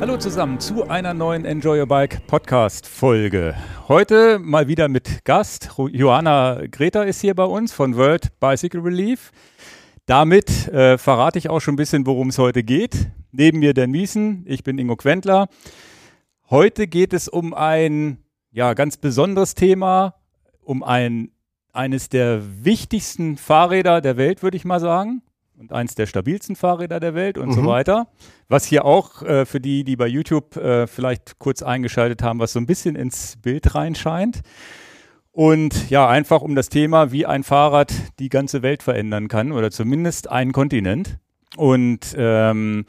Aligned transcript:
Hallo 0.00 0.16
zusammen 0.16 0.58
zu 0.58 0.88
einer 0.88 1.14
neuen 1.14 1.44
Enjoy 1.44 1.78
Your 1.78 1.86
Bike 1.86 2.26
Podcast 2.26 2.86
Folge. 2.86 3.54
Heute 3.86 4.38
mal 4.40 4.66
wieder 4.66 4.88
mit 4.88 5.24
Gast. 5.24 5.70
Johanna 5.76 6.62
Greta 6.70 7.02
ist 7.02 7.20
hier 7.20 7.34
bei 7.34 7.44
uns 7.44 7.72
von 7.72 7.96
World 7.96 8.40
Bicycle 8.40 8.80
Relief. 8.80 9.30
Damit 10.06 10.66
äh, 10.68 10.98
verrate 10.98 11.38
ich 11.38 11.48
auch 11.48 11.60
schon 11.60 11.74
ein 11.74 11.76
bisschen, 11.76 12.06
worum 12.06 12.30
es 12.30 12.38
heute 12.38 12.64
geht. 12.64 13.10
Neben 13.30 13.60
mir 13.60 13.72
Dan 13.72 13.92
Miesen, 13.92 14.44
ich 14.48 14.64
bin 14.64 14.78
Ingo 14.78 14.96
Quentler. 14.96 15.48
Heute 16.48 16.88
geht 16.88 17.12
es 17.12 17.28
um 17.28 17.54
ein 17.54 18.18
ja, 18.50 18.74
ganz 18.74 18.96
besonderes 18.96 19.54
Thema, 19.54 20.14
um 20.62 20.82
ein, 20.82 21.30
eines 21.72 22.08
der 22.08 22.42
wichtigsten 22.64 23.36
Fahrräder 23.36 24.00
der 24.00 24.16
Welt, 24.16 24.42
würde 24.42 24.56
ich 24.56 24.64
mal 24.64 24.80
sagen 24.80 25.22
und 25.60 25.72
eins 25.72 25.94
der 25.94 26.06
stabilsten 26.06 26.56
Fahrräder 26.56 27.00
der 27.00 27.14
Welt 27.14 27.36
und 27.36 27.48
mhm. 27.48 27.52
so 27.52 27.66
weiter. 27.66 28.08
Was 28.48 28.64
hier 28.64 28.86
auch 28.86 29.22
äh, 29.22 29.44
für 29.44 29.60
die, 29.60 29.84
die 29.84 29.94
bei 29.94 30.06
YouTube 30.06 30.56
äh, 30.56 30.86
vielleicht 30.86 31.38
kurz 31.38 31.62
eingeschaltet 31.62 32.22
haben, 32.22 32.38
was 32.38 32.54
so 32.54 32.58
ein 32.58 32.66
bisschen 32.66 32.96
ins 32.96 33.36
Bild 33.36 33.74
reinscheint. 33.74 34.40
Und 35.32 35.90
ja, 35.90 36.08
einfach 36.08 36.40
um 36.40 36.54
das 36.54 36.70
Thema, 36.70 37.12
wie 37.12 37.26
ein 37.26 37.44
Fahrrad 37.44 37.92
die 38.18 38.30
ganze 38.30 38.62
Welt 38.62 38.82
verändern 38.82 39.28
kann 39.28 39.52
oder 39.52 39.70
zumindest 39.70 40.30
einen 40.30 40.52
Kontinent. 40.52 41.18
Und 41.56 42.14
ähm, 42.16 42.86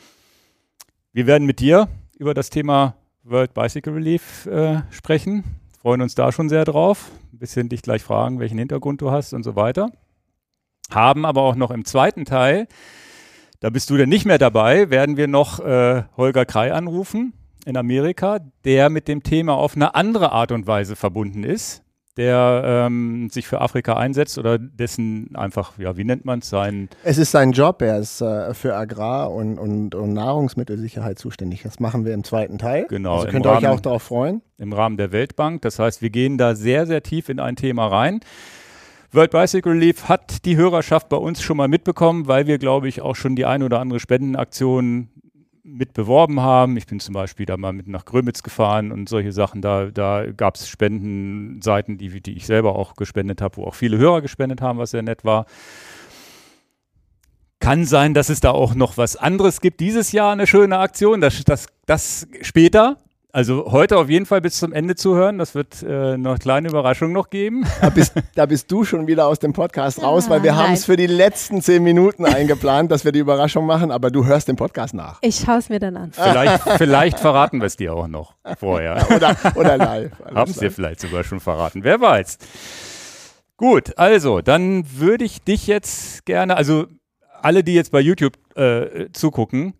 wir 1.11 1.27
werden 1.27 1.45
mit 1.45 1.59
dir 1.59 1.89
über 2.17 2.33
das 2.33 2.49
Thema 2.49 2.95
World 3.23 3.53
Bicycle 3.53 3.93
Relief 3.93 4.45
äh, 4.45 4.81
sprechen. 4.91 5.43
Freuen 5.81 6.01
uns 6.01 6.15
da 6.15 6.31
schon 6.31 6.47
sehr 6.47 6.63
drauf. 6.63 7.11
Ein 7.33 7.39
bisschen 7.39 7.67
dich 7.67 7.81
gleich 7.81 8.01
fragen, 8.01 8.39
welchen 8.39 8.57
Hintergrund 8.57 9.01
du 9.01 9.11
hast 9.11 9.33
und 9.33 9.43
so 9.43 9.57
weiter 9.57 9.91
haben 10.93 11.25
aber 11.25 11.41
auch 11.41 11.55
noch 11.55 11.71
im 11.71 11.85
zweiten 11.85 12.25
Teil, 12.25 12.67
da 13.61 13.69
bist 13.69 13.89
du 13.89 13.97
denn 13.97 14.09
nicht 14.09 14.25
mehr 14.25 14.39
dabei, 14.39 14.89
werden 14.89 15.17
wir 15.17 15.27
noch 15.27 15.59
äh, 15.59 16.03
Holger 16.17 16.45
Krei 16.45 16.73
anrufen 16.73 17.33
in 17.65 17.77
Amerika, 17.77 18.39
der 18.65 18.89
mit 18.89 19.07
dem 19.07 19.21
Thema 19.21 19.53
auf 19.53 19.75
eine 19.75 19.93
andere 19.93 20.31
Art 20.31 20.51
und 20.51 20.65
Weise 20.65 20.95
verbunden 20.95 21.43
ist, 21.43 21.83
der 22.17 22.63
ähm, 22.65 23.29
sich 23.29 23.47
für 23.47 23.61
Afrika 23.61 23.97
einsetzt 23.97 24.39
oder 24.39 24.57
dessen 24.57 25.35
einfach, 25.35 25.77
ja, 25.77 25.95
wie 25.95 26.03
nennt 26.03 26.25
man 26.25 26.39
es, 26.39 26.49
sein... 26.49 26.89
Es 27.03 27.19
ist 27.19 27.31
sein 27.31 27.51
Job, 27.51 27.83
er 27.83 27.99
ist 27.99 28.21
äh, 28.21 28.53
für 28.55 28.75
Agrar- 28.75 29.31
und, 29.31 29.59
und, 29.59 29.93
und, 29.93 30.13
Nahrungsmittelsicherheit 30.13 31.19
zuständig. 31.19 31.61
Das 31.61 31.79
machen 31.79 32.03
wir 32.03 32.13
im 32.13 32.23
zweiten 32.23 32.57
Teil. 32.57 32.87
Genau. 32.89 33.17
Also 33.17 33.27
könnt 33.27 33.45
ihr 33.45 33.51
euch 33.51 33.67
auch 33.67 33.79
darauf 33.79 34.03
freuen. 34.03 34.41
Im 34.57 34.73
Rahmen 34.73 34.97
der 34.97 35.11
Weltbank. 35.11 35.61
Das 35.61 35.77
heißt, 35.79 36.01
wir 36.01 36.09
gehen 36.09 36.39
da 36.39 36.55
sehr, 36.55 36.87
sehr 36.87 37.03
tief 37.03 37.29
in 37.29 37.39
ein 37.39 37.55
Thema 37.55 37.87
rein. 37.87 38.21
World 39.13 39.31
Bicycle 39.31 39.73
Relief 39.73 40.07
hat 40.07 40.45
die 40.45 40.55
Hörerschaft 40.55 41.09
bei 41.09 41.17
uns 41.17 41.41
schon 41.41 41.57
mal 41.57 41.67
mitbekommen, 41.67 42.27
weil 42.27 42.47
wir, 42.47 42.57
glaube 42.57 42.87
ich, 42.87 43.01
auch 43.01 43.15
schon 43.17 43.35
die 43.35 43.45
ein 43.45 43.61
oder 43.61 43.81
andere 43.81 43.99
Spendenaktion 43.99 45.09
mit 45.63 45.93
beworben 45.93 46.39
haben. 46.39 46.77
Ich 46.77 46.87
bin 46.87 47.01
zum 47.01 47.13
Beispiel 47.13 47.45
da 47.45 47.57
mal 47.57 47.73
mit 47.73 47.87
nach 47.87 48.05
Grömitz 48.05 48.41
gefahren 48.41 48.91
und 48.91 49.09
solche 49.09 49.33
Sachen. 49.33 49.61
Da, 49.61 49.87
da 49.87 50.31
gab 50.31 50.55
es 50.55 50.69
Spendenseiten, 50.69 51.97
die, 51.97 52.21
die 52.21 52.37
ich 52.37 52.45
selber 52.45 52.75
auch 52.75 52.95
gespendet 52.95 53.41
habe, 53.41 53.57
wo 53.57 53.65
auch 53.65 53.75
viele 53.75 53.97
Hörer 53.97 54.21
gespendet 54.21 54.61
haben, 54.61 54.79
was 54.79 54.91
sehr 54.91 55.03
nett 55.03 55.25
war. 55.25 55.45
Kann 57.59 57.83
sein, 57.83 58.13
dass 58.13 58.29
es 58.29 58.39
da 58.39 58.51
auch 58.51 58.75
noch 58.75 58.97
was 58.97 59.17
anderes 59.17 59.59
gibt. 59.59 59.81
Dieses 59.81 60.13
Jahr 60.13 60.31
eine 60.31 60.47
schöne 60.47 60.79
Aktion, 60.79 61.19
das, 61.19 61.43
das, 61.43 61.67
das 61.85 62.27
später. 62.41 62.97
Also 63.33 63.71
heute 63.71 63.97
auf 63.97 64.09
jeden 64.09 64.25
Fall 64.25 64.41
bis 64.41 64.57
zum 64.59 64.73
Ende 64.73 64.95
zuhören. 64.95 65.37
Das 65.37 65.55
wird 65.55 65.81
äh, 65.83 66.17
noch 66.17 66.31
eine 66.31 66.39
kleine 66.39 66.67
Überraschung 66.67 67.13
noch 67.13 67.29
geben. 67.29 67.65
Da 67.79 67.89
bist, 67.89 68.13
da 68.35 68.45
bist 68.45 68.69
du 68.69 68.83
schon 68.83 69.07
wieder 69.07 69.27
aus 69.27 69.39
dem 69.39 69.53
Podcast 69.53 70.03
raus, 70.03 70.29
weil 70.29 70.43
wir 70.43 70.57
haben 70.57 70.73
es 70.73 70.83
für 70.83 70.97
die 70.97 71.07
letzten 71.07 71.61
zehn 71.61 71.81
Minuten 71.81 72.25
eingeplant, 72.25 72.91
dass 72.91 73.05
wir 73.05 73.13
die 73.13 73.19
Überraschung 73.19 73.65
machen, 73.65 73.89
aber 73.89 74.11
du 74.11 74.25
hörst 74.25 74.49
den 74.49 74.57
Podcast 74.57 74.93
nach. 74.93 75.19
Ich 75.21 75.37
schaue 75.45 75.59
es 75.59 75.69
mir 75.69 75.79
dann 75.79 75.95
an. 75.95 76.11
Vielleicht, 76.11 76.61
vielleicht 76.77 77.19
verraten 77.19 77.59
wir 77.59 77.67
es 77.67 77.77
dir 77.77 77.93
auch 77.93 78.07
noch 78.07 78.35
vorher. 78.59 79.07
oder, 79.15 79.37
oder 79.55 79.77
live. 79.77 80.11
Haben 80.35 80.51
es 80.51 80.57
dir 80.57 80.71
vielleicht 80.71 80.99
sogar 80.99 81.23
schon 81.23 81.39
verraten. 81.39 81.85
Wer 81.85 82.01
weiß. 82.01 82.37
Gut, 83.55 83.97
also 83.97 84.41
dann 84.41 84.83
würde 84.99 85.23
ich 85.23 85.41
dich 85.41 85.67
jetzt 85.67 86.25
gerne, 86.25 86.57
also 86.57 86.87
alle, 87.41 87.63
die 87.63 87.75
jetzt 87.75 87.91
bei 87.91 88.01
YouTube 88.01 88.33
äh, 88.55 89.09
zugucken, 89.13 89.73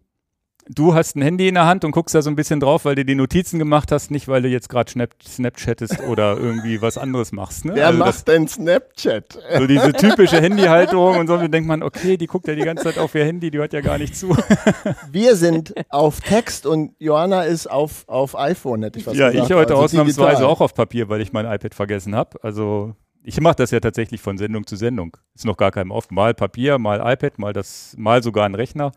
du 0.74 0.94
hast 0.94 1.16
ein 1.16 1.22
Handy 1.22 1.48
in 1.48 1.56
der 1.56 1.66
Hand 1.66 1.84
und 1.86 1.92
guckst 1.92 2.16
da 2.16 2.22
so 2.22 2.30
ein 2.30 2.36
bisschen 2.36 2.60
drauf, 2.60 2.86
weil 2.86 2.96
du 2.96 3.06
die 3.06 3.16
Notizen 3.16 3.60
gemacht 3.60 3.92
hast, 3.92 4.12
nicht 4.12 4.28
weil 4.28 4.42
du 4.42 4.48
jetzt 4.48 4.70
gerade 4.70 4.90
Snap 4.90 5.12
Snapchattest 5.24 6.02
oder 6.04 6.38
irgendwie 6.38 6.82
was 6.82 6.98
anderes 6.98 7.32
machst. 7.32 7.66
Ne? 7.66 7.76
Wer 7.76 7.88
also 7.88 8.00
macht 8.00 8.28
denn 8.28 8.48
Snapchat? 8.48 9.40
So 9.58 9.68
diese 9.68 9.94
typische 9.94 10.42
Handyhalterung 10.42 11.18
und 11.18 11.28
so, 11.28 11.34
und 11.34 11.42
dann 11.42 11.52
denkt 11.52 11.68
man, 11.68 11.84
okay, 11.84 12.18
die 12.18 12.28
guckt 12.28 12.48
ja 12.48 12.56
die 12.56 12.64
ganze 12.64 12.86
Zeit 12.86 12.98
auf 12.98 13.14
ihr 13.16 13.26
Handy, 13.26 13.52
die 13.52 13.58
hört 13.58 13.74
ja 13.74 13.82
gar 13.82 13.98
nicht 13.98 14.16
zu. 14.16 14.36
Wir 15.12 15.36
sind 15.36 15.74
auf 15.90 16.22
Text 16.22 16.66
und 16.66 16.96
Johanna 17.00 17.44
ist 17.44 17.68
auf, 17.68 18.08
auf 18.08 18.38
iPhone, 18.38 18.84
hätte 18.84 19.00
ich 19.00 19.08
was 19.08 19.18
ja, 19.18 19.30
gesagt. 19.30 19.50
Ja, 19.50 19.56
ich 19.56 19.62
heute 19.62 19.74
also 19.74 19.84
ausnahmsweise 19.84 20.30
digital. 20.30 20.46
auch 20.46 20.62
auf 20.62 20.74
Papier, 20.74 21.10
weil 21.10 21.22
ich 21.22 21.34
mein 21.34 21.46
iPad 21.46 21.76
vergessen 21.76 22.16
habe. 22.16 22.38
Also 22.44 22.96
ich 23.24 23.40
mache 23.40 23.56
das 23.56 23.72
ja 23.72 23.80
tatsächlich 23.80 24.22
von 24.22 24.38
Sendung 24.38 24.66
zu 24.66 24.76
Sendung. 24.76 25.18
Ist 25.36 25.46
noch 25.46 25.58
gar 25.58 25.72
keinem 25.72 25.92
oft. 25.92 26.12
Mal 26.12 26.34
Papier, 26.34 26.80
mal 26.80 27.02
iPad, 27.14 27.40
mal 27.40 27.54
das, 27.54 27.94
mal 27.98 28.24
sogar 28.24 28.46
ein 28.46 28.56
Rechner. 28.56 28.92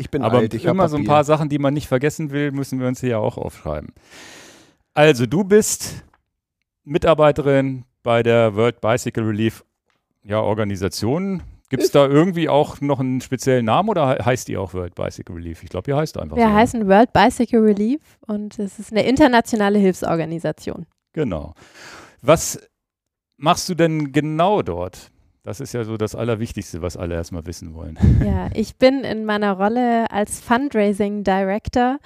Ich 0.00 0.10
bin 0.10 0.22
Aber 0.22 0.38
alt, 0.38 0.54
ich 0.54 0.64
immer 0.64 0.88
so 0.88 0.96
ein 0.96 1.04
paar 1.04 1.24
Sachen, 1.24 1.50
die 1.50 1.58
man 1.58 1.74
nicht 1.74 1.86
vergessen 1.86 2.30
will, 2.30 2.52
müssen 2.52 2.80
wir 2.80 2.88
uns 2.88 3.00
hier 3.00 3.10
ja 3.10 3.18
auch 3.18 3.36
aufschreiben. 3.36 3.92
Also, 4.94 5.26
du 5.26 5.44
bist 5.44 6.04
Mitarbeiterin 6.84 7.84
bei 8.02 8.22
der 8.22 8.56
World 8.56 8.80
Bicycle 8.80 9.24
Relief 9.24 9.62
ja, 10.24 10.40
Organisation. 10.40 11.42
Gibt 11.68 11.82
es 11.82 11.90
da 11.90 12.06
irgendwie 12.06 12.48
auch 12.48 12.80
noch 12.80 12.98
einen 12.98 13.20
speziellen 13.20 13.66
Namen 13.66 13.90
oder 13.90 14.24
heißt 14.24 14.48
die 14.48 14.56
auch 14.56 14.72
World 14.72 14.94
Bicycle 14.94 15.36
Relief? 15.36 15.62
Ich 15.62 15.68
glaube, 15.68 15.90
ihr 15.90 15.96
heißt 15.98 16.16
einfach 16.16 16.34
Wir 16.34 16.48
so. 16.48 16.54
heißen 16.54 16.88
World 16.88 17.12
Bicycle 17.12 17.60
Relief 17.60 18.00
und 18.26 18.58
es 18.58 18.78
ist 18.78 18.92
eine 18.92 19.04
internationale 19.04 19.78
Hilfsorganisation. 19.78 20.86
Genau. 21.12 21.52
Was 22.22 22.58
machst 23.36 23.68
du 23.68 23.74
denn 23.74 24.12
genau 24.12 24.62
dort? 24.62 25.10
Das 25.42 25.58
ist 25.60 25.72
ja 25.72 25.84
so 25.84 25.96
das 25.96 26.14
Allerwichtigste, 26.14 26.82
was 26.82 26.98
alle 26.98 27.14
erstmal 27.14 27.46
wissen 27.46 27.74
wollen. 27.74 27.98
Ja, 28.24 28.50
ich 28.54 28.76
bin 28.76 29.04
in 29.04 29.24
meiner 29.24 29.52
Rolle 29.52 30.10
als 30.10 30.40
Fundraising 30.40 31.24
Director 31.24 31.98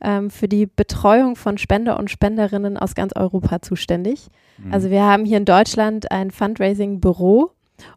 ähm, 0.00 0.30
für 0.30 0.48
die 0.48 0.64
Betreuung 0.64 1.36
von 1.36 1.58
Spender 1.58 1.98
und 1.98 2.10
Spenderinnen 2.10 2.78
aus 2.78 2.94
ganz 2.94 3.12
Europa 3.14 3.60
zuständig. 3.60 4.28
Mhm. 4.56 4.72
Also 4.72 4.90
wir 4.90 5.02
haben 5.02 5.26
hier 5.26 5.36
in 5.36 5.44
Deutschland 5.44 6.10
ein 6.10 6.30
Fundraising-Büro 6.30 7.50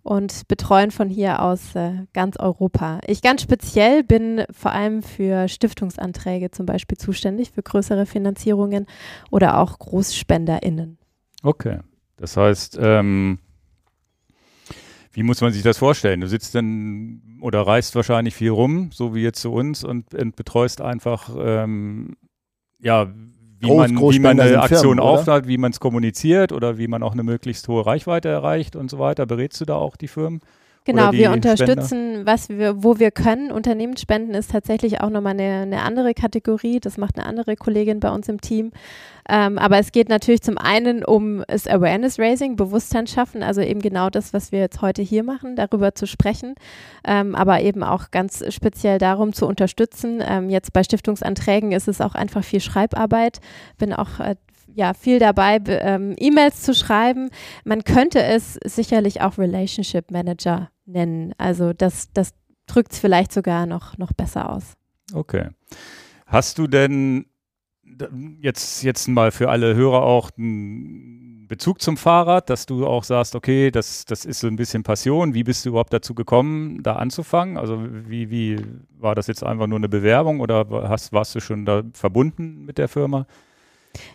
und 0.04 0.48
betreuen 0.50 0.92
von 0.92 1.10
hier 1.10 1.42
aus 1.42 1.74
äh, 1.76 2.06
ganz 2.14 2.38
Europa. 2.38 3.00
Ich 3.08 3.22
ganz 3.22 3.42
speziell 3.42 4.04
bin 4.04 4.44
vor 4.52 4.72
allem 4.72 5.04
für 5.04 5.48
Stiftungsanträge 5.48 6.52
zum 6.52 6.66
Beispiel 6.66 6.98
zuständig, 6.98 7.52
für 7.52 7.64
größere 7.64 8.06
Finanzierungen 8.06 8.86
oder 9.32 9.60
auch 9.60 9.80
GroßspenderInnen. 9.80 10.98
Okay, 11.44 11.80
das 12.18 12.36
heißt, 12.36 12.78
ähm 12.82 13.40
wie 15.14 15.24
muss 15.24 15.42
man 15.42 15.52
sich 15.52 15.64
das 15.64 15.78
vorstellen? 15.78 16.22
Du 16.22 16.28
sitzt 16.28 16.56
dann 16.56 17.22
oder 17.42 17.62
reist 17.62 17.96
wahrscheinlich 17.96 18.36
viel 18.36 18.52
rum, 18.52 18.92
so 18.94 19.14
wie 19.14 19.22
jetzt 19.22 19.42
zu 19.42 19.52
uns, 19.52 19.84
und, 19.84 20.14
und 20.14 20.36
betreust 20.36 20.82
einfach, 20.82 21.30
ähm, 21.38 22.16
ja, 22.80 23.08
wie, 23.60 23.68
Groß, 23.68 23.92
man, 23.92 24.14
wie 24.14 24.20
man 24.20 24.40
eine 24.40 24.62
Aktion 24.62 25.00
aufnimmt, 25.00 25.48
wie 25.48 25.58
man 25.58 25.72
es 25.72 25.80
kommuniziert 25.80 26.52
oder 26.52 26.78
wie 26.78 26.88
man 26.88 27.04
auch 27.04 27.14
eine 27.14 27.24
möglichst 27.24 27.68
hohe 27.68 27.86
Reichweite 27.86 28.30
erreicht 28.30 28.76
und 28.76 28.90
so 28.90 28.98
weiter. 28.98 29.26
Berätst 29.26 29.62
du 29.62 29.66
da 29.66 29.76
auch 29.76 29.98
die 29.98 30.08
Firmen? 30.08 30.42
Genau, 30.84 31.12
wir 31.12 31.32
unterstützen, 31.32 32.26
was 32.26 32.50
wir, 32.50 32.84
wo 32.84 32.98
wir 32.98 33.12
können. 33.12 33.52
Unternehmensspenden 33.52 34.34
ist 34.34 34.52
tatsächlich 34.52 35.00
auch 35.02 35.12
nochmal 35.12 35.34
eine, 35.34 35.62
eine 35.62 35.84
andere 35.84 36.16
Kategorie. 36.16 36.80
Das 36.80 36.98
macht 36.98 37.18
eine 37.18 37.28
andere 37.28 37.56
Kollegin 37.56 38.00
bei 38.00 38.10
uns 38.10 38.28
im 38.30 38.42
Team. 38.42 38.72
Ähm, 39.30 39.60
aber 39.60 39.78
es 39.78 39.92
geht 39.92 40.10
natürlich 40.10 40.42
zum 40.42 40.58
einen 40.58 41.06
um 41.06 41.44
das 41.48 41.68
Awareness 41.68 42.18
Raising, 42.18 42.56
Bewusstsein 42.56 43.06
schaffen, 43.06 43.44
also 43.44 43.62
eben 43.62 43.80
genau 43.80 44.10
das, 44.10 44.34
was 44.34 44.52
wir 44.52 44.60
jetzt 44.60 44.82
heute 44.82 45.04
hier 45.04 45.24
machen, 45.24 45.56
darüber 45.56 45.94
zu 45.94 46.08
sprechen, 46.08 46.56
ähm, 47.06 47.36
aber 47.36 47.62
eben 47.62 47.84
auch 47.84 48.10
ganz 48.10 48.44
speziell 48.52 48.98
darum 48.98 49.34
zu 49.34 49.46
unterstützen. 49.46 50.24
Ähm, 50.28 50.50
jetzt 50.50 50.74
bei 50.74 50.84
Stiftungsanträgen 50.84 51.72
ist 51.72 51.88
es 51.88 52.02
auch 52.02 52.16
einfach 52.16 52.44
viel 52.44 52.60
Schreibarbeit. 52.60 53.40
Bin 53.78 53.94
auch 53.94 54.20
äh, 54.20 54.36
ja, 54.74 54.94
viel 54.94 55.20
dabei, 55.20 55.60
ähm, 55.68 56.16
E-Mails 56.18 56.62
zu 56.62 56.74
schreiben. 56.74 57.30
Man 57.64 57.84
könnte 57.84 58.24
es 58.24 58.60
sicherlich 58.66 59.22
auch 59.22 59.38
Relationship 59.38 60.12
Manager 60.12 60.70
nennen. 60.86 61.34
Also 61.38 61.74
das, 61.74 62.12
das 62.14 62.34
drückt 62.68 62.94
es 62.94 63.00
vielleicht 63.00 63.32
sogar 63.32 63.66
noch, 63.66 63.98
noch 63.98 64.14
besser 64.14 64.50
aus. 64.50 64.74
Okay. 65.14 65.50
Hast 66.26 66.58
du 66.58 66.68
denn 66.68 67.26
jetzt, 68.42 68.84
jetzt 68.84 69.08
mal 69.08 69.32
für 69.32 69.50
alle 69.50 69.76
Hörer 69.76 70.04
auch 70.04 70.30
einen 70.38 71.48
Bezug 71.48 71.82
zum 71.82 71.98
Fahrrad, 71.98 72.50
dass 72.50 72.66
du 72.66 72.88
auch 72.88 73.04
sagst, 73.04 73.36
okay, 73.36 73.72
das, 73.72 74.06
das 74.06 74.24
ist 74.24 74.40
so 74.40 74.48
ein 74.48 74.56
bisschen 74.56 74.84
Passion. 74.84 75.34
Wie 75.34 75.44
bist 75.44 75.66
du 75.66 75.70
überhaupt 75.70 75.92
dazu 75.92 76.16
gekommen, 76.16 76.82
da 76.82 76.96
anzufangen? 76.96 77.58
Also 77.58 77.84
wie, 78.08 78.30
wie 78.30 78.58
war 78.98 79.16
das 79.16 79.28
jetzt 79.28 79.44
einfach 79.44 79.68
nur 79.68 79.78
eine 79.78 79.90
Bewerbung 79.90 80.40
oder 80.40 80.66
hast, 80.88 81.12
warst 81.12 81.36
du 81.36 81.42
schon 81.42 81.66
da 81.66 81.84
verbunden 81.94 82.64
mit 82.64 82.78
der 82.78 82.88
Firma? 82.88 83.28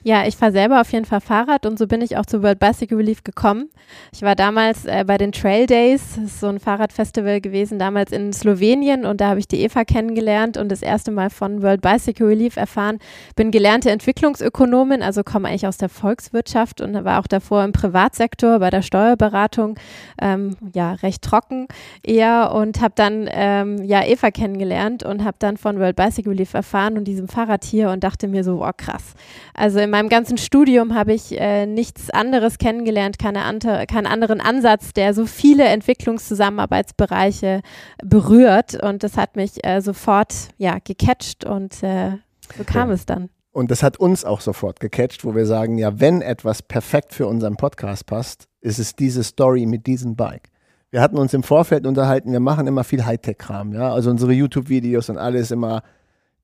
Ja, 0.03 0.27
ich 0.27 0.37
fahre 0.37 0.53
selber 0.53 0.81
auf 0.81 0.93
jeden 0.93 1.05
Fall 1.05 1.21
Fahrrad 1.21 1.67
und 1.67 1.79
so 1.79 1.87
bin 1.87 2.01
ich 2.01 2.17
auch 2.17 2.27
zu 2.27 2.43
World 2.43 2.59
Bicycle 2.59 2.99
Relief 2.99 3.25
gekommen. 3.25 3.71
Ich 4.13 4.23
war 4.23 4.35
damals 4.35 4.85
äh, 4.85 5.05
bei 5.07 5.19
den 5.19 5.33
Trail 5.33 5.67
Days, 5.67 6.15
das 6.17 6.25
ist 6.25 6.41
so 6.41 6.49
ein 6.49 6.61
Fahrradfestival 6.61 7.41
gewesen, 7.41 7.79
damals 7.79 8.13
in 8.13 8.33
Slowenien 8.33 9.05
und 9.05 9.21
da 9.21 9.31
habe 9.31 9.41
ich 9.41 9.49
die 9.49 9.63
Eva 9.63 9.85
kennengelernt 9.85 10.57
und 10.57 10.71
das 10.71 10.83
erste 10.83 11.11
Mal 11.11 11.31
von 11.31 11.63
World 11.63 11.83
Bicycle 11.83 12.27
Relief 12.27 12.57
erfahren. 12.57 12.99
Bin 13.35 13.51
gelernte 13.51 13.91
Entwicklungsökonomin, 13.91 15.03
also 15.03 15.23
komme 15.25 15.49
eigentlich 15.49 15.67
aus 15.67 15.77
der 15.77 15.89
Volkswirtschaft 15.89 16.81
und 16.81 17.05
war 17.05 17.21
auch 17.21 17.27
davor 17.27 17.65
im 17.65 17.73
Privatsektor 17.73 18.59
bei 18.59 18.71
der 18.71 18.83
Steuerberatung, 18.83 19.79
ähm, 20.21 20.57
ja, 20.73 20.93
recht 20.93 21.23
trocken 21.23 21.67
eher 22.03 22.53
und 22.55 22.81
habe 22.81 22.95
dann 22.97 23.29
ähm, 23.31 23.85
ja 23.85 24.05
Eva 24.05 24.31
kennengelernt 24.31 25.03
und 25.03 25.25
habe 25.25 25.37
dann 25.39 25.57
von 25.57 25.79
World 25.79 25.97
Bicycle 25.97 26.33
Relief 26.33 26.55
erfahren 26.55 26.97
und 26.97 27.05
diesem 27.05 27.29
Fahrrad 27.29 27.65
hier 27.65 27.91
und 27.91 28.05
dachte 28.05 28.29
mir 28.29 28.45
so, 28.45 28.65
oh 28.65 28.71
krass. 28.77 29.15
Also 29.55 29.66
in 29.75 29.91
meinem 29.91 30.09
ganzen 30.09 30.39
Studium 30.39 30.95
habe 30.95 31.13
ich 31.13 31.39
äh, 31.39 31.67
nichts 31.67 32.11
anderes 32.11 32.59
kennengelernt, 32.59 33.19
keine 33.19 33.43
ante, 33.43 33.85
keinen 33.87 34.07
anderen 34.07 34.41
Ansatz, 34.41 34.93
der 34.93 35.15
so 35.15 35.27
viele 35.27 35.65
Entwicklungszusammenarbeitsbereiche 35.65 37.63
berührt. 38.03 38.83
Und 38.83 39.03
das 39.03 39.17
hat 39.17 39.37
mich 39.37 39.65
äh, 39.67 39.81
sofort 39.81 40.35
ja, 40.59 40.79
gecatcht 40.83 41.45
und 41.45 41.83
äh, 41.83 42.13
so 42.57 42.65
kam 42.65 42.89
ja. 42.89 42.95
es 42.95 43.07
dann. 43.07 43.29
Und 43.53 43.71
das 43.71 43.83
hat 43.83 43.97
uns 43.97 44.25
auch 44.25 44.43
sofort 44.43 44.81
gecatcht, 44.81 45.25
wo 45.25 45.35
wir 45.35 45.47
sagen, 45.47 45.79
ja, 45.79 45.99
wenn 45.99 46.21
etwas 46.21 46.63
perfekt 46.63 47.15
für 47.15 47.27
unseren 47.27 47.57
Podcast 47.57 48.05
passt, 48.05 48.49
ist 48.61 48.79
es 48.79 48.95
diese 48.95 49.25
Story 49.25 49.65
mit 49.65 49.87
diesem 49.87 50.15
Bike. 50.15 50.51
Wir 50.91 51.01
hatten 51.01 51.17
uns 51.17 51.35
im 51.35 51.43
Vorfeld 51.43 51.87
unterhalten, 51.87 52.33
wir 52.33 52.41
machen 52.41 52.67
immer 52.67 52.85
viel 52.85 53.05
Hightech-Kram, 53.05 53.73
ja. 53.73 53.93
Also 53.93 54.11
unsere 54.11 54.33
YouTube-Videos 54.33 55.09
und 55.09 55.19
alles 55.19 55.51
immer 55.51 55.83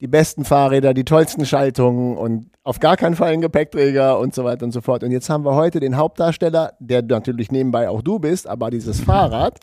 die 0.03 0.09
besten 0.09 0.45
Fahrräder, 0.45 0.95
die 0.95 1.05
tollsten 1.05 1.47
Schaltungen 1.47 2.17
und 2.17 2.51
auf 2.65 2.81
gar 2.81 2.97
keinen 2.97 3.15
Fall 3.15 3.33
einen 3.33 3.41
Gepäckträger 3.41 4.19
und 4.19 4.35
so 4.35 4.43
weiter 4.43 4.65
und 4.65 4.73
so 4.73 4.81
fort. 4.81 5.05
Und 5.05 5.13
jetzt 5.13 5.31
haben 5.31 5.45
wir 5.45 5.55
heute 5.55 5.79
den 5.79 5.97
Hauptdarsteller, 5.97 6.73
der 6.81 7.03
natürlich 7.03 7.53
nebenbei 7.53 7.89
auch 7.89 8.03
du 8.03 8.19
bist, 8.19 8.49
aber 8.49 8.71
dieses 8.71 9.01
Fahrrad, 9.05 9.61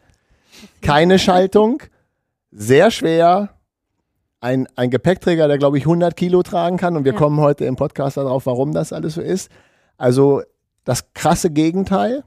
keine 0.81 1.19
Schaltung, 1.19 1.83
sehr 2.51 2.89
schwer, 2.89 3.49
ein, 4.39 4.69
ein 4.77 4.89
Gepäckträger, 4.89 5.49
der 5.49 5.57
glaube 5.57 5.77
ich 5.77 5.83
100 5.83 6.15
Kilo 6.15 6.41
tragen 6.41 6.77
kann 6.77 6.95
und 6.95 7.03
wir 7.03 7.11
ja. 7.11 7.17
kommen 7.17 7.41
heute 7.41 7.65
im 7.65 7.75
Podcast 7.75 8.15
darauf, 8.15 8.45
warum 8.45 8.71
das 8.71 8.93
alles 8.93 9.15
so 9.15 9.21
ist. 9.21 9.51
Also 9.97 10.41
das 10.85 11.13
krasse 11.13 11.51
Gegenteil. 11.51 12.23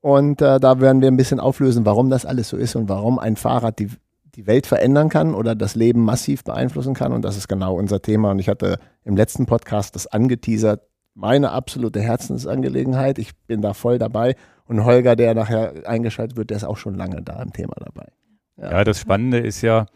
Und 0.00 0.40
äh, 0.40 0.60
da 0.60 0.80
werden 0.80 1.02
wir 1.02 1.08
ein 1.08 1.16
bisschen 1.16 1.40
auflösen, 1.40 1.84
warum 1.84 2.10
das 2.10 2.24
alles 2.24 2.48
so 2.48 2.56
ist 2.56 2.76
und 2.76 2.88
warum 2.88 3.18
ein 3.18 3.34
Fahrrad 3.34 3.80
die 3.80 3.90
die 4.34 4.46
Welt 4.46 4.66
verändern 4.66 5.08
kann 5.08 5.34
oder 5.34 5.54
das 5.54 5.74
Leben 5.74 6.04
massiv 6.04 6.44
beeinflussen 6.44 6.94
kann. 6.94 7.12
Und 7.12 7.22
das 7.22 7.36
ist 7.36 7.48
genau 7.48 7.74
unser 7.74 8.02
Thema. 8.02 8.30
Und 8.30 8.38
ich 8.38 8.48
hatte 8.48 8.78
im 9.04 9.16
letzten 9.16 9.46
Podcast 9.46 9.94
das 9.94 10.06
angeteasert, 10.06 10.82
meine 11.14 11.50
absolute 11.50 12.00
Herzensangelegenheit. 12.00 13.18
Ich 13.18 13.36
bin 13.46 13.62
da 13.62 13.74
voll 13.74 13.98
dabei. 13.98 14.36
Und 14.64 14.84
Holger, 14.84 15.16
der 15.16 15.34
nachher 15.34 15.86
eingeschaltet 15.86 16.36
wird, 16.36 16.50
der 16.50 16.58
ist 16.58 16.64
auch 16.64 16.76
schon 16.76 16.94
lange 16.94 17.22
da 17.22 17.42
im 17.42 17.52
Thema 17.52 17.74
dabei. 17.78 18.08
Ja, 18.56 18.70
ja 18.70 18.84
das 18.84 19.00
Spannende 19.00 19.38
ist 19.38 19.62
ja, 19.62 19.86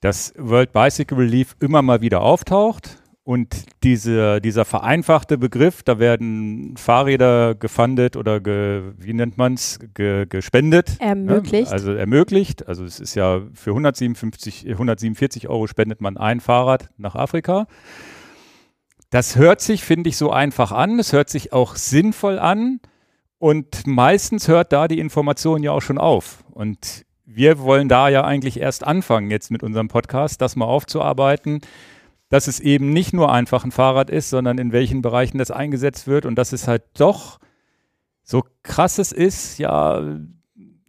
dass 0.00 0.34
World 0.36 0.72
Bicycle 0.72 1.16
Relief 1.16 1.56
immer 1.60 1.80
mal 1.80 2.00
wieder 2.00 2.20
auftaucht 2.20 3.01
und 3.24 3.66
diese, 3.84 4.40
dieser 4.40 4.64
vereinfachte 4.64 5.38
Begriff, 5.38 5.84
da 5.84 6.00
werden 6.00 6.76
Fahrräder 6.76 7.54
gefundet 7.54 8.16
oder 8.16 8.40
ge, 8.40 8.82
wie 8.98 9.12
nennt 9.12 9.38
man 9.38 9.54
es, 9.54 9.78
ge, 9.94 10.26
gespendet. 10.26 10.96
Ne? 11.00 11.06
Ermöglicht. 11.06 11.68
Ne? 11.68 11.72
Also 11.72 11.92
ermöglicht. 11.92 12.66
Also 12.66 12.84
es 12.84 12.98
ist 12.98 13.14
ja 13.14 13.42
für 13.54 13.70
157, 13.70 14.68
147 14.68 15.48
Euro 15.48 15.68
spendet 15.68 16.00
man 16.00 16.16
ein 16.16 16.40
Fahrrad 16.40 16.90
nach 16.96 17.14
Afrika. 17.14 17.68
Das 19.10 19.36
hört 19.36 19.60
sich, 19.60 19.84
finde 19.84 20.08
ich, 20.08 20.16
so 20.16 20.32
einfach 20.32 20.72
an. 20.72 20.98
Es 20.98 21.12
hört 21.12 21.28
sich 21.28 21.52
auch 21.52 21.76
sinnvoll 21.76 22.40
an. 22.40 22.80
Und 23.38 23.86
meistens 23.86 24.48
hört 24.48 24.72
da 24.72 24.88
die 24.88 24.98
Information 24.98 25.62
ja 25.62 25.70
auch 25.70 25.82
schon 25.82 25.98
auf. 25.98 26.44
Und 26.50 27.04
wir 27.24 27.60
wollen 27.60 27.88
da 27.88 28.08
ja 28.08 28.24
eigentlich 28.24 28.58
erst 28.58 28.84
anfangen, 28.84 29.30
jetzt 29.30 29.52
mit 29.52 29.62
unserem 29.62 29.86
Podcast, 29.86 30.40
das 30.40 30.56
mal 30.56 30.64
aufzuarbeiten 30.64 31.60
dass 32.32 32.46
es 32.46 32.60
eben 32.60 32.94
nicht 32.94 33.12
nur 33.12 33.30
einfach 33.30 33.62
ein 33.62 33.72
Fahrrad 33.72 34.08
ist, 34.08 34.30
sondern 34.30 34.56
in 34.56 34.72
welchen 34.72 35.02
Bereichen 35.02 35.36
das 35.36 35.50
eingesetzt 35.50 36.06
wird 36.06 36.24
und 36.24 36.36
dass 36.36 36.54
es 36.54 36.66
halt 36.66 36.82
doch 36.94 37.38
so 38.22 38.42
krasses 38.62 39.12
ist, 39.12 39.58
ja, 39.58 40.16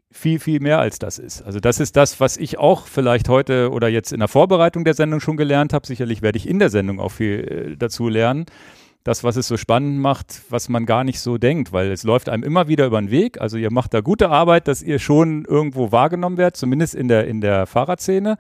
viel, 0.10 0.40
viel 0.40 0.62
mehr 0.62 0.80
als 0.80 1.00
das 1.00 1.20
ist. 1.20 1.42
Also 1.42 1.60
das 1.60 1.82
ist 1.82 1.98
das, 1.98 2.22
was 2.22 2.38
ich 2.38 2.60
auch 2.60 2.88
vielleicht 2.88 3.28
heute 3.28 3.72
oder 3.72 3.90
jetzt 3.90 4.14
in 4.14 4.20
der 4.20 4.30
Vorbereitung 4.30 4.86
der 4.86 4.94
Sendung 4.94 5.20
schon 5.20 5.36
gelernt 5.36 5.74
habe. 5.74 5.86
Sicherlich 5.86 6.22
werde 6.22 6.38
ich 6.38 6.48
in 6.48 6.60
der 6.60 6.70
Sendung 6.70 7.02
auch 7.02 7.12
viel 7.12 7.74
äh, 7.74 7.76
dazu 7.76 8.08
lernen. 8.08 8.46
Das, 9.04 9.26
was 9.26 9.36
es 9.36 9.50
so 9.50 9.58
spannend 9.58 10.00
macht, 10.00 10.44
was 10.48 10.70
man 10.70 10.86
gar 10.86 11.04
nicht 11.04 11.20
so 11.20 11.38
denkt, 11.38 11.74
weil 11.74 11.92
es 11.92 12.04
läuft 12.04 12.30
einem 12.30 12.44
immer 12.44 12.70
wieder 12.70 12.86
über 12.86 13.02
den 13.02 13.12
Weg. 13.12 13.42
Also 13.42 13.58
ihr 13.58 13.70
macht 13.70 13.94
da 13.94 14.00
gute 14.00 14.30
Arbeit, 14.30 14.70
dass 14.70 14.82
ihr 14.82 14.98
schon 14.98 15.44
irgendwo 15.44 15.92
wahrgenommen 15.92 16.38
werdet, 16.38 16.56
zumindest 16.56 16.96
in 16.96 17.10
der, 17.10 17.28
in 17.28 17.42
der 17.42 17.66
Fahrradszene. 17.66 18.38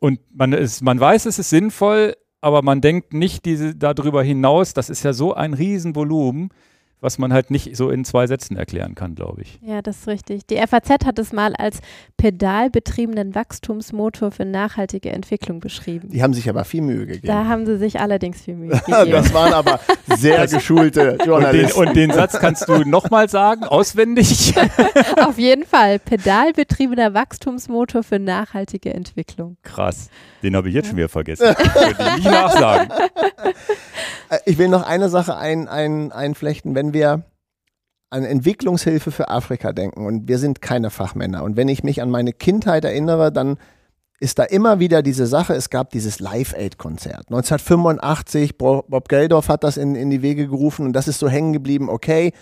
Und 0.00 0.20
man, 0.32 0.52
ist, 0.52 0.82
man 0.82 0.98
weiß, 0.98 1.26
es 1.26 1.38
ist 1.38 1.50
sinnvoll, 1.50 2.14
aber 2.40 2.62
man 2.62 2.80
denkt 2.80 3.12
nicht 3.12 3.44
diese, 3.44 3.74
darüber 3.74 4.22
hinaus, 4.22 4.74
das 4.74 4.90
ist 4.90 5.02
ja 5.02 5.12
so 5.12 5.34
ein 5.34 5.54
Riesenvolumen 5.54 6.50
was 7.00 7.18
man 7.18 7.32
halt 7.32 7.50
nicht 7.50 7.76
so 7.76 7.90
in 7.90 8.04
zwei 8.04 8.26
Sätzen 8.26 8.56
erklären 8.56 8.94
kann, 8.94 9.14
glaube 9.14 9.42
ich. 9.42 9.58
Ja, 9.62 9.82
das 9.82 9.98
ist 9.98 10.08
richtig. 10.08 10.46
Die 10.46 10.56
FAZ 10.56 11.04
hat 11.04 11.18
es 11.18 11.32
mal 11.32 11.54
als 11.54 11.80
pedalbetriebenen 12.16 13.34
Wachstumsmotor 13.34 14.32
für 14.32 14.44
nachhaltige 14.44 15.10
Entwicklung 15.10 15.60
beschrieben. 15.60 16.08
Die 16.10 16.22
haben 16.22 16.34
sich 16.34 16.48
aber 16.48 16.64
viel 16.64 16.82
Mühe 16.82 17.06
gegeben. 17.06 17.28
Da 17.28 17.46
haben 17.46 17.66
sie 17.66 17.78
sich 17.78 18.00
allerdings 18.00 18.42
viel 18.42 18.56
Mühe 18.56 18.70
gegeben. 18.86 19.10
das 19.12 19.32
waren 19.32 19.52
aber 19.52 19.78
sehr 20.16 20.46
geschulte 20.46 21.18
Journalisten. 21.24 21.78
Und 21.78 21.86
den, 21.86 21.88
und 21.88 21.96
den 21.96 22.10
Satz 22.12 22.38
kannst 22.38 22.68
du 22.68 22.84
nochmal 22.84 23.28
sagen, 23.28 23.64
auswendig? 23.64 24.54
Auf 25.24 25.38
jeden 25.38 25.64
Fall. 25.64 25.98
Pedalbetriebener 25.98 27.14
Wachstumsmotor 27.14 28.02
für 28.02 28.18
nachhaltige 28.18 28.92
Entwicklung. 28.92 29.56
Krass. 29.62 30.08
Den 30.42 30.56
habe 30.56 30.68
ich 30.68 30.74
jetzt 30.74 30.86
ja. 30.86 30.90
schon 30.90 30.96
wieder 30.98 31.08
vergessen. 31.08 31.54
Ich 31.58 32.16
nicht 32.16 32.24
nachsagen. 32.24 32.90
Äh, 34.30 34.38
ich 34.44 34.58
will 34.58 34.68
noch 34.68 34.86
eine 34.86 35.08
Sache 35.08 35.36
ein, 35.36 35.68
ein, 35.68 36.12
einflechten. 36.12 36.74
Wenn 36.74 36.87
wir 36.92 37.24
an 38.10 38.24
Entwicklungshilfe 38.24 39.10
für 39.10 39.28
Afrika 39.28 39.72
denken 39.72 40.06
und 40.06 40.28
wir 40.28 40.38
sind 40.38 40.62
keine 40.62 40.90
Fachmänner 40.90 41.42
und 41.44 41.56
wenn 41.56 41.68
ich 41.68 41.82
mich 41.82 42.00
an 42.00 42.10
meine 42.10 42.32
Kindheit 42.32 42.84
erinnere, 42.84 43.32
dann 43.32 43.58
ist 44.20 44.38
da 44.38 44.44
immer 44.44 44.80
wieder 44.80 45.02
diese 45.02 45.26
Sache, 45.26 45.54
es 45.54 45.70
gab 45.70 45.90
dieses 45.90 46.18
Live-Aid-Konzert. 46.18 47.26
1985, 47.28 48.58
Bob 48.58 49.08
Geldorf 49.08 49.48
hat 49.48 49.62
das 49.62 49.76
in, 49.76 49.94
in 49.94 50.10
die 50.10 50.22
Wege 50.22 50.48
gerufen 50.48 50.86
und 50.86 50.92
das 50.92 51.06
ist 51.06 51.20
so 51.20 51.28
hängen 51.28 51.52
geblieben, 51.52 51.88
okay, 51.88 52.32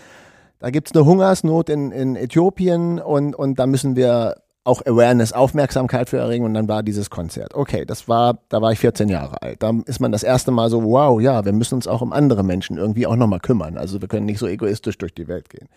da 0.59 0.71
gibt 0.71 0.89
es 0.89 0.95
eine 0.95 1.05
Hungersnot 1.05 1.69
in, 1.69 1.91
in 1.91 2.15
Äthiopien 2.15 2.99
und, 2.99 3.35
und 3.35 3.59
da 3.59 3.67
müssen 3.67 3.95
wir 3.95 4.35
auch 4.67 4.85
Awareness, 4.85 5.31
Aufmerksamkeit 5.31 6.09
für 6.09 6.17
erregen 6.17 6.43
und 6.43 6.53
dann 6.53 6.67
war 6.67 6.83
dieses 6.83 7.09
Konzert. 7.09 7.55
Okay, 7.55 7.85
das 7.85 8.07
war, 8.09 8.39
da 8.49 8.61
war 8.61 8.73
ich 8.73 8.79
14 8.79 9.07
Jahre 9.07 9.41
alt. 9.41 9.63
Da 9.63 9.73
ist 9.85 10.01
man 10.01 10.11
das 10.11 10.23
erste 10.23 10.51
Mal 10.51 10.69
so, 10.69 10.83
wow, 10.83 11.21
ja, 11.21 11.45
wir 11.45 11.53
müssen 11.53 11.75
uns 11.75 11.87
auch 11.87 12.01
um 12.01 12.11
andere 12.11 12.43
Menschen 12.43 12.77
irgendwie 12.77 13.07
auch 13.07 13.15
nochmal 13.15 13.39
kümmern. 13.39 13.77
Also 13.77 14.01
wir 14.01 14.09
können 14.09 14.25
nicht 14.25 14.39
so 14.39 14.47
egoistisch 14.47 14.97
durch 14.97 15.13
die 15.13 15.27
Welt 15.29 15.49
gehen. 15.49 15.69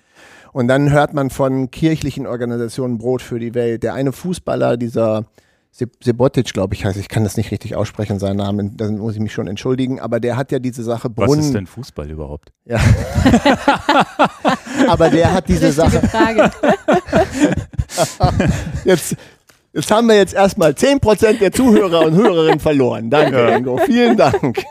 Und 0.52 0.66
dann 0.66 0.90
hört 0.90 1.14
man 1.14 1.30
von 1.30 1.70
kirchlichen 1.70 2.26
Organisationen 2.26 2.98
Brot 2.98 3.22
für 3.22 3.38
die 3.38 3.54
Welt. 3.54 3.84
Der 3.84 3.94
eine 3.94 4.12
Fußballer, 4.12 4.76
dieser 4.76 5.26
Sebotic, 5.70 6.52
glaube 6.52 6.74
ich, 6.74 6.84
heißt, 6.84 6.98
ich 6.98 7.08
kann 7.08 7.22
das 7.22 7.36
nicht 7.36 7.52
richtig 7.52 7.76
aussprechen, 7.76 8.18
seinen 8.18 8.38
Namen, 8.38 8.76
da 8.76 8.90
muss 8.90 9.14
ich 9.14 9.20
mich 9.20 9.32
schon 9.32 9.46
entschuldigen, 9.46 10.00
aber 10.00 10.18
der 10.18 10.36
hat 10.36 10.50
ja 10.50 10.58
diese 10.58 10.82
Sache 10.82 11.08
Brunnen. 11.08 11.38
Was 11.38 11.46
ist 11.46 11.54
denn 11.54 11.68
Fußball 11.68 12.10
überhaupt? 12.10 12.50
Ja. 12.64 12.80
aber 14.88 15.10
der 15.10 15.32
hat 15.32 15.48
diese 15.48 15.72
Sache. 15.72 16.00
Frage. 16.08 16.50
jetzt, 18.84 19.16
jetzt 19.72 19.90
haben 19.90 20.08
wir 20.08 20.16
jetzt 20.16 20.34
erstmal 20.34 20.72
10% 20.72 21.38
der 21.38 21.52
Zuhörer 21.52 22.06
und 22.06 22.14
Hörerinnen 22.14 22.60
verloren. 22.60 23.10
Danke, 23.10 23.38
ja. 23.38 23.56
Ingo. 23.56 23.78
Vielen 23.78 24.16
Dank. 24.16 24.62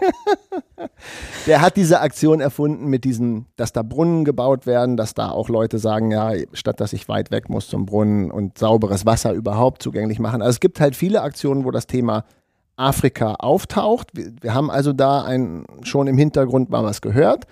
Der 1.46 1.62
hat 1.62 1.78
diese 1.78 2.00
Aktion 2.02 2.42
erfunden 2.42 2.88
mit 2.88 3.04
diesen, 3.04 3.46
dass 3.56 3.74
da 3.74 3.82
Brunnen 3.82 4.26
gebaut 4.26 4.66
werden, 4.66 4.98
dass 4.98 5.14
da 5.14 5.30
auch 5.30 5.50
Leute 5.50 5.80
sagen, 5.80 6.12
ja, 6.12 6.32
statt 6.54 6.80
dass 6.80 6.94
ich 6.94 7.08
weit 7.10 7.32
weg 7.32 7.50
muss 7.50 7.68
zum 7.68 7.86
Brunnen 7.86 8.32
und 8.32 8.58
sauberes 8.58 9.06
Wasser 9.06 9.34
überhaupt 9.34 9.82
zugänglich 9.82 10.20
machen. 10.20 10.42
Also 10.42 10.52
es 10.52 10.60
gibt 10.60 10.80
halt 10.80 10.96
viele 10.96 11.22
Aktionen, 11.22 11.66
wo 11.66 11.72
das 11.72 11.88
Thema 11.88 12.26
Afrika 12.76 13.36
auftaucht. 13.36 14.10
Wir, 14.14 14.32
wir 14.42 14.54
haben 14.54 14.72
also 14.72 14.94
da 14.94 15.24
ein, 15.24 15.66
schon 15.84 16.08
im 16.08 16.18
Hintergrund 16.18 16.70
mal 16.70 16.84
was 16.84 17.02
gehört. 17.02 17.46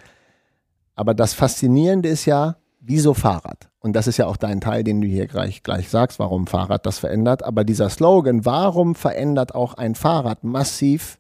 Aber 0.98 1.14
das 1.14 1.34
Faszinierende 1.34 2.10
ist 2.10 2.26
ja, 2.26 2.58
wieso 2.82 3.14
Fahrrad? 3.14 3.70
Und 3.80 3.94
das 3.94 4.08
ist 4.08 4.18
ja 4.18 4.26
auch 4.26 4.36
dein 4.36 4.60
Teil, 4.60 4.84
den 4.84 5.00
du 5.00 5.08
hier 5.08 5.28
gleich, 5.28 5.62
gleich 5.62 5.90
sagst, 5.90 6.20
warum 6.20 6.48
Fahrrad 6.48 6.86
das 6.86 6.98
verändert. 7.00 7.44
Aber 7.44 7.64
dieser 7.64 7.90
Slogan, 7.90 8.46
warum 8.46 8.96
verändert 8.96 9.54
auch 9.56 9.76
ein 9.76 9.94
Fahrrad 9.94 10.44
massiv 10.44 11.20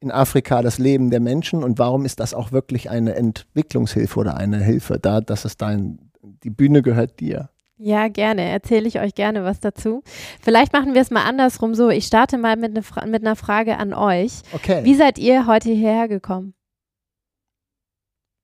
in 0.00 0.10
Afrika 0.10 0.60
das 0.60 0.78
Leben 0.78 1.10
der 1.10 1.20
Menschen 1.20 1.62
und 1.62 1.78
warum 1.78 2.04
ist 2.04 2.20
das 2.20 2.34
auch 2.34 2.52
wirklich 2.52 2.90
eine 2.90 3.14
Entwicklungshilfe 3.14 4.18
oder 4.18 4.36
eine 4.36 4.58
Hilfe 4.58 4.98
da, 4.98 5.20
dass 5.20 5.44
es 5.44 5.56
dein, 5.56 6.10
die 6.42 6.50
Bühne 6.50 6.82
gehört 6.82 7.20
dir? 7.20 7.48
Ja, 7.78 8.08
gerne. 8.08 8.42
Erzähle 8.42 8.88
ich 8.88 8.98
euch 8.98 9.14
gerne 9.14 9.44
was 9.44 9.60
dazu. 9.60 10.02
Vielleicht 10.42 10.72
machen 10.72 10.94
wir 10.94 11.00
es 11.00 11.10
mal 11.10 11.24
andersrum 11.24 11.74
so. 11.74 11.90
Ich 11.90 12.06
starte 12.06 12.38
mal 12.38 12.56
mit, 12.56 12.74
ne 12.74 12.82
mit 13.06 13.22
einer 13.22 13.36
Frage 13.36 13.78
an 13.78 13.94
euch. 13.94 14.32
Okay. 14.52 14.84
Wie 14.84 14.96
seid 14.96 15.18
ihr 15.18 15.46
heute 15.46 15.70
hierher 15.70 16.08
gekommen? 16.08 16.54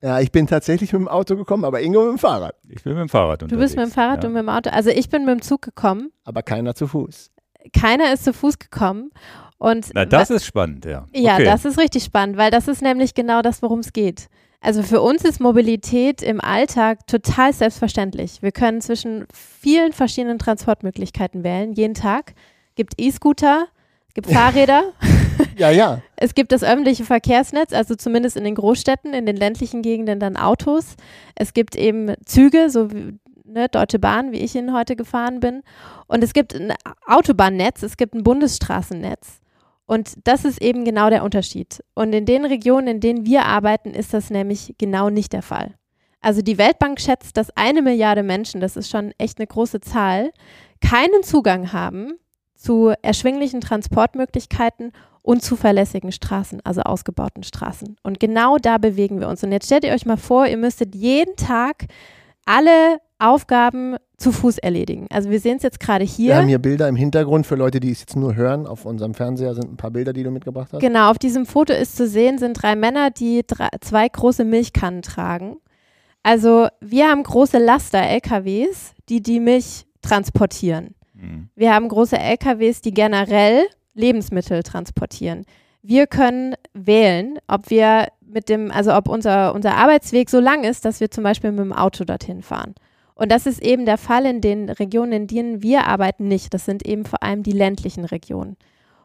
Ja, 0.02 0.20
ich 0.20 0.30
bin 0.30 0.46
tatsächlich 0.46 0.92
mit 0.92 1.00
dem 1.00 1.08
Auto 1.08 1.36
gekommen, 1.36 1.64
aber 1.64 1.80
Ingo 1.80 2.02
mit 2.02 2.10
dem 2.12 2.18
Fahrrad. 2.18 2.54
Ich 2.68 2.82
bin 2.82 2.92
mit 2.92 3.00
dem 3.00 3.08
Fahrrad 3.08 3.42
unterwegs. 3.42 3.50
Du 3.50 3.64
bist 3.64 3.76
mit 3.76 3.86
dem 3.86 3.92
Fahrrad 3.92 4.22
ja. 4.22 4.28
und 4.28 4.34
mit 4.34 4.42
dem 4.42 4.48
Auto. 4.48 4.70
Also 4.70 4.90
ich 4.90 5.08
bin 5.08 5.24
mit 5.24 5.34
dem 5.34 5.42
Zug 5.42 5.62
gekommen. 5.62 6.12
Aber 6.24 6.42
keiner 6.42 6.74
zu 6.74 6.86
Fuß. 6.86 7.30
Keiner 7.72 8.12
ist 8.12 8.24
zu 8.24 8.32
Fuß 8.32 8.58
gekommen. 8.58 9.10
Und 9.58 9.90
Na, 9.94 10.04
das 10.04 10.30
ist 10.30 10.44
spannend, 10.44 10.84
ja. 10.84 11.06
Ja, 11.14 11.34
okay. 11.34 11.44
das 11.44 11.64
ist 11.64 11.78
richtig 11.78 12.04
spannend, 12.04 12.36
weil 12.36 12.50
das 12.50 12.68
ist 12.68 12.82
nämlich 12.82 13.14
genau 13.14 13.40
das, 13.40 13.62
worum 13.62 13.80
es 13.80 13.92
geht. 13.92 14.28
Also 14.60 14.82
für 14.82 15.00
uns 15.00 15.24
ist 15.24 15.40
Mobilität 15.40 16.22
im 16.22 16.40
Alltag 16.40 17.06
total 17.06 17.52
selbstverständlich. 17.52 18.42
Wir 18.42 18.52
können 18.52 18.80
zwischen 18.80 19.26
vielen 19.32 19.92
verschiedenen 19.92 20.38
Transportmöglichkeiten 20.38 21.44
wählen, 21.44 21.72
jeden 21.72 21.94
Tag. 21.94 22.34
Gibt 22.74 22.94
E-Scooter, 22.98 23.66
gibt 24.12 24.26
Fahrräder. 24.32 24.92
Ja, 25.58 25.70
ja. 25.70 26.02
Es 26.16 26.34
gibt 26.34 26.52
das 26.52 26.62
öffentliche 26.62 27.04
Verkehrsnetz, 27.04 27.72
also 27.72 27.94
zumindest 27.94 28.36
in 28.36 28.44
den 28.44 28.54
Großstädten, 28.54 29.14
in 29.14 29.26
den 29.26 29.36
ländlichen 29.36 29.82
Gegenden 29.82 30.20
dann 30.20 30.36
Autos. 30.36 30.96
Es 31.34 31.54
gibt 31.54 31.76
eben 31.76 32.14
Züge, 32.24 32.70
so 32.70 32.92
wie 32.92 33.18
ne, 33.44 33.68
Deutsche 33.68 33.98
Bahn, 33.98 34.32
wie 34.32 34.38
ich 34.38 34.54
ihn 34.54 34.72
heute 34.72 34.96
gefahren 34.96 35.40
bin. 35.40 35.62
Und 36.06 36.22
es 36.22 36.32
gibt 36.32 36.54
ein 36.54 36.74
Autobahnnetz, 37.06 37.82
es 37.82 37.96
gibt 37.96 38.14
ein 38.14 38.22
Bundesstraßennetz. 38.22 39.40
Und 39.86 40.14
das 40.24 40.44
ist 40.44 40.60
eben 40.60 40.84
genau 40.84 41.10
der 41.10 41.22
Unterschied. 41.22 41.82
Und 41.94 42.12
in 42.12 42.26
den 42.26 42.44
Regionen, 42.44 42.88
in 42.88 43.00
denen 43.00 43.24
wir 43.24 43.44
arbeiten, 43.44 43.90
ist 43.90 44.12
das 44.12 44.30
nämlich 44.30 44.74
genau 44.78 45.10
nicht 45.10 45.32
der 45.32 45.42
Fall. 45.42 45.74
Also 46.20 46.42
die 46.42 46.58
Weltbank 46.58 47.00
schätzt, 47.00 47.36
dass 47.36 47.56
eine 47.56 47.82
Milliarde 47.82 48.24
Menschen, 48.24 48.60
das 48.60 48.76
ist 48.76 48.90
schon 48.90 49.12
echt 49.16 49.38
eine 49.38 49.46
große 49.46 49.80
Zahl, 49.80 50.32
keinen 50.80 51.22
Zugang 51.22 51.72
haben 51.72 52.14
zu 52.56 52.92
erschwinglichen 53.02 53.60
Transportmöglichkeiten 53.60 54.92
und 55.26 55.42
zuverlässigen 55.42 56.12
Straßen, 56.12 56.60
also 56.64 56.82
ausgebauten 56.82 57.42
Straßen. 57.42 57.96
Und 58.04 58.20
genau 58.20 58.58
da 58.58 58.78
bewegen 58.78 59.18
wir 59.18 59.28
uns. 59.28 59.42
Und 59.42 59.50
jetzt 59.50 59.66
stellt 59.66 59.82
ihr 59.82 59.92
euch 59.92 60.06
mal 60.06 60.16
vor, 60.16 60.46
ihr 60.46 60.56
müsstet 60.56 60.94
jeden 60.94 61.34
Tag 61.34 61.86
alle 62.44 63.00
Aufgaben 63.18 63.96
zu 64.18 64.30
Fuß 64.30 64.58
erledigen. 64.58 65.08
Also 65.10 65.28
wir 65.28 65.40
sehen 65.40 65.56
es 65.56 65.64
jetzt 65.64 65.80
gerade 65.80 66.04
hier. 66.04 66.28
Wir 66.28 66.36
haben 66.36 66.46
hier 66.46 66.60
Bilder 66.60 66.88
im 66.88 66.94
Hintergrund 66.94 67.44
für 67.44 67.56
Leute, 67.56 67.80
die 67.80 67.90
es 67.90 68.00
jetzt 68.00 68.14
nur 68.14 68.36
hören. 68.36 68.68
Auf 68.68 68.86
unserem 68.86 69.14
Fernseher 69.14 69.54
sind 69.54 69.72
ein 69.72 69.76
paar 69.76 69.90
Bilder, 69.90 70.12
die 70.12 70.22
du 70.22 70.30
mitgebracht 70.30 70.68
hast. 70.72 70.80
Genau, 70.80 71.10
auf 71.10 71.18
diesem 71.18 71.44
Foto 71.44 71.72
ist 71.72 71.96
zu 71.96 72.06
sehen, 72.06 72.38
sind 72.38 72.62
drei 72.62 72.76
Männer, 72.76 73.10
die 73.10 73.42
drei, 73.44 73.68
zwei 73.80 74.08
große 74.08 74.44
Milchkannen 74.44 75.02
tragen. 75.02 75.56
Also 76.22 76.68
wir 76.80 77.08
haben 77.08 77.24
große 77.24 77.58
Laster-LKWs, 77.58 78.94
die 79.08 79.22
die 79.22 79.40
Milch 79.40 79.86
transportieren. 80.02 80.94
Mhm. 81.14 81.48
Wir 81.56 81.74
haben 81.74 81.88
große 81.88 82.16
LKWs, 82.16 82.80
die 82.80 82.94
generell 82.94 83.66
Lebensmittel 83.96 84.62
transportieren. 84.62 85.44
Wir 85.82 86.06
können 86.06 86.54
wählen, 86.74 87.38
ob 87.48 87.70
wir 87.70 88.08
mit 88.20 88.48
dem, 88.48 88.70
also 88.70 88.94
ob 88.94 89.08
unser, 89.08 89.54
unser 89.54 89.74
Arbeitsweg 89.76 90.30
so 90.30 90.40
lang 90.40 90.64
ist, 90.64 90.84
dass 90.84 91.00
wir 91.00 91.10
zum 91.10 91.24
Beispiel 91.24 91.52
mit 91.52 91.64
dem 91.64 91.72
Auto 91.72 92.04
dorthin 92.04 92.42
fahren. 92.42 92.74
Und 93.14 93.32
das 93.32 93.46
ist 93.46 93.62
eben 93.62 93.86
der 93.86 93.96
Fall 93.96 94.26
in 94.26 94.40
den 94.40 94.68
Regionen, 94.68 95.12
in 95.12 95.26
denen 95.26 95.62
wir 95.62 95.86
arbeiten, 95.86 96.28
nicht. 96.28 96.52
Das 96.52 96.66
sind 96.66 96.86
eben 96.86 97.06
vor 97.06 97.22
allem 97.22 97.42
die 97.42 97.52
ländlichen 97.52 98.04
Regionen. 98.04 98.56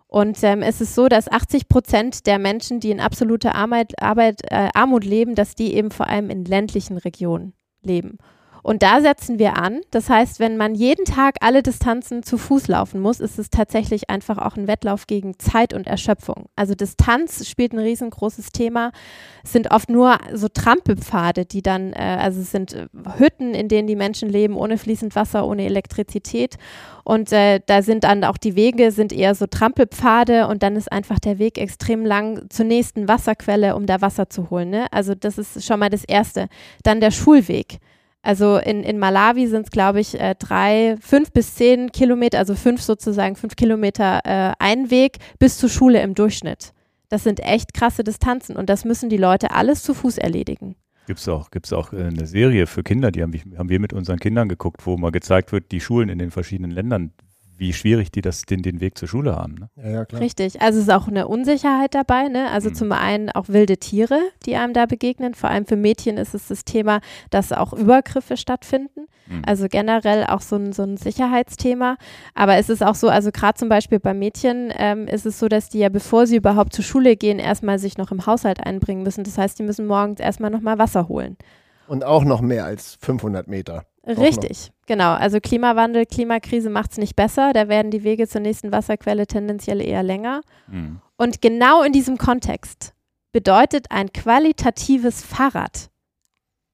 Und 0.08 0.44
ähm, 0.44 0.62
es 0.62 0.82
ist 0.82 0.94
so, 0.94 1.08
dass 1.08 1.32
80 1.32 1.70
Prozent 1.70 2.28
der 2.28 2.38
Menschen, 2.38 2.82
die 2.82 2.92
in 2.92 3.00
absoluter 3.00 3.56
Arbeit, 3.56 3.94
Arbeit, 4.02 4.42
äh, 4.52 4.68
Armut 4.74 5.06
leben, 5.06 5.36
dass 5.36 5.56
die 5.56 5.74
eben 5.74 5.90
vor 5.90 6.08
allem 6.08 6.30
in 6.30 6.44
ländlichen 6.44 6.98
Regionen 6.98 7.54
leben. 7.82 8.18
Und 8.64 8.84
da 8.84 9.02
setzen 9.02 9.40
wir 9.40 9.58
an. 9.58 9.82
Das 9.92 10.10
heißt, 10.10 10.40
wenn 10.40 10.58
man 10.58 10.76
jeden 10.76 11.06
Tag 11.06 11.36
alle 11.42 11.64
Distanzen 11.64 12.24
zu 12.24 12.38
Fuß 12.38 12.68
laufen 12.68 13.00
muss, 13.00 13.20
ist 13.20 13.40
es 13.40 13.50
tatsächlich 13.50 14.10
einfach 14.10 14.38
auch 14.38 14.56
ein 14.56 14.68
Wettlauf 14.68 15.08
gegen 15.08 15.40
Zeit 15.40 15.74
und 15.74 15.88
Erschöpfung. 15.88 16.46
Also 16.56 16.76
Distanz 16.76 17.48
spielt 17.48 17.74
ein 17.74 17.80
riesengroßes 17.80 18.52
Thema. 18.52 18.92
Es 19.44 19.52
sind 19.52 19.72
oft 19.72 19.90
nur 19.90 20.18
so 20.34 20.48
Trampelpfade, 20.48 21.46
die 21.46 21.62
dann, 21.62 21.94
äh, 21.94 22.18
also 22.20 22.42
es 22.42 22.52
sind 22.52 22.74
äh, 22.74 22.88
Hütten, 23.18 23.54
in 23.54 23.68
denen 23.68 23.88
die 23.88 23.96
Menschen 23.96 24.30
leben, 24.30 24.56
ohne 24.56 24.78
fließend 24.78 25.16
Wasser, 25.16 25.48
ohne 25.48 25.66
Elektrizität. 25.66 26.58
Und 27.04 27.32
äh, 27.32 27.60
da 27.66 27.82
sind 27.82 28.04
dann 28.04 28.24
auch 28.24 28.38
die 28.38 28.56
Wege, 28.56 28.92
sind 28.92 29.12
eher 29.12 29.34
so 29.34 29.48
Trampelpfade 29.48 30.48
und 30.48 30.62
dann 30.62 30.76
ist 30.76 30.92
einfach 30.92 31.20
der 31.20 31.40
Weg 31.40 31.58
extrem 31.58 32.06
lang 32.06 32.46
zur 32.50 32.66
nächsten 32.66 33.08
Wasserquelle, 33.08 33.76
um 33.76 33.86
da 33.86 34.02
Wasser 34.02 34.30
zu 34.30 34.50
holen. 34.50 34.70
Ne? 34.70 34.86
Also 34.92 35.16
das 35.16 35.38
ist 35.38 35.66
schon 35.66 35.80
mal 35.80 35.90
das 35.90 36.04
Erste. 36.04 36.48
Dann 36.84 37.02
der 37.02 37.12
Schulweg. 37.12 37.80
Also 38.24 38.58
in, 38.58 38.84
in 38.84 39.00
Malawi 39.00 39.48
sind 39.48 39.66
es, 39.66 39.72
glaube 39.72 40.00
ich, 40.00 40.20
äh, 40.20 40.36
drei, 40.38 40.96
fünf 41.02 41.32
bis 41.32 41.56
zehn 41.56 41.92
Kilometer, 41.92 42.38
also 42.38 42.56
fünf 42.56 42.82
sozusagen, 42.82 43.36
fünf 43.36 43.56
Kilometer 43.56 44.22
äh, 44.24 44.54
ein 44.60 44.92
Weg 44.92 45.18
bis 45.40 45.58
zur 45.58 45.70
Schule 45.70 46.02
im 46.02 46.14
Durchschnitt. 46.14 46.74
Das 47.10 47.24
sind 47.24 47.40
echt 47.42 47.74
krasse 47.74 48.04
Distanzen 48.04 48.56
und 48.56 48.70
das 48.70 48.86
müssen 48.86 49.10
die 49.10 49.18
Leute 49.18 49.52
alles 49.52 49.82
zu 49.84 49.94
Fuß 49.94 50.18
erledigen. 50.20 50.76
Gibt 51.08 51.20
es 51.20 51.28
auch, 51.28 51.50
gibt's 51.50 51.74
auch 51.74 51.94
äh, 51.94 52.04
eine 52.04 52.28
Serie 52.28 52.68
für 52.68 52.84
Kinder, 52.84 53.12
die 53.12 53.24
haben, 53.24 53.34
haben 53.58 53.70
wir 53.70 53.80
mit 53.80 53.92
unseren 53.92 54.20
Kindern 54.20 54.48
geguckt, 54.48 54.86
wo 54.86 54.98
mal 54.98 55.12
gezeigt 55.12 55.52
wird, 55.52 55.72
die 55.72 55.82
Schulen 55.82 56.10
in 56.10 56.20
den 56.20 56.30
verschiedenen 56.30 56.72
Ländern, 56.72 57.12
wie 57.62 57.74
schwierig 57.74 58.12
die 58.12 58.22
das, 58.22 58.42
den, 58.42 58.64
den 58.64 58.82
Weg 58.82 58.98
zur 58.98 59.08
Schule 59.08 59.36
haben. 59.36 59.54
Ne? 59.54 59.70
Ja, 59.76 59.90
ja, 59.92 60.06
klar. 60.06 60.20
Richtig. 60.20 60.62
Also 60.64 60.80
es 60.80 60.86
ist 60.88 60.92
auch 60.92 61.08
eine 61.08 61.28
Unsicherheit 61.28 61.94
dabei. 61.94 62.28
Ne? 62.28 62.50
Also 62.50 62.70
Mhm. 62.70 62.74
zum 62.74 62.92
einen 62.92 63.30
auch 63.30 63.50
wilde 63.50 63.78
Tiere, 63.78 64.20
die 64.48 64.56
einem 64.56 64.74
da 64.74 64.88
begegnen. 64.88 65.36
Vor 65.36 65.52
allem 65.52 65.68
für 65.68 65.76
Mädchen 65.76 66.18
ist 66.18 66.34
es 66.34 66.48
das 66.48 66.66
Thema, 66.66 67.02
dass 67.30 67.52
auch 67.52 67.72
Übergriffe 67.74 68.36
stattfinden. 68.36 69.02
Mhm. 69.28 69.44
Also 69.46 69.68
generell 69.70 70.26
auch 70.26 70.42
so 70.42 70.56
ein, 70.56 70.74
so 70.74 70.82
ein 70.82 70.98
Sicherheitsthema. 70.98 71.98
Aber 72.34 72.56
es 72.56 72.68
ist 72.70 72.84
auch 72.84 72.96
so, 72.96 73.10
also 73.10 73.32
gerade 73.32 73.60
zum 73.60 73.70
Beispiel 73.70 74.00
bei 74.00 74.16
Mädchen 74.16 74.74
ähm, 74.76 75.06
ist 75.08 75.28
es 75.28 75.38
so, 75.38 75.48
dass 75.48 75.70
die 75.70 75.78
ja, 75.80 75.90
bevor 75.90 76.26
sie 76.26 76.38
überhaupt 76.38 76.74
zur 76.74 76.84
Schule 76.84 77.16
gehen, 77.16 77.38
erstmal 77.38 77.78
sich 77.78 77.96
noch 77.96 78.12
im 78.12 78.26
Haushalt 78.26 78.60
einbringen 78.66 79.04
müssen. 79.04 79.24
Das 79.24 79.38
heißt, 79.38 79.60
die 79.60 79.64
müssen 79.64 79.86
morgens 79.86 80.20
erstmal 80.20 80.50
nochmal 80.50 80.80
Wasser 80.80 81.08
holen. 81.08 81.38
Und 81.92 82.06
auch 82.06 82.24
noch 82.24 82.40
mehr 82.40 82.64
als 82.64 82.98
500 83.02 83.50
Meter. 83.50 83.84
Richtig, 84.08 84.72
genau. 84.88 85.12
Also 85.12 85.42
Klimawandel, 85.42 86.06
Klimakrise 86.06 86.70
macht 86.70 86.94
es 86.94 86.98
nicht 86.98 87.18
besser. 87.18 87.52
Da 87.52 87.68
werden 87.68 87.92
die 87.92 88.06
Wege 88.06 88.30
zur 88.30 88.40
nächsten 88.40 88.72
Wasserquelle 88.72 89.28
tendenziell 89.28 89.82
eher 89.82 90.02
länger. 90.02 90.40
Mhm. 90.68 91.02
Und 91.18 91.42
genau 91.42 91.84
in 91.84 91.92
diesem 91.92 92.18
Kontext 92.18 92.94
bedeutet 93.34 93.88
ein 93.90 94.14
qualitatives 94.14 95.22
Fahrrad 95.22 95.90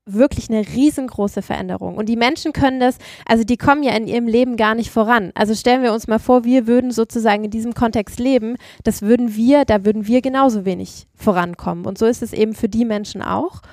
wirklich 0.06 0.52
eine 0.52 0.68
riesengroße 0.68 1.42
Veränderung. 1.42 1.98
Und 1.98 2.08
die 2.10 2.16
Menschen 2.16 2.54
können 2.54 2.80
das, 2.80 3.00
also 3.26 3.44
die 3.44 3.58
kommen 3.58 3.82
ja 3.82 3.94
in 3.94 4.06
ihrem 4.06 4.28
Leben 4.28 4.56
gar 4.56 4.76
nicht 4.76 4.92
voran. 4.92 5.32
Also 5.34 5.56
stellen 5.56 5.82
wir 5.82 5.94
uns 5.94 6.08
mal 6.08 6.20
vor, 6.20 6.44
wir 6.44 6.68
würden 6.68 6.92
sozusagen 6.92 7.44
in 7.44 7.52
diesem 7.52 7.74
Kontext 7.74 8.20
leben, 8.20 8.56
das 8.84 9.02
würden 9.02 9.36
wir, 9.36 9.66
da 9.66 9.84
würden 9.84 10.06
wir 10.06 10.22
genauso 10.22 10.64
wenig 10.64 11.08
vorankommen. 11.16 11.88
Und 11.88 11.98
so 11.98 12.06
ist 12.06 12.22
es 12.22 12.34
eben 12.34 12.54
für 12.54 12.70
die 12.70 12.86
Menschen 12.86 13.24
auch. 13.24 13.64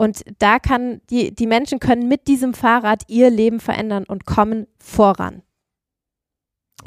Und 0.00 0.22
da 0.38 0.58
kann, 0.58 1.02
die, 1.10 1.34
die 1.34 1.46
Menschen 1.46 1.78
können 1.78 2.08
mit 2.08 2.26
diesem 2.26 2.54
Fahrrad 2.54 3.02
ihr 3.08 3.28
Leben 3.28 3.60
verändern 3.60 4.04
und 4.04 4.24
kommen 4.24 4.66
voran. 4.78 5.42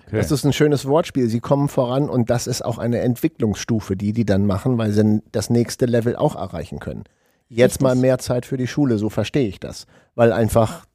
Okay. 0.08 0.18
Das 0.18 0.32
ist 0.32 0.44
ein 0.44 0.52
schönes 0.52 0.88
Wortspiel. 0.88 1.30
Sie 1.30 1.40
kommen 1.40 1.70
voran 1.70 2.10
und 2.10 2.32
das 2.32 2.48
ist 2.48 2.66
auch 2.66 2.80
eine 2.80 3.02
Entwicklungsstufe, 3.02 3.96
die 3.96 4.14
die 4.14 4.26
dann 4.26 4.48
machen, 4.48 4.80
weil 4.80 4.92
sie 4.94 5.22
das 5.32 5.52
nächste 5.52 5.86
Level 5.86 6.16
auch 6.16 6.36
erreichen 6.36 6.80
können. 6.80 7.04
Jetzt 7.50 7.74
Richtig. 7.74 7.82
mal 7.84 7.96
mehr 7.96 8.18
Zeit 8.18 8.48
für 8.48 8.58
die 8.58 8.66
Schule, 8.66 8.98
so 8.98 9.12
verstehe 9.12 9.48
ich 9.48 9.60
das. 9.60 9.86
Weil 10.16 10.34
einfach, 10.34 10.88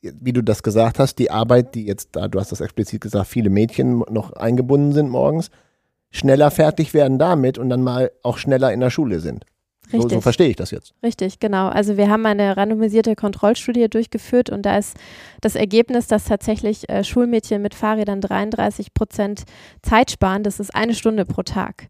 wie 0.00 0.32
du 0.32 0.40
das 0.40 0.62
gesagt 0.62 0.98
hast, 0.98 1.16
die 1.16 1.30
Arbeit, 1.30 1.74
die 1.74 1.84
jetzt 1.84 2.16
da, 2.16 2.28
du 2.28 2.40
hast 2.40 2.50
das 2.50 2.62
explizit 2.62 3.02
gesagt, 3.02 3.26
viele 3.26 3.50
Mädchen 3.50 3.98
noch 4.08 4.32
eingebunden 4.32 4.92
sind 4.92 5.10
morgens, 5.10 5.50
schneller 6.10 6.50
fertig 6.50 6.94
werden 6.94 7.18
damit 7.18 7.58
und 7.58 7.68
dann 7.68 7.82
mal 7.82 8.10
auch 8.22 8.38
schneller 8.38 8.72
in 8.72 8.80
der 8.80 8.88
Schule 8.88 9.20
sind. 9.20 9.44
So, 9.90 9.98
Richtig. 9.98 10.12
so 10.14 10.20
verstehe 10.20 10.48
ich 10.48 10.56
das 10.56 10.70
jetzt. 10.70 10.94
Richtig, 11.02 11.38
genau. 11.40 11.68
Also 11.68 11.96
wir 11.96 12.08
haben 12.08 12.24
eine 12.24 12.56
randomisierte 12.56 13.14
Kontrollstudie 13.14 13.88
durchgeführt 13.90 14.48
und 14.48 14.62
da 14.64 14.78
ist 14.78 14.96
das 15.40 15.54
Ergebnis, 15.54 16.06
dass 16.06 16.24
tatsächlich 16.24 16.88
äh, 16.88 17.04
Schulmädchen 17.04 17.60
mit 17.60 17.74
Fahrrädern 17.74 18.20
33 18.20 18.94
Prozent 18.94 19.42
Zeit 19.82 20.10
sparen. 20.10 20.44
Das 20.44 20.60
ist 20.60 20.74
eine 20.74 20.94
Stunde 20.94 21.24
pro 21.26 21.42
Tag. 21.42 21.88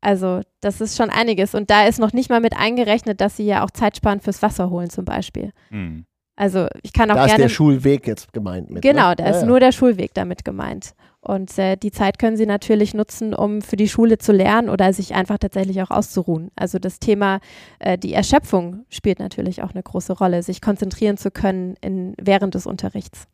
Also 0.00 0.40
das 0.60 0.80
ist 0.80 0.96
schon 0.96 1.10
einiges. 1.10 1.54
Und 1.54 1.70
da 1.70 1.86
ist 1.86 1.98
noch 2.00 2.12
nicht 2.14 2.30
mal 2.30 2.40
mit 2.40 2.56
eingerechnet, 2.56 3.20
dass 3.20 3.36
sie 3.36 3.44
ja 3.44 3.62
auch 3.64 3.70
Zeit 3.70 3.96
sparen 3.98 4.20
fürs 4.20 4.40
Wasser 4.42 4.70
holen 4.70 4.88
zum 4.90 5.04
Beispiel. 5.04 5.52
Mhm. 5.68 6.06
Also 6.36 6.68
ich 6.82 6.94
kann 6.94 7.10
auch 7.10 7.16
Da 7.16 7.24
ist 7.26 7.30
gerne. 7.32 7.42
der 7.44 7.48
Schulweg 7.50 8.06
jetzt 8.06 8.32
gemeint 8.32 8.70
mit. 8.70 8.82
Genau, 8.82 9.10
ne? 9.10 9.16
da 9.16 9.24
Ja, 9.24 9.30
ist 9.30 9.42
ja. 9.42 9.46
nur 9.46 9.60
der 9.60 9.72
Schulweg 9.72 10.14
damit 10.14 10.42
gemeint. 10.44 10.94
Und 11.22 11.58
äh, 11.58 11.76
die 11.76 11.90
Zeit 11.90 12.18
können 12.18 12.36
Sie 12.36 12.46
natürlich 12.46 12.94
nutzen, 12.94 13.34
um 13.34 13.60
für 13.60 13.76
die 13.76 13.88
Schule 13.88 14.18
zu 14.18 14.32
lernen 14.32 14.70
oder 14.70 14.92
sich 14.92 15.14
einfach 15.14 15.38
tatsächlich 15.38 15.82
auch 15.82 15.90
auszuruhen. 15.90 16.50
Also 16.56 16.78
das 16.78 16.98
Thema, 16.98 17.40
äh, 17.78 17.98
die 17.98 18.14
Erschöpfung 18.14 18.86
spielt 18.88 19.18
natürlich 19.18 19.62
auch 19.62 19.72
eine 19.72 19.82
große 19.82 20.14
Rolle, 20.14 20.42
sich 20.42 20.62
konzentrieren 20.62 21.18
zu 21.18 21.30
können 21.30 21.76
in, 21.82 22.14
während 22.18 22.54
des 22.54 22.66
Unterrichts. 22.66 23.28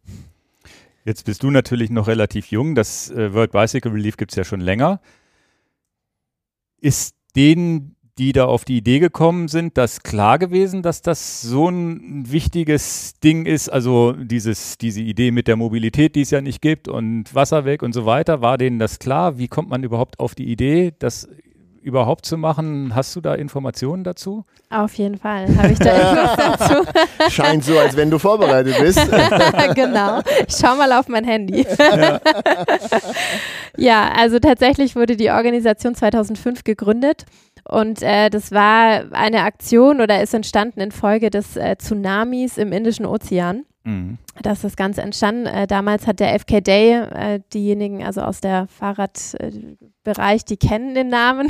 Jetzt 1.05 1.25
bist 1.25 1.45
du 1.45 1.51
natürlich 1.53 1.91
noch 1.91 2.09
relativ 2.09 2.51
jung. 2.51 2.75
Das 2.75 3.11
äh, 3.11 3.33
World 3.33 3.53
Bicycle 3.53 3.93
Relief 3.93 4.17
gibt 4.17 4.33
es 4.33 4.37
ja 4.37 4.43
schon 4.43 4.61
länger. 4.61 5.01
Ist 6.81 7.15
denen 7.37 7.96
die 8.19 8.33
da 8.33 8.47
auf 8.47 8.65
die 8.65 8.79
Idee 8.79 8.99
gekommen 8.99 9.49
sind, 9.49 9.77
das 9.77 10.03
klar 10.03 10.39
gewesen, 10.39 10.83
dass 10.83 11.03
das 11.03 11.43
so 11.43 11.69
ein 11.69 12.25
wichtiges 12.31 13.15
Ding 13.21 13.45
ist? 13.45 13.69
Also 13.69 14.13
dieses, 14.13 14.79
diese 14.79 15.01
Idee 15.01 15.31
mit 15.31 15.49
der 15.49 15.57
Mobilität, 15.57 16.17
die 16.17 16.23
es 16.23 16.31
ja 16.31 16.41
nicht 16.41 16.63
gibt 16.63 16.89
und 16.89 17.35
Wasser 17.35 17.65
weg 17.67 17.83
und 17.83 17.93
so 17.93 18.07
weiter, 18.07 18.41
war 18.41 18.57
denen 18.57 18.79
das 18.79 18.99
klar? 18.99 19.39
Wie 19.39 19.49
kommt 19.49 19.69
man 19.69 19.83
überhaupt 19.83 20.19
auf 20.19 20.35
die 20.35 20.51
Idee, 20.51 20.95
das 20.99 21.29
überhaupt 21.87 22.27
zu 22.27 22.37
machen? 22.37 22.95
Hast 22.95 23.15
du 23.15 23.21
da 23.21 23.35
Informationen 23.35 24.03
dazu? 24.03 24.45
Auf 24.71 24.95
jeden 24.95 25.19
Fall 25.19 25.47
habe 25.57 25.73
ich 25.73 25.79
da 25.79 25.91
Infos 26.11 26.37
dazu. 26.37 26.85
Scheint 27.31 27.65
so, 27.65 27.79
als 27.79 27.97
wenn 27.97 28.11
du 28.11 28.19
vorbereitet 28.19 28.77
bist. 28.81 28.99
genau. 29.75 30.21
Ich 30.49 30.57
schau 30.57 30.75
mal 30.75 30.91
auf 30.93 31.07
mein 31.09 31.25
Handy. 31.25 31.65
Ja. 31.79 32.21
ja, 33.77 34.13
also 34.17 34.41
tatsächlich 34.41 34.97
wurde 34.97 35.17
die 35.17 35.31
Organisation 35.31 35.95
2005 35.95 36.65
gegründet 36.65 37.25
und 37.69 38.03
äh, 38.03 38.31
das 38.31 38.53
war 38.53 39.13
eine 39.13 39.43
Aktion 39.43 40.01
oder 40.01 40.23
ist 40.23 40.35
entstanden 40.35 40.81
infolge 40.81 41.31
des 41.31 41.57
äh, 41.57 41.77
Tsunamis 41.77 42.59
im 42.59 42.73
Indischen 42.73 43.07
Ozean. 43.07 43.65
Mhm. 43.85 44.19
Das 44.43 44.59
ist 44.59 44.65
das 44.65 44.77
Ganze 44.77 45.03
entstanden. 45.03 45.47
Äh, 45.47 45.67
damals 45.67 46.07
hat 46.07 46.21
der 46.21 46.39
FK 46.39 46.61
Day, 46.61 46.93
äh, 46.93 47.41
diejenigen 47.53 48.05
also 48.05 48.23
aus 48.23 48.41
der 48.41 48.67
Fahrradbereich, 48.69 50.45
die 50.45 50.57
kennen 50.57 50.95
den 50.95 51.09
Namen. 51.09 51.49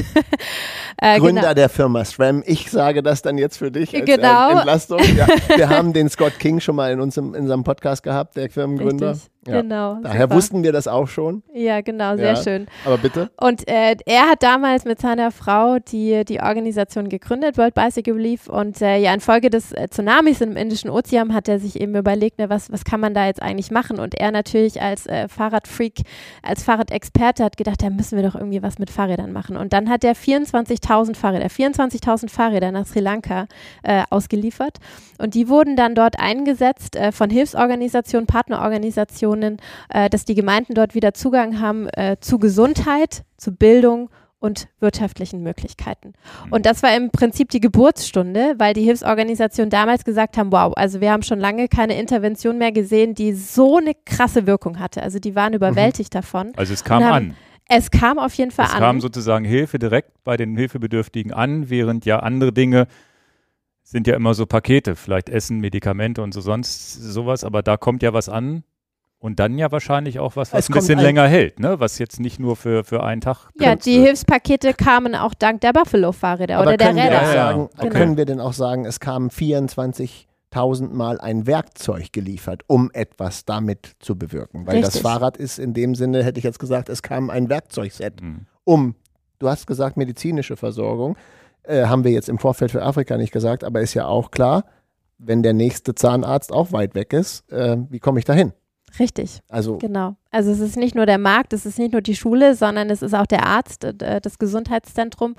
äh, 0.99 1.19
Gründer 1.19 1.43
genau. 1.43 1.55
der 1.55 1.69
Firma 1.69 2.05
SRAM. 2.05 2.43
Ich 2.47 2.71
sage 2.71 3.02
das 3.02 3.23
dann 3.23 3.38
jetzt 3.38 3.59
für 3.59 3.71
dich 3.71 3.95
als 3.95 4.05
genau. 4.05 4.50
Entlastung. 4.50 5.00
Ja, 5.16 5.26
wir 5.57 5.69
haben 5.69 5.93
den 5.93 6.09
Scott 6.09 6.38
King 6.38 6.61
schon 6.61 6.76
mal 6.76 6.93
in 6.93 7.00
unserem, 7.00 7.35
in 7.35 7.43
unserem 7.43 7.64
Podcast 7.64 8.02
gehabt, 8.02 8.37
der 8.37 8.50
Firmengründer. 8.50 9.11
Richtig. 9.11 9.31
Ja. 9.47 9.61
Genau. 9.61 9.99
Daher 10.02 10.23
super. 10.23 10.35
wussten 10.35 10.62
wir 10.62 10.73
das 10.73 10.88
auch 10.88 11.09
schon. 11.09 11.43
Ja, 11.55 11.81
genau, 11.81 12.16
sehr 12.16 12.35
ja. 12.35 12.37
schön. 12.37 12.66
Aber 12.85 12.99
bitte. 12.99 13.31
Und 13.40 13.69
äh, 13.69 13.97
er 14.05 14.28
hat 14.28 14.43
damals 14.43 14.85
mit 14.85 15.00
seiner 15.00 15.31
Frau 15.31 15.78
die, 15.78 16.25
die 16.25 16.40
Organisation 16.40 17.09
gegründet, 17.09 17.57
World 17.57 17.75
Bicycle 17.75 18.14
Relief. 18.14 18.49
Und 18.49 18.81
äh, 18.83 18.99
ja, 18.99 19.14
infolge 19.14 19.50
des 19.50 19.73
äh, 19.73 19.88
Tsunamis 19.88 20.40
im 20.40 20.57
Indischen 20.57 20.90
Ozean 20.90 21.33
hat 21.33 21.49
er 21.49 21.59
sich 21.59 21.81
eben 21.81 21.95
überlegt, 21.95 22.38
ne, 22.38 22.50
was, 22.50 22.73
was 22.76 22.85
kann 22.85 23.00
man 23.00 23.14
da 23.14 23.26
jetzt 23.26 23.42
eigentlich 23.42 23.71
machen? 23.71 23.99
Und 23.99 24.14
er 24.14 24.30
natürlich 24.30 24.80
als 24.83 25.06
äh, 25.06 25.28
Fahrradfreak, 25.28 26.02
als 26.42 26.62
Fahrradexperte 26.62 27.42
hat 27.42 27.56
gedacht, 27.56 27.83
da 27.83 27.90
müssen 27.90 28.16
wir 28.16 28.28
doch 28.28 28.35
irgendwie 28.35 28.62
was 28.62 28.78
mit 28.78 28.90
Fahrrädern 28.90 29.33
machen. 29.33 29.56
Und 29.56 29.73
dann 29.73 29.88
hat 29.88 30.04
er 30.04 30.14
24.000 30.14 31.16
Fahrräder, 31.16 31.47
24.000 31.47 32.30
Fahrräder 32.30 32.71
nach 32.71 32.87
Sri 32.87 33.00
Lanka 33.00 33.47
äh, 33.83 34.02
ausgeliefert. 34.11 34.78
Und 35.18 35.35
die 35.35 35.49
wurden 35.49 35.76
dann 35.76 35.95
dort 35.95 36.21
eingesetzt 36.21 36.97
äh, 36.97 37.12
von 37.12 37.30
Hilfsorganisationen, 37.30 38.26
Partnerorganisationen, 38.26 38.76
Organisationen, 38.76 39.59
äh, 39.88 40.11
dass 40.11 40.25
die 40.25 40.35
Gemeinden 40.35 40.75
dort 40.75 40.95
wieder 40.95 41.14
Zugang 41.14 41.61
haben 41.61 41.88
äh, 41.90 42.16
zu 42.21 42.38
Gesundheit, 42.38 43.25
zu 43.37 43.52
Bildung 43.52 44.11
und 44.38 44.69
wirtschaftlichen 44.81 45.43
Möglichkeiten. 45.43 46.12
Mhm. 46.45 46.52
Und 46.52 46.66
das 46.66 46.83
war 46.83 46.95
im 46.97 47.11
Prinzip 47.11 47.49
die 47.50 47.61
Geburtsstunde, 47.61 48.55
weil 48.59 48.75
die 48.75 48.83
Hilfsorganisationen 48.83 49.71
damals 49.71 50.05
gesagt 50.05 50.37
haben, 50.37 50.52
wow, 50.52 50.73
also 50.76 51.00
wir 51.00 51.11
haben 51.11 51.23
schon 51.23 51.40
lange 51.40 51.69
keine 51.69 51.99
Intervention 51.99 52.59
mehr 52.59 52.73
gesehen, 52.73 53.14
die 53.14 53.33
so 53.33 53.78
eine 53.78 53.95
krasse 53.95 54.47
Wirkung 54.47 54.78
hatte. 54.78 55.02
Also 55.02 55.19
die 55.19 55.35
waren 55.35 55.55
überwältigt 55.55 56.12
mhm. 56.12 56.19
davon. 56.19 56.52
Also 56.57 56.75
es 56.75 56.85
kam 56.85 57.05
haben, 57.05 57.14
an. 57.14 57.37
Es 57.69 57.90
kam 57.90 58.19
auf 58.19 58.35
jeden 58.35 58.50
Fall 58.50 58.66
es 58.66 58.73
an. 58.73 58.76
Es 58.76 58.81
kam 58.81 59.00
sozusagen 59.00 59.45
Hilfe 59.45 59.78
direkt 59.78 60.23
bei 60.23 60.37
den 60.37 60.57
Hilfebedürftigen 60.57 61.33
an, 61.33 61.71
während 61.71 62.05
ja 62.05 62.21
andere 62.21 62.52
Dinge 62.52 62.87
sind 63.83 64.09
ja 64.09 64.16
immer 64.16 64.35
so 64.35 64.47
Pakete, 64.47 64.97
vielleicht 64.97 65.28
Essen, 65.28 65.61
Medikamente 65.61 66.21
und 66.21 66.35
so 66.35 66.40
sonst 66.40 66.95
sowas, 66.95 67.45
aber 67.45 67.62
da 67.62 67.76
kommt 67.76 68.02
ja 68.02 68.12
was 68.12 68.28
an, 68.28 68.64
und 69.18 69.40
dann 69.40 69.58
ja 69.58 69.73
wahrscheinlich 69.73 70.18
auch 70.18 70.37
was, 70.37 70.52
was 70.52 70.68
ein 70.68 70.75
bisschen 70.75 70.99
ein 70.99 71.04
länger 71.04 71.26
hält, 71.26 71.58
ne? 71.58 71.80
was 71.80 71.99
jetzt 71.99 72.20
nicht 72.20 72.38
nur 72.38 72.56
für, 72.56 72.85
für 72.85 73.02
einen 73.02 73.20
Tag. 73.20 73.49
Ja, 73.58 73.75
die 73.75 73.96
wird. 73.96 74.06
Hilfspakete 74.06 74.75
kamen 74.75 75.14
auch 75.14 75.35
dank 75.35 75.62
der 75.62 75.73
Buffalo-Fahrräder 75.73 76.61
oder 76.61 76.76
der 76.76 76.90
Räder. 76.90 77.20
Wir 77.23 77.32
sagen, 77.32 77.68
genau. 77.78 77.92
Können 77.92 78.16
wir 78.16 78.26
denn 78.26 78.40
auch 78.40 78.52
sagen, 78.52 78.85
es 78.85 79.00
kamen 79.00 79.30
24.000 79.30 80.92
Mal 80.92 81.18
ein 81.20 81.46
Werkzeug 81.46 82.12
geliefert, 82.12 82.62
um 82.66 82.90
etwas 82.92 83.44
damit 83.44 83.96
zu 84.00 84.16
bewirken? 84.16 84.66
Weil 84.66 84.76
Richtig. 84.76 84.94
das 84.94 85.02
Fahrrad 85.02 85.37
ist 85.38 85.58
in 85.58 85.73
dem 85.73 85.94
Sinne, 85.94 86.23
hätte 86.23 86.38
ich 86.38 86.44
jetzt 86.44 86.58
gesagt, 86.58 86.88
es 86.88 87.02
kam 87.02 87.30
ein 87.30 87.49
Werkzeugset, 87.49 88.20
mhm. 88.20 88.46
um, 88.64 88.94
du 89.38 89.49
hast 89.49 89.66
gesagt, 89.66 89.96
medizinische 89.96 90.56
Versorgung. 90.56 91.16
Äh, 91.62 91.87
haben 91.87 92.04
wir 92.04 92.12
jetzt 92.12 92.28
im 92.28 92.38
Vorfeld 92.38 92.70
für 92.70 92.82
Afrika 92.82 93.16
nicht 93.16 93.32
gesagt, 93.32 93.64
aber 93.64 93.80
ist 93.80 93.94
ja 93.94 94.06
auch 94.06 94.30
klar, 94.30 94.64
wenn 95.18 95.42
der 95.42 95.54
nächste 95.54 95.94
Zahnarzt 95.94 96.52
auch 96.52 96.73
weit 96.73 96.94
weg 96.94 97.12
ist, 97.14 97.50
äh, 97.50 97.78
wie 97.88 97.99
komme 97.99 98.18
ich 98.18 98.25
da 98.25 98.35
hin? 98.35 98.52
Richtig. 98.99 99.41
Also 99.49 99.79
genau. 99.79 100.17
Also 100.31 100.50
es 100.50 100.61
ist 100.61 100.76
nicht 100.76 100.95
nur 100.95 101.07
der 101.07 101.19
Markt, 101.19 101.53
es 101.53 101.67
ist 101.67 101.79
nicht 101.79 101.93
nur 101.93 102.03
die 102.03 102.17
Schule, 102.17 102.55
sondern 102.55 102.91
es 102.91 103.03
ist 103.03 103.15
auch 103.15 103.26
der 103.26 103.47
Arzt, 103.47 103.85
äh, 103.85 104.20
das 104.20 104.38
Gesundheitszentrum. 104.38 105.37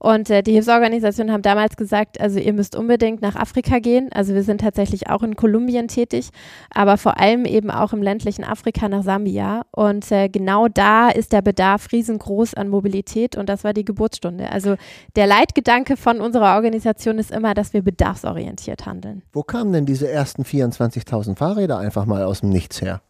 Und 0.00 0.30
äh, 0.30 0.42
die 0.42 0.52
Hilfsorganisationen 0.52 1.30
haben 1.30 1.42
damals 1.42 1.76
gesagt, 1.76 2.18
also 2.20 2.38
ihr 2.38 2.54
müsst 2.54 2.74
unbedingt 2.74 3.20
nach 3.20 3.36
Afrika 3.36 3.80
gehen. 3.80 4.08
Also 4.12 4.32
wir 4.32 4.42
sind 4.42 4.62
tatsächlich 4.62 5.10
auch 5.10 5.22
in 5.22 5.36
Kolumbien 5.36 5.88
tätig, 5.88 6.30
aber 6.70 6.96
vor 6.96 7.20
allem 7.20 7.44
eben 7.44 7.70
auch 7.70 7.92
im 7.92 8.02
ländlichen 8.02 8.42
Afrika 8.42 8.88
nach 8.88 9.02
Sambia. 9.02 9.66
Und 9.72 10.10
äh, 10.10 10.30
genau 10.30 10.68
da 10.68 11.10
ist 11.10 11.34
der 11.34 11.42
Bedarf 11.42 11.92
riesengroß 11.92 12.54
an 12.54 12.70
Mobilität 12.70 13.36
und 13.36 13.50
das 13.50 13.62
war 13.62 13.74
die 13.74 13.84
Geburtsstunde. 13.84 14.50
Also 14.50 14.76
der 15.16 15.26
Leitgedanke 15.26 15.98
von 15.98 16.22
unserer 16.22 16.54
Organisation 16.54 17.18
ist 17.18 17.30
immer, 17.30 17.52
dass 17.52 17.74
wir 17.74 17.82
bedarfsorientiert 17.82 18.86
handeln. 18.86 19.22
Wo 19.34 19.42
kamen 19.42 19.70
denn 19.74 19.84
diese 19.84 20.10
ersten 20.10 20.44
24.000 20.44 21.36
Fahrräder 21.36 21.76
einfach 21.76 22.06
mal 22.06 22.24
aus 22.24 22.40
dem 22.40 22.48
Nichts 22.48 22.80
her? 22.80 23.02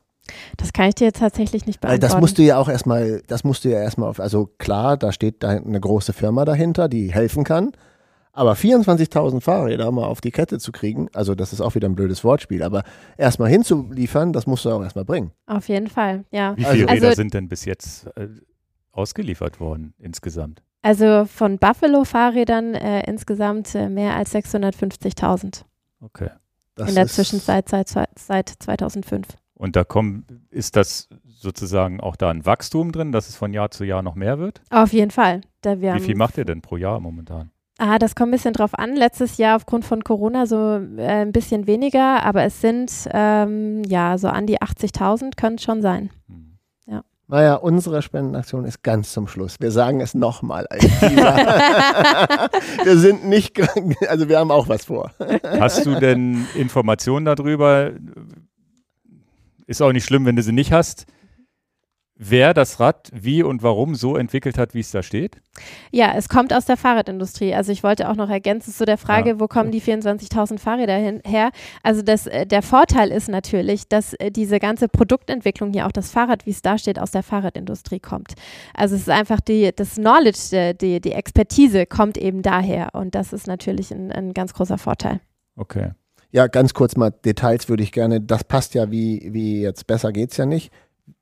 Das 0.56 0.72
kann 0.72 0.88
ich 0.88 0.94
dir 0.96 1.06
jetzt 1.06 1.20
tatsächlich 1.20 1.66
nicht 1.66 1.80
beantworten. 1.80 2.12
Das 2.12 2.20
musst 2.20 2.38
du 2.38 2.42
ja 2.42 2.58
auch 2.58 2.68
erstmal, 2.68 3.22
das 3.26 3.44
musst 3.44 3.64
du 3.64 3.70
ja 3.70 3.80
erstmal 3.80 4.08
auf, 4.08 4.20
also 4.20 4.50
klar, 4.58 4.96
da 4.96 5.12
steht 5.12 5.42
da 5.42 5.50
eine 5.50 5.80
große 5.80 6.12
Firma 6.12 6.44
dahinter, 6.44 6.88
die 6.88 7.12
helfen 7.12 7.44
kann. 7.44 7.72
Aber 8.32 8.52
24.000 8.52 9.40
Fahrräder 9.40 9.90
mal 9.90 10.04
auf 10.04 10.20
die 10.20 10.30
Kette 10.30 10.58
zu 10.58 10.70
kriegen, 10.70 11.08
also 11.12 11.34
das 11.34 11.52
ist 11.52 11.60
auch 11.60 11.74
wieder 11.74 11.88
ein 11.88 11.96
blödes 11.96 12.22
Wortspiel, 12.22 12.62
aber 12.62 12.84
erstmal 13.16 13.50
hinzuliefern, 13.50 14.32
das 14.32 14.46
musst 14.46 14.64
du 14.64 14.70
auch 14.70 14.82
erstmal 14.82 15.04
bringen. 15.04 15.32
Auf 15.46 15.68
jeden 15.68 15.88
Fall, 15.88 16.24
ja. 16.30 16.56
Wie 16.56 16.64
viele 16.64 16.88
also, 16.88 17.06
Räder 17.06 17.16
sind 17.16 17.34
denn 17.34 17.48
bis 17.48 17.64
jetzt 17.64 18.06
äh, 18.16 18.28
ausgeliefert 18.92 19.58
worden 19.58 19.94
insgesamt? 19.98 20.62
Also 20.82 21.26
von 21.26 21.58
Buffalo-Fahrrädern 21.58 22.74
äh, 22.74 23.04
insgesamt 23.06 23.74
äh, 23.74 23.88
mehr 23.88 24.16
als 24.16 24.34
650.000. 24.34 25.64
Okay. 26.00 26.30
Das 26.74 26.88
In 26.88 26.94
der 26.94 27.06
Zwischenzeit 27.06 27.68
seit, 27.68 27.88
seit 27.88 28.48
2005. 28.48 29.26
Und 29.60 29.76
da 29.76 29.84
kommt, 29.84 30.24
ist 30.48 30.74
das 30.74 31.10
sozusagen 31.26 32.00
auch 32.00 32.16
da 32.16 32.30
ein 32.30 32.46
Wachstum 32.46 32.92
drin, 32.92 33.12
dass 33.12 33.28
es 33.28 33.36
von 33.36 33.52
Jahr 33.52 33.70
zu 33.70 33.84
Jahr 33.84 34.00
noch 34.00 34.14
mehr 34.14 34.38
wird? 34.38 34.62
Auf 34.70 34.94
jeden 34.94 35.10
Fall. 35.10 35.42
Da 35.60 35.78
Wie 35.82 36.00
viel 36.00 36.16
macht 36.16 36.38
ihr 36.38 36.46
denn 36.46 36.62
pro 36.62 36.78
Jahr 36.78 36.98
momentan? 36.98 37.50
Ah, 37.76 37.98
das 37.98 38.14
kommt 38.14 38.30
ein 38.30 38.32
bisschen 38.32 38.54
drauf 38.54 38.70
an. 38.72 38.96
Letztes 38.96 39.36
Jahr 39.36 39.56
aufgrund 39.56 39.84
von 39.84 40.02
Corona 40.02 40.46
so 40.46 40.80
äh, 40.96 41.02
ein 41.02 41.32
bisschen 41.32 41.66
weniger, 41.66 42.22
aber 42.22 42.42
es 42.44 42.62
sind 42.62 42.90
ähm, 43.12 43.82
ja 43.84 44.16
so 44.16 44.28
an 44.28 44.46
die 44.46 44.60
80.000 44.60 45.36
können 45.36 45.56
es 45.56 45.62
schon 45.62 45.82
sein. 45.82 46.08
Hm. 46.28 46.56
Ja. 46.86 47.02
Naja, 47.26 47.56
unsere 47.56 48.00
Spendenaktion 48.00 48.64
ist 48.64 48.82
ganz 48.82 49.12
zum 49.12 49.28
Schluss. 49.28 49.56
Wir 49.60 49.72
sagen 49.72 50.00
es 50.00 50.14
nochmal 50.14 50.66
Wir 52.82 52.96
sind 52.96 53.26
nicht, 53.26 53.60
also 54.08 54.26
wir 54.30 54.38
haben 54.38 54.50
auch 54.50 54.68
was 54.68 54.86
vor. 54.86 55.10
Hast 55.42 55.84
du 55.84 56.00
denn 56.00 56.46
Informationen 56.54 57.26
darüber, 57.26 57.90
ist 59.70 59.80
auch 59.80 59.92
nicht 59.92 60.04
schlimm, 60.04 60.26
wenn 60.26 60.34
du 60.34 60.42
sie 60.42 60.52
nicht 60.52 60.72
hast. 60.72 61.06
Wer 62.22 62.52
das 62.52 62.80
Rad 62.80 63.08
wie 63.14 63.42
und 63.42 63.62
warum 63.62 63.94
so 63.94 64.14
entwickelt 64.16 64.58
hat, 64.58 64.74
wie 64.74 64.80
es 64.80 64.90
da 64.90 65.02
steht? 65.02 65.40
Ja, 65.90 66.12
es 66.14 66.28
kommt 66.28 66.52
aus 66.52 66.66
der 66.66 66.76
Fahrradindustrie. 66.76 67.54
Also 67.54 67.72
ich 67.72 67.82
wollte 67.82 68.10
auch 68.10 68.16
noch 68.16 68.28
ergänzen 68.28 68.74
zu 68.74 68.84
der 68.84 68.98
Frage, 68.98 69.30
ja. 69.30 69.40
wo 69.40 69.46
kommen 69.46 69.70
die 69.70 69.80
24.000 69.80 70.58
Fahrräder 70.58 70.96
hin, 70.96 71.22
her? 71.24 71.50
Also 71.82 72.02
das, 72.02 72.26
äh, 72.26 72.46
der 72.46 72.60
Vorteil 72.60 73.10
ist 73.10 73.28
natürlich, 73.28 73.88
dass 73.88 74.12
äh, 74.14 74.30
diese 74.30 74.58
ganze 74.58 74.88
Produktentwicklung 74.88 75.72
hier 75.72 75.86
auch 75.86 75.92
das 75.92 76.10
Fahrrad, 76.10 76.44
wie 76.44 76.50
es 76.50 76.60
da 76.60 76.76
steht, 76.76 76.98
aus 76.98 77.12
der 77.12 77.22
Fahrradindustrie 77.22 78.00
kommt. 78.00 78.34
Also 78.74 78.96
es 78.96 79.02
ist 79.02 79.08
einfach 79.08 79.40
die, 79.40 79.70
das 79.74 79.94
Knowledge, 79.94 80.56
äh, 80.56 80.74
die, 80.74 81.00
die 81.00 81.12
Expertise 81.12 81.86
kommt 81.86 82.18
eben 82.18 82.42
daher 82.42 82.90
und 82.94 83.14
das 83.14 83.32
ist 83.32 83.46
natürlich 83.46 83.92
ein, 83.92 84.12
ein 84.12 84.34
ganz 84.34 84.52
großer 84.52 84.76
Vorteil. 84.76 85.20
Okay. 85.56 85.92
Ja, 86.32 86.46
ganz 86.46 86.74
kurz 86.74 86.96
mal 86.96 87.10
Details 87.10 87.68
würde 87.68 87.82
ich 87.82 87.92
gerne. 87.92 88.20
Das 88.20 88.44
passt 88.44 88.74
ja 88.74 88.90
wie, 88.90 89.28
wie 89.32 89.62
jetzt 89.62 89.86
besser 89.86 90.12
geht's 90.12 90.36
ja 90.36 90.46
nicht. 90.46 90.72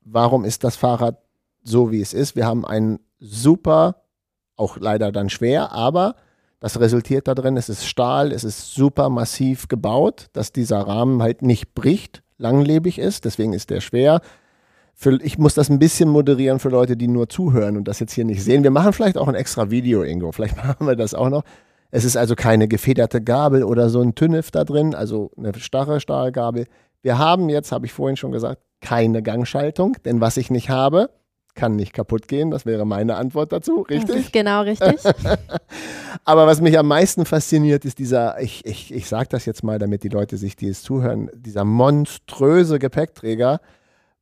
Warum 0.03 0.45
ist 0.45 0.63
das 0.63 0.75
Fahrrad 0.75 1.17
so, 1.63 1.91
wie 1.91 2.01
es 2.01 2.13
ist? 2.13 2.35
Wir 2.35 2.45
haben 2.45 2.65
ein 2.65 2.99
super, 3.19 4.03
auch 4.55 4.77
leider 4.77 5.11
dann 5.11 5.29
schwer, 5.29 5.71
aber 5.71 6.15
das 6.59 6.79
resultiert 6.79 7.27
darin, 7.27 7.57
es 7.57 7.69
ist 7.69 7.85
Stahl, 7.85 8.31
es 8.31 8.43
ist 8.43 8.73
super 8.73 9.09
massiv 9.09 9.67
gebaut, 9.67 10.27
dass 10.33 10.51
dieser 10.51 10.79
Rahmen 10.81 11.21
halt 11.21 11.41
nicht 11.41 11.73
bricht, 11.73 12.21
langlebig 12.37 12.99
ist, 12.99 13.25
deswegen 13.25 13.53
ist 13.53 13.69
der 13.69 13.81
schwer. 13.81 14.21
Für, 14.93 15.17
ich 15.21 15.37
muss 15.37 15.53
das 15.53 15.69
ein 15.69 15.79
bisschen 15.79 16.09
moderieren 16.09 16.59
für 16.59 16.67
Leute, 16.67 16.97
die 16.97 17.07
nur 17.07 17.29
zuhören 17.29 17.77
und 17.77 17.87
das 17.87 18.01
jetzt 18.01 18.11
hier 18.11 18.25
nicht 18.25 18.43
sehen. 18.43 18.63
Wir 18.63 18.71
machen 18.71 18.91
vielleicht 18.91 19.17
auch 19.17 19.29
ein 19.29 19.35
extra 19.35 19.71
Video, 19.71 20.03
Ingo. 20.03 20.33
Vielleicht 20.33 20.57
machen 20.63 20.85
wir 20.85 20.97
das 20.97 21.13
auch 21.13 21.29
noch. 21.29 21.43
Es 21.91 22.05
ist 22.05 22.17
also 22.17 22.35
keine 22.35 22.67
gefederte 22.67 23.21
Gabel 23.21 23.63
oder 23.63 23.89
so 23.89 24.01
ein 24.01 24.15
Tünnef 24.15 24.51
da 24.51 24.63
drin, 24.63 24.93
also 24.93 25.31
eine 25.37 25.53
starre 25.59 25.99
Stahlgabel. 25.99 26.65
Wir 27.01 27.17
haben 27.17 27.49
jetzt, 27.49 27.71
habe 27.71 27.85
ich 27.85 27.93
vorhin 27.93 28.17
schon 28.17 28.31
gesagt, 28.31 28.61
keine 28.81 29.23
Gangschaltung, 29.23 29.97
denn 30.05 30.21
was 30.21 30.37
ich 30.37 30.51
nicht 30.51 30.69
habe, 30.69 31.09
kann 31.55 31.75
nicht 31.75 31.93
kaputt 31.93 32.27
gehen. 32.27 32.51
Das 32.51 32.65
wäre 32.65 32.85
meine 32.85 33.15
Antwort 33.15 33.51
dazu, 33.51 33.81
richtig? 33.81 34.07
Das 34.07 34.25
ist 34.25 34.33
genau 34.33 34.61
richtig. 34.61 34.95
Aber 36.25 36.47
was 36.47 36.61
mich 36.61 36.77
am 36.77 36.87
meisten 36.87 37.25
fasziniert, 37.25 37.85
ist 37.85 37.99
dieser, 37.99 38.39
ich, 38.39 38.65
ich, 38.65 38.93
ich 38.93 39.07
sage 39.07 39.27
das 39.29 39.45
jetzt 39.45 39.63
mal, 39.63 39.79
damit 39.79 40.03
die 40.03 40.09
Leute 40.09 40.37
sich 40.37 40.55
dieses 40.55 40.83
zuhören, 40.83 41.29
dieser 41.35 41.65
monströse 41.65 42.79
Gepäckträger, 42.79 43.59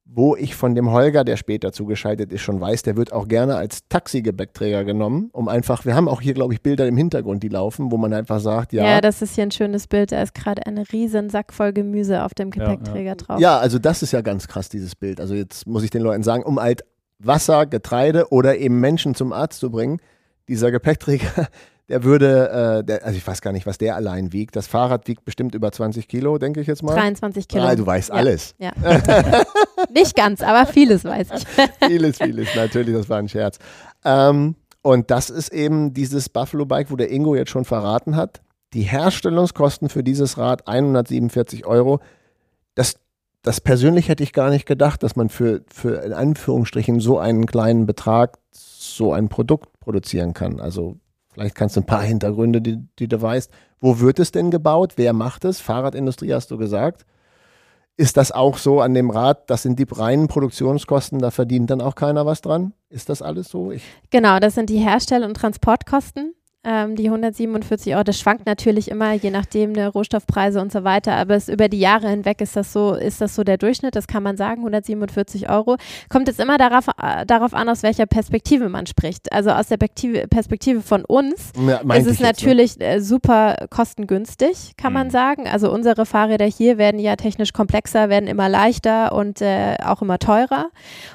wo 0.10 0.36
ich 0.36 0.56
von 0.56 0.74
dem 0.74 0.92
Holger, 0.92 1.24
der 1.24 1.38
später 1.38 1.72
zugeschaltet 1.72 2.32
ist, 2.32 2.42
schon 2.42 2.62
weiß, 2.62 2.82
der 2.84 2.96
wird 2.96 3.12
auch 3.12 3.28
gerne 3.28 3.56
als 3.56 3.88
Taxi-Gepäckträger 3.90 4.84
genommen, 4.84 5.30
um 5.34 5.48
einfach, 5.48 5.86
wir 5.86 5.96
haben 5.96 6.08
auch 6.08 6.22
hier, 6.22 6.34
glaube 6.34 6.54
ich, 6.54 6.62
Bilder 6.62 6.88
im 6.88 6.98
Hintergrund, 6.98 7.44
die 7.44 7.50
laufen, 7.50 7.92
wo 7.92 7.98
man 7.98 8.14
einfach 8.14 8.40
sagt, 8.40 8.74
ja. 8.74 8.84
Ja, 8.84 9.02
das 9.02 9.22
ist 9.22 9.36
hier 9.36 9.44
ein 9.44 9.52
schönes 9.52 9.88
Bild, 9.88 10.12
da 10.12 10.22
ist 10.22 10.34
gerade 10.34 10.66
ein 10.66 10.78
riesen 10.78 11.30
Sack 11.30 11.54
voll 11.54 11.74
Gemüse 11.74 12.24
auf 12.24 12.34
dem 12.34 12.52
Gepäckträger 12.52 13.00
ja, 13.00 13.08
ja. 13.10 13.16
drauf. 13.16 13.40
Ja, 13.40 13.58
also 13.60 13.80
das 13.80 14.02
ist 14.02 14.14
ja 14.14 14.22
ganz 14.22 14.48
krass, 14.48 14.70
dieses 14.70 14.96
Bild. 14.96 15.20
Also 15.20 15.36
jetzt 15.36 15.68
muss 15.68 15.84
ich 15.84 15.90
den 15.90 16.02
Leuten 16.02 16.24
sagen, 16.24 16.44
um 16.44 16.60
halt 16.60 16.84
Wasser, 17.20 17.66
Getreide 17.66 18.32
oder 18.32 18.58
eben 18.58 18.80
Menschen 18.80 19.14
zum 19.14 19.34
Arzt 19.34 19.60
zu 19.60 19.70
bringen, 19.70 20.00
dieser 20.48 20.72
Gepäckträger, 20.72 21.48
der 21.90 22.04
würde, 22.04 22.80
äh, 22.80 22.84
der, 22.84 23.06
also 23.06 23.18
ich 23.18 23.28
weiß 23.28 23.42
gar 23.42 23.52
nicht, 23.52 23.66
was 23.66 23.78
der 23.78 23.96
allein 23.96 24.32
wiegt. 24.34 24.56
Das 24.56 24.68
Fahrrad 24.68 25.08
wiegt 25.08 25.26
bestimmt 25.26 25.54
über 25.54 25.72
20 25.72 26.08
Kilo, 26.08 26.38
denke 26.38 26.62
ich 26.62 26.68
jetzt 26.68 26.82
mal. 26.82 26.96
23 26.96 27.48
Kilo. 27.48 27.64
Ah, 27.64 27.76
du 27.76 27.86
weißt 27.86 28.10
ja. 28.10 28.16
alles. 28.16 28.56
Ja. 28.58 28.72
nicht 29.94 30.16
ganz, 30.16 30.42
aber 30.42 30.66
vieles 30.66 31.04
weiß 31.04 31.28
ich. 31.36 31.68
vieles, 31.88 32.18
vieles, 32.18 32.56
natürlich, 32.56 32.96
das 32.96 33.10
war 33.10 33.20
ein 33.20 33.30
Scherz. 33.30 33.60
Ähm, 34.04 34.56
und 34.82 35.12
das 35.12 35.30
ist 35.30 35.50
eben 35.50 35.94
dieses 35.94 36.30
Buffalo 36.30 36.66
Bike, 36.66 36.92
wo 36.92 36.96
der 36.96 37.12
Ingo 37.12 37.36
jetzt 37.36 37.52
schon 37.52 37.66
verraten 37.66 38.16
hat. 38.16 38.42
Die 38.74 38.84
Herstellungskosten 38.84 39.90
für 39.90 40.04
dieses 40.04 40.38
Rad 40.38 40.68
147 40.68 41.66
Euro. 41.66 42.00
Das 42.76 42.96
das 43.48 43.62
persönlich 43.62 44.10
hätte 44.10 44.24
ich 44.24 44.34
gar 44.34 44.50
nicht 44.50 44.66
gedacht, 44.66 45.04
dass 45.04 45.16
man 45.16 45.30
für, 45.30 45.62
für 45.74 46.04
in 46.04 46.12
Anführungsstrichen 46.12 47.00
so 47.00 47.18
einen 47.18 47.46
kleinen 47.46 47.86
Betrag 47.86 48.40
so 48.52 49.14
ein 49.14 49.30
Produkt 49.30 49.80
produzieren 49.80 50.34
kann. 50.34 50.60
Also 50.60 50.98
vielleicht 51.32 51.56
kannst 51.56 51.78
du 51.78 51.80
ein 51.80 51.86
paar 51.86 52.04
Hintergründe, 52.04 52.62
die, 52.62 52.78
die 53.00 53.08
du 53.08 53.22
weißt. 53.22 53.50
Wo 53.80 54.02
wird 54.02 54.20
es 54.20 54.34
denn 54.34 54.52
gebaut? 54.52 54.94
Wer 54.98 55.14
macht 55.14 55.46
es? 55.46 55.62
Fahrradindustrie 55.62 56.34
hast 56.34 56.52
du 56.52 56.58
gesagt. 56.58 57.06
Ist 58.00 58.16
das 58.16 58.32
auch 58.32 58.58
so 58.58 58.80
an 58.80 58.94
dem 58.94 59.10
Rad? 59.10 59.50
Das 59.50 59.64
sind 59.64 59.80
die 59.80 59.88
reinen 59.90 60.28
Produktionskosten, 60.28 61.18
da 61.18 61.32
verdient 61.32 61.72
dann 61.72 61.82
auch 61.82 61.96
keiner 61.96 62.28
was 62.28 62.42
dran? 62.42 62.74
Ist 62.90 63.10
das 63.10 63.24
alles 63.24 63.50
so? 63.50 63.72
Ich 63.72 63.84
genau, 64.12 64.40
das 64.40 64.54
sind 64.54 64.70
die 64.70 64.78
Herstell- 64.78 65.24
und 65.24 65.34
Transportkosten 65.34 66.36
ähm, 66.68 66.98
die 66.98 67.06
147 67.06 67.96
Euro. 67.96 68.04
Das 68.04 68.20
schwankt 68.20 68.46
natürlich 68.46 68.92
immer, 68.92 69.14
je 69.14 69.32
nachdem 69.32 69.74
der 69.74 69.90
Rohstoffpreise 69.90 70.60
und 70.60 70.72
so 70.72 70.84
weiter. 70.84 71.14
Aber 71.14 71.36
es, 71.36 71.48
über 71.48 71.70
die 71.70 71.80
Jahre 71.80 72.10
hinweg 72.10 72.42
ist 72.42 72.58
das 72.58 72.74
so, 72.74 72.94
ist 72.94 73.22
das 73.22 73.36
so 73.36 73.46
der 73.46 73.58
Durchschnitt. 73.58 73.96
Das 73.96 74.08
kann 74.08 74.22
man 74.22 74.36
sagen, 74.36 74.60
147 74.60 75.50
Euro. 75.50 75.78
Kommt 76.10 76.28
jetzt 76.28 76.42
immer 76.42 76.58
darauf, 76.58 76.90
äh, 77.02 77.26
darauf 77.26 77.54
an, 77.54 77.70
aus 77.70 77.84
welcher 77.84 78.06
Perspektive 78.06 78.68
man 78.68 78.86
spricht. 78.86 79.32
Also 79.32 79.52
aus 79.52 79.68
der 79.68 79.78
Perspektive, 79.78 80.28
Perspektive 80.28 80.82
von 80.82 81.06
uns 81.06 81.54
ja, 81.66 81.80
ist 81.96 82.08
es 82.08 82.20
natürlich 82.20 82.78
ne? 82.78 83.02
super 83.02 83.68
kostengünstig, 83.70 84.74
kann 84.76 84.92
mhm. 84.92 85.00
man 85.00 85.10
sagen. 85.10 85.48
Also 85.48 85.72
unsere 85.72 86.06
Fahrräder 86.06 86.46
hier 86.46 86.78
werden 86.78 87.00
ja 87.00 87.16
technisch 87.16 87.54
komplexer, 87.54 88.10
werden 88.10 88.28
immer 88.28 88.50
leichter 88.50 89.14
und 89.14 89.42
äh, 89.42 89.78
auch 89.82 90.02
immer 90.02 90.20
teurer. 90.20 90.70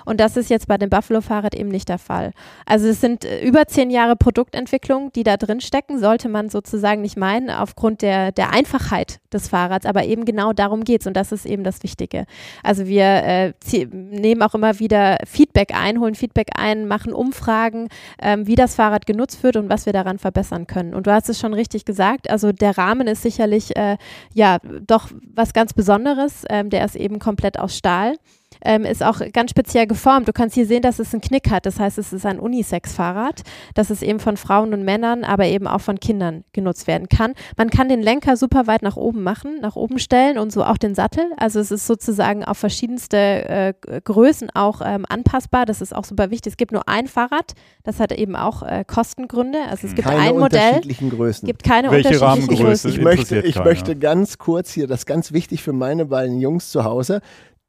Und 0.06 0.18
das 0.18 0.38
ist 0.38 0.48
jetzt 0.48 0.66
bei 0.66 0.78
dem 0.78 0.88
Buffalo-Fahrrad 0.88 1.54
eben 1.54 1.68
nicht 1.68 1.90
der 1.90 1.98
Fall. 1.98 2.32
Also 2.64 2.86
es 2.88 3.02
sind 3.02 3.26
äh, 3.26 3.44
über 3.44 3.66
zehn 3.66 3.90
Jahre 3.90 4.16
Produktentwicklung, 4.16 5.12
die 5.12 5.24
da 5.24 5.36
drin 5.46 5.60
stecken, 5.60 5.98
sollte 5.98 6.28
man 6.28 6.48
sozusagen 6.48 7.02
nicht 7.02 7.16
meinen, 7.16 7.50
aufgrund 7.50 8.02
der, 8.02 8.32
der 8.32 8.52
Einfachheit 8.52 9.20
des 9.32 9.48
Fahrrads. 9.48 9.86
Aber 9.86 10.04
eben 10.04 10.24
genau 10.24 10.52
darum 10.52 10.84
geht 10.84 11.02
es 11.02 11.06
und 11.06 11.14
das 11.14 11.32
ist 11.32 11.46
eben 11.46 11.64
das 11.64 11.82
Wichtige. 11.82 12.26
Also 12.62 12.86
wir 12.86 13.04
äh, 13.04 13.52
nehmen 13.90 14.42
auch 14.42 14.54
immer 14.54 14.78
wieder 14.78 15.18
Feedback 15.26 15.74
ein, 15.74 16.00
holen 16.00 16.14
Feedback 16.14 16.50
ein, 16.56 16.86
machen 16.86 17.12
Umfragen, 17.12 17.88
ähm, 18.20 18.46
wie 18.46 18.54
das 18.54 18.74
Fahrrad 18.74 19.06
genutzt 19.06 19.42
wird 19.42 19.56
und 19.56 19.68
was 19.68 19.86
wir 19.86 19.92
daran 19.92 20.18
verbessern 20.18 20.66
können. 20.66 20.94
Und 20.94 21.06
du 21.06 21.12
hast 21.12 21.28
es 21.28 21.38
schon 21.38 21.54
richtig 21.54 21.84
gesagt, 21.84 22.30
also 22.30 22.52
der 22.52 22.78
Rahmen 22.78 23.06
ist 23.06 23.22
sicherlich 23.22 23.76
äh, 23.76 23.96
ja 24.34 24.58
doch 24.86 25.08
was 25.34 25.52
ganz 25.52 25.72
Besonderes. 25.72 26.44
Ähm, 26.48 26.70
der 26.70 26.84
ist 26.84 26.96
eben 26.96 27.18
komplett 27.18 27.58
aus 27.58 27.76
Stahl 27.76 28.16
ähm, 28.64 28.84
ist 28.84 29.02
auch 29.02 29.20
ganz 29.32 29.50
speziell 29.50 29.86
geformt. 29.86 30.28
Du 30.28 30.32
kannst 30.32 30.54
hier 30.54 30.66
sehen, 30.66 30.82
dass 30.82 30.98
es 30.98 31.12
einen 31.12 31.20
Knick 31.20 31.50
hat. 31.50 31.66
Das 31.66 31.78
heißt, 31.78 31.98
es 31.98 32.12
ist 32.12 32.26
ein 32.26 32.38
Unisex-Fahrrad, 32.38 33.42
das 33.74 33.90
es 33.90 34.02
eben 34.02 34.20
von 34.20 34.36
Frauen 34.36 34.72
und 34.72 34.84
Männern, 34.84 35.24
aber 35.24 35.46
eben 35.46 35.66
auch 35.66 35.80
von 35.80 36.00
Kindern 36.00 36.44
genutzt 36.52 36.86
werden 36.86 37.08
kann. 37.08 37.34
Man 37.56 37.70
kann 37.70 37.88
den 37.88 38.02
Lenker 38.02 38.36
super 38.36 38.66
weit 38.66 38.82
nach 38.82 38.96
oben 38.96 39.22
machen, 39.22 39.60
nach 39.60 39.76
oben 39.76 39.98
stellen 39.98 40.38
und 40.38 40.52
so 40.52 40.64
auch 40.64 40.78
den 40.78 40.94
Sattel. 40.94 41.24
Also 41.36 41.60
es 41.60 41.70
ist 41.70 41.86
sozusagen 41.86 42.44
auf 42.44 42.58
verschiedenste 42.58 43.16
äh, 43.16 43.74
Größen 44.04 44.50
auch 44.54 44.80
ähm, 44.84 45.04
anpassbar. 45.08 45.66
Das 45.66 45.80
ist 45.80 45.94
auch 45.94 46.04
super 46.04 46.30
wichtig. 46.30 46.52
Es 46.52 46.56
gibt 46.56 46.72
nur 46.72 46.88
ein 46.88 47.06
Fahrrad, 47.08 47.52
das 47.82 48.00
hat 48.00 48.12
eben 48.12 48.36
auch 48.36 48.62
äh, 48.62 48.84
Kostengründe. 48.86 49.58
Also 49.68 49.86
es 49.86 49.94
gibt 49.94 50.08
keine 50.08 50.20
ein 50.20 50.38
Modell. 50.38 50.60
unterschiedlichen 50.60 51.10
Größen. 51.10 51.46
gibt 51.46 51.64
keine 51.64 51.90
Welche 51.90 52.14
unterschiedlichen 52.14 52.64
Größen. 52.64 52.90
Ich, 52.90 53.00
möchte, 53.00 53.40
ich 53.40 53.56
möchte 53.56 53.96
ganz 53.96 54.38
kurz 54.38 54.72
hier, 54.72 54.86
das 54.86 55.00
ist 55.00 55.06
ganz 55.06 55.32
wichtig 55.32 55.62
für 55.62 55.72
meine 55.72 56.06
beiden 56.06 56.40
Jungs 56.40 56.70
zu 56.70 56.84
Hause 56.84 57.20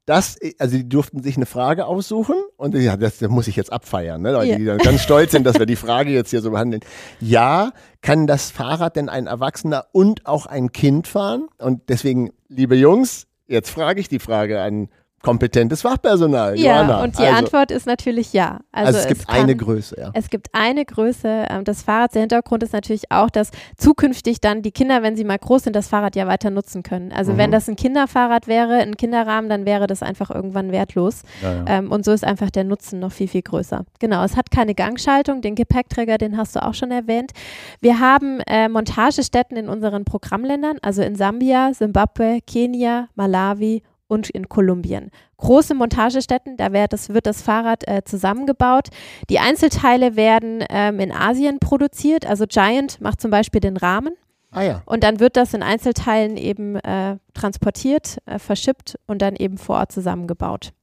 das, 0.06 0.38
also 0.60 0.76
die 0.76 0.88
durften 0.88 1.24
sich 1.24 1.38
eine 1.38 1.46
Frage 1.46 1.86
aussuchen 1.86 2.36
und 2.58 2.76
ja, 2.76 2.98
das, 2.98 3.20
das 3.20 3.30
muss 3.30 3.48
ich 3.48 3.56
jetzt 3.56 3.72
abfeiern, 3.72 4.22
ne? 4.22 4.34
Weil 4.34 4.48
ja. 4.48 4.58
die 4.58 4.66
dann 4.66 4.78
ganz 4.80 5.02
stolz 5.02 5.32
sind, 5.32 5.46
dass 5.46 5.60
wir 5.60 5.66
die 5.66 5.78
Frage 5.78 6.12
jetzt 6.12 6.32
hier 6.32 6.42
so 6.42 6.52
behandeln. 6.52 6.82
Ja, 7.20 7.72
kann 8.02 8.28
das 8.28 8.52
Fahrrad 8.52 8.98
denn 8.98 9.08
ein 9.08 9.28
Erwachsener 9.28 9.86
und 9.94 10.26
auch 10.26 10.46
ein 10.46 10.72
Kind 10.72 11.08
fahren? 11.08 11.48
Und 11.58 11.88
deswegen, 11.88 12.32
liebe 12.50 12.76
Jungs, 12.76 13.28
jetzt 13.48 13.70
frage 13.70 14.02
ich 14.02 14.10
die 14.10 14.20
Frage 14.20 14.62
an 14.62 14.89
kompetentes 15.24 15.82
Fachpersonal. 15.82 16.60
Ja, 16.60 16.82
Johanna. 16.82 17.04
und 17.04 17.18
die 17.18 17.24
also, 17.24 17.38
Antwort 17.38 17.72
ist 17.72 17.88
natürlich 17.88 18.34
ja. 18.34 18.60
Also, 18.74 18.88
also 18.88 19.00
es 19.00 19.08
gibt 19.08 19.28
kann, 19.28 19.40
eine 19.40 19.56
Größe, 19.56 19.96
ja. 19.98 20.12
Es 20.14 20.30
gibt 20.30 20.50
eine 20.52 20.86
Größe. 20.86 21.48
Ähm, 21.50 21.64
das 21.64 21.82
Fahrrad, 21.82 22.14
der 22.14 22.22
Hintergrund 22.22 22.62
ist 22.62 22.74
natürlich 22.74 23.10
auch, 23.10 23.30
dass 23.30 23.50
zukünftig 23.78 24.42
dann 24.42 24.62
die 24.62 24.72
Kinder, 24.72 25.02
wenn 25.02 25.16
sie 25.16 25.24
mal 25.24 25.40
groß 25.40 25.64
sind, 25.64 25.76
das 25.78 25.88
Fahrrad 25.88 26.18
ja 26.18 26.28
weiter 26.28 26.50
nutzen 26.50 26.84
können. 26.84 27.14
Also 27.14 27.34
mhm. 27.34 27.38
wenn 27.38 27.52
das 27.52 27.70
ein 27.70 27.78
Kinderfahrrad 27.78 28.48
wäre, 28.48 28.76
ein 28.80 28.98
Kinderrahmen, 28.98 29.50
dann 29.50 29.66
wäre 29.66 29.88
das 29.88 30.04
einfach 30.04 30.30
irgendwann 30.30 30.74
wertlos. 30.74 31.22
Ja, 31.42 31.54
ja. 31.54 31.64
Ähm, 31.68 31.92
und 31.92 32.04
so 32.04 32.12
ist 32.12 32.26
einfach 32.26 32.52
der 32.52 32.66
Nutzen 32.66 33.00
noch 33.00 33.14
viel, 33.14 33.30
viel 33.30 33.44
größer. 33.44 33.86
Genau, 34.00 34.26
es 34.26 34.36
hat 34.36 34.52
keine 34.52 34.76
Gangschaltung. 34.76 35.42
Den 35.42 35.56
Gepäckträger, 35.56 36.18
den 36.18 36.38
hast 36.38 36.58
du 36.58 36.62
auch 36.62 36.74
schon 36.74 36.92
erwähnt. 36.92 37.32
Wir 37.80 38.02
haben 38.02 38.42
äh, 38.42 38.68
Montagestätten 38.68 39.56
in 39.56 39.70
unseren 39.70 40.04
Programmländern, 40.04 40.80
also 40.82 41.02
in 41.02 41.16
Sambia, 41.16 41.74
Simbabwe, 41.74 42.40
Kenia, 42.46 43.08
Malawi 43.16 43.84
und 44.13 44.30
in 44.30 44.47
Kolumbien. 44.47 45.10
Große 45.38 45.73
Montagestätten, 45.73 46.56
da 46.56 46.71
wird 46.71 46.93
das, 46.93 47.10
wird 47.10 47.26
das 47.26 47.41
Fahrrad 47.41 47.88
äh, 47.88 48.04
zusammengebaut. 48.06 48.89
Die 49.30 49.39
Einzelteile 49.39 50.15
werden 50.15 50.63
ähm, 50.69 50.99
in 50.99 51.12
Asien 51.12 51.60
produziert. 51.60 52.26
Also 52.26 52.45
Giant 52.47 53.02
macht 53.02 53.19
zum 53.19 53.32
Beispiel 53.32 53.60
den 53.60 53.76
Rahmen. 53.76 54.13
Ah 54.52 54.62
ja. 54.62 54.84
Und 54.86 55.04
dann 55.04 55.19
wird 55.19 55.36
das 55.36 55.56
in 55.56 55.63
Einzelteilen 55.63 56.38
eben 56.38 56.76
äh, 56.76 57.17
transportiert, 57.34 58.19
äh, 58.28 58.38
verschippt 58.38 58.99
und 59.08 59.23
dann 59.23 59.36
eben 59.36 59.58
vor 59.58 59.78
Ort 59.78 59.91
zusammengebaut. 59.91 60.73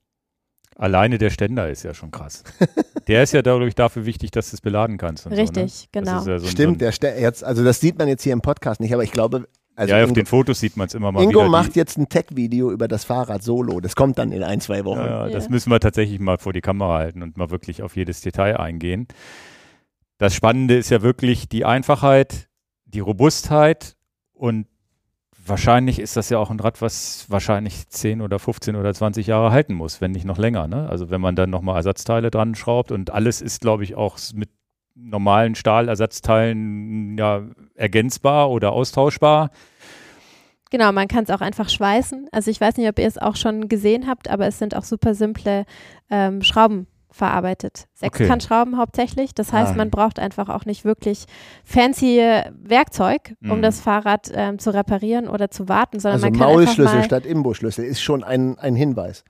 Alleine 0.74 1.18
der 1.18 1.30
Ständer 1.30 1.70
ist 1.70 1.84
ja 1.84 1.94
schon 1.94 2.10
krass. 2.10 2.42
der 3.06 3.22
ist 3.22 3.32
ja 3.32 3.42
dadurch 3.42 3.76
dafür 3.76 4.06
wichtig, 4.06 4.32
dass 4.32 4.50
du 4.50 4.56
es 4.56 4.60
beladen 4.60 4.98
kannst. 4.98 5.30
Richtig, 5.30 5.72
so, 5.72 5.82
ne? 5.82 5.88
genau. 5.92 6.24
Ja 6.24 6.38
so 6.38 6.46
Stimmt, 6.46 6.76
so 6.76 6.78
der 6.86 6.92
Ständer, 6.92 7.20
jetzt, 7.20 7.44
also 7.44 7.62
das 7.62 7.80
sieht 7.80 7.98
man 7.98 8.08
jetzt 8.08 8.24
hier 8.24 8.32
im 8.32 8.40
Podcast 8.40 8.80
nicht, 8.80 8.92
aber 8.92 9.04
ich 9.04 9.12
glaube, 9.12 9.46
also 9.80 9.94
ja, 9.94 10.04
auf 10.04 10.12
den 10.12 10.26
Fotos 10.26 10.60
sieht 10.60 10.76
man 10.76 10.88
es 10.88 10.94
immer 10.94 11.10
mal 11.10 11.22
Ingo 11.22 11.40
wieder. 11.40 11.48
macht 11.48 11.74
jetzt 11.74 11.96
ein 11.96 12.10
Tech-Video 12.10 12.70
über 12.70 12.86
das 12.86 13.04
Fahrrad 13.04 13.42
solo. 13.42 13.80
Das 13.80 13.96
kommt 13.96 14.18
dann 14.18 14.30
in 14.30 14.42
ein, 14.42 14.60
zwei 14.60 14.84
Wochen. 14.84 15.00
Ja, 15.00 15.26
ja, 15.26 15.32
das 15.32 15.48
müssen 15.48 15.70
wir 15.70 15.80
tatsächlich 15.80 16.20
mal 16.20 16.36
vor 16.36 16.52
die 16.52 16.60
Kamera 16.60 16.98
halten 16.98 17.22
und 17.22 17.38
mal 17.38 17.50
wirklich 17.50 17.82
auf 17.82 17.96
jedes 17.96 18.20
Detail 18.20 18.58
eingehen. 18.58 19.08
Das 20.18 20.34
Spannende 20.34 20.76
ist 20.76 20.90
ja 20.90 21.00
wirklich 21.00 21.48
die 21.48 21.64
Einfachheit, 21.64 22.50
die 22.84 23.00
Robustheit 23.00 23.96
und 24.34 24.66
wahrscheinlich 25.46 25.98
ist 25.98 26.14
das 26.14 26.28
ja 26.28 26.36
auch 26.36 26.50
ein 26.50 26.60
Rad, 26.60 26.82
was 26.82 27.24
wahrscheinlich 27.28 27.88
10 27.88 28.20
oder 28.20 28.38
15 28.38 28.76
oder 28.76 28.92
20 28.92 29.26
Jahre 29.26 29.50
halten 29.50 29.72
muss, 29.72 30.02
wenn 30.02 30.10
nicht 30.10 30.26
noch 30.26 30.36
länger. 30.36 30.68
Ne? 30.68 30.90
Also 30.90 31.08
wenn 31.08 31.22
man 31.22 31.36
dann 31.36 31.48
nochmal 31.48 31.76
Ersatzteile 31.76 32.30
dran 32.30 32.54
schraubt 32.54 32.92
und 32.92 33.10
alles 33.10 33.40
ist, 33.40 33.62
glaube 33.62 33.84
ich, 33.84 33.94
auch 33.94 34.18
mit 34.34 34.50
normalen 34.94 35.54
Stahlersatzteilen 35.54 37.16
ja 37.16 37.44
ergänzbar 37.74 38.50
oder 38.50 38.72
austauschbar. 38.72 39.50
Genau, 40.70 40.92
man 40.92 41.08
kann 41.08 41.24
es 41.24 41.30
auch 41.30 41.40
einfach 41.40 41.68
schweißen. 41.68 42.28
Also 42.32 42.50
ich 42.50 42.60
weiß 42.60 42.76
nicht, 42.76 42.88
ob 42.88 42.98
ihr 42.98 43.06
es 43.06 43.18
auch 43.18 43.36
schon 43.36 43.68
gesehen 43.68 44.06
habt, 44.06 44.30
aber 44.30 44.46
es 44.46 44.58
sind 44.58 44.76
auch 44.76 44.84
super 44.84 45.14
simple 45.14 45.64
ähm, 46.10 46.42
Schrauben 46.42 46.86
verarbeitet. 47.10 47.88
Sechskantschrauben 47.94 48.74
okay. 48.74 48.80
hauptsächlich. 48.80 49.34
Das 49.34 49.52
heißt, 49.52 49.72
ah. 49.72 49.76
man 49.76 49.90
braucht 49.90 50.20
einfach 50.20 50.48
auch 50.48 50.64
nicht 50.64 50.84
wirklich 50.84 51.24
fancy 51.64 52.18
Werkzeug, 52.62 53.34
um 53.42 53.58
mhm. 53.58 53.62
das 53.62 53.80
Fahrrad 53.80 54.30
ähm, 54.32 54.58
zu 54.58 54.72
reparieren 54.72 55.28
oder 55.28 55.50
zu 55.50 55.68
warten, 55.68 55.98
sondern 55.98 56.22
also 56.22 56.26
man 56.26 56.38
kann 56.38 56.54
Maulschlüssel 56.54 57.02
statt 57.04 57.26
Imbusschlüssel 57.26 57.84
ist 57.84 58.00
schon 58.00 58.22
ein, 58.22 58.58
ein 58.58 58.76
Hinweis. 58.76 59.24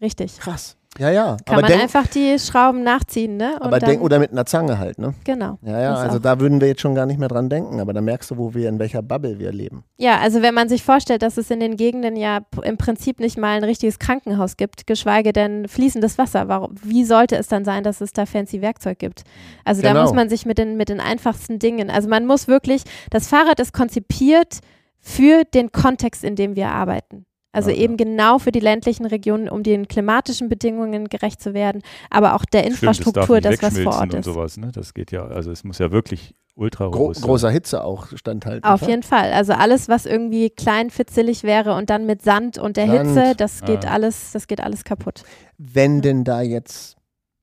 Richtig. 0.00 0.38
Krass. 0.38 0.75
Ja, 0.98 1.10
ja. 1.10 1.36
Kann 1.44 1.60
man 1.60 1.66
denk, 1.66 1.82
einfach 1.82 2.06
die 2.06 2.38
Schrauben 2.38 2.82
nachziehen, 2.82 3.36
ne? 3.36 3.54
Und 3.60 3.66
aber 3.66 3.78
denk, 3.78 4.02
oder 4.02 4.18
mit 4.18 4.32
einer 4.32 4.46
Zange 4.46 4.78
halt, 4.78 4.98
ne? 4.98 5.14
Genau. 5.24 5.58
Ja, 5.62 5.80
ja, 5.80 5.94
also 5.94 6.18
da 6.18 6.40
würden 6.40 6.60
wir 6.60 6.68
jetzt 6.68 6.80
schon 6.80 6.94
gar 6.94 7.06
nicht 7.06 7.18
mehr 7.18 7.28
dran 7.28 7.48
denken, 7.48 7.80
aber 7.80 7.92
da 7.92 8.00
merkst 8.00 8.30
du, 8.30 8.36
wo 8.36 8.54
wir, 8.54 8.68
in 8.68 8.78
welcher 8.78 9.02
Bubble 9.02 9.38
wir 9.38 9.52
leben. 9.52 9.84
Ja, 9.98 10.18
also 10.18 10.42
wenn 10.42 10.54
man 10.54 10.68
sich 10.68 10.82
vorstellt, 10.82 11.22
dass 11.22 11.36
es 11.36 11.50
in 11.50 11.60
den 11.60 11.76
Gegenden 11.76 12.16
ja 12.16 12.40
im 12.62 12.76
Prinzip 12.76 13.20
nicht 13.20 13.38
mal 13.38 13.56
ein 13.56 13.64
richtiges 13.64 13.98
Krankenhaus 13.98 14.56
gibt, 14.56 14.86
geschweige 14.86 15.32
denn 15.32 15.68
fließendes 15.68 16.18
Wasser, 16.18 16.48
warum, 16.48 16.74
wie 16.82 17.04
sollte 17.04 17.36
es 17.36 17.48
dann 17.48 17.64
sein, 17.64 17.84
dass 17.84 18.00
es 18.00 18.12
da 18.12 18.26
fancy 18.26 18.62
Werkzeug 18.62 18.98
gibt? 18.98 19.24
Also 19.64 19.82
genau. 19.82 19.94
da 19.94 20.02
muss 20.02 20.14
man 20.14 20.28
sich 20.28 20.46
mit 20.46 20.58
den, 20.58 20.76
mit 20.76 20.88
den 20.88 21.00
einfachsten 21.00 21.58
Dingen, 21.58 21.90
also 21.90 22.08
man 22.08 22.26
muss 22.26 22.48
wirklich, 22.48 22.82
das 23.10 23.28
Fahrrad 23.28 23.60
ist 23.60 23.72
konzipiert 23.72 24.60
für 24.98 25.44
den 25.44 25.70
Kontext, 25.70 26.24
in 26.24 26.34
dem 26.34 26.56
wir 26.56 26.68
arbeiten. 26.68 27.25
Also 27.56 27.70
ja, 27.70 27.76
eben 27.76 27.96
genau 27.96 28.38
für 28.38 28.52
die 28.52 28.60
ländlichen 28.60 29.06
Regionen, 29.06 29.48
um 29.48 29.62
den 29.62 29.88
klimatischen 29.88 30.50
Bedingungen 30.50 31.08
gerecht 31.08 31.40
zu 31.40 31.54
werden, 31.54 31.80
aber 32.10 32.34
auch 32.34 32.44
der 32.44 32.66
Infrastruktur, 32.66 33.38
Stimmt, 33.38 33.44
das, 33.46 33.62
was 33.62 33.78
vor 33.78 33.94
Ort 33.94 34.12
und 34.12 34.20
ist. 34.20 34.26
Sowas, 34.26 34.58
ne? 34.58 34.70
Das 34.72 34.92
geht 34.92 35.10
ja, 35.10 35.26
also 35.26 35.50
es 35.50 35.64
muss 35.64 35.78
ja 35.78 35.90
wirklich 35.90 36.34
ultra 36.54 36.88
Gro 36.88 37.12
großer 37.12 37.48
Hitze 37.50 37.82
auch 37.82 38.08
standhalten. 38.14 38.68
Auf 38.68 38.82
jeden 38.82 39.02
Fall. 39.02 39.32
Also 39.32 39.54
alles, 39.54 39.88
was 39.88 40.04
irgendwie 40.04 40.50
klein 40.50 40.90
fitzelig 40.90 41.44
wäre 41.44 41.74
und 41.74 41.88
dann 41.88 42.04
mit 42.04 42.20
Sand 42.20 42.58
und 42.58 42.76
der 42.76 42.88
Sand. 42.88 43.08
Hitze, 43.08 43.34
das 43.34 43.62
geht 43.62 43.86
ah. 43.86 43.92
alles, 43.92 44.32
das 44.32 44.48
geht 44.48 44.62
alles 44.62 44.84
kaputt. 44.84 45.22
Wenn 45.56 46.02
denn 46.02 46.24
da 46.24 46.42
jetzt 46.42 46.96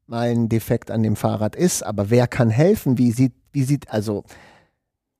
mal 0.06 0.30
ein 0.30 0.48
Defekt 0.48 0.92
an 0.92 1.02
dem 1.02 1.16
Fahrrad 1.16 1.56
ist, 1.56 1.84
aber 1.84 2.12
wer 2.12 2.28
kann 2.28 2.52
helfen? 2.52 3.00
Wie 3.00 3.12
sieht, 3.12 3.34
wie 3.52 3.64
sieht, 3.64 3.90
also 3.90 4.26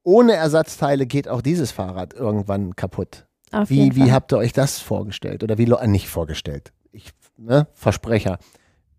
ohne 0.04 0.34
Ersatzteile 0.34 1.08
geht 1.08 1.28
auch 1.28 1.42
dieses 1.42 1.72
Fahrrad 1.72 2.14
irgendwann 2.14 2.76
kaputt. 2.76 3.26
Auf 3.54 3.70
wie, 3.70 3.96
wie 3.96 4.12
habt 4.12 4.34
ihr 4.34 4.38
euch 4.38 4.54
das 4.54 4.80
vorgestellt? 4.80 5.44
Oder 5.44 5.58
wie, 5.58 5.72
äh, 5.72 5.88
nicht 5.88 6.10
vorgestellt? 6.10 6.74
Ich, 6.92 7.12
ne, 7.38 7.68
Versprecher. 7.74 8.40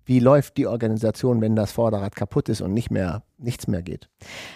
Wie 0.07 0.21
läuft 0.21 0.57
die 0.59 0.67
Organisation, 0.67 1.41
wenn 1.41 1.57
das 1.57 1.73
Vorderrad 1.73 2.15
kaputt 2.15 2.49
ist 2.49 2.61
und 2.61 2.73
nicht 2.73 2.91
mehr 2.91 3.23
nichts 3.39 3.67
mehr 3.67 3.83
geht. 3.83 4.09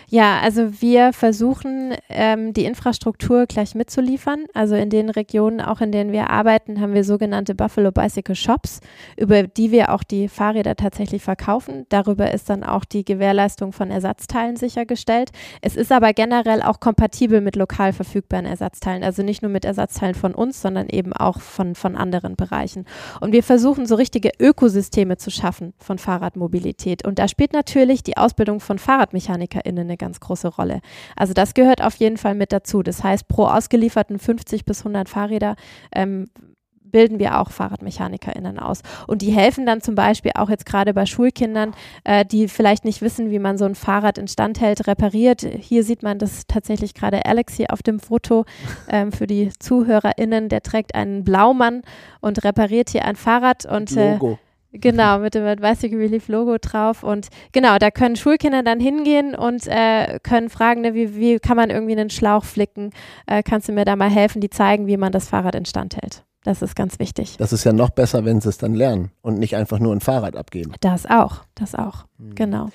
Ja, 0.09 0.41
also 0.41 0.81
wir 0.81 1.13
versuchen, 1.13 1.95
ähm, 2.09 2.53
die 2.53 2.65
Infrastruktur 2.65 3.47
gleich 3.47 3.75
mitzuliefern. 3.75 4.47
Also 4.55 4.75
in 4.75 4.89
den 4.89 5.11
Regionen, 5.11 5.61
auch 5.61 5.81
in 5.81 5.93
denen 5.93 6.13
wir 6.13 6.31
arbeiten, 6.31 6.81
haben 6.81 6.95
wir 6.95 7.05
sogenannte 7.05 7.55
Buffalo 7.55 7.93
Bicycle 7.93 8.35
Shops, 8.35 8.81
über 9.17 9.43
die 9.43 9.71
wir 9.73 9.93
auch 9.93 10.03
die 10.03 10.29
Fahrräder 10.29 10.77
tatsächlich 10.77 11.23
verkaufen. 11.23 11.87
Darüber 11.89 12.33
ist 12.33 12.49
dann 12.49 12.65
auch 12.65 12.85
die 12.85 13.05
Gewährleistung 13.05 13.73
von 13.73 13.91
Ersatzteilen 13.91 14.57
sichergestellt. 14.57 15.31
Es 15.61 15.77
ist 15.77 15.93
aber 15.93 16.13
generell 16.13 16.63
auch 16.63 16.81
kompatibel 16.81 17.41
mit 17.41 17.57
lokal 17.57 17.93
verfügbaren 17.93 18.47
Ersatzteilen. 18.47 19.03
Also 19.03 19.23
nicht 19.23 19.43
nur 19.43 19.51
mit 19.51 19.65
Ersatzteilen 19.65 20.15
von 20.15 20.35
uns, 20.35 20.63
sondern 20.63 20.89
eben 20.89 21.13
auch 21.13 21.41
von, 21.41 21.75
von 21.75 21.97
anderen 21.97 22.37
Bereichen. 22.37 22.87
Und 23.21 23.33
wir 23.33 23.43
versuchen 23.43 23.87
so 23.87 23.97
richtige 23.97 24.31
Ökosysteme 24.39 25.17
zu 25.17 25.31
schaffen 25.31 25.75
von 25.79 25.99
Fahrradmobilität. 25.99 27.07
Und 27.07 27.19
da 27.19 27.29
spielt 27.29 27.53
natürlich 27.53 28.03
die 28.03 28.17
Ausbildung 28.17 28.61
von 28.69 28.79
FahrradmechanikerInnen 28.79 29.87
eine 29.87 29.97
ganz 29.97 30.21
große 30.21 30.49
Rolle. 30.49 30.81
Also 31.17 31.33
das 31.33 31.55
gehört 31.55 31.83
auf 31.83 31.97
jeden 31.97 32.19
Fall 32.19 32.35
mit 32.35 32.53
dazu. 32.53 32.83
Das 32.83 33.03
heißt, 33.03 33.27
pro 33.27 33.47
ausgelieferten 33.47 34.19
50 34.19 34.67
bis 34.67 34.81
100 34.81 35.09
Fahrräder 35.09 35.57
ähm, 35.91 36.29
bilden 36.91 37.19
wir 37.19 37.41
auch 37.41 37.51
FahrradmechanikerInnen 37.51 38.59
aus. 38.59 38.83
Und 39.07 39.23
die 39.23 39.31
helfen 39.31 39.65
dann 39.65 39.81
zum 39.81 39.95
Beispiel 39.95 40.33
auch 40.35 40.51
jetzt 40.51 40.67
gerade 40.67 40.93
bei 40.93 41.07
Schulkindern, 41.07 41.73
äh, 42.05 42.25
die 42.27 42.49
vielleicht 42.49 42.85
nicht 42.85 43.01
wissen, 43.01 43.31
wie 43.31 43.39
man 43.39 43.57
so 43.57 43.65
ein 43.65 43.75
Fahrrad 43.75 44.19
instand 44.19 44.61
hält, 44.61 44.87
repariert. 44.87 45.41
Hier 45.43 45.83
sieht 45.83 46.03
man 46.03 46.19
das 46.19 46.47
tatsächlich 46.47 46.95
gerade 46.95 47.25
Alex 47.25 47.55
hier 47.55 47.73
auf 47.73 47.83
dem 47.83 48.01
Foto 48.01 48.45
ähm, 48.89 49.13
für 49.13 49.27
die 49.27 49.51
ZuhörerInnen. 49.59 50.51
Der 50.51 50.63
trägt 50.63 50.95
einen 50.95 51.25
Blaumann 51.25 51.83
und 52.21 52.45
repariert 52.45 52.91
hier 52.91 53.07
ein 53.07 53.17
Fahrrad 53.17 53.65
und 53.65 53.97
äh, 53.97 54.13
Logo. 54.13 54.39
Genau, 54.73 55.19
mit 55.19 55.35
dem 55.35 55.57
Bicycle 55.57 55.99
Relief 55.99 56.29
Logo 56.29 56.59
drauf. 56.61 57.03
Und 57.03 57.29
genau, 57.53 57.79
da 57.79 57.91
können 57.91 58.17
Schulkinder 58.17 58.63
dann 58.63 58.81
hingehen 58.81 59.35
und 59.35 59.67
äh, 59.67 60.19
können 60.23 60.51
fragen, 60.51 60.83
ne, 60.83 60.95
wie, 60.95 61.17
wie 61.17 61.39
kann 61.39 61.57
man 61.57 61.71
irgendwie 61.71 61.99
einen 61.99 62.11
Schlauch 62.11 62.45
flicken? 62.45 62.91
Äh, 63.27 63.43
kannst 63.43 63.69
du 63.69 63.73
mir 63.73 63.85
da 63.85 63.97
mal 63.97 64.11
helfen? 64.11 64.41
Die 64.41 64.51
zeigen, 64.51 64.87
wie 64.87 64.97
man 64.97 65.13
das 65.13 65.29
Fahrrad 65.29 65.55
instand 65.55 65.97
hält. 65.97 66.25
Das 66.45 66.63
ist 66.63 66.77
ganz 66.77 66.99
wichtig. 66.99 67.37
Das 67.39 67.53
ist 67.53 67.65
ja 67.65 67.73
noch 67.73 67.91
besser, 67.91 68.25
wenn 68.25 68.41
sie 68.41 68.49
es 68.49 68.59
dann 68.59 68.75
lernen 68.75 69.11
und 69.23 69.39
nicht 69.39 69.57
einfach 69.57 69.79
nur 69.81 69.95
ein 69.95 70.01
Fahrrad 70.01 70.37
abgeben. 70.37 70.73
Das 70.81 71.05
auch, 71.07 71.43
das 71.55 71.75
auch, 71.75 72.05
mhm. 72.19 72.35
genau. 72.35 72.69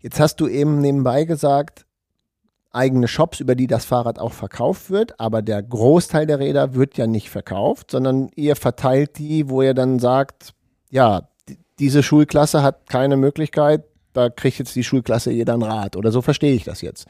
Jetzt 0.00 0.18
hast 0.18 0.36
du 0.36 0.48
eben 0.48 0.80
nebenbei 0.80 1.24
gesagt, 1.24 1.84
eigene 2.72 3.08
Shops, 3.08 3.40
über 3.40 3.54
die 3.54 3.66
das 3.66 3.84
Fahrrad 3.84 4.18
auch 4.18 4.32
verkauft 4.32 4.90
wird, 4.90 5.20
aber 5.20 5.42
der 5.42 5.62
Großteil 5.62 6.26
der 6.26 6.38
Räder 6.38 6.74
wird 6.74 6.96
ja 6.96 7.06
nicht 7.06 7.30
verkauft, 7.30 7.90
sondern 7.90 8.30
ihr 8.36 8.56
verteilt 8.56 9.18
die, 9.18 9.48
wo 9.48 9.62
ihr 9.62 9.74
dann 9.74 9.98
sagt, 9.98 10.54
ja, 10.90 11.28
diese 11.80 12.02
Schulklasse 12.02 12.62
hat 12.62 12.88
keine 12.88 13.16
Möglichkeit, 13.16 13.84
da 14.12 14.28
kriegt 14.28 14.58
jetzt 14.58 14.76
die 14.76 14.84
Schulklasse 14.84 15.32
jeder 15.32 15.54
ein 15.54 15.62
Rad. 15.62 15.96
Oder 15.96 16.12
so 16.12 16.22
verstehe 16.22 16.54
ich 16.54 16.64
das 16.64 16.82
jetzt. 16.82 17.06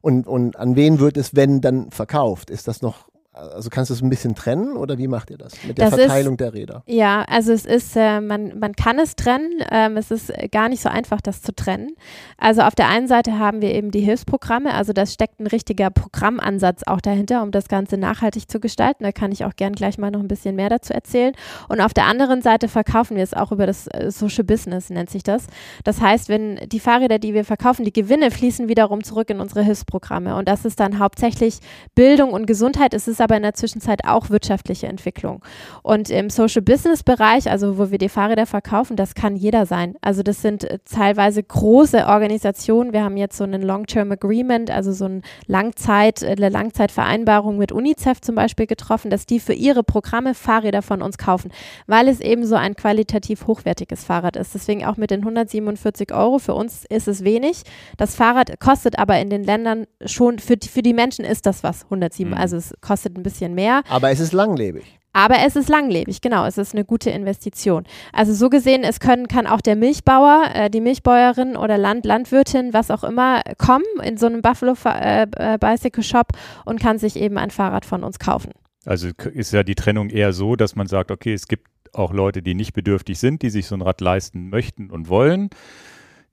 Und, 0.00 0.26
und 0.26 0.56
an 0.56 0.76
wen 0.76 0.98
wird 1.00 1.16
es, 1.16 1.36
wenn, 1.36 1.60
dann 1.60 1.90
verkauft? 1.90 2.50
Ist 2.50 2.68
das 2.68 2.82
noch 2.82 3.08
also 3.36 3.70
kannst 3.70 3.90
du 3.90 3.94
es 3.94 4.02
ein 4.02 4.08
bisschen 4.08 4.34
trennen 4.34 4.76
oder 4.76 4.98
wie 4.98 5.08
macht 5.08 5.30
ihr 5.30 5.38
das 5.38 5.52
mit 5.64 5.78
der 5.78 5.90
das 5.90 6.00
Verteilung 6.00 6.34
ist, 6.34 6.40
der 6.40 6.54
Räder? 6.54 6.82
Ja, 6.86 7.22
also 7.28 7.52
es 7.52 7.66
ist, 7.66 7.96
äh, 7.96 8.20
man, 8.20 8.58
man 8.58 8.74
kann 8.74 8.98
es 8.98 9.14
trennen. 9.16 9.62
Ähm, 9.70 9.96
es 9.96 10.10
ist 10.10 10.32
gar 10.50 10.68
nicht 10.68 10.82
so 10.82 10.88
einfach, 10.88 11.20
das 11.20 11.42
zu 11.42 11.54
trennen. 11.54 11.90
Also 12.38 12.62
auf 12.62 12.74
der 12.74 12.88
einen 12.88 13.08
Seite 13.08 13.38
haben 13.38 13.60
wir 13.60 13.74
eben 13.74 13.90
die 13.90 14.00
Hilfsprogramme, 14.00 14.72
also 14.72 14.92
da 14.92 15.04
steckt 15.06 15.40
ein 15.40 15.46
richtiger 15.46 15.90
Programmansatz 15.90 16.82
auch 16.86 17.00
dahinter, 17.00 17.42
um 17.42 17.50
das 17.50 17.68
Ganze 17.68 17.98
nachhaltig 17.98 18.50
zu 18.50 18.60
gestalten. 18.60 19.04
Da 19.04 19.12
kann 19.12 19.32
ich 19.32 19.44
auch 19.44 19.54
gern 19.54 19.74
gleich 19.74 19.98
mal 19.98 20.10
noch 20.10 20.20
ein 20.20 20.28
bisschen 20.28 20.56
mehr 20.56 20.70
dazu 20.70 20.92
erzählen. 20.92 21.34
Und 21.68 21.80
auf 21.80 21.92
der 21.92 22.04
anderen 22.04 22.42
Seite 22.42 22.68
verkaufen 22.68 23.16
wir 23.16 23.22
es 23.22 23.34
auch 23.34 23.52
über 23.52 23.66
das 23.66 23.86
äh, 23.88 24.10
Social 24.10 24.44
Business, 24.44 24.90
nennt 24.90 25.10
sich 25.10 25.22
das. 25.22 25.46
Das 25.84 26.00
heißt, 26.00 26.28
wenn 26.28 26.56
die 26.66 26.80
Fahrräder, 26.80 27.18
die 27.18 27.34
wir 27.34 27.44
verkaufen, 27.44 27.84
die 27.84 27.92
Gewinne 27.92 28.30
fließen 28.30 28.68
wiederum 28.68 29.04
zurück 29.04 29.30
in 29.30 29.40
unsere 29.40 29.62
Hilfsprogramme. 29.62 30.36
Und 30.36 30.48
das 30.48 30.64
ist 30.64 30.80
dann 30.80 30.98
hauptsächlich 30.98 31.58
Bildung 31.94 32.32
und 32.32 32.46
Gesundheit. 32.46 32.94
Es 32.94 33.08
ist 33.08 33.20
aber 33.20 33.25
in 33.34 33.42
der 33.42 33.54
Zwischenzeit 33.54 34.04
auch 34.04 34.30
wirtschaftliche 34.30 34.86
Entwicklung. 34.86 35.42
Und 35.82 36.10
im 36.10 36.30
Social 36.30 36.62
Business 36.62 37.02
Bereich, 37.02 37.50
also 37.50 37.78
wo 37.78 37.90
wir 37.90 37.98
die 37.98 38.08
Fahrräder 38.08 38.46
verkaufen, 38.46 38.96
das 38.96 39.14
kann 39.14 39.34
jeder 39.34 39.66
sein. 39.66 39.96
Also 40.02 40.22
das 40.22 40.42
sind 40.42 40.64
äh, 40.64 40.78
teilweise 40.84 41.42
große 41.42 42.06
Organisationen. 42.06 42.92
Wir 42.92 43.02
haben 43.02 43.16
jetzt 43.16 43.36
so 43.36 43.44
einen 43.44 43.62
Long-Term 43.62 44.12
Agreement, 44.12 44.70
also 44.70 44.92
so 44.92 45.06
ein 45.06 45.22
Langzeit, 45.46 46.22
äh, 46.22 46.28
eine 46.28 46.48
Langzeitvereinbarung 46.48 47.56
mit 47.56 47.72
UNICEF 47.72 48.20
zum 48.20 48.34
Beispiel 48.34 48.66
getroffen, 48.66 49.10
dass 49.10 49.26
die 49.26 49.40
für 49.40 49.54
ihre 49.54 49.82
Programme 49.82 50.34
Fahrräder 50.34 50.82
von 50.82 51.02
uns 51.02 51.18
kaufen, 51.18 51.50
weil 51.86 52.08
es 52.08 52.20
eben 52.20 52.46
so 52.46 52.54
ein 52.54 52.76
qualitativ 52.76 53.46
hochwertiges 53.46 54.04
Fahrrad 54.04 54.36
ist. 54.36 54.54
Deswegen 54.54 54.84
auch 54.84 54.96
mit 54.96 55.10
den 55.10 55.20
147 55.20 56.12
Euro. 56.12 56.38
Für 56.38 56.54
uns 56.54 56.84
ist 56.88 57.08
es 57.08 57.24
wenig. 57.24 57.62
Das 57.96 58.14
Fahrrad 58.14 58.60
kostet 58.60 58.98
aber 58.98 59.18
in 59.18 59.30
den 59.30 59.44
Ländern 59.44 59.86
schon, 60.04 60.38
für 60.38 60.56
die, 60.56 60.68
für 60.68 60.82
die 60.82 60.92
Menschen 60.92 61.24
ist 61.24 61.46
das 61.46 61.62
was, 61.62 61.84
107. 61.84 62.30
Mhm. 62.30 62.36
Also 62.36 62.56
es 62.56 62.74
kostet 62.80 63.15
ein 63.16 63.22
bisschen 63.22 63.54
mehr. 63.54 63.82
Aber 63.88 64.10
es 64.10 64.20
ist 64.20 64.32
langlebig. 64.32 64.84
Aber 65.12 65.36
es 65.46 65.56
ist 65.56 65.70
langlebig, 65.70 66.20
genau. 66.20 66.44
Es 66.44 66.58
ist 66.58 66.74
eine 66.74 66.84
gute 66.84 67.08
Investition. 67.08 67.84
Also 68.12 68.34
so 68.34 68.50
gesehen, 68.50 68.84
es 68.84 69.00
können, 69.00 69.28
kann 69.28 69.46
auch 69.46 69.62
der 69.62 69.74
Milchbauer, 69.74 70.50
äh, 70.52 70.68
die 70.68 70.82
Milchbäuerin 70.82 71.56
oder 71.56 71.78
Land, 71.78 72.04
Landwirtin, 72.04 72.74
was 72.74 72.90
auch 72.90 73.02
immer, 73.02 73.40
kommen 73.56 73.86
in 74.04 74.18
so 74.18 74.26
einem 74.26 74.42
Buffalo 74.42 74.74
äh, 74.84 75.22
äh, 75.22 75.56
Bicycle 75.58 76.02
Shop 76.02 76.32
und 76.66 76.80
kann 76.80 76.98
sich 76.98 77.16
eben 77.16 77.38
ein 77.38 77.50
Fahrrad 77.50 77.86
von 77.86 78.04
uns 78.04 78.18
kaufen. 78.18 78.52
Also 78.84 79.08
ist 79.32 79.54
ja 79.54 79.62
die 79.62 79.74
Trennung 79.74 80.10
eher 80.10 80.34
so, 80.34 80.54
dass 80.54 80.76
man 80.76 80.86
sagt, 80.86 81.10
okay, 81.10 81.32
es 81.32 81.48
gibt 81.48 81.66
auch 81.94 82.12
Leute, 82.12 82.42
die 82.42 82.54
nicht 82.54 82.74
bedürftig 82.74 83.18
sind, 83.18 83.40
die 83.40 83.48
sich 83.48 83.66
so 83.66 83.74
ein 83.74 83.80
Rad 83.80 84.02
leisten 84.02 84.50
möchten 84.50 84.90
und 84.90 85.08
wollen 85.08 85.48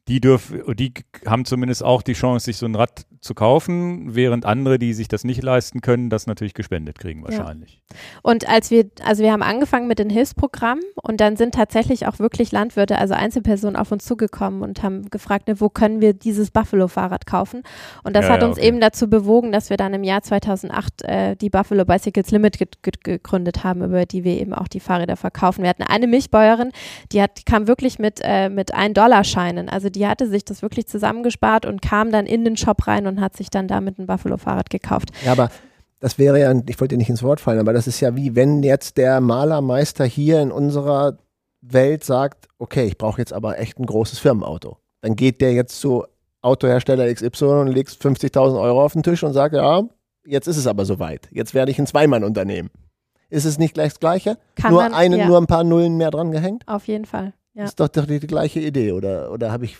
die 0.08 0.20
dürfen, 0.20 0.62
die 0.76 0.94
haben 1.26 1.46
zumindest 1.46 1.84
auch 1.84 2.02
die 2.02 2.14
Chance, 2.14 2.46
sich 2.46 2.58
so 2.58 2.66
ein 2.66 2.76
Rad 2.76 3.06
zu 3.24 3.34
kaufen, 3.34 4.16
während 4.16 4.46
andere, 4.46 4.78
die 4.78 4.94
sich 4.94 5.08
das 5.08 5.24
nicht 5.24 5.42
leisten 5.42 5.82
können, 5.82 6.10
das 6.10 6.28
natürlich 6.28 6.54
gespendet 6.54 7.00
kriegen 7.00 7.24
wahrscheinlich. 7.24 7.82
Ja. 7.90 7.98
Und 8.22 8.50
als 8.50 8.70
wir, 8.70 8.90
also 9.06 9.24
wir 9.24 9.32
haben 9.32 9.42
angefangen 9.44 9.88
mit 9.88 9.98
den 10.00 10.10
Hilfsprogrammen 10.10 10.84
und 11.02 11.22
dann 11.22 11.38
sind 11.38 11.56
tatsächlich 11.56 12.06
auch 12.06 12.20
wirklich 12.20 12.52
Landwirte, 12.52 12.98
also 12.98 13.14
Einzelpersonen 13.14 13.78
auf 13.78 13.92
uns 13.92 14.04
zugekommen 14.04 14.62
und 14.62 14.84
haben 14.84 15.10
gefragt, 15.10 15.48
ne, 15.48 15.62
wo 15.62 15.70
können 15.70 16.02
wir 16.02 16.14
dieses 16.14 16.52
Buffalo-Fahrrad 16.52 17.26
kaufen? 17.26 17.64
Und 18.04 18.16
das 18.16 18.26
ja, 18.26 18.34
hat 18.34 18.44
uns 18.44 18.58
okay. 18.58 18.68
eben 18.68 18.82
dazu 18.82 19.10
bewogen, 19.10 19.54
dass 19.54 19.70
wir 19.70 19.78
dann 19.78 19.94
im 19.94 20.04
Jahr 20.04 20.22
2008 20.22 21.04
äh, 21.04 21.36
die 21.38 21.50
Buffalo 21.50 21.86
Bicycles 21.86 22.32
Limited 22.32 22.84
gegründet 22.84 23.64
haben, 23.64 23.84
über 23.84 24.06
die 24.06 24.26
wir 24.26 24.38
eben 24.40 24.54
auch 24.54 24.68
die 24.68 24.82
Fahrräder 24.82 25.16
verkaufen. 25.16 25.64
Wir 25.64 25.70
hatten 25.70 25.84
eine 25.84 26.08
Milchbäuerin, 26.08 26.72
die 27.14 27.22
hat, 27.22 27.38
die 27.38 27.44
kam 27.44 27.68
wirklich 27.68 28.00
mit, 28.00 28.20
äh, 28.22 28.50
mit 28.50 28.76
1-Dollar-Scheinen, 28.76 29.70
also 29.70 29.90
die 29.90 30.08
hatte 30.08 30.28
sich 30.28 30.44
das 30.44 30.62
wirklich 30.62 30.88
zusammengespart 30.88 31.66
und 31.66 31.82
kam 31.82 32.12
dann 32.12 32.26
in 32.26 32.44
den 32.44 32.58
Shop 32.58 32.86
rein 32.86 33.08
und 33.08 33.13
hat 33.22 33.36
sich 33.36 33.50
dann 33.50 33.68
damit 33.68 34.00
ein 34.00 34.08
Buffalo-Fahrrad 34.08 34.70
gekauft. 34.70 35.10
Ja, 35.26 35.32
aber 35.32 35.50
das 36.00 36.18
wäre 36.18 36.40
ja, 36.40 36.54
ich 36.68 36.80
wollte 36.80 36.96
dir 36.96 36.98
nicht 36.98 37.10
ins 37.10 37.24
Wort 37.24 37.40
fallen, 37.40 37.60
aber 37.60 37.74
das 37.74 37.88
ist 37.88 38.00
ja 38.00 38.16
wie 38.16 38.36
wenn 38.36 38.64
jetzt 38.64 38.98
der 38.98 39.22
Malermeister 39.22 40.06
hier 40.06 40.42
in 40.42 40.52
unserer 40.52 41.18
Welt 41.62 42.04
sagt, 42.04 42.48
okay, 42.60 42.86
ich 42.86 42.98
brauche 42.98 43.22
jetzt 43.22 43.34
aber 43.34 43.58
echt 43.58 43.80
ein 43.80 43.86
großes 43.86 44.20
Firmenauto. 44.20 44.78
Dann 45.02 45.16
geht 45.16 45.42
der 45.42 45.54
jetzt 45.54 45.80
zu 45.80 46.06
Autohersteller 46.42 47.12
XY 47.14 47.46
und 47.46 47.68
legt 47.68 47.90
50.000 47.90 48.60
Euro 48.60 48.84
auf 48.84 48.94
den 48.94 49.04
Tisch 49.04 49.24
und 49.24 49.34
sagt, 49.34 49.56
ja, 49.56 49.84
jetzt 50.26 50.48
ist 50.48 50.58
es 50.58 50.68
aber 50.68 50.86
soweit. 50.86 51.30
Jetzt 51.32 51.54
werde 51.54 51.72
ich 51.72 51.80
ein 51.80 51.88
Zweimann-Unternehmen. 51.88 52.70
Ist 53.30 53.46
es 53.46 53.58
nicht 53.58 53.74
gleich 53.74 53.94
das 53.94 54.00
Gleiche? 54.00 54.38
Kann 54.56 54.72
nur, 54.72 54.84
man, 54.84 54.94
eine, 54.94 55.18
ja. 55.18 55.28
nur 55.28 55.38
ein 55.38 55.48
paar 55.48 55.64
Nullen 55.64 55.98
mehr 55.98 56.12
dran 56.12 56.32
gehängt? 56.32 56.64
Auf 56.68 56.88
jeden 56.88 57.06
Fall. 57.06 57.34
Ja. 57.54 57.64
Ist 57.64 57.80
doch, 57.80 57.88
doch 57.88 58.06
die, 58.06 58.20
die 58.20 58.28
gleiche 58.28 58.60
Idee, 58.60 58.92
oder, 58.92 59.32
oder 59.32 59.52
habe 59.52 59.66
ich. 59.66 59.78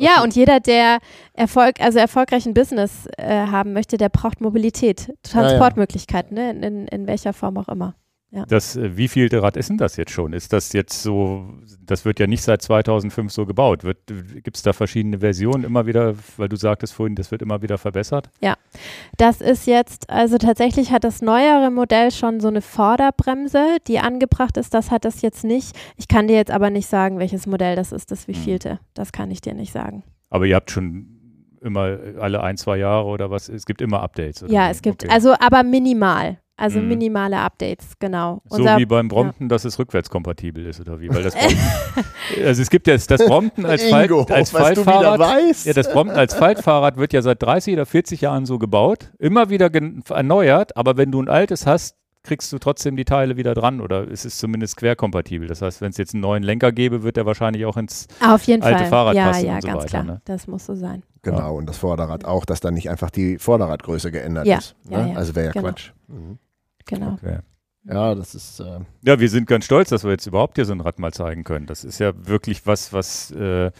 Ja, 0.00 0.22
und 0.22 0.36
jeder, 0.36 0.60
der 0.60 0.98
Erfolg, 1.34 1.80
also 1.80 1.98
erfolgreichen 1.98 2.54
Business 2.54 3.08
äh, 3.18 3.46
haben 3.46 3.72
möchte, 3.72 3.96
der 3.96 4.08
braucht 4.08 4.40
Mobilität, 4.40 5.12
Transportmöglichkeiten, 5.24 6.34
ne? 6.34 6.50
in, 6.50 6.86
in 6.86 7.06
welcher 7.08 7.32
Form 7.32 7.58
auch 7.58 7.68
immer. 7.68 7.94
Ja. 8.30 8.44
Das, 8.44 8.76
äh, 8.76 8.96
wie 8.96 9.08
viel 9.08 9.34
Rad 9.34 9.56
ist 9.56 9.70
denn 9.70 9.78
das 9.78 9.96
jetzt 9.96 10.10
schon? 10.10 10.34
Ist 10.34 10.52
das 10.52 10.72
jetzt 10.74 11.02
so, 11.02 11.48
das 11.80 12.04
wird 12.04 12.20
ja 12.20 12.26
nicht 12.26 12.42
seit 12.42 12.60
2005 12.60 13.32
so 13.32 13.46
gebaut. 13.46 13.82
Gibt 14.06 14.56
es 14.56 14.62
da 14.62 14.74
verschiedene 14.74 15.20
Versionen 15.20 15.64
immer 15.64 15.86
wieder, 15.86 16.14
weil 16.36 16.48
du 16.48 16.56
sagtest 16.56 16.92
vorhin, 16.92 17.14
das 17.14 17.30
wird 17.30 17.40
immer 17.40 17.62
wieder 17.62 17.78
verbessert? 17.78 18.28
Ja, 18.40 18.56
das 19.16 19.40
ist 19.40 19.66
jetzt, 19.66 20.10
also 20.10 20.36
tatsächlich 20.36 20.92
hat 20.92 21.04
das 21.04 21.22
neuere 21.22 21.70
Modell 21.70 22.10
schon 22.10 22.40
so 22.40 22.48
eine 22.48 22.60
Vorderbremse, 22.60 23.78
die 23.86 23.98
angebracht 23.98 24.58
ist. 24.58 24.74
Das 24.74 24.90
hat 24.90 25.06
das 25.06 25.22
jetzt 25.22 25.44
nicht. 25.44 25.74
Ich 25.96 26.06
kann 26.06 26.28
dir 26.28 26.36
jetzt 26.36 26.50
aber 26.50 26.68
nicht 26.68 26.86
sagen, 26.86 27.18
welches 27.18 27.46
Modell 27.46 27.76
das 27.76 27.92
ist, 27.92 28.10
das 28.10 28.28
wievielte. 28.28 28.72
Hm. 28.72 28.78
Das 28.92 29.12
kann 29.12 29.30
ich 29.30 29.40
dir 29.40 29.54
nicht 29.54 29.72
sagen. 29.72 30.02
Aber 30.28 30.44
ihr 30.44 30.56
habt 30.56 30.70
schon 30.70 31.14
immer 31.62 31.98
alle 32.20 32.42
ein, 32.42 32.58
zwei 32.58 32.76
Jahre 32.76 33.06
oder 33.06 33.30
was? 33.30 33.48
Es 33.48 33.64
gibt 33.64 33.80
immer 33.80 34.02
Updates. 34.02 34.44
ja, 34.48 34.66
so. 34.66 34.70
es 34.70 34.82
gibt, 34.82 35.04
okay. 35.04 35.12
also 35.12 35.34
aber 35.40 35.62
minimal. 35.62 36.38
Also 36.58 36.80
mhm. 36.80 36.88
minimale 36.88 37.38
Updates, 37.38 37.92
genau. 38.00 38.42
So 38.46 38.56
Unser, 38.56 38.78
wie 38.78 38.84
beim 38.84 39.06
Brompton, 39.06 39.44
ja. 39.46 39.48
dass 39.48 39.64
es 39.64 39.78
rückwärtskompatibel 39.78 40.66
ist 40.66 40.80
oder 40.80 40.98
wie? 40.98 41.08
Weil 41.08 41.22
das 41.22 41.34
Brompton, 41.34 42.04
also 42.44 42.62
es 42.62 42.68
gibt 42.68 42.88
jetzt 42.88 43.12
das 43.12 43.24
Brompton 43.24 43.64
als, 43.64 43.84
Ingo, 43.84 44.24
als 44.24 44.50
Faltfahrrad. 44.50 45.64
Ja, 45.64 45.72
das 45.72 45.92
Brompton 45.92 46.18
als 46.18 46.34
Faltfahrrad 46.34 46.96
wird 46.96 47.12
ja 47.12 47.22
seit 47.22 47.40
30 47.40 47.74
oder 47.74 47.86
40 47.86 48.22
Jahren 48.22 48.44
so 48.44 48.58
gebaut, 48.58 49.12
immer 49.20 49.50
wieder 49.50 49.70
erneuert, 50.10 50.76
aber 50.76 50.96
wenn 50.96 51.12
du 51.12 51.22
ein 51.22 51.28
altes 51.28 51.64
hast, 51.64 51.94
kriegst 52.24 52.52
du 52.52 52.58
trotzdem 52.58 52.96
die 52.96 53.04
Teile 53.04 53.36
wieder 53.36 53.54
dran 53.54 53.80
oder 53.80 54.08
ist 54.08 54.24
es 54.24 54.36
zumindest 54.36 54.76
querkompatibel. 54.76 55.46
Das 55.46 55.62
heißt, 55.62 55.80
wenn 55.80 55.90
es 55.90 55.96
jetzt 55.96 56.12
einen 56.12 56.22
neuen 56.22 56.42
Lenker 56.42 56.72
gäbe, 56.72 57.04
wird 57.04 57.16
er 57.16 57.24
wahrscheinlich 57.24 57.64
auch 57.66 57.76
ins 57.76 58.08
Auf 58.20 58.42
jeden 58.42 58.64
alte 58.64 58.80
Fall. 58.80 58.88
Fahrrad 58.88 59.14
ja, 59.14 59.28
passen 59.28 59.46
ja, 59.46 59.54
und 59.54 59.62
so 59.62 59.68
ganz 59.68 59.78
weiter. 59.78 59.88
Klar. 59.88 60.04
Ne? 60.04 60.22
Das 60.24 60.48
muss 60.48 60.66
so 60.66 60.74
sein. 60.74 61.04
Genau, 61.22 61.38
ja. 61.38 61.48
und 61.48 61.66
das 61.66 61.78
Vorderrad 61.78 62.24
auch, 62.24 62.44
dass 62.44 62.58
dann 62.58 62.74
nicht 62.74 62.90
einfach 62.90 63.10
die 63.10 63.38
Vorderradgröße 63.38 64.10
geändert 64.10 64.46
ja. 64.46 64.58
ist. 64.58 64.74
Ne? 64.88 65.12
Also 65.16 65.36
wäre 65.36 65.46
ja 65.46 65.52
genau. 65.52 65.68
Quatsch. 65.68 65.92
Mhm. 66.08 66.38
Genau. 66.88 67.12
Okay. 67.12 67.38
Ja, 67.84 68.14
das 68.14 68.34
ist. 68.34 68.60
Äh 68.60 68.80
ja, 69.02 69.20
wir 69.20 69.28
sind 69.28 69.46
ganz 69.46 69.64
stolz, 69.64 69.90
dass 69.90 70.04
wir 70.04 70.10
jetzt 70.10 70.26
überhaupt 70.26 70.56
hier 70.56 70.64
so 70.64 70.72
ein 70.72 70.80
Rad 70.80 70.98
mal 70.98 71.12
zeigen 71.12 71.44
können. 71.44 71.66
Das 71.66 71.84
ist 71.84 71.98
ja 71.98 72.12
wirklich 72.26 72.66
was, 72.66 72.92
was. 72.92 73.30
Äh, 73.30 73.70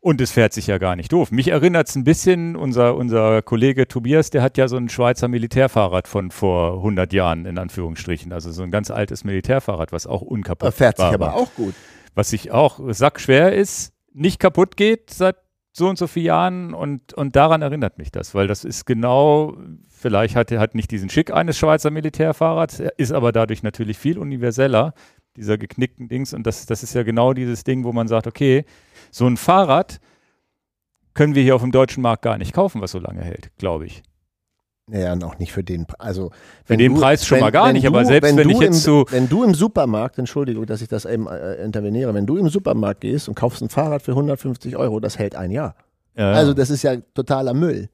und 0.00 0.20
es 0.20 0.32
fährt 0.32 0.52
sich 0.52 0.66
ja 0.66 0.78
gar 0.78 0.96
nicht 0.96 1.12
doof. 1.12 1.30
Mich 1.30 1.48
erinnert 1.48 1.88
es 1.88 1.94
ein 1.94 2.02
bisschen, 2.02 2.56
unser, 2.56 2.96
unser 2.96 3.40
Kollege 3.40 3.86
Tobias, 3.86 4.30
der 4.30 4.42
hat 4.42 4.58
ja 4.58 4.66
so 4.66 4.76
ein 4.76 4.88
Schweizer 4.88 5.28
Militärfahrrad 5.28 6.08
von 6.08 6.32
vor 6.32 6.78
100 6.78 7.12
Jahren, 7.12 7.46
in 7.46 7.56
Anführungsstrichen. 7.56 8.32
Also 8.32 8.50
so 8.50 8.64
ein 8.64 8.72
ganz 8.72 8.90
altes 8.90 9.22
Militärfahrrad, 9.22 9.92
was 9.92 10.08
auch 10.08 10.22
unkaputt 10.22 10.70
ist. 10.70 10.74
Fährt 10.74 10.96
sich 10.96 11.06
aber 11.06 11.34
auch 11.34 11.54
gut. 11.54 11.74
Was 12.16 12.30
sich 12.30 12.50
auch 12.50 12.80
sackschwer 12.88 13.52
ist, 13.52 13.92
nicht 14.12 14.40
kaputt 14.40 14.76
geht 14.76 15.10
seit 15.10 15.36
so 15.72 15.88
und 15.88 15.98
so 15.98 16.08
vielen 16.08 16.26
Jahren 16.26 16.74
und, 16.74 17.14
und 17.14 17.36
daran 17.36 17.62
erinnert 17.62 17.96
mich 17.96 18.10
das, 18.10 18.34
weil 18.34 18.48
das 18.48 18.64
ist 18.64 18.84
genau, 18.84 19.56
vielleicht 20.02 20.36
hat 20.36 20.50
er 20.50 20.60
hat 20.60 20.74
nicht 20.74 20.90
diesen 20.90 21.08
Schick 21.08 21.32
eines 21.32 21.56
Schweizer 21.56 21.90
Militärfahrrads, 21.90 22.82
ist 22.98 23.12
aber 23.12 23.32
dadurch 23.32 23.62
natürlich 23.62 23.96
viel 23.96 24.18
universeller, 24.18 24.92
dieser 25.36 25.56
geknickten 25.56 26.08
Dings 26.08 26.34
und 26.34 26.46
das, 26.46 26.66
das 26.66 26.82
ist 26.82 26.94
ja 26.94 27.04
genau 27.04 27.32
dieses 27.32 27.64
Ding, 27.64 27.84
wo 27.84 27.92
man 27.92 28.08
sagt, 28.08 28.26
okay, 28.26 28.66
so 29.10 29.26
ein 29.26 29.38
Fahrrad 29.38 30.00
können 31.14 31.34
wir 31.34 31.42
hier 31.42 31.54
auf 31.54 31.62
dem 31.62 31.72
deutschen 31.72 32.02
Markt 32.02 32.22
gar 32.22 32.36
nicht 32.36 32.52
kaufen, 32.52 32.82
was 32.82 32.90
so 32.90 32.98
lange 32.98 33.22
hält, 33.22 33.50
glaube 33.56 33.86
ich. 33.86 34.02
Naja, 34.88 35.14
noch 35.14 35.38
nicht 35.38 35.52
für 35.52 35.62
den, 35.62 35.86
also 35.98 36.32
für 36.64 36.76
den 36.76 36.94
du, 36.94 37.00
Preis 37.00 37.24
schon 37.24 37.36
wenn, 37.36 37.44
mal 37.44 37.50
gar 37.50 37.72
nicht, 37.72 37.84
du, 37.84 37.88
aber 37.88 38.04
selbst 38.04 38.28
wenn, 38.28 38.36
wenn 38.36 38.50
ich 38.50 38.58
jetzt 38.58 38.76
im, 38.76 38.80
so. 38.80 39.06
Wenn 39.10 39.28
du 39.28 39.44
im 39.44 39.54
Supermarkt, 39.54 40.18
Entschuldigung, 40.18 40.66
dass 40.66 40.82
ich 40.82 40.88
das 40.88 41.04
eben 41.04 41.28
äh, 41.28 41.62
interveniere, 41.62 42.12
wenn 42.14 42.26
du 42.26 42.36
im 42.36 42.48
Supermarkt 42.48 43.02
gehst 43.02 43.28
und 43.28 43.34
kaufst 43.36 43.62
ein 43.62 43.68
Fahrrad 43.68 44.02
für 44.02 44.10
150 44.10 44.76
Euro, 44.76 44.98
das 44.98 45.18
hält 45.18 45.36
ein 45.36 45.52
Jahr. 45.52 45.76
Ja. 46.16 46.32
Also 46.32 46.52
das 46.52 46.68
ist 46.68 46.82
ja 46.82 46.96
totaler 47.14 47.54
Müll. 47.54 47.88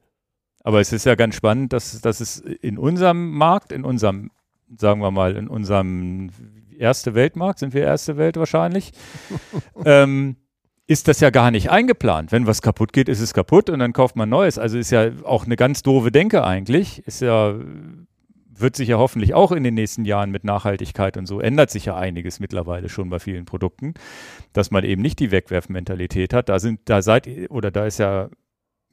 Aber 0.63 0.79
es 0.79 0.91
ist 0.91 1.05
ja 1.05 1.15
ganz 1.15 1.35
spannend, 1.35 1.73
dass, 1.73 1.99
dass 2.01 2.19
es 2.19 2.39
in 2.39 2.77
unserem 2.77 3.31
Markt, 3.31 3.71
in 3.71 3.83
unserem, 3.83 4.31
sagen 4.77 5.01
wir 5.01 5.11
mal, 5.11 5.35
in 5.35 5.47
unserem 5.47 6.29
erste 6.77 7.13
Weltmarkt, 7.15 7.59
sind 7.59 7.73
wir 7.73 7.83
erste 7.83 8.17
Welt 8.17 8.37
wahrscheinlich, 8.37 8.91
ähm, 9.85 10.35
ist 10.87 11.07
das 11.07 11.19
ja 11.19 11.29
gar 11.29 11.51
nicht 11.51 11.69
eingeplant. 11.69 12.31
Wenn 12.31 12.47
was 12.47 12.63
kaputt 12.63 12.93
geht, 12.93 13.09
ist 13.09 13.19
es 13.19 13.33
kaputt 13.33 13.69
und 13.69 13.77
dann 13.77 13.93
kauft 13.93 14.15
man 14.15 14.27
Neues. 14.27 14.57
Also 14.57 14.77
ist 14.77 14.89
ja 14.89 15.11
auch 15.23 15.45
eine 15.45 15.55
ganz 15.55 15.83
doofe 15.83 16.11
Denke 16.11 16.43
eigentlich. 16.43 17.05
Ist 17.05 17.21
ja, 17.21 17.53
wird 18.51 18.75
sich 18.75 18.89
ja 18.89 18.97
hoffentlich 18.97 19.35
auch 19.35 19.51
in 19.51 19.63
den 19.63 19.75
nächsten 19.75 20.03
Jahren 20.03 20.31
mit 20.31 20.43
Nachhaltigkeit 20.43 21.15
und 21.15 21.27
so 21.27 21.39
ändert 21.39 21.69
sich 21.69 21.85
ja 21.85 21.95
einiges 21.95 22.39
mittlerweile 22.39 22.89
schon 22.89 23.09
bei 23.09 23.19
vielen 23.19 23.45
Produkten, 23.45 23.93
dass 24.51 24.71
man 24.71 24.83
eben 24.83 25.03
nicht 25.03 25.19
die 25.19 25.29
Wegwerfmentalität 25.29 26.33
hat. 26.33 26.49
Da 26.49 26.57
sind, 26.57 26.81
da 26.85 27.03
seid 27.03 27.27
ihr, 27.27 27.51
oder 27.51 27.69
da 27.69 27.85
ist 27.85 27.99
ja, 27.99 28.29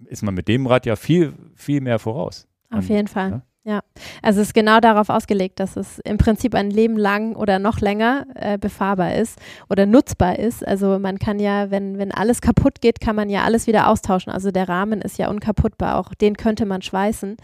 ist 0.05 0.23
man 0.23 0.35
mit 0.35 0.49
dem 0.49 0.67
Rad 0.67 0.87
ja 0.87 0.97
viel, 0.97 1.35
viel 1.55 1.81
mehr 1.81 1.99
voraus. 1.99 2.47
Auf 2.71 2.89
jeden 2.89 3.09
Fall. 3.09 3.31
Ja? 3.31 3.43
Ja, 3.67 3.81
also 4.23 4.41
es 4.43 4.49
ist 4.49 4.55
genau 4.55 4.79
darauf 4.79 5.09
ausgelegt, 5.09 5.59
dass 5.59 5.77
es 5.77 5.99
im 6.05 6.19
Prinzip 6.19 6.55
ein 6.55 6.71
Leben 6.71 6.97
lang 6.97 7.35
oder 7.35 7.59
noch 7.59 7.81
länger 7.81 8.25
äh, 8.37 8.59
befahrbar 8.59 9.17
ist 9.17 9.41
oder 9.69 9.87
nutzbar 9.87 10.39
ist. 10.39 10.65
Also 10.65 11.01
man 11.01 11.19
kann 11.19 11.41
ja, 11.41 11.69
wenn, 11.73 11.99
wenn 11.99 12.13
alles 12.13 12.41
kaputt 12.41 12.81
geht, 12.81 13.01
kann 13.01 13.17
man 13.17 13.29
ja 13.29 13.43
alles 13.43 13.67
wieder 13.67 13.89
austauschen. 13.89 14.33
Also 14.33 14.53
der 14.53 14.69
Rahmen 14.69 15.03
ist 15.03 15.19
ja 15.19 15.29
unkaputtbar, 15.29 15.99
auch 15.99 16.15
den 16.15 16.37
könnte 16.37 16.65
man 16.65 16.81
schweißen. 16.81 17.37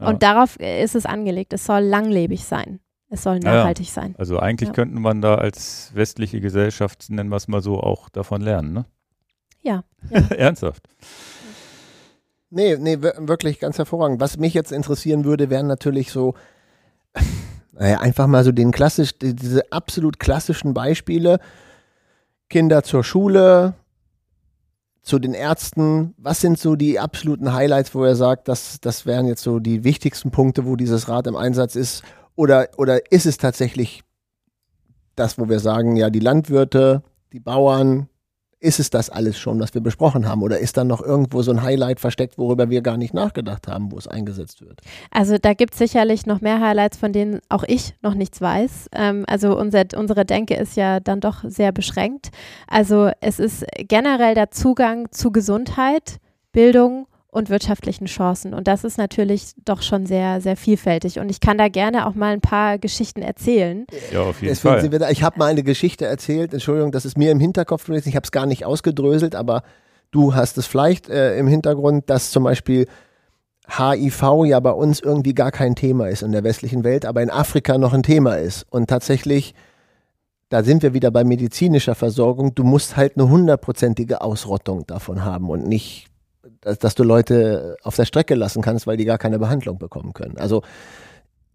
Ja. 0.00 0.08
Und 0.08 0.24
darauf 0.24 0.56
ist 0.58 0.96
es 0.96 1.06
angelegt. 1.06 1.52
Es 1.52 1.64
soll 1.64 1.82
langlebig 1.82 2.44
sein. 2.44 2.80
Es 3.08 3.22
soll 3.22 3.38
nachhaltig 3.38 3.86
ja, 3.86 3.92
sein. 3.92 4.16
Also 4.18 4.40
eigentlich 4.40 4.72
könnte 4.72 4.98
man 4.98 5.22
da 5.22 5.36
als 5.36 5.92
westliche 5.94 6.40
Gesellschaft, 6.40 7.08
nennen 7.08 7.30
wir 7.30 7.36
es 7.36 7.46
mal 7.46 7.62
so, 7.62 7.80
auch 7.80 8.08
davon 8.08 8.40
lernen, 8.40 8.72
ne? 8.72 8.84
Ja. 9.62 9.84
Ernsthaft. 10.36 10.88
Nee, 12.50 12.76
nee, 12.78 13.00
wirklich 13.00 13.60
ganz 13.60 13.78
hervorragend. 13.78 14.20
Was 14.20 14.38
mich 14.38 14.54
jetzt 14.54 14.72
interessieren 14.72 15.24
würde, 15.24 15.50
wären 15.50 15.66
natürlich 15.66 16.10
so, 16.10 16.34
naja, 17.72 18.00
einfach 18.00 18.26
mal 18.26 18.44
so 18.44 18.52
den 18.52 18.72
klassisch, 18.72 19.18
diese 19.18 19.70
absolut 19.70 20.18
klassischen 20.18 20.72
Beispiele. 20.72 21.40
Kinder 22.48 22.82
zur 22.82 23.04
Schule, 23.04 23.74
zu 25.02 25.18
den 25.18 25.34
Ärzten. 25.34 26.14
Was 26.16 26.40
sind 26.40 26.58
so 26.58 26.76
die 26.76 26.98
absoluten 26.98 27.52
Highlights, 27.52 27.94
wo 27.94 28.04
er 28.04 28.16
sagt, 28.16 28.48
das, 28.48 28.80
das 28.80 29.04
wären 29.04 29.26
jetzt 29.26 29.42
so 29.42 29.58
die 29.58 29.84
wichtigsten 29.84 30.30
Punkte, 30.30 30.64
wo 30.64 30.76
dieses 30.76 31.08
Rad 31.08 31.26
im 31.26 31.36
Einsatz 31.36 31.76
ist? 31.76 32.02
Oder, 32.36 32.68
oder 32.76 33.10
ist 33.12 33.26
es 33.26 33.36
tatsächlich 33.36 34.02
das, 35.16 35.38
wo 35.38 35.48
wir 35.48 35.60
sagen, 35.60 35.96
ja, 35.96 36.10
die 36.10 36.20
Landwirte, 36.20 37.02
die 37.32 37.40
Bauern, 37.40 38.08
ist 38.60 38.80
es 38.80 38.90
das 38.90 39.10
alles 39.10 39.38
schon, 39.38 39.60
was 39.60 39.74
wir 39.74 39.80
besprochen 39.80 40.28
haben? 40.28 40.42
Oder 40.42 40.58
ist 40.58 40.76
da 40.76 40.84
noch 40.84 41.00
irgendwo 41.00 41.42
so 41.42 41.52
ein 41.52 41.62
Highlight 41.62 42.00
versteckt, 42.00 42.38
worüber 42.38 42.70
wir 42.70 42.82
gar 42.82 42.96
nicht 42.96 43.14
nachgedacht 43.14 43.68
haben, 43.68 43.92
wo 43.92 43.98
es 43.98 44.08
eingesetzt 44.08 44.60
wird? 44.62 44.80
Also 45.10 45.38
da 45.38 45.54
gibt 45.54 45.74
es 45.74 45.78
sicherlich 45.78 46.26
noch 46.26 46.40
mehr 46.40 46.60
Highlights, 46.60 46.96
von 46.96 47.12
denen 47.12 47.40
auch 47.48 47.64
ich 47.66 47.94
noch 48.02 48.14
nichts 48.14 48.40
weiß. 48.40 48.88
Ähm, 48.92 49.24
also 49.28 49.56
unser, 49.58 49.84
unsere 49.96 50.24
Denke 50.24 50.54
ist 50.54 50.76
ja 50.76 51.00
dann 51.00 51.20
doch 51.20 51.44
sehr 51.44 51.72
beschränkt. 51.72 52.30
Also 52.66 53.10
es 53.20 53.38
ist 53.38 53.64
generell 53.76 54.34
der 54.34 54.50
Zugang 54.50 55.10
zu 55.12 55.30
Gesundheit, 55.30 56.18
Bildung 56.52 57.06
und 57.38 57.48
wirtschaftlichen 57.48 58.06
Chancen. 58.06 58.52
Und 58.52 58.68
das 58.68 58.84
ist 58.84 58.98
natürlich 58.98 59.52
doch 59.64 59.80
schon 59.80 60.04
sehr, 60.04 60.40
sehr 60.40 60.56
vielfältig. 60.56 61.18
Und 61.18 61.30
ich 61.30 61.40
kann 61.40 61.56
da 61.56 61.68
gerne 61.68 62.06
auch 62.06 62.14
mal 62.14 62.32
ein 62.32 62.40
paar 62.40 62.78
Geschichten 62.78 63.22
erzählen. 63.22 63.86
Ja, 64.12 64.22
auf 64.22 64.42
jeden 64.42 64.52
Deswegen 64.54 64.90
Fall. 64.90 64.98
Da, 64.98 65.08
ich 65.08 65.22
habe 65.22 65.38
mal 65.38 65.46
eine 65.46 65.62
Geschichte 65.62 66.04
erzählt, 66.04 66.52
Entschuldigung, 66.52 66.92
das 66.92 67.04
ist 67.04 67.16
mir 67.16 67.30
im 67.30 67.40
Hinterkopf 67.40 67.86
gewesen, 67.86 68.08
ich 68.08 68.16
habe 68.16 68.24
es 68.24 68.32
gar 68.32 68.46
nicht 68.46 68.66
ausgedröselt, 68.66 69.34
aber 69.34 69.62
du 70.10 70.34
hast 70.34 70.58
es 70.58 70.66
vielleicht 70.66 71.08
äh, 71.08 71.38
im 71.38 71.46
Hintergrund, 71.46 72.10
dass 72.10 72.30
zum 72.30 72.44
Beispiel 72.44 72.86
HIV 73.68 74.44
ja 74.46 74.60
bei 74.60 74.72
uns 74.72 75.00
irgendwie 75.00 75.34
gar 75.34 75.52
kein 75.52 75.74
Thema 75.74 76.08
ist 76.08 76.22
in 76.22 76.32
der 76.32 76.44
westlichen 76.44 76.84
Welt, 76.84 77.06
aber 77.06 77.22
in 77.22 77.30
Afrika 77.30 77.78
noch 77.78 77.92
ein 77.92 78.02
Thema 78.02 78.34
ist. 78.34 78.66
Und 78.70 78.88
tatsächlich 78.88 79.54
da 80.48 80.62
sind 80.62 80.82
wir 80.82 80.94
wieder 80.94 81.10
bei 81.10 81.24
medizinischer 81.24 81.94
Versorgung. 81.94 82.54
Du 82.54 82.64
musst 82.64 82.96
halt 82.96 83.16
eine 83.16 83.28
hundertprozentige 83.28 84.22
Ausrottung 84.22 84.86
davon 84.86 85.24
haben 85.24 85.50
und 85.50 85.66
nicht 85.66 86.06
dass, 86.60 86.78
dass 86.78 86.94
du 86.94 87.04
Leute 87.04 87.76
auf 87.82 87.96
der 87.96 88.04
Strecke 88.04 88.34
lassen 88.34 88.62
kannst, 88.62 88.86
weil 88.86 88.96
die 88.96 89.04
gar 89.04 89.18
keine 89.18 89.38
Behandlung 89.38 89.78
bekommen 89.78 90.12
können. 90.12 90.38
Also 90.38 90.62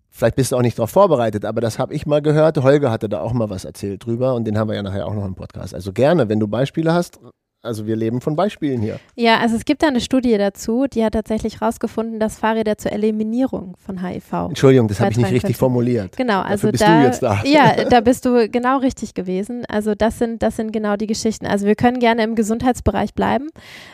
vielleicht 0.10 0.36
bist 0.36 0.52
du 0.52 0.58
auch 0.58 0.62
nicht 0.62 0.78
darauf 0.78 0.92
vorbereitet, 0.92 1.46
aber 1.46 1.62
das 1.62 1.80
habe 1.80 1.94
ich 1.94 2.06
mal 2.06 2.22
gehört. 2.22 2.58
Holger 2.58 2.92
hatte 2.92 3.10
da 3.10 3.22
auch 3.22 3.34
mal 3.34 3.50
was 3.50 3.66
erzählt 3.66 4.06
drüber 4.06 4.36
und 4.36 4.46
den 4.46 4.58
haben 4.58 4.70
wir 4.70 4.76
ja 4.76 4.84
nachher 4.84 5.08
auch 5.08 5.14
noch 5.14 5.26
im 5.26 5.36
Podcast. 5.36 5.74
Also 5.74 5.92
gerne, 5.92 6.30
wenn 6.30 6.40
du 6.40 6.48
Beispiele 6.48 6.94
hast, 6.94 7.20
also 7.64 7.88
wir 7.88 7.96
leben 7.96 8.20
von 8.20 8.36
Beispielen 8.36 8.82
hier. 8.82 9.00
Ja, 9.16 9.40
also 9.40 9.56
es 9.56 9.64
gibt 9.64 9.84
da 9.84 9.88
eine 9.88 10.02
Studie 10.02 10.38
dazu, 10.38 10.86
die 10.92 11.04
hat 11.04 11.14
tatsächlich 11.14 11.62
herausgefunden, 11.62 12.20
dass 12.20 12.38
Fahrräder 12.38 12.78
zur 12.78 12.92
Eliminierung 12.92 13.76
von 13.84 14.06
HIV. 14.06 14.50
Entschuldigung, 14.50 14.90
das 14.90 15.00
habe 15.00 15.12
ich 15.12 15.18
nicht 15.18 15.32
richtig 15.32 15.56
formuliert. 15.56 16.18
Genau, 16.18 16.42
also 16.42 16.68
Dafür 16.68 16.72
bist 16.72 16.84
da, 16.84 17.00
du 17.00 17.06
jetzt 17.06 17.24
da. 17.24 17.42
Ja, 17.46 17.86
da 17.90 18.02
bist 18.02 18.26
du 18.26 18.50
genau 18.50 18.80
richtig 18.80 19.14
gewesen. 19.14 19.64
Also 19.70 19.96
das 19.96 20.20
sind, 20.20 20.44
das 20.44 20.58
sind 20.58 20.74
genau 20.74 20.98
die 20.98 21.08
Geschichten. 21.08 21.46
Also 21.46 21.66
wir 21.66 21.76
können 21.76 22.00
gerne 22.00 22.24
im 22.24 22.36
Gesundheitsbereich 22.36 23.14
bleiben. 23.14 23.48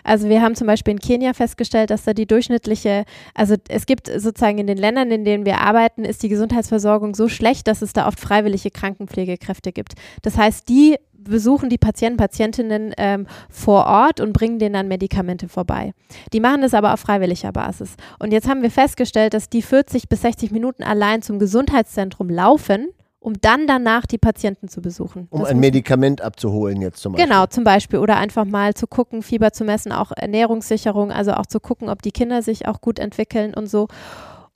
Also 0.04 0.30
wir 0.30 0.42
haben 0.42 0.56
zum 0.56 0.66
Beispiel 0.66 0.94
in 0.94 1.00
Kenia 1.00 1.34
festgestellt, 1.34 1.92
dass 1.92 2.04
da 2.04 2.14
die 2.14 2.26
durchschnittliche, 2.26 3.04
also 3.36 3.56
es 3.68 3.86
gibt 3.86 4.08
sozusagen 4.08 4.58
in 4.58 4.66
den 4.66 4.78
Ländern, 4.78 5.12
in 5.12 5.26
denen 5.26 5.46
wir 5.46 5.60
arbeiten, 5.60 6.06
ist 6.06 6.24
die 6.24 6.30
Gesundheitsversorgung 6.30 7.14
so 7.14 7.28
schlecht, 7.28 7.68
dass 7.68 7.84
es 7.84 7.94
da 7.94 8.08
oft 8.08 8.20
freiwillige 8.20 8.72
Krankenpflegekräfte 8.72 9.72
gibt. 9.72 9.94
Das 10.24 10.38
heißt, 10.38 10.68
die 10.68 10.96
besuchen 11.24 11.70
die 11.70 11.78
Patienten, 11.78 12.18
Patientinnen 12.18 12.94
ähm, 12.98 13.28
vor 13.50 13.86
Ort 13.86 14.20
und 14.20 14.34
bringen 14.34 14.60
denen 14.60 14.74
dann 14.74 14.88
Medikamente 14.88 15.48
vorbei. 15.48 15.94
Die 16.34 16.40
machen 16.40 16.62
das 16.62 16.74
aber 16.74 16.94
auf 16.94 17.00
freiwilliger 17.00 17.52
Basis. 17.52 17.96
Und 18.20 18.32
jetzt 18.32 18.48
haben 18.48 18.62
wir 18.62 18.72
festgestellt, 18.72 19.34
dass 19.34 19.50
die 19.50 19.62
40 19.62 20.10
bis 20.10 20.22
60 20.22 20.52
Minuten 20.52 20.84
allein 20.84 21.22
zum 21.22 21.40
Gesundheitszentrum 21.40 22.30
laufen, 22.30 22.90
um 23.20 23.34
dann 23.42 23.68
danach 23.68 24.06
die 24.06 24.18
Patienten 24.18 24.70
zu 24.70 24.82
besuchen. 24.82 25.28
Um 25.30 25.42
das 25.42 25.50
ein 25.50 25.60
Medikament 25.60 26.22
abzuholen 26.22 26.82
jetzt 26.82 27.02
zum 27.02 27.14
Beispiel. 27.14 27.28
Genau, 27.28 27.46
zum 27.48 27.64
Beispiel. 27.64 28.00
Oder 28.00 28.18
einfach 28.18 28.46
mal 28.46 28.74
zu 28.74 28.88
gucken, 28.88 29.22
Fieber 29.22 29.52
zu 29.52 29.66
messen, 29.66 29.92
auch 29.92 30.12
Ernährungssicherung, 30.16 31.12
also 31.12 31.34
auch 31.34 31.46
zu 31.46 31.60
gucken, 31.60 31.90
ob 31.90 32.02
die 32.02 32.12
Kinder 32.12 32.42
sich 32.42 32.68
auch 32.68 32.82
gut 32.82 32.98
entwickeln 32.98 33.54
und 33.54 33.68
so. 33.68 33.88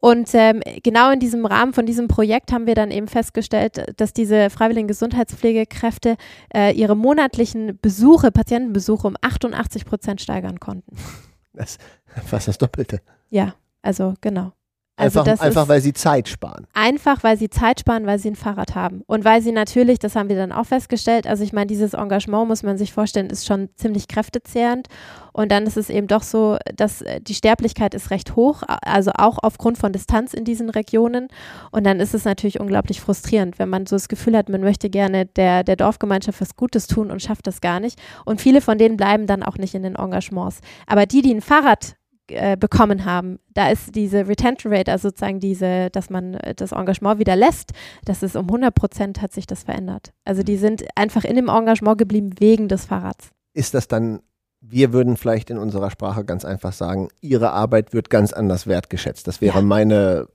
Und 0.04 0.32
ähm, 0.34 0.60
genau 0.84 1.12
in 1.12 1.22
diesem 1.22 1.46
Rahmen 1.46 1.72
von 1.72 1.86
diesem 1.86 2.10
Projekt 2.10 2.52
haben 2.52 2.68
wir 2.68 2.76
dann 2.76 2.92
eben 2.92 3.08
festgestellt, 3.08 3.86
dass 3.96 4.12
diese 4.12 4.50
freiwilligen 4.50 4.90
Gesundheitspflegekräfte 4.90 6.18
äh, 6.54 6.76
ihre 6.76 6.98
monatlichen 6.98 7.80
Besuche, 7.82 8.30
Patientenbesuche 8.30 9.08
um 9.08 9.16
88 9.22 9.86
Prozent 9.86 10.20
steigern 10.20 10.60
konnten. 10.60 10.98
Das 11.54 11.78
fast 12.26 12.50
das 12.50 12.58
Doppelte. 12.58 13.00
Ja, 13.30 13.56
also 13.82 14.16
genau. 14.20 14.52
Also 14.96 15.22
einfach, 15.22 15.44
einfach 15.44 15.68
weil 15.68 15.82
sie 15.82 15.94
Zeit 15.94 16.30
sparen. 16.30 16.68
Einfach, 16.74 17.24
weil 17.24 17.36
sie 17.36 17.50
Zeit 17.50 17.80
sparen, 17.80 18.06
weil 18.06 18.20
sie 18.20 18.30
ein 18.30 18.36
Fahrrad 18.36 18.76
haben. 18.76 19.02
Und 19.08 19.26
weil 19.26 19.42
sie 19.42 19.52
natürlich, 19.52 19.98
das 19.98 20.16
haben 20.16 20.30
wir 20.30 20.36
dann 20.36 20.52
auch 20.52 20.68
festgestellt, 20.68 21.26
also 21.26 21.44
ich 21.44 21.52
meine, 21.52 21.66
dieses 21.66 21.96
Engagement, 21.96 22.48
muss 22.48 22.62
man 22.62 22.78
sich 22.78 22.94
vorstellen, 22.94 23.32
ist 23.32 23.48
schon 23.48 23.70
ziemlich 23.76 24.08
kräftezehrend. 24.08 24.88
Und 25.32 25.52
dann 25.52 25.66
ist 25.66 25.78
es 25.78 25.90
eben 25.90 26.06
doch 26.06 26.22
so, 26.22 26.58
dass 26.76 27.02
äh, 27.02 27.20
die 27.22 27.34
Sterblichkeit 27.34 27.96
ist 27.96 28.12
recht 28.12 28.36
hoch, 28.36 28.62
also 28.68 29.12
auch 29.16 29.40
aufgrund 29.42 29.80
von 29.80 29.92
Distanz 29.92 30.36
in 30.36 30.46
diesen 30.46 30.70
Regionen. 30.70 31.28
Und 31.72 31.86
dann 31.86 32.00
ist 32.00 32.14
es 32.14 32.24
natürlich 32.24 32.60
unglaublich 32.60 33.02
frustrierend, 33.02 33.58
wenn 33.58 33.70
man 33.70 33.88
so 33.88 33.96
das 33.96 34.08
Gefühl 34.08 34.38
hat, 34.38 34.48
man 34.50 34.62
möchte 34.62 34.92
gerne 34.92 35.26
der, 35.26 35.64
der 35.64 35.76
Dorfgemeinschaft 35.76 36.40
was 36.40 36.56
Gutes 36.56 36.86
tun 36.86 37.10
und 37.10 37.24
schafft 37.24 37.48
das 37.48 37.62
gar 37.62 37.80
nicht. 37.80 38.00
Und 38.26 38.42
viele 38.42 38.62
von 38.62 38.78
denen 38.78 38.96
bleiben 38.96 39.26
dann 39.26 39.42
auch 39.42 39.58
nicht 39.58 39.74
in 39.74 39.82
den 39.82 39.96
Engagements. 39.96 40.60
Aber 40.86 41.08
die, 41.08 41.24
die 41.24 41.34
ein 41.34 41.42
Fahrrad 41.42 41.96
äh, 42.28 42.56
bekommen 42.56 43.06
haben. 43.06 43.40
Da 43.54 43.70
ist 43.70 43.96
diese 43.96 44.28
Retention 44.28 44.74
Rate, 44.74 44.92
also 44.92 45.10
sozusagen 45.10 45.40
diese, 45.40 45.90
dass 45.90 46.10
man 46.10 46.36
äh, 46.36 46.56
das 46.56 46.72
Engagement 46.72 47.20
wieder 47.20 47.36
lässt, 47.36 47.72
das 48.06 48.24
ist 48.24 48.36
um 48.36 48.46
100 48.46 48.74
Prozent 48.74 49.22
hat 49.22 49.34
sich 49.34 49.46
das 49.46 49.64
verändert. 49.64 50.14
Also 50.24 50.42
die 50.42 50.58
sind 50.58 50.86
einfach 50.96 51.26
in 51.26 51.36
dem 51.36 51.50
Engagement 51.50 51.98
geblieben 51.98 52.32
wegen 52.40 52.68
des 52.70 52.86
Fahrrads. 52.86 53.32
Ist 53.54 53.74
das 53.74 53.88
dann, 53.88 54.22
wir 54.62 54.94
würden 54.94 55.18
vielleicht 55.18 55.50
in 55.50 55.58
unserer 55.58 55.92
Sprache 55.92 56.24
ganz 56.24 56.46
einfach 56.46 56.72
sagen, 56.72 57.10
ihre 57.20 57.52
Arbeit 57.52 57.94
wird 57.94 58.10
ganz 58.10 58.32
anders 58.32 58.68
wertgeschätzt. 58.68 59.28
Das 59.28 59.42
wäre 59.42 59.60
ja. 59.60 59.66
meine 59.66 60.28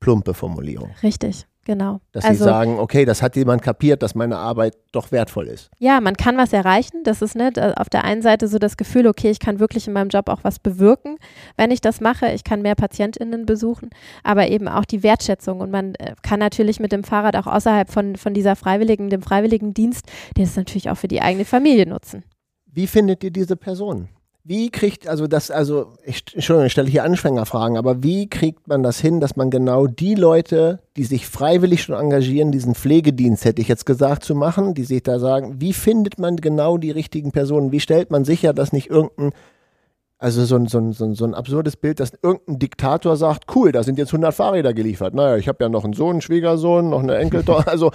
plumpe 0.00 0.34
Formulierung. 0.34 0.90
Richtig. 1.02 1.46
Genau. 1.64 2.00
Dass 2.12 2.24
also, 2.24 2.44
sie 2.44 2.50
sagen, 2.50 2.78
okay, 2.78 3.04
das 3.04 3.22
hat 3.22 3.36
jemand 3.36 3.62
kapiert, 3.62 4.02
dass 4.02 4.14
meine 4.14 4.36
Arbeit 4.36 4.76
doch 4.92 5.12
wertvoll 5.12 5.48
ist. 5.48 5.70
Ja, 5.78 6.00
man 6.00 6.14
kann 6.14 6.36
was 6.36 6.52
erreichen. 6.52 7.02
Das 7.04 7.22
ist 7.22 7.34
nicht 7.34 7.56
äh, 7.56 7.72
auf 7.76 7.88
der 7.88 8.04
einen 8.04 8.22
Seite 8.22 8.48
so 8.48 8.58
das 8.58 8.76
Gefühl, 8.76 9.06
okay, 9.06 9.30
ich 9.30 9.40
kann 9.40 9.58
wirklich 9.58 9.86
in 9.86 9.94
meinem 9.94 10.10
Job 10.10 10.28
auch 10.28 10.44
was 10.44 10.58
bewirken, 10.58 11.16
wenn 11.56 11.70
ich 11.70 11.80
das 11.80 12.00
mache. 12.00 12.30
Ich 12.32 12.44
kann 12.44 12.62
mehr 12.62 12.74
PatientInnen 12.74 13.46
besuchen, 13.46 13.90
aber 14.22 14.48
eben 14.48 14.68
auch 14.68 14.84
die 14.84 15.02
Wertschätzung. 15.02 15.60
Und 15.60 15.70
man 15.70 15.94
äh, 15.94 16.14
kann 16.22 16.38
natürlich 16.38 16.80
mit 16.80 16.92
dem 16.92 17.02
Fahrrad 17.02 17.36
auch 17.36 17.46
außerhalb 17.46 17.90
von, 17.90 18.16
von 18.16 18.34
dieser 18.34 18.56
Freiwilligen, 18.56 19.08
dem 19.08 19.22
Freiwilligendienst, 19.22 20.06
den 20.36 20.44
es 20.44 20.56
natürlich 20.56 20.90
auch 20.90 20.96
für 20.96 21.08
die 21.08 21.22
eigene 21.22 21.44
Familie 21.46 21.86
nutzen. 21.86 22.24
Wie 22.66 22.86
findet 22.86 23.24
ihr 23.24 23.30
diese 23.30 23.56
Person? 23.56 24.08
Wie 24.46 24.70
kriegt, 24.70 25.08
also 25.08 25.26
das, 25.26 25.50
also, 25.50 25.94
ich, 26.04 26.22
Entschuldigung, 26.34 26.66
ich 26.66 26.72
stelle 26.72 26.90
hier 26.90 27.02
Anfängerfragen, 27.04 27.78
aber 27.78 28.02
wie 28.02 28.28
kriegt 28.28 28.68
man 28.68 28.82
das 28.82 29.00
hin, 29.00 29.18
dass 29.18 29.36
man 29.36 29.48
genau 29.48 29.86
die 29.86 30.14
Leute, 30.14 30.80
die 30.98 31.04
sich 31.04 31.26
freiwillig 31.26 31.82
schon 31.82 31.94
engagieren, 31.94 32.52
diesen 32.52 32.74
Pflegedienst, 32.74 33.46
hätte 33.46 33.62
ich 33.62 33.68
jetzt 33.68 33.86
gesagt, 33.86 34.22
zu 34.22 34.34
machen, 34.34 34.74
die 34.74 34.84
sich 34.84 35.02
da 35.02 35.18
sagen, 35.18 35.62
wie 35.62 35.72
findet 35.72 36.18
man 36.18 36.36
genau 36.36 36.76
die 36.76 36.90
richtigen 36.90 37.32
Personen? 37.32 37.72
Wie 37.72 37.80
stellt 37.80 38.10
man 38.10 38.26
sicher, 38.26 38.52
dass 38.52 38.74
nicht 38.74 38.90
irgendein, 38.90 39.32
also 40.18 40.44
so 40.44 40.56
ein, 40.56 40.66
so 40.66 40.76
ein, 40.76 40.92
so 40.92 41.06
ein, 41.06 41.14
so 41.14 41.24
ein 41.24 41.32
absurdes 41.32 41.78
Bild, 41.78 41.98
dass 41.98 42.12
irgendein 42.20 42.58
Diktator 42.58 43.16
sagt, 43.16 43.44
cool, 43.56 43.72
da 43.72 43.82
sind 43.82 43.96
jetzt 43.96 44.10
100 44.10 44.34
Fahrräder 44.34 44.74
geliefert. 44.74 45.14
Naja, 45.14 45.38
ich 45.38 45.48
habe 45.48 45.64
ja 45.64 45.70
noch 45.70 45.84
einen 45.84 45.94
Sohn, 45.94 46.12
einen 46.12 46.20
Schwiegersohn, 46.20 46.90
noch 46.90 47.02
eine 47.02 47.16
Enkeltochter. 47.16 47.70
Also, 47.72 47.92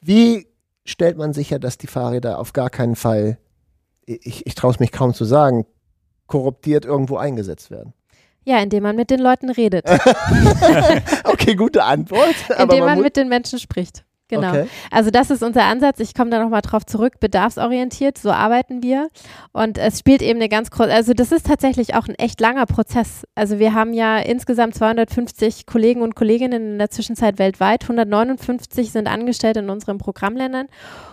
wie 0.00 0.48
stellt 0.84 1.16
man 1.16 1.32
sicher, 1.32 1.60
dass 1.60 1.78
die 1.78 1.86
Fahrräder 1.86 2.40
auf 2.40 2.52
gar 2.52 2.70
keinen 2.70 2.96
Fall 2.96 3.38
ich, 4.06 4.46
ich 4.46 4.54
traue 4.54 4.70
es 4.70 4.80
mich 4.80 4.92
kaum 4.92 5.14
zu 5.14 5.24
sagen, 5.24 5.66
korruptiert 6.26 6.84
irgendwo 6.84 7.16
eingesetzt 7.16 7.70
werden? 7.70 7.92
Ja, 8.44 8.60
indem 8.62 8.84
man 8.84 8.94
mit 8.94 9.10
den 9.10 9.18
Leuten 9.18 9.50
redet. 9.50 9.84
okay, 11.24 11.56
gute 11.56 11.82
Antwort. 11.82 12.36
indem 12.58 12.78
man, 12.78 12.94
man 12.94 13.00
mit 13.02 13.16
den 13.16 13.28
Menschen 13.28 13.58
spricht. 13.58 14.05
Genau. 14.28 14.48
Okay. 14.48 14.66
Also 14.90 15.10
das 15.10 15.30
ist 15.30 15.42
unser 15.44 15.64
Ansatz. 15.64 16.00
Ich 16.00 16.12
komme 16.12 16.30
da 16.30 16.42
nochmal 16.42 16.62
drauf 16.62 16.84
zurück. 16.84 17.20
Bedarfsorientiert, 17.20 18.18
so 18.18 18.32
arbeiten 18.32 18.82
wir. 18.82 19.08
Und 19.52 19.78
es 19.78 20.00
spielt 20.00 20.20
eben 20.20 20.40
eine 20.40 20.48
ganz 20.48 20.70
große, 20.70 20.92
also 20.92 21.14
das 21.14 21.30
ist 21.30 21.46
tatsächlich 21.46 21.94
auch 21.94 22.08
ein 22.08 22.16
echt 22.16 22.40
langer 22.40 22.66
Prozess. 22.66 23.24
Also 23.36 23.60
wir 23.60 23.72
haben 23.72 23.92
ja 23.92 24.18
insgesamt 24.18 24.74
250 24.74 25.66
Kollegen 25.66 26.02
und 26.02 26.16
Kolleginnen 26.16 26.72
in 26.72 26.78
der 26.78 26.90
Zwischenzeit 26.90 27.38
weltweit. 27.38 27.84
159 27.84 28.90
sind 28.90 29.06
angestellt 29.06 29.58
in 29.58 29.70
unseren 29.70 29.98
Programmländern. 29.98 30.66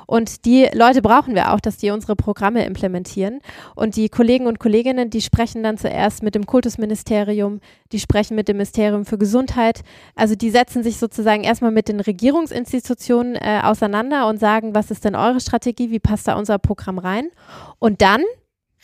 Und 0.07 0.45
die 0.45 0.67
Leute 0.73 1.01
brauchen 1.01 1.35
wir 1.35 1.53
auch, 1.53 1.59
dass 1.59 1.77
die 1.77 1.91
unsere 1.91 2.15
Programme 2.15 2.65
implementieren. 2.65 3.39
Und 3.75 3.95
die 3.95 4.09
Kollegen 4.09 4.47
und 4.47 4.59
Kolleginnen, 4.59 5.09
die 5.09 5.21
sprechen 5.21 5.63
dann 5.63 5.77
zuerst 5.77 6.23
mit 6.23 6.35
dem 6.35 6.45
Kultusministerium, 6.45 7.61
die 7.93 7.99
sprechen 7.99 8.35
mit 8.35 8.47
dem 8.47 8.57
Ministerium 8.57 9.05
für 9.05 9.17
Gesundheit. 9.17 9.81
Also 10.15 10.35
die 10.35 10.49
setzen 10.49 10.83
sich 10.83 10.97
sozusagen 10.97 11.43
erstmal 11.43 11.71
mit 11.71 11.87
den 11.87 11.99
Regierungsinstitutionen 11.99 13.35
äh, 13.35 13.61
auseinander 13.63 14.27
und 14.27 14.39
sagen, 14.39 14.75
was 14.75 14.91
ist 14.91 15.05
denn 15.05 15.15
eure 15.15 15.39
Strategie, 15.39 15.91
wie 15.91 15.99
passt 15.99 16.27
da 16.27 16.35
unser 16.35 16.57
Programm 16.57 16.97
rein? 16.97 17.29
Und 17.79 18.01
dann 18.01 18.23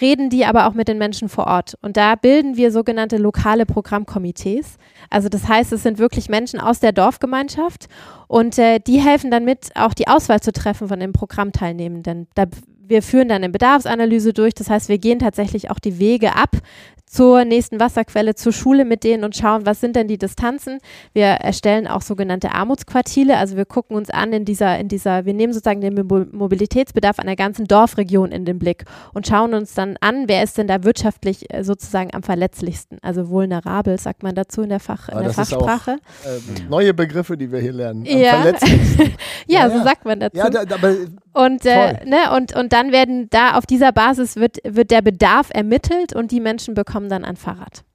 reden 0.02 0.30
die 0.30 0.46
aber 0.46 0.68
auch 0.68 0.74
mit 0.74 0.88
den 0.88 0.98
Menschen 0.98 1.30
vor 1.30 1.48
Ort. 1.48 1.78
Und 1.82 1.98
da 1.98 2.16
bilden 2.16 2.56
wir 2.56 2.72
sogenannte 2.72 3.18
lokale 3.18 3.66
Programmkomitees. 3.66 4.78
Also 5.10 5.30
das 5.30 5.48
heißt, 5.48 5.74
es 5.74 5.84
sind 5.84 5.98
wirklich 5.98 6.30
Menschen 6.30 6.60
aus 6.60 6.80
der 6.80 6.92
Dorfgemeinschaft 6.92 7.88
und 8.28 8.58
äh, 8.58 8.80
die 8.80 9.00
helfen 9.00 9.32
dann 9.32 9.46
mit, 9.46 9.72
auch 9.76 9.94
die 9.94 10.08
Auswahl 10.08 10.40
zu 10.40 10.54
treffen 10.54 10.88
von 10.88 11.00
den 11.00 11.12
Programmteilnehmenden. 11.12 12.28
Da 12.36 12.46
wir 12.90 13.02
führen 13.02 13.30
dann 13.30 13.44
eine 13.44 13.50
Bedarfsanalyse 13.50 14.34
durch. 14.34 14.54
Das 14.54 14.70
heißt, 14.70 14.90
wir 14.90 14.98
gehen 14.98 15.20
tatsächlich 15.20 15.72
auch 15.72 15.80
die 15.80 16.00
Wege 16.00 16.36
ab 16.36 16.58
zur 17.10 17.44
nächsten 17.44 17.80
Wasserquelle, 17.80 18.36
zur 18.36 18.54
Schule 18.54 18.86
mit 18.86 19.04
denen 19.04 19.24
und 19.24 19.36
schauen, 19.36 19.66
was 19.66 19.82
sind 19.82 19.96
denn 19.96 20.08
die 20.08 20.20
Distanzen. 20.20 20.78
Wir 21.12 21.26
erstellen 21.26 21.88
auch 21.88 22.04
sogenannte 22.04 22.52
Armutsquartile. 22.52 23.36
Also 23.36 23.58
wir 23.58 23.66
gucken 23.66 23.98
uns 23.98 24.12
an 24.12 24.32
in 24.32 24.46
dieser, 24.46 24.78
in 24.78 24.90
dieser, 24.90 25.26
wir 25.26 25.34
nehmen 25.34 25.52
sozusagen 25.52 25.82
den 25.82 25.96
Mobilitätsbedarf 26.32 27.18
einer 27.18 27.36
ganzen 27.36 27.66
Dorfregion 27.66 28.32
in 28.32 28.46
den 28.46 28.60
Blick 28.60 28.86
und 29.14 29.26
schauen 29.26 29.56
uns 29.56 29.74
dann 29.74 29.98
an, 30.02 30.26
wer 30.28 30.44
ist 30.44 30.60
denn 30.60 30.68
da 30.68 30.84
wirtschaftlich 30.84 31.52
äh, 31.52 31.64
sozusagen 31.64 32.14
am 32.14 32.22
verletzlichsten. 32.22 33.00
Also 33.02 33.30
vulnerabel, 33.30 33.98
sagt 33.98 34.22
man 34.22 34.36
dazu 34.36 34.62
in 34.62 34.70
der, 34.70 34.80
Fach, 34.80 35.10
in 35.10 35.18
der 35.18 35.34
Fachsprache. 35.34 35.94
Auch, 35.94 36.28
äh, 36.28 36.70
neue 36.70 36.94
Begriffe, 36.94 37.36
die 37.36 37.52
wir 37.52 37.60
hier 37.60 37.74
lernen. 37.74 38.06
Ja. 38.06 38.46
ja, 38.46 38.54
ja, 39.48 39.70
so 39.72 39.84
sagt 39.84 40.06
man 40.06 40.20
dazu. 40.20 40.38
Ja, 40.38 40.50
da, 40.50 40.62
aber 40.62 40.96
und, 41.40 41.66
äh, 41.66 42.06
ne, 42.06 42.36
und, 42.36 42.54
und 42.54 42.74
dann 42.74 42.92
werden 42.92 43.30
da 43.30 43.58
auf 43.58 43.66
dieser 43.66 43.94
Basis 43.94 44.36
wird, 44.36 44.58
wird 44.66 44.92
der 44.92 45.02
Bedarf 45.02 45.50
ermittelt 45.54 46.14
und 46.14 46.32
die 46.32 46.42
Menschen 46.42 46.74
bekommen 46.74 47.08
dann 47.08 47.24
ein 47.24 47.38
Fahrrad. 47.38 47.86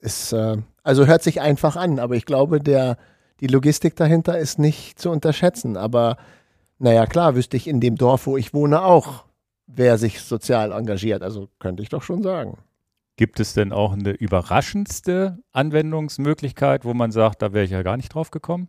Ist, 0.00 0.34
äh, 0.34 0.58
also 0.82 1.06
hört 1.06 1.22
sich 1.22 1.40
einfach 1.40 1.76
an, 1.76 1.98
aber 1.98 2.14
ich 2.14 2.26
glaube, 2.26 2.60
der, 2.60 2.98
die 3.40 3.46
Logistik 3.46 3.96
dahinter 3.96 4.38
ist 4.38 4.58
nicht 4.58 4.98
zu 4.98 5.08
unterschätzen. 5.10 5.78
Aber 5.78 6.18
naja, 6.78 7.06
klar, 7.06 7.36
wüsste 7.36 7.56
ich 7.56 7.66
in 7.66 7.80
dem 7.80 7.96
Dorf, 7.96 8.26
wo 8.26 8.36
ich 8.36 8.52
wohne, 8.52 8.82
auch, 8.82 9.24
wer 9.66 9.96
sich 9.96 10.20
sozial 10.20 10.72
engagiert. 10.72 11.22
Also 11.22 11.48
könnte 11.58 11.82
ich 11.82 11.88
doch 11.88 12.02
schon 12.02 12.22
sagen. 12.22 12.58
Gibt 13.16 13.40
es 13.40 13.54
denn 13.54 13.72
auch 13.72 13.92
eine 13.92 14.10
überraschendste 14.10 15.38
Anwendungsmöglichkeit, 15.52 16.84
wo 16.84 16.92
man 16.92 17.12
sagt, 17.12 17.40
da 17.40 17.54
wäre 17.54 17.64
ich 17.64 17.70
ja 17.70 17.82
gar 17.82 17.96
nicht 17.96 18.12
drauf 18.14 18.30
gekommen? 18.30 18.68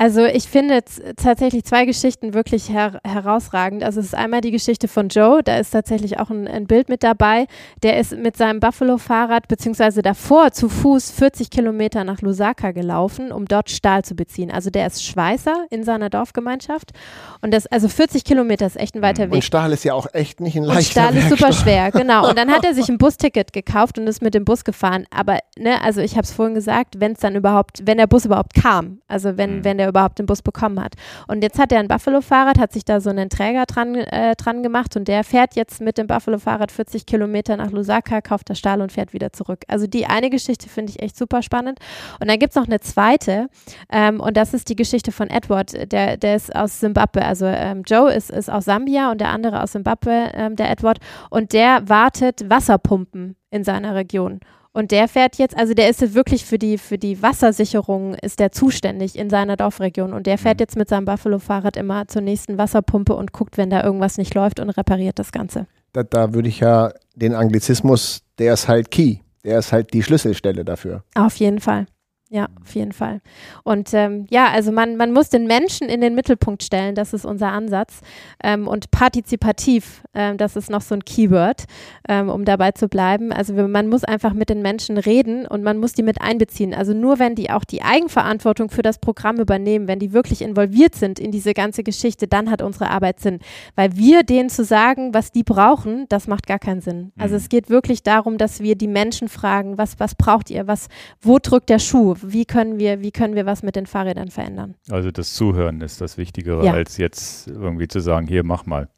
Also 0.00 0.24
ich 0.24 0.44
finde 0.44 0.80
tatsächlich 1.16 1.64
zwei 1.64 1.84
Geschichten 1.84 2.32
wirklich 2.32 2.68
her 2.68 3.00
herausragend. 3.04 3.82
Also 3.82 3.98
es 3.98 4.06
ist 4.06 4.14
einmal 4.14 4.40
die 4.40 4.52
Geschichte 4.52 4.86
von 4.86 5.08
Joe, 5.08 5.42
da 5.42 5.56
ist 5.58 5.70
tatsächlich 5.70 6.20
auch 6.20 6.30
ein, 6.30 6.46
ein 6.46 6.68
Bild 6.68 6.88
mit 6.88 7.02
dabei. 7.02 7.48
Der 7.82 7.98
ist 7.98 8.16
mit 8.16 8.36
seinem 8.36 8.60
Buffalo-Fahrrad 8.60 9.48
beziehungsweise 9.48 10.00
davor 10.00 10.52
zu 10.52 10.68
Fuß 10.68 11.10
40 11.10 11.50
Kilometer 11.50 12.04
nach 12.04 12.22
Lusaka 12.22 12.70
gelaufen, 12.70 13.32
um 13.32 13.46
dort 13.46 13.70
Stahl 13.70 14.04
zu 14.04 14.14
beziehen. 14.14 14.52
Also 14.52 14.70
der 14.70 14.86
ist 14.86 15.04
Schweißer 15.04 15.66
in 15.70 15.82
seiner 15.82 16.10
Dorfgemeinschaft 16.10 16.92
und 17.40 17.52
das 17.52 17.66
also 17.66 17.88
40 17.88 18.22
Kilometer 18.22 18.66
ist 18.66 18.76
echt 18.76 18.94
ein 18.94 19.02
weiter 19.02 19.24
Weg. 19.24 19.32
Und 19.34 19.42
Stahl 19.44 19.72
ist 19.72 19.82
ja 19.84 19.94
auch 19.94 20.06
echt 20.12 20.38
nicht 20.38 20.56
ein 20.56 20.62
leichter 20.62 21.08
und 21.08 21.08
Stahl 21.08 21.16
ist 21.16 21.28
super 21.28 21.52
schwer, 21.52 21.90
genau. 21.90 22.28
Und 22.28 22.38
dann 22.38 22.52
hat 22.52 22.64
er 22.64 22.72
sich 22.72 22.88
ein 22.88 22.98
Busticket 22.98 23.52
gekauft 23.52 23.98
und 23.98 24.06
ist 24.06 24.22
mit 24.22 24.34
dem 24.34 24.44
Bus 24.44 24.62
gefahren. 24.64 25.06
Aber 25.10 25.40
ne, 25.58 25.82
also 25.82 26.00
ich 26.00 26.12
habe 26.12 26.22
es 26.22 26.32
vorhin 26.32 26.54
gesagt, 26.54 27.00
wenn 27.00 27.14
es 27.14 27.18
dann 27.18 27.34
überhaupt, 27.34 27.80
wenn 27.84 27.98
der 27.98 28.06
Bus 28.06 28.26
überhaupt 28.26 28.54
kam, 28.54 29.00
also 29.08 29.36
wenn, 29.36 29.48
Mhm. 29.58 29.64
wenn 29.64 29.78
der 29.78 29.87
überhaupt 29.88 30.18
den 30.18 30.26
Bus 30.26 30.42
bekommen 30.42 30.80
hat. 30.80 30.94
Und 31.26 31.42
jetzt 31.42 31.58
hat 31.58 31.72
er 31.72 31.80
ein 31.80 31.88
Buffalo-Fahrrad, 31.88 32.58
hat 32.58 32.72
sich 32.72 32.84
da 32.84 33.00
so 33.00 33.10
einen 33.10 33.30
Träger 33.30 33.66
dran, 33.66 33.94
äh, 33.94 34.34
dran 34.36 34.62
gemacht 34.62 34.96
und 34.96 35.08
der 35.08 35.24
fährt 35.24 35.56
jetzt 35.56 35.80
mit 35.80 35.98
dem 35.98 36.06
Buffalo-Fahrrad 36.06 36.72
40 36.72 37.06
Kilometer 37.06 37.56
nach 37.56 37.70
Lusaka, 37.70 38.20
kauft 38.20 38.50
das 38.50 38.58
Stahl 38.58 38.80
und 38.80 38.92
fährt 38.92 39.12
wieder 39.12 39.32
zurück. 39.32 39.60
Also 39.68 39.86
die 39.86 40.06
eine 40.06 40.30
Geschichte 40.30 40.68
finde 40.68 40.92
ich 40.92 41.02
echt 41.02 41.16
super 41.16 41.42
spannend. 41.42 41.78
Und 42.20 42.28
dann 42.28 42.38
gibt 42.38 42.50
es 42.50 42.56
noch 42.56 42.66
eine 42.66 42.80
zweite 42.80 43.48
ähm, 43.90 44.20
und 44.20 44.36
das 44.36 44.54
ist 44.54 44.68
die 44.68 44.76
Geschichte 44.76 45.12
von 45.12 45.30
Edward, 45.30 45.92
der, 45.92 46.16
der 46.16 46.36
ist 46.36 46.54
aus 46.54 46.80
Simbabwe. 46.80 47.24
Also 47.24 47.46
ähm, 47.46 47.82
Joe 47.86 48.12
ist, 48.12 48.30
ist 48.30 48.50
aus 48.50 48.64
Sambia 48.64 49.10
und 49.10 49.20
der 49.20 49.30
andere 49.30 49.62
aus 49.62 49.72
Simbabwe, 49.72 50.30
ähm, 50.34 50.56
der 50.56 50.70
Edward. 50.70 50.98
Und 51.30 51.52
der 51.52 51.88
wartet 51.88 52.48
Wasserpumpen 52.48 53.36
in 53.50 53.64
seiner 53.64 53.94
Region. 53.94 54.40
Und 54.72 54.90
der 54.90 55.08
fährt 55.08 55.36
jetzt, 55.36 55.56
also 55.56 55.74
der 55.74 55.88
ist 55.88 56.14
wirklich 56.14 56.44
für 56.44 56.58
die, 56.58 56.78
für 56.78 56.98
die 56.98 57.22
Wassersicherung 57.22 58.14
ist 58.14 58.38
der 58.38 58.52
zuständig 58.52 59.16
in 59.18 59.30
seiner 59.30 59.56
Dorfregion. 59.56 60.12
Und 60.12 60.26
der 60.26 60.38
fährt 60.38 60.58
Mhm. 60.58 60.62
jetzt 60.62 60.76
mit 60.76 60.88
seinem 60.88 61.04
Buffalo-Fahrrad 61.06 61.76
immer 61.76 62.06
zur 62.06 62.22
nächsten 62.22 62.58
Wasserpumpe 62.58 63.14
und 63.14 63.32
guckt, 63.32 63.56
wenn 63.56 63.70
da 63.70 63.82
irgendwas 63.82 64.18
nicht 64.18 64.34
läuft 64.34 64.60
und 64.60 64.70
repariert 64.70 65.18
das 65.18 65.32
Ganze. 65.32 65.66
Da, 65.92 66.02
da 66.02 66.34
würde 66.34 66.48
ich 66.48 66.60
ja 66.60 66.92
den 67.16 67.34
Anglizismus, 67.34 68.22
der 68.38 68.52
ist 68.54 68.68
halt 68.68 68.90
key. 68.90 69.16
Der 69.44 69.58
ist 69.58 69.72
halt 69.72 69.94
die 69.94 70.02
Schlüsselstelle 70.02 70.64
dafür. 70.64 71.02
Auf 71.14 71.36
jeden 71.36 71.60
Fall. 71.60 71.86
Ja, 72.30 72.48
auf 72.60 72.74
jeden 72.74 72.92
Fall. 72.92 73.22
Und 73.64 73.94
ähm, 73.94 74.26
ja, 74.28 74.48
also 74.50 74.70
man, 74.70 74.98
man 74.98 75.12
muss 75.14 75.30
den 75.30 75.46
Menschen 75.46 75.88
in 75.88 76.02
den 76.02 76.14
Mittelpunkt 76.14 76.62
stellen, 76.62 76.94
das 76.94 77.14
ist 77.14 77.24
unser 77.24 77.52
Ansatz. 77.52 78.00
Ähm, 78.44 78.68
und 78.68 78.90
partizipativ, 78.90 80.02
ähm, 80.12 80.36
das 80.36 80.54
ist 80.54 80.68
noch 80.68 80.82
so 80.82 80.94
ein 80.94 81.06
Keyword, 81.06 81.64
ähm, 82.06 82.28
um 82.28 82.44
dabei 82.44 82.72
zu 82.72 82.88
bleiben. 82.88 83.32
Also 83.32 83.54
man 83.54 83.88
muss 83.88 84.04
einfach 84.04 84.34
mit 84.34 84.50
den 84.50 84.60
Menschen 84.60 84.98
reden 84.98 85.46
und 85.46 85.62
man 85.62 85.78
muss 85.78 85.94
die 85.94 86.02
mit 86.02 86.20
einbeziehen. 86.20 86.74
Also 86.74 86.92
nur 86.92 87.18
wenn 87.18 87.34
die 87.34 87.48
auch 87.50 87.64
die 87.64 87.80
Eigenverantwortung 87.80 88.68
für 88.68 88.82
das 88.82 88.98
Programm 88.98 89.36
übernehmen, 89.40 89.88
wenn 89.88 89.98
die 89.98 90.12
wirklich 90.12 90.42
involviert 90.42 90.96
sind 90.96 91.18
in 91.18 91.30
diese 91.32 91.54
ganze 91.54 91.82
Geschichte, 91.82 92.28
dann 92.28 92.50
hat 92.50 92.60
unsere 92.60 92.90
Arbeit 92.90 93.20
Sinn. 93.20 93.38
Weil 93.74 93.96
wir 93.96 94.22
denen 94.22 94.50
zu 94.50 94.64
sagen, 94.64 95.14
was 95.14 95.32
die 95.32 95.44
brauchen, 95.44 96.04
das 96.10 96.26
macht 96.26 96.46
gar 96.46 96.58
keinen 96.58 96.82
Sinn. 96.82 97.10
Also 97.18 97.36
Mhm. 97.36 97.38
es 97.38 97.48
geht 97.48 97.70
wirklich 97.70 98.02
darum, 98.02 98.36
dass 98.36 98.60
wir 98.60 98.76
die 98.76 98.86
Menschen 98.86 99.28
fragen, 99.30 99.78
was, 99.78 99.98
was 99.98 100.14
braucht 100.14 100.50
ihr, 100.50 100.66
was, 100.66 100.88
wo 101.22 101.38
drückt 101.38 101.70
der 101.70 101.78
Schuh? 101.78 102.16
Wie 102.22 102.44
können 102.44 102.78
wir, 102.78 103.00
wie 103.00 103.10
können 103.10 103.34
wir 103.34 103.46
was 103.46 103.62
mit 103.62 103.76
den 103.76 103.86
Fahrrädern 103.86 104.30
verändern? 104.30 104.74
Also 104.90 105.10
das 105.10 105.34
Zuhören 105.34 105.80
ist 105.80 106.00
das 106.00 106.16
Wichtigere, 106.18 106.64
Ja. 106.64 106.72
als 106.72 106.96
jetzt 106.96 107.48
irgendwie 107.48 107.88
zu 107.88 108.00
sagen, 108.00 108.26
hier, 108.26 108.44
mach 108.44 108.66
mal. 108.66 108.88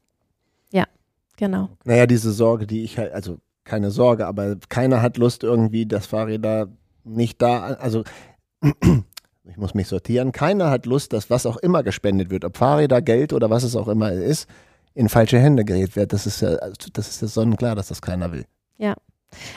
Genau. 1.40 1.70
Naja, 1.84 2.06
diese 2.06 2.32
Sorge, 2.32 2.66
die 2.66 2.84
ich 2.84 2.98
halt, 2.98 3.12
also 3.14 3.38
keine 3.64 3.90
Sorge, 3.90 4.26
aber 4.26 4.56
keiner 4.68 5.00
hat 5.00 5.16
Lust 5.16 5.42
irgendwie, 5.42 5.86
dass 5.86 6.06
Fahrräder 6.06 6.68
nicht 7.02 7.40
da, 7.40 7.62
also 7.62 8.04
ich 9.44 9.56
muss 9.56 9.72
mich 9.72 9.88
sortieren, 9.88 10.32
keiner 10.32 10.68
hat 10.68 10.84
Lust, 10.84 11.14
dass 11.14 11.30
was 11.30 11.46
auch 11.46 11.56
immer 11.56 11.82
gespendet 11.82 12.28
wird, 12.28 12.44
ob 12.44 12.58
Fahrräder, 12.58 13.00
Geld 13.00 13.32
oder 13.32 13.48
was 13.48 13.62
es 13.62 13.74
auch 13.74 13.88
immer 13.88 14.12
ist, 14.12 14.50
in 14.92 15.08
falsche 15.08 15.38
Hände 15.38 15.64
gerät 15.64 15.96
wird. 15.96 16.12
Das 16.12 16.26
ist 16.26 16.42
ja, 16.42 16.50
also 16.56 16.74
das 16.92 17.08
ist 17.08 17.22
ja 17.22 17.28
sonnenklar, 17.28 17.74
dass 17.74 17.88
das 17.88 18.02
keiner 18.02 18.32
will. 18.32 18.44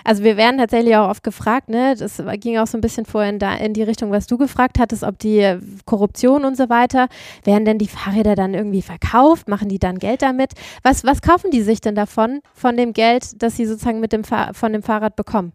Also 0.04 0.24
wir 0.24 0.38
werden 0.38 0.58
tatsächlich 0.58 0.96
auch 0.96 1.10
oft 1.10 1.24
gefragt, 1.24 1.70
ne, 1.70 1.96
das 1.98 2.22
ging 2.40 2.58
auch 2.58 2.68
so 2.68 2.78
ein 2.78 2.82
bisschen 2.82 3.06
vorhin 3.06 3.40
da 3.40 3.56
in 3.56 3.74
die 3.74 3.84
Richtung, 3.84 4.12
was 4.12 4.28
du 4.28 4.38
gefragt 4.38 4.78
hattest, 4.80 5.04
ob 5.04 5.18
die 5.20 5.40
äh, 5.40 5.60
Korruption 5.86 6.46
und 6.46 6.56
so 6.58 6.70
weiter, 6.70 7.08
werden 7.44 7.66
denn 7.66 7.78
die 7.80 7.88
Fahrräder 7.88 8.36
dann 8.36 8.54
irgendwie 8.54 8.82
verkauft, 8.82 9.48
machen 9.50 9.70
die 9.70 9.80
dann 9.80 10.00
Geld 10.00 10.22
damit? 10.22 10.54
Was, 10.84 11.04
was 11.04 11.22
kaufen 11.22 11.52
die 11.52 11.62
sich 11.62 11.82
denn 11.82 11.96
davon, 11.96 12.42
von 12.54 12.78
dem 12.78 12.94
Geld, 12.94 13.42
das 13.42 13.56
sie 13.58 13.66
sozusagen 13.66 14.00
mit 14.00 14.14
dem 14.14 14.24
Fahr 14.24 14.54
von 14.54 14.74
dem 14.74 14.84
Fahrrad 14.84 15.16
bekommen? 15.16 15.54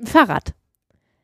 Ein 0.00 0.06
Fahrrad. 0.06 0.54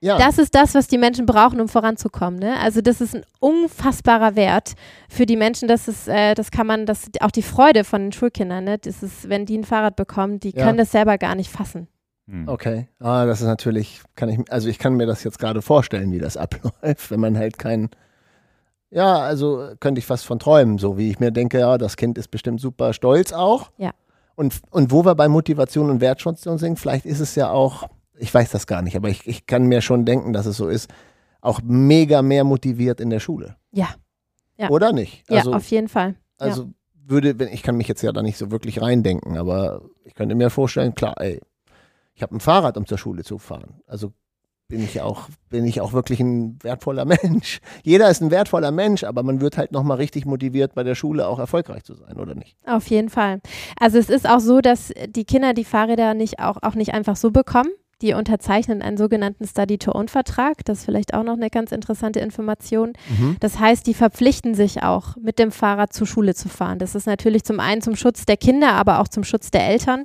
Ja, 0.02 0.16
Das 0.16 0.38
ist 0.38 0.54
das, 0.54 0.74
was 0.74 0.86
die 0.86 0.96
Menschen 0.96 1.26
brauchen, 1.26 1.60
um 1.60 1.68
voranzukommen. 1.68 2.40
Ne? 2.40 2.58
Also 2.58 2.80
das 2.80 3.02
ist 3.02 3.14
ein 3.14 3.22
unfassbarer 3.38 4.34
Wert 4.34 4.72
für 5.10 5.26
die 5.26 5.36
Menschen. 5.36 5.68
Das 5.68 5.88
ist, 5.88 6.08
äh, 6.08 6.34
das 6.34 6.50
kann 6.50 6.66
man, 6.66 6.86
das 6.86 7.10
auch 7.20 7.30
die 7.30 7.42
Freude 7.42 7.84
von 7.84 8.02
den 8.02 8.12
Schulkindern. 8.12 8.64
Ne? 8.64 8.78
Das 8.78 9.02
ist, 9.02 9.28
wenn 9.28 9.44
die 9.44 9.58
ein 9.58 9.64
Fahrrad 9.64 9.96
bekommen, 9.96 10.40
die 10.40 10.54
Ja. 10.56 10.64
können 10.64 10.78
das 10.78 10.90
selber 10.92 11.18
gar 11.18 11.34
nicht 11.34 11.50
fassen. 11.50 11.86
Hm. 12.30 12.48
okay. 12.48 12.86
Ah, 13.00 13.26
das 13.26 13.40
ist 13.40 13.46
natürlich, 13.48 14.00
kann 14.14 14.28
ich, 14.28 14.52
also 14.52 14.68
ich 14.68 14.78
kann 14.78 14.94
mir 14.94 15.06
das 15.06 15.24
jetzt 15.24 15.40
gerade 15.40 15.62
vorstellen, 15.62 16.12
wie 16.12 16.20
das 16.20 16.36
abläuft, 16.36 17.10
wenn 17.10 17.20
man 17.20 17.36
halt 17.36 17.58
kein, 17.58 17.90
ja, 18.90 19.18
also 19.18 19.74
könnte 19.80 19.98
ich 19.98 20.06
fast 20.06 20.24
von 20.24 20.38
träumen, 20.38 20.78
so 20.78 20.96
wie 20.96 21.10
ich 21.10 21.18
mir 21.18 21.32
denke, 21.32 21.58
ja, 21.58 21.76
das 21.76 21.96
Kind 21.96 22.18
ist 22.18 22.28
bestimmt 22.28 22.60
super 22.60 22.92
stolz 22.92 23.32
auch. 23.32 23.70
Ja. 23.78 23.90
Und, 24.36 24.60
und 24.70 24.92
wo 24.92 25.04
wir 25.04 25.16
bei 25.16 25.28
Motivation 25.28 25.90
und 25.90 26.00
Wertschätzung 26.00 26.58
sind, 26.58 26.78
vielleicht 26.78 27.04
ist 27.04 27.20
es 27.20 27.34
ja 27.34 27.50
auch, 27.50 27.88
ich 28.16 28.32
weiß 28.32 28.50
das 28.50 28.66
gar 28.66 28.80
nicht, 28.82 28.96
aber 28.96 29.08
ich, 29.08 29.26
ich 29.26 29.46
kann 29.46 29.64
mir 29.64 29.80
schon 29.80 30.04
denken, 30.04 30.32
dass 30.32 30.46
es 30.46 30.56
so 30.56 30.68
ist, 30.68 30.88
auch 31.40 31.60
mega 31.64 32.22
mehr 32.22 32.44
motiviert 32.44 33.00
in 33.00 33.10
der 33.10 33.20
Schule. 33.20 33.56
Ja. 33.72 33.88
Ja. 34.56 34.68
Oder 34.68 34.92
nicht? 34.92 35.24
Also, 35.28 35.50
ja, 35.50 35.56
auf 35.56 35.66
jeden 35.70 35.88
Fall. 35.88 36.10
ja. 36.38 36.46
also 36.46 36.70
würde, 36.94 37.38
wenn 37.38 37.48
ich 37.48 37.62
kann 37.62 37.76
mich 37.76 37.88
jetzt 37.88 38.02
ja 38.02 38.12
da 38.12 38.22
nicht 38.22 38.38
so 38.38 38.50
wirklich 38.50 38.80
reindenken, 38.80 39.36
aber 39.36 39.82
ich 40.04 40.14
könnte 40.14 40.34
mir 40.34 40.48
vorstellen, 40.48 40.94
klar, 40.94 41.14
ey, 41.18 41.40
ich 42.20 42.22
habe 42.22 42.36
ein 42.36 42.40
Fahrrad, 42.40 42.76
um 42.76 42.84
zur 42.84 42.98
Schule 42.98 43.24
zu 43.24 43.38
fahren. 43.38 43.80
Also 43.86 44.12
bin 44.68 44.84
ich 44.84 45.00
auch, 45.00 45.30
bin 45.48 45.64
ich 45.64 45.80
auch 45.80 45.94
wirklich 45.94 46.20
ein 46.20 46.62
wertvoller 46.62 47.04
Mensch. 47.22 47.60
Jeder 47.82 48.10
ist 48.10 48.20
ein 48.20 48.30
wertvoller 48.30 48.72
Mensch, 48.72 49.04
aber 49.04 49.22
man 49.22 49.40
wird 49.40 49.56
halt 49.56 49.72
nochmal 49.72 49.96
richtig 49.96 50.26
motiviert, 50.26 50.74
bei 50.74 50.82
der 50.82 50.94
Schule 50.94 51.26
auch 51.26 51.38
erfolgreich 51.38 51.82
zu 51.82 51.94
sein, 51.94 52.18
oder 52.18 52.34
nicht? 52.34 52.58
Auf 52.66 52.88
jeden 52.88 53.08
Fall. 53.08 53.40
Also 53.78 53.96
es 53.96 54.10
ist 54.10 54.28
auch 54.28 54.40
so, 54.40 54.60
dass 54.60 54.92
die 55.08 55.24
Kinder 55.24 55.54
die 55.54 55.64
Fahrräder 55.64 56.12
nicht 56.12 56.40
auch, 56.40 56.58
auch 56.60 56.74
nicht 56.74 56.92
einfach 56.92 57.16
so 57.16 57.30
bekommen. 57.30 57.70
Die 58.02 58.14
unterzeichnen 58.14 58.82
einen 58.82 58.96
sogenannten 58.96 59.46
Study-to-Own-Vertrag. 59.46 60.64
Das 60.64 60.78
ist 60.78 60.84
vielleicht 60.84 61.14
auch 61.14 61.22
noch 61.22 61.34
eine 61.36 61.50
ganz 61.50 61.72
interessante 61.72 62.20
Information. 62.20 62.92
Das 63.40 63.58
heißt, 63.58 63.86
die 63.86 63.94
verpflichten 63.94 64.54
sich 64.54 64.82
auch, 64.82 65.16
mit 65.16 65.38
dem 65.38 65.50
Fahrrad 65.50 65.92
zur 65.92 66.06
Schule 66.06 66.34
zu 66.34 66.48
fahren. 66.48 66.78
Das 66.78 66.94
ist 66.94 67.06
natürlich 67.06 67.44
zum 67.44 67.60
einen 67.60 67.82
zum 67.82 67.96
Schutz 67.96 68.24
der 68.24 68.36
Kinder, 68.36 68.72
aber 68.72 69.00
auch 69.00 69.08
zum 69.08 69.24
Schutz 69.24 69.50
der 69.50 69.66
Eltern. 69.68 70.04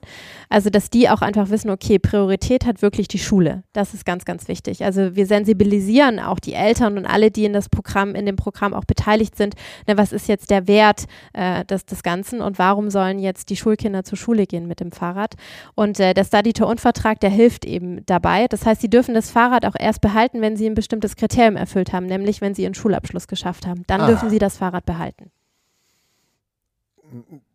Also, 0.50 0.70
dass 0.70 0.90
die 0.90 1.10
auch 1.10 1.22
einfach 1.22 1.50
wissen, 1.50 1.70
okay, 1.70 2.00
Priorität 2.00 2.66
hat 2.66 2.82
wirklich 2.82 3.08
die 3.08 3.20
Schule. 3.20 3.64
Das 3.74 3.94
ist 3.94 4.06
ganz, 4.06 4.26
ganz 4.26 4.48
wichtig. 4.48 4.84
Also, 4.84 5.16
wir 5.16 5.26
sensibilisieren 5.26 6.20
auch 6.20 6.40
die 6.40 6.54
Eltern 6.54 6.98
und 6.98 7.06
alle, 7.06 7.32
die 7.32 7.46
in 7.46 7.54
das 7.54 7.70
Programm, 7.70 8.16
in 8.16 8.26
dem 8.26 8.36
Programm 8.36 8.74
auch 8.74 8.86
beteiligt 8.86 9.36
sind. 9.36 9.56
Ne, 9.88 9.98
was 9.98 10.12
ist 10.12 10.28
jetzt 10.28 10.50
der 10.50 10.68
Wert 10.68 11.06
äh, 11.34 11.64
des, 11.66 11.86
des 11.86 12.04
Ganzen 12.04 12.42
und 12.42 12.60
warum 12.60 12.90
sollen 12.90 13.20
jetzt 13.20 13.50
die 13.50 13.56
Schulkinder 13.56 14.04
zur 14.04 14.18
Schule 14.18 14.46
gehen 14.46 14.68
mit 14.68 14.80
dem 14.80 14.92
Fahrrad? 14.92 15.36
Und 15.76 16.00
äh, 16.00 16.14
der 16.14 16.26
Study-to-Own-Vertrag, 16.26 17.20
der 17.20 17.30
hilft 17.30 17.66
eben 17.66 17.85
dabei. 18.06 18.48
Das 18.48 18.66
heißt, 18.66 18.82
sie 18.82 18.90
dürfen 18.90 19.14
das 19.14 19.30
Fahrrad 19.32 19.66
auch 19.66 19.76
erst 19.78 20.02
behalten, 20.02 20.42
wenn 20.42 20.58
sie 20.58 20.66
ein 20.68 20.76
bestimmtes 20.76 21.16
Kriterium 21.16 21.56
erfüllt 21.56 21.94
haben, 21.94 22.06
nämlich 22.06 22.42
wenn 22.42 22.54
sie 22.56 22.64
ihren 22.64 22.74
Schulabschluss 22.76 23.28
geschafft 23.28 23.66
haben. 23.68 23.84
Dann 23.88 24.02
Ah. 24.02 24.08
dürfen 24.08 24.30
sie 24.30 24.40
das 24.40 24.58
Fahrrad 24.58 24.86
behalten. 24.86 25.32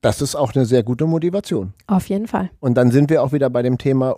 Das 0.01 0.23
ist 0.23 0.37
auch 0.37 0.55
eine 0.55 0.65
sehr 0.65 0.83
gute 0.83 1.07
Motivation. 1.07 1.75
Auf 1.87 2.09
jeden 2.09 2.27
Fall. 2.29 2.51
Und 2.61 2.75
dann 2.75 2.91
sind 2.91 3.11
wir 3.11 3.23
auch 3.23 3.33
wieder 3.33 3.51
bei 3.51 3.63
dem 3.63 3.79
Thema 3.79 4.17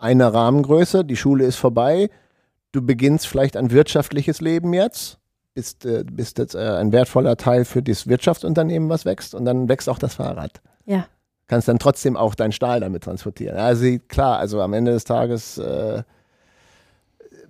eine 0.00 0.32
Rahmengröße, 0.34 1.04
die 1.04 1.16
Schule 1.16 1.44
ist 1.44 1.56
vorbei, 1.56 2.10
du 2.72 2.82
beginnst 2.82 3.26
vielleicht 3.26 3.56
ein 3.56 3.70
wirtschaftliches 3.70 4.40
Leben 4.40 4.74
jetzt, 4.74 5.18
bist, 5.54 5.86
äh, 5.86 6.04
bist 6.04 6.38
jetzt 6.38 6.54
äh, 6.54 6.58
ein 6.58 6.92
wertvoller 6.92 7.36
Teil 7.36 7.64
für 7.64 7.82
das 7.82 8.08
Wirtschaftsunternehmen, 8.08 8.88
was 8.88 9.04
wächst, 9.04 9.34
und 9.34 9.44
dann 9.44 9.68
wächst 9.68 9.88
auch 9.88 9.98
das 9.98 10.16
Fahrrad. 10.16 10.60
Ja. 10.84 11.06
Kannst 11.46 11.68
dann 11.68 11.78
trotzdem 11.78 12.16
auch 12.16 12.34
deinen 12.34 12.52
Stahl 12.52 12.80
damit 12.80 13.04
transportieren. 13.04 13.56
Also 13.56 13.98
klar, 14.08 14.38
also 14.38 14.60
am 14.62 14.72
Ende 14.72 14.92
des 14.92 15.04
Tages 15.04 15.58
äh, 15.58 16.02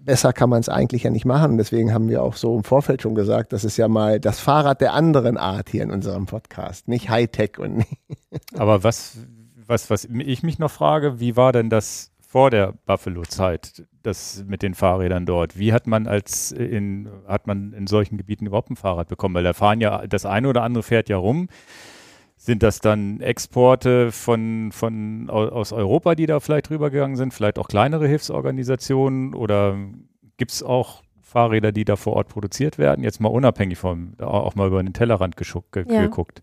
besser 0.05 0.33
kann 0.33 0.51
man 0.51 0.61
es 0.61 0.69
eigentlich 0.69 1.05
ja 1.05 1.11
nicht 1.11 1.25
machen. 1.25 1.57
Deswegen 1.59 1.93
haben 1.93 2.09
wir 2.09 2.23
auch 2.23 2.37
so 2.37 2.57
im 2.57 2.65
Vorfeld 2.65 3.03
schon 3.03 3.15
gesagt, 3.15 3.53
das 3.53 3.65
ist 3.65 3.77
ja 3.77 3.89
mal 3.89 4.21
das 4.21 4.41
Fahrrad 4.41 4.81
der 4.81 4.93
anderen 4.93 5.37
Art 5.37 5.69
hier 5.69 5.83
in 5.83 5.91
unserem 5.91 6.27
Podcast. 6.27 6.89
Nicht 6.89 7.09
Hightech 7.09 7.59
und. 7.59 7.85
Aber 8.57 8.85
was, 8.85 9.19
was, 9.67 9.91
was 9.91 10.05
ich 10.05 10.43
mich 10.43 10.59
noch 10.59 10.71
frage, 10.71 11.21
wie 11.21 11.37
war 11.37 11.53
denn 11.53 11.71
das 11.71 12.11
vor 12.21 12.51
der 12.51 12.75
Buffalo-Zeit, 12.87 13.85
das 14.03 14.45
mit 14.47 14.63
den 14.63 14.75
Fahrrädern 14.75 15.25
dort? 15.25 15.57
Wie 15.57 15.73
hat 15.73 15.87
man 15.87 16.07
als 16.07 16.53
in, 16.53 17.09
hat 17.27 17.47
man 17.47 17.73
in 17.73 17.87
solchen 17.87 18.17
Gebieten 18.17 18.47
überhaupt 18.47 18.71
ein 18.71 18.77
Fahrrad 18.77 19.09
bekommen? 19.09 19.35
Weil 19.37 19.45
da 19.45 19.53
fahren 19.53 19.81
ja, 19.81 20.07
das 20.07 20.27
eine 20.27 20.49
oder 20.49 20.63
andere 20.63 20.83
fährt 20.83 21.09
ja 21.09 21.17
rum. 21.17 21.49
Sind 22.45 22.63
das 22.63 22.81
dann 22.81 23.23
Exporte 23.23 24.13
von, 24.13 24.71
von 24.71 25.31
au- 25.31 25.49
aus 25.49 25.73
Europa, 25.73 26.15
die 26.15 26.27
da 26.27 26.41
vielleicht 26.41 26.69
rübergegangen 26.69 27.17
sind? 27.17 27.33
Vielleicht 27.33 27.59
auch 27.59 27.69
kleinere 27.69 28.07
Hilfsorganisationen? 28.07 29.33
Oder 29.35 29.79
gibt 30.37 30.51
es 30.51 30.63
auch 30.63 31.03
Fahrräder, 31.23 31.73
die 31.73 31.87
da 31.87 31.97
vor 31.97 32.13
Ort 32.17 32.29
produziert 32.29 32.77
werden? 32.77 33.03
Jetzt 33.03 33.19
mal 33.19 33.31
unabhängig 33.31 33.79
vom, 33.79 34.13
auch 34.21 34.55
mal 34.57 34.67
über 34.69 34.83
den 34.83 34.93
Tellerrand 34.93 35.39
ge 35.39 35.47
Ja. 35.89 36.03
geguckt. 36.03 36.43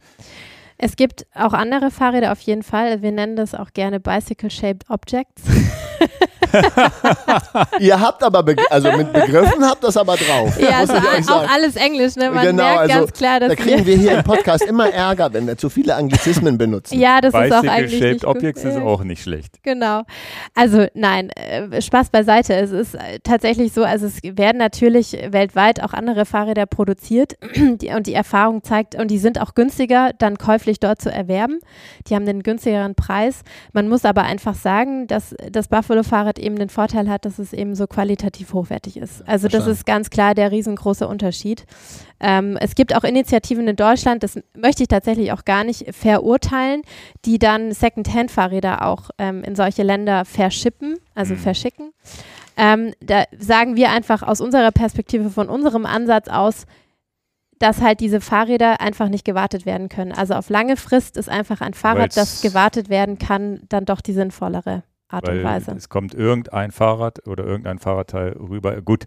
Es 0.79 0.95
gibt 0.95 1.27
auch 1.35 1.53
andere 1.53 1.91
Fahrräder 1.91 2.31
auf 2.31 2.39
jeden 2.39 2.63
Fall. 2.63 3.03
Wir 3.03 3.11
nennen 3.11 3.35
das 3.35 3.53
auch 3.53 3.71
gerne 3.71 3.99
Bicycle-Shaped 3.99 4.89
Objects. 4.89 5.43
Ihr 7.79 7.99
habt 7.99 8.23
aber, 8.23 8.43
also 8.69 8.91
mit 8.91 9.13
Begriffen 9.13 9.63
habt 9.63 9.83
das 9.83 9.97
aber 9.97 10.15
drauf. 10.15 10.59
Ja, 10.59 10.83
es 10.83 10.89
ist 11.19 11.31
auch 11.31 11.49
alles 11.49 11.75
Englisch, 11.75 12.15
ne? 12.15 12.31
Man 12.31 12.45
genau, 12.45 12.63
merkt 12.63 12.79
also, 12.79 12.93
ganz 12.93 13.13
klar, 13.13 13.39
dass 13.39 13.49
Da 13.49 13.55
kriegen 13.55 13.85
wir 13.85 13.95
hier 13.95 14.17
im 14.17 14.23
Podcast 14.31 14.63
immer 14.63 14.89
Ärger, 14.89 15.33
wenn 15.33 15.47
wir 15.47 15.57
zu 15.57 15.69
viele 15.69 15.95
Anglizismen 15.95 16.57
benutzen. 16.57 16.99
Ja, 16.99 17.21
das 17.21 17.33
ist 17.33 17.39
auch 17.39 17.41
Bicycle 17.41 17.69
eigentlich 17.69 17.99
Shaped 17.99 18.13
nicht 18.13 18.25
Objects 18.25 18.63
gut. 18.63 18.71
ist 18.71 18.77
auch 18.77 19.03
nicht 19.03 19.23
schlecht. 19.23 19.63
Genau. 19.63 20.03
Also 20.55 20.85
nein, 20.93 21.29
äh, 21.31 21.81
Spaß 21.81 22.09
beiseite. 22.09 22.53
Es 22.55 22.71
ist 22.71 22.95
äh, 22.95 23.19
tatsächlich 23.23 23.73
so, 23.73 23.83
also 23.83 24.05
es 24.07 24.19
werden 24.23 24.57
natürlich 24.57 25.17
weltweit 25.29 25.83
auch 25.83 25.93
andere 25.93 26.25
Fahrräder 26.25 26.65
produziert 26.65 27.35
und 27.55 28.07
die 28.07 28.13
Erfahrung 28.13 28.63
zeigt, 28.63 28.95
und 28.95 29.09
die 29.09 29.19
sind 29.19 29.39
auch 29.39 29.53
günstiger 29.55 30.11
dann 30.17 30.37
käuflich 30.37 30.79
dort 30.79 31.01
zu 31.01 31.11
erwerben. 31.11 31.59
Die 32.07 32.15
haben 32.15 32.25
den 32.25 32.43
günstigeren 32.43 32.95
Preis. 32.95 33.41
Man 33.73 33.87
muss 33.87 34.05
aber 34.05 34.23
einfach 34.23 34.55
sagen, 34.55 35.07
dass 35.07 35.35
das 35.51 35.67
Buffalo-Fahrrad 35.67 36.30
eben 36.39 36.57
den 36.57 36.69
Vorteil 36.69 37.09
hat, 37.09 37.25
dass 37.25 37.39
es 37.39 37.53
eben 37.53 37.75
so 37.75 37.87
qualitativ 37.87 38.53
hochwertig 38.53 38.97
ist. 38.97 39.27
Also 39.27 39.47
das 39.47 39.67
ist 39.67 39.85
ganz 39.85 40.09
klar 40.09 40.35
der 40.35 40.51
riesengroße 40.51 41.07
Unterschied. 41.07 41.65
Ähm, 42.19 42.57
es 42.59 42.75
gibt 42.75 42.95
auch 42.95 43.03
Initiativen 43.03 43.67
in 43.67 43.75
Deutschland, 43.75 44.23
das 44.23 44.39
möchte 44.55 44.83
ich 44.83 44.89
tatsächlich 44.89 45.31
auch 45.31 45.45
gar 45.45 45.63
nicht 45.63 45.93
verurteilen, 45.95 46.81
die 47.25 47.39
dann 47.39 47.71
Second-Hand-Fahrräder 47.71 48.85
auch 48.85 49.09
ähm, 49.17 49.43
in 49.43 49.55
solche 49.55 49.83
Länder 49.83 50.25
verschippen, 50.25 50.97
also 51.15 51.33
Mhm. 51.33 51.39
verschicken. 51.39 51.91
Ähm, 52.57 52.93
da 53.01 53.23
sagen 53.39 53.75
wir 53.75 53.89
einfach 53.91 54.21
aus 54.23 54.41
unserer 54.41 54.71
Perspektive, 54.71 55.29
von 55.29 55.49
unserem 55.49 55.85
Ansatz 55.85 56.27
aus, 56.27 56.65
dass 57.59 57.79
halt 57.79 57.99
diese 57.99 58.21
Fahrräder 58.21 58.81
einfach 58.81 59.07
nicht 59.07 59.23
gewartet 59.23 59.65
werden 59.65 59.87
können. 59.87 60.11
Also 60.11 60.33
auf 60.33 60.49
lange 60.49 60.77
Frist 60.77 61.15
ist 61.15 61.29
einfach 61.29 61.61
ein 61.61 61.73
Fahrrad, 61.75 62.17
das 62.17 62.17
Weil's- 62.17 62.41
gewartet 62.41 62.89
werden 62.89 63.19
kann, 63.19 63.61
dann 63.69 63.85
doch 63.85 64.01
die 64.01 64.13
sinnvollere 64.13 64.83
Art 65.11 65.27
und 65.27 65.35
Weil 65.35 65.43
Weise. 65.43 65.71
es 65.71 65.89
kommt 65.89 66.13
irgendein 66.13 66.71
Fahrrad 66.71 67.27
oder 67.27 67.45
irgendein 67.45 67.79
Fahrradteil 67.79 68.33
rüber. 68.33 68.81
Gut, 68.81 69.05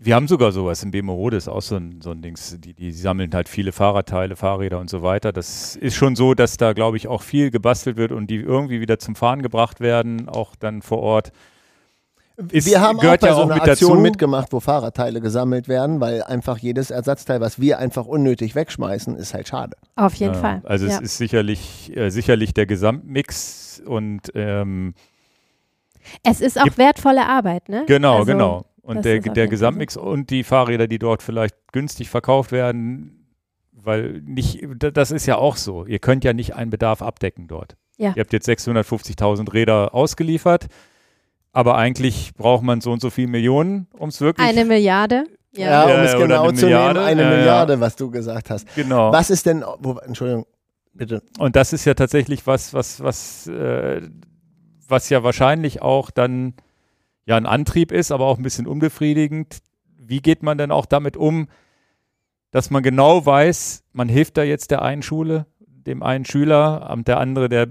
wir 0.00 0.14
haben 0.14 0.28
sogar 0.28 0.52
sowas 0.52 0.82
in 0.84 0.92
Bemerode, 0.92 1.36
ist 1.36 1.48
auch 1.48 1.60
so 1.62 1.76
ein, 1.76 2.00
so 2.00 2.12
ein 2.12 2.22
Dings, 2.22 2.56
die, 2.60 2.72
die 2.72 2.92
sammeln 2.92 3.34
halt 3.34 3.48
viele 3.48 3.72
Fahrradteile, 3.72 4.36
Fahrräder 4.36 4.78
und 4.78 4.88
so 4.88 5.02
weiter. 5.02 5.32
Das 5.32 5.74
ist 5.74 5.96
schon 5.96 6.14
so, 6.14 6.34
dass 6.34 6.56
da, 6.56 6.72
glaube 6.72 6.96
ich, 6.96 7.08
auch 7.08 7.22
viel 7.22 7.50
gebastelt 7.50 7.96
wird 7.96 8.12
und 8.12 8.28
die 8.28 8.36
irgendwie 8.36 8.80
wieder 8.80 9.00
zum 9.00 9.16
Fahren 9.16 9.42
gebracht 9.42 9.80
werden, 9.80 10.28
auch 10.28 10.54
dann 10.54 10.82
vor 10.82 11.00
Ort. 11.00 11.32
Ist, 12.52 12.66
wir 12.68 12.80
haben 12.80 12.98
auch 12.98 13.02
bei 13.02 13.08
ja 13.20 13.34
so 13.34 13.40
auch 13.40 13.44
einer 13.46 13.54
mit 13.54 13.68
Aktion 13.68 13.90
dazu. 13.90 14.00
mitgemacht, 14.00 14.52
wo 14.52 14.60
Fahrradteile 14.60 15.20
gesammelt 15.20 15.66
werden, 15.66 16.00
weil 16.00 16.22
einfach 16.22 16.58
jedes 16.58 16.90
Ersatzteil, 16.92 17.40
was 17.40 17.58
wir 17.60 17.78
einfach 17.80 18.06
unnötig 18.06 18.54
wegschmeißen, 18.54 19.16
ist 19.16 19.34
halt 19.34 19.48
schade. 19.48 19.76
Auf 19.96 20.14
jeden 20.14 20.34
Ja, 20.34 20.40
Fall. 20.40 20.62
Also 20.64 20.86
ja. 20.86 20.94
es 20.94 21.00
ist 21.00 21.18
sicherlich, 21.18 21.96
äh, 21.96 22.10
sicherlich 22.10 22.54
der 22.54 22.66
Gesamtmix 22.66 23.82
und 23.84 24.30
ähm, 24.36 24.94
es 26.22 26.40
ist 26.40 26.60
auch 26.60 26.78
wertvolle 26.78 27.26
Arbeit, 27.26 27.68
ne? 27.68 27.84
Genau, 27.86 28.18
also, 28.20 28.26
genau. 28.26 28.64
Und 28.82 29.04
der, 29.04 29.20
der 29.20 29.48
Gesamtmix 29.48 29.96
und 29.96 30.30
die 30.30 30.44
Fahrräder, 30.44 30.86
die 30.86 30.98
dort 30.98 31.22
vielleicht 31.22 31.56
günstig 31.72 32.08
verkauft 32.08 32.52
werden, 32.52 33.26
weil 33.72 34.22
nicht, 34.24 34.60
da- 34.76 34.90
das 34.90 35.10
ist 35.10 35.26
ja 35.26 35.36
auch 35.36 35.56
so. 35.56 35.84
Ihr 35.86 35.98
könnt 35.98 36.24
ja 36.24 36.32
nicht 36.32 36.54
einen 36.54 36.70
Bedarf 36.70 37.02
abdecken 37.02 37.48
dort. 37.48 37.76
Ja. 37.98 38.12
Ihr 38.16 38.20
habt 38.22 38.32
jetzt 38.32 38.48
650.000 38.48 39.52
Räder 39.52 39.92
ausgeliefert, 39.92 40.68
aber 41.58 41.74
eigentlich 41.74 42.34
braucht 42.36 42.62
man 42.62 42.80
so 42.80 42.92
und 42.92 43.00
so 43.00 43.10
viele 43.10 43.26
Millionen, 43.26 43.88
um 43.98 44.10
es 44.10 44.20
wirklich. 44.20 44.46
Eine 44.46 44.64
Milliarde. 44.64 45.24
Ja. 45.50 45.88
Ja, 45.88 45.94
um 45.96 46.04
es 46.04 46.12
genau 46.12 46.44
eine 46.44 46.54
zu 46.54 46.66
Milliarde. 46.66 47.00
nehmen, 47.00 47.04
eine 47.10 47.22
Ja, 47.22 47.30
ja. 47.30 47.36
Milliarde, 47.36 47.80
was 47.80 47.96
du 47.96 48.12
gesagt 48.12 48.48
hast. 48.50 48.72
genau. 48.76 49.10
Was 49.10 49.28
ist 49.28 49.44
denn, 49.44 49.64
wo, 49.80 49.94
Entschuldigung, 49.98 50.46
bitte. 50.94 51.20
Und 51.40 51.56
das 51.56 51.72
ist 51.72 51.84
ja 51.84 51.94
tatsächlich 51.94 52.46
was, 52.46 52.74
was, 52.74 53.02
was, 53.02 53.48
äh, 53.48 54.02
was 54.86 55.08
ja 55.08 55.24
wahrscheinlich 55.24 55.82
auch 55.82 56.12
dann 56.12 56.54
ja 57.26 57.36
ein 57.36 57.46
Antrieb 57.46 57.90
ist, 57.90 58.12
aber 58.12 58.26
auch 58.26 58.38
ein 58.38 58.44
bisschen 58.44 58.68
unbefriedigend. 58.68 59.58
Wie 59.96 60.20
geht 60.20 60.44
man 60.44 60.58
denn 60.58 60.70
auch 60.70 60.86
damit 60.86 61.16
um, 61.16 61.48
dass 62.52 62.70
man 62.70 62.84
genau 62.84 63.26
weiß, 63.26 63.82
man 63.92 64.08
hilft 64.08 64.36
da 64.36 64.44
jetzt 64.44 64.70
der 64.70 64.82
einen 64.82 65.02
Schule, 65.02 65.46
dem 65.66 66.04
einen 66.04 66.24
Schüler, 66.24 66.96
der 67.04 67.18
andere, 67.18 67.48
der 67.48 67.66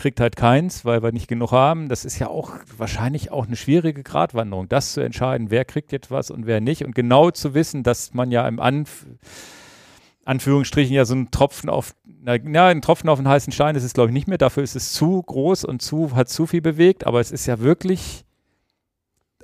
kriegt 0.00 0.18
halt 0.18 0.34
keins, 0.34 0.84
weil 0.84 1.02
wir 1.02 1.12
nicht 1.12 1.28
genug 1.28 1.52
haben. 1.52 1.88
Das 1.88 2.04
ist 2.04 2.18
ja 2.18 2.28
auch 2.28 2.52
wahrscheinlich 2.76 3.30
auch 3.30 3.46
eine 3.46 3.56
schwierige 3.56 4.02
Gratwanderung, 4.02 4.68
das 4.68 4.94
zu 4.94 5.00
entscheiden, 5.00 5.50
wer 5.50 5.64
kriegt 5.64 5.92
jetzt 5.92 6.10
was 6.10 6.30
und 6.30 6.46
wer 6.46 6.60
nicht. 6.60 6.84
Und 6.84 6.94
genau 6.94 7.30
zu 7.30 7.54
wissen, 7.54 7.82
dass 7.82 8.14
man 8.14 8.30
ja 8.32 8.48
im 8.48 8.58
Anf 8.58 9.06
Anführungsstrichen 10.24 10.94
ja 10.94 11.04
so 11.04 11.14
ein 11.14 11.30
Tropfen 11.30 11.68
auf, 11.68 11.94
na, 12.04 12.36
ja, 12.36 12.68
ein 12.68 12.82
Tropfen 12.82 13.08
auf 13.08 13.18
einen 13.18 13.28
heißen 13.28 13.52
Stein 13.52 13.74
ist 13.74 13.84
es, 13.84 13.94
glaube 13.94 14.10
ich, 14.10 14.14
nicht 14.14 14.28
mehr. 14.28 14.38
Dafür 14.38 14.62
ist 14.62 14.76
es 14.76 14.92
zu 14.92 15.22
groß 15.22 15.64
und 15.64 15.82
zu, 15.82 16.14
hat 16.14 16.28
zu 16.28 16.46
viel 16.46 16.60
bewegt. 16.60 17.06
Aber 17.06 17.20
es 17.20 17.30
ist 17.30 17.46
ja 17.46 17.60
wirklich 17.60 18.24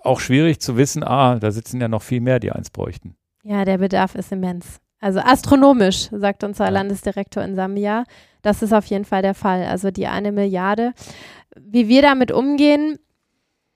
auch 0.02 0.20
schwierig 0.20 0.60
zu 0.60 0.76
wissen, 0.76 1.02
ah, 1.02 1.38
da 1.38 1.50
sitzen 1.50 1.80
ja 1.80 1.88
noch 1.88 2.02
viel 2.02 2.20
mehr, 2.20 2.40
die 2.40 2.52
eins 2.52 2.70
bräuchten. 2.70 3.16
Ja, 3.42 3.64
der 3.64 3.78
Bedarf 3.78 4.14
ist 4.14 4.32
immens. 4.32 4.80
Also 5.00 5.20
astronomisch, 5.20 6.08
sagt 6.10 6.44
unser. 6.44 6.70
Landesdirektor 6.70 7.42
in 7.42 7.54
Sambia. 7.54 8.04
Das 8.42 8.62
ist 8.62 8.72
auf 8.72 8.86
jeden 8.86 9.04
Fall 9.04 9.22
der 9.22 9.34
Fall. 9.34 9.64
Also 9.64 9.90
die 9.90 10.06
eine 10.06 10.32
Milliarde. 10.32 10.92
Wie 11.58 11.88
wir 11.88 12.02
damit 12.02 12.32
umgehen, 12.32 12.98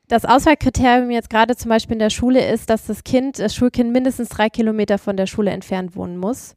das 0.09 0.25
Auswahlkriterium 0.25 1.11
jetzt 1.11 1.31
gerade 1.31 1.57
zum 1.57 1.69
Beispiel 1.69 1.95
in 1.95 2.01
der 2.01 2.11
Schule 2.11 2.45
ist, 2.51 2.69
dass 2.69 2.87
das 2.87 3.05
Kind, 3.05 3.39
das 3.39 3.55
Schulkind 3.55 3.93
mindestens 3.93 4.29
drei 4.29 4.49
Kilometer 4.49 4.99
von 4.99 5.17
der 5.17 5.27
Schule 5.27 5.51
entfernt 5.51 5.95
wohnen 5.95 6.17
muss. 6.17 6.57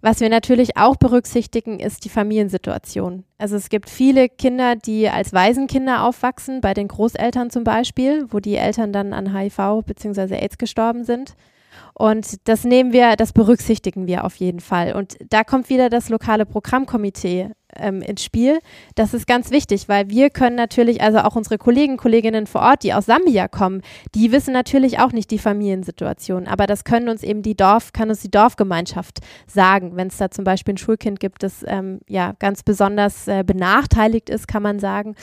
Was 0.00 0.20
wir 0.20 0.28
natürlich 0.28 0.76
auch 0.76 0.94
berücksichtigen, 0.94 1.80
ist 1.80 2.04
die 2.04 2.08
Familiensituation. 2.08 3.24
Also 3.38 3.56
es 3.56 3.68
gibt 3.70 3.90
viele 3.90 4.28
Kinder, 4.28 4.76
die 4.76 5.08
als 5.08 5.32
Waisenkinder 5.32 6.04
aufwachsen, 6.04 6.60
bei 6.60 6.74
den 6.74 6.86
Großeltern 6.86 7.50
zum 7.50 7.64
Beispiel, 7.64 8.26
wo 8.28 8.38
die 8.38 8.54
Eltern 8.54 8.92
dann 8.92 9.12
an 9.12 9.36
HIV 9.36 9.82
bzw. 9.84 10.36
AIDS 10.36 10.58
gestorben 10.58 11.02
sind. 11.02 11.34
Und 11.94 12.48
das 12.48 12.64
nehmen 12.64 12.92
wir, 12.92 13.16
das 13.16 13.32
berücksichtigen 13.32 14.06
wir 14.06 14.24
auf 14.24 14.36
jeden 14.36 14.60
Fall. 14.60 14.94
Und 14.94 15.16
da 15.30 15.44
kommt 15.44 15.68
wieder 15.70 15.88
das 15.88 16.08
lokale 16.08 16.46
Programmkomitee 16.46 17.50
ähm, 17.80 18.02
ins 18.02 18.24
Spiel. 18.24 18.58
Das 18.94 19.14
ist 19.14 19.26
ganz 19.26 19.50
wichtig, 19.50 19.88
weil 19.88 20.08
wir 20.08 20.30
können 20.30 20.56
natürlich, 20.56 21.02
also 21.02 21.18
auch 21.18 21.36
unsere 21.36 21.58
Kollegen, 21.58 21.96
Kolleginnen 21.96 22.46
vor 22.46 22.62
Ort, 22.62 22.82
die 22.82 22.94
aus 22.94 23.06
Sambia 23.06 23.48
kommen, 23.48 23.82
die 24.14 24.32
wissen 24.32 24.52
natürlich 24.52 24.98
auch 24.98 25.12
nicht 25.12 25.30
die 25.30 25.38
Familiensituation. 25.38 26.46
Aber 26.46 26.66
das 26.66 26.84
können 26.84 27.08
uns 27.08 27.22
eben 27.22 27.42
die 27.42 27.56
Dorf, 27.56 27.92
kann 27.92 28.08
uns 28.08 28.20
die 28.20 28.30
Dorfgemeinschaft 28.30 29.20
sagen, 29.46 29.92
wenn 29.96 30.08
es 30.08 30.16
da 30.16 30.30
zum 30.30 30.44
Beispiel 30.44 30.74
ein 30.74 30.78
Schulkind 30.78 31.20
gibt, 31.20 31.42
das 31.42 31.64
ähm, 31.66 32.00
ja 32.08 32.34
ganz 32.38 32.62
besonders 32.62 33.28
äh, 33.28 33.44
benachteiligt 33.44 34.30
ist, 34.30 34.48
kann 34.48 34.62
man 34.62 34.78
sagen. 34.78 35.14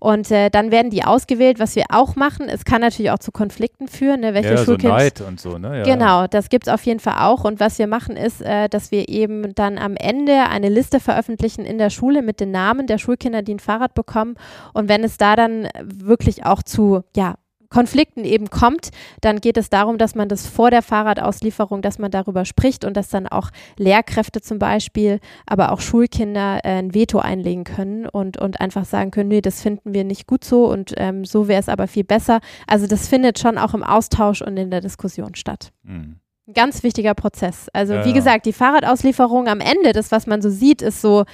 Und 0.00 0.30
äh, 0.30 0.50
dann 0.50 0.70
werden 0.70 0.90
die 0.90 1.04
ausgewählt, 1.04 1.58
was 1.58 1.76
wir 1.76 1.84
auch 1.90 2.16
machen. 2.16 2.48
Es 2.48 2.64
kann 2.64 2.80
natürlich 2.80 3.10
auch 3.10 3.18
zu 3.18 3.32
Konflikten 3.32 3.88
führen, 3.88 4.20
ne? 4.20 4.34
welche 4.34 4.50
ja, 4.50 4.56
so 4.56 4.64
Schulkind 4.64 4.92
Neid 4.92 5.20
und 5.20 5.40
so, 5.40 5.58
ne? 5.58 5.78
Ja. 5.78 5.84
Genau, 5.84 6.26
das 6.26 6.48
gibt 6.48 6.66
es 6.66 6.72
auf 6.72 6.84
jeden 6.84 7.00
Fall 7.00 7.16
auch. 7.18 7.44
Und 7.44 7.60
was 7.60 7.78
wir 7.78 7.86
machen, 7.86 8.16
ist, 8.16 8.40
äh, 8.42 8.68
dass 8.68 8.90
wir 8.90 9.08
eben 9.08 9.54
dann 9.54 9.78
am 9.78 9.96
Ende 9.96 10.48
eine 10.48 10.68
Liste 10.68 11.00
veröffentlichen 11.00 11.64
in 11.64 11.78
der 11.78 11.90
Schule 11.90 11.97
mit 12.22 12.40
den 12.40 12.50
Namen 12.50 12.86
der 12.86 12.98
Schulkinder, 12.98 13.42
die 13.42 13.54
ein 13.54 13.60
Fahrrad 13.60 13.94
bekommen. 13.94 14.34
Und 14.72 14.88
wenn 14.88 15.04
es 15.04 15.16
da 15.16 15.36
dann 15.36 15.68
wirklich 15.82 16.44
auch 16.44 16.62
zu, 16.62 17.02
ja, 17.16 17.36
Konflikten 17.70 18.24
eben 18.24 18.48
kommt, 18.48 18.90
dann 19.20 19.40
geht 19.40 19.56
es 19.56 19.68
darum, 19.68 19.98
dass 19.98 20.14
man 20.14 20.28
das 20.28 20.46
vor 20.46 20.70
der 20.70 20.82
Fahrradauslieferung, 20.82 21.82
dass 21.82 21.98
man 21.98 22.10
darüber 22.10 22.44
spricht 22.44 22.84
und 22.84 22.96
dass 22.96 23.08
dann 23.08 23.26
auch 23.26 23.50
Lehrkräfte 23.76 24.40
zum 24.40 24.58
Beispiel, 24.58 25.20
aber 25.46 25.72
auch 25.72 25.80
Schulkinder 25.80 26.60
äh, 26.64 26.78
ein 26.78 26.94
Veto 26.94 27.18
einlegen 27.18 27.64
können 27.64 28.06
und, 28.06 28.38
und 28.38 28.60
einfach 28.60 28.84
sagen 28.84 29.10
können, 29.10 29.28
nee, 29.28 29.42
das 29.42 29.60
finden 29.60 29.92
wir 29.92 30.04
nicht 30.04 30.26
gut 30.26 30.44
so 30.44 30.70
und 30.70 30.94
ähm, 30.96 31.24
so 31.24 31.48
wäre 31.48 31.60
es 31.60 31.68
aber 31.68 31.88
viel 31.88 32.04
besser. 32.04 32.40
Also 32.66 32.86
das 32.86 33.08
findet 33.08 33.38
schon 33.38 33.58
auch 33.58 33.74
im 33.74 33.82
Austausch 33.82 34.40
und 34.40 34.56
in 34.56 34.70
der 34.70 34.80
Diskussion 34.80 35.34
statt. 35.34 35.72
Hm. 35.84 36.16
Ein 36.46 36.54
ganz 36.54 36.82
wichtiger 36.82 37.12
Prozess. 37.12 37.68
Also 37.74 37.92
Ja, 37.92 38.04
wie 38.06 38.14
gesagt, 38.14 38.46
die 38.46 38.54
Fahrradauslieferung 38.54 39.48
am 39.48 39.60
Ende, 39.60 39.92
das, 39.92 40.10
was 40.10 40.26
man 40.26 40.40
so 40.40 40.48
sieht, 40.48 40.80
ist 40.80 41.02
so, 41.02 41.26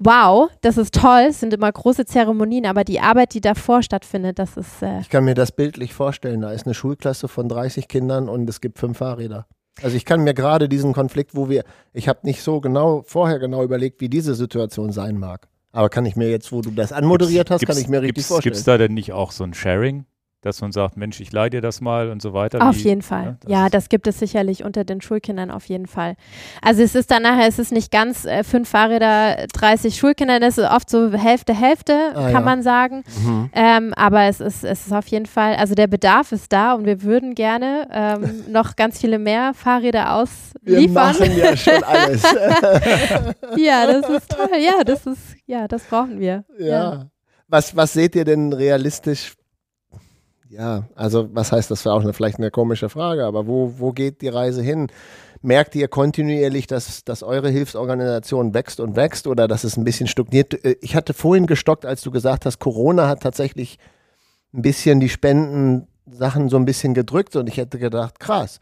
wow, 0.00 0.50
das 0.60 0.76
ist 0.78 0.94
toll, 0.94 1.26
es 1.28 1.40
sind 1.40 1.52
immer 1.52 1.70
große 1.70 2.04
Zeremonien, 2.04 2.66
aber 2.66 2.84
die 2.84 3.00
Arbeit, 3.00 3.34
die 3.34 3.40
davor 3.40 3.82
stattfindet, 3.82 4.38
das 4.38 4.56
ist, 4.56 4.82
äh, 4.82 5.00
Ich 5.00 5.10
kann 5.10 5.24
mir 5.24 5.34
das 5.34 5.52
bildlich 5.52 5.94
vorstellen. 5.94 6.40
Da 6.40 6.52
ist 6.52 6.66
eine 6.66 6.74
Schulklasse 6.74 7.28
von 7.28 7.48
30 7.48 7.88
Kindern 7.88 8.28
und 8.28 8.48
es 8.48 8.60
gibt 8.60 8.78
fünf 8.78 8.98
Fahrräder. 8.98 9.46
Also 9.82 9.96
ich 9.96 10.04
kann 10.04 10.22
mir 10.22 10.32
gerade 10.32 10.68
diesen 10.68 10.94
Konflikt, 10.94 11.34
wo 11.34 11.48
wir, 11.48 11.64
ich 11.92 12.08
habe 12.08 12.20
nicht 12.22 12.42
so 12.42 12.60
genau, 12.60 13.02
vorher 13.06 13.38
genau 13.38 13.62
überlegt, 13.62 14.00
wie 14.00 14.08
diese 14.08 14.34
Situation 14.34 14.90
sein 14.92 15.18
mag. 15.18 15.48
Aber 15.72 15.90
kann 15.90 16.06
ich 16.06 16.16
mir 16.16 16.30
jetzt, 16.30 16.52
wo 16.52 16.62
du 16.62 16.70
das 16.70 16.92
anmoderiert 16.92 17.50
hast, 17.50 17.66
kann 17.66 17.76
ich 17.76 17.88
mir 17.88 18.00
richtig 18.00 18.14
gibt's, 18.16 18.28
vorstellen. 18.28 18.52
Gibt 18.52 18.58
es 18.58 18.64
da 18.64 18.78
denn 18.78 18.94
nicht 18.94 19.12
auch 19.12 19.32
so 19.32 19.44
ein 19.44 19.52
Sharing, 19.52 20.06
dass 20.42 20.60
man 20.60 20.70
sagt, 20.70 20.96
Mensch, 20.96 21.18
ich 21.20 21.32
leih 21.32 21.48
dir 21.50 21.60
das 21.60 21.80
mal 21.80 22.08
und 22.10 22.22
so 22.22 22.32
weiter? 22.32 22.66
auf 22.68 22.76
Wie- 22.76 22.82
jeden 22.88 23.02
Fall. 23.02 23.24
ja, 23.24 23.36
das 23.40 23.50
ja, 23.50 23.68
das 23.68 23.88
gibt 23.88 24.06
es 24.06 24.18
sicherlich 24.18 24.62
unter 24.64 24.84
den 24.84 25.00
Schulkindern 25.00 25.50
auf 25.50 25.64
jeden 25.66 25.86
Fall. 25.86 26.14
Also 26.62 26.82
es 26.82 26.94
ist 26.94 27.10
dann 27.10 27.22
nachher, 27.22 27.48
es 27.48 27.58
ist 27.58 27.72
nicht 27.72 27.90
ganz 27.90 28.24
äh, 28.26 28.44
fünf 28.44 28.68
Fahrräder, 28.68 29.46
30 29.52 29.96
Schulkinder, 29.96 30.38
das 30.38 30.58
ist 30.58 30.70
oft 30.70 30.88
so 30.88 31.12
Hälfte, 31.12 31.52
Hälfte, 31.54 32.10
Ah, 32.14 32.24
kann 32.26 32.32
ja. 32.32 32.40
man 32.40 32.62
sagen. 32.62 33.02
Mhm. 33.24 33.50
Ähm, 33.54 33.94
aber 33.94 34.22
es 34.24 34.40
ist, 34.40 34.62
es 34.62 34.86
ist 34.86 34.92
auf 34.92 35.06
jeden 35.08 35.26
Fall, 35.26 35.56
also 35.56 35.74
der 35.74 35.86
Bedarf 35.88 36.30
ist 36.32 36.52
da 36.52 36.74
und 36.74 36.84
wir 36.86 37.02
würden 37.02 37.34
gerne 37.34 37.88
ähm, 37.92 38.44
noch 38.52 38.76
ganz 38.76 39.00
viele 39.00 39.18
mehr 39.18 39.52
Fahrräder 39.54 40.04
Wir 40.04 40.12
ausliefern. 40.12 40.92
machen 40.94 41.36
ja 41.36 41.56
schon 41.56 41.82
alles. 41.82 42.22
Ja, 43.56 43.86
das 43.86 44.08
ist 44.08 44.30
toll. 44.30 44.48
Ja, 44.60 44.84
das 44.84 45.06
ist, 45.06 45.18
ja, 45.46 45.66
das 45.68 45.82
brauchen 45.84 46.20
wir. 46.20 46.44
ja. 46.58 47.06
Was, 47.48 47.76
was 47.76 47.92
seht 47.92 48.16
ihr 48.16 48.24
denn 48.24 48.52
realistisch 48.52 49.34
Ja, 50.48 50.84
also 50.94 51.28
was 51.34 51.52
heißt, 51.52 51.70
das 51.70 51.84
war 51.84 51.94
auch 51.94 52.02
eine, 52.02 52.12
vielleicht 52.12 52.38
eine 52.38 52.50
komische 52.50 52.88
Frage, 52.88 53.24
aber 53.24 53.46
wo, 53.46 53.74
wo 53.78 53.92
geht 53.92 54.22
die 54.22 54.28
Reise 54.28 54.62
hin? 54.62 54.88
Merkt 55.42 55.74
ihr 55.74 55.88
kontinuierlich, 55.88 56.66
dass, 56.66 57.04
dass 57.04 57.22
eure 57.22 57.50
Hilfsorganisation 57.50 58.54
wächst 58.54 58.80
und 58.80 58.96
wächst 58.96 59.26
oder 59.26 59.48
dass 59.48 59.64
es 59.64 59.76
ein 59.76 59.84
bisschen 59.84 60.06
stagniert? 60.06 60.64
Äh, 60.64 60.76
ich 60.80 60.94
hatte 60.94 61.14
vorhin 61.14 61.46
gestockt, 61.46 61.84
als 61.84 62.02
du 62.02 62.10
gesagt 62.10 62.46
hast, 62.46 62.58
Corona 62.58 63.08
hat 63.08 63.22
tatsächlich 63.22 63.78
ein 64.54 64.62
bisschen 64.62 65.00
die 65.00 65.08
Spendensachen 65.08 66.48
so 66.48 66.56
ein 66.56 66.64
bisschen 66.64 66.94
gedrückt 66.94 67.36
und 67.36 67.48
ich 67.48 67.56
hätte 67.56 67.78
gedacht, 67.78 68.20
krass 68.20 68.60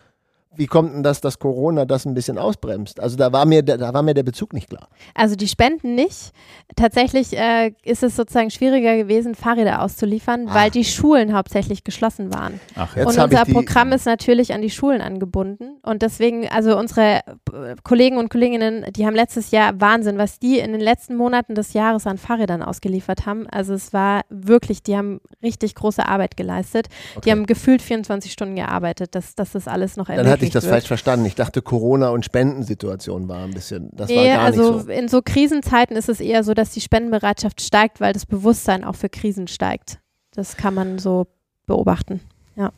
wie 0.56 0.66
kommt 0.66 0.94
denn 0.94 1.02
das, 1.02 1.20
dass 1.20 1.38
Corona 1.38 1.84
das 1.84 2.04
ein 2.04 2.14
bisschen 2.14 2.38
ausbremst? 2.38 3.00
Also 3.00 3.16
da 3.16 3.32
war 3.32 3.44
mir, 3.46 3.62
da 3.62 3.92
war 3.92 4.02
mir 4.02 4.14
der 4.14 4.22
Bezug 4.22 4.52
nicht 4.52 4.68
klar. 4.68 4.88
Also 5.14 5.36
die 5.36 5.48
Spenden 5.48 5.94
nicht. 5.94 6.32
Tatsächlich 6.76 7.36
äh, 7.36 7.72
ist 7.84 8.02
es 8.02 8.16
sozusagen 8.16 8.50
schwieriger 8.50 8.96
gewesen, 8.96 9.34
Fahrräder 9.34 9.82
auszuliefern, 9.82 10.46
Ach. 10.48 10.54
weil 10.54 10.70
die 10.70 10.84
Schulen 10.84 11.34
hauptsächlich 11.34 11.84
geschlossen 11.84 12.32
waren. 12.32 12.60
Ach, 12.76 12.96
und 12.96 13.06
unser 13.06 13.44
Programm 13.44 13.92
ist 13.92 14.06
natürlich 14.06 14.52
an 14.52 14.62
die 14.62 14.70
Schulen 14.70 15.00
angebunden. 15.00 15.78
Und 15.82 16.02
deswegen, 16.02 16.48
also 16.48 16.76
unsere 16.78 17.20
äh, 17.52 17.76
Kollegen 17.82 18.18
und 18.18 18.30
Kolleginnen, 18.30 18.84
die 18.94 19.06
haben 19.06 19.14
letztes 19.14 19.50
Jahr 19.50 19.80
Wahnsinn, 19.80 20.18
was 20.18 20.38
die 20.38 20.58
in 20.58 20.72
den 20.72 20.80
letzten 20.80 21.16
Monaten 21.16 21.54
des 21.54 21.72
Jahres 21.72 22.06
an 22.06 22.18
Fahrrädern 22.18 22.62
ausgeliefert 22.62 23.26
haben. 23.26 23.46
Also 23.48 23.74
es 23.74 23.92
war 23.92 24.22
wirklich, 24.28 24.82
die 24.82 24.96
haben 24.96 25.20
richtig 25.42 25.74
große 25.74 26.06
Arbeit 26.06 26.36
geleistet. 26.36 26.88
Okay. 27.14 27.22
Die 27.24 27.30
haben 27.30 27.46
gefühlt 27.46 27.82
24 27.82 28.32
Stunden 28.32 28.56
gearbeitet, 28.56 29.14
dass, 29.14 29.34
dass 29.34 29.52
das 29.52 29.68
alles 29.68 29.96
noch 29.96 30.08
ermöglicht 30.08 30.43
ich 30.44 30.52
das 30.52 30.64
wird. 30.64 30.72
falsch 30.72 30.86
verstanden. 30.86 31.26
Ich 31.26 31.34
dachte, 31.34 31.62
Corona 31.62 32.10
und 32.10 32.24
Spendensituation 32.24 33.28
war 33.28 33.44
ein 33.44 33.52
bisschen, 33.52 33.90
das 33.92 34.08
nee, 34.08 34.16
war 34.16 34.36
gar 34.36 34.44
also 34.44 34.74
nicht 34.74 34.86
so. 34.86 34.92
in 34.92 35.08
so 35.08 35.22
Krisenzeiten 35.22 35.96
ist 35.96 36.08
es 36.08 36.20
eher 36.20 36.44
so, 36.44 36.54
dass 36.54 36.70
die 36.70 36.80
Spendenbereitschaft 36.80 37.60
steigt, 37.60 38.00
weil 38.00 38.12
das 38.12 38.26
Bewusstsein 38.26 38.84
auch 38.84 38.96
für 38.96 39.08
Krisen 39.08 39.48
steigt. 39.48 39.98
Das 40.34 40.56
kann 40.56 40.74
man 40.74 40.98
so 40.98 41.26
beobachten, 41.66 42.20
ja. 42.56 42.70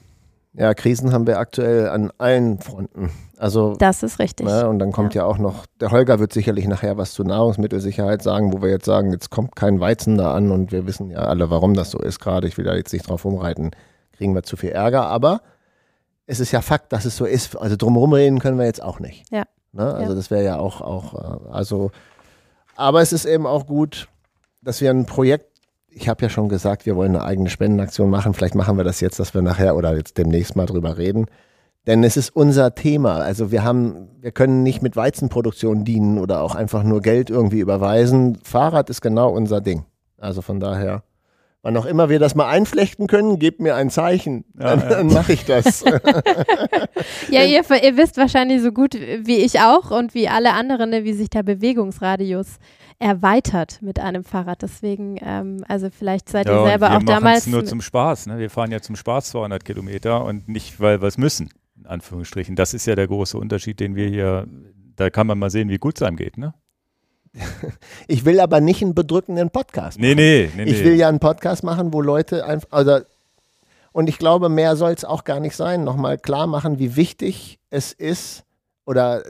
Ja, 0.59 0.73
Krisen 0.73 1.12
haben 1.12 1.27
wir 1.27 1.39
aktuell 1.39 1.89
an 1.89 2.11
allen 2.17 2.59
Fronten. 2.59 3.11
Also, 3.37 3.75
das 3.79 4.03
ist 4.03 4.19
richtig. 4.19 4.47
Ne, 4.47 4.67
und 4.67 4.79
dann 4.79 4.91
kommt 4.91 5.14
ja. 5.14 5.23
ja. 5.23 5.29
auch 5.29 5.37
noch, 5.37 5.67
der 5.81 5.91
Holger 5.91 6.19
wird 6.19 6.33
sicherlich 6.33 6.67
nachher 6.67 6.97
was 6.97 7.12
zur 7.12 7.27
Nahrungsmittelsicherheit 7.27 8.23
sagen, 8.23 8.55
wo 8.55 8.62
wir 8.62 8.71
jetzt 8.71 8.87
sagen, 8.87 9.12
jetzt 9.12 9.31
kommt 9.31 9.55
kein 9.55 9.81
Weizen 9.81 10.17
da 10.17 10.33
an 10.33 10.51
und 10.51 10.73
wir 10.73 10.87
wissen 10.87 11.11
ja 11.11 11.19
alle, 11.19 11.51
warum 11.51 11.75
das 11.75 11.91
so 11.91 11.99
ist 11.99 12.21
gerade. 12.21 12.49
Ich 12.49 12.57
will 12.57 12.64
da 12.64 12.75
jetzt 12.75 12.95
nicht 12.95 13.07
drauf 13.07 13.27
umreiten, 13.27 13.73
kriegen 14.12 14.35
wir 14.35 14.45
zu 14.45 14.57
viel 14.57 14.71
Ärger. 14.71 15.07
Aber 15.07 15.43
es 16.27 16.41
ist 16.41 16.53
ja 16.53 16.61
Fakt, 16.61 16.93
dass 16.93 17.05
es 17.05 17.16
so 17.16 17.24
ist. 17.24 17.57
Also 17.57 17.77
drumherum 17.77 18.12
reden 18.12 18.39
können 18.39 18.59
wir 18.59 18.66
jetzt 18.66 18.83
auch 18.83 19.01
nicht. 19.01 19.24
Ja. 19.31 19.45
Ne? 19.72 19.95
Also 19.95 20.12
ja. 20.12 20.14
das 20.14 20.31
wäre 20.31 20.45
ja 20.45 20.59
auch, 20.59 20.81
auch, 20.81 21.14
äh, 21.14 21.51
also, 21.53 21.91
aber 22.77 23.01
es 23.01 23.12
ist 23.12 23.24
eben 23.24 23.47
auch 23.47 23.66
gut, 23.66 24.09
dass 24.62 24.81
wir 24.81 24.91
ein 24.91 25.07
Projekt, 25.07 25.47
ich 25.89 26.09
habe 26.09 26.22
ja 26.22 26.29
schon 26.29 26.49
gesagt, 26.49 26.85
wir 26.85 26.97
wollen 26.97 27.14
eine 27.14 27.24
eigene 27.24 27.49
Spendenaktion 27.49 28.11
machen. 28.11 28.35
Vielleicht 28.35 28.55
machen 28.55 28.77
wir 28.77 28.85
das 28.85 29.01
jetzt, 29.01 29.18
dass 29.18 29.33
wir 29.33 29.43
nachher 29.43 29.77
oder 29.77 29.97
jetzt 29.97 30.18
demnächst 30.18 30.57
mal 30.57 30.66
drüber 30.66 30.99
reden. 30.99 31.27
Denn 31.87 32.03
es 32.03 32.16
ist 32.16 32.31
unser 32.35 32.74
Thema. 32.74 33.18
Also 33.18 33.53
wir 33.53 33.62
haben, 33.62 34.09
wir 34.20 34.33
können 34.33 34.62
nicht 34.62 34.83
mit 34.83 34.97
Weizenproduktion 34.97 35.85
dienen 35.85 36.18
oder 36.18 36.43
auch 36.43 36.55
einfach 36.55 36.83
nur 36.83 37.01
Geld 37.01 37.31
irgendwie 37.31 37.61
überweisen. 37.61 38.39
Fahrrad 38.43 38.91
ist 38.91 39.01
genau 39.01 39.31
unser 39.31 39.61
Ding. 39.61 39.85
Also 40.18 40.43
von 40.43 40.59
daher 40.59 41.03
wann 41.67 41.77
auch 41.77 41.85
immer 41.85 42.09
wir 42.09 42.21
das 42.21 42.37
mal 42.37 42.47
einflechten 42.47 43.09
können, 43.09 43.41
gebt 43.41 43.61
mir 43.61 43.75
ein 43.75 43.91
Zeichen. 43.91 44.45
Ja, 44.57 44.77
dann, 44.77 44.81
ja. 44.81 44.89
dann 44.91 45.07
mache 45.09 45.33
ich 45.33 45.45
das. 45.45 45.83
ja, 47.31 47.43
ihr, 47.43 47.64
ihr, 47.83 47.97
wisst 47.97 48.17
wahrscheinlich 48.19 48.62
so 48.62 48.71
gut 48.71 48.95
wie 48.95 49.39
ich 49.39 49.59
auch 49.59 49.91
und 49.91 50.14
wie 50.14 50.29
alle 50.29 50.53
anderen, 50.53 50.91
ne, 50.91 51.03
wie 51.03 51.12
sich 51.12 51.29
der 51.29 51.43
Bewegungsradius 51.43 52.59
erweitert 53.01 53.83
mit 53.83 53.99
einem 53.99 54.23
Fahrrad. 54.23 54.62
Deswegen, 54.62 55.19
ähm, 55.21 55.64
also 55.67 55.89
vielleicht 55.91 56.29
seid 56.29 56.47
ja, 56.47 56.57
ihr 56.57 56.69
selber 56.69 56.97
auch 56.97 57.03
damals. 57.03 57.49
nur 57.49 57.64
zum 57.64 57.81
Spaß. 57.81 58.29
Ne? 58.29 58.39
Wir 58.39 58.49
fahren 58.49 58.71
ja 58.71 58.81
zum 58.81 58.95
Spaß 58.95 59.31
200 59.31 59.64
Kilometer 59.64 60.25
und 60.25 60.49
nicht, 60.49 60.79
weil 60.79 61.03
wir 61.03 61.09
es 61.09 61.19
müssen, 61.19 61.51
in 61.77 61.87
Anführungsstrichen. 61.87 62.55
Das 62.55 62.75
ist 62.75 62.87
ja 62.87 62.95
der 62.95 63.09
große 63.09 63.37
Unterschied, 63.37 63.81
den 63.81 63.97
wir 63.97 64.09
hier, 64.09 64.47
da 64.95 65.11
kann 65.11 65.27
man 65.27 65.37
mal 65.37 65.51
sehen, 65.51 65.69
wie 65.69 65.79
gut 65.79 65.97
es 65.97 66.03
einem 66.03 66.17
geht. 66.17 66.39
Ne? 66.39 66.55
Ich 68.09 68.24
will 68.24 68.41
aber 68.41 68.61
nicht 68.61 68.82
einen 68.82 68.95
bedrückenden 68.95 69.51
Podcast 69.51 69.99
machen. 69.99 70.09
Nee, 70.09 70.14
nee, 70.14 70.51
nee. 70.57 70.64
Ich 70.64 70.84
will 70.84 70.95
ja 70.95 71.09
einen 71.09 71.20
Podcast 71.20 71.62
machen, 71.62 71.93
wo 71.93 72.01
Leute 72.01 72.45
einfach, 72.45 72.68
also, 72.70 73.01
und 73.93 74.09
ich 74.09 74.18
glaube, 74.18 74.49
mehr 74.49 74.76
soll 74.76 74.93
es 74.93 75.05
auch 75.05 75.24
gar 75.24 75.41
nicht 75.41 75.57
sein. 75.57 75.84
Nochmal 75.84 76.18
klar 76.18 76.47
machen, 76.47 76.78
wie 76.78 76.97
wichtig 76.97 77.59
es 77.70 77.93
ist 77.93 78.45
oder 78.84 79.22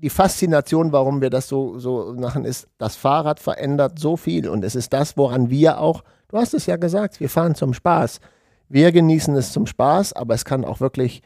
die 0.00 0.10
Faszination, 0.10 0.92
warum 0.92 1.20
wir 1.20 1.30
das 1.30 1.48
so, 1.48 1.78
so 1.78 2.14
machen, 2.16 2.44
ist, 2.44 2.68
das 2.78 2.96
Fahrrad 2.96 3.40
verändert 3.40 3.98
so 3.98 4.16
viel 4.16 4.48
und 4.48 4.64
es 4.64 4.74
ist 4.74 4.92
das, 4.92 5.16
woran 5.16 5.50
wir 5.50 5.80
auch, 5.80 6.04
du 6.28 6.38
hast 6.38 6.54
es 6.54 6.66
ja 6.66 6.76
gesagt, 6.76 7.20
wir 7.20 7.28
fahren 7.28 7.54
zum 7.54 7.74
Spaß. 7.74 8.20
Wir 8.68 8.92
genießen 8.92 9.34
es 9.34 9.52
zum 9.52 9.66
Spaß, 9.66 10.12
aber 10.12 10.34
es 10.34 10.44
kann 10.44 10.64
auch 10.64 10.80
wirklich 10.80 11.22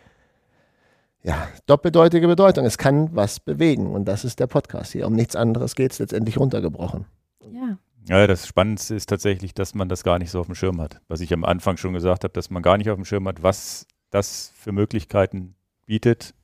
ja, 1.23 1.49
doppeldeutige 1.67 2.27
Bedeutung. 2.27 2.65
Es 2.65 2.79
kann 2.79 3.15
was 3.15 3.41
bewegen 3.41 3.93
und 3.93 4.07
das 4.07 4.25
ist 4.25 4.41
der 4.41 4.47
Podcast 4.47 4.93
hier. 4.93 5.07
Um 5.07 5.15
nichts 5.15 5.37
anderes 5.37 5.75
geht 5.75 5.93
es 5.93 5.99
letztendlich 5.99 6.39
runtergebrochen. 6.39 7.07
Ja. 7.53 7.79
Ja, 8.09 8.27
das 8.27 8.49
Spannendste 8.49 8.97
ist 8.97 9.09
tatsächlich, 9.09 9.55
dass 9.55 9.75
man 9.75 9.89
das 9.89 10.03
gar 10.03 10.19
nicht 10.19 10.31
so 10.31 10.41
auf 10.41 10.47
dem 10.47 10.57
Schirm 10.57 10.81
hat. 10.81 11.01
Was 11.07 11.21
ich 11.21 11.33
am 11.33 11.45
Anfang 11.45 11.77
schon 11.77 11.93
gesagt 11.93 12.25
habe, 12.25 12.33
dass 12.33 12.51
man 12.51 12.63
gar 12.63 12.77
nicht 12.77 12.91
auf 12.91 12.97
dem 12.97 13.05
Schirm 13.05 13.29
hat, 13.29 13.45
was 13.45 13.87
das 14.11 14.53
für 14.57 14.73
Möglichkeiten 14.73 15.55
bietet, 15.87 16.35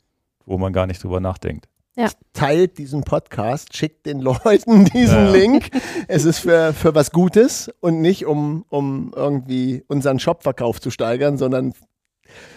wo 0.47 0.57
man 0.57 0.73
gar 0.73 0.87
nicht 0.87 1.03
drüber 1.03 1.19
nachdenkt. 1.19 1.69
Ja. 1.97 2.09
Teilt 2.33 2.79
diesen 2.79 3.03
Podcast, 3.03 3.77
schickt 3.77 4.07
den 4.07 4.21
Leuten 4.21 4.85
diesen 4.95 5.27
ja. 5.27 5.31
Link. 5.33 5.71
Es 6.07 6.25
ist 6.25 6.39
für, 6.39 6.73
für 6.73 6.95
was 6.95 7.11
Gutes 7.11 7.73
und 7.81 8.01
nicht 8.01 8.25
um, 8.25 8.65
um 8.69 9.13
irgendwie 9.17 9.83
unseren 9.89 10.21
Shopverkauf 10.21 10.81
zu 10.81 10.91
steigern, 10.93 11.39
sondern 11.39 11.75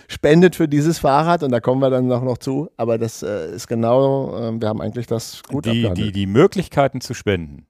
spendet 0.07 0.55
für 0.55 0.67
dieses 0.67 0.99
Fahrrad 0.99 1.43
und 1.43 1.51
da 1.51 1.59
kommen 1.59 1.81
wir 1.81 1.89
dann 1.89 2.07
noch, 2.07 2.23
noch 2.23 2.37
zu. 2.37 2.69
Aber 2.77 2.97
das 2.97 3.23
äh, 3.23 3.53
ist 3.55 3.67
genau, 3.67 4.37
äh, 4.37 4.61
wir 4.61 4.67
haben 4.67 4.81
eigentlich 4.81 5.07
das 5.07 5.43
gut 5.43 5.65
die, 5.65 5.89
die, 5.93 6.11
die 6.11 6.27
Möglichkeiten 6.27 7.01
zu 7.01 7.13
spenden, 7.13 7.65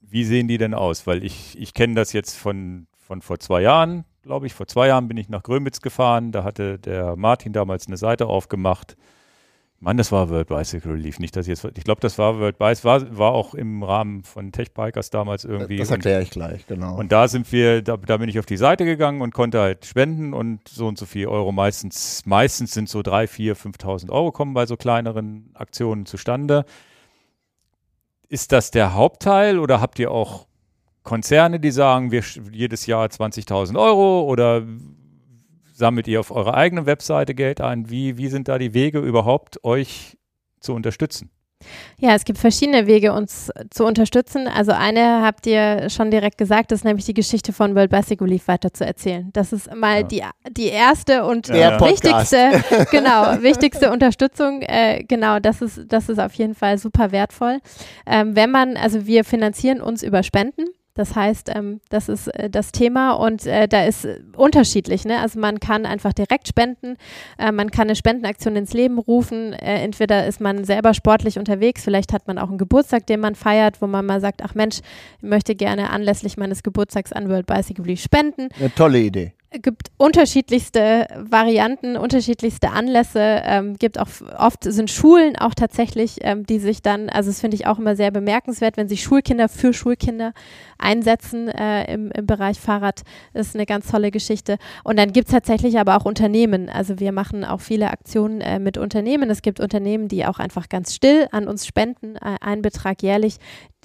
wie 0.00 0.24
sehen 0.24 0.48
die 0.48 0.58
denn 0.58 0.74
aus? 0.74 1.06
Weil 1.06 1.24
ich, 1.24 1.58
ich 1.58 1.74
kenne 1.74 1.94
das 1.94 2.12
jetzt 2.12 2.36
von, 2.36 2.86
von 2.96 3.22
vor 3.22 3.38
zwei 3.38 3.62
Jahren, 3.62 4.04
glaube 4.22 4.46
ich. 4.46 4.54
Vor 4.54 4.66
zwei 4.66 4.88
Jahren 4.88 5.08
bin 5.08 5.16
ich 5.16 5.28
nach 5.28 5.42
Grömitz 5.42 5.80
gefahren. 5.80 6.32
Da 6.32 6.42
hatte 6.44 6.78
der 6.78 7.16
Martin 7.16 7.52
damals 7.52 7.86
eine 7.86 7.96
Seite 7.96 8.26
aufgemacht 8.26 8.96
Mann, 9.82 9.96
das 9.96 10.12
war 10.12 10.28
World 10.28 10.48
Bicycle 10.48 10.92
Relief. 10.92 11.18
Nicht, 11.18 11.34
dass 11.36 11.48
ich 11.48 11.58
jetzt, 11.58 11.78
ich 11.78 11.84
glaube, 11.84 12.02
das 12.02 12.18
war 12.18 12.38
World 12.38 12.58
Bicycle, 12.58 12.84
war, 12.84 13.18
war 13.18 13.32
auch 13.32 13.54
im 13.54 13.82
Rahmen 13.82 14.22
von 14.24 14.52
Tech 14.52 14.74
Bikers 14.74 15.08
damals 15.08 15.46
irgendwie. 15.46 15.78
Das 15.78 15.90
erkläre 15.90 16.22
ich 16.22 16.28
gleich, 16.28 16.66
genau. 16.66 16.96
Und 16.96 17.10
da 17.12 17.28
sind 17.28 17.50
wir, 17.50 17.80
da, 17.80 17.96
da, 17.96 18.18
bin 18.18 18.28
ich 18.28 18.38
auf 18.38 18.44
die 18.44 18.58
Seite 18.58 18.84
gegangen 18.84 19.22
und 19.22 19.32
konnte 19.32 19.58
halt 19.58 19.86
spenden 19.86 20.34
und 20.34 20.68
so 20.68 20.86
und 20.86 20.98
so 20.98 21.06
viel 21.06 21.28
Euro. 21.28 21.50
Meistens, 21.50 22.26
meistens 22.26 22.72
sind 22.72 22.90
so 22.90 23.00
drei, 23.00 23.26
vier, 23.26 23.56
5.000 23.56 24.10
Euro 24.10 24.32
kommen 24.32 24.52
bei 24.52 24.66
so 24.66 24.76
kleineren 24.76 25.50
Aktionen 25.54 26.04
zustande. 26.04 26.66
Ist 28.28 28.52
das 28.52 28.70
der 28.70 28.92
Hauptteil 28.92 29.58
oder 29.58 29.80
habt 29.80 29.98
ihr 29.98 30.10
auch 30.10 30.46
Konzerne, 31.04 31.58
die 31.58 31.70
sagen, 31.70 32.10
wir 32.12 32.22
jedes 32.52 32.84
Jahr 32.84 33.06
20.000 33.06 33.80
Euro 33.80 34.24
oder 34.24 34.62
sammelt 35.80 36.06
ihr 36.06 36.20
auf 36.20 36.30
eurer 36.30 36.54
eigenen 36.54 36.86
Webseite 36.86 37.34
Geld 37.34 37.60
ein? 37.60 37.90
Wie, 37.90 38.16
wie 38.16 38.28
sind 38.28 38.46
da 38.46 38.58
die 38.58 38.72
Wege 38.72 39.00
überhaupt, 39.00 39.64
euch 39.64 40.16
zu 40.60 40.74
unterstützen? 40.74 41.30
Ja, 41.98 42.14
es 42.14 42.24
gibt 42.24 42.38
verschiedene 42.38 42.86
Wege, 42.86 43.12
uns 43.12 43.50
zu 43.70 43.84
unterstützen. 43.84 44.48
Also 44.48 44.72
eine 44.72 45.22
habt 45.22 45.46
ihr 45.46 45.90
schon 45.90 46.10
direkt 46.10 46.38
gesagt, 46.38 46.72
das 46.72 46.80
ist 46.80 46.84
nämlich 46.84 47.04
die 47.04 47.14
Geschichte 47.14 47.52
von 47.52 47.74
World 47.74 47.90
Bicycle 47.90 48.26
Relief 48.26 48.48
weiter 48.48 48.72
zu 48.72 48.86
erzählen. 48.86 49.28
Das 49.32 49.52
ist 49.52 49.74
mal 49.74 50.00
ja. 50.00 50.02
die, 50.02 50.22
die 50.52 50.68
erste 50.68 51.24
und 51.24 51.48
ja. 51.48 51.78
wichtigste, 51.80 52.62
genau, 52.90 53.42
wichtigste 53.42 53.90
Unterstützung. 53.90 54.62
Äh, 54.62 55.04
genau, 55.06 55.38
das 55.38 55.60
ist, 55.60 55.80
das 55.88 56.08
ist 56.08 56.18
auf 56.18 56.32
jeden 56.34 56.54
Fall 56.54 56.78
super 56.78 57.12
wertvoll. 57.12 57.58
Ähm, 58.06 58.34
wenn 58.34 58.50
man, 58.50 58.76
also 58.78 59.06
wir 59.06 59.24
finanzieren 59.24 59.82
uns 59.82 60.02
über 60.02 60.22
Spenden. 60.22 60.64
Das 61.00 61.16
heißt, 61.16 61.50
ähm, 61.54 61.80
das 61.88 62.10
ist 62.10 62.28
äh, 62.28 62.50
das 62.50 62.72
Thema 62.72 63.12
und 63.12 63.46
äh, 63.46 63.66
da 63.66 63.84
ist 63.86 64.04
äh, 64.04 64.20
unterschiedlich. 64.36 65.06
Ne? 65.06 65.18
Also 65.18 65.40
man 65.40 65.58
kann 65.58 65.86
einfach 65.86 66.12
direkt 66.12 66.46
spenden, 66.46 66.98
äh, 67.38 67.52
man 67.52 67.70
kann 67.70 67.84
eine 67.84 67.96
Spendenaktion 67.96 68.54
ins 68.54 68.74
Leben 68.74 68.98
rufen. 68.98 69.54
Äh, 69.54 69.82
entweder 69.82 70.26
ist 70.26 70.42
man 70.42 70.64
selber 70.64 70.92
sportlich 70.92 71.38
unterwegs, 71.38 71.84
vielleicht 71.84 72.12
hat 72.12 72.26
man 72.26 72.36
auch 72.36 72.50
einen 72.50 72.58
Geburtstag, 72.58 73.06
den 73.06 73.20
man 73.20 73.34
feiert, 73.34 73.80
wo 73.80 73.86
man 73.86 74.04
mal 74.04 74.20
sagt, 74.20 74.42
ach 74.44 74.54
Mensch, 74.54 74.80
ich 75.16 75.22
möchte 75.22 75.54
gerne 75.54 75.88
anlässlich 75.88 76.36
meines 76.36 76.62
Geburtstags 76.62 77.12
an 77.12 77.30
World 77.30 77.46
Bicycle 77.46 77.86
Week 77.86 77.98
spenden. 77.98 78.50
Eine 78.58 78.74
tolle 78.74 79.00
Idee 79.00 79.32
gibt 79.52 79.90
unterschiedlichste 79.96 81.06
Varianten, 81.16 81.96
unterschiedlichste 81.96 82.70
Anlässe. 82.70 83.42
Ähm, 83.44 83.76
gibt 83.76 83.98
auch 83.98 84.08
oft 84.38 84.62
sind 84.62 84.90
Schulen 84.90 85.36
auch 85.36 85.54
tatsächlich, 85.54 86.18
ähm, 86.20 86.46
die 86.46 86.60
sich 86.60 86.82
dann, 86.82 87.08
also 87.08 87.30
das 87.30 87.40
finde 87.40 87.56
ich 87.56 87.66
auch 87.66 87.78
immer 87.78 87.96
sehr 87.96 88.12
bemerkenswert, 88.12 88.76
wenn 88.76 88.88
sich 88.88 89.02
Schulkinder 89.02 89.48
für 89.48 89.72
Schulkinder 89.72 90.32
einsetzen 90.78 91.48
äh, 91.48 91.92
im, 91.92 92.12
im 92.12 92.26
Bereich 92.26 92.60
Fahrrad, 92.60 93.02
ist 93.34 93.56
eine 93.56 93.66
ganz 93.66 93.90
tolle 93.90 94.10
Geschichte. 94.10 94.56
Und 94.84 94.98
dann 94.98 95.12
gibt 95.12 95.28
es 95.28 95.32
tatsächlich 95.32 95.78
aber 95.78 95.96
auch 95.96 96.04
Unternehmen. 96.04 96.68
Also 96.68 97.00
wir 97.00 97.10
machen 97.10 97.44
auch 97.44 97.60
viele 97.60 97.90
Aktionen 97.90 98.40
äh, 98.40 98.60
mit 98.60 98.78
Unternehmen. 98.78 99.30
Es 99.30 99.42
gibt 99.42 99.58
Unternehmen, 99.58 100.06
die 100.06 100.26
auch 100.26 100.38
einfach 100.38 100.68
ganz 100.68 100.94
still 100.94 101.26
an 101.32 101.48
uns 101.48 101.66
spenden, 101.66 102.16
äh, 102.16 102.36
einen 102.40 102.62
Betrag 102.62 103.02
jährlich, 103.02 103.38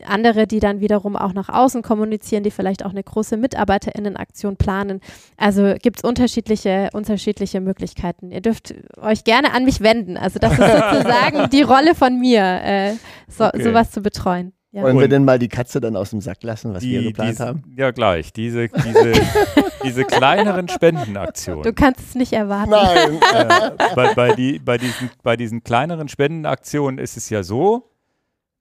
andere, 0.05 0.47
die 0.47 0.59
dann 0.59 0.79
wiederum 0.79 1.15
auch 1.15 1.33
nach 1.33 1.49
außen 1.49 1.81
kommunizieren, 1.81 2.43
die 2.43 2.51
vielleicht 2.51 2.85
auch 2.85 2.91
eine 2.91 3.03
große 3.03 3.37
MitarbeiterInnenaktion 3.37 4.57
planen. 4.57 5.01
Also 5.37 5.75
gibt 5.81 5.99
es 5.99 6.03
unterschiedliche, 6.03 6.89
unterschiedliche 6.93 7.61
Möglichkeiten. 7.61 8.31
Ihr 8.31 8.41
dürft 8.41 8.73
euch 9.01 9.23
gerne 9.23 9.53
an 9.53 9.65
mich 9.65 9.81
wenden. 9.81 10.17
Also 10.17 10.39
das 10.39 10.53
ist 10.53 10.59
sozusagen 10.59 11.49
die 11.53 11.61
Rolle 11.61 11.95
von 11.95 12.19
mir, 12.19 12.41
äh, 12.41 12.93
so, 13.27 13.45
okay. 13.45 13.63
sowas 13.63 13.91
zu 13.91 14.01
betreuen. 14.01 14.53
Ja. 14.75 14.83
Wollen 14.83 14.99
wir 14.99 15.07
denn 15.07 15.23
mal 15.23 15.39
die 15.39 15.47
Katze 15.47 15.79
dann 15.79 15.95
aus 15.95 16.09
dem 16.09 16.19
Sack 16.19 16.43
lassen, 16.43 16.73
was 16.73 16.83
die, 16.83 16.91
wir 16.91 17.03
geplant 17.03 17.31
diese, 17.31 17.45
haben? 17.45 17.63
Ja, 17.77 17.91
gleich. 17.91 18.33
Diese, 18.33 18.67
diese, 18.67 19.13
diese 19.85 20.03
kleineren 20.03 20.67
Spendenaktionen. 20.67 21.63
Du 21.63 21.71
kannst 21.71 22.01
es 22.01 22.15
nicht 22.15 22.33
erwarten. 22.33 22.71
Nein. 22.71 23.19
Äh, 23.35 23.71
bei, 23.95 24.13
bei, 24.13 24.33
die, 24.33 24.59
bei, 24.59 24.77
diesen, 24.77 25.09
bei 25.23 25.37
diesen 25.37 25.63
kleineren 25.63 26.09
Spendenaktionen 26.09 26.99
ist 26.99 27.15
es 27.15 27.29
ja 27.29 27.43
so, 27.43 27.89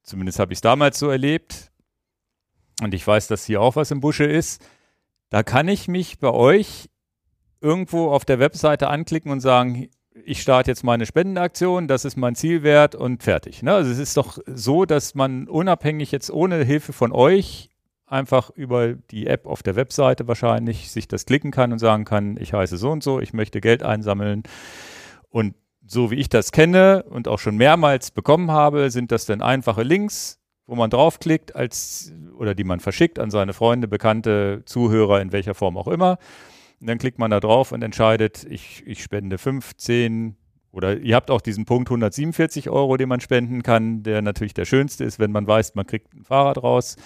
zumindest 0.04 0.38
habe 0.38 0.52
ich 0.52 0.58
es 0.58 0.62
damals 0.62 0.98
so 0.98 1.08
erlebt, 1.10 1.72
und 2.80 2.94
ich 2.94 3.06
weiß, 3.06 3.28
dass 3.28 3.44
hier 3.44 3.60
auch 3.60 3.76
was 3.76 3.90
im 3.90 4.00
Busche 4.00 4.24
ist, 4.24 4.64
da 5.30 5.42
kann 5.42 5.68
ich 5.68 5.88
mich 5.88 6.18
bei 6.18 6.30
euch 6.30 6.90
irgendwo 7.60 8.10
auf 8.10 8.24
der 8.24 8.38
Webseite 8.38 8.88
anklicken 8.88 9.32
und 9.32 9.40
sagen, 9.40 9.88
ich 10.24 10.42
starte 10.42 10.70
jetzt 10.70 10.84
meine 10.84 11.06
Spendenaktion, 11.06 11.88
das 11.88 12.04
ist 12.04 12.16
mein 12.16 12.34
Zielwert 12.34 12.94
und 12.94 13.22
fertig. 13.22 13.62
Ne? 13.62 13.74
Also 13.74 13.90
es 13.90 13.98
ist 13.98 14.16
doch 14.16 14.38
so, 14.46 14.84
dass 14.84 15.14
man 15.14 15.48
unabhängig 15.48 16.12
jetzt 16.12 16.30
ohne 16.30 16.62
Hilfe 16.64 16.92
von 16.92 17.10
euch 17.10 17.70
einfach 18.06 18.50
über 18.50 18.94
die 18.94 19.26
App 19.26 19.46
auf 19.46 19.62
der 19.62 19.76
Webseite 19.76 20.28
wahrscheinlich 20.28 20.90
sich 20.90 21.08
das 21.08 21.24
klicken 21.24 21.50
kann 21.50 21.72
und 21.72 21.78
sagen 21.78 22.04
kann, 22.04 22.36
ich 22.38 22.52
heiße 22.52 22.76
so 22.76 22.90
und 22.90 23.02
so, 23.02 23.18
ich 23.18 23.32
möchte 23.32 23.60
Geld 23.60 23.82
einsammeln. 23.82 24.44
Und 25.30 25.54
so 25.86 26.10
wie 26.10 26.16
ich 26.16 26.28
das 26.28 26.52
kenne 26.52 27.04
und 27.04 27.28
auch 27.28 27.38
schon 27.38 27.56
mehrmals 27.56 28.10
bekommen 28.10 28.50
habe, 28.50 28.90
sind 28.90 29.12
das 29.12 29.26
dann 29.26 29.42
einfache 29.42 29.82
Links, 29.82 30.40
wo 30.66 30.74
man 30.74 30.90
draufklickt 30.90 31.54
als 31.54 32.12
oder 32.38 32.54
die 32.54 32.64
man 32.64 32.80
verschickt 32.80 33.18
an 33.18 33.30
seine 33.30 33.52
Freunde, 33.52 33.86
Bekannte, 33.86 34.62
Zuhörer 34.64 35.20
in 35.20 35.32
welcher 35.32 35.54
Form 35.54 35.76
auch 35.76 35.88
immer. 35.88 36.18
Und 36.80 36.88
dann 36.88 36.98
klickt 36.98 37.18
man 37.18 37.30
da 37.30 37.40
drauf 37.40 37.72
und 37.72 37.82
entscheidet, 37.82 38.44
ich, 38.48 38.82
ich 38.86 39.02
spende 39.02 39.38
15 39.38 40.36
oder 40.72 40.98
ihr 40.98 41.14
habt 41.14 41.30
auch 41.30 41.40
diesen 41.40 41.66
Punkt 41.66 41.88
147 41.88 42.68
Euro, 42.68 42.96
den 42.96 43.08
man 43.08 43.20
spenden 43.20 43.62
kann, 43.62 44.02
der 44.02 44.22
natürlich 44.22 44.54
der 44.54 44.64
schönste 44.64 45.04
ist, 45.04 45.18
wenn 45.18 45.30
man 45.30 45.46
weiß, 45.46 45.76
man 45.76 45.86
kriegt 45.86 46.12
ein 46.14 46.24
Fahrrad 46.24 46.62
raus. 46.62 46.96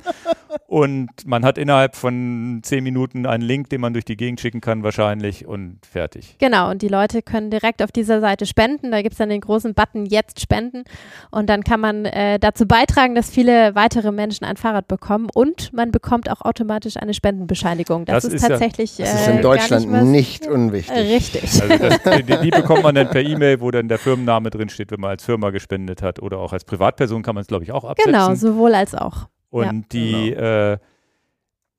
Und 0.67 1.11
man 1.27 1.45
hat 1.45 1.59
innerhalb 1.59 1.97
von 1.97 2.61
zehn 2.63 2.85
Minuten 2.85 3.27
einen 3.27 3.43
Link, 3.43 3.71
den 3.71 3.81
man 3.81 3.93
durch 3.93 4.05
die 4.05 4.17
Gegend 4.17 4.41
schicken 4.41 4.61
kann, 4.61 4.83
wahrscheinlich 4.83 5.47
und 5.47 5.79
fertig. 5.85 6.37
Genau, 6.39 6.71
und 6.71 6.83
die 6.83 6.89
Leute 6.89 7.23
können 7.23 7.51
direkt 7.51 7.83
auf 7.83 7.93
dieser 7.93 8.21
Seite 8.21 8.47
spenden. 8.47 8.91
Da 8.91 9.03
gibt 9.03 9.13
es 9.13 9.19
dann 9.19 9.29
den 9.29 9.41
großen 9.41 9.75
Button 9.75 10.07
Jetzt 10.07 10.41
spenden. 10.41 10.85
Und 11.31 11.49
dann 11.49 11.65
kann 11.65 11.81
man 11.81 12.05
äh, 12.05 12.39
dazu 12.39 12.67
beitragen, 12.67 13.15
dass 13.15 13.31
viele 13.31 13.75
weitere 13.75 14.13
Menschen 14.13 14.45
ein 14.45 14.57
Fahrrad 14.57 14.89
bekommen. 14.89 15.29
Und 15.33 15.73
man 15.73 15.91
bekommt 15.91 16.31
auch 16.31 16.41
automatisch 16.43 16.97
eine 16.97 17.15
Spendenbescheinigung. 17.15 18.05
Das, 18.05 18.25
das 18.25 18.33
ist, 18.33 18.43
ist, 18.43 18.49
tatsächlich. 18.49 18.99
Ja, 18.99 19.07
das 19.07 19.23
ist 19.23 19.29
in 19.29 19.39
äh, 19.39 19.43
Deutschland 19.43 19.91
nicht, 19.91 20.43
nicht, 20.43 20.47
unwichtig. 20.47 20.97
Richtig. 20.97 21.63
Also 21.63 21.79
das, 21.79 22.03
die, 22.19 22.37
die, 22.43 22.51
bekommt 22.51 22.83
man 22.83 22.95
dann 22.95 23.11
per 23.11 23.23
E-Mail, 23.23 23.61
wo 23.61 23.71
dann 23.71 23.89
der 23.89 23.99
Firmenname 23.99 24.51
drin 24.51 24.69
steht, 24.69 24.91
wenn 24.91 25.01
man 25.01 25.11
als 25.11 25.25
Firma 25.25 25.51
gespendet 25.51 26.03
hat. 26.03 26.21
Oder 26.21 26.39
auch 26.39 26.53
als 26.53 26.65
Privatperson 26.65 27.23
kann 27.23 27.35
man 27.35 27.43
es, 27.43 27.49
glaube 27.49 27.65
ich, 27.65 27.73
auch 27.73 27.85
absetzen. 27.85 28.13
Genau, 28.13 28.35
sowohl 28.35 28.75
als 28.75 28.95
auch. 28.95 29.29
Und 29.51 29.65
ja. 29.65 29.83
die, 29.93 30.31
genau. 30.31 30.43
äh, 30.43 30.79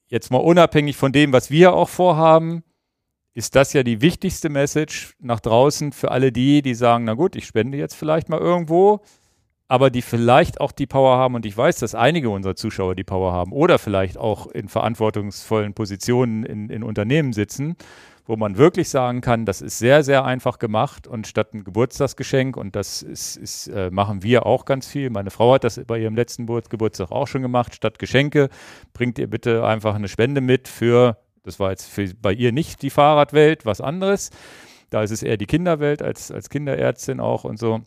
jetzt 0.08 0.30
mal 0.30 0.38
unabhängig 0.38 0.98
von 0.98 1.12
dem, 1.12 1.34
was 1.34 1.50
wir 1.50 1.74
auch 1.74 1.90
vorhaben, 1.90 2.64
ist 3.34 3.56
das 3.56 3.74
ja 3.74 3.84
die 3.84 4.02
wichtigste 4.02 4.50
Message 4.50 5.16
nach 5.20 5.40
draußen 5.40 5.94
für 5.94 6.12
alle 6.12 6.32
die, 6.32 6.62
die 6.62 6.76
sagen, 6.76 7.06
na 7.06 7.14
gut, 7.14 7.36
ich 7.36 7.46
spende 7.46 7.78
jetzt 7.78 7.96
vielleicht 7.96 8.28
mal 8.28 8.40
irgendwo, 8.40 9.02
aber 9.70 9.90
die 9.90 10.02
vielleicht 10.02 10.60
auch 10.60 10.74
die 10.74 10.86
Power 10.86 11.18
haben 11.18 11.36
und 11.36 11.46
ich 11.46 11.56
weiß, 11.56 11.80
dass 11.80 11.96
einige 11.96 12.30
unserer 12.30 12.58
Zuschauer 12.58 12.94
die 12.94 13.06
Power 13.06 13.32
haben 13.32 13.54
oder 13.54 13.80
vielleicht 13.80 14.18
auch 14.18 14.48
in 14.48 14.68
verantwortungsvollen 14.68 15.74
Positionen 15.74 16.44
in, 16.44 16.70
in 16.70 16.84
Unternehmen 16.84 17.32
sitzen 17.32 17.78
wo 18.32 18.38
man 18.38 18.58
wirklich 18.58 18.88
sagen 18.88 19.20
kann, 19.20 19.46
das 19.46 19.62
ist 19.62 19.78
sehr, 19.78 20.06
sehr 20.06 20.24
einfach 20.24 20.58
gemacht 20.58 21.06
und 21.06 21.28
statt 21.28 21.54
ein 21.54 21.66
Geburtstagsgeschenk, 21.66 22.56
und 22.56 22.78
das 22.78 23.02
ist, 23.02 23.36
ist 23.36 23.68
äh, 23.68 23.92
machen 23.92 24.24
wir 24.24 24.46
auch 24.46 24.64
ganz 24.64 24.88
viel, 24.88 25.10
meine 25.10 25.32
Frau 25.32 25.54
hat 25.54 25.66
das 25.66 25.82
bei 25.86 26.00
ihrem 26.00 26.16
letzten 26.16 26.46
Geburtstag 26.46 27.12
auch 27.12 27.28
schon 27.28 27.42
gemacht, 27.42 27.76
statt 27.76 28.00
Geschenke 28.00 28.48
bringt 28.94 29.20
ihr 29.20 29.30
bitte 29.30 29.66
einfach 29.66 29.96
eine 29.96 30.08
Spende 30.08 30.40
mit 30.40 30.70
für, 30.70 31.18
das 31.44 31.60
war 31.60 31.72
jetzt 31.72 31.90
für, 31.90 32.10
bei 32.22 32.32
ihr 32.32 32.54
nicht 32.54 32.84
die 32.84 32.90
Fahrradwelt, 32.90 33.66
was 33.66 33.82
anderes, 33.82 34.30
da 34.92 35.04
ist 35.04 35.12
es 35.12 35.24
eher 35.24 35.36
die 35.36 35.46
Kinderwelt 35.46 36.02
als, 36.02 36.32
als 36.32 36.50
Kinderärztin 36.50 37.20
auch 37.20 37.44
und 37.44 37.60
so. 37.60 37.82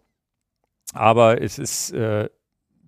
Aber 0.93 1.41
es 1.41 1.59
ist, 1.59 1.93
äh, 1.93 2.29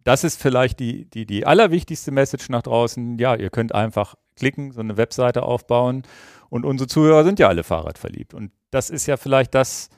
das 0.07 0.23
ist 0.23 0.41
vielleicht 0.41 0.79
die, 0.79 1.11
die, 1.11 1.27
die 1.27 1.47
allerwichtigste 1.47 2.13
Message 2.13 2.49
nach 2.49 2.63
draußen. 2.63 3.19
Ja, 3.19 3.35
ihr 3.35 3.51
könnt 3.51 3.75
einfach 3.75 4.15
klicken, 4.37 4.71
so 4.71 4.81
eine 4.81 4.97
Webseite 4.97 5.43
aufbauen 5.43 6.05
und 6.49 6.65
unsere 6.65 6.87
Zuhörer 6.87 7.25
sind 7.25 7.41
ja 7.41 7.49
alle 7.49 7.65
Fahrradverliebt. 7.65 8.33
Und 8.33 8.53
das 8.71 8.89
ist 8.89 9.07
ja 9.07 9.17
vielleicht 9.17 9.53
das, 9.57 9.89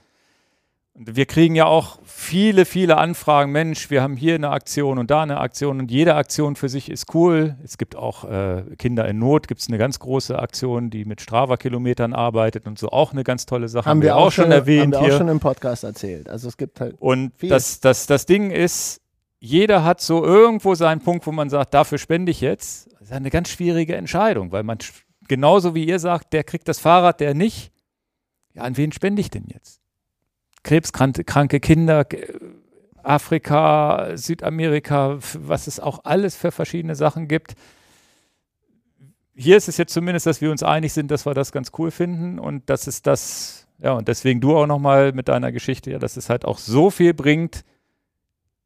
wir 0.95 1.27
kriegen 1.27 1.55
ja 1.55 1.67
auch 1.67 1.99
viele, 2.07 2.65
viele 2.65 2.97
Anfragen. 2.97 3.53
Mensch, 3.53 3.91
wir 3.91 4.01
haben 4.01 4.17
hier 4.17 4.35
eine 4.35 4.49
Aktion 4.49 4.99
und 4.99 5.11
da 5.11 5.25
eine 5.25 5.41
Aktion 5.41 5.79
und 5.79 5.91
jede 5.91 6.15
Aktion 6.15 6.57
für 6.57 6.71
sich 6.71 6.91
ist 6.91 7.15
cool. 7.15 7.57
Es 7.63 7.77
gibt 7.77 7.95
auch 7.95 8.25
äh, 8.25 8.63
Kinder 8.79 9.07
in 9.07 9.19
Not, 9.19 9.47
gibt 9.47 9.61
es 9.61 9.69
eine 9.69 9.77
ganz 9.77 9.99
große 9.99 10.39
Aktion, 10.39 10.89
die 10.89 11.05
mit 11.05 11.21
Strava-Kilometern 11.21 12.15
arbeitet 12.15 12.67
und 12.67 12.79
so 12.79 12.89
auch 12.89 13.13
eine 13.13 13.25
ganz 13.25 13.45
tolle 13.45 13.69
Sache. 13.69 13.85
Haben, 13.85 13.99
haben 13.99 14.03
wir 14.03 14.17
auch 14.17 14.33
schon 14.33 14.51
erwähnt. 14.53 14.97
Haben 14.97 15.05
wir 15.05 15.13
auch 15.13 15.19
schon 15.19 15.29
im 15.29 15.41
Podcast 15.41 15.85
erzählt. 15.85 16.31
Also 16.31 16.49
es 16.49 16.57
gibt 16.57 16.81
halt. 16.81 16.97
Und 16.99 17.33
das, 17.43 17.81
das, 17.81 18.07
das 18.07 18.25
Ding 18.25 18.51
ist, 18.51 19.03
jeder 19.41 19.85
hat 19.85 20.01
so 20.01 20.25
irgendwo 20.25 20.75
seinen 20.75 21.01
Punkt, 21.01 21.27
wo 21.27 21.33
man 21.33 21.51
sagt, 21.51 21.75
dafür 21.75 21.99
spende 21.99 22.31
ich 22.31 22.41
jetzt. 22.41 22.91
Das 22.93 23.03
ist 23.09 23.13
eine 23.13 23.31
ganz 23.31 23.51
schwierige 23.51 23.95
Entscheidung, 23.95 24.53
weil 24.53 24.65
man 24.65 24.79
genauso 25.29 25.75
wie 25.75 25.87
ihr 25.87 25.99
sagt, 25.99 26.33
der 26.33 26.45
kriegt 26.45 26.67
das 26.69 26.81
Fahrrad, 26.81 27.21
der 27.21 27.35
nicht. 27.35 27.73
Ja, 28.55 28.63
an 28.63 28.77
wen 28.77 28.93
spende 28.93 29.21
ich 29.21 29.31
denn 29.31 29.47
jetzt? 29.47 29.81
Krebskranke 30.65 31.61
Kinder, 31.61 32.05
Afrika, 33.03 34.17
Südamerika, 34.17 35.19
was 35.35 35.67
es 35.67 35.79
auch 35.79 36.05
alles 36.05 36.35
für 36.35 36.51
verschiedene 36.51 36.97
Sachen 36.97 37.29
gibt. 37.29 37.55
Hier 39.35 39.57
ist 39.57 39.69
es 39.69 39.77
jetzt 39.77 39.93
zumindest, 39.93 40.27
dass 40.27 40.41
wir 40.41 40.51
uns 40.51 40.65
einig 40.65 40.93
sind, 40.93 41.13
dass 41.13 41.25
wir 41.25 41.33
das 41.33 41.53
ganz 41.53 41.71
cool 41.79 41.93
finden 41.93 42.41
und 42.41 42.69
das 42.69 42.89
ist 42.89 43.07
das, 43.07 43.69
ja, 43.79 43.93
und 43.93 44.09
deswegen 44.09 44.41
du 44.41 44.57
auch 44.57 44.67
nochmal 44.67 45.13
mit 45.13 45.29
deiner 45.29 45.53
Geschichte, 45.53 45.93
ja, 45.93 46.01
dass 46.01 46.17
es 46.17 46.29
halt 46.29 46.45
auch 46.45 46.59
so 46.59 46.91
viel 46.91 47.15
bringt, 47.15 47.65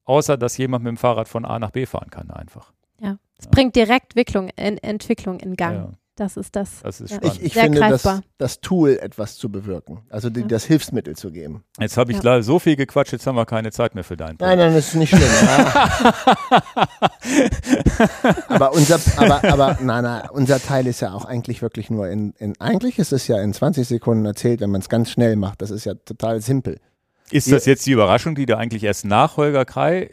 außer 0.05 0.37
dass 0.37 0.57
jemand 0.57 0.85
mit 0.85 0.91
dem 0.91 0.97
Fahrrad 0.97 1.29
von 1.29 1.45
A 1.45 1.59
nach 1.59 1.71
B 1.71 1.87
fahren 1.87 2.11
kann 2.11 2.31
einfach. 2.31 2.73
Ja, 3.01 3.19
es 3.39 3.47
ja. 3.47 3.51
bringt 3.51 3.77
direkt 3.77 4.13
Entwicklung 4.13 4.49
in, 4.57 4.79
Entwicklung 4.79 5.41
in 5.41 5.57
Gang. 5.57 5.77
Ja. 5.77 5.93
Das 6.15 6.37
ist 6.37 6.55
das. 6.57 6.83
Das 6.83 7.01
ist 7.01 7.11
ja. 7.11 7.21
Ich, 7.23 7.43
ich 7.43 7.55
finde, 7.55 7.81
das, 7.81 8.07
das, 8.37 8.61
Tool 8.61 8.99
etwas 9.01 9.39
zu 9.39 9.51
bewirken, 9.51 10.03
also 10.11 10.29
die, 10.29 10.41
ja. 10.41 10.47
das 10.47 10.67
Hilfsmittel 10.67 11.17
zu 11.17 11.33
geben. 11.33 11.65
Jetzt 11.81 11.97
habe 11.97 12.13
ich 12.13 12.19
ja. 12.19 12.23
leider 12.23 12.43
so 12.43 12.59
viel 12.59 12.77
gequatscht, 12.77 13.13
jetzt 13.13 13.27
haben 13.27 13.37
wir 13.37 13.47
keine 13.47 13.73
Zeit 13.73 13.95
mehr 13.95 14.05
für 14.05 14.19
deinen 14.19 14.37
Punkt. 14.37 14.43
Nein, 14.43 14.59
nein, 14.59 14.75
das 14.75 14.89
ist 14.89 14.97
nicht 14.97 15.09
schlimm. 15.09 15.23
aber 18.49 18.75
unser, 18.75 19.01
aber, 19.17 19.43
aber, 19.51 19.79
nein, 19.81 20.05
nein, 20.05 20.29
unser 20.33 20.61
Teil 20.61 20.87
ist 20.87 21.01
ja 21.01 21.15
auch 21.15 21.25
eigentlich 21.25 21.63
wirklich 21.63 21.89
nur 21.89 22.07
in, 22.09 22.33
in 22.33 22.61
eigentlich 22.61 22.99
ist 22.99 23.13
es 23.13 23.27
ja 23.27 23.41
in 23.41 23.55
20 23.55 23.89
Sekunden 23.89 24.27
erzählt, 24.27 24.61
wenn 24.61 24.71
man 24.71 24.83
es 24.83 24.91
ganz 24.91 25.11
schnell 25.11 25.37
macht. 25.37 25.63
Das 25.63 25.71
ist 25.71 25.87
ja 25.87 25.95
total 25.95 26.43
simpel. 26.43 26.79
Ist 27.33 27.51
das 27.51 27.67
jetzt 27.67 27.87
die 27.87 27.93
Überraschung, 27.93 28.35
die 28.35 28.47
du 28.47 28.57
eigentlich 28.57 28.85
erst 28.85 29.05
nach 29.05 29.37
Holger 29.37 29.65
Krei 29.65 30.11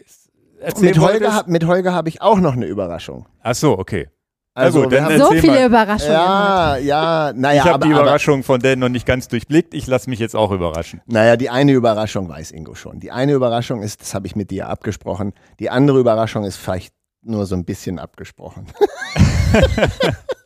erzählt 0.60 0.96
mit 0.96 1.00
Holger, 1.00 1.44
mit 1.48 1.66
Holger 1.66 1.94
habe 1.94 2.10
ich 2.10 2.22
auch 2.22 2.40
noch 2.40 2.54
eine 2.54 2.66
Überraschung. 2.66 3.28
Ach 3.42 3.56
so, 3.56 3.78
okay. 3.78 4.10
Also, 4.54 4.84
gut, 4.84 4.92
dann 4.92 5.18
so 5.18 5.32
viele 5.32 5.54
mal. 5.54 5.66
Überraschungen. 5.68 6.14
Ja, 6.14 6.78
ja, 6.78 7.34
naja. 7.34 7.64
Ich 7.64 7.70
habe 7.70 7.86
die 7.86 7.92
Überraschung 7.92 8.44
von 8.44 8.60
Dan 8.60 8.80
noch 8.80 8.90
nicht 8.90 9.06
ganz 9.06 9.28
durchblickt. 9.30 9.74
Ich 9.74 9.88
lasse 9.88 10.10
mich 10.10 10.20
jetzt 10.20 10.36
auch 10.36 10.52
überraschen. 10.52 11.02
Naja, 11.06 11.38
die 11.38 11.50
eine 11.50 11.72
Überraschung 11.72 12.28
weiß 12.28 12.52
Ingo 12.52 12.76
schon. 12.76 13.00
Die 13.00 13.12
eine 13.12 13.34
Überraschung 13.34 13.84
ist, 13.84 14.02
das 14.02 14.14
habe 14.14 14.28
ich 14.28 14.36
mit 14.36 14.52
dir 14.52 14.68
abgesprochen. 14.68 15.34
Die 15.60 15.70
andere 15.70 16.00
Überraschung 16.00 16.44
ist 16.44 16.58
vielleicht 16.58 16.94
nur 17.22 17.46
so 17.46 17.56
ein 17.56 17.64
bisschen 17.64 18.00
abgesprochen. 18.00 18.66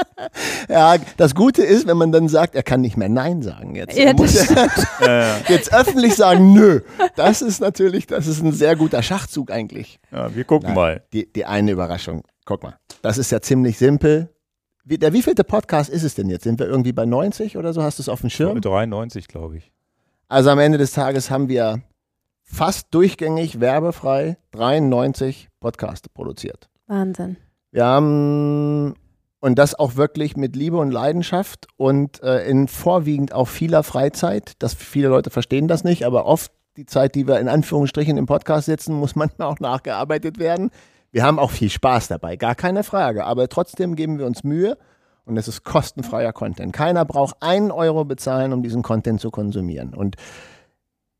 ja, 0.68 0.96
das 1.16 1.34
Gute 1.34 1.62
ist, 1.62 1.86
wenn 1.86 1.96
man 1.96 2.12
dann 2.12 2.28
sagt, 2.28 2.54
er 2.54 2.62
kann 2.62 2.80
nicht 2.80 2.96
mehr 2.96 3.08
Nein 3.08 3.42
sagen 3.42 3.74
jetzt. 3.74 3.96
Ja, 3.96 4.06
Er 4.06 4.14
muss 4.14 4.34
jetzt 5.48 5.74
öffentlich 5.74 6.14
sagen, 6.14 6.52
nö. 6.52 6.80
Das 7.16 7.42
ist 7.42 7.60
natürlich, 7.60 8.06
das 8.06 8.26
ist 8.26 8.42
ein 8.42 8.52
sehr 8.52 8.76
guter 8.76 9.02
Schachzug 9.02 9.50
eigentlich. 9.50 10.00
Ja, 10.10 10.34
wir 10.34 10.44
gucken 10.44 10.68
Nein, 10.68 10.74
mal. 10.74 11.02
Die, 11.12 11.30
die 11.30 11.44
eine 11.44 11.72
Überraschung. 11.72 12.22
Guck 12.44 12.62
mal. 12.62 12.76
Das 13.02 13.18
ist 13.18 13.30
ja 13.30 13.40
ziemlich 13.40 13.78
simpel. 13.78 14.28
Wie, 14.84 14.98
der 14.98 15.12
wievielte 15.12 15.44
Podcast 15.44 15.90
ist 15.90 16.02
es 16.02 16.14
denn 16.14 16.28
jetzt? 16.28 16.44
Sind 16.44 16.58
wir 16.58 16.66
irgendwie 16.66 16.92
bei 16.92 17.04
90 17.04 17.56
oder 17.56 17.72
so? 17.72 17.82
Hast 17.82 17.98
du 17.98 18.02
es 18.02 18.08
auf 18.08 18.20
dem 18.20 18.30
Schirm? 18.30 18.60
93, 18.60 19.28
glaube 19.28 19.58
ich. 19.58 19.72
Also 20.28 20.50
am 20.50 20.58
Ende 20.58 20.78
des 20.78 20.92
Tages 20.92 21.30
haben 21.30 21.48
wir 21.48 21.82
fast 22.42 22.88
durchgängig 22.92 23.60
werbefrei 23.60 24.38
93 24.52 25.50
Podcasts 25.60 26.08
produziert. 26.08 26.68
Wahnsinn. 26.86 27.36
Wir 27.70 27.84
haben 27.84 28.94
und 29.42 29.58
das 29.58 29.74
auch 29.74 29.96
wirklich 29.96 30.36
mit 30.36 30.54
Liebe 30.54 30.76
und 30.76 30.92
Leidenschaft 30.92 31.66
und 31.76 32.22
äh, 32.22 32.48
in 32.48 32.68
vorwiegend 32.68 33.34
auch 33.34 33.48
vieler 33.48 33.82
Freizeit. 33.82 34.52
Das 34.60 34.72
viele 34.72 35.08
Leute 35.08 35.30
verstehen 35.30 35.66
das 35.66 35.82
nicht, 35.82 36.06
aber 36.06 36.26
oft 36.26 36.52
die 36.76 36.86
Zeit, 36.86 37.16
die 37.16 37.26
wir 37.26 37.40
in 37.40 37.48
Anführungsstrichen 37.48 38.16
im 38.16 38.26
Podcast 38.26 38.66
sitzen, 38.66 38.94
muss 38.94 39.16
manchmal 39.16 39.48
auch 39.48 39.58
nachgearbeitet 39.58 40.38
werden. 40.38 40.70
Wir 41.10 41.24
haben 41.24 41.40
auch 41.40 41.50
viel 41.50 41.70
Spaß 41.70 42.06
dabei, 42.06 42.36
gar 42.36 42.54
keine 42.54 42.84
Frage. 42.84 43.24
Aber 43.24 43.48
trotzdem 43.48 43.96
geben 43.96 44.20
wir 44.20 44.26
uns 44.26 44.44
Mühe 44.44 44.78
und 45.24 45.36
es 45.36 45.48
ist 45.48 45.64
kostenfreier 45.64 46.32
Content. 46.32 46.72
Keiner 46.72 47.04
braucht 47.04 47.34
einen 47.40 47.72
Euro 47.72 48.04
bezahlen, 48.04 48.52
um 48.52 48.62
diesen 48.62 48.82
Content 48.82 49.20
zu 49.20 49.32
konsumieren. 49.32 49.92
Und 49.92 50.14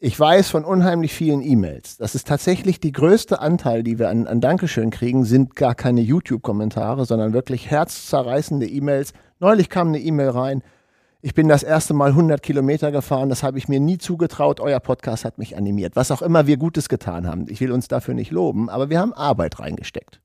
ich 0.04 0.18
weiß 0.18 0.50
von 0.50 0.64
unheimlich 0.64 1.14
vielen 1.14 1.42
E-Mails, 1.42 1.96
das 1.96 2.16
ist 2.16 2.26
tatsächlich 2.26 2.80
die 2.80 2.90
größte 2.90 3.40
Anteil, 3.40 3.84
die 3.84 4.00
wir 4.00 4.08
an, 4.08 4.26
an 4.26 4.40
Dankeschön 4.40 4.90
kriegen, 4.90 5.24
sind 5.24 5.54
gar 5.54 5.76
keine 5.76 6.00
YouTube-Kommentare, 6.00 7.04
sondern 7.04 7.32
wirklich 7.32 7.70
herzzerreißende 7.70 8.66
E-Mails. 8.66 9.12
Neulich 9.38 9.68
kam 9.68 9.88
eine 9.88 10.00
E-Mail 10.00 10.30
rein. 10.30 10.62
Ich 11.20 11.34
bin 11.34 11.46
das 11.46 11.62
erste 11.62 11.94
Mal 11.94 12.10
100 12.10 12.42
Kilometer 12.42 12.90
gefahren, 12.90 13.28
das 13.28 13.44
habe 13.44 13.58
ich 13.58 13.68
mir 13.68 13.78
nie 13.78 13.96
zugetraut. 13.96 14.58
Euer 14.58 14.80
Podcast 14.80 15.24
hat 15.24 15.38
mich 15.38 15.56
animiert. 15.56 15.94
Was 15.94 16.10
auch 16.10 16.20
immer 16.20 16.48
wir 16.48 16.56
Gutes 16.56 16.88
getan 16.88 17.28
haben. 17.28 17.46
Ich 17.48 17.60
will 17.60 17.70
uns 17.70 17.86
dafür 17.86 18.14
nicht 18.14 18.32
loben, 18.32 18.70
aber 18.70 18.90
wir 18.90 18.98
haben 18.98 19.12
Arbeit 19.12 19.60
reingesteckt. 19.60 20.20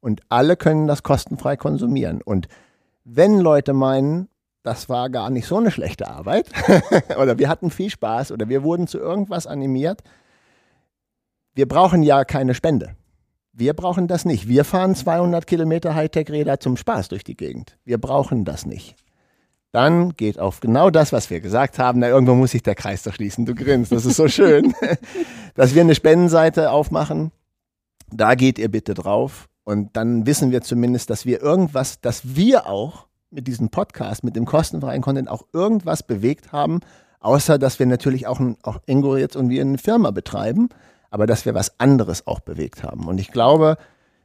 Und 0.00 0.20
alle 0.28 0.54
können 0.54 0.86
das 0.86 1.02
kostenfrei 1.02 1.56
konsumieren. 1.56 2.20
Und 2.20 2.46
wenn 3.04 3.38
Leute 3.38 3.72
meinen, 3.72 4.28
das 4.68 4.90
war 4.90 5.08
gar 5.08 5.30
nicht 5.30 5.46
so 5.46 5.56
eine 5.56 5.70
schlechte 5.70 6.08
Arbeit 6.08 6.50
oder 7.18 7.38
wir 7.38 7.48
hatten 7.48 7.70
viel 7.70 7.88
Spaß 7.88 8.32
oder 8.32 8.50
wir 8.50 8.62
wurden 8.62 8.86
zu 8.86 8.98
irgendwas 8.98 9.46
animiert, 9.46 10.02
wir 11.54 11.66
brauchen 11.66 12.02
ja 12.02 12.26
keine 12.26 12.52
Spende. 12.52 12.94
Wir 13.54 13.72
brauchen 13.72 14.08
das 14.08 14.26
nicht. 14.26 14.46
Wir 14.46 14.64
fahren 14.64 14.94
200 14.94 15.46
Kilometer 15.46 15.94
Hightech-Räder 15.94 16.60
zum 16.60 16.76
Spaß 16.76 17.08
durch 17.08 17.24
die 17.24 17.34
Gegend. 17.34 17.78
Wir 17.86 17.96
brauchen 17.96 18.44
das 18.44 18.66
nicht. 18.66 18.94
Dann 19.72 20.14
geht 20.16 20.38
auf 20.38 20.60
genau 20.60 20.90
das, 20.90 21.12
was 21.12 21.30
wir 21.30 21.40
gesagt 21.40 21.78
haben. 21.78 22.00
Na, 22.00 22.08
irgendwo 22.08 22.34
muss 22.34 22.50
sich 22.50 22.62
der 22.62 22.74
Kreis 22.74 23.02
doch 23.04 23.14
schließen. 23.14 23.46
Du 23.46 23.54
grinst, 23.54 23.90
das 23.90 24.04
ist 24.04 24.16
so 24.16 24.28
schön. 24.28 24.74
Dass 25.54 25.74
wir 25.74 25.80
eine 25.80 25.94
Spendenseite 25.94 26.70
aufmachen. 26.70 27.32
Da 28.12 28.34
geht 28.34 28.58
ihr 28.58 28.70
bitte 28.70 28.92
drauf. 28.92 29.48
Und 29.64 29.96
dann 29.96 30.26
wissen 30.26 30.50
wir 30.50 30.60
zumindest, 30.60 31.10
dass 31.10 31.26
wir 31.26 31.42
irgendwas, 31.42 32.00
dass 32.00 32.36
wir 32.36 32.66
auch 32.66 33.07
mit 33.30 33.46
diesem 33.46 33.68
Podcast, 33.68 34.24
mit 34.24 34.36
dem 34.36 34.44
kostenfreien 34.44 35.02
Content 35.02 35.28
auch 35.28 35.42
irgendwas 35.52 36.02
bewegt 36.02 36.52
haben, 36.52 36.80
außer 37.20 37.58
dass 37.58 37.78
wir 37.78 37.86
natürlich 37.86 38.26
auch, 38.26 38.40
auch 38.62 38.78
Ingo 38.86 39.16
jetzt 39.16 39.36
und 39.36 39.50
wir 39.50 39.62
eine 39.62 39.78
Firma 39.78 40.10
betreiben, 40.10 40.68
aber 41.10 41.26
dass 41.26 41.46
wir 41.46 41.54
was 41.54 41.78
anderes 41.78 42.26
auch 42.26 42.40
bewegt 42.40 42.82
haben. 42.82 43.06
Und 43.06 43.18
ich 43.18 43.30
glaube, 43.30 43.76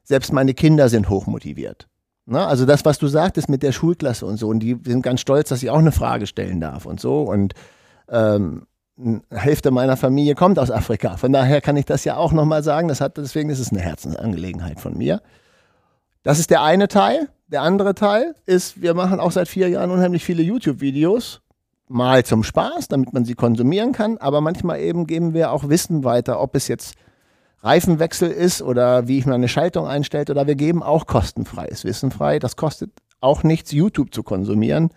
selbst 0.04 0.34
meine 0.34 0.54
Kinder 0.54 0.90
sind 0.90 1.10
hochmotiviert. 1.10 1.88
Na, 2.26 2.48
also 2.48 2.66
das, 2.66 2.86
was 2.86 3.00
du 3.00 3.08
sagtest 3.08 3.50
mit 3.50 3.64
der 3.64 3.74
Schulklasse 3.74 4.26
und 4.26 4.38
so, 4.38 4.48
und 4.48 4.60
die 4.60 4.80
sind 4.86 5.02
ganz 5.02 5.20
stolz, 5.20 5.50
dass 5.50 5.62
ich 5.62 5.70
auch 5.70 5.80
eine 5.80 5.92
Frage 5.92 6.26
stellen 6.26 6.62
darf 6.62 6.86
und 6.86 7.00
so. 7.00 7.24
Und 7.24 7.54
ähm, 8.10 8.66
Hälfte 9.30 9.72
meiner 9.72 9.98
Familie 9.98 10.36
kommt 10.36 10.60
aus 10.60 10.72
Afrika. 10.72 11.18
Von 11.18 11.34
daher 11.34 11.62
kann 11.62 11.76
ich 11.78 11.86
das 11.86 12.06
ja 12.06 12.16
auch 12.16 12.32
nochmal 12.32 12.64
sagen. 12.64 12.88
Das 12.88 13.02
hat, 13.02 13.18
deswegen 13.18 13.50
ist 13.50 13.60
es 13.60 13.72
eine 13.72 13.82
Herzensangelegenheit 13.82 14.80
von 14.80 14.98
mir. 14.98 15.22
Das 16.24 16.40
ist 16.40 16.50
der 16.50 16.62
eine 16.62 16.88
Teil. 16.88 17.30
Der 17.48 17.62
andere 17.62 17.94
Teil 17.94 18.36
ist, 18.46 18.82
wir 18.82 18.94
machen 18.94 19.20
auch 19.20 19.32
seit 19.32 19.50
vier 19.50 19.70
Jahren 19.70 19.92
unheimlich 19.92 20.24
viele 20.24 20.42
YouTube-Videos. 20.42 21.42
Mal 21.90 22.24
zum 22.24 22.44
Spaß, 22.44 22.88
damit 22.88 23.14
man 23.14 23.26
sie 23.26 23.36
konsumieren 23.36 23.92
kann, 23.92 24.18
aber 24.18 24.40
manchmal 24.40 24.80
eben 24.80 25.06
geben 25.06 25.34
wir 25.34 25.52
auch 25.52 25.68
Wissen 25.68 26.06
weiter, 26.06 26.40
ob 26.40 26.56
es 26.56 26.70
jetzt 26.70 26.96
Reifenwechsel 27.60 28.32
ist 28.32 28.62
oder 28.62 29.08
wie 29.08 29.20
ich 29.20 29.26
mir 29.26 29.36
eine 29.36 29.50
Schaltung 29.50 29.86
einstellt 29.86 30.30
oder 30.30 30.48
wir 30.48 30.56
geben 30.56 30.82
auch 30.82 31.06
kostenfreies 31.06 31.84
Wissen 31.84 32.10
frei. 32.10 32.40
Das 32.40 32.56
kostet 32.56 32.92
auch 33.20 33.44
nichts, 33.44 33.72
YouTube 33.72 34.14
zu 34.14 34.24
konsumieren. 34.24 34.90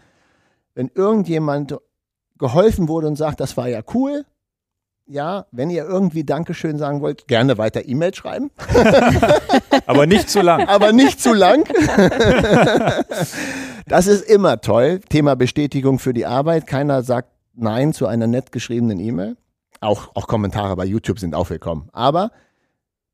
Wenn 0.74 0.90
irgendjemand 0.94 1.76
geholfen 2.38 2.88
wurde 2.88 3.08
und 3.08 3.16
sagt, 3.16 3.40
das 3.40 3.56
war 3.56 3.68
ja 3.68 3.82
cool, 3.94 4.24
ja, 5.06 5.46
wenn 5.52 5.70
ihr 5.70 5.84
irgendwie 5.84 6.24
Dankeschön 6.24 6.78
sagen 6.78 7.00
wollt, 7.00 7.28
gerne 7.28 7.58
weiter 7.58 7.86
E-Mail 7.86 8.14
schreiben. 8.14 8.50
Aber 9.86 10.06
nicht 10.06 10.28
zu 10.28 10.42
lang. 10.42 10.66
Aber 10.66 10.92
nicht 10.92 11.20
zu 11.20 11.32
lang. 11.32 11.64
das 13.86 14.06
ist 14.06 14.28
immer 14.28 14.60
toll. 14.60 15.00
Thema 15.08 15.36
Bestätigung 15.36 15.98
für 15.98 16.12
die 16.12 16.26
Arbeit. 16.26 16.66
Keiner 16.66 17.02
sagt 17.02 17.30
Nein 17.54 17.92
zu 17.92 18.06
einer 18.06 18.26
nett 18.26 18.52
geschriebenen 18.52 18.98
E-Mail. 18.98 19.36
Auch, 19.80 20.10
auch 20.14 20.26
Kommentare 20.26 20.74
bei 20.76 20.84
YouTube 20.84 21.20
sind 21.20 21.34
auch 21.34 21.50
willkommen. 21.50 21.88
Aber 21.92 22.32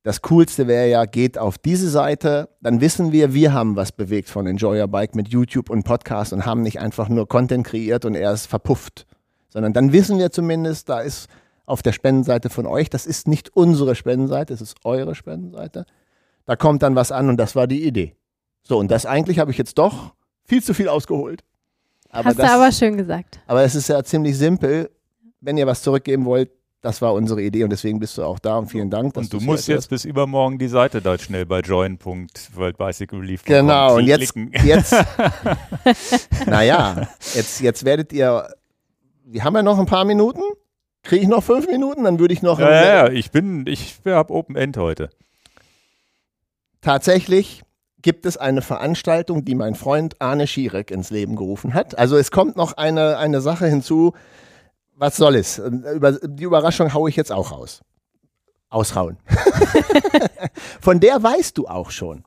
das 0.02 0.22
Coolste 0.22 0.66
wäre 0.66 0.88
ja, 0.88 1.04
geht 1.04 1.38
auf 1.38 1.58
diese 1.58 1.88
Seite, 1.88 2.48
dann 2.60 2.80
wissen 2.80 3.12
wir, 3.12 3.34
wir 3.34 3.52
haben 3.52 3.76
was 3.76 3.92
bewegt 3.92 4.30
von 4.30 4.46
Enjoy 4.46 4.80
Your 4.80 4.88
Bike 4.88 5.14
mit 5.14 5.28
YouTube 5.28 5.70
und 5.70 5.84
Podcast 5.84 6.32
und 6.32 6.44
haben 6.46 6.62
nicht 6.62 6.80
einfach 6.80 7.08
nur 7.08 7.28
Content 7.28 7.66
kreiert 7.66 8.04
und 8.04 8.14
er 8.14 8.32
ist 8.32 8.46
verpufft. 8.46 9.06
Sondern 9.48 9.72
dann 9.74 9.92
wissen 9.92 10.18
wir 10.18 10.32
zumindest, 10.32 10.88
da 10.88 11.00
ist 11.00 11.28
auf 11.66 11.82
der 11.82 11.92
Spendenseite 11.92 12.50
von 12.50 12.66
euch, 12.66 12.90
das 12.90 13.06
ist 13.06 13.28
nicht 13.28 13.54
unsere 13.56 13.94
Spendenseite, 13.94 14.52
es 14.52 14.60
ist 14.60 14.76
eure 14.84 15.14
Spendenseite. 15.14 15.86
Da 16.44 16.56
kommt 16.56 16.82
dann 16.82 16.96
was 16.96 17.12
an 17.12 17.28
und 17.28 17.36
das 17.36 17.54
war 17.54 17.66
die 17.66 17.84
Idee. 17.86 18.16
So, 18.62 18.78
und 18.78 18.90
das 18.90 19.06
eigentlich 19.06 19.38
habe 19.38 19.50
ich 19.50 19.58
jetzt 19.58 19.78
doch 19.78 20.14
viel 20.44 20.62
zu 20.62 20.74
viel 20.74 20.88
ausgeholt. 20.88 21.42
Aber 22.10 22.28
Hast 22.30 22.38
das, 22.38 22.46
du 22.50 22.54
aber 22.54 22.72
schön 22.72 22.96
gesagt. 22.96 23.40
aber 23.46 23.62
es 23.62 23.74
ist 23.74 23.88
ja 23.88 24.02
ziemlich 24.04 24.36
simpel. 24.36 24.90
Wenn 25.40 25.56
ihr 25.56 25.66
was 25.66 25.82
zurückgeben 25.82 26.24
wollt, 26.24 26.50
das 26.82 27.00
war 27.00 27.14
unsere 27.14 27.40
Idee 27.42 27.62
und 27.62 27.70
deswegen 27.70 28.00
bist 28.00 28.18
du 28.18 28.24
auch 28.24 28.40
da 28.40 28.58
und 28.58 28.66
vielen 28.66 28.90
Dank. 28.90 29.14
dass 29.14 29.24
Und 29.24 29.32
du 29.32 29.40
musst 29.40 29.68
jetzt 29.68 29.88
bis 29.88 30.04
übermorgen 30.04 30.58
die 30.58 30.66
Seite 30.68 31.00
da 31.00 31.16
schnell 31.16 31.46
bei 31.46 31.60
join.worldbicyclerelief 31.60 33.44
Genau, 33.44 33.96
und 33.96 34.06
jetzt, 34.06 34.34
jetzt 34.64 34.92
naja, 36.46 37.08
jetzt, 37.34 37.60
jetzt 37.60 37.84
werdet 37.84 38.12
ihr, 38.12 38.48
wir 39.24 39.44
haben 39.44 39.54
ja 39.54 39.62
noch 39.62 39.78
ein 39.78 39.86
paar 39.86 40.04
Minuten. 40.04 40.42
Kriege 41.02 41.22
ich 41.22 41.28
noch 41.28 41.42
fünf 41.42 41.66
Minuten? 41.66 42.04
Dann 42.04 42.18
würde 42.18 42.32
ich 42.32 42.42
noch. 42.42 42.58
Ja, 42.58 42.70
ja, 42.70 42.84
ja, 42.84 43.08
ich 43.12 43.30
bin, 43.30 43.66
ich 43.66 44.00
habe 44.06 44.32
Open 44.32 44.56
End 44.56 44.76
heute. 44.76 45.10
Tatsächlich 46.80 47.62
gibt 48.02 48.26
es 48.26 48.36
eine 48.36 48.62
Veranstaltung, 48.62 49.44
die 49.44 49.54
mein 49.54 49.74
Freund 49.74 50.20
Arne 50.20 50.46
Schierek 50.46 50.90
ins 50.90 51.10
Leben 51.10 51.36
gerufen 51.36 51.74
hat. 51.74 51.96
Also 51.96 52.16
es 52.16 52.30
kommt 52.30 52.56
noch 52.56 52.74
eine, 52.74 53.16
eine 53.18 53.40
Sache 53.40 53.66
hinzu. 53.66 54.12
Was 54.94 55.16
soll 55.16 55.36
es? 55.36 55.58
Über, 55.58 56.12
die 56.12 56.44
Überraschung 56.44 56.92
haue 56.92 57.08
ich 57.08 57.16
jetzt 57.16 57.32
auch 57.32 57.52
raus. 57.52 57.82
Aushauen. 58.68 59.18
von 60.80 61.00
der 61.00 61.22
weißt 61.22 61.58
du 61.58 61.68
auch 61.68 61.90
schon. 61.90 62.24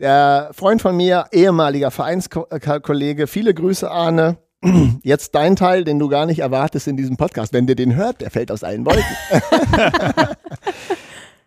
Der 0.00 0.50
Freund 0.52 0.82
von 0.82 0.96
mir, 0.96 1.26
ehemaliger 1.30 1.90
Vereinskollege, 1.90 3.26
viele 3.26 3.54
Grüße, 3.54 3.90
Arne. 3.90 4.38
Jetzt 5.02 5.34
dein 5.34 5.56
Teil, 5.56 5.84
den 5.84 5.98
du 5.98 6.08
gar 6.08 6.26
nicht 6.26 6.38
erwartest 6.40 6.86
in 6.88 6.96
diesem 6.96 7.16
Podcast. 7.16 7.52
Wenn 7.52 7.66
der 7.66 7.76
den 7.76 7.94
hört, 7.96 8.20
der 8.20 8.30
fällt 8.30 8.50
aus 8.52 8.62
allen 8.64 8.86
Wolken. 8.86 9.02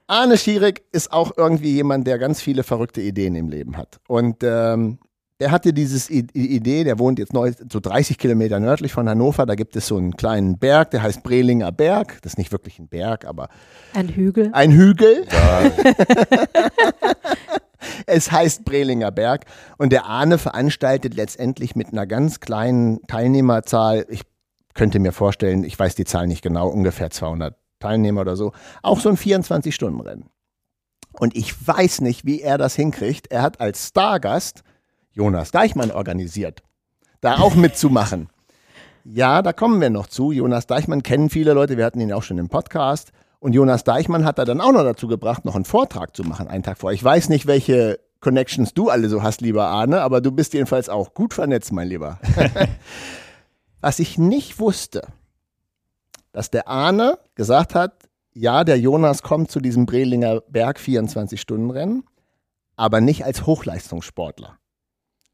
Arne 0.08 0.38
Schierig 0.38 0.84
ist 0.92 1.12
auch 1.12 1.32
irgendwie 1.36 1.72
jemand, 1.74 2.06
der 2.06 2.20
ganz 2.20 2.42
viele 2.42 2.64
verrückte 2.64 3.02
Ideen 3.02 3.36
im 3.36 3.50
Leben 3.50 3.76
hat. 3.78 4.00
Und 4.08 4.44
ähm, 4.44 5.00
der 5.40 5.52
hatte 5.52 5.74
diese 5.74 6.14
Idee, 6.14 6.84
der 6.84 6.98
wohnt 7.00 7.20
jetzt 7.20 7.34
neu, 7.34 7.52
so 7.72 7.80
30 7.80 8.18
Kilometer 8.18 8.60
nördlich 8.60 8.94
von 8.94 9.10
Hannover, 9.10 9.46
da 9.46 9.56
gibt 9.56 9.76
es 9.76 9.88
so 9.88 9.98
einen 9.98 10.16
kleinen 10.16 10.58
Berg, 10.60 10.92
der 10.92 11.02
heißt 11.04 11.24
Brelinger 11.24 11.72
Berg. 11.72 12.20
Das 12.22 12.34
ist 12.34 12.38
nicht 12.38 12.52
wirklich 12.54 12.80
ein 12.80 12.88
Berg, 12.88 13.26
aber 13.26 13.50
Ein 13.94 14.08
Hügel. 14.10 14.50
ein 14.54 14.72
Hügel. 14.72 15.26
es 18.06 18.32
heißt 18.32 18.66
Brelinger 18.66 19.12
Berg 19.12 19.46
und 19.78 19.92
der 19.92 20.06
Arne 20.06 20.38
veranstaltet 20.38 21.16
letztendlich 21.16 21.76
mit 21.76 21.92
einer 21.92 22.06
ganz 22.06 22.40
kleinen 22.40 23.06
Teilnehmerzahl, 23.08 24.06
ich 24.10 24.22
könnte 24.74 25.00
mir 25.00 25.12
vorstellen, 25.12 25.64
ich 25.64 25.78
weiß 25.78 25.96
die 25.96 26.06
Zahl 26.06 26.28
nicht 26.28 26.42
genau, 26.42 26.68
ungefähr 26.68 27.10
200 27.10 27.56
Teilnehmer 27.80 28.22
oder 28.22 28.36
so, 28.36 28.52
auch 28.84 29.00
so 29.00 29.10
ein 29.10 29.18
24-Stunden-Rennen. 29.18 30.30
Und 31.14 31.36
ich 31.36 31.68
weiß 31.68 32.02
nicht, 32.02 32.26
wie 32.26 32.42
er 32.42 32.58
das 32.58 32.76
hinkriegt. 32.76 33.32
Er 33.32 33.42
hat 33.42 33.62
als 33.62 33.88
Stargast 33.88 34.64
Jonas 35.12 35.52
Deichmann 35.52 35.92
organisiert, 35.92 36.62
da 37.22 37.38
auch 37.40 37.56
mitzumachen. 37.56 38.30
Ja, 39.08 39.44
da 39.44 39.54
kommen 39.54 39.82
wir 39.82 39.92
noch 39.92 40.08
zu. 40.08 40.32
Jonas 40.32 40.66
Deichmann 40.66 41.04
kennen 41.04 41.30
viele 41.30 41.54
Leute, 41.54 41.78
wir 41.78 41.86
hatten 41.86 42.02
ihn 42.02 42.12
auch 42.12 42.24
schon 42.24 42.40
im 42.40 42.50
Podcast. 42.50 43.12
Und 43.46 43.54
Jonas 43.54 43.84
Deichmann 43.84 44.26
hat 44.26 44.40
er 44.40 44.46
dann 44.46 44.60
auch 44.60 44.72
noch 44.72 44.82
dazu 44.82 45.08
gebracht, 45.08 45.46
noch 45.46 45.54
einen 45.54 45.66
Vortrag 45.66 46.16
zu 46.16 46.24
machen, 46.24 46.48
einen 46.48 46.64
Tag 46.64 46.80
vor. 46.80 46.92
Ich 46.94 47.04
weiß 47.04 47.30
nicht, 47.30 47.46
welche 47.46 48.00
Connections 48.20 48.74
du 48.74 48.90
alle 48.90 49.08
so 49.08 49.22
hast, 49.22 49.42
lieber 49.42 49.68
Arne, 49.68 50.02
aber 50.02 50.20
du 50.20 50.32
bist 50.32 50.56
jedenfalls 50.56 50.90
auch 50.90 51.14
gut 51.14 51.36
vernetzt, 51.36 51.72
mein 51.72 51.88
Lieber. 51.88 52.20
Was 53.82 54.00
ich 54.00 54.18
nicht 54.18 54.58
wusste, 54.58 55.04
dass 56.32 56.50
der 56.50 56.68
Arne 56.68 57.20
gesagt 57.36 57.76
hat, 57.76 57.94
ja, 58.34 58.64
der 58.64 58.80
Jonas 58.80 59.22
kommt 59.22 59.52
zu 59.52 59.60
diesem 59.60 59.86
Brelinger 59.86 60.42
Berg 60.50 60.80
24-Stunden-Rennen, 60.80 62.04
aber 62.76 63.00
nicht 63.00 63.26
als 63.26 63.46
Hochleistungssportler. 63.46 64.58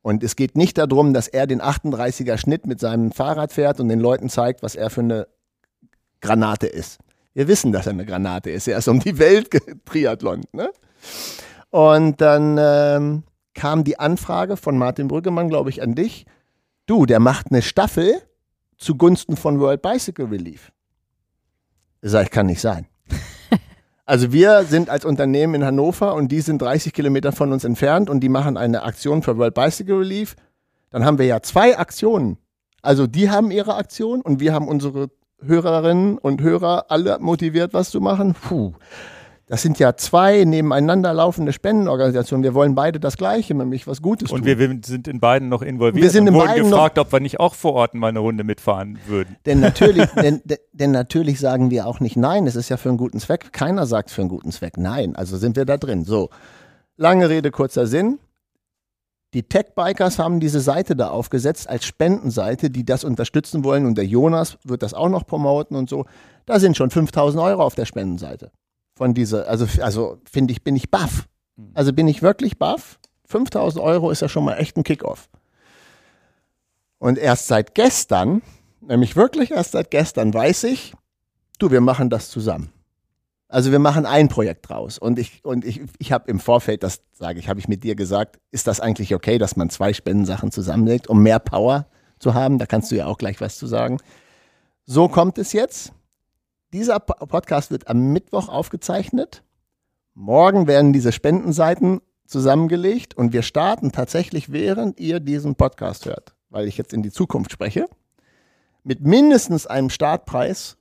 Und 0.01 0.21
es 0.21 0.35
geht 0.35 0.57
nicht 0.57 0.77
darum, 0.77 1.13
dass 1.13 1.29
er 1.29 1.47
den 1.47 1.61
38er 1.61 2.37
Schnitt 2.37 2.65
mit 2.67 2.81
seinem 2.81 3.13
Fahrrad 3.13 3.53
fährt 3.53 3.79
und 3.79 3.87
den 3.87 4.01
Leuten 4.01 4.27
zeigt, 4.27 4.63
was 4.63 4.75
er 4.75 4.89
für 4.89 4.99
eine 4.99 5.27
Granate 6.19 6.67
ist. 6.67 6.99
Wir 7.33 7.47
wissen, 7.47 7.71
dass 7.71 7.85
er 7.85 7.93
eine 7.93 8.05
Granate 8.05 8.49
ist. 8.49 8.67
Er 8.67 8.77
ist 8.77 8.87
um 8.87 8.99
die 8.99 9.17
Welt 9.17 9.49
Triathlon. 9.85 10.43
Ne? 10.51 10.71
Und 11.69 12.19
dann 12.19 12.57
ähm, 12.59 13.23
kam 13.53 13.83
die 13.83 13.99
Anfrage 13.99 14.57
von 14.57 14.77
Martin 14.77 15.07
Brüggemann, 15.07 15.49
glaube 15.49 15.69
ich, 15.69 15.81
an 15.81 15.95
dich. 15.95 16.25
Du, 16.85 17.05
der 17.05 17.19
macht 17.19 17.47
eine 17.51 17.61
Staffel 17.61 18.21
zugunsten 18.77 19.37
von 19.37 19.59
World 19.59 19.81
Bicycle 19.81 20.25
Relief. 20.25 20.71
Ich 22.01 22.11
sage, 22.11 22.29
kann 22.29 22.47
nicht 22.47 22.61
sein. 22.61 22.87
Also 24.03 24.33
wir 24.33 24.65
sind 24.65 24.89
als 24.89 25.05
Unternehmen 25.05 25.53
in 25.53 25.63
Hannover 25.63 26.15
und 26.15 26.33
die 26.33 26.41
sind 26.41 26.61
30 26.61 26.91
Kilometer 26.91 27.31
von 27.31 27.53
uns 27.53 27.63
entfernt 27.63 28.09
und 28.09 28.19
die 28.19 28.27
machen 28.27 28.57
eine 28.57 28.83
Aktion 28.83 29.23
für 29.23 29.37
World 29.37 29.53
Bicycle 29.53 29.99
Relief. 29.99 30.35
Dann 30.89 31.05
haben 31.05 31.17
wir 31.17 31.27
ja 31.27 31.41
zwei 31.41 31.77
Aktionen. 31.77 32.37
Also 32.81 33.07
die 33.07 33.29
haben 33.29 33.51
ihre 33.51 33.75
Aktion 33.75 34.21
und 34.21 34.41
wir 34.41 34.53
haben 34.53 34.67
unsere 34.67 35.11
Hörerinnen 35.45 36.17
und 36.17 36.41
Hörer 36.41 36.85
alle 36.89 37.19
motiviert, 37.19 37.73
was 37.73 37.89
zu 37.89 38.01
machen. 38.01 38.33
Puh. 38.33 38.73
Das 39.51 39.61
sind 39.61 39.79
ja 39.79 39.97
zwei 39.97 40.45
nebeneinander 40.45 41.13
laufende 41.13 41.51
Spendenorganisationen. 41.51 42.41
Wir 42.41 42.53
wollen 42.53 42.73
beide 42.73 43.01
das 43.01 43.17
Gleiche, 43.17 43.53
nämlich 43.53 43.85
was 43.85 44.01
Gutes 44.01 44.29
tun. 44.29 44.39
Und 44.39 44.45
wir 44.45 44.79
sind 44.85 45.09
in 45.09 45.19
beiden 45.19 45.49
noch 45.49 45.61
involviert 45.61 46.01
wir 46.01 46.09
sind 46.09 46.27
in 46.27 46.33
und 46.33 46.39
wurden 46.39 46.55
gefragt, 46.55 46.97
ob 46.97 47.11
wir 47.11 47.19
nicht 47.19 47.41
auch 47.41 47.53
vor 47.53 47.73
Ort 47.73 47.93
mal 47.93 48.07
eine 48.07 48.19
Runde 48.19 48.45
mitfahren 48.45 48.97
würden. 49.07 49.35
Denn 49.45 49.59
natürlich, 49.59 50.09
denn, 50.15 50.41
denn 50.71 50.91
natürlich 50.91 51.41
sagen 51.41 51.69
wir 51.69 51.85
auch 51.85 51.99
nicht 51.99 52.15
nein. 52.15 52.47
Es 52.47 52.55
ist 52.55 52.69
ja 52.69 52.77
für 52.77 52.87
einen 52.87 52.97
guten 52.97 53.19
Zweck. 53.19 53.51
Keiner 53.51 53.85
sagt 53.85 54.09
für 54.09 54.21
einen 54.21 54.29
guten 54.29 54.53
Zweck 54.53 54.77
nein. 54.77 55.17
Also 55.17 55.35
sind 55.35 55.57
wir 55.57 55.65
da 55.65 55.75
drin. 55.75 56.05
So, 56.05 56.29
lange 56.95 57.27
Rede, 57.27 57.51
kurzer 57.51 57.87
Sinn. 57.87 58.19
Die 59.33 59.43
Tech-Bikers 59.43 60.19
haben 60.19 60.39
diese 60.39 60.59
Seite 60.59 60.95
da 60.95 61.09
aufgesetzt 61.09 61.69
als 61.69 61.85
Spendenseite, 61.85 62.69
die 62.69 62.85
das 62.85 63.03
unterstützen 63.03 63.63
wollen. 63.63 63.85
Und 63.85 63.97
der 63.97 64.05
Jonas 64.05 64.57
wird 64.63 64.83
das 64.83 64.93
auch 64.93 65.09
noch 65.09 65.25
promoten 65.25 65.77
und 65.77 65.89
so. 65.89 66.05
Da 66.45 66.59
sind 66.59 66.75
schon 66.75 66.89
5000 66.89 67.41
Euro 67.41 67.63
auf 67.63 67.75
der 67.75 67.85
Spendenseite 67.85 68.51
von 69.01 69.13
dieser, 69.13 69.47
also, 69.47 69.65
also 69.81 70.19
finde 70.29 70.51
ich, 70.51 70.63
bin 70.63 70.75
ich 70.75 70.91
baff. 70.91 71.27
Mhm. 71.55 71.71
Also 71.73 71.93
bin 71.93 72.07
ich 72.07 72.21
wirklich 72.21 72.59
baff. 72.59 72.99
5000 73.25 73.83
Euro 73.83 74.11
ist 74.11 74.21
ja 74.21 74.29
schon 74.29 74.43
mal 74.43 74.57
echt 74.57 74.77
ein 74.77 74.83
Kickoff. 74.83 75.29
Und 76.99 77.17
erst 77.17 77.47
seit 77.47 77.73
gestern, 77.73 78.41
nämlich 78.81 79.15
wirklich 79.15 79.51
erst 79.51 79.71
seit 79.71 79.89
gestern, 79.89 80.33
weiß 80.33 80.65
ich, 80.65 80.93
du, 81.57 81.71
wir 81.71 81.81
machen 81.81 82.09
das 82.09 82.29
zusammen. 82.29 82.71
Also 83.51 83.73
wir 83.73 83.79
machen 83.79 84.05
ein 84.05 84.29
Projekt 84.29 84.69
draus. 84.69 84.97
Und 84.97 85.19
ich, 85.19 85.43
und 85.43 85.65
ich, 85.65 85.81
ich 85.99 86.13
habe 86.13 86.31
im 86.31 86.39
Vorfeld, 86.39 86.83
das 86.83 87.01
sage 87.11 87.37
ich, 87.37 87.49
habe 87.49 87.59
ich 87.59 87.67
mit 87.67 87.83
dir 87.83 87.95
gesagt, 87.95 88.39
ist 88.49 88.65
das 88.65 88.79
eigentlich 88.79 89.13
okay, 89.13 89.37
dass 89.37 89.57
man 89.57 89.69
zwei 89.69 89.91
Spendensachen 89.91 90.51
zusammenlegt, 90.51 91.07
um 91.07 91.21
mehr 91.21 91.39
Power 91.39 91.85
zu 92.17 92.33
haben? 92.33 92.59
Da 92.59 92.65
kannst 92.65 92.91
du 92.91 92.95
ja 92.95 93.07
auch 93.07 93.17
gleich 93.17 93.41
was 93.41 93.57
zu 93.57 93.67
sagen. 93.67 93.97
So 94.85 95.09
kommt 95.09 95.37
es 95.37 95.51
jetzt. 95.51 95.91
Dieser 96.71 97.01
Podcast 97.01 97.71
wird 97.71 97.89
am 97.89 98.13
Mittwoch 98.13 98.47
aufgezeichnet. 98.47 99.43
Morgen 100.13 100.65
werden 100.65 100.93
diese 100.93 101.11
Spendenseiten 101.11 101.99
zusammengelegt 102.25 103.17
und 103.17 103.33
wir 103.33 103.41
starten 103.41 103.91
tatsächlich, 103.91 104.53
während 104.53 104.97
ihr 104.97 105.19
diesen 105.19 105.55
Podcast 105.55 106.05
hört, 106.05 106.35
weil 106.49 106.69
ich 106.69 106.77
jetzt 106.77 106.93
in 106.93 107.03
die 107.03 107.11
Zukunft 107.11 107.51
spreche, 107.51 107.87
mit 108.85 109.01
mindestens 109.01 109.67
einem 109.67 109.89
Startpreis. 109.89 110.77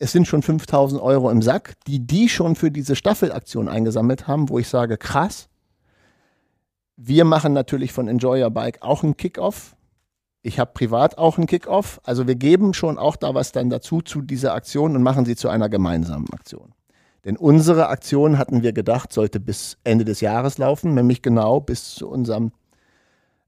Es 0.00 0.10
sind 0.10 0.26
schon 0.26 0.42
5000 0.42 1.00
Euro 1.00 1.30
im 1.30 1.42
Sack, 1.42 1.74
die 1.86 2.04
die 2.04 2.28
schon 2.28 2.56
für 2.56 2.72
diese 2.72 2.96
Staffelaktion 2.96 3.68
eingesammelt 3.68 4.26
haben, 4.26 4.48
wo 4.48 4.58
ich 4.58 4.68
sage, 4.68 4.96
krass. 4.96 5.48
Wir 6.96 7.24
machen 7.24 7.52
natürlich 7.52 7.92
von 7.92 8.08
Enjoy 8.08 8.42
Your 8.42 8.50
Bike 8.50 8.82
auch 8.82 9.04
einen 9.04 9.16
Kickoff 9.16 9.76
ich 10.42 10.58
habe 10.58 10.72
privat 10.72 11.18
auch 11.18 11.36
einen 11.36 11.46
Kickoff. 11.46 12.00
Also 12.04 12.26
wir 12.26 12.34
geben 12.34 12.72
schon 12.72 12.98
auch 12.98 13.16
da 13.16 13.34
was 13.34 13.52
dann 13.52 13.68
dazu 13.68 14.00
zu 14.00 14.22
dieser 14.22 14.54
Aktion 14.54 14.96
und 14.96 15.02
machen 15.02 15.24
sie 15.24 15.36
zu 15.36 15.48
einer 15.48 15.68
gemeinsamen 15.68 16.30
Aktion. 16.32 16.72
Denn 17.24 17.36
unsere 17.36 17.88
Aktion 17.88 18.38
hatten 18.38 18.62
wir 18.62 18.72
gedacht, 18.72 19.12
sollte 19.12 19.40
bis 19.40 19.76
Ende 19.84 20.06
des 20.06 20.22
Jahres 20.22 20.56
laufen, 20.56 20.94
nämlich 20.94 21.20
genau 21.20 21.60
bis 21.60 21.94
zu 21.94 22.08
unserem 22.08 22.52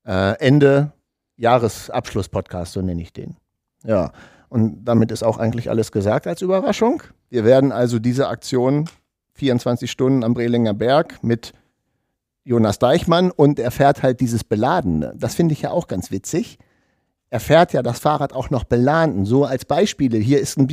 äh, 0.05 0.39
Ende 0.39 0.93
Jahresabschluss-Podcast, 1.37 2.75
so 2.75 2.83
nenne 2.83 3.01
ich 3.01 3.15
den. 3.15 3.37
Ja, 3.85 4.13
und 4.53 4.85
damit 4.85 5.11
ist 5.11 5.23
auch 5.23 5.39
eigentlich 5.39 5.71
alles 5.71 5.93
gesagt 5.93 6.27
als 6.27 6.43
Überraschung. 6.43 7.03
Wir 7.31 7.45
werden 7.45 7.73
also 7.73 7.99
diese 7.99 8.29
Aktion 8.29 8.89
24 9.35 9.91
Stunden 9.91 10.23
am 10.25 10.35
Brelinger 10.35 10.75
Berg 10.75 11.23
mit 11.23 11.53
Jonas 12.45 12.79
Deichmann 12.79 13.31
und 13.31 13.59
er 13.59 13.71
fährt 13.71 14.03
halt 14.03 14.21
dieses 14.21 14.45
Beladene. 14.45 15.15
Das 15.17 15.35
finde 15.35 15.55
ich 15.55 15.63
ja 15.63 15.71
auch 15.71 15.89
ganz 15.89 16.11
witzig 16.11 16.59
er 17.33 17.41
fährt 17.41 17.73
ja 17.73 17.83
das 17.83 17.99
Fahrrad 17.99 18.35
auch 18.35 18.51
noch 18.51 18.65
beladen. 18.65 19.25
So 19.25 19.47
als 19.47 19.65
Beispiele. 19.65 20.19
Hier 20.19 20.39
ist 20.39 20.59
ein 20.59 20.69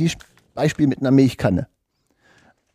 Beispiel 0.54 0.86
mit 0.86 1.00
einer 1.00 1.10
Milchkanne. 1.10 1.68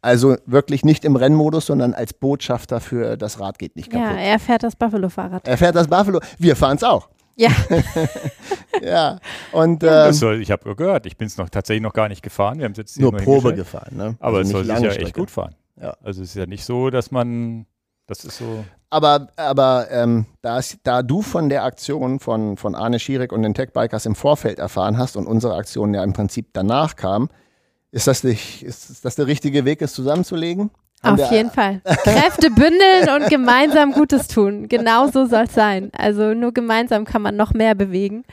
Also 0.01 0.38
wirklich 0.47 0.84
nicht 0.84 1.06
im 1.06 1.16
Rennmodus, 1.16 1.68
sondern 1.68 1.93
als 1.93 2.14
Botschafter 2.14 2.80
für 2.80 3.16
das 3.16 3.39
Rad 3.39 3.60
geht 3.60 3.76
nicht 3.76 3.91
kaputt. 3.91 4.08
Ja, 4.08 4.18
er 4.18 4.39
fährt 4.39 4.64
das 4.64 4.76
Buffalo-Fahrrad. 4.76 5.47
Er 5.47 5.58
fährt 5.58 5.76
das 5.76 5.88
Buffalo. 5.88 6.20
Wir 6.39 6.56
fahren 6.56 6.78
es 6.78 6.84
auch. 6.84 7.10
Ja. 7.36 7.51
ja. 8.81 9.19
Und, 9.51 9.83
ähm, 9.83 10.13
soll, 10.13 10.41
ich 10.41 10.51
habe 10.51 10.75
gehört, 10.75 11.05
ich 11.05 11.17
bin 11.17 11.27
es 11.27 11.38
noch 11.38 11.49
tatsächlich 11.49 11.83
noch 11.83 11.93
gar 11.93 12.07
nicht 12.07 12.21
gefahren. 12.21 12.59
Wir 12.59 12.65
haben 12.65 12.73
jetzt 12.75 12.99
nur 12.99 13.11
Probe 13.11 13.53
gefahren. 13.53 13.95
Ne? 13.95 14.15
Aber 14.19 14.38
also 14.38 14.57
es 14.59 14.67
soll 14.67 14.75
sich 14.75 14.86
ja 14.86 14.91
echt 14.91 15.15
gut 15.15 15.31
fahren. 15.31 15.55
Ja. 15.79 15.97
Also 16.01 16.21
es 16.21 16.29
ist 16.29 16.36
ja 16.36 16.45
nicht 16.45 16.63
so, 16.63 16.89
dass 16.89 17.11
man 17.11 17.65
das 18.07 18.23
ist 18.23 18.38
so. 18.38 18.63
Aber, 18.89 19.29
aber 19.36 19.88
ähm, 19.89 20.25
da, 20.41 20.61
da 20.83 21.01
du 21.01 21.21
von 21.21 21.49
der 21.49 21.63
Aktion 21.63 22.19
von, 22.19 22.55
von 22.55 22.75
Arne 22.75 22.99
Schierig 22.99 23.33
und 23.33 23.41
den 23.41 23.53
Tech-Bikers 23.53 24.05
im 24.05 24.15
Vorfeld 24.15 24.59
erfahren 24.59 24.97
hast 24.97 25.17
und 25.17 25.27
unsere 25.27 25.55
Aktion 25.55 25.93
ja 25.93 26.03
im 26.03 26.13
Prinzip 26.13 26.49
danach 26.53 26.95
kam, 26.95 27.29
ist 27.91 28.07
das, 28.07 28.23
nicht, 28.23 28.63
ist 28.63 29.03
das 29.03 29.15
der 29.15 29.27
richtige 29.27 29.65
Weg, 29.65 29.81
es 29.81 29.93
zusammenzulegen? 29.93 30.69
Auf 31.06 31.32
jeden 31.32 31.51
Fall. 31.51 31.82
Kräfte 32.03 32.49
bündeln 32.49 33.10
und 33.16 33.30
gemeinsam 33.30 33.91
Gutes 33.91 34.28
tun. 34.28 34.68
Genau 34.68 35.08
so 35.08 35.26
soll 35.26 35.43
es 35.43 35.53
sein. 35.53 35.91
Also 35.97 36.34
nur 36.34 36.53
gemeinsam 36.53 37.06
kann 37.06 37.22
man 37.22 37.36
noch 37.36 37.53
mehr 37.53 37.76
bewegen. 37.76 38.24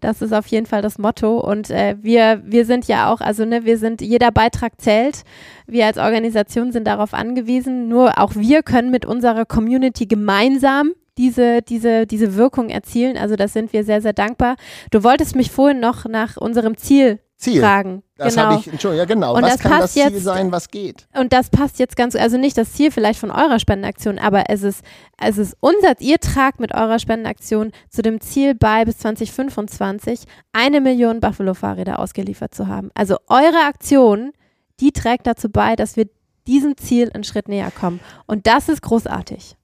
Das 0.00 0.20
ist 0.20 0.34
auf 0.34 0.46
jeden 0.48 0.66
Fall 0.66 0.82
das 0.82 0.98
Motto. 0.98 1.38
Und 1.38 1.70
äh, 1.70 1.96
wir, 2.00 2.42
wir 2.44 2.66
sind 2.66 2.86
ja 2.88 3.10
auch, 3.10 3.20
also 3.20 3.44
ne, 3.44 3.64
wir 3.64 3.78
sind, 3.78 4.02
jeder 4.02 4.30
Beitrag 4.30 4.72
zählt. 4.78 5.22
Wir 5.66 5.86
als 5.86 5.96
Organisation 5.96 6.72
sind 6.72 6.86
darauf 6.86 7.14
angewiesen. 7.14 7.88
Nur 7.88 8.18
auch 8.18 8.34
wir 8.34 8.62
können 8.62 8.90
mit 8.90 9.06
unserer 9.06 9.46
Community 9.46 10.06
gemeinsam 10.06 10.92
diese, 11.16 11.62
diese, 11.62 12.06
diese 12.06 12.36
Wirkung 12.36 12.68
erzielen. 12.68 13.16
Also 13.16 13.36
das 13.36 13.52
sind 13.52 13.72
wir 13.72 13.84
sehr, 13.84 14.02
sehr 14.02 14.12
dankbar. 14.12 14.56
Du 14.90 15.04
wolltest 15.04 15.36
mich 15.36 15.50
vorhin 15.50 15.80
noch 15.80 16.04
nach 16.06 16.36
unserem 16.36 16.76
Ziel 16.76 17.20
Ziel. 17.36 17.60
Fragen. 17.60 18.02
Das 18.16 18.34
genau. 18.34 18.46
habe 18.46 18.60
ich, 18.60 18.68
Entschuldigung, 18.68 18.98
ja 18.98 19.04
genau. 19.12 19.34
Und 19.34 19.42
was 19.42 19.54
das 19.54 19.60
kann 19.60 19.80
das 19.80 19.92
Ziel 19.92 20.04
jetzt, 20.04 20.22
sein, 20.22 20.52
was 20.52 20.68
geht? 20.68 21.06
Und 21.18 21.32
das 21.32 21.50
passt 21.50 21.78
jetzt 21.78 21.96
ganz, 21.96 22.14
also 22.14 22.36
nicht 22.38 22.56
das 22.56 22.72
Ziel 22.72 22.90
vielleicht 22.90 23.18
von 23.18 23.30
eurer 23.30 23.58
Spendenaktion, 23.58 24.18
aber 24.18 24.44
es 24.48 24.62
ist, 24.62 24.82
es 25.20 25.38
ist 25.38 25.56
unser, 25.60 26.00
ihr 26.00 26.18
tragt 26.18 26.60
mit 26.60 26.72
eurer 26.72 26.98
Spendenaktion 26.98 27.72
zu 27.90 28.02
dem 28.02 28.20
Ziel 28.20 28.54
bei, 28.54 28.84
bis 28.84 28.98
2025 28.98 30.24
eine 30.52 30.80
Million 30.80 31.20
Buffalo-Fahrräder 31.20 31.98
ausgeliefert 31.98 32.54
zu 32.54 32.68
haben. 32.68 32.90
Also 32.94 33.16
eure 33.28 33.66
Aktion, 33.66 34.32
die 34.80 34.92
trägt 34.92 35.26
dazu 35.26 35.50
bei, 35.50 35.76
dass 35.76 35.96
wir 35.96 36.06
diesem 36.46 36.76
Ziel 36.76 37.10
einen 37.12 37.24
Schritt 37.24 37.48
näher 37.48 37.70
kommen. 37.70 38.00
Und 38.26 38.46
das 38.46 38.68
ist 38.68 38.82
großartig. 38.82 39.56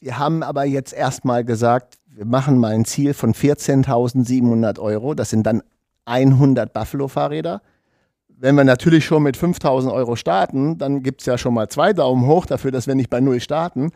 Wir 0.00 0.18
haben 0.18 0.42
aber 0.42 0.64
jetzt 0.64 0.92
erstmal 0.92 1.44
gesagt, 1.44 1.98
wir 2.06 2.24
machen 2.24 2.58
mal 2.58 2.72
ein 2.72 2.84
Ziel 2.84 3.14
von 3.14 3.34
14.700 3.34 4.78
Euro. 4.78 5.14
Das 5.14 5.30
sind 5.30 5.46
dann 5.46 5.62
100 6.06 6.72
Buffalo-Fahrräder. 6.72 7.62
Wenn 8.28 8.54
wir 8.54 8.64
natürlich 8.64 9.04
schon 9.04 9.22
mit 9.22 9.36
5000 9.36 9.92
Euro 9.92 10.16
starten, 10.16 10.78
dann 10.78 11.02
gibt 11.02 11.20
es 11.20 11.26
ja 11.26 11.38
schon 11.38 11.54
mal 11.54 11.68
zwei 11.68 11.92
Daumen 11.92 12.26
hoch 12.26 12.46
dafür, 12.46 12.70
dass 12.70 12.86
wir 12.86 12.94
nicht 12.94 13.10
bei 13.10 13.20
Null 13.20 13.40
starten. 13.40 13.92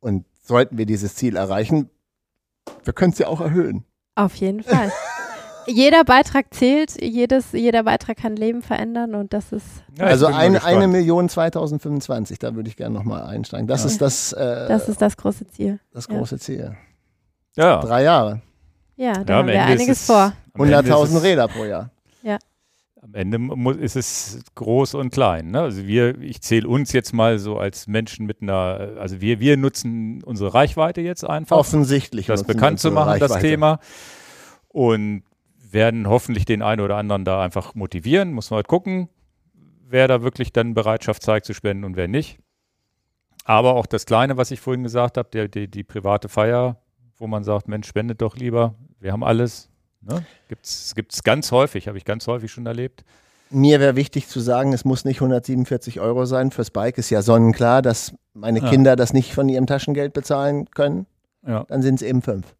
Und 0.00 0.24
sollten 0.42 0.78
wir 0.78 0.86
dieses 0.86 1.14
Ziel 1.14 1.36
erreichen, 1.36 1.90
wir 2.84 2.92
können 2.92 3.12
es 3.12 3.18
ja 3.18 3.26
auch 3.26 3.40
erhöhen. 3.40 3.84
Auf 4.14 4.34
jeden 4.36 4.62
Fall. 4.62 4.90
jeder 5.66 6.04
Beitrag 6.04 6.52
zählt, 6.52 7.00
jedes, 7.02 7.52
jeder 7.52 7.84
Beitrag 7.84 8.16
kann 8.16 8.36
Leben 8.36 8.62
verändern 8.62 9.14
und 9.14 9.32
das 9.32 9.52
ist. 9.52 9.66
Ja, 9.96 10.06
also 10.06 10.26
eine, 10.26 10.64
eine 10.64 10.88
Million 10.88 11.28
2025, 11.28 12.38
da 12.38 12.54
würde 12.54 12.68
ich 12.68 12.76
gerne 12.76 12.94
nochmal 12.94 13.24
einsteigen. 13.24 13.66
Das 13.66 13.82
ja. 13.82 13.90
ist 13.90 14.00
das. 14.00 14.32
Äh, 14.32 14.68
das 14.68 14.88
ist 14.88 15.00
das 15.00 15.16
große 15.16 15.46
Ziel. 15.48 15.80
Das 15.92 16.08
große 16.08 16.36
ja. 16.36 16.40
Ziel. 16.40 16.76
Ja. 17.56 17.80
Drei 17.80 18.02
Jahre. 18.04 18.42
Ja, 18.96 19.24
da 19.24 19.36
haben 19.36 19.48
wir 19.48 19.62
einiges 19.62 20.06
vor. 20.06 20.32
100.000 20.54 21.22
Räder 21.22 21.48
pro 21.48 21.64
Jahr. 21.64 21.90
Ja. 22.22 22.38
am 23.00 23.14
Ende 23.14 23.38
ist 23.80 23.96
es 23.96 24.40
groß 24.54 24.94
und 24.94 25.10
klein. 25.10 25.52
Ne? 25.52 25.60
Also 25.60 25.86
wir, 25.86 26.20
ich 26.20 26.42
zähle 26.42 26.68
uns 26.68 26.92
jetzt 26.92 27.12
mal 27.12 27.38
so 27.38 27.58
als 27.58 27.86
Menschen 27.86 28.26
mit 28.26 28.42
einer, 28.42 28.96
also 28.98 29.20
wir, 29.20 29.40
wir 29.40 29.56
nutzen 29.56 30.22
unsere 30.22 30.52
Reichweite 30.52 31.00
jetzt 31.00 31.24
einfach. 31.24 31.56
Offensichtlich. 31.56 32.26
Das 32.26 32.44
bekannt 32.44 32.78
zu 32.80 32.90
machen, 32.90 33.10
Reichweite. 33.10 33.32
das 33.32 33.42
Thema. 33.42 33.78
Und 34.68 35.22
werden 35.72 36.08
hoffentlich 36.08 36.44
den 36.44 36.62
einen 36.62 36.80
oder 36.80 36.96
anderen 36.96 37.24
da 37.24 37.42
einfach 37.42 37.74
motivieren. 37.74 38.32
Muss 38.32 38.50
man 38.50 38.56
halt 38.56 38.68
gucken, 38.68 39.08
wer 39.88 40.08
da 40.08 40.22
wirklich 40.22 40.52
dann 40.52 40.74
Bereitschaft 40.74 41.22
zeigt 41.22 41.46
zu 41.46 41.54
spenden 41.54 41.84
und 41.84 41.96
wer 41.96 42.08
nicht. 42.08 42.38
Aber 43.44 43.74
auch 43.74 43.86
das 43.86 44.06
Kleine, 44.06 44.36
was 44.36 44.50
ich 44.50 44.60
vorhin 44.60 44.82
gesagt 44.82 45.16
habe, 45.16 45.28
die, 45.32 45.50
die, 45.50 45.68
die 45.68 45.84
private 45.84 46.28
Feier, 46.28 46.80
wo 47.16 47.26
man 47.26 47.44
sagt, 47.44 47.68
Mensch, 47.68 47.88
spendet 47.88 48.22
doch 48.22 48.36
lieber, 48.36 48.74
wir 49.00 49.12
haben 49.12 49.24
alles. 49.24 49.69
Ne? 50.00 50.24
Gibt 50.48 50.66
es 50.66 51.22
ganz 51.22 51.52
häufig, 51.52 51.88
habe 51.88 51.98
ich 51.98 52.04
ganz 52.04 52.26
häufig 52.26 52.50
schon 52.50 52.66
erlebt. 52.66 53.04
Mir 53.50 53.80
wäre 53.80 53.96
wichtig 53.96 54.28
zu 54.28 54.38
sagen, 54.40 54.72
es 54.72 54.84
muss 54.84 55.04
nicht 55.04 55.16
147 55.16 56.00
Euro 56.00 56.24
sein. 56.24 56.52
Fürs 56.52 56.70
Bike 56.70 56.98
ist 56.98 57.10
ja 57.10 57.20
sonnenklar, 57.20 57.82
dass 57.82 58.14
meine 58.32 58.60
ja. 58.60 58.70
Kinder 58.70 58.94
das 58.96 59.12
nicht 59.12 59.34
von 59.34 59.48
ihrem 59.48 59.66
Taschengeld 59.66 60.12
bezahlen 60.12 60.70
können. 60.70 61.06
Ja. 61.46 61.64
Dann 61.64 61.82
sind 61.82 61.96
es 61.96 62.02
eben 62.02 62.22
fünf. 62.22 62.54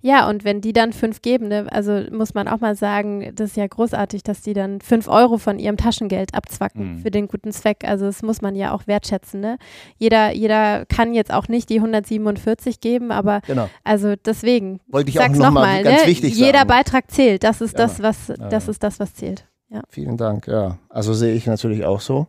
Ja, 0.00 0.28
und 0.28 0.44
wenn 0.44 0.60
die 0.60 0.72
dann 0.72 0.92
fünf 0.92 1.22
geben, 1.22 1.48
ne, 1.48 1.66
also 1.70 2.02
muss 2.10 2.34
man 2.34 2.48
auch 2.48 2.60
mal 2.60 2.74
sagen, 2.74 3.32
das 3.34 3.50
ist 3.50 3.56
ja 3.56 3.66
großartig, 3.66 4.22
dass 4.22 4.42
die 4.42 4.52
dann 4.52 4.80
fünf 4.80 5.08
Euro 5.08 5.38
von 5.38 5.58
ihrem 5.58 5.76
Taschengeld 5.76 6.34
abzwacken 6.34 6.94
mhm. 6.94 6.98
für 6.98 7.10
den 7.10 7.28
guten 7.28 7.52
Zweck. 7.52 7.84
Also 7.84 8.06
das 8.06 8.22
muss 8.22 8.42
man 8.42 8.54
ja 8.54 8.72
auch 8.72 8.86
wertschätzen. 8.86 9.40
Ne? 9.40 9.58
Jeder, 9.98 10.32
jeder 10.32 10.84
kann 10.86 11.14
jetzt 11.14 11.32
auch 11.32 11.48
nicht 11.48 11.68
die 11.70 11.76
147 11.76 12.80
geben, 12.80 13.10
aber 13.10 13.40
genau. 13.46 13.68
also 13.84 14.14
deswegen. 14.16 14.80
Wollte 14.88 15.10
ich 15.10 15.16
sag's 15.16 15.38
auch 15.38 15.44
nochmal 15.44 15.82
noch 15.82 15.90
ganz 15.90 16.06
ne? 16.06 16.28
Jeder 16.28 16.58
sagen. 16.58 16.68
Beitrag 16.68 17.10
zählt. 17.10 17.44
Das 17.44 17.60
ist 17.60 17.72
ja. 17.72 17.78
das, 17.78 18.02
was, 18.02 18.32
das 18.50 18.68
ist 18.68 18.82
das, 18.82 19.00
was 19.00 19.14
zählt. 19.14 19.46
Ja. 19.70 19.82
Vielen 19.88 20.16
Dank. 20.16 20.46
Ja, 20.48 20.78
also 20.88 21.14
sehe 21.14 21.34
ich 21.34 21.46
natürlich 21.46 21.84
auch 21.84 22.00
so. 22.00 22.26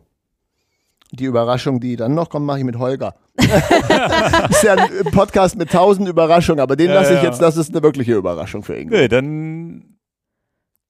Die 1.14 1.24
Überraschung, 1.24 1.80
die 1.80 1.96
dann 1.96 2.14
noch 2.14 2.28
kommt, 2.28 2.46
mache 2.46 2.58
ich 2.58 2.64
mit 2.64 2.78
Holger. 2.78 3.14
ist 3.36 4.62
ja 4.62 4.74
ein 4.74 5.04
Podcast 5.12 5.56
mit 5.56 5.70
tausend 5.70 6.08
Überraschungen, 6.08 6.60
aber 6.60 6.76
den 6.76 6.88
ja, 6.88 6.94
lasse 6.94 7.14
ich 7.14 7.22
ja. 7.22 7.24
jetzt, 7.24 7.40
das 7.40 7.56
ist 7.56 7.70
eine 7.72 7.82
wirkliche 7.82 8.14
Überraschung 8.14 8.62
für 8.62 8.78
ihn. 8.78 8.88
Okay, 8.88 9.08
dann 9.08 9.96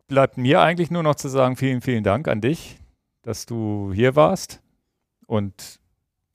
bleibt 0.08 0.38
mir 0.38 0.60
eigentlich 0.60 0.90
nur 0.90 1.02
noch 1.02 1.14
zu 1.14 1.28
sagen, 1.28 1.56
vielen, 1.56 1.80
vielen 1.80 2.04
Dank 2.04 2.28
an 2.28 2.40
dich, 2.40 2.78
dass 3.22 3.46
du 3.46 3.92
hier 3.94 4.16
warst 4.16 4.60
und 5.26 5.80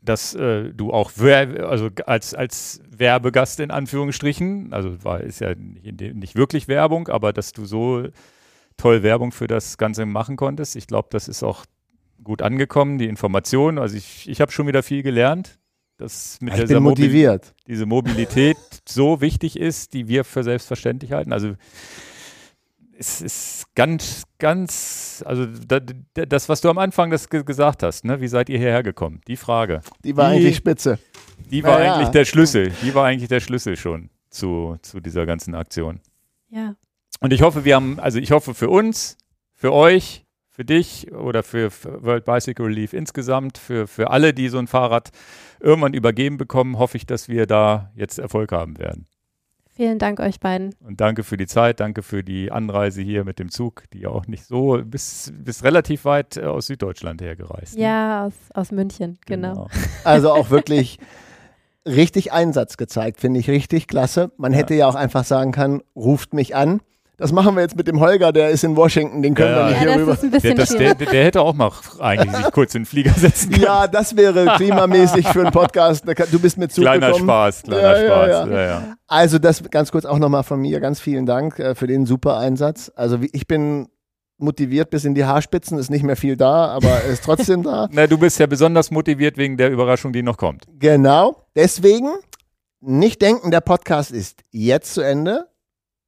dass 0.03 0.33
äh, 0.33 0.73
du 0.73 0.91
auch 0.91 1.11
also 1.17 1.89
als, 2.05 2.33
als 2.33 2.81
Werbegast 2.89 3.59
in 3.59 3.71
Anführungsstrichen, 3.71 4.73
also 4.73 5.03
war, 5.03 5.21
ist 5.21 5.41
ja 5.41 5.53
nicht, 5.55 6.15
nicht 6.15 6.35
wirklich 6.35 6.67
Werbung, 6.67 7.09
aber 7.09 7.33
dass 7.33 7.51
du 7.51 7.65
so 7.65 8.07
toll 8.77 9.03
Werbung 9.03 9.31
für 9.31 9.47
das 9.47 9.77
Ganze 9.77 10.05
machen 10.05 10.37
konntest. 10.37 10.75
Ich 10.75 10.87
glaube, 10.87 11.09
das 11.11 11.27
ist 11.27 11.43
auch 11.43 11.65
gut 12.23 12.41
angekommen, 12.41 12.97
die 12.97 13.07
Informationen. 13.07 13.77
Also 13.77 13.97
ich, 13.97 14.27
ich 14.29 14.41
habe 14.41 14.51
schon 14.51 14.67
wieder 14.67 14.83
viel 14.83 15.03
gelernt 15.03 15.59
dass 15.99 16.39
mit 16.39 16.57
ich 16.57 16.65
bin 16.65 16.81
motiviert. 16.81 17.47
Mobil 17.47 17.65
diese 17.67 17.85
Mobilität 17.85 18.57
so 18.87 19.21
wichtig 19.21 19.59
ist, 19.59 19.93
die 19.93 20.07
wir 20.07 20.23
für 20.23 20.43
selbstverständlich 20.43 21.11
halten. 21.11 21.33
Also 21.33 21.55
es 22.97 23.21
ist 23.21 23.75
ganz, 23.75 24.23
ganz, 24.39 25.23
also 25.25 25.45
da, 25.45 25.79
das, 25.79 26.49
was 26.49 26.61
du 26.61 26.69
am 26.69 26.77
Anfang 26.77 27.11
das 27.11 27.29
gesagt 27.29 27.83
hast, 27.83 28.05
ne? 28.05 28.21
wie 28.21 28.27
seid 28.27 28.49
ihr 28.49 28.57
hierher 28.57 28.83
gekommen? 28.83 29.21
Die 29.27 29.37
Frage. 29.37 29.81
Die 30.03 30.15
war 30.17 30.29
die, 30.29 30.37
eigentlich 30.37 30.57
spitze. 30.57 30.99
Die 31.51 31.63
war 31.63 31.83
ja, 31.83 31.95
eigentlich 31.95 32.09
der 32.09 32.25
Schlüssel. 32.25 32.71
Die 32.81 32.93
war 32.95 33.05
eigentlich 33.05 33.29
der 33.29 33.39
Schlüssel 33.39 33.75
schon 33.75 34.09
zu, 34.29 34.77
zu 34.81 34.99
dieser 35.01 35.25
ganzen 35.25 35.53
Aktion. 35.53 35.99
Ja. 36.49 36.75
Und 37.19 37.33
ich 37.33 37.41
hoffe, 37.41 37.65
wir 37.65 37.75
haben, 37.75 37.99
also 37.99 38.19
ich 38.19 38.31
hoffe 38.31 38.53
für 38.53 38.69
uns, 38.69 39.17
für 39.53 39.73
euch, 39.73 40.25
für 40.59 40.65
dich 40.65 41.09
oder 41.13 41.41
für, 41.41 41.71
World 41.71 42.25
Bicycle 42.25 42.65
Relief 42.65 42.91
insgesamt, 42.91 43.57
für, 43.57 43.87
für 43.87 44.09
alle, 44.11 44.33
die 44.33 44.49
so 44.49 44.57
ein 44.57 44.67
Fahrrad 44.67 45.11
irgendwann 45.61 45.93
übergeben 45.93 46.35
bekommen, 46.35 46.77
hoffe 46.77 46.97
ich, 46.97 47.05
dass 47.05 47.29
wir 47.29 47.45
da 47.45 47.93
jetzt 47.95 48.19
Erfolg 48.19 48.51
haben 48.51 48.77
werden. 48.77 49.07
Vielen 49.71 49.99
Dank 49.99 50.19
euch 50.19 50.41
beiden. 50.41 50.75
Und 50.81 50.99
danke 50.99 51.23
für 51.23 51.37
die 51.37 51.47
Zeit, 51.47 51.79
danke 51.79 52.03
für 52.03 52.25
die 52.25 52.51
Anreise 52.51 53.01
hier 53.01 53.23
mit 53.23 53.39
dem 53.39 53.49
Zug, 53.49 53.83
die 53.93 53.99
ja 53.99 54.09
auch 54.09 54.27
nicht 54.27 54.43
so 54.43 54.81
bis, 54.83 55.31
bis 55.33 55.63
relativ 55.63 56.03
weit 56.03 56.35
äh, 56.35 56.41
aus 56.41 56.67
Süddeutschland 56.67 57.21
hergereist. 57.21 57.77
Ne? 57.77 57.83
Ja, 57.83 58.25
aus, 58.25 58.33
aus 58.53 58.73
München, 58.73 59.17
genau. 59.25 59.53
genau. 59.53 59.67
Also 60.03 60.29
auch 60.33 60.49
wirklich 60.49 60.99
richtig 61.85 62.33
Einsatz 62.33 62.75
gezeigt, 62.75 63.21
finde 63.21 63.39
ich 63.39 63.49
richtig 63.49 63.87
klasse. 63.87 64.33
Man 64.35 64.51
ja. 64.51 64.57
hätte 64.57 64.73
ja 64.73 64.89
auch 64.89 64.95
einfach 64.95 65.23
sagen 65.23 65.53
können, 65.53 65.83
ruft 65.95 66.33
mich 66.33 66.53
an 66.53 66.81
das 67.19 67.33
machen 67.33 67.55
wir 67.55 67.61
jetzt 67.61 67.75
mit 67.75 67.87
dem 67.87 67.99
Holger, 67.99 68.31
der 68.31 68.49
ist 68.49 68.63
in 68.63 68.77
Washington, 68.77 69.21
den 69.21 69.35
können 69.35 69.51
ja, 69.51 69.57
wir 69.57 69.65
nicht 69.65 69.81
ja, 69.83 69.93
hier 69.93 70.01
rüber. 70.01 70.17
Der, 70.39 70.55
das, 70.55 70.69
der, 70.69 70.95
der, 70.95 71.23
hätte 71.25 71.41
auch 71.41 71.53
mal 71.53 71.69
eigentlich 71.99 72.33
sich 72.33 72.51
kurz 72.53 72.73
in 72.75 72.83
den 72.83 72.85
Flieger 72.85 73.11
setzen 73.11 73.51
können. 73.51 73.63
Ja, 73.63 73.87
das 73.87 74.15
wäre 74.15 74.53
klimamäßig 74.55 75.27
für 75.27 75.41
einen 75.41 75.51
Podcast. 75.51 76.05
Du 76.31 76.39
bist 76.39 76.57
mit 76.57 76.71
zugekommen. 76.71 77.01
Kleiner 77.01 77.15
Spaß, 77.15 77.63
kleiner 77.63 78.27
ja, 78.27 78.45
Spaß. 78.45 78.97
Also 79.07 79.37
das 79.37 79.69
ganz 79.69 79.91
kurz 79.91 80.05
auch 80.05 80.17
nochmal 80.17 80.43
von 80.43 80.61
mir, 80.61 80.79
ganz 80.79 81.01
vielen 81.01 81.25
Dank 81.25 81.59
äh, 81.59 81.75
für 81.75 81.87
den 81.87 82.05
super 82.05 82.37
Einsatz. 82.37 82.89
Also 82.95 83.19
ich 83.33 83.47
bin 83.47 83.89
motiviert 84.37 84.89
bis 84.89 85.03
in 85.03 85.13
die 85.13 85.25
Haarspitzen, 85.25 85.77
ist 85.77 85.89
nicht 85.89 86.03
mehr 86.03 86.15
viel 86.15 86.37
da, 86.37 86.67
aber 86.67 87.03
ist 87.03 87.23
trotzdem 87.23 87.63
da. 87.63 87.89
Na, 87.91 88.07
du 88.07 88.17
bist 88.17 88.39
ja 88.39 88.47
besonders 88.47 88.91
motiviert 88.91 89.37
wegen 89.37 89.57
der 89.57 89.69
Überraschung, 89.69 90.13
die 90.13 90.23
noch 90.23 90.37
kommt. 90.37 90.65
Genau, 90.79 91.45
deswegen 91.55 92.09
nicht 92.79 93.21
denken, 93.21 93.51
der 93.51 93.61
Podcast 93.61 94.11
ist 94.11 94.41
jetzt 94.51 94.93
zu 94.93 95.01
Ende. 95.01 95.49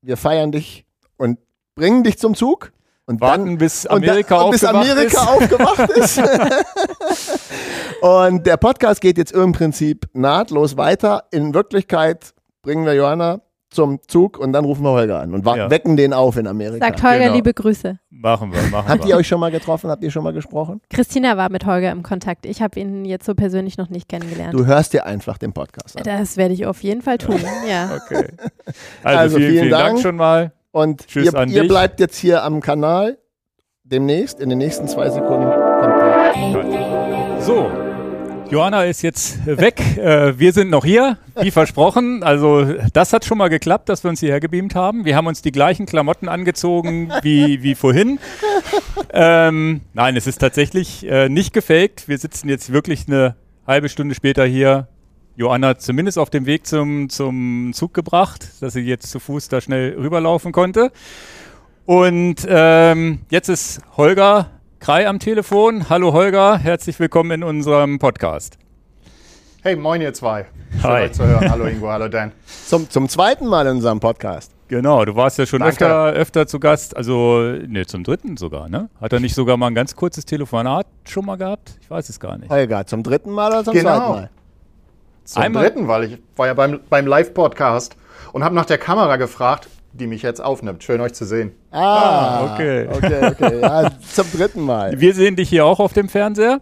Wir 0.02 0.16
feiern 0.16 0.54
dich 0.54 0.86
und 1.22 1.38
bringen 1.76 2.04
dich 2.04 2.18
zum 2.18 2.36
Zug. 2.36 2.72
Und 3.06 3.20
warten, 3.20 3.46
dann, 3.46 3.58
bis 3.58 3.86
Amerika, 3.88 4.42
und 4.42 4.46
da, 4.46 4.52
bis 4.52 4.64
Amerika 4.64 5.06
ist. 5.06 5.28
aufgewacht 5.28 5.90
ist. 5.98 6.22
und 8.02 8.46
der 8.46 8.58
Podcast 8.58 9.02
geht 9.02 9.18
jetzt 9.18 9.34
im 9.34 9.52
Prinzip 9.52 10.08
nahtlos 10.14 10.78
weiter. 10.78 11.26
In 11.32 11.54
Wirklichkeit 11.54 12.34
bringen 12.62 12.86
wir 12.86 12.94
Johanna 12.94 13.42
zum 13.70 14.00
Zug 14.08 14.38
und 14.38 14.54
dann 14.54 14.66
rufen 14.66 14.84
wir 14.84 14.92
Holger 14.92 15.20
an 15.20 15.34
und 15.34 15.46
ja. 15.46 15.70
wecken 15.70 15.98
den 15.98 16.14
auf 16.14 16.38
in 16.38 16.46
Amerika. 16.48 16.86
Sagt 16.86 17.04
Holger 17.04 17.20
genau. 17.20 17.36
liebe 17.36 17.54
Grüße. 17.54 18.00
Machen 18.10 18.54
wir, 18.54 18.62
machen 18.70 18.88
Habt 18.88 19.04
wir. 19.04 19.10
ihr 19.10 19.18
euch 19.18 19.28
schon 19.28 19.40
mal 19.40 19.52
getroffen? 19.52 19.90
Habt 19.90 20.04
ihr 20.04 20.12
schon 20.12 20.24
mal 20.24 20.34
gesprochen? 20.34 20.80
Christina 20.90 21.38
war 21.38 21.50
mit 21.50 21.66
Holger 21.66 21.92
im 21.92 22.04
Kontakt. 22.04 22.46
Ich 22.46 22.62
habe 22.62 22.80
ihn 22.80 23.04
jetzt 23.04 23.26
so 23.26 23.34
persönlich 23.34 23.78
noch 23.78 23.90
nicht 23.90 24.08
kennengelernt. 24.08 24.54
Du 24.54 24.66
hörst 24.66 24.94
dir 24.94 25.06
einfach 25.06 25.38
den 25.38 25.54
Podcast 25.54 25.98
an. 25.98 26.04
Das 26.04 26.38
werde 26.38 26.54
ich 26.54 26.66
auf 26.66 26.84
jeden 26.84 27.02
Fall 27.02 27.18
tun, 27.18 27.42
ja. 27.68 28.00
Okay. 28.06 28.28
Also, 29.04 29.20
also 29.20 29.38
vielen, 29.38 29.50
vielen, 29.50 29.64
vielen 29.64 29.72
Dank. 29.72 29.86
Dank 29.86 30.00
schon 30.00 30.16
mal. 30.16 30.52
Und 30.72 31.08
Tschüss 31.08 31.32
ihr, 31.34 31.48
ihr 31.48 31.68
bleibt 31.68 32.00
jetzt 32.00 32.18
hier 32.18 32.44
am 32.44 32.62
Kanal. 32.62 33.18
Demnächst, 33.84 34.40
in 34.40 34.50
den 34.50 34.58
nächsten 34.58 34.88
zwei 34.88 35.10
Sekunden 35.10 35.52
kommt 35.52 36.02
der. 36.02 37.42
So, 37.42 37.70
Johanna 38.52 38.84
ist 38.84 39.02
jetzt 39.02 39.46
weg. 39.46 39.82
Äh, 39.98 40.38
wir 40.38 40.52
sind 40.52 40.70
noch 40.70 40.84
hier, 40.84 41.18
wie 41.40 41.52
versprochen. 41.52 42.22
Also 42.22 42.66
das 42.92 43.14
hat 43.14 43.24
schon 43.24 43.38
mal 43.38 43.50
geklappt, 43.50 43.88
dass 43.88 44.04
wir 44.04 44.10
uns 44.10 44.20
hierher 44.20 44.42
gebeamt 44.42 44.76
haben. 44.76 45.06
Wir 45.06 45.16
haben 45.16 45.28
uns 45.28 45.42
die 45.42 45.54
gleichen 45.54 45.86
Klamotten 45.86 46.28
angezogen 46.28 47.12
wie, 47.22 47.64
wie 47.64 47.76
vorhin. 47.76 48.20
Ähm, 49.14 49.82
nein, 49.94 50.16
es 50.16 50.28
ist 50.28 50.40
tatsächlich 50.40 51.06
äh, 51.10 51.30
nicht 51.30 51.54
gefaked. 51.54 52.08
Wir 52.08 52.18
sitzen 52.18 52.50
jetzt 52.50 52.72
wirklich 52.72 53.08
eine 53.08 53.36
halbe 53.68 53.90
Stunde 53.90 54.16
später 54.16 54.46
hier 54.46 54.88
Joanna 55.36 55.78
zumindest 55.78 56.18
auf 56.18 56.30
dem 56.30 56.46
Weg 56.46 56.68
zum, 56.68 57.10
zum 57.10 57.72
Zug 57.74 57.94
gebracht, 57.94 58.48
dass 58.60 58.74
sie 58.74 58.82
jetzt 58.82 59.10
zu 59.10 59.20
Fuß 59.20 59.48
da 59.48 59.62
schnell 59.62 59.98
rüberlaufen 59.98 60.52
konnte. 60.52 60.92
Und 61.86 62.46
ähm, 62.48 63.20
jetzt 63.30 63.48
ist 63.48 63.82
Holger 63.96 64.50
Krei 64.80 65.08
am 65.08 65.20
Telefon. 65.20 65.90
Hallo 65.90 66.12
Holger, 66.12 66.58
herzlich 66.58 67.00
willkommen 67.00 67.32
in 67.32 67.44
unserem 67.44 67.98
Podcast. 67.98 68.58
Hey, 69.64 69.76
moin 69.76 70.02
ihr 70.02 70.14
zwei. 70.14 70.48
Schön 70.74 70.84
Hi. 70.84 71.04
euch 71.04 71.14
zu 71.14 71.24
hören. 71.24 71.50
Hallo 71.50 71.66
Ingo, 71.66 71.88
hallo 71.88 72.08
Dan. 72.08 72.32
Zum, 72.66 72.90
zum 72.90 73.08
zweiten 73.08 73.46
Mal 73.48 73.68
in 73.68 73.76
unserem 73.76 74.00
Podcast. 74.00 74.52
Genau, 74.68 75.06
du 75.06 75.16
warst 75.16 75.38
ja 75.38 75.46
schon 75.46 75.62
öfter, 75.62 76.14
öfter 76.14 76.48
zu 76.48 76.60
Gast, 76.60 76.96
also 76.96 77.42
ne, 77.68 77.86
zum 77.86 78.04
dritten 78.04 78.38
sogar, 78.38 78.70
ne? 78.70 78.90
Hat 79.00 79.14
er 79.14 79.20
nicht 79.20 79.36
sogar 79.36 79.58
mal 79.58 79.68
ein 79.68 79.76
ganz 79.76 79.96
kurzes 79.96 80.26
Telefonat 80.26 80.88
schon 81.08 81.26
mal 81.26 81.36
gehabt? 81.36 81.78
Ich 81.82 81.90
weiß 81.90 82.10
es 82.10 82.20
gar 82.20 82.38
nicht. 82.38 82.50
Holger, 82.50 82.86
zum 82.88 83.04
dritten 83.04 83.32
Mal 83.32 83.52
oder 83.52 83.64
zum 83.66 83.74
genau. 83.74 83.98
zweiten 83.98 84.12
Mal? 84.12 84.30
Zum 85.24 85.44
Einmal? 85.44 85.64
dritten, 85.64 85.88
weil 85.88 86.04
ich 86.06 86.18
war 86.36 86.48
ja 86.48 86.54
beim, 86.54 86.80
beim 86.90 87.06
Live-Podcast 87.06 87.96
und 88.34 88.44
habe 88.44 88.56
nach 88.56 88.66
der 88.66 88.78
Kamera 88.78 89.18
gefragt, 89.18 89.70
die 89.94 90.08
mich 90.08 90.22
jetzt 90.22 90.42
aufnimmt. 90.42 90.84
Schön 90.84 91.02
euch 91.02 91.14
zu 91.14 91.26
sehen. 91.26 91.52
Ah, 91.72 91.80
ah 91.80 92.54
okay. 92.54 92.88
Okay, 92.92 93.28
okay. 93.28 93.62
Ja, 93.62 93.92
zum 94.14 94.26
dritten 94.32 94.62
Mal. 94.62 95.00
Wir 95.00 95.14
sehen 95.14 95.36
dich 95.36 95.50
hier 95.50 95.66
auch 95.66 95.80
auf 95.80 95.94
dem 95.94 96.10
Fernseher. 96.10 96.62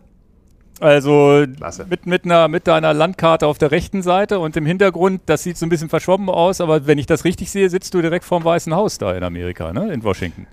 Also 0.80 1.46
mit, 1.90 2.06
mit, 2.06 2.24
einer, 2.24 2.48
mit 2.48 2.66
deiner 2.68 2.94
Landkarte 2.94 3.48
auf 3.48 3.58
der 3.58 3.72
rechten 3.72 4.02
Seite 4.02 4.40
und 4.40 4.56
im 4.56 4.66
Hintergrund, 4.66 5.22
das 5.26 5.44
sieht 5.44 5.58
so 5.58 5.66
ein 5.66 5.70
bisschen 5.70 5.90
verschwommen 5.90 6.30
aus, 6.30 6.62
aber 6.62 6.88
wenn 6.88 6.98
ich 6.98 7.06
das 7.06 7.26
richtig 7.26 7.52
sehe, 7.52 7.70
sitzt 7.70 7.94
du 7.94 8.02
direkt 8.02 8.24
vorm 8.24 8.46
Weißen 8.46 8.74
Haus 8.74 8.98
da 8.98 9.14
in 9.14 9.24
Amerika, 9.24 9.74
ne? 9.74 9.92
in 9.92 10.04
Washington. 10.04 10.48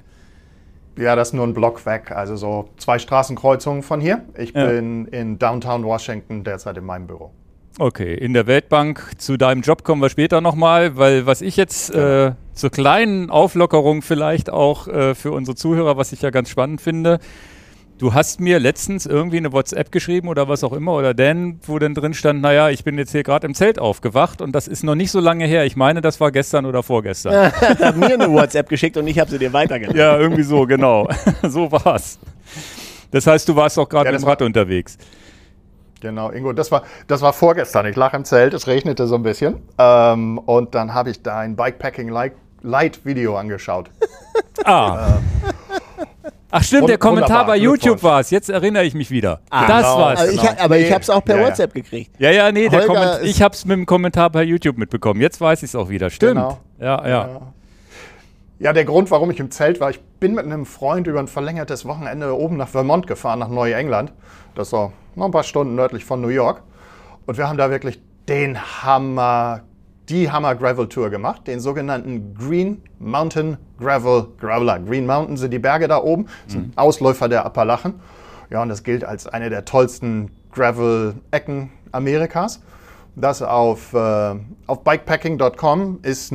Ja, 0.99 1.15
das 1.15 1.29
ist 1.29 1.35
nur 1.35 1.47
ein 1.47 1.55
Block 1.55 1.87
weg, 1.87 2.11
also 2.11 2.35
so 2.37 2.71
zwei 2.79 2.99
Straßenkreuzungen 2.99 3.83
von 3.83 4.01
hier. 4.01 4.25
Ich 4.37 4.53
ja. 4.53 4.67
bin 4.67 5.07
in 5.07 5.39
Downtown 5.39 5.85
Washington 5.85 6.43
derzeit 6.43 6.77
in 6.77 6.85
meinem 6.85 7.07
Büro. 7.07 7.31
Okay, 7.79 8.15
in 8.15 8.33
der 8.33 8.47
Weltbank 8.47 9.13
zu 9.19 9.37
deinem 9.37 9.61
Job 9.61 9.85
kommen 9.85 10.01
wir 10.01 10.09
später 10.09 10.41
nochmal, 10.41 10.97
weil 10.97 11.27
was 11.27 11.43
ich 11.43 11.59
jetzt 11.59 11.95
äh, 11.95 12.33
zur 12.55 12.71
kleinen 12.71 13.29
Auflockerung 13.29 14.01
vielleicht 14.01 14.49
auch 14.49 14.89
äh, 14.89 15.15
für 15.15 15.33
unsere 15.33 15.57
Zuhörer, 15.57 15.99
was 15.99 16.13
ich 16.13 16.23
ja 16.23 16.31
ganz 16.31 16.49
spannend 16.49 16.81
finde, 16.81 17.19
du 17.99 18.15
hast 18.15 18.41
mir 18.41 18.59
letztens 18.61 19.05
irgendwie 19.05 19.37
eine 19.37 19.53
WhatsApp 19.53 19.93
geschrieben 19.93 20.29
oder 20.29 20.49
was 20.49 20.65
auch 20.65 20.73
immer 20.73 20.95
oder 20.95 21.13
Dan, 21.13 21.61
wo 21.67 21.79
dann 21.79 21.95
drin 21.95 22.15
stand, 22.15 22.41
naja, 22.41 22.71
ich 22.71 22.83
bin 22.83 22.97
jetzt 22.97 23.13
hier 23.13 23.23
gerade 23.23 23.47
im 23.47 23.55
Zelt 23.55 23.79
aufgewacht 23.79 24.41
und 24.41 24.53
das 24.53 24.69
ist 24.69 24.83
noch 24.83 24.95
nicht 24.95 25.11
so 25.11 25.21
lange 25.21 25.45
her. 25.47 25.67
Ich 25.67 25.77
meine, 25.77 26.01
das 26.01 26.19
war 26.19 26.33
gestern 26.33 26.65
oder 26.65 26.83
vorgestern. 26.83 27.53
Er 27.61 27.89
hat 27.89 27.97
mir 27.99 28.15
eine 28.15 28.33
WhatsApp 28.33 28.71
geschickt 28.71 28.97
und 28.97 29.07
ich 29.07 29.19
habe 29.19 29.31
sie 29.31 29.39
dir 29.39 29.53
weitergeleitet. 29.53 29.99
Ja, 29.99 30.17
irgendwie 30.19 30.45
so, 30.45 30.65
genau. 30.65 31.11
so 31.43 31.71
war's. 31.71 32.19
Das 33.11 33.27
heißt, 33.27 33.47
du 33.51 33.55
warst 33.55 33.79
auch 33.79 33.89
gerade 33.89 34.11
ja, 34.11 34.17
im 34.17 34.25
Rad 34.25 34.41
unterwegs. 34.41 34.97
Genau, 36.07 36.31
Ingo, 36.31 36.53
das 36.53 36.71
war, 36.71 36.85
das 37.09 37.21
war 37.21 37.33
vorgestern. 37.33 37.85
Ich 37.87 37.97
lag 37.97 38.15
im 38.15 38.25
Zelt, 38.25 38.55
es 38.55 38.69
regnete 38.69 39.09
so 39.09 39.17
ein 39.17 39.25
bisschen. 39.25 39.57
Ähm, 39.77 40.39
und 40.39 40.73
dann 40.77 40.95
habe 40.95 41.11
ich 41.11 41.21
da 41.21 41.41
ein 41.41 41.57
Bikepacking 41.57 42.09
Light 42.63 43.05
Video 43.05 43.37
angeschaut. 43.37 43.91
Ah. 44.65 45.19
Äh, 45.19 45.51
Ach 46.51 46.63
stimmt, 46.63 46.89
der 46.89 46.99
Kommentar 46.99 47.45
bei 47.47 47.57
YouTube 47.57 48.03
war 48.03 48.21
es. 48.21 48.31
Jetzt 48.31 48.49
erinnere 48.49 48.85
ich 48.85 48.95
mich 48.95 49.11
wieder. 49.11 49.41
Ah, 49.51 49.67
das 49.67 49.83
genau. 49.83 49.99
war's. 49.99 50.21
Also 50.21 50.33
ich, 50.33 50.41
genau. 50.41 50.63
Aber 50.63 50.79
ich 50.79 50.91
habe 50.91 51.03
es 51.03 51.11
auch 51.11 51.23
per 51.23 51.39
ja, 51.39 51.47
WhatsApp 51.47 51.75
gekriegt. 51.75 52.11
Ja, 52.19 52.31
ja, 52.31 52.51
nee, 52.51 52.71
ich 53.23 53.43
habe 53.43 53.55
es 53.55 53.65
mit 53.65 53.77
dem 53.77 53.87
Kommentar 53.87 54.31
bei 54.31 54.43
YouTube 54.43 54.79
mitbekommen. 54.79 55.21
Jetzt 55.21 55.41
weiß 55.41 55.63
ich 55.63 55.71
es 55.71 55.75
auch 55.75 55.89
wieder. 55.89 56.09
Stimmt. 56.09 56.37
Genau. 56.37 56.59
Ja, 56.81 57.03
ja, 57.03 57.09
ja. 57.09 57.41
Ja, 58.59 58.73
der 58.73 58.87
Grund, 58.87 59.11
warum 59.11 59.31
ich 59.31 59.39
im 59.39 59.51
Zelt 59.51 59.81
war, 59.81 59.91
ich 59.91 60.01
bin 60.01 60.35
mit 60.35 60.47
einem 60.47 60.65
Freund 60.65 61.07
über 61.07 61.21
ein 61.21 61.29
verlängertes 61.29 61.85
Wochenende 61.85 62.35
oben 62.35 62.57
nach 62.57 62.69
Vermont 62.69 63.07
gefahren, 63.07 63.39
nach 63.39 63.51
Neuengland. 63.51 64.15
Das 64.55 64.73
war 64.73 64.93
noch 65.15 65.27
ein 65.27 65.31
paar 65.31 65.43
Stunden 65.43 65.75
nördlich 65.75 66.07
von 66.07 66.23
New 66.23 66.29
York. 66.29 66.63
Und 67.27 67.37
wir 67.37 67.49
haben 67.49 67.59
da 67.59 67.71
wirklich 67.71 68.01
den 68.29 68.59
Hammer, 68.59 69.61
die 70.09 70.31
Hammer 70.31 70.55
Gravel 70.55 70.89
Tour 70.89 71.11
gemacht, 71.11 71.47
den 71.47 71.61
sogenannten 71.61 72.35
Green 72.35 72.81
Mountain 72.99 73.59
Gravel 73.79 74.29
Graveler. 74.41 74.79
Green 74.79 75.05
Mountain 75.05 75.37
sind 75.37 75.51
die 75.51 75.59
Berge 75.59 75.87
da 75.87 75.99
oben, 75.99 76.27
sind 76.47 76.69
mhm. 76.69 76.73
Ausläufer 76.77 77.29
der 77.29 77.45
Appalachen. 77.45 78.01
Ja, 78.49 78.63
und 78.63 78.71
das 78.71 78.85
gilt 78.85 79.05
als 79.05 79.27
eine 79.27 79.51
der 79.51 79.67
tollsten 79.67 80.31
Gravel-Ecken 80.53 81.71
Amerikas. 81.93 82.63
Das 83.19 83.41
auf, 83.41 83.95
äh, 83.95 84.35
auf 84.67 84.85
bikepacking.com 84.85 86.01
ist, 86.03 86.33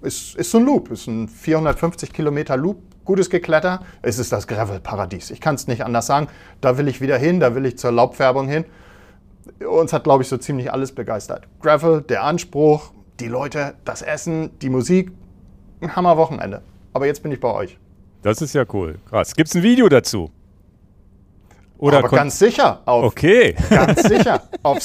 ist, 0.00 0.34
ist 0.34 0.50
so 0.50 0.58
ein 0.58 0.64
Loop, 0.64 0.90
ist 0.90 1.06
ein 1.06 1.28
450 1.28 2.14
Kilometer 2.14 2.56
Loop, 2.56 2.78
gutes 3.04 3.28
Gekletter. 3.28 3.80
Es 4.00 4.18
ist 4.18 4.32
das 4.32 4.46
Gravel-Paradies. 4.46 5.30
Ich 5.30 5.42
kann 5.42 5.54
es 5.54 5.66
nicht 5.66 5.84
anders 5.84 6.06
sagen. 6.06 6.28
Da 6.62 6.78
will 6.78 6.88
ich 6.88 7.02
wieder 7.02 7.18
hin, 7.18 7.40
da 7.40 7.54
will 7.54 7.66
ich 7.66 7.76
zur 7.76 7.92
Laubfärbung 7.92 8.48
hin. 8.48 8.64
Uns 9.68 9.92
hat, 9.92 10.04
glaube 10.04 10.22
ich, 10.22 10.28
so 10.30 10.38
ziemlich 10.38 10.72
alles 10.72 10.92
begeistert. 10.92 11.46
Gravel, 11.60 12.00
der 12.00 12.24
Anspruch, 12.24 12.92
die 13.20 13.28
Leute, 13.28 13.74
das 13.84 14.00
Essen, 14.00 14.58
die 14.60 14.70
Musik. 14.70 15.12
Ein 15.82 15.94
Hammer-Wochenende. 15.94 16.62
Aber 16.94 17.04
jetzt 17.04 17.22
bin 17.22 17.32
ich 17.32 17.40
bei 17.40 17.52
euch. 17.52 17.78
Das 18.22 18.40
ist 18.40 18.54
ja 18.54 18.64
cool. 18.72 18.98
Krass. 19.10 19.34
Gibt 19.34 19.50
es 19.50 19.54
ein 19.54 19.62
Video 19.62 19.90
dazu? 19.90 20.30
Oder 21.84 21.98
Aber 21.98 22.08
ganz 22.08 22.38
sicher. 22.38 22.80
Auf, 22.86 23.04
okay. 23.04 23.54
Ganz 23.68 24.04
sicher. 24.04 24.40
Auf, 24.62 24.78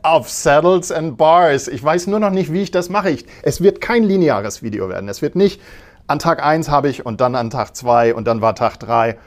auf 0.00 0.30
Saddles 0.30 0.90
and 0.90 1.18
Bars. 1.18 1.68
Ich 1.68 1.84
weiß 1.84 2.06
nur 2.06 2.18
noch 2.18 2.30
nicht, 2.30 2.50
wie 2.50 2.62
ich 2.62 2.70
das 2.70 2.88
mache. 2.88 3.10
Ich, 3.10 3.26
es 3.42 3.60
wird 3.60 3.82
kein 3.82 4.04
lineares 4.04 4.62
Video 4.62 4.88
werden. 4.88 5.06
Es 5.10 5.20
wird 5.20 5.36
nicht 5.36 5.60
an 6.06 6.18
Tag 6.18 6.42
1 6.42 6.70
habe 6.70 6.88
ich 6.88 7.04
und 7.04 7.20
dann 7.20 7.34
an 7.34 7.50
Tag 7.50 7.76
2 7.76 8.14
und 8.14 8.26
dann 8.26 8.40
war 8.40 8.54
Tag 8.54 8.78
3. 8.78 9.18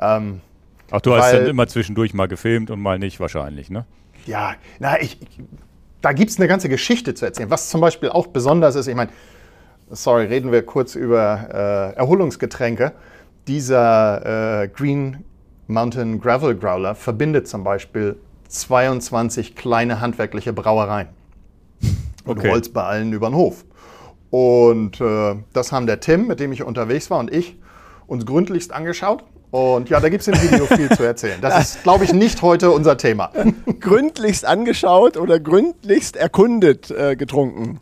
Ähm, 0.00 0.40
Ach, 0.90 1.02
du 1.02 1.14
hast 1.14 1.34
dann 1.34 1.44
immer 1.48 1.66
zwischendurch 1.66 2.14
mal 2.14 2.28
gefilmt 2.28 2.70
und 2.70 2.80
mal 2.80 2.98
nicht 2.98 3.20
wahrscheinlich, 3.20 3.68
ne? 3.68 3.84
Ja, 4.24 4.54
na, 4.78 4.98
ich, 5.02 5.18
da 6.00 6.12
gibt 6.12 6.30
es 6.30 6.38
eine 6.38 6.48
ganze 6.48 6.70
Geschichte 6.70 7.12
zu 7.12 7.26
erzählen. 7.26 7.50
Was 7.50 7.68
zum 7.68 7.82
Beispiel 7.82 8.08
auch 8.08 8.28
besonders 8.28 8.74
ist, 8.74 8.86
ich 8.86 8.94
meine, 8.94 9.10
sorry, 9.90 10.24
reden 10.24 10.50
wir 10.50 10.64
kurz 10.64 10.94
über 10.94 11.92
äh, 11.92 11.98
Erholungsgetränke. 11.98 12.92
Dieser 13.46 14.62
äh, 14.62 14.68
Green 14.68 15.24
Mountain 15.66 16.20
Gravel 16.20 16.54
Growler 16.54 16.94
verbindet 16.94 17.48
zum 17.48 17.64
Beispiel 17.64 18.16
22 18.48 19.54
kleine 19.54 20.00
handwerkliche 20.00 20.52
Brauereien 20.52 21.08
und 22.24 22.38
okay. 22.38 22.50
Holz 22.50 22.68
bei 22.68 22.82
allen 22.82 23.12
über 23.12 23.28
den 23.28 23.34
Hof. 23.34 23.64
Und 24.30 25.00
äh, 25.00 25.36
das 25.52 25.72
haben 25.72 25.86
der 25.86 26.00
Tim, 26.00 26.26
mit 26.26 26.40
dem 26.40 26.52
ich 26.52 26.62
unterwegs 26.62 27.10
war, 27.10 27.18
und 27.18 27.32
ich 27.32 27.56
uns 28.06 28.26
gründlichst 28.26 28.72
angeschaut. 28.72 29.24
Und 29.54 29.88
ja, 29.88 30.00
da 30.00 30.08
gibt 30.08 30.22
es 30.22 30.26
im 30.26 30.34
Video 30.34 30.66
viel 30.66 30.88
zu 30.90 31.04
erzählen. 31.04 31.40
Das 31.40 31.60
ist, 31.60 31.84
glaube 31.84 32.02
ich, 32.02 32.12
nicht 32.12 32.42
heute 32.42 32.72
unser 32.72 32.96
Thema. 32.96 33.30
gründlichst 33.80 34.44
angeschaut 34.44 35.16
oder 35.16 35.38
gründlichst 35.38 36.16
erkundet 36.16 36.90
äh, 36.90 37.14
getrunken? 37.14 37.78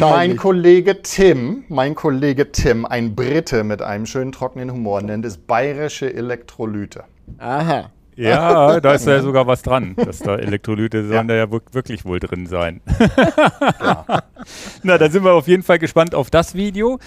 mein 0.00 0.36
Kollege 0.36 1.02
Tim, 1.02 1.62
mein 1.68 1.94
Kollege 1.94 2.50
Tim, 2.50 2.84
ein 2.84 3.14
Brite 3.14 3.62
mit 3.62 3.80
einem 3.80 4.06
schönen 4.06 4.32
trockenen 4.32 4.72
Humor, 4.72 5.02
nennt 5.02 5.24
es 5.24 5.36
bayerische 5.36 6.12
Elektrolyte. 6.12 7.04
Aha. 7.38 7.92
Ja, 8.16 8.80
da 8.80 8.94
ist 8.94 9.06
ja 9.06 9.20
sogar 9.20 9.46
was 9.46 9.62
dran. 9.62 9.94
Dass 9.96 10.18
da 10.18 10.36
Elektrolyte 10.36 11.06
sollen 11.06 11.28
da 11.28 11.34
ja 11.34 11.48
wirklich 11.50 12.04
wohl 12.04 12.18
drin 12.18 12.48
sein. 12.48 12.80
Na, 14.82 14.98
da 14.98 15.10
sind 15.10 15.24
wir 15.24 15.32
auf 15.32 15.46
jeden 15.46 15.62
Fall 15.62 15.78
gespannt 15.78 16.14
auf 16.14 16.28
das 16.30 16.54
Video. 16.56 16.98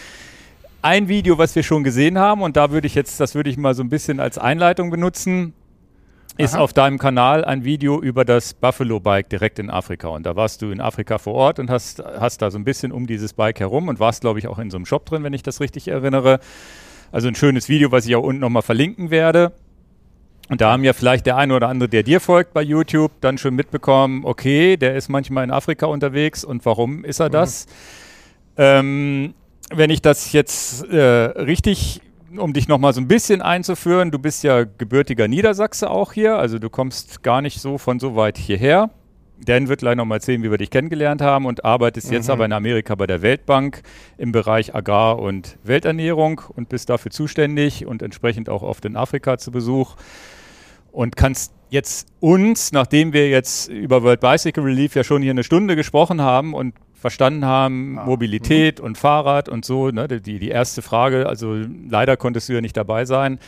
Ein 0.87 1.09
Video, 1.09 1.37
was 1.37 1.53
wir 1.53 1.63
schon 1.63 1.83
gesehen 1.83 2.17
haben, 2.17 2.41
und 2.41 2.55
da 2.55 2.71
würde 2.71 2.87
ich 2.87 2.95
jetzt, 2.95 3.19
das 3.19 3.35
würde 3.35 3.49
ich 3.49 3.57
mal 3.57 3.73
so 3.73 3.83
ein 3.83 3.89
bisschen 3.89 4.21
als 4.21 4.37
Einleitung 4.37 4.89
benutzen, 4.89 5.53
ist 6.37 6.53
Aha. 6.53 6.61
auf 6.61 6.71
deinem 6.71 6.97
Kanal 6.97 7.43
ein 7.43 7.65
Video 7.65 8.01
über 8.01 8.23
das 8.23 8.53
Buffalo 8.53 9.01
Bike 9.01 9.27
direkt 9.27 9.59
in 9.59 9.69
Afrika. 9.69 10.07
Und 10.07 10.25
da 10.25 10.37
warst 10.37 10.61
du 10.61 10.71
in 10.71 10.79
Afrika 10.79 11.17
vor 11.17 11.33
Ort 11.33 11.59
und 11.59 11.69
hast, 11.69 12.01
hast 12.01 12.41
da 12.41 12.51
so 12.51 12.57
ein 12.57 12.63
bisschen 12.63 12.93
um 12.93 13.05
dieses 13.05 13.33
Bike 13.33 13.59
herum 13.59 13.89
und 13.89 13.99
warst, 13.99 14.21
glaube 14.21 14.39
ich, 14.39 14.47
auch 14.47 14.59
in 14.59 14.71
so 14.71 14.77
einem 14.77 14.85
Shop 14.85 15.05
drin, 15.05 15.23
wenn 15.23 15.33
ich 15.33 15.43
das 15.43 15.59
richtig 15.59 15.89
erinnere. 15.89 16.39
Also 17.11 17.27
ein 17.27 17.35
schönes 17.35 17.67
Video, 17.67 17.91
was 17.91 18.05
ich 18.05 18.15
auch 18.15 18.23
unten 18.23 18.39
nochmal 18.39 18.61
verlinken 18.61 19.09
werde. 19.11 19.51
Und 20.47 20.61
da 20.61 20.71
haben 20.71 20.85
ja 20.85 20.93
vielleicht 20.93 21.25
der 21.25 21.35
eine 21.35 21.53
oder 21.53 21.67
andere, 21.67 21.89
der 21.89 22.03
dir 22.03 22.21
folgt 22.21 22.53
bei 22.53 22.61
YouTube, 22.61 23.11
dann 23.19 23.37
schon 23.37 23.55
mitbekommen, 23.55 24.23
okay, 24.23 24.77
der 24.77 24.95
ist 24.95 25.09
manchmal 25.09 25.43
in 25.43 25.51
Afrika 25.51 25.87
unterwegs 25.87 26.45
und 26.45 26.65
warum 26.65 27.03
ist 27.03 27.19
er 27.19 27.29
das? 27.29 27.65
Mhm. 27.65 27.73
Ähm, 28.55 29.33
wenn 29.73 29.89
ich 29.89 30.01
das 30.01 30.31
jetzt 30.33 30.83
äh, 30.85 30.97
richtig, 30.97 32.01
um 32.35 32.53
dich 32.53 32.67
nochmal 32.67 32.93
so 32.93 33.01
ein 33.01 33.07
bisschen 33.07 33.41
einzuführen, 33.41 34.11
du 34.11 34.19
bist 34.19 34.43
ja 34.43 34.63
gebürtiger 34.63 35.27
Niedersachse 35.27 35.89
auch 35.89 36.13
hier, 36.13 36.37
also 36.37 36.59
du 36.59 36.69
kommst 36.69 37.23
gar 37.23 37.41
nicht 37.41 37.59
so 37.59 37.77
von 37.77 37.99
so 37.99 38.15
weit 38.15 38.37
hierher. 38.37 38.89
Dan 39.39 39.67
wird 39.67 39.81
gleich 39.81 39.95
nochmal 39.95 40.17
erzählen, 40.17 40.41
wie 40.41 40.49
wir 40.49 40.57
dich 40.57 40.71
kennengelernt 40.71 41.21
haben 41.21 41.45
und 41.45 41.63
arbeitest 41.63 42.07
mhm. 42.07 42.13
jetzt 42.13 42.29
aber 42.29 42.45
in 42.45 42.53
Amerika 42.53 42.95
bei 42.95 43.05
der 43.05 43.21
Weltbank 43.21 43.83
im 44.17 44.31
Bereich 44.31 44.73
Agrar- 44.73 45.19
und 45.19 45.59
Welternährung 45.63 46.41
und 46.55 46.69
bist 46.69 46.89
dafür 46.89 47.11
zuständig 47.11 47.85
und 47.85 48.01
entsprechend 48.01 48.49
auch 48.49 48.63
oft 48.63 48.83
in 48.85 48.95
Afrika 48.95 49.37
zu 49.37 49.51
Besuch 49.51 49.95
und 50.91 51.15
kannst 51.15 51.53
jetzt 51.69 52.07
uns, 52.19 52.71
nachdem 52.71 53.13
wir 53.13 53.29
jetzt 53.29 53.69
über 53.69 54.01
World 54.01 54.21
Bicycle 54.21 54.63
Relief 54.63 54.95
ja 54.95 55.03
schon 55.03 55.21
hier 55.21 55.31
eine 55.31 55.43
Stunde 55.43 55.75
gesprochen 55.75 56.21
haben 56.21 56.55
und 56.55 56.73
verstanden 56.99 57.45
haben, 57.45 57.99
ah. 57.99 58.05
Mobilität 58.05 58.79
mhm. 58.79 58.85
und 58.85 58.97
Fahrrad 58.97 59.49
und 59.49 59.65
so, 59.65 59.89
ne, 59.89 60.07
die, 60.07 60.39
die 60.39 60.49
erste 60.49 60.81
Frage, 60.81 61.27
also 61.27 61.55
leider 61.89 62.17
konntest 62.17 62.49
du 62.49 62.53
ja 62.53 62.61
nicht 62.61 62.75
dabei 62.75 63.05
sein. 63.05 63.39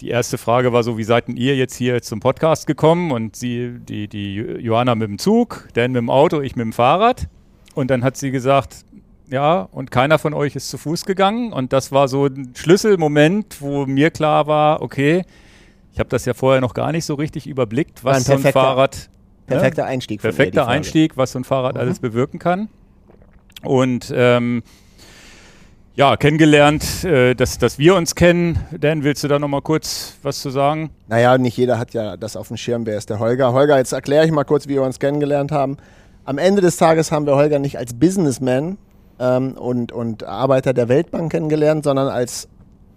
Die 0.00 0.08
erste 0.08 0.38
Frage 0.38 0.72
war 0.72 0.82
so, 0.82 0.98
wie 0.98 1.04
seid 1.04 1.28
denn 1.28 1.36
ihr 1.36 1.56
jetzt 1.56 1.76
hier 1.76 2.02
zum 2.02 2.20
Podcast 2.20 2.66
gekommen? 2.66 3.12
Und 3.12 3.36
sie, 3.36 3.78
die, 3.78 4.08
die 4.08 4.34
Johanna 4.34 4.94
mit 4.96 5.08
dem 5.08 5.18
Zug, 5.18 5.68
Dan 5.74 5.92
mit 5.92 6.00
dem 6.00 6.10
Auto, 6.10 6.40
ich 6.40 6.56
mit 6.56 6.64
dem 6.64 6.72
Fahrrad. 6.72 7.28
Und 7.74 7.90
dann 7.90 8.02
hat 8.02 8.16
sie 8.16 8.30
gesagt, 8.30 8.84
ja, 9.30 9.60
und 9.60 9.90
keiner 9.90 10.18
von 10.18 10.34
euch 10.34 10.56
ist 10.56 10.68
zu 10.68 10.78
Fuß 10.78 11.04
gegangen. 11.04 11.52
Und 11.52 11.72
das 11.72 11.92
war 11.92 12.08
so 12.08 12.26
ein 12.26 12.52
Schlüsselmoment, 12.54 13.60
wo 13.60 13.86
mir 13.86 14.10
klar 14.10 14.46
war, 14.46 14.82
okay, 14.82 15.24
ich 15.92 16.00
habe 16.00 16.08
das 16.08 16.24
ja 16.24 16.34
vorher 16.34 16.60
noch 16.60 16.74
gar 16.74 16.90
nicht 16.90 17.04
so 17.04 17.14
richtig 17.14 17.46
überblickt, 17.46 18.04
was 18.04 18.16
ein 18.16 18.40
so 18.40 18.46
ein 18.46 18.52
Fahrrad. 18.52 19.10
Perfekter 19.46 19.82
ne? 19.82 19.88
Einstieg. 19.88 20.20
Perfekter 20.20 20.66
Einstieg, 20.66 21.16
was 21.16 21.32
so 21.32 21.38
ein 21.38 21.44
Fahrrad 21.44 21.74
mhm. 21.74 21.80
alles 21.80 22.00
bewirken 22.00 22.38
kann. 22.40 22.68
Und 23.64 24.12
ähm, 24.14 24.62
ja, 25.96 26.16
kennengelernt, 26.16 27.04
äh, 27.04 27.34
dass, 27.34 27.58
dass 27.58 27.78
wir 27.78 27.94
uns 27.94 28.14
kennen. 28.14 28.58
Dan, 28.76 29.04
willst 29.04 29.22
du 29.22 29.28
da 29.28 29.38
noch 29.38 29.48
mal 29.48 29.62
kurz 29.62 30.16
was 30.22 30.40
zu 30.40 30.50
sagen? 30.50 30.90
Naja, 31.06 31.38
nicht 31.38 31.56
jeder 31.56 31.78
hat 31.78 31.94
ja 31.94 32.16
das 32.16 32.36
auf 32.36 32.48
dem 32.48 32.56
Schirm. 32.56 32.84
Wer 32.84 32.98
ist 32.98 33.10
der 33.10 33.20
Holger? 33.20 33.52
Holger, 33.52 33.78
jetzt 33.78 33.92
erkläre 33.92 34.24
ich 34.24 34.32
mal 34.32 34.44
kurz, 34.44 34.66
wie 34.66 34.74
wir 34.74 34.82
uns 34.82 34.98
kennengelernt 34.98 35.52
haben. 35.52 35.76
Am 36.24 36.38
Ende 36.38 36.62
des 36.62 36.78
Tages 36.78 37.12
haben 37.12 37.26
wir 37.26 37.36
Holger 37.36 37.60
nicht 37.60 37.78
als 37.78 37.94
Businessman 37.94 38.76
ähm, 39.20 39.52
und, 39.52 39.92
und 39.92 40.24
Arbeiter 40.24 40.72
der 40.72 40.88
Weltbank 40.88 41.30
kennengelernt, 41.30 41.84
sondern 41.84 42.08
als 42.08 42.48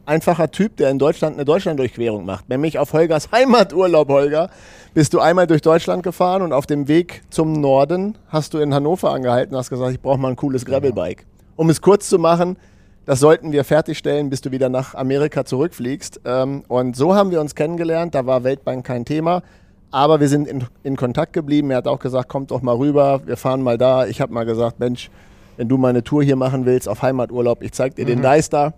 einfacher 0.08 0.52
Typ, 0.52 0.78
der 0.78 0.90
in 0.90 1.00
Deutschland 1.00 1.36
eine 1.36 1.46
Deutschlanddurchquerung 1.46 2.26
macht. 2.26 2.50
Nämlich 2.50 2.80
auf 2.80 2.94
Holgers 2.94 3.30
Heimaturlaub, 3.32 4.10
Holger, 4.10 4.50
bist 4.94 5.14
du 5.14 5.20
einmal 5.20 5.48
durch 5.48 5.62
Deutschland 5.62 6.04
gefahren 6.04 6.42
und 6.42 6.54
auf 6.54 6.66
dem 6.66 6.88
Weg 6.88 7.22
zum 7.30 7.54
Norden 7.54 8.18
hast 8.30 8.54
du 8.54 8.60
in 8.60 8.74
Hannover 8.74 9.12
angehalten 9.12 9.54
und 9.54 9.60
hast 9.60 9.70
gesagt, 9.70 9.92
ich 9.92 10.02
brauche 10.02 10.18
mal 10.18 10.30
ein 10.30 10.36
cooles 10.36 10.66
Gravelbike. 10.66 11.26
Um 11.56 11.70
es 11.70 11.82
kurz 11.82 12.10
zu 12.10 12.18
machen, 12.20 12.58
das 13.06 13.20
sollten 13.20 13.52
wir 13.52 13.64
fertigstellen, 13.64 14.30
bis 14.30 14.42
du 14.42 14.52
wieder 14.52 14.70
nach 14.70 14.96
Amerika 14.96 15.46
zurückfliegst. 15.46 16.22
Ähm, 16.26 16.64
und 16.68 16.96
so 16.96 17.16
haben 17.16 17.32
wir 17.32 17.40
uns 17.40 17.56
kennengelernt. 17.56 18.16
Da 18.16 18.26
war 18.26 18.44
Weltbank 18.44 18.86
kein 18.86 19.06
Thema. 19.06 19.44
aber 19.92 20.20
wir 20.20 20.28
sind 20.28 20.48
in, 20.48 20.66
in 20.84 20.98
Kontakt 20.98 21.32
geblieben. 21.34 21.72
Er 21.72 21.78
hat 21.78 21.88
auch 21.88 22.00
gesagt, 22.00 22.28
kommt 22.28 22.52
doch 22.52 22.62
mal 22.62 22.76
rüber, 22.76 23.22
wir 23.26 23.38
fahren 23.38 23.62
mal 23.62 23.78
da. 23.78 24.06
Ich 24.06 24.20
habe 24.20 24.34
mal 24.34 24.46
gesagt, 24.46 24.80
Mensch, 24.80 25.10
wenn 25.56 25.70
du 25.70 25.78
mal 25.78 25.90
eine 25.90 26.04
Tour 26.04 26.24
hier 26.24 26.36
machen 26.36 26.66
willst 26.66 26.90
auf 26.90 27.02
Heimaturlaub, 27.02 27.64
ich 27.64 27.72
zeig 27.72 27.96
dir 27.96 28.04
mhm. 28.04 28.10
den 28.10 28.22
Deister. 28.22 28.74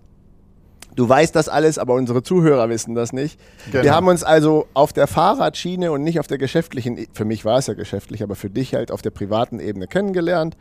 Du 0.99 1.07
weißt 1.07 1.33
das 1.33 1.47
alles, 1.47 1.77
aber 1.77 1.93
unsere 1.93 2.23
Zuhörer 2.23 2.67
wissen 2.67 2.93
das 2.93 3.13
nicht. 3.13 3.39
Genau. 3.71 3.85
Wir 3.85 3.95
haben 3.95 4.09
uns 4.09 4.21
also 4.21 4.67
auf 4.73 4.91
der 4.91 5.07
Fahrradschiene 5.07 5.93
und 5.93 6.03
nicht 6.03 6.19
auf 6.19 6.27
der 6.27 6.37
geschäftlichen, 6.37 7.07
für 7.13 7.23
mich 7.23 7.45
war 7.45 7.57
es 7.57 7.67
ja 7.67 7.73
geschäftlich, 7.73 8.21
aber 8.21 8.35
für 8.35 8.49
dich 8.49 8.73
halt 8.75 8.91
auf 8.91 9.01
der 9.01 9.11
privaten 9.11 9.61
Ebene 9.61 9.87
kennengelernt. 9.87 10.57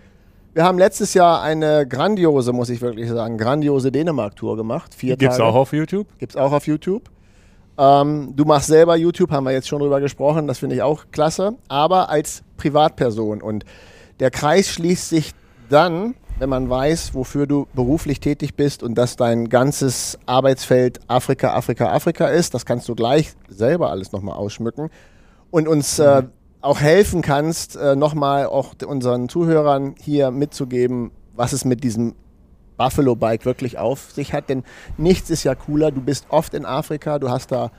Wir 0.54 0.62
haben 0.62 0.78
letztes 0.78 1.12
Jahr 1.12 1.42
eine 1.42 1.88
grandiose, 1.88 2.52
muss 2.52 2.70
ich 2.70 2.80
wirklich 2.80 3.08
sagen, 3.08 3.36
grandiose 3.36 3.90
Dänemark-Tour 3.90 4.56
gemacht. 4.56 4.94
Vier 4.94 5.16
Gibt's 5.16 5.38
Tage. 5.38 5.48
auch 5.48 5.56
auf 5.56 5.72
YouTube? 5.72 6.06
Gibt's 6.18 6.36
auch 6.36 6.52
auf 6.52 6.68
YouTube. 6.68 7.10
Ähm, 7.76 8.32
du 8.36 8.44
machst 8.44 8.68
selber 8.68 8.94
YouTube, 8.94 9.32
haben 9.32 9.42
wir 9.42 9.50
jetzt 9.50 9.66
schon 9.66 9.80
drüber 9.80 10.00
gesprochen, 10.00 10.46
das 10.46 10.58
finde 10.58 10.76
ich 10.76 10.82
auch 10.82 11.06
klasse, 11.10 11.56
aber 11.66 12.10
als 12.10 12.44
Privatperson. 12.58 13.42
Und 13.42 13.64
der 14.20 14.30
Kreis 14.30 14.68
schließt 14.68 15.08
sich 15.08 15.32
dann, 15.68 16.14
wenn 16.38 16.48
man 16.48 16.70
weiß, 16.70 17.14
wofür 17.14 17.46
du 17.46 17.66
beruflich 17.74 18.20
tätig 18.20 18.54
bist 18.54 18.82
und 18.82 18.94
dass 18.94 19.16
dein 19.16 19.48
ganzes 19.48 20.18
Arbeitsfeld 20.26 21.00
Afrika, 21.08 21.54
Afrika, 21.54 21.92
Afrika 21.92 22.28
ist. 22.28 22.54
Das 22.54 22.64
kannst 22.64 22.88
du 22.88 22.94
gleich 22.94 23.32
selber 23.48 23.90
alles 23.90 24.12
nochmal 24.12 24.36
ausschmücken 24.36 24.90
und 25.50 25.66
uns 25.66 25.98
äh, 25.98 26.22
auch 26.60 26.80
helfen 26.80 27.22
kannst, 27.22 27.76
äh, 27.76 27.96
nochmal 27.96 28.46
auch 28.46 28.74
unseren 28.86 29.28
Zuhörern 29.28 29.96
hier 30.00 30.30
mitzugeben, 30.30 31.10
was 31.34 31.52
es 31.52 31.64
mit 31.64 31.82
diesem 31.82 32.14
Buffalo 32.76 33.16
Bike 33.16 33.44
wirklich 33.44 33.78
auf 33.78 34.12
sich 34.12 34.32
hat. 34.32 34.48
Denn 34.48 34.62
nichts 34.96 35.30
ist 35.30 35.42
ja 35.42 35.56
cooler. 35.56 35.90
Du 35.90 36.00
bist 36.00 36.26
oft 36.28 36.54
in 36.54 36.64
Afrika, 36.64 37.18
du 37.18 37.30
hast 37.30 37.50
da 37.50 37.72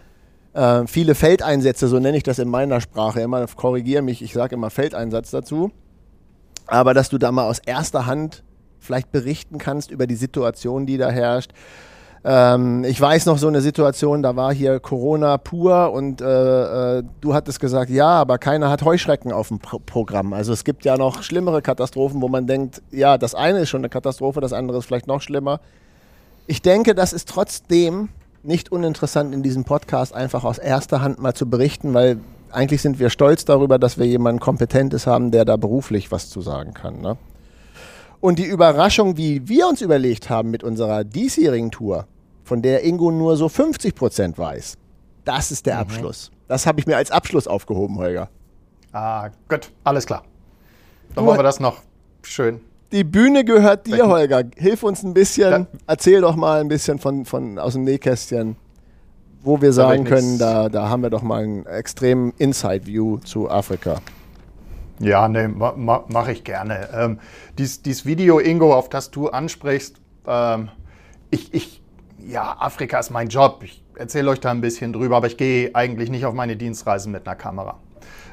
äh, 0.53 0.85
viele 0.85 1.15
Feldeinsätze, 1.15 1.87
so 1.87 1.99
nenne 1.99 2.17
ich 2.17 2.23
das 2.23 2.39
in 2.39 2.49
meiner 2.49 2.81
Sprache 2.81 3.21
immer. 3.21 3.45
Korrigiere 3.47 4.01
mich, 4.01 4.21
ich 4.21 4.33
sage 4.33 4.55
immer 4.55 4.69
Feldeinsatz 4.69 5.31
dazu. 5.31 5.71
Aber 6.67 6.93
dass 6.93 7.09
du 7.09 7.17
da 7.17 7.31
mal 7.31 7.47
aus 7.47 7.59
erster 7.59 8.05
Hand 8.05 8.43
vielleicht 8.79 9.11
berichten 9.11 9.57
kannst 9.57 9.91
über 9.91 10.07
die 10.07 10.15
Situation, 10.15 10.85
die 10.85 10.97
da 10.97 11.09
herrscht. 11.09 11.51
Ähm, 12.23 12.83
ich 12.83 12.99
weiß 12.99 13.25
noch 13.27 13.37
so 13.37 13.47
eine 13.47 13.61
Situation, 13.61 14.21
da 14.21 14.35
war 14.35 14.53
hier 14.53 14.79
Corona 14.79 15.37
pur 15.37 15.91
und 15.93 16.19
äh, 16.21 16.97
äh, 16.97 17.03
du 17.21 17.33
hattest 17.33 17.59
gesagt, 17.59 17.89
ja, 17.89 18.09
aber 18.09 18.37
keiner 18.37 18.69
hat 18.69 18.83
Heuschrecken 18.83 19.31
auf 19.31 19.47
dem 19.47 19.59
Pro 19.59 19.79
Programm. 19.79 20.33
Also 20.33 20.51
es 20.51 20.63
gibt 20.63 20.83
ja 20.83 20.97
noch 20.97 21.23
schlimmere 21.23 21.61
Katastrophen, 21.61 22.21
wo 22.21 22.27
man 22.27 22.45
denkt, 22.45 22.81
ja, 22.91 23.17
das 23.17 23.35
eine 23.35 23.59
ist 23.59 23.69
schon 23.69 23.81
eine 23.81 23.89
Katastrophe, 23.89 24.41
das 24.41 24.51
andere 24.51 24.79
ist 24.79 24.85
vielleicht 24.85 25.07
noch 25.07 25.21
schlimmer. 25.21 25.61
Ich 26.47 26.61
denke, 26.61 26.93
das 26.93 27.13
ist 27.13 27.29
trotzdem 27.29 28.09
nicht 28.43 28.71
uninteressant 28.71 29.33
in 29.33 29.43
diesem 29.43 29.63
Podcast 29.63 30.13
einfach 30.13 30.43
aus 30.43 30.57
erster 30.57 31.01
Hand 31.01 31.21
mal 31.21 31.33
zu 31.33 31.49
berichten, 31.49 31.93
weil 31.93 32.19
eigentlich 32.51 32.81
sind 32.81 32.99
wir 32.99 33.09
stolz 33.09 33.45
darüber, 33.45 33.77
dass 33.79 33.97
wir 33.97 34.05
jemanden 34.05 34.39
Kompetentes 34.39 35.07
haben, 35.07 35.31
der 35.31 35.45
da 35.45 35.55
beruflich 35.55 36.11
was 36.11 36.29
zu 36.29 36.41
sagen 36.41 36.73
kann. 36.73 36.99
Ne? 37.01 37.17
Und 38.21 38.39
die 38.39 38.45
Überraschung, 38.45 39.17
wie 39.17 39.47
wir 39.47 39.67
uns 39.67 39.81
überlegt 39.81 40.29
haben 40.29 40.51
mit 40.51 40.63
unserer 40.63 41.03
diesjährigen 41.03 41.71
Tour, 41.71 42.05
von 42.43 42.61
der 42.61 42.83
Ingo 42.83 43.11
nur 43.11 43.37
so 43.37 43.47
50 43.47 43.95
Prozent 43.95 44.37
weiß, 44.37 44.77
das 45.23 45.51
ist 45.51 45.65
der 45.65 45.75
mhm. 45.75 45.81
Abschluss. 45.81 46.31
Das 46.47 46.65
habe 46.65 46.79
ich 46.79 46.87
mir 46.87 46.97
als 46.97 47.11
Abschluss 47.11 47.47
aufgehoben, 47.47 47.97
Holger. 47.97 48.29
Ah, 48.91 49.29
gut, 49.47 49.71
alles 49.83 50.05
klar. 50.05 50.23
Dann 51.15 51.25
machen 51.25 51.37
wir 51.37 51.43
das 51.43 51.59
noch 51.59 51.81
schön. 52.23 52.59
Die 52.91 53.03
Bühne 53.03 53.45
gehört 53.45 53.85
dir, 53.85 54.07
Holger. 54.07 54.43
Hilf 54.55 54.81
uns 54.81 55.03
ein 55.03 55.13
bisschen, 55.13 55.51
ja. 55.51 55.67
erzähl 55.85 56.21
doch 56.21 56.35
mal 56.35 56.59
ein 56.59 56.67
bisschen 56.67 56.97
von, 56.97 57.23
von 57.25 57.59
aus 57.59 57.73
dem 57.73 57.83
Nähkästchen 57.83 58.55
wo 59.41 59.61
wir 59.61 59.73
sagen 59.73 60.03
können, 60.03 60.37
da, 60.37 60.69
da 60.69 60.89
haben 60.89 61.01
wir 61.03 61.09
doch 61.09 61.21
mal 61.21 61.43
einen 61.43 61.65
extremen 61.65 62.33
Inside-View 62.37 63.19
zu 63.19 63.49
Afrika. 63.49 64.01
Ja, 64.99 65.27
ne, 65.27 65.47
ma, 65.47 65.73
ma, 65.75 66.03
mache 66.09 66.31
ich 66.31 66.43
gerne. 66.43 66.89
Ähm, 66.93 67.19
dies, 67.57 67.81
dies 67.81 68.05
Video, 68.05 68.39
Ingo, 68.39 68.73
auf 68.73 68.89
das 68.89 69.11
du 69.11 69.29
ansprichst, 69.29 69.95
ähm, 70.27 70.69
ich, 71.31 71.53
ich, 71.53 71.81
ja, 72.19 72.57
Afrika 72.59 72.99
ist 72.99 73.09
mein 73.09 73.29
Job. 73.29 73.61
Ich 73.63 73.83
erzähle 73.95 74.29
euch 74.31 74.39
da 74.39 74.51
ein 74.51 74.61
bisschen 74.61 74.93
drüber, 74.93 75.17
aber 75.17 75.27
ich 75.27 75.37
gehe 75.37 75.73
eigentlich 75.73 76.09
nicht 76.09 76.25
auf 76.25 76.33
meine 76.33 76.57
Dienstreisen 76.57 77.11
mit 77.11 77.27
einer 77.27 77.35
Kamera. 77.35 77.79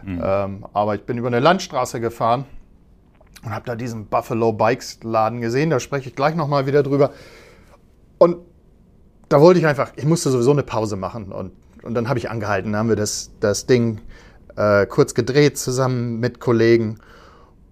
Mhm. 0.05 0.21
Ähm, 0.23 0.67
aber 0.73 0.95
ich 0.95 1.03
bin 1.03 1.19
über 1.19 1.29
eine 1.29 1.41
Landstraße 1.41 2.01
gefahren 2.01 2.45
und 3.45 3.55
habe 3.55 3.67
da 3.67 3.77
diesen 3.77 4.07
Buffalo 4.07 4.53
Bikes 4.53 5.01
Laden 5.03 5.41
gesehen. 5.41 5.71
Da 5.71 5.79
spreche 5.81 6.09
ich 6.09 6.17
gleich 6.17 6.35
nochmal 6.35 6.67
wieder 6.67 6.83
drüber. 6.83 7.13
Und 8.19 8.39
da 9.29 9.41
wollte 9.41 9.61
ich 9.61 9.67
einfach, 9.67 9.93
ich 9.97 10.05
musste 10.05 10.31
sowieso 10.31 10.53
eine 10.53 10.63
Pause 10.63 10.97
machen 10.97 11.33
und, 11.33 11.53
und 11.83 11.95
dann 11.95 12.09
habe 12.09 12.19
ich 12.19 12.31
angehalten, 12.31 12.73
dann 12.73 12.81
haben 12.81 12.89
wir 12.89 12.97
das, 12.97 13.31
das 13.41 13.67
Ding 13.67 14.01
äh, 14.57 14.87
kurz 14.87 15.15
gedreht 15.15 15.59
zusammen 15.59 16.19
mit 16.21 16.41
Kollegen 16.41 16.99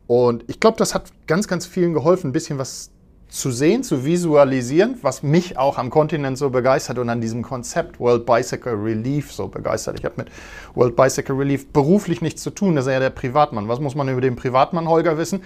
und 0.07 0.45
ich 0.49 0.61
glaube, 0.61 0.77
das 0.77 0.95
hat 0.95 1.13
ganz, 1.27 1.49
ganz 1.49 1.67
vielen 1.67 1.95
geholfen, 1.95 2.29
ein 2.29 2.33
bisschen 2.33 2.59
was 2.59 2.91
zu 3.29 3.51
sehen, 3.51 3.83
zu 3.83 4.05
visualisieren, 4.05 4.99
was 5.03 5.23
mich 5.23 5.59
auch 5.59 5.79
am 5.79 5.91
Kontinent 5.91 6.39
so 6.39 6.51
begeistert 6.51 6.99
und 6.99 7.09
an 7.09 7.21
diesem 7.21 7.43
Konzept 7.43 7.99
World 7.99 8.27
Bicycle 8.27 8.75
Relief 8.75 9.33
so 9.33 9.49
begeistert. 9.49 9.99
Ich 9.99 10.05
habe 10.05 10.15
mit 10.19 10.29
World 10.75 10.95
Bicycle 10.95 11.35
Relief 11.35 11.67
beruflich 11.73 12.21
nichts 12.21 12.43
zu 12.43 12.51
tun, 12.51 12.77
das 12.77 12.87
ist 12.87 12.93
ja 12.93 13.01
der 13.01 13.11
Privatmann. 13.11 13.67
Was 13.67 13.81
muss 13.81 13.95
man 13.95 14.09
über 14.09 14.21
den 14.21 14.37
Privatmann 14.37 14.89
Holger 14.89 15.19
wissen? 15.19 15.43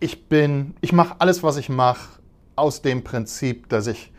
Ich 0.00 0.28
bin, 0.28 0.74
ich 0.80 0.92
mache 0.92 1.16
alles, 1.18 1.42
was 1.42 1.56
ich 1.56 1.68
mache, 1.68 2.20
aus 2.56 2.80
dem 2.80 3.04
Prinzip, 3.04 3.68
dass 3.68 3.86
ich 3.86 4.12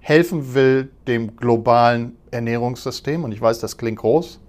helfen 0.00 0.54
will, 0.54 0.90
dem 1.06 1.36
globalen 1.36 2.16
Ernährungssystem, 2.30 3.24
und 3.24 3.32
ich 3.32 3.40
weiß, 3.40 3.60
das 3.60 3.76
klingt 3.76 3.98
groß, 3.98 4.40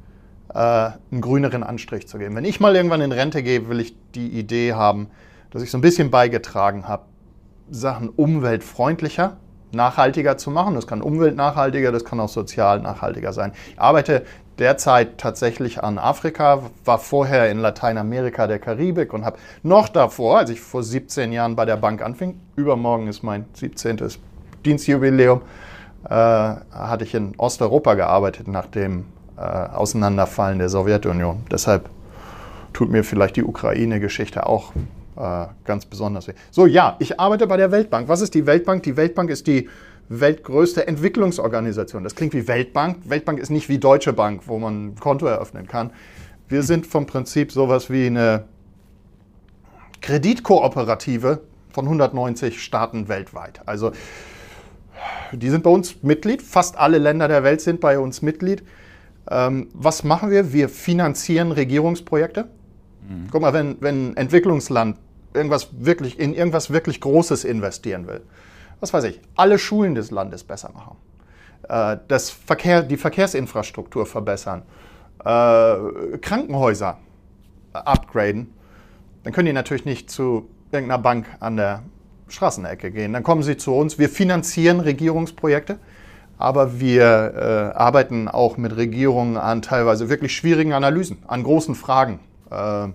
einen 0.58 1.22
grüneren 1.22 1.64
Anstrich 1.64 2.08
zu 2.08 2.18
geben. 2.18 2.36
Wenn 2.36 2.46
ich 2.46 2.60
mal 2.60 2.76
irgendwann 2.76 3.02
in 3.02 3.12
Rente 3.12 3.44
gehe, 3.44 3.70
will 3.70 3.80
ich 3.80 3.96
die 4.12 4.28
Idee 4.28 4.74
haben, 4.74 5.08
dass 5.52 5.62
ich 5.62 5.72
so 5.72 5.78
ein 5.78 5.82
bisschen 5.82 6.12
beigetragen 6.12 6.88
habe, 6.88 7.04
Sachen 7.70 8.10
umweltfreundlicher, 8.10 9.38
nachhaltiger 9.72 10.38
zu 10.38 10.52
machen. 10.52 10.76
Das 10.76 10.88
kann 10.88 11.02
umweltnachhaltiger, 11.02 11.92
das 11.92 12.04
kann 12.04 12.20
auch 12.20 12.30
sozial 12.30 12.82
nachhaltiger 12.82 13.32
sein. 13.34 13.54
Ich 13.70 13.80
arbeite 13.80 14.26
derzeit 14.60 15.18
tatsächlich 15.18 15.84
an 15.84 15.98
Afrika, 15.98 16.64
war 16.86 17.00
vorher 17.00 17.50
in 17.50 17.60
Lateinamerika, 17.60 18.48
der 18.48 18.60
Karibik 18.60 19.14
und 19.14 19.26
habe 19.26 19.38
noch 19.64 19.90
davor, 19.90 20.40
als 20.40 20.50
ich 20.50 20.60
vor 20.62 20.84
17 20.84 21.32
Jahren 21.32 21.56
bei 21.56 21.66
der 21.66 21.78
Bank 21.78 22.02
anfing, 22.02 22.40
übermorgen 22.56 23.08
ist 23.08 23.24
mein 23.24 23.46
17. 23.54 24.00
Dienstjubiläum, 24.66 25.42
äh, 26.06 26.10
hatte 26.10 27.04
ich 27.04 27.14
in 27.14 27.34
Osteuropa 27.38 27.94
gearbeitet 27.94 28.48
nach 28.48 28.68
dem 28.68 29.06
äh, 29.38 29.42
Auseinanderfallen 29.42 30.60
der 30.60 30.70
Sowjetunion. 30.70 31.44
Deshalb 31.52 31.90
tut 32.74 32.90
mir 32.90 33.04
vielleicht 33.04 33.36
die 33.36 33.44
Ukraine-Geschichte 33.44 34.46
auch 34.46 34.74
äh, 35.18 35.46
ganz 35.66 35.86
besonders 35.86 36.28
weh. 36.28 36.34
So, 36.52 36.66
ja, 36.66 36.96
ich 37.00 37.20
arbeite 37.20 37.48
bei 37.48 37.58
der 37.58 37.72
Weltbank. 37.72 38.08
Was 38.08 38.22
ist 38.22 38.34
die 38.34 38.46
Weltbank? 38.46 38.84
Die 38.84 38.98
Weltbank 38.98 39.30
ist 39.30 39.48
die 39.48 39.70
weltgrößte 40.10 40.88
Entwicklungsorganisation. 40.88 42.04
Das 42.04 42.16
klingt 42.16 42.34
wie 42.34 42.48
Weltbank. 42.48 42.98
Weltbank 43.06 43.40
ist 43.40 43.50
nicht 43.50 43.70
wie 43.70 43.78
Deutsche 43.78 44.14
Bank, 44.14 44.44
wo 44.48 44.60
man 44.60 44.88
ein 44.88 44.96
Konto 44.96 45.26
eröffnen 45.26 45.68
kann. 45.68 45.92
Wir 46.50 46.64
sind 46.64 46.86
vom 46.86 47.06
Prinzip 47.06 47.52
sowas 47.52 47.90
wie 47.90 48.08
eine 48.08 48.46
Kreditkooperative 50.02 51.42
von 51.72 51.86
190 51.86 52.62
Staaten 52.62 53.08
weltweit. 53.08 53.62
Also 53.66 53.92
die 55.32 55.50
sind 55.50 55.64
bei 55.64 55.70
uns 55.70 56.04
Mitglied. 56.04 56.42
Fast 56.42 56.78
alle 56.78 56.98
Länder 56.98 57.28
der 57.28 57.44
Welt 57.44 57.62
sind 57.62 57.80
bei 57.80 57.98
uns 57.98 58.22
Mitglied. 58.22 58.64
Ähm, 59.30 59.70
was 59.74 60.04
machen 60.04 60.32
wir? 60.32 60.54
Wir 60.54 60.70
finanzieren 60.70 61.52
Regierungsprojekte. 61.52 62.46
Mhm. 63.08 63.28
Guck 63.32 63.42
mal, 63.42 63.54
wenn, 63.54 63.78
wenn 63.82 64.12
ein 64.12 64.18
Entwicklungsland 64.18 64.98
irgendwas 65.34 65.70
wirklich, 65.80 66.20
in 66.20 66.34
irgendwas 66.34 66.72
wirklich 66.72 67.02
Großes 67.02 67.44
investieren 67.44 68.08
will, 68.08 68.22
was 68.80 68.94
weiß 68.94 69.04
ich, 69.06 69.22
alle 69.36 69.60
Schulen 69.60 69.96
des 69.96 70.12
Landes 70.12 70.44
besser 70.44 70.72
machen, 70.74 70.98
äh, 71.70 71.98
das 72.08 72.30
Verkehr, 72.30 72.82
die 72.82 72.98
Verkehrsinfrastruktur 72.98 74.06
verbessern, 74.06 74.64
äh, 75.24 76.18
Krankenhäuser 76.18 76.98
upgraden, 77.74 78.54
dann 79.24 79.34
können 79.34 79.46
die 79.46 79.54
natürlich 79.54 79.86
nicht 79.86 80.10
zu 80.10 80.50
irgendeiner 80.72 81.02
Bank 81.02 81.28
an 81.40 81.58
der 81.58 81.84
Straßenecke 82.28 82.92
gehen. 82.92 83.14
Dann 83.14 83.24
kommen 83.24 83.44
sie 83.44 83.58
zu 83.58 83.74
uns. 83.74 84.00
Wir 84.00 84.10
finanzieren 84.10 84.80
Regierungsprojekte, 84.80 85.80
aber 86.42 86.80
wir 86.80 87.34
äh, 87.74 87.78
arbeiten 87.78 88.28
auch 88.28 88.58
mit 88.58 88.76
Regierungen 88.76 89.38
an 89.38 89.62
teilweise 89.62 90.10
wirklich 90.10 90.36
schwierigen 90.36 90.74
Analysen, 90.74 91.20
an 91.28 91.44
großen 91.44 91.76
Fragen. 91.76 92.20
Äh, 92.50 92.88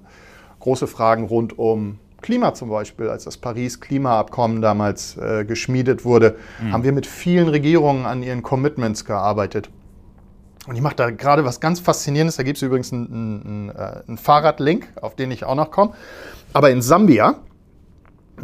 große 0.60 0.86
Fragen 0.86 1.24
rund 1.24 1.58
um 1.58 1.98
Klima 2.22 2.54
zum 2.54 2.70
Beispiel, 2.70 3.08
als 3.08 3.24
das 3.24 3.36
Paris-Klimaabkommen 3.36 4.60
damals 4.60 5.16
äh, 5.16 5.44
geschmiedet 5.44 6.04
wurde, 6.04 6.36
mhm. 6.60 6.72
haben 6.72 6.82
wir 6.82 6.92
mit 6.92 7.06
vielen 7.06 7.48
Regierungen 7.48 8.04
an 8.04 8.22
ihren 8.22 8.42
Commitments 8.42 9.04
gearbeitet. 9.04 9.70
Und 10.66 10.74
ich 10.74 10.82
mache 10.82 10.96
da 10.96 11.10
gerade 11.10 11.44
was 11.44 11.60
ganz 11.60 11.78
Faszinierendes. 11.78 12.36
Da 12.36 12.42
gibt 12.42 12.56
es 12.56 12.62
übrigens 12.62 12.92
einen, 12.92 13.06
einen, 13.12 13.68
äh, 13.70 14.02
einen 14.08 14.18
Fahrradlink, 14.18 14.88
auf 15.00 15.14
den 15.14 15.30
ich 15.30 15.44
auch 15.44 15.54
noch 15.54 15.70
komme. 15.70 15.92
Aber 16.52 16.70
in 16.70 16.82
Sambia, 16.82 17.36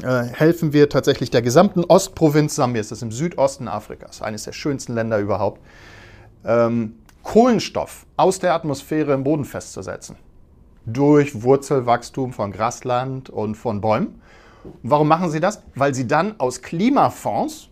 äh, 0.01 0.25
helfen 0.25 0.73
wir 0.73 0.89
tatsächlich 0.89 1.31
der 1.31 1.43
gesamten 1.43 1.85
Ostprovinz 1.85 2.55
Sambias, 2.55 2.89
das 2.89 2.99
ist 2.99 3.03
im 3.03 3.13
Südosten 3.13 3.69
Afrikas, 3.69 4.23
eines 4.23 4.45
der 4.45 4.53
schönsten 4.53 4.95
Länder 4.95 5.19
überhaupt, 5.19 5.61
ähm, 6.45 6.95
Kohlenstoff 7.23 8.07
aus 8.17 8.39
der 8.39 8.55
Atmosphäre 8.55 9.13
im 9.13 9.25
Boden 9.25 9.45
festzusetzen. 9.45 10.17
Durch 10.87 11.43
Wurzelwachstum 11.43 12.33
von 12.33 12.51
Grasland 12.51 13.31
und 13.31 13.55
von 13.55 13.81
Bäumen. 13.81 14.21
Warum 14.83 15.07
machen 15.09 15.31
sie 15.31 15.39
das? 15.39 15.63
Weil 15.75 15.95
sie 15.95 16.09
dann 16.09 16.41
aus 16.41 16.63
Klimafonds 16.63 17.69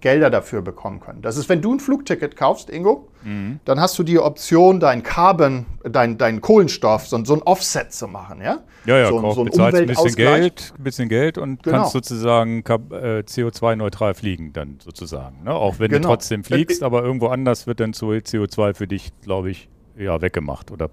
Gelder 0.00 0.30
dafür 0.30 0.62
bekommen 0.62 1.00
können. 1.00 1.22
Das 1.22 1.36
ist, 1.36 1.48
wenn 1.48 1.60
du 1.60 1.74
ein 1.74 1.80
Flugticket 1.80 2.36
kaufst, 2.36 2.70
Ingo, 2.70 3.08
mhm. 3.22 3.60
dann 3.64 3.80
hast 3.80 3.98
du 3.98 4.02
die 4.02 4.18
Option, 4.18 4.80
dein 4.80 5.02
Carbon, 5.02 5.66
dein, 5.82 6.18
dein 6.18 6.40
Kohlenstoff, 6.40 7.06
so, 7.06 7.22
so 7.24 7.34
ein 7.34 7.42
Offset 7.42 7.92
zu 7.92 8.08
machen, 8.08 8.40
ja? 8.40 8.60
Ja, 8.86 8.98
ja, 8.98 9.08
so, 9.08 9.20
kauf, 9.20 9.34
so 9.34 9.42
ein 9.42 9.46
bezahlst 9.46 9.78
ein 9.78 9.86
bisschen 9.86 10.14
Geld, 10.14 10.72
ein 10.78 10.82
bisschen 10.82 11.08
Geld 11.08 11.38
und 11.38 11.62
genau. 11.62 11.78
kannst 11.78 11.92
sozusagen 11.92 12.60
äh, 12.60 13.22
CO2-neutral 13.26 14.14
fliegen 14.14 14.52
dann 14.54 14.78
sozusagen. 14.82 15.44
Ne? 15.44 15.52
Auch 15.54 15.78
wenn 15.78 15.90
genau. 15.90 16.02
du 16.02 16.08
trotzdem 16.08 16.44
fliegst, 16.44 16.80
äh, 16.80 16.84
aber 16.84 17.02
irgendwo 17.02 17.26
anders 17.26 17.66
wird 17.66 17.80
dann 17.80 17.92
CO2 17.92 18.74
für 18.74 18.86
dich, 18.86 19.12
glaube 19.20 19.50
ich, 19.50 19.68
ja, 19.98 20.20
weggemacht 20.22 20.70
oder 20.70 20.88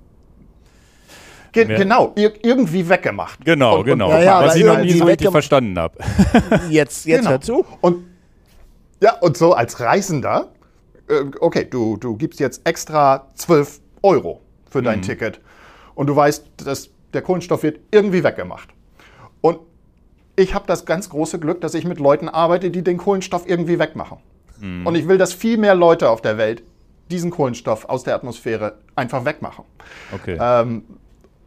Ge 1.53 1.65
genau, 1.65 2.13
ir 2.15 2.33
irgendwie 2.43 2.87
weggemacht. 2.87 3.43
Genau, 3.45 3.79
und, 3.79 3.85
genau. 3.85 4.07
Und, 4.07 4.17
ja, 4.17 4.21
ja, 4.21 4.45
was 4.45 4.55
ich 4.55 4.65
noch 4.65 4.79
nie 4.79 4.91
so 4.91 5.05
richtig 5.05 5.31
verstanden 5.31 5.79
habe. 5.79 5.97
Jetzt, 6.69 7.05
jetzt 7.05 7.19
genau. 7.19 7.29
hör 7.31 7.41
zu. 7.41 7.65
Und 7.81 8.05
ja, 9.01 9.17
und 9.19 9.37
so 9.37 9.53
als 9.53 9.79
Reisender, 9.79 10.51
äh, 11.07 11.23
okay, 11.39 11.65
du, 11.69 11.97
du 11.97 12.15
gibst 12.15 12.39
jetzt 12.39 12.61
extra 12.65 13.27
12 13.35 13.79
Euro 14.01 14.41
für 14.69 14.81
dein 14.81 14.99
mhm. 14.99 15.03
Ticket 15.03 15.39
und 15.95 16.07
du 16.07 16.15
weißt, 16.15 16.45
dass 16.57 16.89
der 17.13 17.21
Kohlenstoff 17.21 17.63
wird 17.63 17.79
irgendwie 17.91 18.23
weggemacht. 18.23 18.69
Und 19.41 19.59
ich 20.35 20.53
habe 20.53 20.65
das 20.67 20.85
ganz 20.85 21.09
große 21.09 21.39
Glück, 21.39 21.61
dass 21.61 21.73
ich 21.73 21.85
mit 21.85 21.99
Leuten 21.99 22.29
arbeite, 22.29 22.69
die 22.69 22.83
den 22.83 22.97
Kohlenstoff 22.97 23.47
irgendwie 23.47 23.79
wegmachen. 23.79 24.17
Mhm. 24.59 24.85
Und 24.85 24.95
ich 24.95 25.07
will, 25.07 25.17
dass 25.17 25.33
viel 25.33 25.57
mehr 25.57 25.75
Leute 25.75 26.09
auf 26.09 26.21
der 26.21 26.37
Welt 26.37 26.63
diesen 27.09 27.31
Kohlenstoff 27.31 27.85
aus 27.85 28.03
der 28.03 28.15
Atmosphäre 28.15 28.77
einfach 28.95 29.25
wegmachen. 29.25 29.65
Okay. 30.13 30.37
Ähm, 30.39 30.83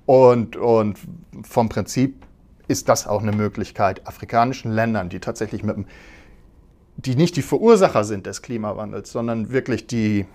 und, 0.06 0.56
und 0.56 0.98
vom 1.42 1.68
Prinzip 1.68 2.24
ist 2.66 2.88
das 2.88 3.06
auch 3.06 3.22
eine 3.22 3.32
Möglichkeit, 3.32 4.06
afrikanischen 4.06 4.72
Ländern, 4.72 5.08
die 5.08 5.20
tatsächlich 5.20 5.62
mit 5.62 5.76
dem 5.76 5.86
die 7.06 7.16
nicht 7.16 7.36
die 7.36 7.42
Verursacher 7.42 8.04
sind 8.04 8.26
des 8.26 8.42
Klimawandels, 8.42 9.10
sondern 9.10 9.50
wirklich 9.50 9.86
die, 9.86 10.26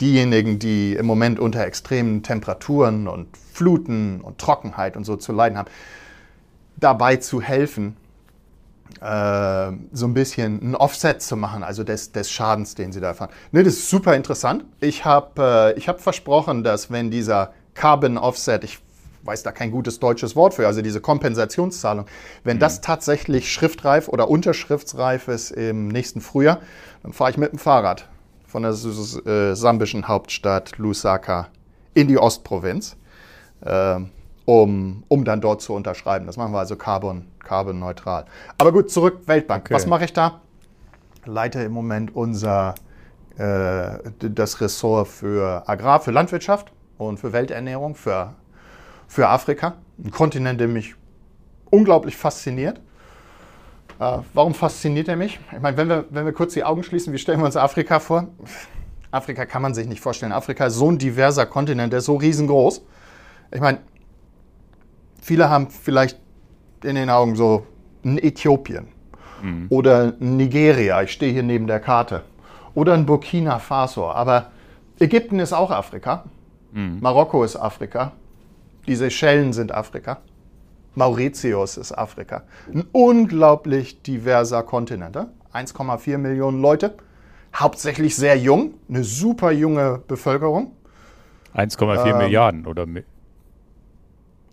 diejenigen, 0.00 0.58
die 0.58 0.94
im 0.94 1.06
Moment 1.06 1.38
unter 1.38 1.64
extremen 1.64 2.22
Temperaturen 2.22 3.08
und 3.08 3.28
Fluten 3.36 4.20
und 4.20 4.38
Trockenheit 4.38 4.96
und 4.96 5.04
so 5.04 5.16
zu 5.16 5.32
leiden 5.32 5.58
haben, 5.58 5.70
dabei 6.76 7.16
zu 7.16 7.40
helfen, 7.40 7.96
äh, 9.00 9.72
so 9.92 10.06
ein 10.06 10.14
bisschen 10.14 10.60
ein 10.62 10.74
Offset 10.74 11.22
zu 11.22 11.36
machen, 11.36 11.62
also 11.62 11.84
des, 11.84 12.12
des 12.12 12.30
Schadens, 12.30 12.74
den 12.74 12.92
sie 12.92 13.00
da 13.00 13.08
erfahren. 13.08 13.30
Ne, 13.52 13.62
das 13.62 13.74
ist 13.74 13.90
super 13.90 14.14
interessant. 14.14 14.64
Ich 14.80 15.04
habe 15.04 15.74
äh, 15.76 15.80
hab 15.80 16.00
versprochen, 16.00 16.62
dass 16.62 16.90
wenn 16.90 17.10
dieser 17.10 17.52
Carbon 17.74 18.18
Offset, 18.18 18.64
ich 18.64 18.80
weiß 19.24 19.42
da 19.42 19.52
kein 19.52 19.70
gutes 19.70 20.00
deutsches 20.00 20.36
Wort 20.36 20.54
für, 20.54 20.66
also 20.66 20.82
diese 20.82 21.00
Kompensationszahlung. 21.00 22.06
Wenn 22.44 22.56
mhm. 22.56 22.60
das 22.60 22.80
tatsächlich 22.80 23.52
schriftreif 23.52 24.08
oder 24.08 24.28
unterschriftsreif 24.28 25.28
ist 25.28 25.50
im 25.52 25.88
nächsten 25.88 26.20
Frühjahr, 26.20 26.60
dann 27.02 27.12
fahre 27.12 27.30
ich 27.30 27.36
mit 27.36 27.52
dem 27.52 27.58
Fahrrad 27.58 28.08
von 28.46 28.62
der 28.62 28.72
äh, 28.72 29.54
sambischen 29.54 30.08
Hauptstadt 30.08 30.76
Lusaka 30.78 31.48
in 31.94 32.08
die 32.08 32.18
Ostprovinz, 32.18 32.96
äh, 33.62 34.00
um, 34.44 35.04
um 35.08 35.24
dann 35.24 35.40
dort 35.40 35.62
zu 35.62 35.72
unterschreiben. 35.72 36.26
Das 36.26 36.36
machen 36.36 36.52
wir 36.52 36.58
also 36.58 36.76
carbon, 36.76 37.26
carbon 37.38 37.78
neutral. 37.78 38.26
Aber 38.58 38.72
gut, 38.72 38.90
zurück 38.90 39.20
Weltbank. 39.26 39.64
Okay. 39.66 39.74
Was 39.74 39.86
mache 39.86 40.04
ich 40.04 40.12
da? 40.12 40.40
Leite 41.24 41.62
im 41.62 41.72
Moment 41.72 42.14
unser 42.14 42.74
äh, 43.38 43.98
das 44.18 44.60
Ressort 44.60 45.08
für 45.08 45.62
Agrar, 45.66 46.00
für 46.00 46.10
Landwirtschaft 46.10 46.72
und 46.98 47.18
für 47.18 47.32
Welternährung, 47.32 47.94
für 47.94 48.34
für 49.12 49.28
Afrika. 49.28 49.74
Ein 50.02 50.10
Kontinent, 50.10 50.58
der 50.58 50.68
mich 50.68 50.94
unglaublich 51.68 52.16
fasziniert. 52.16 52.80
Äh, 54.00 54.18
warum 54.32 54.54
fasziniert 54.54 55.06
er 55.06 55.16
mich? 55.16 55.38
Ich 55.52 55.60
meine, 55.60 55.76
wenn 55.76 55.88
wir, 55.88 56.06
wenn 56.08 56.24
wir 56.24 56.32
kurz 56.32 56.54
die 56.54 56.64
Augen 56.64 56.82
schließen, 56.82 57.12
wie 57.12 57.18
stellen 57.18 57.38
wir 57.40 57.44
uns 57.44 57.56
Afrika 57.56 58.00
vor? 58.00 58.28
Afrika 59.10 59.44
kann 59.44 59.60
man 59.60 59.74
sich 59.74 59.86
nicht 59.86 60.00
vorstellen. 60.00 60.32
Afrika 60.32 60.64
ist 60.64 60.76
so 60.76 60.90
ein 60.90 60.96
diverser 60.96 61.44
Kontinent, 61.44 61.92
der 61.92 61.98
ist 61.98 62.06
so 62.06 62.16
riesengroß. 62.16 62.82
Ich 63.52 63.60
meine, 63.60 63.80
viele 65.20 65.50
haben 65.50 65.68
vielleicht 65.68 66.18
in 66.82 66.94
den 66.94 67.10
Augen 67.10 67.36
so 67.36 67.66
ein 68.06 68.16
Äthiopien 68.16 68.88
mhm. 69.42 69.66
oder 69.68 70.14
ein 70.20 70.36
Nigeria. 70.38 71.02
Ich 71.02 71.12
stehe 71.12 71.34
hier 71.34 71.42
neben 71.42 71.66
der 71.66 71.80
Karte. 71.80 72.22
Oder 72.74 72.94
ein 72.94 73.04
Burkina 73.04 73.58
Faso. 73.58 74.10
Aber 74.10 74.52
Ägypten 74.98 75.38
ist 75.38 75.52
auch 75.52 75.70
Afrika. 75.70 76.24
Mhm. 76.72 76.96
Marokko 77.02 77.44
ist 77.44 77.56
Afrika. 77.56 78.12
Die 78.86 78.96
Seychellen 78.96 79.52
sind 79.52 79.72
Afrika. 79.72 80.18
Mauritius 80.94 81.76
ist 81.76 81.92
Afrika. 81.92 82.42
Ein 82.72 82.84
unglaublich 82.92 84.02
diverser 84.02 84.62
Kontinent. 84.62 85.16
1,4 85.52 86.18
Millionen 86.18 86.60
Leute, 86.60 86.94
hauptsächlich 87.54 88.16
sehr 88.16 88.36
jung, 88.36 88.74
eine 88.88 89.04
super 89.04 89.52
junge 89.52 90.02
Bevölkerung. 90.06 90.72
1,4 91.54 92.06
ähm, 92.06 92.18
Milliarden 92.18 92.66
oder 92.66 92.86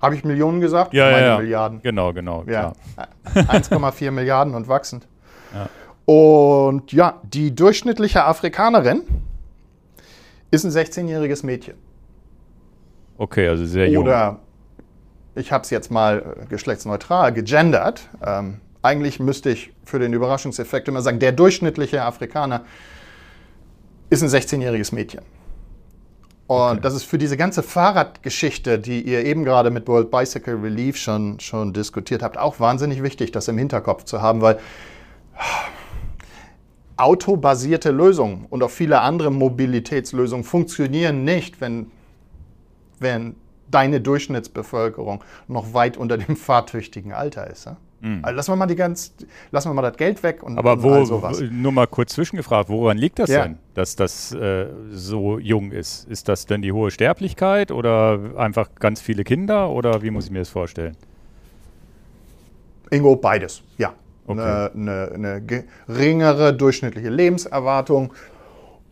Habe 0.02 0.16
ich 0.16 0.24
Millionen 0.24 0.60
gesagt? 0.60 0.94
Ja, 0.94 1.10
ja, 1.10 1.20
ja. 1.20 1.38
Milliarden. 1.38 1.82
Genau, 1.82 2.14
genau. 2.14 2.44
Ja. 2.48 2.74
1,4 3.34 4.12
Milliarden 4.12 4.54
und 4.54 4.68
wachsend. 4.68 5.08
Ja. 5.54 5.70
Und 6.06 6.92
ja, 6.92 7.22
die 7.24 7.56
durchschnittliche 7.56 8.26
Afrikanerin 8.26 9.04
ist 10.52 10.66
ein 10.66 10.72
16-jähriges 10.72 11.46
Mädchen. 11.46 11.76
Okay, 13.20 13.50
also 13.50 13.66
sehr 13.66 13.90
jung. 13.90 14.06
Oder 14.06 14.40
ich 15.36 15.52
habe 15.52 15.64
es 15.64 15.70
jetzt 15.70 15.92
mal 15.92 16.38
äh, 16.42 16.46
geschlechtsneutral 16.46 17.34
gegendert. 17.34 18.08
Ähm, 18.26 18.62
eigentlich 18.82 19.20
müsste 19.20 19.50
ich 19.50 19.74
für 19.84 20.00
den 20.00 20.14
Überraschungseffekt 20.14 20.88
immer 20.88 21.02
sagen, 21.02 21.20
der 21.20 21.34
durchschnittliche 21.34 22.02
Afrikaner 22.02 22.64
ist 24.10 24.24
ein 24.24 24.30
16-jähriges 24.30 24.96
Mädchen. 24.96 25.22
Und 26.48 26.56
okay. 26.56 26.80
das 26.82 26.96
ist 26.96 27.04
für 27.04 27.18
diese 27.18 27.36
ganze 27.36 27.62
Fahrradgeschichte, 27.62 28.80
die 28.80 29.02
ihr 29.02 29.26
eben 29.26 29.44
gerade 29.44 29.70
mit 29.70 29.90
World 29.90 30.12
Bicycle 30.12 30.56
Relief 30.56 30.96
schon, 30.96 31.42
schon 31.42 31.74
diskutiert 31.74 32.24
habt, 32.24 32.38
auch 32.38 32.62
wahnsinnig 32.62 33.04
wichtig, 33.04 33.34
das 33.34 33.50
im 33.50 33.58
Hinterkopf 33.58 34.06
zu 34.06 34.22
haben, 34.22 34.40
weil 34.40 34.60
autobasierte 36.96 37.92
Lösungen 37.92 38.46
und 38.50 38.64
auch 38.64 38.72
viele 38.72 39.02
andere 39.02 39.30
Mobilitätslösungen 39.30 40.46
funktionieren 40.46 41.26
nicht, 41.26 41.60
wenn 41.60 41.92
wenn 43.00 43.36
deine 43.72 44.02
Durchschnittsbevölkerung 44.02 45.24
noch 45.48 45.74
weit 45.74 45.98
unter 45.98 46.18
dem 46.18 46.36
fahrtüchtigen 46.36 47.14
Alter 47.14 47.48
ist. 47.48 47.66
Ja? 47.66 47.78
Mhm. 48.02 48.20
Also 48.24 48.36
lassen 48.36 48.52
wir 48.52 48.56
mal 48.56 48.68
die 48.68 48.76
ganz, 48.76 49.14
lassen 49.52 49.70
wir 49.70 49.74
mal 49.74 49.82
das 49.82 49.98
Geld 49.98 50.24
weg 50.24 50.42
und 50.44 50.58
aber 50.58 50.82
wo, 50.82 51.04
sowas. 51.06 51.42
nur 51.52 51.72
mal 51.72 51.88
kurz 51.88 52.14
zwischengefragt, 52.14 52.70
woran 52.70 52.98
liegt 52.98 53.20
das 53.20 53.30
ja. 53.30 53.44
denn, 53.44 53.58
dass 53.74 53.96
das 53.96 54.34
äh, 54.34 54.68
so 54.92 55.40
jung 55.40 55.72
ist? 55.72 56.08
Ist 56.10 56.30
das 56.30 56.46
denn 56.46 56.62
die 56.62 56.72
hohe 56.72 56.92
Sterblichkeit 56.92 57.72
oder 57.72 58.20
einfach 58.38 58.70
ganz 58.76 59.02
viele 59.02 59.24
Kinder 59.24 59.70
oder 59.70 60.02
wie 60.02 60.12
muss 60.12 60.26
ich 60.26 60.32
mir 60.32 60.40
das 60.40 60.50
vorstellen? 60.50 60.96
Ingo, 62.90 63.16
beides, 63.16 63.62
ja. 63.78 63.94
Okay. 64.26 64.42
Eine, 64.42 64.72
eine, 64.76 65.12
eine 65.14 65.64
geringere 65.88 66.54
durchschnittliche 66.54 67.10
Lebenserwartung 67.10 68.14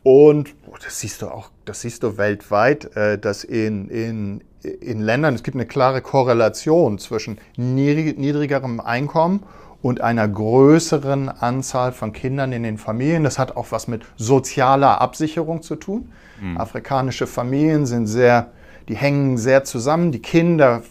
und 0.03 0.55
oh, 0.67 0.75
das 0.83 0.99
siehst 0.99 1.21
du 1.21 1.27
auch, 1.27 1.49
das 1.65 1.81
siehst 1.81 2.03
du 2.03 2.17
weltweit, 2.17 2.95
äh, 2.95 3.17
dass 3.17 3.43
in, 3.43 3.89
in, 3.89 4.43
in 4.61 5.01
Ländern, 5.01 5.35
es 5.35 5.43
gibt 5.43 5.55
eine 5.55 5.65
klare 5.65 6.01
Korrelation 6.01 6.97
zwischen 6.99 7.39
niedrigerem 7.57 8.79
Einkommen 8.79 9.43
und 9.81 10.01
einer 10.01 10.27
größeren 10.27 11.29
Anzahl 11.29 11.91
von 11.91 12.11
Kindern 12.11 12.51
in 12.51 12.63
den 12.63 12.77
Familien. 12.77 13.23
Das 13.23 13.37
hat 13.37 13.55
auch 13.55 13.67
was 13.71 13.87
mit 13.87 14.03
sozialer 14.17 15.01
Absicherung 15.01 15.61
zu 15.61 15.75
tun. 15.75 16.11
Mhm. 16.41 16.57
Afrikanische 16.57 17.27
Familien 17.27 17.85
sind 17.85 18.07
sehr, 18.07 18.51
die 18.89 18.95
hängen 18.95 19.37
sehr 19.37 19.63
zusammen. 19.63 20.11
Die 20.11 20.21
Kinder, 20.21 20.83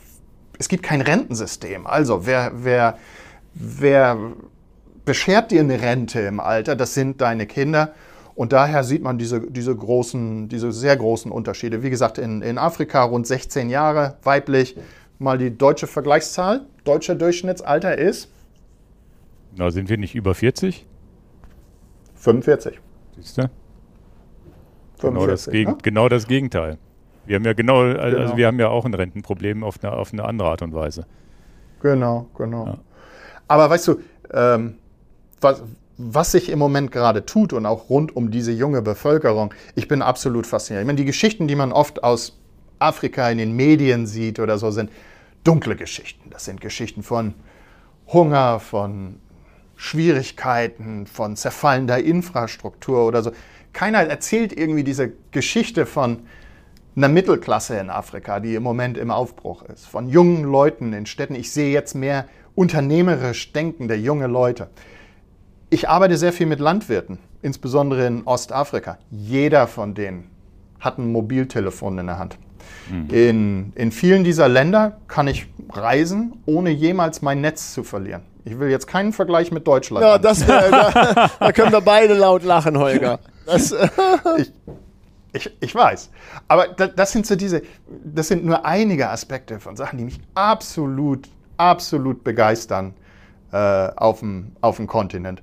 es 0.59 0.69
gibt 0.69 0.83
kein 0.83 1.01
Rentensystem. 1.01 1.87
Also 1.87 2.27
wer, 2.27 2.53
wer, 2.55 2.99
wer 3.55 4.19
beschert 5.05 5.51
dir 5.51 5.61
eine 5.61 5.81
Rente 5.81 6.21
im 6.21 6.41
Alter? 6.41 6.77
Das 6.77 6.95
sind 6.95 7.21
deine 7.21 7.47
Kinder. 7.47 7.93
Und 8.37 8.53
daher 8.53 8.85
sieht 8.85 9.03
man 9.03 9.17
diese, 9.17 9.41
diese, 9.51 9.75
großen, 9.75 10.49
diese 10.49 10.71
sehr 10.71 10.95
großen 10.95 11.33
Unterschiede. 11.33 11.83
Wie 11.83 11.89
gesagt, 11.89 12.19
in, 12.19 12.43
in 12.43 12.59
Afrika 12.59 13.03
rund 13.03 13.27
16 13.27 13.71
Jahre 13.71 14.19
weiblich. 14.23 14.77
Mal 15.19 15.39
die 15.39 15.57
deutsche 15.57 15.87
Vergleichszahl. 15.87 16.67
Deutscher 16.85 17.15
Durchschnittsalter 17.15 17.97
ist? 17.97 18.31
Na, 19.57 19.71
sind 19.71 19.89
wir 19.89 19.97
nicht 19.97 20.15
über 20.15 20.35
40? 20.35 20.87
45. 22.17 22.79
Siehst 23.17 23.39
du? 23.39 23.51
Genau, 25.01 25.27
das 25.27 25.47
ne? 25.47 25.77
genau 25.83 26.09
das 26.11 26.27
Gegenteil. 26.27 26.77
Wir 27.25 27.37
haben 27.37 27.45
ja 27.45 27.55
genau, 27.55 27.81
also 27.81 28.17
genau. 28.19 28.37
wir 28.37 28.47
haben 28.47 28.61
ja 28.61 28.69
auch 28.69 28.85
ein 28.85 28.95
Rentenproblem 28.95 29.65
auf 29.65 29.83
eine, 29.83 29.93
auf 29.93 30.13
eine 30.13 30.25
andere 30.25 30.49
Art 30.51 30.63
und 30.63 30.75
Weise. 30.75 31.07
Genau, 31.81 32.29
genau. 32.37 32.67
Ja. 32.67 32.79
Aber 33.49 33.71
weißt 33.71 33.89
du, 33.89 34.01
ähm, 34.33 34.75
was, 35.41 35.63
was 35.99 36.33
sich 36.33 36.51
im 36.51 36.59
Moment 36.59 36.93
gerade 36.93 37.25
tut 37.25 37.53
und 37.53 37.65
auch 37.67 37.89
rund 37.89 38.15
um 38.15 38.31
diese 38.31 38.53
junge 38.53 38.83
Bevölkerung, 38.83 39.55
ich 39.75 39.89
bin 39.89 40.03
absolut 40.03 40.47
fasziniert. 40.47 40.83
Ich 40.83 40.87
meine, 40.87 40.97
die 40.97 41.05
Geschichten, 41.05 41.49
die 41.49 41.57
man 41.57 41.73
oft 41.73 42.05
aus 42.05 42.39
Afrika 42.79 43.31
in 43.31 43.39
den 43.39 43.57
Medien 43.57 44.07
sieht 44.07 44.39
oder 44.39 44.59
so, 44.59 44.71
sind 44.71 44.91
dunkle 45.45 45.77
Geschichten. 45.77 46.29
Das 46.31 46.45
sind 46.45 46.61
Geschichten 46.61 47.03
von 47.03 47.35
Hunger, 48.09 48.61
von 48.61 49.21
Schwierigkeiten, 49.77 51.07
von 51.07 51.37
zerfallender 51.37 51.99
Infrastruktur 51.99 53.07
oder 53.07 53.23
so. 53.23 53.33
Keiner 53.73 54.01
erzählt 54.01 54.59
irgendwie 54.59 54.85
diese 54.85 55.13
Geschichte 55.31 55.87
von 55.87 56.21
einer 56.95 57.09
Mittelklasse 57.09 57.79
in 57.79 57.91
Afrika, 57.91 58.41
die 58.41 58.55
im 58.55 58.63
Moment 58.63 58.97
im 58.97 59.11
Aufbruch 59.11 59.63
ist, 59.63 59.87
von 59.87 60.09
jungen 60.09 60.45
Leuten 60.45 60.93
in 60.95 61.05
Städten. 61.05 61.35
Ich 61.35 61.53
sehe 61.53 61.73
jetzt 61.73 61.95
mehr 61.95 62.27
unternehmerisch 62.55 63.53
denkende 63.53 63.95
junge 63.95 64.27
Leute. 64.27 64.69
Ich 65.69 65.89
arbeite 65.89 66.17
sehr 66.17 66.33
viel 66.33 66.47
mit 66.47 66.61
Landwirten, 66.61 67.19
insbesondere 67.43 68.07
in 68.07 68.23
Ostafrika. 68.25 68.99
Jeder 69.11 69.67
von 69.67 69.95
denen 69.95 70.31
hat 70.79 70.99
ein 70.99 71.11
Mobiltelefon 71.11 71.99
in 71.99 72.07
der 72.07 72.19
Hand. 72.19 72.39
Mhm. 72.89 73.11
In, 73.11 73.73
in 73.75 73.91
vielen 73.91 74.23
dieser 74.23 74.49
Länder 74.49 74.99
kann 75.09 75.27
ich 75.27 75.49
reisen, 75.71 76.41
ohne 76.47 76.71
jemals 76.71 77.21
mein 77.21 77.41
Netz 77.41 77.75
zu 77.75 77.83
verlieren. 77.83 78.23
Ich 78.45 78.61
will 78.61 78.71
jetzt 78.71 78.87
keinen 78.87 79.13
Vergleich 79.13 79.51
mit 79.51 79.67
Deutschland. 79.67 80.05
Ja, 80.05 80.19
das, 80.19 80.47
da, 80.47 81.31
da, 81.41 81.53
können 81.53 81.73
wir 81.73 81.81
beide 81.81 82.15
laut 82.15 82.45
lachen, 82.45 82.79
Holger. 82.79 83.19
Das, 83.45 83.75
ich, 84.37 84.53
ich, 85.33 85.51
ich, 85.59 85.75
weiß. 85.75 86.11
Aber 86.47 86.69
das, 86.69 86.91
das, 86.95 87.11
sind 87.11 87.27
so 87.27 87.35
diese, 87.35 87.63
das 88.05 88.29
sind 88.29 88.45
nur 88.45 88.65
einige 88.65 89.11
Aspekte 89.11 89.59
von 89.59 89.75
Sachen, 89.75 89.99
die 89.99 90.05
mich 90.05 90.21
absolut, 90.35 91.29
absolut 91.57 92.23
begeistern 92.23 92.95
äh, 93.51 93.57
auf, 93.57 94.21
dem, 94.21 94.53
auf 94.61 94.77
dem 94.77 94.87
Kontinent 94.87 95.43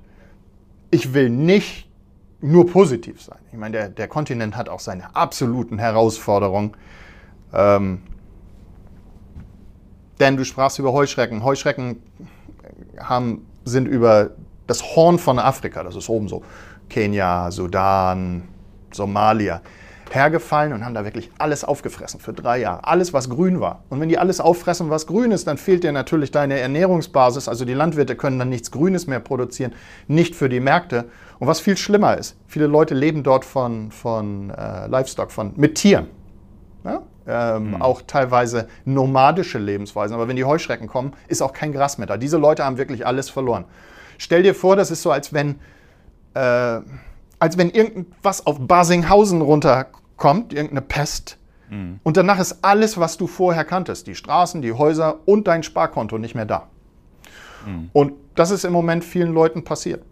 ich 0.94 1.12
will 1.12 1.28
nicht 1.28 1.90
nur 2.40 2.70
positiv 2.70 3.20
sein. 3.20 3.38
Ich 3.50 3.58
meine, 3.58 3.72
der, 3.72 3.88
der 3.88 4.06
Kontinent 4.06 4.56
hat 4.56 4.68
auch 4.68 4.80
seine 4.80 5.14
absoluten 5.16 5.78
Herausforderungen. 5.78 6.76
Ähm, 7.52 8.02
denn 10.20 10.36
du 10.36 10.44
sprachst 10.44 10.78
über 10.78 10.92
Heuschrecken. 10.92 11.42
Heuschrecken 11.42 12.00
haben, 12.98 13.44
sind 13.64 13.88
über 13.88 14.30
das 14.68 14.94
Horn 14.94 15.18
von 15.18 15.38
Afrika, 15.38 15.82
das 15.82 15.96
ist 15.96 16.08
oben 16.08 16.28
so, 16.28 16.42
Kenia, 16.88 17.50
Sudan, 17.50 18.46
Somalia, 18.92 19.60
hergefallen 20.14 20.72
und 20.72 20.84
haben 20.84 20.94
da 20.94 21.04
wirklich 21.04 21.30
alles 21.38 21.64
aufgefressen 21.64 22.20
für 22.20 22.32
drei 22.32 22.58
Jahre. 22.60 22.86
Alles, 22.86 23.12
was 23.12 23.28
grün 23.28 23.60
war. 23.60 23.82
Und 23.88 24.00
wenn 24.00 24.08
die 24.08 24.18
alles 24.18 24.40
auffressen, 24.40 24.90
was 24.90 25.06
grün 25.06 25.32
ist, 25.32 25.46
dann 25.46 25.58
fehlt 25.58 25.84
dir 25.84 25.92
natürlich 25.92 26.30
deine 26.30 26.58
Ernährungsbasis. 26.58 27.48
Also 27.48 27.64
die 27.64 27.74
Landwirte 27.74 28.16
können 28.16 28.38
dann 28.38 28.48
nichts 28.48 28.70
Grünes 28.70 29.06
mehr 29.06 29.20
produzieren, 29.20 29.72
nicht 30.06 30.34
für 30.34 30.48
die 30.48 30.60
Märkte. 30.60 31.06
Und 31.38 31.48
was 31.48 31.60
viel 31.60 31.76
schlimmer 31.76 32.16
ist, 32.16 32.36
viele 32.46 32.66
Leute 32.66 32.94
leben 32.94 33.22
dort 33.22 33.44
von, 33.44 33.90
von 33.90 34.50
äh, 34.50 34.86
Livestock, 34.86 35.32
von, 35.32 35.52
mit 35.56 35.74
Tieren. 35.74 36.06
Ja? 36.84 37.02
Ähm, 37.26 37.70
mhm. 37.70 37.82
Auch 37.82 38.02
teilweise 38.06 38.68
nomadische 38.84 39.58
Lebensweisen. 39.58 40.14
Aber 40.14 40.28
wenn 40.28 40.36
die 40.36 40.44
Heuschrecken 40.44 40.86
kommen, 40.86 41.14
ist 41.28 41.42
auch 41.42 41.52
kein 41.52 41.72
Gras 41.72 41.98
mehr 41.98 42.06
da. 42.06 42.16
Diese 42.16 42.36
Leute 42.36 42.64
haben 42.64 42.78
wirklich 42.78 43.06
alles 43.06 43.30
verloren. 43.30 43.64
Stell 44.18 44.42
dir 44.42 44.54
vor, 44.54 44.76
das 44.76 44.90
ist 44.90 45.02
so, 45.02 45.10
als 45.10 45.32
wenn... 45.32 45.56
Äh, 46.34 46.80
als 47.40 47.58
wenn 47.58 47.68
irgendwas 47.70 48.46
auf 48.46 48.58
Basinghausen 48.60 49.42
runterkommt, 50.14 50.52
irgendeine 50.52 50.82
Pest. 50.82 51.38
Mhm. 51.70 52.00
Und 52.02 52.16
danach 52.16 52.38
ist 52.38 52.58
alles, 52.62 52.98
was 52.98 53.16
du 53.16 53.26
vorher 53.26 53.64
kanntest, 53.64 54.06
die 54.06 54.14
Straßen, 54.14 54.62
die 54.62 54.72
Häuser 54.72 55.18
und 55.26 55.46
dein 55.46 55.62
Sparkonto 55.62 56.18
nicht 56.18 56.34
mehr 56.34 56.46
da. 56.46 56.68
Mhm. 57.66 57.90
Und 57.92 58.12
das 58.34 58.50
ist 58.50 58.64
im 58.64 58.72
Moment 58.72 59.04
vielen 59.04 59.32
Leuten 59.32 59.64
passiert. 59.64 60.02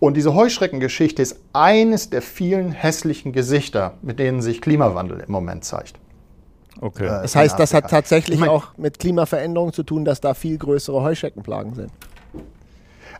Und 0.00 0.16
diese 0.16 0.34
Heuschreckengeschichte 0.34 1.22
ist 1.22 1.40
eines 1.52 2.10
der 2.10 2.20
vielen 2.20 2.72
hässlichen 2.72 3.32
Gesichter, 3.32 3.94
mit 4.02 4.18
denen 4.18 4.42
sich 4.42 4.60
Klimawandel 4.60 5.20
im 5.20 5.32
Moment 5.32 5.64
zeigt. 5.64 5.98
Okay. 6.80 7.06
Äh, 7.06 7.22
das 7.22 7.36
heißt, 7.36 7.58
das 7.58 7.72
hat 7.72 7.88
tatsächlich 7.88 8.34
ich 8.34 8.40
mein, 8.40 8.50
auch 8.50 8.76
mit 8.76 8.98
Klimaveränderungen 8.98 9.72
zu 9.72 9.82
tun, 9.84 10.04
dass 10.04 10.20
da 10.20 10.34
viel 10.34 10.58
größere 10.58 11.00
Heuschreckenplagen 11.00 11.74
sind. 11.74 11.90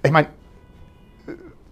Ich 0.03 0.11
meine, 0.11 0.29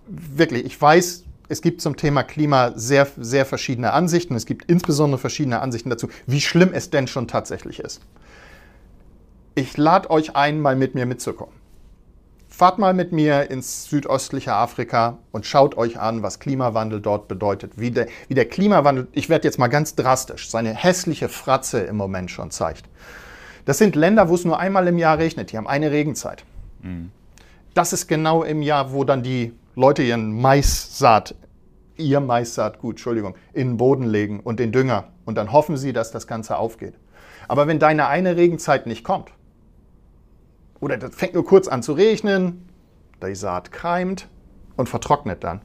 wirklich, 0.06 0.64
ich 0.64 0.80
weiß, 0.80 1.24
es 1.52 1.60
gibt 1.60 1.82
zum 1.82 1.96
Thema 1.96 2.22
Klima 2.22 2.72
sehr, 2.76 3.06
sehr 3.18 3.44
verschiedene 3.44 3.92
Ansichten. 3.92 4.34
Es 4.34 4.46
gibt 4.46 4.70
insbesondere 4.70 5.20
verschiedene 5.20 5.60
Ansichten 5.60 5.90
dazu, 5.90 6.08
wie 6.26 6.40
schlimm 6.40 6.70
es 6.72 6.88
denn 6.88 7.06
schon 7.06 7.28
tatsächlich 7.28 7.78
ist. 7.78 8.00
Ich 9.54 9.76
lade 9.76 10.08
euch 10.10 10.34
ein, 10.34 10.60
mal 10.62 10.76
mit 10.76 10.94
mir 10.94 11.04
mitzukommen. 11.04 11.54
Fahrt 12.48 12.78
mal 12.78 12.94
mit 12.94 13.12
mir 13.12 13.50
ins 13.50 13.84
südöstliche 13.84 14.54
Afrika 14.54 15.18
und 15.30 15.44
schaut 15.44 15.76
euch 15.76 16.00
an, 16.00 16.22
was 16.22 16.38
Klimawandel 16.38 17.02
dort 17.02 17.28
bedeutet. 17.28 17.72
Wie 17.76 17.90
der, 17.90 18.06
wie 18.28 18.34
der 18.34 18.46
Klimawandel, 18.46 19.08
ich 19.12 19.28
werde 19.28 19.46
jetzt 19.46 19.58
mal 19.58 19.68
ganz 19.68 19.94
drastisch, 19.94 20.48
seine 20.48 20.74
hässliche 20.74 21.28
Fratze 21.28 21.80
im 21.80 21.96
Moment 21.96 22.30
schon 22.30 22.50
zeigt. 22.50 22.86
Das 23.66 23.76
sind 23.76 23.94
Länder, 23.94 24.30
wo 24.30 24.34
es 24.36 24.46
nur 24.46 24.58
einmal 24.58 24.88
im 24.88 24.96
Jahr 24.96 25.18
regnet. 25.18 25.52
Die 25.52 25.58
haben 25.58 25.68
eine 25.68 25.90
Regenzeit. 25.90 26.44
Mhm. 26.80 27.10
Das 27.74 27.92
ist 27.92 28.06
genau 28.06 28.42
im 28.42 28.62
Jahr, 28.62 28.94
wo 28.94 29.04
dann 29.04 29.22
die 29.22 29.52
Leute 29.74 30.02
ihren 30.02 30.40
Maissaat 30.40 31.34
ihr 31.96 32.20
Maissaatgut, 32.20 32.94
Entschuldigung, 32.94 33.34
in 33.52 33.68
den 33.68 33.76
Boden 33.76 34.04
legen 34.04 34.40
und 34.40 34.58
den 34.60 34.72
Dünger 34.72 35.08
und 35.24 35.36
dann 35.36 35.52
hoffen 35.52 35.76
sie, 35.76 35.92
dass 35.92 36.10
das 36.10 36.26
Ganze 36.26 36.56
aufgeht. 36.56 36.94
Aber 37.48 37.66
wenn 37.66 37.78
deine 37.78 38.06
eine 38.06 38.36
Regenzeit 38.36 38.86
nicht 38.86 39.04
kommt, 39.04 39.30
oder 40.80 40.96
das 40.96 41.14
fängt 41.14 41.34
nur 41.34 41.44
kurz 41.44 41.68
an 41.68 41.82
zu 41.82 41.92
regnen, 41.92 42.68
die 43.22 43.34
Saat 43.34 43.70
keimt 43.70 44.28
und 44.76 44.88
vertrocknet 44.88 45.44
dann, 45.44 45.60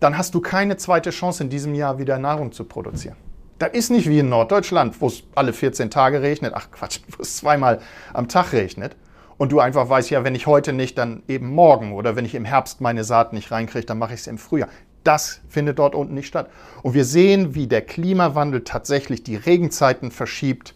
dann 0.00 0.16
hast 0.16 0.34
du 0.34 0.40
keine 0.40 0.76
zweite 0.76 1.10
Chance 1.10 1.44
in 1.44 1.50
diesem 1.50 1.74
Jahr 1.74 1.98
wieder 1.98 2.18
Nahrung 2.18 2.52
zu 2.52 2.64
produzieren. 2.64 3.16
Das 3.58 3.72
ist 3.72 3.90
nicht 3.90 4.08
wie 4.08 4.20
in 4.20 4.30
Norddeutschland, 4.30 5.00
wo 5.00 5.08
es 5.08 5.22
alle 5.34 5.52
14 5.52 5.90
Tage 5.90 6.22
regnet, 6.22 6.54
ach 6.56 6.70
Quatsch, 6.70 7.00
wo 7.16 7.22
es 7.22 7.36
zweimal 7.36 7.80
am 8.14 8.26
Tag 8.26 8.52
regnet. 8.52 8.96
Und 9.40 9.52
du 9.52 9.58
einfach 9.58 9.88
weißt, 9.88 10.10
ja, 10.10 10.22
wenn 10.22 10.34
ich 10.34 10.46
heute 10.46 10.74
nicht, 10.74 10.98
dann 10.98 11.22
eben 11.26 11.48
morgen. 11.48 11.94
Oder 11.94 12.14
wenn 12.14 12.26
ich 12.26 12.34
im 12.34 12.44
Herbst 12.44 12.82
meine 12.82 13.04
Saat 13.04 13.32
nicht 13.32 13.50
reinkriege, 13.50 13.86
dann 13.86 13.96
mache 13.96 14.12
ich 14.12 14.20
es 14.20 14.26
im 14.26 14.36
Frühjahr. 14.36 14.68
Das 15.02 15.40
findet 15.48 15.78
dort 15.78 15.94
unten 15.94 16.12
nicht 16.12 16.26
statt. 16.26 16.50
Und 16.82 16.92
wir 16.92 17.06
sehen, 17.06 17.54
wie 17.54 17.66
der 17.66 17.80
Klimawandel 17.80 18.64
tatsächlich 18.64 19.22
die 19.22 19.36
Regenzeiten 19.36 20.10
verschiebt, 20.10 20.74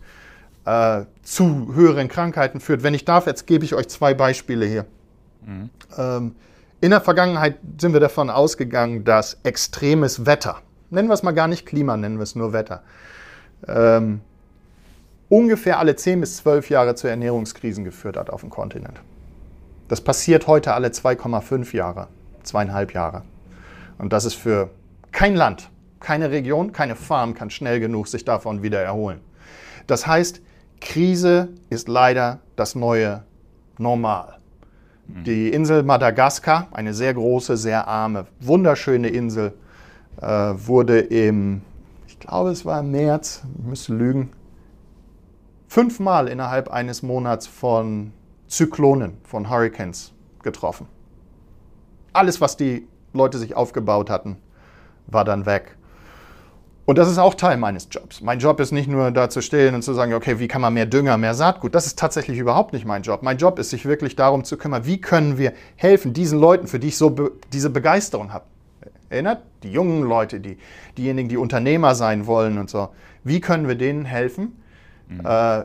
äh, 0.64 1.02
zu 1.22 1.74
höheren 1.74 2.08
Krankheiten 2.08 2.58
führt. 2.58 2.82
Wenn 2.82 2.94
ich 2.94 3.04
darf, 3.04 3.26
jetzt 3.26 3.46
gebe 3.46 3.66
ich 3.66 3.74
euch 3.74 3.88
zwei 3.88 4.14
Beispiele 4.14 4.64
hier. 4.64 4.86
Mhm. 5.44 5.68
Ähm, 5.98 6.34
in 6.80 6.88
der 6.88 7.02
Vergangenheit 7.02 7.58
sind 7.78 7.92
wir 7.92 8.00
davon 8.00 8.30
ausgegangen, 8.30 9.04
dass 9.04 9.40
extremes 9.42 10.24
Wetter, 10.24 10.62
nennen 10.88 11.10
wir 11.10 11.14
es 11.14 11.22
mal 11.22 11.32
gar 11.32 11.48
nicht 11.48 11.66
Klima, 11.66 11.98
nennen 11.98 12.16
wir 12.16 12.22
es 12.22 12.34
nur 12.34 12.54
Wetter, 12.54 12.82
ähm, 13.68 14.22
ungefähr 15.28 15.78
alle 15.78 15.96
10 15.96 16.20
bis 16.20 16.36
12 16.38 16.70
Jahre 16.70 16.94
zu 16.94 17.08
Ernährungskrisen 17.08 17.84
geführt 17.84 18.16
hat 18.16 18.30
auf 18.30 18.40
dem 18.40 18.50
Kontinent. 18.50 19.00
Das 19.88 20.00
passiert 20.00 20.46
heute 20.46 20.74
alle 20.74 20.88
2,5 20.88 21.74
Jahre, 21.74 22.08
zweieinhalb 22.42 22.92
Jahre. 22.94 23.22
Und 23.98 24.12
das 24.12 24.24
ist 24.24 24.34
für 24.34 24.70
kein 25.12 25.34
Land, 25.36 25.70
keine 26.00 26.30
Region, 26.30 26.72
keine 26.72 26.96
Farm 26.96 27.34
kann 27.34 27.50
schnell 27.50 27.80
genug 27.80 28.08
sich 28.08 28.24
davon 28.24 28.62
wieder 28.62 28.80
erholen. 28.80 29.20
Das 29.86 30.06
heißt, 30.06 30.40
Krise 30.80 31.48
ist 31.70 31.88
leider 31.88 32.40
das 32.56 32.74
neue 32.74 33.22
Normal. 33.78 34.38
Mhm. 35.06 35.24
Die 35.24 35.48
Insel 35.48 35.82
Madagaskar, 35.82 36.68
eine 36.72 36.94
sehr 36.94 37.14
große, 37.14 37.56
sehr 37.56 37.88
arme, 37.88 38.26
wunderschöne 38.40 39.08
Insel, 39.08 39.54
äh, 40.20 40.26
wurde 40.26 41.00
im, 41.00 41.62
ich 42.06 42.18
glaube 42.20 42.50
es 42.50 42.64
war 42.64 42.80
im 42.80 42.90
März, 42.90 43.42
ich 43.58 43.64
müsste 43.64 43.94
lügen, 43.94 44.30
fünfmal 45.74 46.28
innerhalb 46.28 46.70
eines 46.70 47.02
Monats 47.02 47.48
von 47.48 48.12
Zyklonen, 48.46 49.14
von 49.24 49.50
Hurricanes 49.50 50.12
getroffen. 50.44 50.86
Alles, 52.12 52.40
was 52.40 52.56
die 52.56 52.86
Leute 53.12 53.38
sich 53.38 53.56
aufgebaut 53.56 54.08
hatten, 54.08 54.36
war 55.08 55.24
dann 55.24 55.46
weg. 55.46 55.76
Und 56.84 56.96
das 56.96 57.10
ist 57.10 57.18
auch 57.18 57.34
Teil 57.34 57.56
meines 57.56 57.88
Jobs. 57.90 58.20
Mein 58.20 58.38
Job 58.38 58.60
ist 58.60 58.70
nicht 58.70 58.86
nur 58.86 59.10
da 59.10 59.28
zu 59.28 59.40
stehen 59.40 59.74
und 59.74 59.82
zu 59.82 59.94
sagen, 59.94 60.14
okay, 60.14 60.38
wie 60.38 60.46
kann 60.46 60.60
man 60.60 60.74
mehr 60.74 60.86
Dünger, 60.86 61.16
mehr 61.16 61.34
Saatgut? 61.34 61.74
Das 61.74 61.86
ist 61.86 61.98
tatsächlich 61.98 62.38
überhaupt 62.38 62.72
nicht 62.72 62.84
mein 62.84 63.02
Job. 63.02 63.24
Mein 63.24 63.38
Job 63.38 63.58
ist, 63.58 63.70
sich 63.70 63.84
wirklich 63.84 64.14
darum 64.14 64.44
zu 64.44 64.56
kümmern, 64.56 64.86
wie 64.86 65.00
können 65.00 65.38
wir 65.38 65.54
helfen 65.74 66.12
diesen 66.12 66.38
Leuten, 66.38 66.68
für 66.68 66.78
die 66.78 66.88
ich 66.88 66.96
so 66.96 67.10
be 67.10 67.32
diese 67.52 67.70
Begeisterung 67.70 68.32
habe. 68.32 68.44
Erinnert? 69.08 69.42
Die 69.64 69.72
jungen 69.72 70.04
Leute, 70.04 70.38
die, 70.38 70.56
diejenigen, 70.96 71.28
die 71.28 71.36
Unternehmer 71.36 71.96
sein 71.96 72.28
wollen 72.28 72.58
und 72.58 72.70
so. 72.70 72.90
Wie 73.24 73.40
können 73.40 73.66
wir 73.66 73.74
denen 73.74 74.04
helfen, 74.04 74.52
mhm. 75.18 75.26
äh, 75.26 75.64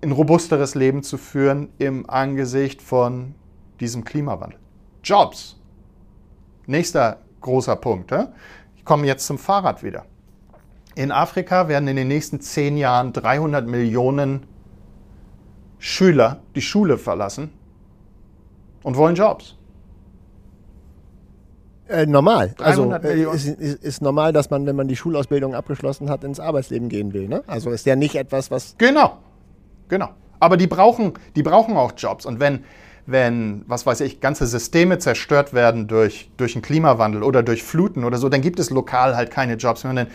ein 0.00 0.12
robusteres 0.12 0.74
Leben 0.74 1.02
zu 1.02 1.18
führen 1.18 1.70
im 1.78 2.08
Angesicht 2.08 2.82
von 2.82 3.34
diesem 3.80 4.04
Klimawandel? 4.04 4.58
Jobs, 5.02 5.58
Nächster 6.68 7.20
großer 7.40 7.76
Punkt. 7.76 8.12
Ich 8.76 8.84
komme 8.84 9.06
jetzt 9.06 9.26
zum 9.26 9.38
Fahrrad 9.38 9.82
wieder. 9.82 10.04
In 10.94 11.10
Afrika 11.10 11.66
werden 11.66 11.88
in 11.88 11.96
den 11.96 12.08
nächsten 12.08 12.42
zehn 12.42 12.76
Jahren 12.76 13.14
300 13.14 13.66
Millionen 13.66 14.42
Schüler 15.78 16.40
die 16.54 16.60
Schule 16.60 16.98
verlassen 16.98 17.50
und 18.82 18.96
wollen 18.98 19.14
Jobs. 19.14 19.56
Äh, 21.88 22.06
normal. 22.06 22.54
Also 22.58 22.82
300 22.82 23.04
äh, 23.04 23.22
ist, 23.34 23.46
ist, 23.46 23.82
ist 23.82 24.02
normal, 24.02 24.32
dass 24.32 24.50
man, 24.50 24.66
wenn 24.66 24.76
man 24.76 24.88
die 24.88 24.96
Schulausbildung 24.96 25.54
abgeschlossen 25.54 26.10
hat, 26.10 26.22
ins 26.22 26.38
Arbeitsleben 26.38 26.88
gehen 26.88 27.14
will. 27.14 27.28
Ne? 27.28 27.42
Also 27.46 27.70
ist 27.70 27.86
ja 27.86 27.96
nicht 27.96 28.14
etwas, 28.14 28.50
was. 28.50 28.74
Genau, 28.76 29.18
genau. 29.88 30.10
Aber 30.38 30.56
die 30.56 30.66
brauchen, 30.66 31.14
die 31.34 31.42
brauchen 31.42 31.76
auch 31.76 31.92
Jobs. 31.96 32.26
Und 32.26 32.40
wenn, 32.40 32.64
wenn, 33.06 33.64
was 33.66 33.86
weiß 33.86 34.02
ich, 34.02 34.20
ganze 34.20 34.46
Systeme 34.46 34.98
zerstört 34.98 35.54
werden 35.54 35.88
durch, 35.88 36.30
durch 36.36 36.52
den 36.52 36.62
Klimawandel 36.62 37.22
oder 37.22 37.42
durch 37.42 37.62
Fluten 37.62 38.04
oder 38.04 38.18
so, 38.18 38.28
dann 38.28 38.42
gibt 38.42 38.60
es 38.60 38.68
lokal 38.68 39.16
halt 39.16 39.30
keine 39.30 39.54
Jobs 39.54 39.82
mehr. 39.82 39.90
Und 39.90 39.96
dann 39.96 40.08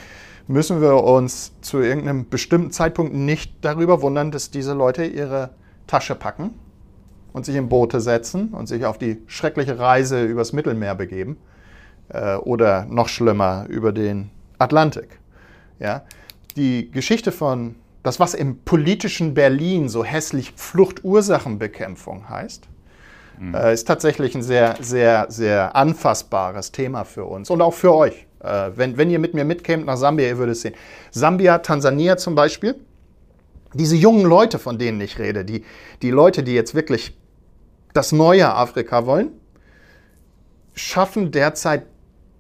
müssen 0.48 0.80
wir 0.80 1.04
uns 1.04 1.54
zu 1.62 1.80
irgendeinem 1.80 2.30
bestimmten 2.30 2.72
Zeitpunkt 2.72 3.16
nicht 3.16 3.54
darüber 3.62 4.02
wundern, 4.04 4.30
dass 4.30 4.52
diese 4.52 4.74
Leute 4.74 5.06
ihre 5.06 5.50
Tasche 5.88 6.14
packen 6.14 6.52
und 7.34 7.46
sich 7.46 7.56
in 7.56 7.68
Boote 7.68 8.00
setzen 8.00 8.50
und 8.50 8.68
sich 8.68 8.86
auf 8.86 9.00
die 9.00 9.24
schreckliche 9.26 9.80
Reise 9.80 10.24
übers 10.24 10.54
Mittelmeer 10.54 10.94
begeben 10.94 11.38
äh, 12.14 12.36
oder 12.36 12.86
noch 12.86 13.10
schlimmer 13.10 13.66
über 13.68 13.92
den 13.92 14.30
Atlantik. 14.60 15.20
Ja? 15.80 16.04
Die 16.56 16.90
Geschichte 16.92 17.32
von, 17.32 17.76
das 18.04 18.20
was 18.20 18.34
im 18.34 18.60
politischen 18.60 19.34
Berlin 19.34 19.90
so 19.90 20.04
hässlich 20.04 20.54
Fluchtursachenbekämpfung 20.56 22.30
heißt, 22.30 22.68
äh, 23.54 23.74
ist 23.74 23.88
tatsächlich 23.88 24.36
ein 24.36 24.44
sehr, 24.44 24.76
sehr, 24.80 25.26
sehr 25.30 25.76
anfassbares 25.76 26.72
Thema 26.72 27.04
für 27.04 27.26
uns 27.26 27.50
und 27.50 27.62
auch 27.62 27.74
für 27.74 27.94
euch. 27.94 28.28
Äh, 28.40 28.72
wenn, 28.76 28.98
wenn 28.98 29.10
ihr 29.10 29.20
mit 29.20 29.34
mir 29.34 29.46
mitkämt 29.46 29.86
nach 29.86 29.98
Sambia, 29.98 30.28
ihr 30.28 30.38
würdet 30.38 30.56
es 30.56 30.62
sehen. 30.62 30.76
Sambia, 31.12 31.58
Tansania 31.60 32.18
zum 32.18 32.36
Beispiel, 32.36 32.76
diese 33.74 33.96
jungen 33.96 34.26
Leute, 34.26 34.60
von 34.60 34.78
denen 34.78 35.02
ich 35.02 35.18
rede, 35.18 35.44
die, 35.44 35.64
die 36.02 36.12
Leute, 36.12 36.44
die 36.44 36.54
jetzt 36.54 36.76
wirklich 36.76 37.18
das 37.94 38.12
neue 38.12 38.54
Afrika 38.54 39.06
wollen, 39.06 39.32
schaffen 40.76 41.32
derzeit 41.32 41.86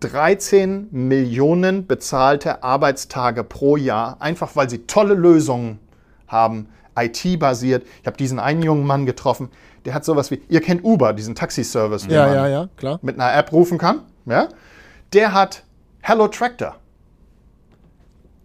13 0.03 0.89
Millionen 0.91 1.87
bezahlte 1.87 2.63
Arbeitstage 2.63 3.43
pro 3.43 3.77
Jahr, 3.77 4.17
einfach 4.19 4.55
weil 4.55 4.69
sie 4.69 4.85
tolle 4.85 5.13
Lösungen 5.13 5.79
haben, 6.27 6.67
IT-basiert. 6.97 7.85
Ich 8.01 8.07
habe 8.07 8.17
diesen 8.17 8.39
einen 8.39 8.61
jungen 8.61 8.85
Mann 8.85 9.05
getroffen, 9.05 9.49
der 9.85 9.93
hat 9.93 10.05
sowas 10.05 10.31
wie, 10.31 10.41
ihr 10.49 10.61
kennt 10.61 10.83
Uber, 10.83 11.13
diesen 11.13 11.35
Taxiservice, 11.35 12.03
den 12.03 12.11
Ja, 12.11 12.25
man 12.27 12.35
ja, 12.35 12.47
ja, 12.81 12.99
mit 13.01 13.19
einer 13.19 13.35
App 13.35 13.51
rufen 13.51 13.77
kann. 13.77 14.01
Ja? 14.25 14.47
Der 15.13 15.33
hat 15.33 15.63
Hello 16.01 16.27
Tractor. 16.27 16.75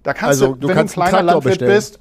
Da 0.03 0.13
kannst 0.15 0.43
Also, 0.43 0.55
du, 0.55 0.61
du 0.61 0.69
wenn 0.69 0.77
kannst 0.77 0.97
du 0.97 1.01
ein 1.01 1.09
kleiner 1.09 1.23
Landwirt 1.23 1.59
bestellen. 1.59 1.75
bist, 1.75 2.01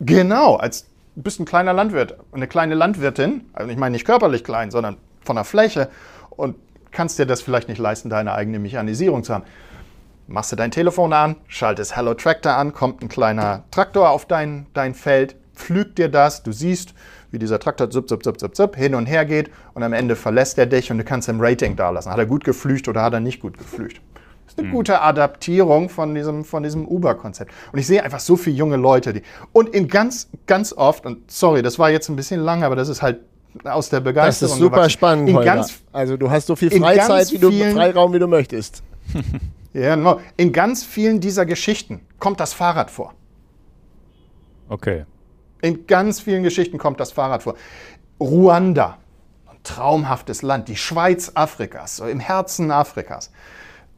genau, 0.00 0.56
als 0.56 0.86
du 1.14 1.22
bist 1.22 1.40
ein 1.40 1.44
kleiner 1.44 1.72
Landwirt, 1.72 2.16
eine 2.32 2.46
kleine 2.46 2.74
Landwirtin, 2.74 3.46
also 3.52 3.70
ich 3.70 3.76
meine 3.76 3.92
nicht 3.92 4.06
körperlich 4.06 4.44
klein, 4.44 4.70
sondern 4.70 4.96
von 5.22 5.36
der 5.36 5.44
Fläche 5.44 5.88
und 6.30 6.56
kannst 6.96 7.18
dir 7.18 7.26
das 7.26 7.42
vielleicht 7.42 7.68
nicht 7.68 7.78
leisten, 7.78 8.08
deine 8.08 8.32
eigene 8.32 8.58
Mechanisierung 8.58 9.22
zu 9.22 9.34
haben. 9.34 9.44
Machst 10.28 10.50
du 10.50 10.56
dein 10.56 10.70
Telefon 10.70 11.12
an, 11.12 11.36
schaltest 11.46 11.94
Hello 11.94 12.14
Tractor 12.14 12.54
an, 12.54 12.72
kommt 12.72 13.02
ein 13.02 13.08
kleiner 13.08 13.64
Traktor 13.70 14.08
auf 14.08 14.24
dein, 14.24 14.66
dein 14.72 14.94
Feld, 14.94 15.36
pflügt 15.54 15.98
dir 15.98 16.08
das, 16.08 16.42
du 16.42 16.52
siehst, 16.52 16.94
wie 17.30 17.38
dieser 17.38 17.60
Traktor 17.60 17.90
zup, 17.90 18.08
zup, 18.08 18.24
zup, 18.24 18.40
zup, 18.40 18.56
zup, 18.56 18.76
hin 18.76 18.94
und 18.94 19.04
her 19.04 19.26
geht 19.26 19.50
und 19.74 19.82
am 19.82 19.92
Ende 19.92 20.16
verlässt 20.16 20.56
er 20.56 20.64
dich 20.64 20.90
und 20.90 20.96
du 20.96 21.04
kannst 21.04 21.28
ihm 21.28 21.38
Rating 21.38 21.76
dalassen. 21.76 22.10
Hat 22.10 22.18
er 22.18 22.26
gut 22.26 22.44
geflücht 22.44 22.88
oder 22.88 23.02
hat 23.02 23.12
er 23.12 23.20
nicht 23.20 23.40
gut 23.40 23.58
geflücht? 23.58 24.00
Das 24.46 24.54
ist 24.54 24.58
eine 24.60 24.70
gute 24.70 25.02
Adaptierung 25.02 25.90
von 25.90 26.14
diesem, 26.14 26.44
von 26.44 26.62
diesem 26.62 26.88
Uber-Konzept. 26.88 27.52
Und 27.72 27.78
ich 27.78 27.86
sehe 27.86 28.02
einfach 28.02 28.20
so 28.20 28.36
viele 28.36 28.56
junge 28.56 28.76
Leute, 28.76 29.12
die. 29.12 29.22
Und 29.52 29.68
in 29.68 29.88
ganz, 29.88 30.30
ganz 30.46 30.72
oft, 30.72 31.04
und 31.04 31.30
sorry, 31.30 31.60
das 31.60 31.78
war 31.78 31.90
jetzt 31.90 32.08
ein 32.08 32.16
bisschen 32.16 32.40
lang, 32.40 32.62
aber 32.62 32.74
das 32.74 32.88
ist 32.88 33.02
halt 33.02 33.20
aus 33.64 33.88
der 33.88 34.00
Das 34.00 34.04
Begeisterung. 34.04 34.52
ist 34.54 34.58
super 34.58 34.76
gewachsen. 34.76 34.90
spannend, 34.90 35.28
In 35.28 35.36
Holger. 35.36 35.54
ganz, 35.56 35.80
Also 35.92 36.16
du 36.16 36.30
hast 36.30 36.46
so 36.46 36.56
viel 36.56 36.70
Freizeit, 36.70 37.30
wie 37.32 37.38
du, 37.38 37.50
Freiraum, 37.50 38.12
wie 38.12 38.18
du 38.18 38.26
möchtest. 38.28 38.82
ja, 39.72 39.94
genau. 39.94 40.20
in 40.36 40.52
ganz 40.52 40.84
vielen 40.84 41.20
dieser 41.20 41.46
Geschichten 41.46 42.00
kommt 42.18 42.40
das 42.40 42.52
Fahrrad 42.52 42.90
vor. 42.90 43.14
Okay. 44.68 45.04
In 45.62 45.86
ganz 45.86 46.20
vielen 46.20 46.42
Geschichten 46.42 46.78
kommt 46.78 47.00
das 47.00 47.12
Fahrrad 47.12 47.42
vor. 47.42 47.54
Ruanda, 48.20 48.98
ein 49.48 49.56
traumhaftes 49.62 50.42
Land, 50.42 50.68
die 50.68 50.76
Schweiz 50.76 51.32
Afrikas, 51.34 51.96
so 51.96 52.06
im 52.06 52.20
Herzen 52.20 52.70
Afrikas. 52.70 53.30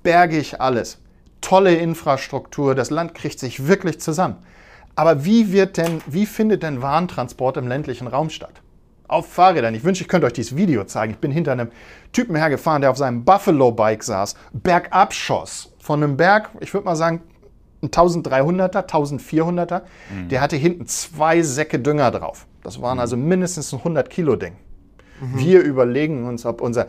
Bergig 0.02 0.60
alles, 0.60 0.98
tolle 1.40 1.74
Infrastruktur, 1.74 2.74
das 2.74 2.90
Land 2.90 3.14
kriegt 3.14 3.38
sich 3.38 3.66
wirklich 3.66 4.00
zusammen. 4.00 4.36
Aber 4.94 5.24
wie 5.24 5.52
wird 5.52 5.76
denn, 5.76 6.00
wie 6.06 6.26
findet 6.26 6.62
denn 6.62 6.82
Warentransport 6.82 7.56
im 7.56 7.68
ländlichen 7.68 8.06
Raum 8.08 8.30
statt? 8.30 8.54
Auf 9.08 9.32
Fahrrädern. 9.32 9.74
Ich 9.74 9.84
wünsche, 9.84 10.02
ich 10.02 10.08
könnte 10.08 10.26
euch 10.26 10.34
dieses 10.34 10.54
Video 10.56 10.84
zeigen. 10.84 11.14
Ich 11.14 11.18
bin 11.18 11.30
hinter 11.30 11.52
einem 11.52 11.70
Typen 12.12 12.36
hergefahren, 12.36 12.82
der 12.82 12.90
auf 12.90 12.98
seinem 12.98 13.24
Buffalo-Bike 13.24 14.04
saß, 14.04 14.36
bergab 14.52 15.14
schoss. 15.14 15.72
Von 15.78 16.02
einem 16.02 16.16
Berg, 16.16 16.50
ich 16.60 16.72
würde 16.74 16.84
mal 16.84 16.96
sagen, 16.96 17.22
ein 17.82 17.90
1300er, 17.90 18.86
1400er. 18.86 19.82
Der 20.28 20.40
hatte 20.40 20.56
hinten 20.56 20.86
zwei 20.86 21.42
Säcke 21.42 21.78
Dünger 21.78 22.10
drauf. 22.10 22.46
Das 22.62 22.82
waren 22.82 22.98
also 22.98 23.16
mindestens 23.16 23.72
ein 23.72 23.78
100 23.78 24.10
Kilo 24.10 24.36
Ding. 24.36 24.56
Wir 25.20 25.62
überlegen 25.62 26.26
uns, 26.26 26.44
ob, 26.44 26.60
unser, 26.60 26.88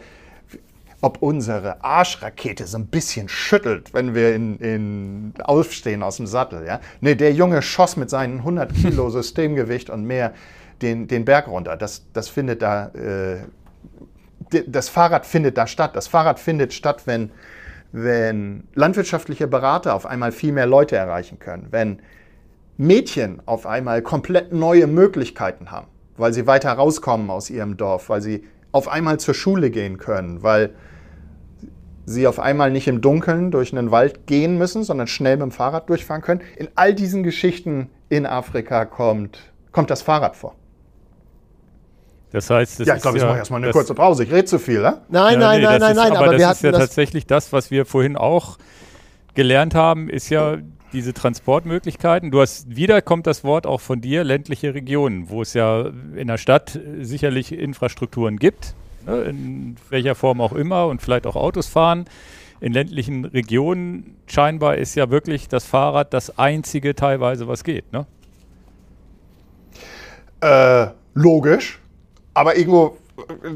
ob 1.02 1.22
unsere 1.22 1.84
Arschrakete 1.84 2.68
so 2.68 2.78
ein 2.78 2.88
bisschen 2.88 3.30
schüttelt, 3.30 3.94
wenn 3.94 4.14
wir 4.14 4.36
in, 4.36 4.58
in 4.58 5.34
aufstehen 5.44 6.04
aus 6.04 6.18
dem 6.18 6.28
Sattel. 6.28 6.66
Ja? 6.66 6.80
Nee, 7.02 7.16
der 7.16 7.34
Junge 7.34 7.62
schoss 7.62 7.98
mit 7.98 8.10
seinen 8.10 8.40
100 8.40 8.74
Kilo 8.74 9.10
Systemgewicht 9.10 9.90
und 9.90 10.04
mehr 10.06 10.34
den, 10.82 11.08
den 11.08 11.26
Berg 11.26 11.48
runter. 11.48 11.78
Das, 11.78 12.06
das 12.14 12.30
findet 12.30 12.62
da, 12.62 12.88
äh, 12.90 13.38
das 14.68 14.90
Fahrrad 14.90 15.26
findet 15.26 15.58
da 15.58 15.68
statt. 15.68 15.96
Das 15.96 16.08
Fahrrad 16.08 16.40
findet 16.40 16.74
statt, 16.74 17.04
wenn, 17.06 17.32
wenn 17.92 18.64
landwirtschaftliche 18.74 19.48
Berater 19.48 19.96
auf 19.96 20.06
einmal 20.06 20.32
viel 20.32 20.52
mehr 20.52 20.66
Leute 20.66 20.96
erreichen 20.96 21.40
können, 21.40 21.68
wenn 21.72 22.00
Mädchen 22.78 23.42
auf 23.46 23.68
einmal 23.68 24.02
komplett 24.02 24.54
neue 24.54 24.88
Möglichkeiten 24.88 25.70
haben, 25.72 25.88
weil 26.18 26.34
sie 26.34 26.48
weiter 26.48 26.72
rauskommen 26.72 27.30
aus 27.30 27.50
ihrem 27.50 27.78
Dorf, 27.78 28.10
weil 28.10 28.22
sie 28.22 28.46
auf 28.72 28.88
einmal 28.88 29.20
zur 29.20 29.34
Schule 29.34 29.70
gehen 29.70 29.98
können, 29.98 30.44
weil 30.44 30.74
sie 32.06 32.26
auf 32.26 32.40
einmal 32.40 32.72
nicht 32.72 32.88
im 32.88 33.02
Dunkeln 33.02 33.52
durch 33.52 33.72
einen 33.72 33.92
Wald 33.92 34.26
gehen 34.26 34.58
müssen, 34.58 34.84
sondern 34.84 35.08
schnell 35.08 35.38
mit 35.38 35.44
dem 35.44 35.52
Fahrrad 35.52 35.90
durchfahren 35.90 36.22
können. 36.22 36.42
In 36.58 36.70
all 36.76 36.94
diesen 36.94 37.24
Geschichten 37.24 37.90
in 38.10 38.26
Afrika 38.26 38.86
kommt, 38.86 39.40
kommt 39.72 39.90
das 39.90 40.02
Fahrrad 40.02 40.36
vor. 40.36 40.56
Das 42.32 42.50
heißt, 42.50 42.80
das 42.80 42.88
ja, 42.88 42.94
ich 42.94 42.98
ist 42.98 43.02
glaube, 43.02 43.18
ich 43.18 43.24
ja, 43.24 43.30
mache 43.30 43.40
erstmal 43.40 43.64
eine 43.64 43.72
kurze 43.72 43.96
Pause. 43.96 44.24
Ich 44.24 44.32
rede 44.32 44.46
zu 44.46 44.60
viel, 44.60 44.82
ne? 44.82 45.02
Nein, 45.10 45.34
Ja, 45.34 45.40
nein, 45.40 45.60
nee, 45.60 45.66
nein, 45.66 45.80
nein, 45.80 45.92
ist, 45.92 45.98
nein, 45.98 46.12
aber, 46.12 46.20
aber, 46.20 46.32
das 46.34 46.40
wir 46.40 46.52
ist 46.52 46.64
ja 46.64 46.72
das. 46.72 46.82
tatsächlich 46.82 47.26
das, 47.26 47.52
was 47.52 47.72
wir 47.72 47.86
vorhin 47.86 48.16
auch 48.16 48.58
gelernt 49.34 49.74
haben, 49.74 50.10
ist 50.10 50.30
ja 50.30 50.58
diese 50.94 51.14
Transportmöglichkeiten. 51.14 52.32
Du 52.32 52.42
hast 52.42 52.76
wieder 52.76 53.02
kommt 53.02 53.28
das 53.28 53.44
Wort 53.44 53.66
auch 53.66 53.82
von 53.82 54.02
dir, 54.02 54.24
ländliche 54.24 54.74
Regionen, 54.74 55.30
wo 55.30 55.42
es 55.42 55.54
ja 55.54 55.90
in 56.16 56.28
der 56.28 56.38
Stadt 56.38 56.80
sicherlich 57.02 57.52
Infrastrukturen 57.52 58.38
gibt, 58.38 58.74
ne, 59.06 59.22
in 59.22 59.76
welcher 59.90 60.16
Form 60.16 60.42
auch 60.42 60.54
immer 60.54 60.88
und 60.88 61.02
vielleicht 61.02 61.26
auch 61.28 61.36
Autos 61.36 61.68
fahren. 61.68 62.06
In 62.62 62.74
ländlichen 62.74 63.26
Regionen 63.26 64.18
scheinbar 64.28 64.78
ist 64.78 64.96
ja 64.96 65.10
wirklich 65.10 65.48
das 65.48 65.64
Fahrrad 65.64 66.14
das 66.14 66.38
einzige 66.38 66.94
teilweise, 66.94 67.48
was 67.48 67.64
geht. 67.64 67.92
Ne? 67.94 68.06
Äh, 70.42 70.88
logisch. 71.14 71.80
Aber 72.40 72.56
äh, 72.58 72.64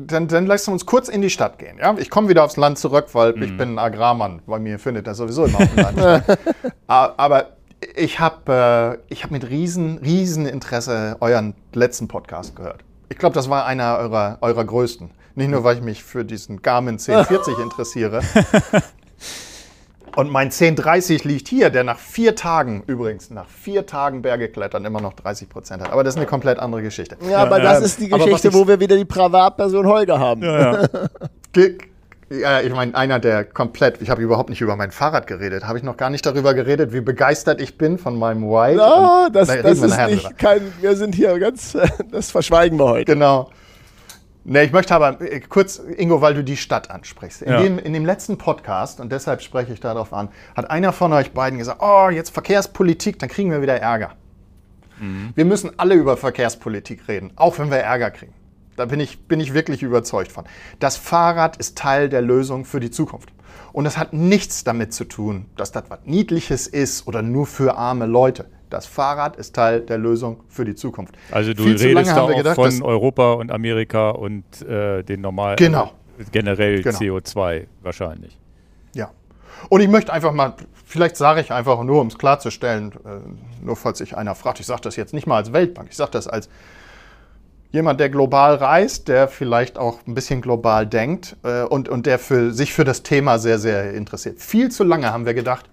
dann, 0.08 0.28
dann 0.28 0.46
lassen 0.46 0.68
wir 0.68 0.74
uns 0.74 0.86
kurz 0.86 1.08
in 1.08 1.22
die 1.22 1.30
Stadt 1.30 1.58
gehen. 1.58 1.78
Ja? 1.80 1.96
Ich 1.98 2.10
komme 2.10 2.28
wieder 2.28 2.44
aufs 2.44 2.58
Land 2.58 2.78
zurück, 2.78 3.06
weil 3.14 3.32
ich 3.42 3.58
bin 3.58 3.76
ein 3.76 3.80
Agrarmann. 3.80 4.42
Bei 4.46 4.60
mir 4.60 4.78
findet 4.78 5.08
das 5.08 5.18
sowieso 5.18 5.46
immer 5.46 5.60
auf 5.60 5.68
dem 5.74 5.78
Land 5.84 6.00
statt. 6.00 6.40
A- 6.88 7.14
Aber 7.18 7.52
ich 7.96 8.20
habe 8.20 9.00
äh, 9.10 9.14
ich 9.14 9.24
hab 9.24 9.32
mit 9.32 9.50
riesen, 9.50 10.00
riesen 10.00 10.46
Interesse 10.46 11.16
euren 11.22 11.54
letzten 11.74 12.08
Podcast 12.10 12.56
gehört. 12.56 12.82
Ich 13.10 13.18
glaube, 13.18 13.36
das 13.36 13.50
war 13.50 13.66
einer 13.66 13.98
eurer, 14.00 14.38
eurer 14.42 14.66
größten. 14.66 15.12
Nicht 15.36 15.50
nur, 15.50 15.64
weil 15.64 15.78
ich 15.78 15.82
mich 15.82 16.04
für 16.04 16.26
diesen 16.26 16.62
Garmin 16.62 16.96
1040 17.00 17.58
interessiere. 17.64 18.22
Und 20.16 20.30
mein 20.32 20.48
1030 20.52 21.24
liegt 21.24 21.48
hier, 21.48 21.70
der 21.72 21.84
nach 21.84 21.98
vier 21.98 22.36
Tagen, 22.36 22.84
übrigens, 22.86 23.32
nach 23.32 23.48
vier 23.48 23.86
Tagen 23.88 24.22
Berge 24.22 24.48
klettern, 24.48 24.86
immer 24.86 25.02
noch 25.02 25.14
30 25.14 25.50
Prozent 25.50 25.82
hat. 25.82 25.92
Aber 25.92 26.04
das 26.04 26.14
ist 26.14 26.18
eine 26.20 26.28
komplett 26.28 26.60
andere 26.60 26.84
Geschichte. 26.84 27.18
Ja, 27.30 27.40
aber 27.40 27.60
das 27.60 27.80
Ähm, 27.80 27.86
ist 27.86 28.00
die 28.00 28.10
Geschichte, 28.10 28.50
ich- 28.50 28.54
wo 28.54 28.68
wir 28.68 28.80
wieder 28.80 28.96
die 28.96 29.06
Privatperson 29.06 29.88
Holger 29.88 30.20
haben. 30.20 30.42
Ge- 31.54 31.78
Ja, 32.30 32.62
ich 32.62 32.74
meine, 32.74 32.96
einer, 32.96 33.20
der 33.20 33.44
komplett, 33.44 34.02
ich 34.02 34.10
habe 34.10 34.22
überhaupt 34.22 34.50
nicht 34.50 34.62
über 34.62 34.76
mein 34.76 34.90
Fahrrad 34.92 35.28
geredet, 35.28 35.68
habe 35.68 35.78
ich 35.78 35.84
noch 35.84 35.98
gar 35.98 36.10
nicht 36.10 36.26
darüber 36.26 36.54
geredet, 36.56 36.92
wie 36.94 37.02
begeistert 37.02 37.62
ich 37.62 37.78
bin 37.78 37.98
von 38.00 38.18
meinem 38.18 38.44
White. 38.50 38.78
Ja, 38.80 39.26
Und- 39.28 39.36
das, 39.36 39.48
das 39.50 39.80
ist 39.80 40.08
nicht 40.08 40.38
kein, 40.40 40.62
wir 40.82 40.96
sind 40.96 41.14
hier 41.16 41.38
ganz, 41.40 41.76
das 42.12 42.32
verschweigen 42.32 42.80
wir 42.80 42.86
heute. 42.86 43.14
Genau. 43.14 43.50
Ne, 44.46 44.64
ich 44.64 44.72
möchte 44.74 44.94
aber 44.94 45.22
äh, 45.22 45.40
kurz, 45.40 45.80
Ingo, 45.98 46.22
weil 46.22 46.34
du 46.34 46.44
die 46.44 46.58
Stadt 46.58 46.92
ansprichst. 46.92 47.44
In, 47.44 47.52
Ja. 47.52 47.62
dem, 47.62 47.80
in 47.80 47.94
dem 47.94 48.06
letzten 48.06 48.38
Podcast, 48.38 49.00
und 49.00 49.12
deshalb 49.12 49.42
spreche 49.42 49.72
ich 49.72 49.80
darauf 49.80 50.12
an, 50.12 50.30
hat 50.56 50.70
einer 50.70 50.92
von 50.92 51.14
euch 51.14 51.32
beiden 51.32 51.60
gesagt, 51.60 51.82
oh, 51.82 52.10
jetzt 52.10 52.32
Verkehrspolitik, 52.32 53.20
dann 53.20 53.30
kriegen 53.30 53.52
wir 53.52 53.62
wieder 53.62 53.80
Ärger. 53.80 54.12
Wir 55.36 55.44
müssen 55.44 55.72
alle 55.78 55.96
über 55.96 56.16
Verkehrspolitik 56.16 57.08
reden, 57.10 57.32
auch 57.36 57.58
wenn 57.60 57.70
wir 57.70 57.78
Ärger 57.78 58.10
kriegen. 58.12 58.34
Da 58.78 58.86
bin 58.86 59.00
ich, 59.02 59.28
bin 59.28 59.40
ich 59.42 59.54
wirklich 59.54 59.84
überzeugt 59.84 60.32
von. 60.32 60.46
Das 60.80 60.96
Fahrrad 60.96 61.58
ist 61.58 61.78
Teil 61.78 62.08
der 62.10 62.22
Lösung 62.22 62.64
für 62.64 62.80
die 62.80 62.90
Zukunft. 62.92 63.34
Und 63.74 63.84
das 63.84 63.98
hat 63.98 64.14
nichts 64.14 64.64
damit 64.64 64.94
zu 64.94 65.04
tun, 65.04 65.48
dass 65.58 65.72
das 65.74 65.86
was 65.90 66.00
Niedliches 66.06 66.68
ist 66.68 67.06
oder 67.06 67.22
nur 67.22 67.48
für 67.48 67.76
arme 67.76 68.06
Leute. 68.06 68.46
Das 68.74 68.88
Fahrrad 68.88 69.36
ist 69.36 69.54
Teil 69.54 69.82
der 69.82 70.00
Lösung 70.00 70.42
für 70.50 70.66
die 70.66 70.74
Zukunft. 70.74 71.16
Also 71.30 71.54
du 71.54 71.62
Viel 71.62 71.78
redest 71.78 72.10
da 72.10 72.22
auch 72.24 72.36
gedacht, 72.36 72.56
von 72.56 72.82
Europa 72.82 73.34
und 73.34 73.52
Amerika 73.52 74.10
und 74.10 74.44
äh, 74.64 75.04
den 75.04 75.22
normalen, 75.22 75.58
genau. 75.58 75.92
Generell 76.32 76.82
genau. 76.82 76.98
CO2 76.98 77.68
wahrscheinlich. 77.84 78.40
Ja. 78.96 79.12
Und 79.70 79.82
ich 79.82 79.88
möchte 79.88 80.12
einfach 80.12 80.32
mal, 80.32 80.56
vielleicht 80.86 81.18
sage 81.18 81.42
ich 81.42 81.52
einfach 81.52 81.84
nur, 81.84 82.02
um 82.02 82.08
es 82.08 82.18
klarzustellen, 82.18 82.94
äh, 83.06 83.64
nur 83.64 83.76
falls 83.76 84.00
sich 84.00 84.18
einer 84.18 84.34
fragt, 84.34 84.60
ich 84.60 84.66
sage 84.66 84.82
das 84.82 84.96
jetzt 84.96 85.14
nicht 85.14 85.28
mal 85.28 85.38
als 85.38 85.54
Weltbank, 85.54 85.90
ich 85.92 85.96
sage 85.96 86.12
das 86.12 86.28
als 86.28 86.50
jemand, 87.70 88.00
der 88.00 88.10
global 88.10 88.56
reist, 88.56 89.08
der 89.08 89.28
vielleicht 89.28 89.78
auch 89.78 90.00
ein 90.08 90.16
bisschen 90.16 90.42
global 90.42 90.88
denkt 90.88 91.36
äh, 91.44 91.62
und, 91.62 91.90
und 91.90 92.08
der 92.08 92.18
für, 92.18 92.52
sich 92.54 92.74
für 92.74 92.86
das 92.86 93.04
Thema 93.04 93.38
sehr, 93.38 93.60
sehr 93.60 93.94
interessiert. 93.94 94.40
Viel 94.40 94.72
zu 94.72 94.84
lange 94.84 95.14
haben 95.14 95.28
wir 95.28 95.36
gedacht, 95.36 95.70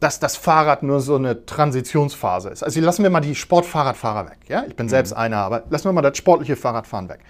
dass 0.00 0.18
das 0.18 0.36
Fahrrad 0.36 0.82
nur 0.82 1.00
so 1.00 1.16
eine 1.16 1.44
Transitionsphase 1.44 2.48
ist. 2.48 2.62
Also 2.62 2.80
lassen 2.80 3.02
wir 3.02 3.10
mal 3.10 3.20
die 3.20 3.34
Sportfahrradfahrer 3.34 4.30
weg. 4.30 4.38
Ja? 4.48 4.64
Ich 4.66 4.74
bin 4.74 4.86
mhm. 4.86 4.90
selbst 4.90 5.12
einer, 5.12 5.38
aber 5.38 5.64
lassen 5.68 5.84
wir 5.84 5.92
mal 5.92 6.02
das 6.02 6.16
sportliche 6.16 6.56
Fahrradfahren 6.56 7.08
weg. 7.08 7.20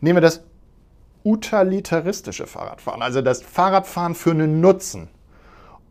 Nehmen 0.00 0.16
wir 0.16 0.22
das 0.22 0.42
utilitaristische 1.24 2.46
Fahrradfahren, 2.46 3.02
also 3.02 3.20
das 3.20 3.42
Fahrradfahren 3.42 4.14
für 4.14 4.30
einen 4.30 4.60
Nutzen. 4.60 5.08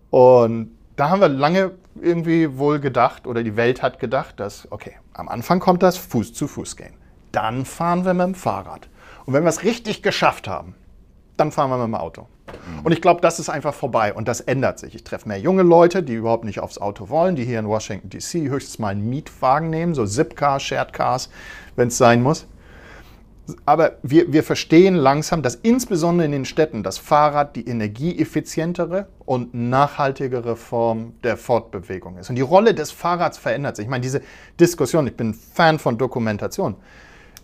Und 0.10 0.72
da 0.96 1.10
haben 1.10 1.20
wir 1.20 1.30
lange 1.30 1.72
irgendwie 2.02 2.58
wohl 2.58 2.80
gedacht, 2.80 3.28
oder 3.28 3.44
die 3.44 3.56
Welt 3.56 3.82
hat 3.82 4.00
gedacht, 4.00 4.40
dass, 4.40 4.72
okay, 4.72 4.94
am 5.14 5.28
Anfang 5.28 5.60
kommt 5.60 5.84
das 5.84 5.98
Fuß 5.98 6.34
zu 6.34 6.48
Fuß 6.48 6.76
gehen. 6.76 6.94
Dann 7.32 7.66
fahren 7.66 8.06
wir 8.06 8.14
mit 8.14 8.28
dem 8.28 8.36
Fahrrad. 8.36 8.88
Und 9.26 9.34
wenn 9.34 9.44
wir 9.44 9.50
es 9.50 9.64
richtig 9.64 10.04
geschafft 10.04 10.48
haben, 10.48 10.76
dann 11.36 11.52
fahren 11.52 11.70
wir 11.70 11.78
mit 11.78 11.88
dem 11.88 11.96
Auto. 11.96 12.28
Und 12.84 12.92
ich 12.92 13.02
glaube, 13.02 13.22
das 13.22 13.40
ist 13.40 13.50
einfach 13.50 13.74
vorbei 13.74 14.14
und 14.14 14.28
das 14.28 14.42
ändert 14.42 14.80
sich. 14.80 14.96
Ich 14.96 15.04
treffe 15.04 15.28
mehr 15.28 15.40
junge 15.40 15.64
Leute, 15.64 16.04
die 16.04 16.14
überhaupt 16.14 16.46
nicht 16.46 16.60
aufs 16.60 16.78
Auto 16.78 17.10
wollen, 17.10 17.36
die 17.36 17.44
hier 17.44 17.60
in 17.60 17.68
Washington 17.68 18.10
DC 18.10 18.50
höchstens 18.50 18.80
mal 18.80 18.90
einen 18.90 19.10
Mietwagen 19.10 19.70
nehmen, 19.70 19.96
so 19.96 20.06
Zipcar, 20.06 20.60
Shared 20.60 20.94
Cars, 20.94 21.30
wenn 21.76 21.88
es 21.88 21.98
sein 21.98 22.22
muss. 22.22 22.48
Aber 23.66 23.98
wir, 24.02 24.32
wir 24.34 24.44
verstehen 24.44 24.96
langsam, 24.96 25.44
dass 25.44 25.56
insbesondere 25.56 26.26
in 26.26 26.32
den 26.32 26.46
Städten 26.46 26.82
das 26.82 26.98
Fahrrad 26.98 27.56
die 27.56 27.68
energieeffizientere 27.68 29.08
und 29.26 29.54
nachhaltigere 29.54 30.56
Form 30.56 31.14
der 31.24 31.38
Fortbewegung 31.38 32.18
ist. 32.18 32.30
Und 32.30 32.38
die 32.38 32.42
Rolle 32.42 32.74
des 32.74 32.92
Fahrrads 32.92 33.38
verändert 33.38 33.76
sich. 33.76 33.86
Ich 33.86 33.90
meine, 33.90 34.02
diese 34.02 34.22
Diskussion, 34.60 35.06
ich 35.06 35.16
bin 35.16 35.34
Fan 35.34 35.78
von 35.78 35.98
Dokumentation, 35.98 36.76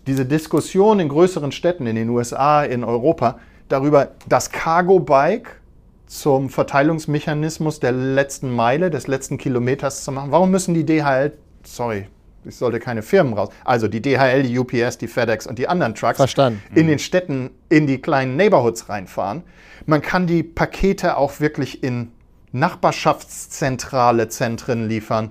diese 0.06 0.26
Diskussion 0.26 0.98
in 0.98 1.08
größeren 1.08 1.52
Städten, 1.52 1.86
in 1.86 1.94
den 1.94 2.08
USA, 2.08 2.64
in 2.64 2.82
Europa, 2.82 3.38
darüber, 3.72 4.12
das 4.28 4.50
Cargo-Bike 4.50 5.60
zum 6.06 6.50
Verteilungsmechanismus 6.50 7.80
der 7.80 7.92
letzten 7.92 8.54
Meile, 8.54 8.90
des 8.90 9.06
letzten 9.06 9.38
Kilometers 9.38 10.04
zu 10.04 10.12
machen. 10.12 10.30
Warum 10.30 10.50
müssen 10.50 10.74
die 10.74 10.84
DHL, 10.84 11.32
sorry, 11.64 12.06
ich 12.44 12.56
sollte 12.56 12.80
keine 12.80 13.02
Firmen 13.02 13.34
raus, 13.34 13.48
also 13.64 13.88
die 13.88 14.02
DHL, 14.02 14.42
die 14.42 14.58
UPS, 14.58 14.98
die 14.98 15.06
FedEx 15.06 15.46
und 15.46 15.58
die 15.58 15.68
anderen 15.68 15.94
Trucks 15.94 16.16
Verstanden. 16.16 16.60
in 16.74 16.86
den 16.86 16.98
Städten 16.98 17.50
in 17.68 17.86
die 17.86 18.00
kleinen 18.00 18.36
Neighborhoods 18.36 18.88
reinfahren. 18.88 19.42
Man 19.86 20.02
kann 20.02 20.26
die 20.26 20.42
Pakete 20.42 21.16
auch 21.16 21.40
wirklich 21.40 21.82
in 21.82 22.12
nachbarschaftszentrale 22.52 24.28
Zentren 24.28 24.88
liefern 24.88 25.30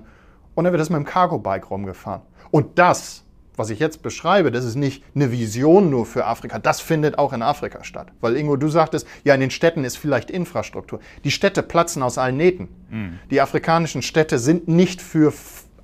und 0.54 0.64
dann 0.64 0.72
wird 0.72 0.80
das 0.80 0.90
mit 0.90 0.98
dem 0.98 1.04
Cargo-Bike 1.04 1.70
rumgefahren. 1.70 2.22
Und 2.50 2.78
das 2.78 3.24
was 3.56 3.70
ich 3.70 3.78
jetzt 3.78 4.02
beschreibe, 4.02 4.50
das 4.50 4.64
ist 4.64 4.76
nicht 4.76 5.04
eine 5.14 5.30
Vision 5.30 5.90
nur 5.90 6.06
für 6.06 6.26
Afrika. 6.26 6.58
Das 6.58 6.80
findet 6.80 7.18
auch 7.18 7.32
in 7.32 7.42
Afrika 7.42 7.84
statt. 7.84 8.08
Weil 8.20 8.36
Ingo, 8.36 8.56
du 8.56 8.68
sagtest, 8.68 9.06
ja, 9.24 9.34
in 9.34 9.40
den 9.40 9.50
Städten 9.50 9.84
ist 9.84 9.98
vielleicht 9.98 10.30
Infrastruktur. 10.30 11.00
Die 11.24 11.30
Städte 11.30 11.62
platzen 11.62 12.02
aus 12.02 12.16
allen 12.18 12.36
Nähten. 12.36 12.68
Mhm. 12.90 13.18
Die 13.30 13.40
afrikanischen 13.40 14.02
Städte 14.02 14.38
sind 14.38 14.68
nicht 14.68 15.02
für 15.02 15.32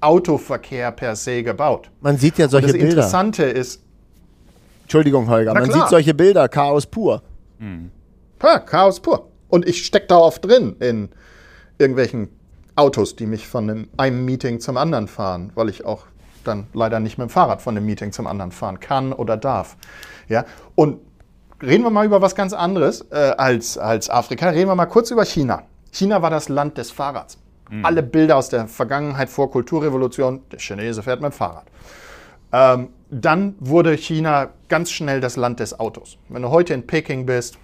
Autoverkehr 0.01 0.93
per 0.93 1.17
se 1.17 1.43
gebaut. 1.43 1.91
Man 2.01 2.17
sieht 2.17 2.39
ja 2.39 2.49
solche 2.49 2.69
das 2.69 2.73
Bilder. 2.73 2.87
Das 2.87 2.95
Interessante 2.95 3.43
ist. 3.45 3.83
Entschuldigung, 4.83 5.29
Holger, 5.29 5.53
man 5.53 5.71
sieht 5.71 5.89
solche 5.89 6.15
Bilder, 6.15 6.49
Chaos 6.49 6.87
pur. 6.87 7.23
Mhm. 7.59 7.91
Ja, 8.43 8.61
Chaos 8.61 9.01
pur. 9.01 9.29
Und 9.49 9.67
ich 9.69 9.85
stecke 9.85 10.07
da 10.07 10.17
oft 10.17 10.45
drin 10.45 10.77
in 10.81 11.11
irgendwelchen 11.79 12.29
Autos, 12.77 13.17
die 13.17 13.27
mich 13.27 13.47
von 13.47 13.89
einem 13.97 14.25
Meeting 14.25 14.61
zum 14.61 14.77
anderen 14.77 15.09
fahren, 15.09 15.51
weil 15.55 15.69
ich 15.69 15.85
auch 15.85 16.07
dann 16.45 16.67
leider 16.73 17.01
nicht 17.01 17.19
mit 17.19 17.29
dem 17.29 17.31
Fahrrad 17.31 17.63
von 17.63 17.77
einem 17.77 17.87
Meeting 17.87 18.13
zum 18.13 18.27
anderen 18.27 18.53
fahren 18.53 18.81
kann 18.81 19.13
oder 19.13 19.37
darf. 19.37 19.77
Ja? 20.29 20.45
Und 20.75 21.01
reden 21.63 21.85
wir 21.85 21.91
mal 21.91 22.07
über 22.07 22.23
was 22.23 22.35
ganz 22.35 22.53
anderes 22.53 23.07
äh, 23.11 23.35
als, 23.37 23.79
als 23.79 24.11
Afrika. 24.11 24.49
Reden 24.51 24.69
wir 24.69 24.75
mal 24.75 24.87
kurz 24.87 25.11
über 25.11 25.25
China. 25.25 25.63
China 25.93 26.23
war 26.23 26.31
das 26.31 26.49
Land 26.49 26.79
des 26.79 26.91
Fahrrads. 26.91 27.39
Mhm. 27.71 27.85
Alle 27.85 28.03
Bilder 28.03 28.37
aus 28.37 28.49
der 28.49 28.69
Vergangenheit 28.69 29.29
vor 29.29 29.51
Kulturrevolution, 29.51 30.43
der 30.51 30.59
Chinese 30.59 31.03
fährt 31.03 31.21
mit 31.21 31.33
dem 31.33 31.37
Fahrrad. 31.37 31.67
Ähm, 32.53 32.89
dann 33.11 33.55
wurde 33.59 33.97
China 33.97 34.51
ganz 34.69 34.91
schnell 34.91 35.21
das 35.21 35.37
Land 35.37 35.61
des 35.61 35.79
Autos. 35.79 36.19
Wenn 36.29 36.43
du 36.43 36.51
heute 36.51 36.75
in 36.75 36.87
Peking 36.87 37.27
bist, 37.27 37.59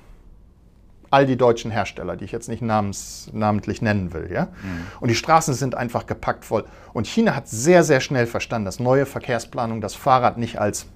all 1.14 1.26
die 1.26 1.36
deutschen 1.36 1.70
Hersteller, 1.70 2.16
die 2.16 2.24
ich 2.24 2.32
jetzt 2.32 2.48
nicht 2.48 2.60
namens, 2.60 3.30
namentlich 3.32 3.80
nennen 3.80 4.12
will. 4.12 4.28
Ja? 4.32 4.46
Mhm. 4.46 4.86
Und 5.00 5.08
die 5.08 5.14
Straßen 5.14 5.54
sind 5.54 5.76
einfach 5.76 6.06
gepackt 6.06 6.44
voll. 6.44 6.64
Und 6.92 7.06
China 7.06 7.36
hat 7.36 7.46
sehr, 7.46 7.84
sehr 7.84 8.00
schnell 8.00 8.26
verstanden, 8.26 8.64
dass 8.64 8.80
neue 8.80 9.06
Verkehrsplanung 9.06 9.80
das 9.80 9.94
Fahrrad 9.94 10.38
nicht 10.38 10.58
als 10.58 10.86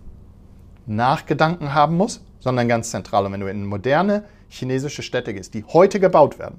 Nachgedanken 0.87 1.73
haben 1.73 1.97
muss, 1.97 2.21
sondern 2.41 2.67
ganz 2.67 2.91
zentral. 2.91 3.27
Und 3.27 3.33
wenn 3.33 3.41
du 3.41 3.49
in 3.49 3.65
moderne 3.65 4.25
chinesische 4.49 5.03
Städte 5.03 5.33
gehst, 5.33 5.55
die 5.55 5.65
heute 5.65 6.01
gebaut 6.01 6.41
werden, 6.41 6.59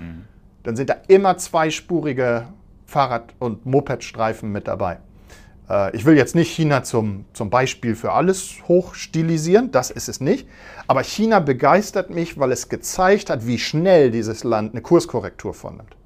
mhm. 0.00 0.24
dann 0.62 0.74
sind 0.74 0.88
da 0.88 0.96
immer 1.08 1.36
zweispurige 1.36 2.48
Fahrrad- 2.86 3.34
und 3.38 3.66
Mopedstreifen 3.66 4.50
mit 4.50 4.68
dabei. 4.68 5.00
Äh, 5.68 5.96
ich 5.96 6.04
will 6.04 6.16
jetzt 6.16 6.34
nicht 6.34 6.50
China 6.50 6.82
zum, 6.82 7.24
zum 7.32 7.50
Beispiel 7.50 7.94
für 7.94 8.12
alles 8.12 8.56
hochstilisieren, 8.68 9.70
das 9.70 9.90
ist 9.90 10.08
es 10.08 10.20
nicht. 10.20 10.48
Aber 10.86 11.02
China 11.02 11.40
begeistert 11.40 12.10
mich, 12.10 12.38
weil 12.38 12.52
es 12.52 12.68
gezeigt 12.68 13.30
hat, 13.30 13.46
wie 13.46 13.58
schnell 13.58 14.10
dieses 14.10 14.44
Land 14.44 14.72
eine 14.72 14.82
Kurskorrektur 14.82 15.54
vornimmt. 15.54 15.96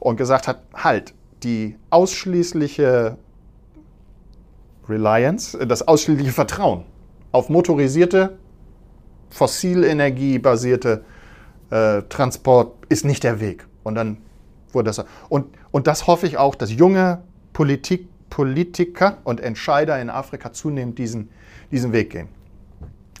Und 0.00 0.16
gesagt 0.16 0.48
hat, 0.48 0.62
halt, 0.74 1.14
die 1.42 1.76
ausschließliche 1.90 3.16
Reliance, 4.88 5.58
das 5.66 5.86
ausschließliche 5.86 6.32
Vertrauen 6.32 6.84
auf 7.30 7.48
motorisierte, 7.48 8.38
fossilenergiebasierte 9.30 11.04
äh, 11.70 12.02
Transport 12.08 12.74
ist 12.88 13.04
nicht 13.04 13.24
der 13.24 13.40
Weg. 13.40 13.66
Und 13.82 13.94
dann 13.94 14.18
wurde 14.72 14.86
das. 14.86 15.04
Und, 15.28 15.46
und 15.70 15.86
das 15.86 16.06
hoffe 16.06 16.26
ich 16.26 16.36
auch, 16.36 16.54
dass 16.54 16.70
junge 16.70 17.22
Politik 17.52 18.08
Politiker 18.32 19.18
und 19.24 19.42
Entscheider 19.42 20.00
in 20.00 20.08
Afrika 20.08 20.54
zunehmend 20.54 20.98
diesen, 20.98 21.28
diesen 21.70 21.92
Weg 21.92 22.08
gehen. 22.08 22.28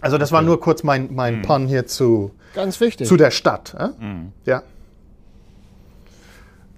Also 0.00 0.16
das 0.16 0.32
war 0.32 0.40
nur 0.40 0.58
kurz 0.58 0.82
mein, 0.84 1.14
mein 1.14 1.36
mhm. 1.36 1.42
Pun 1.42 1.66
hier 1.66 1.86
zu, 1.86 2.30
Ganz 2.54 2.80
wichtig. 2.80 3.06
zu 3.06 3.18
der 3.18 3.30
Stadt. 3.30 3.76
Äh? 3.78 3.88
Mhm. 4.02 4.32
Ja. 4.46 4.62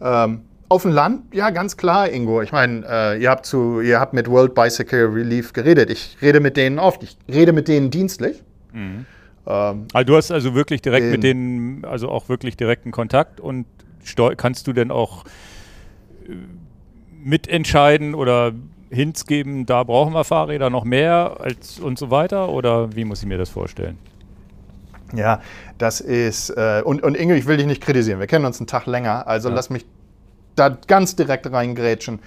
Ähm, 0.00 0.40
auf 0.68 0.82
dem 0.82 0.90
Land, 0.90 1.32
ja, 1.32 1.50
ganz 1.50 1.76
klar, 1.76 2.10
Ingo. 2.10 2.42
Ich 2.42 2.50
meine, 2.50 2.84
äh, 2.88 3.22
ihr, 3.22 3.30
habt 3.30 3.52
ihr 3.52 4.00
habt 4.00 4.14
mit 4.14 4.28
World 4.28 4.52
Bicycle 4.52 5.06
Relief 5.06 5.52
geredet. 5.52 5.88
Ich 5.90 6.16
rede 6.20 6.40
mit 6.40 6.56
denen 6.56 6.80
oft. 6.80 7.04
Ich 7.04 7.16
rede 7.32 7.52
mit 7.52 7.68
denen 7.68 7.92
dienstlich. 7.92 8.42
Mhm. 8.72 9.06
Ähm, 9.46 9.86
also 9.92 10.06
du 10.06 10.16
hast 10.16 10.32
also 10.32 10.56
wirklich 10.56 10.82
direkt 10.82 11.06
mit 11.06 11.22
denen, 11.22 11.84
also 11.84 12.08
auch 12.08 12.28
wirklich 12.28 12.56
direkten 12.56 12.90
Kontakt 12.90 13.38
und 13.38 13.66
kannst 14.36 14.66
du 14.66 14.72
denn 14.72 14.90
auch 14.90 15.22
äh, 16.28 16.32
mitentscheiden 17.24 18.14
oder 18.14 18.52
Hints 18.90 19.26
geben, 19.26 19.66
da 19.66 19.82
brauchen 19.82 20.12
wir 20.12 20.24
Fahrräder 20.24 20.70
noch 20.70 20.84
mehr 20.84 21.36
als 21.40 21.80
und 21.80 21.98
so 21.98 22.10
weiter? 22.10 22.48
Oder 22.48 22.94
wie 22.94 23.04
muss 23.04 23.22
ich 23.22 23.28
mir 23.28 23.38
das 23.38 23.50
vorstellen? 23.50 23.98
Ja, 25.14 25.40
das 25.78 26.00
ist, 26.00 26.50
äh, 26.50 26.82
und, 26.84 27.02
und 27.02 27.16
Inge, 27.16 27.36
ich 27.36 27.46
will 27.46 27.56
dich 27.56 27.66
nicht 27.66 27.82
kritisieren, 27.82 28.20
wir 28.20 28.26
kennen 28.26 28.44
uns 28.44 28.58
einen 28.58 28.66
Tag 28.66 28.86
länger, 28.86 29.26
also 29.26 29.48
ja. 29.48 29.54
lass 29.54 29.70
mich 29.70 29.84
da 30.56 30.68
ganz 30.68 31.14
direkt 31.14 31.50
reingrätschen. 31.50 32.20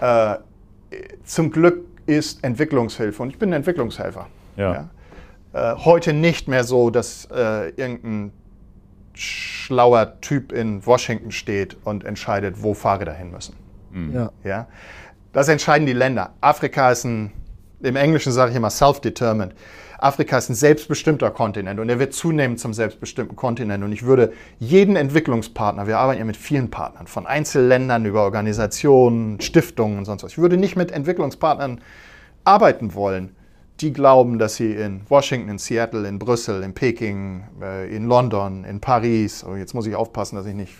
Äh, 0.00 0.36
zum 1.24 1.50
Glück 1.50 1.84
ist 2.06 2.42
Entwicklungshilfe, 2.44 3.22
und 3.22 3.30
ich 3.30 3.38
bin 3.38 3.50
ein 3.50 3.54
Entwicklungshelfer. 3.54 4.26
Ja. 4.56 4.88
ja? 5.52 5.72
Äh, 5.72 5.76
heute 5.84 6.12
nicht 6.12 6.48
mehr 6.48 6.64
so, 6.64 6.90
dass 6.90 7.28
äh, 7.30 7.70
irgendein 7.70 8.32
schlauer 9.14 10.20
Typ 10.20 10.52
in 10.52 10.84
Washington 10.84 11.30
steht 11.30 11.76
und 11.84 12.04
entscheidet, 12.04 12.62
wo 12.62 12.74
Fahrräder 12.74 13.12
hin 13.12 13.30
müssen. 13.30 13.54
Mhm. 13.94 14.14
Ja. 14.14 14.32
ja. 14.44 14.66
Das 15.32 15.48
entscheiden 15.48 15.86
die 15.86 15.92
Länder. 15.92 16.34
Afrika 16.40 16.90
ist 16.90 17.04
ein, 17.04 17.32
im 17.80 17.96
Englischen 17.96 18.32
sage 18.32 18.50
ich 18.50 18.56
immer 18.56 18.70
self-determined. 18.70 19.54
Afrika 19.98 20.36
ist 20.36 20.50
ein 20.50 20.54
selbstbestimmter 20.54 21.30
Kontinent 21.30 21.80
und 21.80 21.88
er 21.88 21.98
wird 21.98 22.12
zunehmend 22.12 22.60
zum 22.60 22.74
selbstbestimmten 22.74 23.36
Kontinent. 23.36 23.82
Und 23.82 23.92
ich 23.92 24.04
würde 24.04 24.32
jeden 24.58 24.96
Entwicklungspartner, 24.96 25.86
wir 25.86 25.98
arbeiten 25.98 26.18
ja 26.18 26.24
mit 26.24 26.36
vielen 26.36 26.70
Partnern, 26.70 27.06
von 27.06 27.26
Einzelländern 27.26 28.04
über 28.04 28.22
Organisationen, 28.22 29.40
Stiftungen 29.40 29.98
und 29.98 30.04
sonst 30.04 30.22
was, 30.22 30.32
ich 30.32 30.38
würde 30.38 30.56
nicht 30.56 30.76
mit 30.76 30.92
Entwicklungspartnern 30.92 31.80
arbeiten 32.44 32.94
wollen, 32.94 33.34
die 33.80 33.92
glauben, 33.92 34.38
dass 34.38 34.56
sie 34.56 34.72
in 34.72 35.00
Washington, 35.08 35.48
in 35.48 35.58
Seattle, 35.58 36.06
in 36.06 36.18
Brüssel, 36.18 36.62
in 36.62 36.74
Peking, 36.74 37.44
äh, 37.60 37.94
in 37.94 38.06
London, 38.06 38.64
in 38.64 38.80
Paris, 38.80 39.44
oh, 39.44 39.56
jetzt 39.56 39.74
muss 39.74 39.86
ich 39.86 39.96
aufpassen, 39.96 40.36
dass 40.36 40.46
ich 40.46 40.54
nicht 40.54 40.74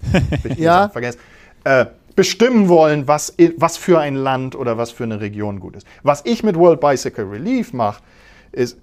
ja. 0.56 0.88
vergesse, 0.88 1.18
äh, 1.64 1.86
bestimmen 2.18 2.68
wollen, 2.68 3.06
was, 3.06 3.32
was 3.58 3.76
für 3.76 4.00
ein 4.00 4.16
Land 4.16 4.56
oder 4.56 4.76
was 4.76 4.90
für 4.90 5.04
eine 5.04 5.20
Region 5.20 5.60
gut 5.60 5.76
ist. 5.76 5.86
Was 6.02 6.22
ich 6.24 6.42
mit 6.42 6.56
World 6.56 6.80
Bicycle 6.80 7.26
Relief 7.26 7.72
mache, 7.72 8.02
ist, 8.50 8.76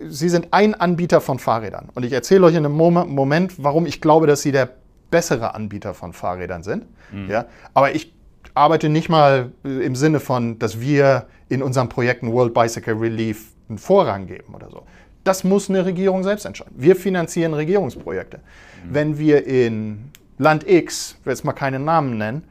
sie 0.00 0.30
sind 0.30 0.48
ein 0.52 0.72
Anbieter 0.74 1.20
von 1.20 1.38
Fahrrädern. 1.38 1.90
Und 1.94 2.06
ich 2.06 2.14
erzähle 2.14 2.46
euch 2.46 2.54
in 2.54 2.64
einem 2.64 2.72
Moment, 2.74 3.62
warum 3.62 3.84
ich 3.84 4.00
glaube, 4.00 4.26
dass 4.26 4.40
sie 4.40 4.52
der 4.52 4.70
bessere 5.10 5.54
Anbieter 5.54 5.92
von 5.92 6.14
Fahrrädern 6.14 6.62
sind. 6.62 6.86
Mhm. 7.12 7.28
Ja? 7.28 7.44
Aber 7.74 7.94
ich 7.94 8.14
arbeite 8.54 8.88
nicht 8.88 9.10
mal 9.10 9.52
im 9.64 9.94
Sinne 9.94 10.18
von, 10.18 10.58
dass 10.58 10.80
wir 10.80 11.26
in 11.50 11.62
unseren 11.62 11.90
Projekten 11.90 12.32
World 12.32 12.54
Bicycle 12.54 12.94
Relief 12.94 13.48
einen 13.68 13.76
Vorrang 13.76 14.28
geben 14.28 14.54
oder 14.54 14.70
so. 14.70 14.84
Das 15.24 15.44
muss 15.44 15.68
eine 15.68 15.84
Regierung 15.84 16.22
selbst 16.24 16.46
entscheiden. 16.46 16.72
Wir 16.74 16.96
finanzieren 16.96 17.52
Regierungsprojekte. 17.52 18.38
Mhm. 18.38 18.94
Wenn 18.94 19.18
wir 19.18 19.46
in 19.46 20.10
Land 20.38 20.66
X, 20.66 21.16
ich 21.20 21.26
will 21.26 21.34
jetzt 21.34 21.44
mal 21.44 21.52
keinen 21.52 21.84
Namen 21.84 22.16
nennen, 22.16 22.44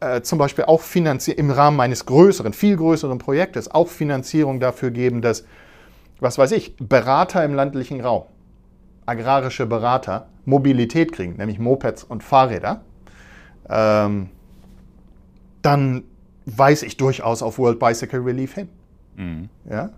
äh, 0.00 0.20
zum 0.22 0.38
Beispiel 0.38 0.64
auch 0.64 0.82
im 0.94 1.50
Rahmen 1.50 1.80
eines 1.80 2.06
größeren, 2.06 2.52
viel 2.52 2.76
größeren 2.76 3.18
Projektes 3.18 3.70
auch 3.70 3.88
Finanzierung 3.88 4.60
dafür 4.60 4.90
geben, 4.90 5.22
dass, 5.22 5.44
was 6.20 6.38
weiß 6.38 6.52
ich, 6.52 6.76
Berater 6.78 7.44
im 7.44 7.54
ländlichen 7.54 8.00
Raum, 8.00 8.24
agrarische 9.06 9.66
Berater, 9.66 10.28
Mobilität 10.44 11.12
kriegen, 11.12 11.36
nämlich 11.36 11.58
Mopeds 11.58 12.04
und 12.04 12.22
Fahrräder, 12.22 12.82
ähm, 13.68 14.28
dann 15.62 16.04
weise 16.44 16.86
ich 16.86 16.96
durchaus 16.96 17.42
auf 17.42 17.58
World 17.58 17.78
Bicycle 17.78 18.20
Relief 18.20 18.54
hin. 18.54 18.68
Mhm. 19.16 19.48
Ja? 19.68 19.90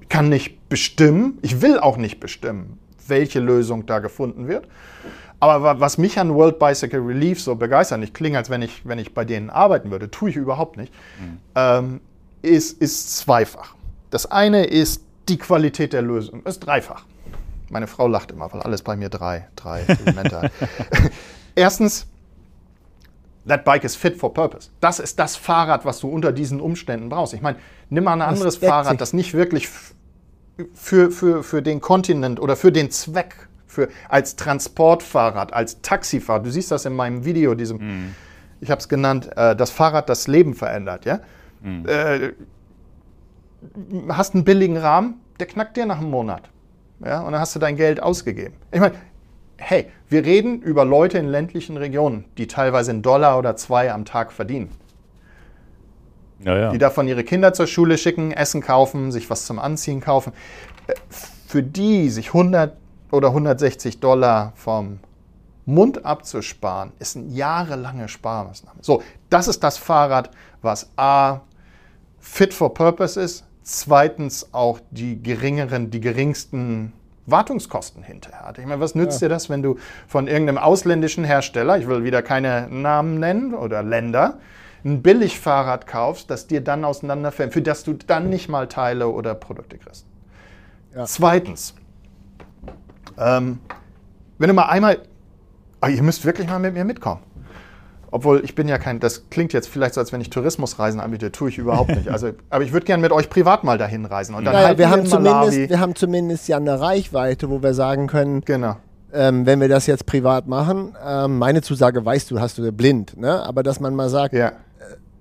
Ich 0.00 0.08
kann 0.08 0.28
nicht 0.28 0.68
bestimmen, 0.68 1.38
ich 1.42 1.60
will 1.62 1.78
auch 1.78 1.96
nicht 1.96 2.20
bestimmen, 2.20 2.78
welche 3.08 3.40
Lösung 3.40 3.86
da 3.86 3.98
gefunden 3.98 4.48
wird. 4.48 4.66
Aber 5.40 5.78
was 5.80 5.98
mich 5.98 6.18
an 6.18 6.34
World 6.34 6.58
Bicycle 6.58 7.00
Relief 7.00 7.40
so 7.40 7.54
begeistert, 7.54 8.02
ich 8.02 8.14
klinge, 8.14 8.38
als 8.38 8.48
wenn 8.48 8.62
ich, 8.62 8.86
wenn 8.86 8.98
ich 8.98 9.12
bei 9.12 9.24
denen 9.24 9.50
arbeiten 9.50 9.90
würde, 9.90 10.10
tue 10.10 10.30
ich 10.30 10.36
überhaupt 10.36 10.76
nicht, 10.76 10.92
mhm. 11.20 11.38
ähm, 11.54 12.00
ist, 12.40 12.80
ist 12.80 13.16
zweifach. 13.18 13.74
Das 14.10 14.30
eine 14.30 14.64
ist 14.64 15.04
die 15.28 15.38
Qualität 15.38 15.92
der 15.92 16.02
Lösung, 16.02 16.42
ist 16.44 16.60
dreifach. 16.60 17.04
Meine 17.70 17.86
Frau 17.86 18.06
lacht 18.06 18.30
immer, 18.30 18.52
weil 18.52 18.62
alles 18.62 18.82
bei 18.82 18.96
mir 18.96 19.08
drei, 19.08 19.48
drei 19.56 19.80
Elemente 20.06 20.42
hat. 20.42 20.52
Erstens, 21.54 22.06
that 23.46 23.64
bike 23.64 23.84
is 23.84 23.96
fit 23.96 24.16
for 24.16 24.32
purpose. 24.32 24.70
Das 24.80 24.98
ist 24.98 25.18
das 25.18 25.36
Fahrrad, 25.36 25.84
was 25.84 26.00
du 26.00 26.08
unter 26.08 26.32
diesen 26.32 26.60
Umständen 26.60 27.08
brauchst. 27.08 27.34
Ich 27.34 27.42
meine, 27.42 27.58
nimm 27.90 28.04
mal 28.04 28.12
ein 28.12 28.22
anderes 28.22 28.56
Fahrrad, 28.56 29.00
das 29.00 29.12
nicht 29.12 29.34
wirklich 29.34 29.68
für, 30.74 31.10
für, 31.10 31.42
für 31.42 31.62
den 31.62 31.80
Kontinent 31.80 32.40
oder 32.40 32.56
für 32.56 32.72
den 32.72 32.90
Zweck, 32.90 33.48
für, 33.66 33.88
als 34.08 34.36
Transportfahrrad, 34.36 35.52
als 35.52 35.82
Taxifahrrad, 35.82 36.46
du 36.46 36.50
siehst 36.50 36.70
das 36.70 36.84
in 36.84 36.94
meinem 36.94 37.24
Video, 37.24 37.54
diesem, 37.54 37.78
mm. 37.78 38.14
ich 38.60 38.70
habe 38.70 38.80
es 38.80 38.88
genannt, 38.88 39.30
äh, 39.36 39.56
das 39.56 39.70
Fahrrad 39.70 40.08
das 40.08 40.28
Leben 40.28 40.54
verändert, 40.54 41.04
ja? 41.04 41.20
Mm. 41.62 41.86
Äh, 41.86 42.32
hast 44.08 44.34
einen 44.34 44.44
billigen 44.44 44.76
Rahmen, 44.76 45.20
der 45.40 45.46
knackt 45.46 45.76
dir 45.76 45.86
nach 45.86 45.98
einem 45.98 46.10
Monat. 46.10 46.50
Ja, 47.04 47.20
und 47.20 47.32
dann 47.32 47.40
hast 47.40 47.54
du 47.54 47.58
dein 47.58 47.76
Geld 47.76 48.00
ausgegeben. 48.02 48.54
Ich 48.70 48.80
meine, 48.80 48.94
hey, 49.56 49.90
wir 50.08 50.24
reden 50.24 50.62
über 50.62 50.84
Leute 50.84 51.18
in 51.18 51.26
ländlichen 51.26 51.76
Regionen, 51.76 52.24
die 52.38 52.46
teilweise 52.46 52.92
einen 52.92 53.02
Dollar 53.02 53.38
oder 53.38 53.56
zwei 53.56 53.92
am 53.92 54.04
Tag 54.04 54.32
verdienen. 54.32 54.70
Ja, 56.44 56.56
ja. 56.56 56.70
Die 56.70 56.78
davon 56.78 57.08
ihre 57.08 57.24
Kinder 57.24 57.52
zur 57.52 57.66
Schule 57.66 57.98
schicken, 57.98 58.30
Essen 58.30 58.60
kaufen, 58.60 59.12
sich 59.12 59.30
was 59.30 59.46
zum 59.46 59.58
Anziehen 59.58 60.00
kaufen. 60.00 60.32
Äh, 60.86 60.94
für 61.46 61.62
die 61.62 62.10
sich 62.10 62.28
100 62.28 62.76
oder 63.10 63.28
160 63.28 64.00
Dollar 64.00 64.52
vom 64.56 64.98
Mund 65.66 66.04
abzusparen, 66.04 66.92
ist 66.98 67.16
eine 67.16 67.26
jahrelange 67.28 68.08
Sparmaßnahme. 68.08 68.80
So, 68.82 69.02
das 69.30 69.48
ist 69.48 69.62
das 69.64 69.78
Fahrrad, 69.78 70.30
was 70.62 70.90
A, 70.96 71.40
fit 72.20 72.52
for 72.52 72.74
purpose 72.74 73.20
ist, 73.20 73.44
zweitens 73.62 74.52
auch 74.52 74.80
die 74.90 75.22
geringeren, 75.22 75.90
die 75.90 76.00
geringsten 76.00 76.92
Wartungskosten 77.26 78.02
hinterher 78.02 78.46
hat. 78.46 78.58
Ich 78.58 78.66
meine, 78.66 78.80
was 78.80 78.94
nützt 78.94 79.22
ja. 79.22 79.28
dir 79.28 79.34
das, 79.34 79.48
wenn 79.48 79.62
du 79.62 79.78
von 80.06 80.26
irgendeinem 80.26 80.58
ausländischen 80.58 81.24
Hersteller, 81.24 81.78
ich 81.78 81.86
will 81.86 82.04
wieder 82.04 82.20
keine 82.20 82.68
Namen 82.68 83.18
nennen 83.18 83.54
oder 83.54 83.82
Länder, 83.82 84.38
ein 84.84 85.02
Billigfahrrad 85.02 85.86
kaufst, 85.86 86.30
das 86.30 86.46
dir 86.46 86.60
dann 86.60 86.84
auseinanderfällt, 86.84 87.52
für 87.52 87.62
das 87.62 87.84
du 87.84 87.94
dann 87.94 88.28
nicht 88.28 88.48
mal 88.48 88.68
Teile 88.68 89.08
oder 89.08 89.34
Produkte 89.34 89.78
kriegst. 89.78 90.06
Ja. 90.94 91.04
Zweitens, 91.06 91.74
ähm, 93.18 93.58
wenn 94.38 94.48
du 94.48 94.54
mal 94.54 94.66
einmal, 94.66 94.98
oh, 95.82 95.86
ihr 95.86 96.02
müsst 96.02 96.24
wirklich 96.24 96.48
mal 96.48 96.58
mit 96.58 96.74
mir 96.74 96.84
mitkommen. 96.84 97.20
Obwohl 98.10 98.44
ich 98.44 98.54
bin 98.54 98.68
ja 98.68 98.78
kein, 98.78 99.00
das 99.00 99.28
klingt 99.28 99.52
jetzt 99.52 99.68
vielleicht 99.68 99.94
so, 99.94 100.00
als 100.00 100.12
wenn 100.12 100.20
ich 100.20 100.30
Tourismusreisen 100.30 101.00
anbiete, 101.00 101.32
tue 101.32 101.48
ich 101.48 101.58
überhaupt 101.58 101.90
nicht. 101.90 102.08
Also, 102.08 102.30
aber 102.50 102.62
ich 102.62 102.72
würde 102.72 102.86
gerne 102.86 103.00
mit 103.00 103.10
euch 103.10 103.28
privat 103.28 103.64
mal 103.64 103.76
dahin 103.76 104.04
reisen. 104.04 104.36
Und 104.36 104.44
dann 104.44 104.54
naja, 104.54 104.68
halt 104.68 104.78
wir, 104.78 104.88
haben 104.88 105.04
zumindest, 105.04 105.70
wir 105.70 105.80
haben 105.80 105.96
zumindest 105.96 106.46
ja 106.46 106.58
eine 106.58 106.78
Reichweite, 106.78 107.50
wo 107.50 107.62
wir 107.62 107.74
sagen 107.74 108.06
können, 108.06 108.42
genau. 108.42 108.76
Ähm, 109.12 109.46
wenn 109.46 109.60
wir 109.60 109.68
das 109.68 109.86
jetzt 109.86 110.06
privat 110.06 110.46
machen, 110.46 110.94
ähm, 111.04 111.38
meine 111.38 111.62
Zusage 111.62 112.04
weißt 112.04 112.30
du, 112.30 112.40
hast 112.40 112.58
du 112.58 112.70
blind, 112.72 113.16
ne? 113.16 113.44
aber 113.44 113.62
dass 113.62 113.78
man 113.78 113.94
mal 113.94 114.08
sagt, 114.08 114.34
ja. 114.34 114.52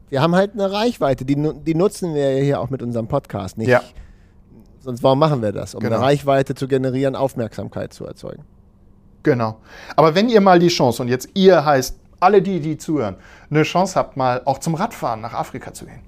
Wir 0.09 0.21
haben 0.21 0.35
halt 0.35 0.53
eine 0.53 0.71
Reichweite, 0.71 1.25
die, 1.25 1.35
die 1.35 1.75
nutzen 1.75 2.13
wir 2.13 2.35
ja 2.35 2.43
hier 2.43 2.61
auch 2.61 2.69
mit 2.69 2.81
unserem 2.81 3.07
Podcast 3.07 3.57
nicht. 3.57 3.69
Ja. 3.69 3.81
Sonst 4.79 5.01
warum 5.01 5.19
machen 5.19 5.41
wir 5.41 5.51
das? 5.51 5.75
Um 5.75 5.81
genau. 5.81 5.95
eine 5.95 6.05
Reichweite 6.05 6.55
zu 6.55 6.67
generieren, 6.67 7.15
Aufmerksamkeit 7.15 7.93
zu 7.93 8.05
erzeugen. 8.05 8.43
Genau. 9.23 9.59
Aber 9.95 10.13
wenn 10.13 10.29
ihr 10.29 10.41
mal 10.41 10.59
die 10.59 10.67
Chance, 10.67 11.01
und 11.01 11.07
jetzt 11.07 11.29
ihr 11.33 11.63
heißt 11.63 11.97
alle 12.19 12.41
die, 12.41 12.59
die 12.59 12.77
zuhören, 12.77 13.15
eine 13.49 13.63
Chance 13.63 13.95
habt, 13.95 14.17
mal 14.17 14.41
auch 14.45 14.59
zum 14.59 14.75
Radfahren 14.75 15.21
nach 15.21 15.33
Afrika 15.33 15.73
zu 15.73 15.85
gehen. 15.85 16.01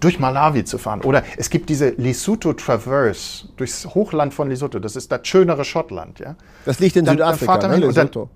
Durch 0.00 0.18
Malawi 0.18 0.64
zu 0.64 0.76
fahren. 0.76 1.00
Oder 1.02 1.24
es 1.38 1.48
gibt 1.48 1.70
diese 1.70 1.90
Lesotho 1.90 2.52
Traverse 2.52 3.48
durchs 3.56 3.86
Hochland 3.86 4.34
von 4.34 4.50
Lesotho. 4.50 4.78
Das 4.78 4.96
ist 4.96 5.10
das 5.10 5.26
schönere 5.26 5.64
Schottland. 5.64 6.18
Ja? 6.18 6.36
Das 6.66 6.78
liegt 6.78 6.96
in 6.96 7.06
dann, 7.06 7.16
Südafrika, 7.16 7.58
dann 7.58 7.70
ne, 7.70 7.86
Lesotho. 7.86 8.28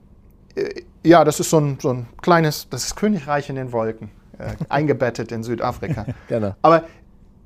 Äh, 0.55 0.83
ja, 1.03 1.25
das 1.25 1.41
ist 1.41 1.51
so 1.51 1.59
ein, 1.59 1.79
so 1.81 1.91
ein 1.91 2.07
kleines, 2.23 2.69
das 2.69 2.85
ist 2.85 2.97
Königreich 2.97 3.49
in 3.49 3.57
den 3.57 3.73
Wolken. 3.73 4.11
Äh, 4.39 4.53
eingebettet 4.69 5.33
in 5.33 5.43
Südafrika. 5.43 6.07
genau. 6.29 6.55
Aber 6.63 6.85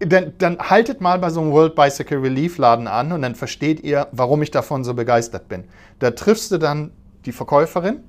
dann, 0.00 0.32
dann, 0.38 0.58
haltet 0.58 1.00
mal 1.00 1.18
bei 1.18 1.30
so 1.30 1.40
einem 1.40 1.52
World 1.52 1.74
Bicycle 1.76 2.18
Relief 2.18 2.58
Laden 2.58 2.88
an 2.88 3.12
und 3.12 3.22
dann 3.22 3.34
versteht 3.34 3.80
ihr, 3.80 4.08
warum 4.12 4.42
ich 4.42 4.50
davon 4.50 4.84
so 4.84 4.92
begeistert 4.92 5.48
bin. 5.48 5.64
Da 6.00 6.10
triffst 6.10 6.50
du 6.50 6.58
dann 6.58 6.90
die 7.24 7.32
Verkäuferin 7.32 8.02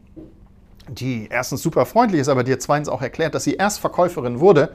die 0.87 1.27
erstens 1.29 1.61
super 1.61 1.85
freundlich 1.85 2.21
ist, 2.21 2.29
aber 2.29 2.43
dir 2.43 2.59
zweitens 2.59 2.89
auch 2.89 3.01
erklärt, 3.01 3.35
dass 3.35 3.43
sie 3.43 3.55
erst 3.55 3.79
Verkäuferin 3.79 4.39
wurde, 4.39 4.71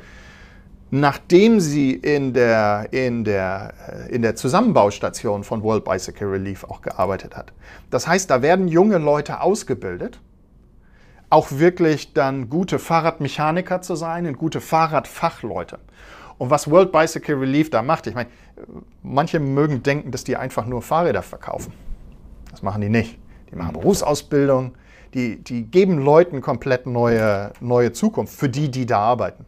nachdem 0.91 1.61
sie 1.61 1.93
in 1.93 2.33
der, 2.33 2.89
in 2.93 3.25
der, 3.25 3.75
äh, 3.89 4.15
in 4.15 4.23
der 4.23 4.35
Zusammenbaustation 4.35 5.45
von 5.45 5.63
World 5.63 5.85
Bicycle 5.85 6.29
Relief 6.29 6.65
auch 6.65 6.83
gearbeitet 6.83 7.37
hat. 7.37 7.53
Das 7.91 8.09
heißt, 8.09 8.29
da 8.31 8.43
werden 8.43 8.69
junge 8.69 8.99
Leute 8.99 9.41
ausgebildet, 9.41 10.21
auch 11.29 11.53
wirklich 11.53 12.13
dann 12.13 12.51
gute 12.51 12.81
Fahrradmechaniker 12.81 13.83
zu 13.83 13.95
sein 13.95 14.27
und 14.27 14.37
gute 14.37 14.61
Fahrradfachleute. 14.61 15.79
Und 16.39 16.51
was 16.51 16.71
World 16.71 16.91
Bicycle 16.91 17.37
Relief 17.37 17.71
da 17.71 17.83
macht, 17.83 18.07
ich 18.07 18.15
meine, 18.15 18.31
manche 19.03 19.39
mögen 19.39 19.83
denken, 19.83 20.11
dass 20.11 20.25
die 20.25 20.37
einfach 20.37 20.67
nur 20.67 20.83
Fahrräder 20.83 21.23
verkaufen. 21.23 21.73
Das 22.51 22.63
machen 22.63 22.81
die 22.81 22.89
nicht. 22.89 23.19
Die 23.53 23.57
machen 23.57 23.75
Berufsausbildung, 23.75 24.73
die, 25.15 25.43
die 25.43 25.65
geben 25.65 25.99
Leuten 25.99 26.41
komplett 26.41 26.87
neue, 26.87 27.53
neue 27.61 27.93
Zukunft 27.93 28.35
für 28.35 28.49
die, 28.49 28.71
die 28.71 28.87
da 28.87 28.99
arbeiten. 28.99 29.45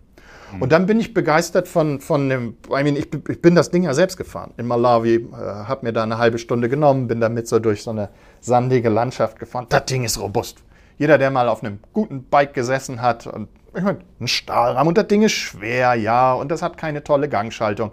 Und 0.60 0.72
dann 0.72 0.86
bin 0.86 1.00
ich 1.00 1.14
begeistert 1.14 1.68
von, 1.68 2.00
von 2.00 2.28
dem, 2.28 2.56
I 2.68 2.82
mean, 2.82 2.96
ich, 2.96 3.08
ich 3.28 3.40
bin 3.40 3.54
das 3.54 3.70
Ding 3.70 3.84
ja 3.84 3.94
selbst 3.94 4.16
gefahren 4.16 4.52
in 4.56 4.66
Malawi, 4.66 5.14
äh, 5.14 5.36
habe 5.36 5.86
mir 5.86 5.92
da 5.92 6.02
eine 6.02 6.18
halbe 6.18 6.38
Stunde 6.38 6.68
genommen, 6.68 7.08
bin 7.08 7.20
damit 7.20 7.48
so 7.48 7.58
durch 7.58 7.82
so 7.82 7.90
eine 7.90 8.10
sandige 8.40 8.88
Landschaft 8.88 9.38
gefahren. 9.38 9.66
Das 9.68 9.84
Ding 9.86 10.04
ist 10.04 10.20
robust. 10.20 10.62
Jeder, 10.98 11.18
der 11.18 11.30
mal 11.30 11.48
auf 11.48 11.62
einem 11.62 11.80
guten 11.92 12.24
Bike 12.24 12.54
gesessen 12.54 13.00
hat 13.00 13.26
und 13.26 13.48
ich 13.74 13.82
meine, 13.82 14.00
ein 14.20 14.28
Stahlrahmen 14.28 14.88
und 14.88 14.98
das 14.98 15.06
Ding 15.06 15.22
ist 15.22 15.32
schwer, 15.32 15.94
ja, 15.94 16.34
und 16.34 16.50
das 16.50 16.60
hat 16.60 16.76
keine 16.76 17.02
tolle 17.02 17.28
Gangschaltung. 17.28 17.92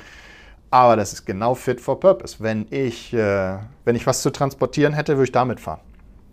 Aber 0.72 0.96
das 0.96 1.14
ist 1.14 1.26
genau 1.26 1.56
fit 1.56 1.82
for 1.82 2.00
purpose. 2.00 2.38
Wenn 2.40 2.68
ich, 2.70 3.14
äh, 3.14 3.58
wenn 3.86 3.96
ich 3.96 4.06
was 4.06 4.22
zu 4.22 4.30
transportieren 4.30 4.94
hätte, 4.94 5.14
würde 5.14 5.24
ich 5.24 5.32
damit 5.32 5.60
fahren. 5.60 5.80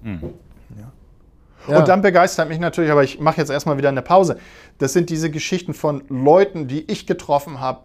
Mhm. 0.02 0.34
Ja. 1.68 1.78
Und 1.78 1.88
dann 1.88 2.02
begeistert 2.02 2.48
mich 2.48 2.58
natürlich, 2.58 2.90
aber 2.90 3.04
ich 3.04 3.20
mache 3.20 3.38
jetzt 3.38 3.50
erstmal 3.50 3.78
wieder 3.78 3.88
eine 3.88 4.02
Pause. 4.02 4.38
Das 4.78 4.92
sind 4.92 5.10
diese 5.10 5.30
Geschichten 5.30 5.74
von 5.74 6.02
Leuten, 6.08 6.68
die 6.68 6.90
ich 6.90 7.06
getroffen 7.06 7.60
habe, 7.60 7.80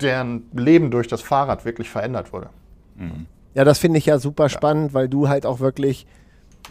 deren 0.00 0.44
Leben 0.54 0.90
durch 0.90 1.08
das 1.08 1.20
Fahrrad 1.20 1.64
wirklich 1.64 1.90
verändert 1.90 2.32
wurde. 2.32 2.48
Mhm. 2.96 3.26
Ja, 3.54 3.64
das 3.64 3.78
finde 3.78 3.98
ich 3.98 4.06
ja 4.06 4.18
super 4.18 4.48
spannend, 4.48 4.94
weil 4.94 5.08
du 5.08 5.28
halt 5.28 5.44
auch 5.44 5.60
wirklich 5.60 6.06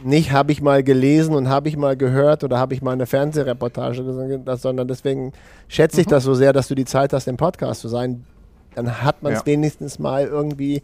nicht 0.04 0.32
habe 0.32 0.52
ich 0.52 0.62
mal 0.62 0.84
gelesen 0.84 1.36
und 1.36 1.50
habe 1.50 1.68
ich 1.68 1.76
mal 1.76 1.98
gehört 1.98 2.44
oder 2.44 2.58
habe 2.58 2.74
ich 2.74 2.82
mal 2.82 2.92
eine 2.92 3.06
Fernsehreportage 3.06 4.04
sondern 4.56 4.88
deswegen 4.88 5.34
schätze 5.68 6.00
ich 6.00 6.08
mhm. 6.08 6.12
das 6.12 6.24
so 6.24 6.36
sehr, 6.36 6.54
dass 6.54 6.68
du 6.68 6.76
die 6.76 6.86
Zeit 6.86 7.12
hast, 7.12 7.28
im 7.28 7.38
Podcast 7.38 7.82
zu 7.82 7.88
sein. 7.88 8.24
dann 8.76 9.02
hat 9.02 9.24
man 9.24 9.34
es 9.34 9.40
ja. 9.40 9.46
wenigstens 9.48 10.00
mal 10.00 10.26
irgendwie 10.26 10.82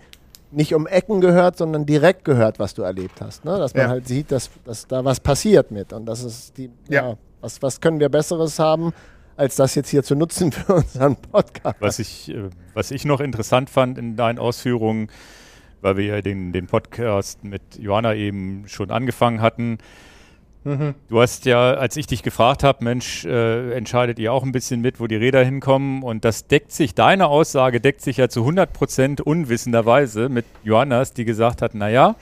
nicht 0.51 0.73
um 0.73 0.88
Ecken 0.88 1.22
gehört, 1.22 1.57
sondern 1.57 1.85
direkt 1.85 2.26
gehört, 2.26 2.59
was 2.59 2.73
du 2.73 2.84
erlebt 2.84 3.22
hast. 3.22 3.45
Ne? 3.45 3.57
Dass 3.57 3.73
man 3.73 3.84
ja. 3.84 3.89
halt 3.89 4.07
sieht, 4.07 4.31
dass, 4.31 4.49
dass 4.63 4.88
da 4.88 5.03
was 5.03 5.19
passiert 5.19 5.72
mit. 5.72 5.93
Und 5.93 6.05
das 6.05 6.23
ist 6.23 6.57
die, 6.57 6.69
ja. 6.89 7.09
ja. 7.09 7.17
was, 7.41 7.61
was 7.61 7.81
können 7.81 7.99
wir 7.99 8.09
Besseres 8.09 8.59
haben, 8.59 8.93
als 9.38 9.55
das 9.55 9.76
jetzt 9.76 9.89
hier 9.89 10.03
zu 10.03 10.15
nutzen 10.15 10.51
für 10.51 10.76
unseren 10.76 11.15
Podcast. 11.15 11.76
Was 11.80 11.99
ich, 11.99 12.30
äh, 12.30 12.49
was 12.73 12.91
ich 12.91 13.05
noch 13.05 13.19
interessant 13.19 13.69
fand 13.69 13.97
in 13.97 14.15
deinen 14.15 14.39
Ausführungen, 14.39 15.09
weil 15.81 15.97
wir 15.97 16.05
ja 16.05 16.22
den, 16.22 16.51
den 16.51 16.67
Podcast 16.67 17.43
mit 17.43 17.61
Johanna 17.77 18.15
eben 18.15 18.63
schon 18.67 18.91
angefangen 18.91 19.41
hatten, 19.41 19.77
Mhm. 20.65 20.95
Du 21.09 21.21
hast 21.21 21.45
ja, 21.45 21.75
als 21.75 21.95
ich 21.95 22.07
dich 22.07 22.23
gefragt 22.23 22.63
habe, 22.63 22.83
Mensch, 22.83 23.23
äh, 23.23 23.71
entscheidet 23.73 24.17
ihr 24.17 24.33
auch 24.33 24.43
ein 24.43 24.51
bisschen 24.51 24.81
mit, 24.81 24.99
wo 24.99 25.05
die 25.05 25.15
Räder 25.15 25.43
hinkommen? 25.43 26.01
Und 26.01 26.25
das 26.25 26.47
deckt 26.47 26.71
sich, 26.71 26.95
deine 26.95 27.27
Aussage 27.27 27.79
deckt 27.79 28.01
sich 28.01 28.17
ja 28.17 28.29
zu 28.29 28.41
100 28.41 28.73
Prozent 28.73 29.21
unwissenderweise 29.21 30.27
mit 30.27 30.45
Johannas, 30.63 31.13
die 31.13 31.23
gesagt 31.23 31.61
hat, 31.61 31.75
naja, 31.75 32.15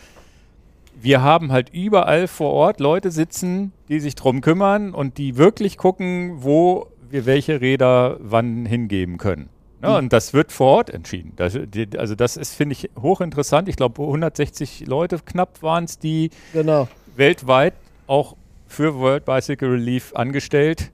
wir 1.02 1.22
haben 1.22 1.54
halt 1.54 1.70
überall 1.70 2.28
vor 2.28 2.52
Ort 2.52 2.82
Leute 2.82 3.12
sitzen, 3.12 3.72
die 3.88 4.02
sich 4.02 4.16
drum 4.16 4.42
kümmern 4.42 4.94
und 4.94 5.18
die 5.18 5.38
wirklich 5.38 5.78
gucken, 5.78 6.44
wo 6.44 6.88
wir 7.10 7.26
welche 7.26 7.62
Räder 7.62 8.18
wann 8.20 8.66
hingeben 8.66 9.18
können. 9.18 9.50
Ja, 9.82 9.92
mhm. 9.92 9.96
und 9.96 10.14
das 10.14 10.34
wird 10.34 10.52
vor 10.52 10.68
Ort 10.68 10.90
entschieden. 10.90 11.32
Das, 11.38 11.58
die, 11.62 11.88
also 11.98 12.16
das 12.16 12.36
ist, 12.36 12.56
finde 12.56 12.74
ich, 12.74 12.90
hochinteressant. 13.02 13.70
Ich 13.70 13.78
glaube, 13.78 14.02
160 14.02 14.86
Leute 14.88 15.20
knapp 15.24 15.62
waren 15.62 15.86
es, 15.86 15.98
die 15.98 16.30
genau. 16.52 16.88
weltweit 17.16 17.74
auch 18.08 18.36
für 18.68 18.96
World 18.96 19.26
Bicycle 19.26 19.70
Relief 19.70 20.14
angestellt 20.16 20.92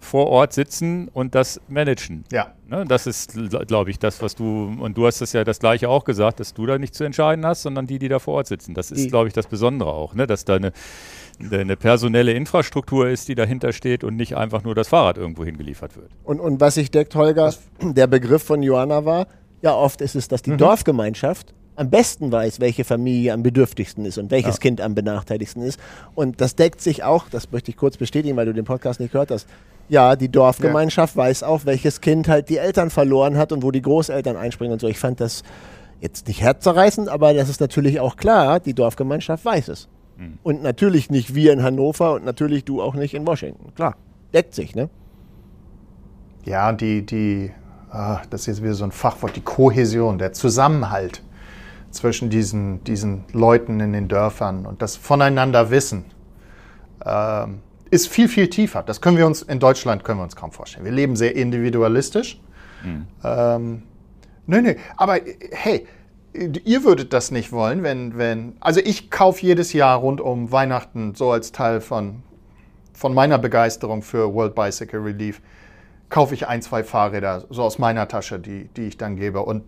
vor 0.00 0.28
Ort 0.28 0.54
sitzen 0.54 1.08
und 1.08 1.34
das 1.34 1.60
managen. 1.68 2.24
Ja. 2.32 2.54
Ne, 2.66 2.84
das 2.86 3.06
ist, 3.06 3.34
glaube 3.66 3.90
ich, 3.90 3.98
das, 3.98 4.22
was 4.22 4.34
du, 4.34 4.74
und 4.80 4.96
du 4.96 5.06
hast 5.06 5.20
das 5.20 5.32
ja 5.32 5.44
das 5.44 5.58
gleiche 5.58 5.88
auch 5.88 6.04
gesagt, 6.04 6.40
dass 6.40 6.54
du 6.54 6.66
da 6.66 6.78
nicht 6.78 6.94
zu 6.94 7.04
entscheiden 7.04 7.44
hast, 7.44 7.62
sondern 7.62 7.86
die, 7.86 7.98
die 7.98 8.08
da 8.08 8.18
vor 8.18 8.34
Ort 8.34 8.46
sitzen. 8.46 8.74
Das 8.74 8.90
ist, 8.90 9.10
glaube 9.10 9.28
ich, 9.28 9.34
das 9.34 9.46
Besondere 9.46 9.92
auch, 9.92 10.14
ne, 10.14 10.26
dass 10.26 10.44
da 10.44 10.56
eine, 10.56 10.72
eine 11.50 11.76
personelle 11.76 12.32
Infrastruktur 12.32 13.08
ist, 13.08 13.28
die 13.28 13.34
dahinter 13.34 13.72
steht 13.72 14.02
und 14.02 14.16
nicht 14.16 14.36
einfach 14.36 14.64
nur 14.64 14.74
das 14.74 14.88
Fahrrad 14.88 15.18
irgendwo 15.18 15.44
hingeliefert 15.44 15.96
wird. 15.96 16.10
Und, 16.24 16.40
und 16.40 16.60
was 16.60 16.76
ich 16.76 16.90
deckt, 16.90 17.14
Holger, 17.14 17.52
der 17.82 18.06
Begriff 18.06 18.42
von 18.42 18.62
Johanna 18.62 19.04
war, 19.04 19.26
ja, 19.62 19.74
oft 19.74 20.00
ist 20.00 20.14
es, 20.14 20.28
dass 20.28 20.40
die 20.40 20.52
mhm. 20.52 20.58
Dorfgemeinschaft 20.58 21.52
am 21.80 21.88
besten 21.88 22.30
weiß, 22.30 22.60
welche 22.60 22.84
Familie 22.84 23.32
am 23.32 23.42
bedürftigsten 23.42 24.04
ist 24.04 24.18
und 24.18 24.30
welches 24.30 24.56
ja. 24.56 24.60
Kind 24.60 24.82
am 24.82 24.94
benachteiligsten 24.94 25.62
ist. 25.62 25.80
Und 26.14 26.42
das 26.42 26.54
deckt 26.54 26.82
sich 26.82 27.04
auch, 27.04 27.30
das 27.30 27.50
möchte 27.52 27.70
ich 27.70 27.78
kurz 27.78 27.96
bestätigen, 27.96 28.36
weil 28.36 28.44
du 28.44 28.52
den 28.52 28.66
Podcast 28.66 29.00
nicht 29.00 29.12
gehört 29.12 29.30
hast. 29.30 29.48
Ja, 29.88 30.14
die 30.14 30.28
Dorfgemeinschaft 30.28 31.16
ja. 31.16 31.22
weiß 31.22 31.42
auch, 31.42 31.64
welches 31.64 32.02
Kind 32.02 32.28
halt 32.28 32.50
die 32.50 32.58
Eltern 32.58 32.90
verloren 32.90 33.38
hat 33.38 33.50
und 33.50 33.62
wo 33.62 33.70
die 33.70 33.80
Großeltern 33.80 34.36
einspringen 34.36 34.74
und 34.74 34.80
so. 34.80 34.88
Ich 34.88 34.98
fand 34.98 35.20
das 35.20 35.42
jetzt 36.02 36.28
nicht 36.28 36.42
herzzerreißend, 36.42 37.08
aber 37.08 37.32
das 37.32 37.48
ist 37.48 37.62
natürlich 37.62 37.98
auch 37.98 38.16
klar, 38.16 38.60
die 38.60 38.74
Dorfgemeinschaft 38.74 39.46
weiß 39.46 39.68
es. 39.68 39.88
Mhm. 40.18 40.38
Und 40.42 40.62
natürlich 40.62 41.08
nicht 41.08 41.34
wir 41.34 41.50
in 41.54 41.62
Hannover 41.62 42.12
und 42.12 42.26
natürlich 42.26 42.64
du 42.66 42.82
auch 42.82 42.94
nicht 42.94 43.14
in 43.14 43.26
Washington. 43.26 43.74
Klar, 43.74 43.96
deckt 44.34 44.54
sich, 44.54 44.74
ne? 44.74 44.90
Ja, 46.44 46.74
die, 46.74 47.06
die, 47.06 47.52
ah, 47.90 48.20
das 48.28 48.42
ist 48.42 48.46
jetzt 48.48 48.62
wieder 48.62 48.74
so 48.74 48.84
ein 48.84 48.92
Fachwort, 48.92 49.34
die 49.34 49.40
Kohäsion, 49.40 50.18
der 50.18 50.34
Zusammenhalt 50.34 51.22
zwischen 51.90 52.30
diesen, 52.30 52.84
diesen 52.84 53.24
Leuten 53.32 53.80
in 53.80 53.92
den 53.92 54.08
Dörfern 54.08 54.66
und 54.66 54.82
das 54.82 54.96
voneinander 54.96 55.70
Wissen 55.70 56.04
äh, 57.04 57.46
ist 57.90 58.08
viel, 58.08 58.28
viel 58.28 58.48
tiefer. 58.48 58.82
Das 58.82 59.00
können 59.00 59.16
wir 59.16 59.26
uns 59.26 59.42
in 59.42 59.58
Deutschland 59.58 60.04
können 60.04 60.20
wir 60.20 60.24
uns 60.24 60.36
kaum 60.36 60.52
vorstellen. 60.52 60.84
Wir 60.84 60.92
leben 60.92 61.16
sehr 61.16 61.34
individualistisch. 61.34 62.40
Mhm. 62.84 63.06
Ähm, 63.24 63.82
nö, 64.46 64.62
nö, 64.62 64.74
aber 64.96 65.18
hey, 65.50 65.86
ihr 66.32 66.84
würdet 66.84 67.12
das 67.12 67.30
nicht 67.30 67.52
wollen, 67.52 67.82
wenn, 67.82 68.16
wenn, 68.16 68.56
also 68.60 68.80
ich 68.80 69.10
kaufe 69.10 69.44
jedes 69.44 69.72
Jahr 69.72 69.98
rund 69.98 70.20
um 70.20 70.52
Weihnachten 70.52 71.14
so 71.14 71.32
als 71.32 71.50
Teil 71.52 71.80
von, 71.80 72.22
von 72.92 73.12
meiner 73.14 73.38
Begeisterung 73.38 74.02
für 74.02 74.32
World 74.32 74.54
Bicycle 74.54 75.00
Relief, 75.00 75.40
kaufe 76.08 76.34
ich 76.34 76.46
ein, 76.46 76.62
zwei 76.62 76.84
Fahrräder 76.84 77.44
so 77.50 77.62
aus 77.62 77.78
meiner 77.78 78.06
Tasche, 78.08 78.38
die, 78.38 78.68
die 78.76 78.82
ich 78.82 78.96
dann 78.96 79.16
gebe. 79.16 79.42
Und 79.42 79.64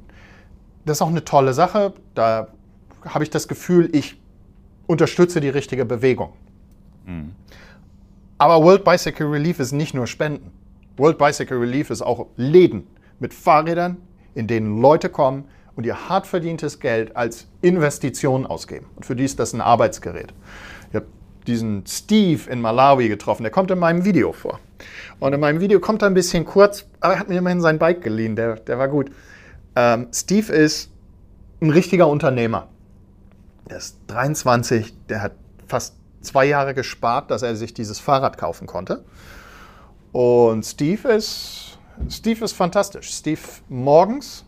das 0.85 0.99
ist 0.99 1.03
auch 1.03 1.09
eine 1.09 1.25
tolle 1.25 1.53
Sache. 1.55 1.93
Da 2.15 2.49
habe 3.05 3.25
ich 3.25 3.31
das 3.31 3.49
Gefühl, 3.49 3.89
ich 3.93 4.21
unterstütze 4.87 5.41
die 5.41 5.49
richtige 5.49 5.85
Bewegung. 5.85 6.33
Mhm. 7.07 7.33
Aber 8.39 8.63
World 8.63 8.85
Bicycle 8.85 9.29
Relief 9.29 9.61
ist 9.61 9.73
nicht 9.73 9.95
nur 9.95 10.07
Spenden. 10.07 10.51
World 10.97 11.19
Bicycle 11.19 11.59
Relief 11.59 11.91
ist 11.91 12.03
auch 12.03 12.27
Läden 12.37 12.87
mit 13.19 13.33
Fahrrädern, 13.33 13.97
in 14.35 14.47
denen 14.47 14.81
Leute 14.81 15.09
kommen 15.09 15.45
und 15.77 15.87
ihr 15.87 16.09
hart 16.09 16.27
verdientes 16.27 16.81
Geld 16.81 17.17
als 17.17 17.47
Investition 17.63 18.47
ausgeben. 18.47 18.87
Und 18.97 19.07
für 19.07 19.17
die 19.17 19.25
ist 19.25 19.39
das 19.39 19.53
ein 19.53 19.61
Arbeitsgerät. 19.61 20.35
Ich 20.91 20.97
habe 20.97 21.07
diesen 21.47 21.85
Steve 21.87 22.51
in 22.51 22.61
Malawi 22.61 23.09
getroffen, 23.09 23.43
der 23.43 23.53
kommt 23.53 23.71
in 23.71 23.79
meinem 23.79 24.05
Video 24.05 24.33
vor. 24.33 24.59
Und 25.21 25.33
in 25.33 25.41
meinem 25.41 25.61
Video 25.61 25.81
kommt 25.81 26.03
er 26.03 26.09
ein 26.09 26.15
bisschen 26.15 26.45
kurz, 26.45 26.85
aber 27.01 27.15
er 27.15 27.21
hat 27.21 27.29
mir 27.29 27.39
immerhin 27.39 27.61
sein 27.61 27.79
Bike 27.79 28.03
geliehen, 28.03 28.37
der, 28.37 28.57
der 28.57 28.79
war 28.79 28.89
gut. 28.89 29.11
Ähm, 29.77 30.09
Steve 30.13 30.53
ist 30.53 30.91
ein 31.61 31.71
richtiger 31.71 32.09
Unternehmer. 32.09 32.69
Der 33.69 33.79
ist 33.79 33.99
23, 34.09 34.95
der 35.09 35.23
hat 35.23 35.33
fast 35.67 35.95
zwei 36.21 36.45
Jahre 36.45 36.75
gespart, 36.75 37.31
dass 37.31 37.43
er 37.43 37.57
sich 37.57 37.75
dieses 37.75 37.99
Fahrrad 37.99 38.39
kaufen 38.39 38.67
konnte. 38.67 39.05
Und 40.13 40.65
Steve 40.65 41.09
ist, 41.09 41.79
Steve 42.09 42.45
ist 42.45 42.53
fantastisch. 42.53 43.11
Steve 43.11 43.41
morgens 43.69 44.45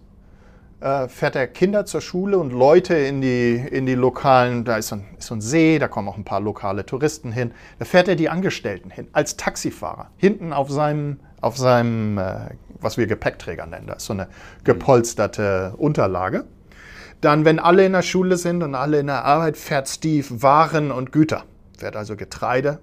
äh, 0.80 1.09
fährt 1.09 1.36
er 1.36 1.46
Kinder 1.46 1.86
zur 1.86 2.02
Schule 2.02 2.38
und 2.38 2.52
Leute 2.52 2.94
in 2.94 3.22
die, 3.22 3.55
in 3.55 3.86
die 3.86 3.94
lokalen, 3.94 4.64
da 4.64 4.76
ist 4.76 4.88
so, 4.88 4.96
ein, 4.96 5.06
ist 5.18 5.28
so 5.28 5.34
ein 5.34 5.40
See, 5.40 5.78
da 5.78 5.88
kommen 5.88 6.09
auch 6.09 6.18
ein 6.18 6.24
paar 6.24 6.40
lokale 6.40 6.84
Touristen 6.84 7.32
hin. 7.32 7.52
Da 7.78 7.86
fährt 7.86 8.09
er 8.09 8.16
die 8.16 8.28
Angestellten 8.28 8.90
hin, 8.90 9.09
als 9.12 9.36
Taxifahrer, 9.36 10.10
hinten 10.18 10.52
auf 10.52 10.70
seinem, 10.70 11.20
auf 11.44 11.56
seinem 11.56 12.18
äh, 12.18 12.50
was 12.84 12.96
wir 12.96 13.06
Gepäckträger 13.06 13.66
nennen. 13.66 13.86
Das 13.88 13.98
ist 13.98 14.06
so 14.06 14.12
eine 14.12 14.28
gepolsterte 14.62 15.74
Unterlage. 15.76 16.44
Dann, 17.20 17.44
wenn 17.44 17.58
alle 17.58 17.86
in 17.86 17.92
der 17.92 18.02
Schule 18.02 18.36
sind 18.36 18.62
und 18.62 18.74
alle 18.74 19.00
in 19.00 19.06
der 19.06 19.24
Arbeit, 19.24 19.56
fährt 19.56 19.88
Steve 19.88 20.42
Waren 20.42 20.90
und 20.92 21.10
Güter. 21.10 21.44
Fährt 21.78 21.96
also 21.96 22.16
Getreide, 22.16 22.78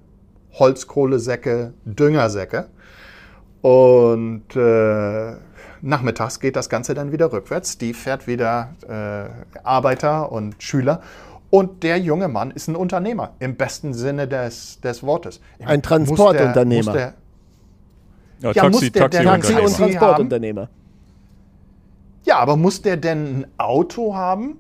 Holzkohlesäcke, 0.54 1.74
Düngersäcke. 1.86 2.68
Und 3.62 4.56
äh, 4.56 5.34
nachmittags 5.82 6.40
geht 6.40 6.56
das 6.56 6.70
Ganze 6.70 6.96
dann 6.96 7.12
wieder 7.12 7.32
rückwärts. 7.32 7.74
Steve 7.74 7.94
fährt 7.94 8.26
wieder 8.26 8.74
äh, 8.90 9.60
Arbeiter 9.64 10.32
und 10.32 10.62
Schüler. 10.62 11.02
Und 11.52 11.84
der 11.84 12.00
junge 12.00 12.28
Mann 12.28 12.50
ist 12.50 12.68
ein 12.68 12.76
Unternehmer 12.76 13.34
im 13.40 13.56
besten 13.56 13.94
Sinne 13.94 14.28
des, 14.28 14.80
des 14.82 15.04
Wortes. 15.04 15.42
Ein 15.64 15.84
Transportunternehmer. 15.84 17.14
Ja, 18.42 18.52
ja 18.52 18.64
Taxi, 18.64 18.70
muss 18.70 18.92
der 18.92 19.10
Taxi, 19.10 19.24
Taxi 19.24 19.54
und 19.54 19.76
Transportunternehmer. 19.76 20.70
Ja, 22.24 22.38
aber 22.38 22.56
muss 22.56 22.82
der 22.82 22.98
denn 22.98 23.42
ein 23.42 23.48
Auto 23.58 24.16
haben, 24.16 24.58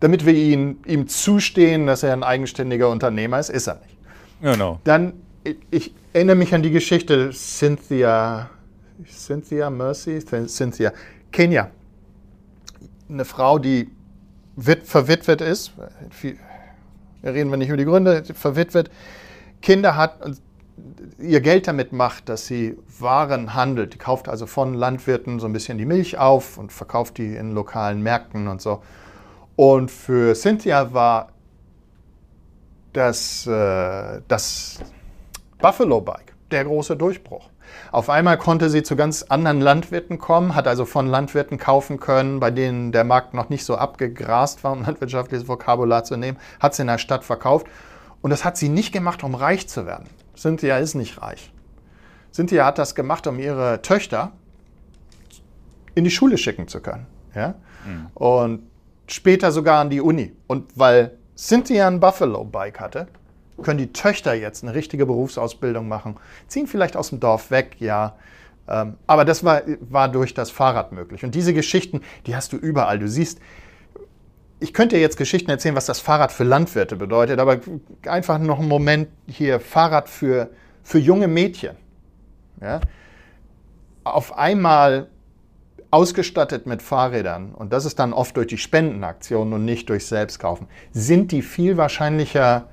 damit 0.00 0.26
wir 0.26 0.34
ihn, 0.34 0.78
ihm 0.86 1.08
zustehen, 1.08 1.86
dass 1.86 2.02
er 2.02 2.12
ein 2.12 2.22
eigenständiger 2.22 2.90
Unternehmer 2.90 3.38
ist? 3.38 3.50
Ist 3.50 3.66
er 3.66 3.76
nicht. 3.76 3.96
Genau. 4.40 4.80
Dann, 4.84 5.14
ich, 5.44 5.56
ich 5.70 5.94
erinnere 6.12 6.36
mich 6.36 6.54
an 6.54 6.62
die 6.62 6.70
Geschichte 6.70 7.30
Cynthia, 7.32 8.50
Cynthia 9.06 9.70
Mercy, 9.70 10.20
Cynthia, 10.46 10.92
Kenia. 11.32 11.70
Eine 13.08 13.24
Frau, 13.24 13.58
die 13.58 13.90
verwitwet 14.56 15.40
ist, 15.40 15.72
reden 17.24 17.50
wir 17.50 17.56
nicht 17.56 17.68
über 17.68 17.76
die 17.76 17.84
Gründe, 17.84 18.22
verwitwet, 18.34 18.90
Kinder 19.62 19.96
hat 19.96 20.24
und 20.24 20.40
ihr 21.18 21.40
Geld 21.40 21.66
damit 21.66 21.92
macht, 21.92 22.28
dass 22.28 22.46
sie 22.46 22.76
Waren 22.98 23.54
handelt. 23.54 23.94
Die 23.94 23.98
kauft 23.98 24.28
also 24.28 24.46
von 24.46 24.74
Landwirten 24.74 25.40
so 25.40 25.46
ein 25.46 25.52
bisschen 25.52 25.78
die 25.78 25.86
Milch 25.86 26.18
auf 26.18 26.58
und 26.58 26.72
verkauft 26.72 27.18
die 27.18 27.34
in 27.34 27.52
lokalen 27.52 28.02
Märkten 28.02 28.48
und 28.48 28.60
so. 28.60 28.82
Und 29.56 29.90
für 29.90 30.34
Cynthia 30.34 30.92
war 30.92 31.28
das, 32.92 33.46
äh, 33.46 34.20
das 34.28 34.78
Buffalo 35.58 36.00
Bike 36.00 36.34
der 36.50 36.64
große 36.64 36.96
Durchbruch. 36.96 37.50
Auf 37.92 38.08
einmal 38.10 38.38
konnte 38.38 38.70
sie 38.70 38.82
zu 38.82 38.96
ganz 38.96 39.24
anderen 39.24 39.60
Landwirten 39.60 40.18
kommen, 40.18 40.54
hat 40.54 40.66
also 40.66 40.84
von 40.84 41.06
Landwirten 41.06 41.58
kaufen 41.58 42.00
können, 42.00 42.40
bei 42.40 42.50
denen 42.50 42.92
der 42.92 43.04
Markt 43.04 43.34
noch 43.34 43.48
nicht 43.48 43.64
so 43.64 43.76
abgegrast 43.76 44.64
war, 44.64 44.72
um 44.72 44.82
landwirtschaftliches 44.82 45.48
Vokabular 45.48 46.04
zu 46.04 46.16
nehmen, 46.16 46.38
hat 46.60 46.74
sie 46.74 46.82
in 46.82 46.88
der 46.88 46.98
Stadt 46.98 47.24
verkauft. 47.24 47.66
Und 48.20 48.30
das 48.30 48.44
hat 48.44 48.56
sie 48.56 48.68
nicht 48.68 48.92
gemacht, 48.92 49.22
um 49.22 49.34
reich 49.34 49.68
zu 49.68 49.86
werden. 49.86 50.08
Cynthia 50.38 50.78
ist 50.78 50.94
nicht 50.94 51.20
reich. 51.20 51.52
Cynthia 52.32 52.64
hat 52.64 52.78
das 52.78 52.94
gemacht, 52.94 53.26
um 53.26 53.38
ihre 53.38 53.82
Töchter 53.82 54.32
in 55.94 56.04
die 56.04 56.10
Schule 56.10 56.38
schicken 56.38 56.68
zu 56.68 56.80
können. 56.80 57.06
Ja? 57.34 57.54
Mhm. 57.84 58.06
Und 58.14 58.62
später 59.08 59.50
sogar 59.50 59.80
an 59.80 59.90
die 59.90 60.00
Uni. 60.00 60.32
Und 60.46 60.70
weil 60.76 61.18
Cynthia 61.36 61.88
ein 61.88 61.98
Buffalo-Bike 61.98 62.78
hatte, 62.80 63.08
können 63.62 63.78
die 63.78 63.92
Töchter 63.92 64.34
jetzt 64.34 64.62
eine 64.62 64.74
richtige 64.74 65.04
Berufsausbildung 65.06 65.88
machen, 65.88 66.16
ziehen 66.46 66.68
vielleicht 66.68 66.96
aus 66.96 67.08
dem 67.08 67.18
Dorf 67.18 67.50
weg, 67.50 67.76
ja, 67.80 68.14
Ähm, 68.68 68.98
aber 69.06 69.24
das 69.24 69.44
war, 69.44 69.62
war 69.80 70.08
durch 70.10 70.34
das 70.34 70.50
Fahrrad 70.50 70.92
möglich. 70.92 71.24
Und 71.24 71.34
diese 71.34 71.54
Geschichten, 71.54 72.02
die 72.26 72.36
hast 72.36 72.52
du 72.52 72.56
überall. 72.58 72.98
Du 72.98 73.08
siehst, 73.08 73.40
ich 74.60 74.74
könnte 74.74 74.96
dir 74.96 75.02
jetzt 75.02 75.16
Geschichten 75.16 75.50
erzählen, 75.50 75.76
was 75.76 75.86
das 75.86 76.00
Fahrrad 76.00 76.32
für 76.32 76.44
Landwirte 76.44 76.96
bedeutet, 76.96 77.38
aber 77.38 77.60
einfach 78.06 78.38
noch 78.38 78.58
einen 78.58 78.68
Moment 78.68 79.08
hier, 79.26 79.60
Fahrrad 79.60 80.08
für, 80.08 80.50
für 80.82 80.98
junge 80.98 81.28
Mädchen. 81.28 81.76
Ja? 82.60 82.80
Auf 84.04 84.36
einmal 84.36 85.08
ausgestattet 85.90 86.66
mit 86.66 86.82
Fahrrädern, 86.82 87.54
und 87.54 87.72
das 87.72 87.84
ist 87.84 87.98
dann 87.98 88.12
oft 88.12 88.36
durch 88.36 88.48
die 88.48 88.58
Spendenaktionen 88.58 89.54
und 89.54 89.64
nicht 89.64 89.88
durch 89.88 90.06
Selbstkaufen, 90.06 90.66
sind 90.92 91.32
die 91.32 91.42
viel 91.42 91.76
wahrscheinlicher 91.76 92.68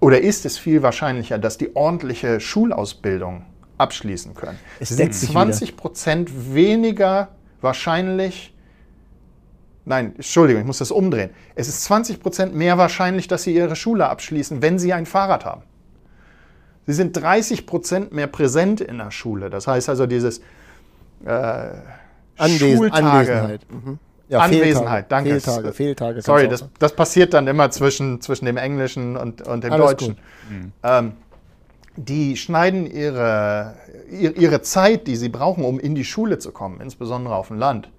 oder 0.00 0.20
ist 0.20 0.46
es 0.46 0.58
viel 0.58 0.82
wahrscheinlicher, 0.82 1.38
dass 1.38 1.58
die 1.58 1.74
ordentliche 1.74 2.38
Schulausbildung 2.38 3.46
abschließen 3.78 4.34
können. 4.34 4.58
Es 4.78 4.90
sind 4.90 5.12
20 5.12 5.76
Prozent 5.76 6.54
weniger 6.54 7.28
wahrscheinlich, 7.60 8.54
nein, 9.88 10.14
Entschuldigung, 10.14 10.62
ich 10.62 10.66
muss 10.66 10.78
das 10.78 10.90
umdrehen. 10.90 11.30
Es 11.54 11.68
ist 11.68 11.84
20 11.84 12.20
Prozent 12.20 12.54
mehr 12.54 12.78
wahrscheinlich, 12.78 13.26
dass 13.26 13.42
sie 13.42 13.54
ihre 13.54 13.74
Schule 13.74 14.08
abschließen, 14.08 14.62
wenn 14.62 14.78
sie 14.78 14.92
ein 14.92 15.06
Fahrrad 15.06 15.44
haben. 15.44 15.62
Sie 16.86 16.94
sind 16.94 17.16
30 17.16 17.66
Prozent 17.66 18.12
mehr 18.12 18.28
präsent 18.28 18.80
in 18.80 18.98
der 18.98 19.10
Schule. 19.10 19.50
Das 19.50 19.66
heißt 19.66 19.88
also 19.88 20.06
dieses 20.06 20.38
äh, 21.24 21.70
Anwesen, 22.36 22.76
Schultage, 22.76 23.06
Anwesenheit. 23.06 23.66
Mhm. 23.70 23.98
Ja, 24.28 24.40
Anwesenheit, 24.40 25.10
danke. 25.10 25.40
Fehltage, 25.40 25.72
Fehltage. 25.72 26.22
Sorry, 26.22 26.48
das, 26.48 26.64
das, 26.78 26.94
passiert 26.94 27.32
dann 27.32 27.46
immer 27.46 27.70
zwischen, 27.70 28.20
zwischen 28.20 28.44
dem 28.44 28.58
Englischen 28.58 29.16
und, 29.16 29.46
und 29.46 29.64
dem 29.64 29.72
Alles 29.72 29.86
Deutschen. 29.86 30.18
Mhm. 30.50 30.72
Ähm, 30.82 31.12
die 31.96 32.36
schneiden 32.36 32.86
ihre, 32.86 33.74
ihre 34.10 34.62
Zeit, 34.62 35.06
die 35.06 35.16
sie 35.16 35.28
brauchen, 35.28 35.64
um 35.64 35.80
in 35.80 35.94
die 35.94 36.04
Schule 36.04 36.38
zu 36.38 36.52
kommen, 36.52 36.80
insbesondere 36.80 37.34
auf 37.34 37.48
dem 37.48 37.58
Land, 37.58 37.90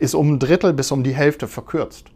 ist 0.00 0.14
um 0.14 0.32
ein 0.32 0.38
Drittel 0.38 0.72
bis 0.72 0.90
um 0.90 1.04
die 1.04 1.14
Hälfte 1.14 1.46
verkürzt. 1.46 2.06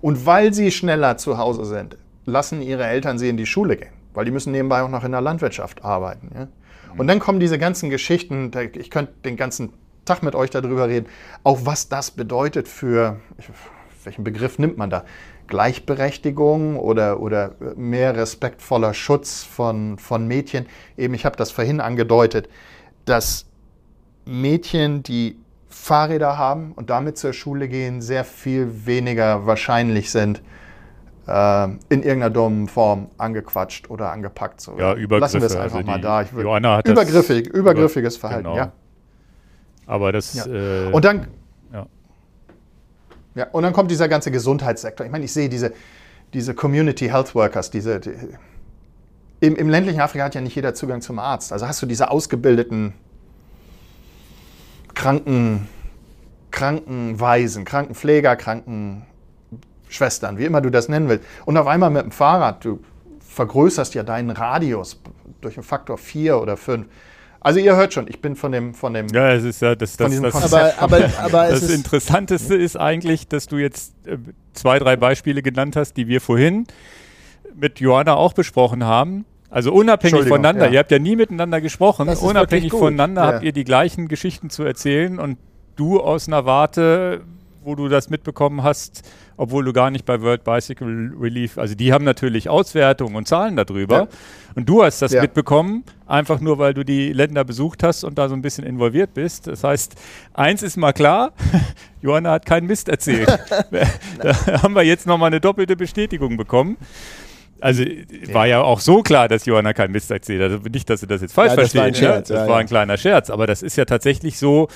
Und 0.00 0.26
weil 0.26 0.52
sie 0.52 0.70
schneller 0.70 1.16
zu 1.16 1.38
Hause 1.38 1.64
sind, 1.64 1.96
lassen 2.24 2.62
ihre 2.62 2.84
Eltern 2.84 3.18
sie 3.18 3.28
in 3.28 3.36
die 3.36 3.46
Schule 3.46 3.76
gehen, 3.76 3.92
weil 4.14 4.24
die 4.24 4.30
müssen 4.30 4.50
nebenbei 4.50 4.82
auch 4.82 4.88
noch 4.88 5.04
in 5.04 5.12
der 5.12 5.20
Landwirtschaft 5.20 5.84
arbeiten. 5.84 6.30
Ja? 6.34 6.48
Und 6.96 7.06
dann 7.06 7.18
kommen 7.18 7.40
diese 7.40 7.58
ganzen 7.58 7.90
Geschichten, 7.90 8.50
ich 8.74 8.90
könnte 8.90 9.12
den 9.24 9.36
ganzen 9.36 9.72
Tag 10.04 10.22
mit 10.22 10.34
euch 10.34 10.50
darüber 10.50 10.88
reden, 10.88 11.06
auch 11.42 11.60
was 11.64 11.88
das 11.88 12.10
bedeutet 12.10 12.68
für, 12.68 13.20
welchen 14.04 14.24
Begriff 14.24 14.58
nimmt 14.58 14.78
man 14.78 14.90
da? 14.90 15.04
Gleichberechtigung 15.46 16.78
oder, 16.78 17.20
oder 17.20 17.54
mehr 17.76 18.16
respektvoller 18.16 18.94
Schutz 18.94 19.42
von, 19.42 19.98
von 19.98 20.26
Mädchen. 20.26 20.66
Eben, 20.96 21.12
ich 21.12 21.26
habe 21.26 21.36
das 21.36 21.50
vorhin 21.50 21.80
angedeutet, 21.80 22.48
dass 23.04 23.46
Mädchen, 24.24 25.02
die 25.02 25.36
Fahrräder 25.74 26.38
haben 26.38 26.72
und 26.72 26.88
damit 26.88 27.18
zur 27.18 27.32
Schule 27.32 27.68
gehen, 27.68 28.00
sehr 28.00 28.24
viel 28.24 28.86
weniger 28.86 29.46
wahrscheinlich 29.46 30.10
sind, 30.10 30.40
äh, 31.26 31.64
in 31.64 32.02
irgendeiner 32.02 32.30
dummen 32.30 32.68
Form 32.68 33.08
angequatscht 33.18 33.90
oder 33.90 34.12
angepackt 34.12 34.60
zu 34.60 34.78
werden. 34.78 34.80
Ja, 34.80 34.94
Übergriffe. 34.94 35.38
Lassen 35.38 35.40
wir 35.40 35.46
es 35.46 35.56
einfach 35.56 35.76
also 35.78 35.86
mal 35.86 36.00
da. 36.00 36.22
Ich 36.22 36.32
Johanna 36.32 36.76
hat 36.78 36.88
übergriffig, 36.88 37.48
übergriffiges 37.48 38.16
Verhalten, 38.16 38.44
genau. 38.44 38.56
ja. 38.56 38.72
Aber 39.86 40.12
das. 40.12 40.34
Ja. 40.34 40.46
Äh, 40.46 40.92
und 40.92 41.04
dann. 41.04 41.26
Ja. 41.72 41.86
ja. 43.34 43.46
Und 43.52 43.64
dann 43.64 43.72
kommt 43.72 43.90
dieser 43.90 44.08
ganze 44.08 44.30
Gesundheitssektor. 44.30 45.04
Ich 45.04 45.12
meine, 45.12 45.24
ich 45.24 45.32
sehe 45.32 45.48
diese, 45.48 45.72
diese 46.32 46.54
Community 46.54 47.08
Health 47.08 47.34
Workers, 47.34 47.70
diese. 47.70 48.00
Die, 48.00 48.14
im, 49.40 49.56
Im 49.56 49.68
ländlichen 49.68 50.00
Afrika 50.00 50.24
hat 50.24 50.34
ja 50.34 50.40
nicht 50.40 50.54
jeder 50.54 50.72
Zugang 50.72 51.02
zum 51.02 51.18
Arzt. 51.18 51.52
Also 51.52 51.68
hast 51.68 51.82
du 51.82 51.86
diese 51.86 52.10
ausgebildeten 52.10 52.94
Kranken, 54.94 55.68
Krankenweisen, 56.50 57.64
Krankenpfleger, 57.64 58.36
Krankenschwestern, 58.36 60.38
wie 60.38 60.44
immer 60.44 60.60
du 60.60 60.70
das 60.70 60.88
nennen 60.88 61.08
willst. 61.08 61.24
Und 61.44 61.56
auf 61.56 61.66
einmal 61.66 61.90
mit 61.90 62.02
dem 62.02 62.12
Fahrrad, 62.12 62.64
du 62.64 62.80
vergrößerst 63.20 63.94
ja 63.94 64.02
deinen 64.02 64.30
Radius 64.30 65.00
durch 65.40 65.56
einen 65.56 65.64
Faktor 65.64 65.98
4 65.98 66.40
oder 66.40 66.56
5. 66.56 66.86
Also 67.40 67.60
ihr 67.60 67.76
hört 67.76 67.92
schon, 67.92 68.08
ich 68.08 68.22
bin 68.22 68.36
von 68.36 68.52
dem, 68.52 68.72
von 68.72 68.94
dem. 68.94 69.08
Ja, 69.08 69.32
es 69.32 69.44
ist 69.44 69.60
ja 69.60 69.74
das, 69.74 69.98
das, 69.98 70.18
das, 70.18 70.44
aber, 70.44 70.72
aber, 70.78 71.10
aber 71.18 71.48
das 71.48 71.68
Interessanteste 71.68 72.54
ist 72.54 72.76
eigentlich, 72.76 73.28
dass 73.28 73.46
du 73.46 73.58
jetzt 73.58 73.92
äh, 74.06 74.16
zwei, 74.54 74.78
drei 74.78 74.96
Beispiele 74.96 75.42
genannt 75.42 75.76
hast, 75.76 75.98
die 75.98 76.08
wir 76.08 76.22
vorhin 76.22 76.66
mit 77.54 77.80
Johanna 77.80 78.14
auch 78.14 78.32
besprochen 78.32 78.84
haben. 78.84 79.26
Also 79.54 79.72
unabhängig 79.72 80.26
voneinander. 80.26 80.66
Ja. 80.66 80.72
Ihr 80.72 80.78
habt 80.80 80.90
ja 80.90 80.98
nie 80.98 81.14
miteinander 81.14 81.60
gesprochen. 81.60 82.08
Unabhängig 82.08 82.72
voneinander 82.72 83.22
ja. 83.22 83.32
habt 83.34 83.44
ihr 83.44 83.52
die 83.52 83.62
gleichen 83.62 84.08
Geschichten 84.08 84.50
zu 84.50 84.64
erzählen 84.64 85.20
und 85.20 85.38
du 85.76 86.00
aus 86.00 86.26
einer 86.26 86.44
Warte, 86.44 87.20
wo 87.62 87.76
du 87.76 87.86
das 87.86 88.10
mitbekommen 88.10 88.64
hast, 88.64 89.08
obwohl 89.36 89.64
du 89.64 89.72
gar 89.72 89.92
nicht 89.92 90.04
bei 90.04 90.20
World 90.20 90.42
Bicycle 90.42 91.12
Relief, 91.20 91.56
also 91.56 91.76
die 91.76 91.92
haben 91.92 92.04
natürlich 92.04 92.48
Auswertungen 92.48 93.14
und 93.14 93.28
Zahlen 93.28 93.54
darüber. 93.54 93.96
Ja. 93.96 94.08
Und 94.56 94.68
du 94.68 94.82
hast 94.82 95.00
das 95.00 95.12
ja. 95.12 95.22
mitbekommen, 95.22 95.84
einfach 96.08 96.40
nur, 96.40 96.58
weil 96.58 96.74
du 96.74 96.84
die 96.84 97.12
Länder 97.12 97.44
besucht 97.44 97.84
hast 97.84 98.02
und 98.02 98.18
da 98.18 98.28
so 98.28 98.34
ein 98.34 98.42
bisschen 98.42 98.64
involviert 98.64 99.14
bist. 99.14 99.46
Das 99.46 99.62
heißt, 99.62 99.94
eins 100.32 100.64
ist 100.64 100.76
mal 100.76 100.92
klar, 100.92 101.30
Johanna 102.02 102.32
hat 102.32 102.44
keinen 102.44 102.66
Mist 102.66 102.88
erzählt. 102.88 103.28
da 104.18 104.62
haben 104.64 104.74
wir 104.74 104.82
jetzt 104.82 105.06
nochmal 105.06 105.28
eine 105.28 105.40
doppelte 105.40 105.76
Bestätigung 105.76 106.36
bekommen. 106.36 106.76
Also 107.60 107.82
ja. 107.82 108.34
war 108.34 108.46
ja 108.46 108.62
auch 108.62 108.80
so 108.80 109.02
klar, 109.02 109.28
dass 109.28 109.46
Johanna 109.46 109.72
keinen 109.72 109.92
Mist 109.92 110.10
erzählt 110.10 110.42
hat. 110.42 110.50
Also 110.50 110.68
nicht, 110.68 110.88
dass 110.90 111.00
du 111.00 111.06
das 111.06 111.22
jetzt 111.22 111.32
falsch 111.32 111.50
ja, 111.50 111.56
das 111.56 111.72
versteht. 111.72 111.94
War 111.94 112.12
Scherz, 112.12 112.28
ja, 112.28 112.36
das 112.36 112.48
war 112.48 112.58
ein 112.58 112.66
kleiner 112.66 112.96
Scherz. 112.96 113.30
Aber 113.30 113.46
das 113.46 113.62
ist 113.62 113.76
ja 113.76 113.84
tatsächlich 113.84 114.38
so 114.38 114.68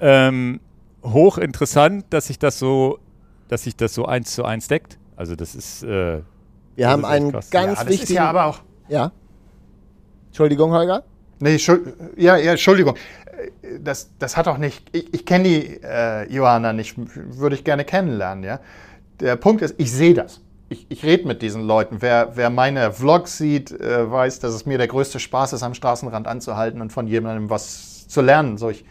ähm, 0.00 0.60
hochinteressant, 1.02 2.04
dass 2.10 2.26
sich 2.26 2.38
das 2.38 2.58
so 2.58 2.98
dass 3.50 3.64
sich 3.64 3.76
das 3.76 3.94
so 3.94 4.06
eins 4.06 4.32
zu 4.32 4.44
eins 4.44 4.68
deckt. 4.68 4.98
Also 5.16 5.34
das 5.34 5.54
ist. 5.54 5.82
Äh, 5.82 5.86
Wir 5.86 6.22
das 6.76 6.86
haben 6.86 7.00
ist 7.02 7.08
einen 7.08 7.32
krass. 7.32 7.50
ganz 7.50 7.80
ja, 7.80 7.88
wichtigen. 7.88 8.02
Ist 8.04 8.10
ja 8.16 8.30
aber 8.30 8.46
auch. 8.46 8.60
Ja. 8.88 9.12
Entschuldigung, 10.28 10.70
Holger. 10.70 11.02
Nee, 11.40 11.58
ja, 12.16 12.36
ja, 12.36 12.52
Entschuldigung. 12.52 12.94
Das, 13.80 14.10
das 14.18 14.36
hat 14.36 14.46
auch 14.46 14.58
nicht. 14.58 14.84
Ich, 14.94 15.12
ich 15.12 15.26
kenne 15.26 15.44
die 15.44 15.80
äh, 15.82 16.32
Johanna 16.32 16.72
nicht, 16.72 16.94
würde 16.96 17.56
ich 17.56 17.64
gerne 17.64 17.84
kennenlernen, 17.84 18.44
ja. 18.44 18.60
Der 19.18 19.36
Punkt 19.36 19.62
ist, 19.62 19.74
ich 19.78 19.90
sehe 19.90 20.14
das. 20.14 20.40
Ich, 20.72 20.86
ich 20.88 21.04
rede 21.04 21.26
mit 21.26 21.42
diesen 21.42 21.66
Leuten. 21.66 21.96
Wer, 22.00 22.36
wer 22.36 22.48
meine 22.48 22.92
Vlogs 22.92 23.36
sieht, 23.36 23.72
äh, 23.72 24.08
weiß, 24.08 24.38
dass 24.38 24.54
es 24.54 24.66
mir 24.66 24.78
der 24.78 24.86
größte 24.86 25.18
Spaß 25.18 25.52
ist, 25.52 25.64
am 25.64 25.74
Straßenrand 25.74 26.28
anzuhalten 26.28 26.80
und 26.80 26.92
von 26.92 27.08
jemandem 27.08 27.50
was 27.50 28.06
zu 28.06 28.20
lernen. 28.20 28.56
So, 28.56 28.70
ich, 28.70 28.84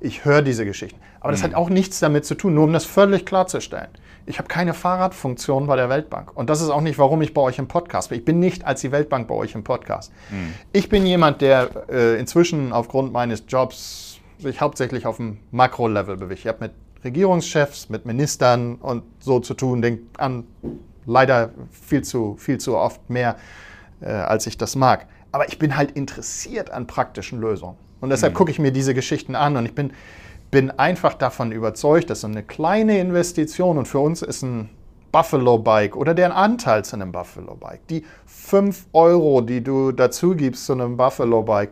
ich 0.00 0.24
höre 0.24 0.40
diese 0.40 0.64
Geschichten. 0.64 0.98
Aber 1.20 1.30
das 1.30 1.42
mhm. 1.42 1.48
hat 1.48 1.54
auch 1.56 1.68
nichts 1.68 2.00
damit 2.00 2.24
zu 2.24 2.34
tun, 2.34 2.54
nur 2.54 2.64
um 2.64 2.72
das 2.72 2.86
völlig 2.86 3.26
klarzustellen. 3.26 3.88
Ich 4.24 4.38
habe 4.38 4.48
keine 4.48 4.72
Fahrradfunktion 4.72 5.66
bei 5.66 5.76
der 5.76 5.90
Weltbank. 5.90 6.34
Und 6.34 6.48
das 6.48 6.62
ist 6.62 6.70
auch 6.70 6.80
nicht, 6.80 6.98
warum 6.98 7.20
ich 7.20 7.34
bei 7.34 7.42
euch 7.42 7.58
im 7.58 7.68
Podcast 7.68 8.08
bin. 8.08 8.18
Ich 8.18 8.24
bin 8.24 8.40
nicht 8.40 8.64
als 8.64 8.80
die 8.80 8.90
Weltbank 8.90 9.28
bei 9.28 9.34
euch 9.34 9.54
im 9.54 9.62
Podcast. 9.62 10.12
Mhm. 10.30 10.54
Ich 10.72 10.88
bin 10.88 11.04
jemand, 11.04 11.42
der 11.42 11.68
äh, 11.90 12.18
inzwischen 12.18 12.72
aufgrund 12.72 13.12
meines 13.12 13.44
Jobs 13.46 14.20
sich 14.38 14.62
hauptsächlich 14.62 15.04
auf 15.04 15.18
dem 15.18 15.36
Makro-Level 15.50 16.16
bewegt. 16.16 16.40
Ich 16.40 16.46
habe 16.46 16.60
mit 16.60 16.72
Regierungschefs, 17.04 17.90
mit 17.90 18.06
Ministern 18.06 18.76
und 18.76 19.02
so 19.18 19.40
zu 19.40 19.52
tun, 19.52 19.82
denk 19.82 20.00
an 20.16 20.44
leider 21.06 21.50
viel 21.70 22.02
zu, 22.02 22.36
viel 22.36 22.58
zu 22.58 22.76
oft 22.76 23.10
mehr, 23.10 23.36
äh, 24.00 24.06
als 24.06 24.46
ich 24.46 24.58
das 24.58 24.76
mag. 24.76 25.06
Aber 25.32 25.48
ich 25.48 25.58
bin 25.58 25.76
halt 25.76 25.92
interessiert 25.92 26.70
an 26.70 26.86
praktischen 26.86 27.40
Lösungen. 27.40 27.76
Und 28.00 28.10
deshalb 28.10 28.32
mhm. 28.32 28.36
gucke 28.36 28.50
ich 28.50 28.58
mir 28.58 28.72
diese 28.72 28.94
Geschichten 28.94 29.34
an 29.34 29.56
und 29.56 29.66
ich 29.66 29.74
bin, 29.74 29.92
bin 30.50 30.70
einfach 30.70 31.14
davon 31.14 31.52
überzeugt, 31.52 32.10
dass 32.10 32.22
so 32.22 32.26
eine 32.26 32.42
kleine 32.42 32.98
Investition 32.98 33.78
und 33.78 33.86
für 33.86 34.00
uns 34.00 34.22
ist 34.22 34.42
ein 34.42 34.70
Buffalo 35.12 35.58
Bike 35.58 35.96
oder 35.96 36.14
der 36.14 36.34
Anteil 36.34 36.84
zu 36.84 36.96
einem 36.96 37.12
Buffalo 37.12 37.54
Bike, 37.56 37.86
die 37.88 38.04
5 38.26 38.86
Euro, 38.92 39.40
die 39.40 39.62
du 39.62 39.92
dazu 39.92 40.34
gibst 40.34 40.66
zu 40.66 40.72
einem 40.72 40.96
Buffalo 40.96 41.42
Bike, 41.42 41.70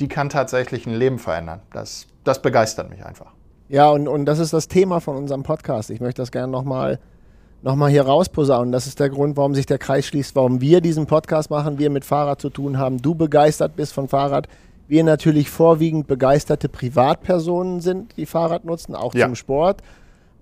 die 0.00 0.08
kann 0.08 0.28
tatsächlich 0.28 0.86
ein 0.86 0.94
Leben 0.94 1.18
verändern. 1.18 1.60
Das, 1.72 2.06
das 2.24 2.42
begeistert 2.42 2.90
mich 2.90 3.04
einfach. 3.04 3.32
Ja, 3.68 3.90
und, 3.90 4.08
und 4.08 4.24
das 4.24 4.40
ist 4.40 4.52
das 4.52 4.66
Thema 4.66 5.00
von 5.00 5.16
unserem 5.16 5.44
Podcast. 5.44 5.90
Ich 5.90 6.00
möchte 6.00 6.22
das 6.22 6.32
gerne 6.32 6.50
nochmal 6.50 6.98
noch 7.62 7.76
mal 7.76 7.90
hier 7.90 8.02
rausposaunen. 8.02 8.72
Das 8.72 8.86
ist 8.86 9.00
der 9.00 9.10
Grund, 9.10 9.36
warum 9.36 9.54
sich 9.54 9.66
der 9.66 9.78
Kreis 9.78 10.06
schließt, 10.06 10.34
warum 10.36 10.60
wir 10.60 10.80
diesen 10.80 11.06
Podcast 11.06 11.50
machen, 11.50 11.78
wir 11.78 11.90
mit 11.90 12.04
Fahrrad 12.04 12.40
zu 12.40 12.50
tun 12.50 12.78
haben, 12.78 13.02
du 13.02 13.14
begeistert 13.14 13.76
bist 13.76 13.92
von 13.92 14.08
Fahrrad 14.08 14.48
wir 14.90 15.04
natürlich 15.04 15.50
vorwiegend 15.50 16.08
begeisterte 16.08 16.68
Privatpersonen 16.68 17.80
sind, 17.80 18.16
die 18.16 18.26
Fahrrad 18.26 18.64
nutzen, 18.64 18.96
auch 18.96 19.14
ja. 19.14 19.26
zum 19.26 19.36
Sport. 19.36 19.82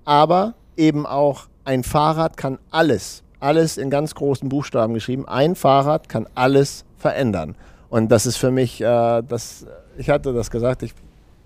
Aber 0.06 0.54
eben 0.74 1.04
auch 1.04 1.48
ein 1.66 1.84
Fahrrad 1.84 2.38
kann 2.38 2.58
alles, 2.70 3.22
alles 3.40 3.76
in 3.76 3.90
ganz 3.90 4.14
großen 4.14 4.48
Buchstaben 4.48 4.94
geschrieben, 4.94 5.28
ein 5.28 5.54
Fahrrad 5.54 6.08
kann 6.08 6.26
alles 6.34 6.86
verändern. 6.96 7.56
Und 7.90 8.10
das 8.10 8.24
ist 8.24 8.38
für 8.38 8.50
mich, 8.50 8.80
äh, 8.80 9.22
das, 9.22 9.66
ich 9.98 10.08
hatte 10.08 10.32
das 10.32 10.50
gesagt, 10.50 10.82
ich, 10.82 10.94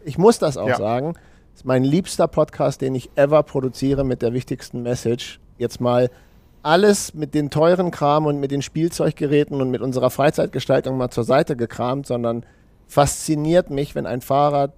ich 0.04 0.16
muss 0.16 0.38
das 0.38 0.56
auch 0.56 0.68
ja. 0.68 0.76
sagen. 0.76 1.14
Das 1.50 1.62
ist 1.62 1.64
mein 1.64 1.82
liebster 1.82 2.28
Podcast, 2.28 2.82
den 2.82 2.94
ich 2.94 3.10
ever 3.16 3.42
produziere 3.42 4.04
mit 4.04 4.22
der 4.22 4.32
wichtigsten 4.32 4.84
Message. 4.84 5.40
Jetzt 5.62 5.80
mal 5.80 6.10
alles 6.62 7.14
mit 7.14 7.34
den 7.34 7.50
teuren 7.50 7.92
Kram 7.92 8.26
und 8.26 8.40
mit 8.40 8.50
den 8.50 8.62
Spielzeuggeräten 8.62 9.60
und 9.60 9.70
mit 9.70 9.80
unserer 9.80 10.10
Freizeitgestaltung 10.10 10.96
mal 10.96 11.10
zur 11.10 11.24
Seite 11.24 11.56
gekramt, 11.56 12.06
sondern 12.06 12.44
fasziniert 12.88 13.70
mich, 13.70 13.94
wenn 13.94 14.06
ein 14.06 14.20
Fahrrad 14.20 14.72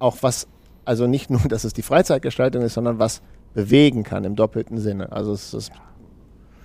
auch 0.00 0.18
was, 0.22 0.48
also 0.84 1.06
nicht 1.06 1.30
nur, 1.30 1.40
dass 1.48 1.62
es 1.62 1.72
die 1.72 1.82
Freizeitgestaltung 1.82 2.62
ist, 2.62 2.74
sondern 2.74 2.98
was 2.98 3.22
bewegen 3.54 4.02
kann 4.02 4.24
im 4.24 4.34
doppelten 4.34 4.78
Sinne. 4.78 5.12
Also 5.12 5.32
es 5.32 5.54
ist, 5.54 5.72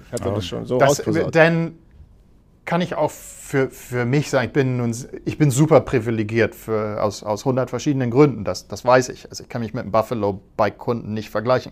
ich 0.08 0.14
hatte 0.14 0.34
das 0.34 0.46
schon 0.46 0.66
so 0.66 0.80
das, 0.80 1.04
Denn 1.32 1.78
kann 2.70 2.82
ich 2.82 2.94
auch 2.94 3.10
für, 3.10 3.72
für 3.72 4.06
mich 4.06 4.30
sagen, 4.30 4.46
ich 4.46 4.54
bin, 4.54 4.78
nun, 4.78 4.96
ich 5.26 5.40
bin 5.40 5.50
super 5.50 5.80
privilegiert 5.82 6.54
für, 6.54 7.02
aus, 7.02 7.24
aus 7.24 7.42
100 7.42 7.68
verschiedenen 7.68 8.12
Gründen, 8.12 8.44
das, 8.44 8.68
das 8.68 8.86
weiß 8.86 9.10
ich. 9.10 9.28
Also 9.28 9.42
ich 9.42 9.50
kann 9.50 9.64
mich 9.64 9.74
mit 9.74 9.82
einem 9.82 9.92
Buffalo-Bike-Kunden 9.92 11.12
nicht 11.12 11.32
vergleichen. 11.32 11.72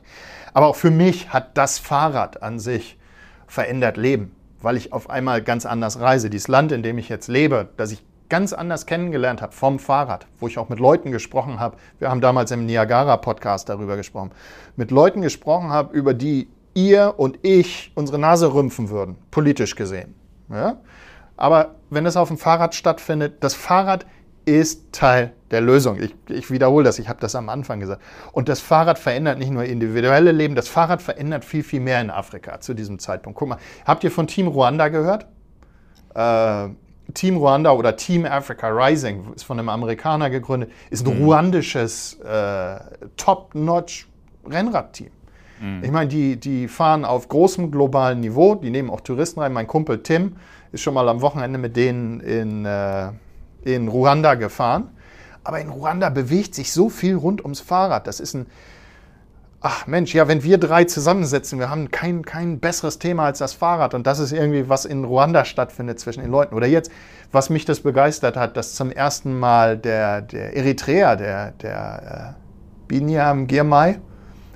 Aber 0.55 0.65
auch 0.65 0.75
für 0.75 0.89
mich 0.89 1.31
hat 1.31 1.55
das 1.55 1.77
Fahrrad 1.77 2.41
an 2.41 2.57
sich 2.57 2.97
verändert 3.45 3.95
Leben, 3.97 4.35
weil 4.59 4.75
ich 4.75 4.91
auf 4.91 5.11
einmal 5.11 5.43
ganz 5.43 5.67
anders 5.67 5.99
reise. 5.99 6.31
Dieses 6.31 6.47
Land, 6.47 6.71
in 6.71 6.81
dem 6.81 6.97
ich 6.97 7.09
jetzt 7.09 7.27
lebe, 7.27 7.69
das 7.77 7.91
ich 7.91 8.03
ganz 8.27 8.53
anders 8.53 8.87
kennengelernt 8.87 9.43
habe 9.43 9.53
vom 9.53 9.77
Fahrrad, 9.77 10.25
wo 10.39 10.47
ich 10.47 10.57
auch 10.57 10.67
mit 10.67 10.79
Leuten 10.79 11.11
gesprochen 11.11 11.59
habe. 11.59 11.77
Wir 11.99 12.09
haben 12.09 12.21
damals 12.21 12.49
im 12.49 12.65
Niagara-Podcast 12.65 13.69
darüber 13.69 13.97
gesprochen. 13.97 14.31
Mit 14.77 14.89
Leuten 14.89 15.21
gesprochen 15.21 15.69
habe, 15.69 15.95
über 15.95 16.15
die 16.15 16.47
ihr 16.73 17.13
und 17.17 17.37
ich 17.43 17.91
unsere 17.93 18.17
Nase 18.17 18.51
rümpfen 18.51 18.89
würden, 18.89 19.15
politisch 19.29 19.75
gesehen. 19.75 20.16
Ja? 20.49 20.77
Aber 21.35 21.75
wenn 21.89 22.05
es 22.05 22.17
auf 22.17 22.27
dem 22.29 22.37
Fahrrad 22.37 22.75
stattfindet, 22.75 23.43
das 23.43 23.53
Fahrrad 23.53 24.05
ist 24.45 24.93
Teil 24.93 25.33
der 25.51 25.61
Lösung. 25.61 26.01
Ich, 26.01 26.15
ich 26.29 26.49
wiederhole 26.49 26.85
das, 26.85 26.99
ich 26.99 27.09
habe 27.09 27.19
das 27.19 27.35
am 27.35 27.49
Anfang 27.49 27.79
gesagt. 27.79 28.01
Und 28.31 28.47
das 28.49 28.61
Fahrrad 28.61 28.97
verändert 28.97 29.39
nicht 29.39 29.51
nur 29.51 29.65
individuelle 29.65 30.31
Leben, 30.31 30.55
das 30.55 30.69
Fahrrad 30.69 31.01
verändert 31.01 31.43
viel, 31.43 31.63
viel 31.63 31.81
mehr 31.81 32.01
in 32.01 32.09
Afrika 32.09 32.59
zu 32.61 32.73
diesem 32.73 32.97
Zeitpunkt. 32.97 33.37
Guck 33.37 33.49
mal, 33.49 33.57
habt 33.85 34.03
ihr 34.03 34.11
von 34.11 34.25
Team 34.27 34.47
Ruanda 34.47 34.87
gehört? 34.87 35.25
Äh, 36.15 36.69
Team 37.13 37.37
Ruanda 37.37 37.71
oder 37.71 37.95
Team 37.95 38.25
Africa 38.25 38.69
Rising 38.69 39.33
ist 39.35 39.43
von 39.43 39.59
einem 39.59 39.69
Amerikaner 39.69 40.29
gegründet, 40.29 40.71
ist 40.89 41.05
ein 41.07 41.17
mhm. 41.17 41.25
ruandisches 41.25 42.19
äh, 42.21 42.79
Top-Notch 43.15 44.07
Rennradteam. 44.45 45.11
Mhm. 45.59 45.83
Ich 45.83 45.91
meine, 45.91 46.07
die, 46.07 46.37
die 46.37 46.67
fahren 46.67 47.05
auf 47.05 47.29
großem 47.29 47.71
globalen 47.71 48.19
Niveau, 48.19 48.55
die 48.55 48.69
nehmen 48.69 48.89
auch 48.89 49.01
Touristen 49.01 49.39
rein. 49.39 49.53
Mein 49.53 49.67
Kumpel 49.67 50.03
Tim 50.03 50.35
ist 50.71 50.81
schon 50.81 50.93
mal 50.93 51.07
am 51.09 51.21
Wochenende 51.21 51.57
mit 51.57 51.75
denen 51.75 52.19
in, 52.19 52.65
äh, 52.65 53.09
in 53.63 53.87
Ruanda 53.87 54.35
gefahren. 54.35 54.89
Aber 55.43 55.59
in 55.61 55.69
Ruanda 55.69 56.09
bewegt 56.09 56.55
sich 56.55 56.73
so 56.73 56.89
viel 56.89 57.15
rund 57.15 57.41
ums 57.41 57.61
Fahrrad. 57.61 58.05
Das 58.05 58.19
ist 58.19 58.33
ein, 58.33 58.47
ach 59.61 59.87
Mensch, 59.87 60.13
ja, 60.13 60.27
wenn 60.27 60.43
wir 60.43 60.57
drei 60.57 60.83
zusammensitzen, 60.83 61.57
wir 61.57 61.69
haben 61.69 61.89
kein, 61.89 62.23
kein 62.23 62.59
besseres 62.59 62.99
Thema 62.99 63.25
als 63.25 63.39
das 63.39 63.53
Fahrrad. 63.53 63.93
Und 63.93 64.05
das 64.05 64.19
ist 64.19 64.33
irgendwie, 64.33 64.67
was 64.67 64.85
in 64.85 65.05
Ruanda 65.05 65.45
stattfindet 65.45 65.99
zwischen 65.99 66.21
den 66.21 66.31
Leuten. 66.31 66.53
Oder 66.53 66.67
jetzt, 66.67 66.91
was 67.31 67.49
mich 67.49 67.63
das 67.63 67.79
begeistert 67.79 68.35
hat, 68.35 68.57
dass 68.57 68.75
zum 68.75 68.91
ersten 68.91 69.39
Mal 69.39 69.77
der, 69.77 70.21
der 70.21 70.55
Eritreer, 70.55 71.15
der, 71.15 71.51
der 71.51 72.35
äh, 72.35 72.41
Binyam 72.87 73.47
Girmay, 73.47 73.99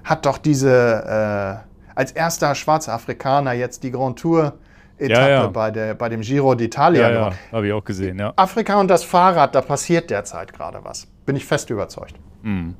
hat 0.04 0.26
doch 0.26 0.38
diese, 0.38 1.64
äh, 1.66 1.96
als 1.96 2.12
erster 2.12 2.56
schwarzer 2.56 2.94
Afrikaner 2.94 3.54
jetzt 3.54 3.84
die 3.84 3.92
Grand 3.92 4.20
Tour 4.20 4.54
Etappe 5.02 5.22
ja, 5.22 5.30
ja. 5.30 5.48
Bei, 5.48 5.72
der, 5.72 5.96
bei 5.96 6.10
dem 6.10 6.22
Giro 6.22 6.52
d'Italia 6.52 7.02
ja, 7.02 7.12
ja, 7.12 7.32
habe 7.52 7.68
ich 7.68 7.74
auch 7.74 7.84
gesehen, 7.84 8.20
ja. 8.20 8.34
Afrika 8.36 8.80
und 8.80 8.88
das 8.88 9.04
Fahrrad, 9.04 9.56
da 9.56 9.62
passiert 9.62 10.12
derzeit 10.12 10.54
gerade 10.54 10.80
was. 10.84 11.08
Bin 11.26 11.36
ich 11.36 11.46
fest 11.46 11.72
überzeugt. 11.72 12.16
Mhm. 12.44 12.76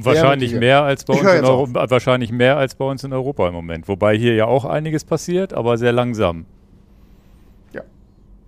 Wahrscheinlich 0.00 0.54
mehr, 0.54 0.82
als 0.82 1.04
bei 1.04 1.14
uns 1.14 1.32
in 1.32 1.44
Europa, 1.44 1.90
wahrscheinlich 1.90 2.30
mehr 2.30 2.56
als 2.56 2.74
bei 2.74 2.84
uns 2.84 3.02
in 3.02 3.12
Europa 3.12 3.48
im 3.48 3.54
Moment. 3.54 3.88
Wobei 3.88 4.16
hier 4.16 4.34
ja 4.34 4.44
auch 4.44 4.64
einiges 4.64 5.04
passiert, 5.04 5.52
aber 5.52 5.76
sehr 5.76 5.92
langsam. 5.92 6.44
Ja. 7.72 7.82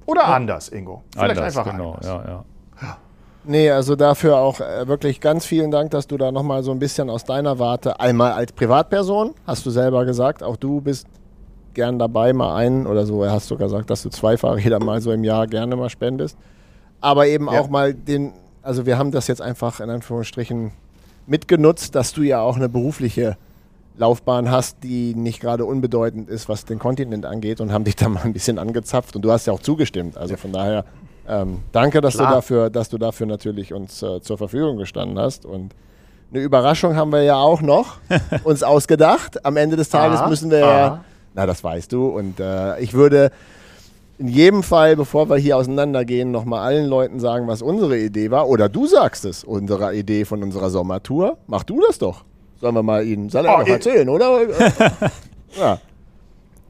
Oder 0.07 0.21
ja. 0.21 0.35
anders, 0.35 0.69
Ingo. 0.69 1.03
Vielleicht 1.13 1.39
anders, 1.39 1.57
einfach 1.57 1.73
genau, 1.73 1.93
anders. 1.93 2.07
Ja, 2.07 2.25
ja. 2.25 2.45
Nee, 3.45 3.71
also 3.71 3.97
dafür 3.97 4.37
auch 4.37 4.61
äh, 4.61 4.87
wirklich 4.87 5.21
ganz 5.21 5.47
vielen 5.47 5.71
Dank, 5.71 5.91
dass 5.93 6.07
du 6.07 6.19
da 6.19 6.31
nochmal 6.31 6.63
so 6.63 6.73
ein 6.73 6.79
bisschen 6.79 7.09
aus 7.09 7.25
deiner 7.25 7.59
Warte, 7.59 7.99
einmal 7.99 8.33
als 8.33 8.53
Privatperson, 8.53 9.35
hast 9.47 9.65
du 9.65 9.71
selber 9.71 10.05
gesagt, 10.05 10.43
auch 10.43 10.57
du 10.57 10.81
bist 10.81 11.07
gern 11.73 11.99
dabei, 11.99 12.33
mal 12.33 12.55
einen 12.57 12.87
oder 12.87 13.07
so, 13.07 13.25
hast 13.25 13.51
du 13.51 13.57
gesagt, 13.57 13.89
dass 13.89 14.03
du 14.03 14.11
zwei 14.11 14.37
Fahrräder 14.37 14.79
mal 14.85 15.01
so 15.01 15.11
im 15.13 15.25
Jahr 15.25 15.47
gerne 15.47 15.77
mal 15.77 15.89
spendest. 15.89 16.37
Aber 17.01 17.27
eben 17.27 17.47
ja. 17.47 17.59
auch 17.59 17.71
mal 17.71 17.95
den, 17.95 18.33
also 18.63 18.85
wir 18.85 18.99
haben 18.99 19.11
das 19.11 19.27
jetzt 19.27 19.41
einfach 19.41 19.81
in 19.81 19.89
Anführungsstrichen 19.89 20.73
mitgenutzt, 21.27 21.95
dass 21.95 22.13
du 22.13 22.23
ja 22.23 22.43
auch 22.43 22.57
eine 22.57 22.69
berufliche 22.69 23.39
Laufbahn 23.97 24.51
hast, 24.51 24.83
die 24.83 25.15
nicht 25.15 25.41
gerade 25.41 25.65
unbedeutend 25.65 26.29
ist, 26.29 26.49
was 26.49 26.65
den 26.65 26.79
Kontinent 26.79 27.25
angeht 27.25 27.61
und 27.61 27.73
haben 27.73 27.85
dich 27.85 27.97
da 27.97 28.09
mal 28.09 28.23
ein 28.23 28.33
bisschen 28.33 28.59
angezapft 28.59 29.17
und 29.17 29.23
du 29.23 29.33
hast 29.33 29.47
ja 29.47 29.53
auch 29.53 29.61
zugestimmt. 29.61 30.17
Also 30.19 30.37
von 30.37 30.53
daher 30.53 30.85
ähm, 31.29 31.61
danke, 31.73 32.01
dass 32.01 32.15
du 32.15 32.23
dafür, 32.23 32.71
dass 32.71 32.89
du 32.89 32.99
dafür 32.99 33.27
natürlich 33.27 33.73
uns 33.73 34.03
äh, 34.03 34.21
zur 34.21 34.39
Verfügung 34.39 34.77
gestanden 34.77 35.19
hast 35.19 35.47
und 35.47 35.75
eine 36.33 36.43
Überraschung 36.43 36.95
haben 36.95 37.11
wir 37.11 37.23
ja 37.23 37.37
auch 37.37 37.61
noch 37.61 37.97
uns 38.45 38.63
ausgedacht. 38.63 39.45
Am 39.45 39.57
Ende 39.57 39.77
des 39.77 39.89
Tages 39.89 40.21
müssen 40.29 40.51
wir 40.51 40.59
ja, 40.59 41.05
na 41.35 41.47
das 41.47 41.63
weißt 41.65 41.93
du 41.93 42.07
und 42.07 42.39
äh, 42.41 42.79
ich 42.81 42.95
würde 42.95 43.31
in 44.21 44.29
jedem 44.29 44.63
Fall, 44.63 44.97
bevor 44.97 45.31
wir 45.31 45.39
hier 45.39 45.57
auseinandergehen, 45.57 46.31
nochmal 46.31 46.61
allen 46.61 46.87
Leuten 46.87 47.21
sagen, 47.21 47.49
was 47.49 47.63
unsere 47.63 47.97
Idee 47.97 48.31
war. 48.31 48.49
Oder 48.49 48.69
du 48.69 48.87
sagst 48.87 49.25
es, 49.25 49.45
unsere 49.45 49.97
Idee 49.97 50.27
von 50.27 50.43
unserer 50.43 50.69
Sommertour. 50.69 51.39
Mach 51.47 51.65
du 51.65 51.81
das 51.81 51.97
doch. 51.97 52.25
Sollen 52.61 52.75
wir 52.75 52.83
mal 52.83 53.07
Ihnen 53.07 53.31
soll 53.31 53.47
oh, 53.47 53.59
noch 53.61 53.67
erzählen, 53.67 54.07
oder? 54.11 54.43
ja. 55.59 55.79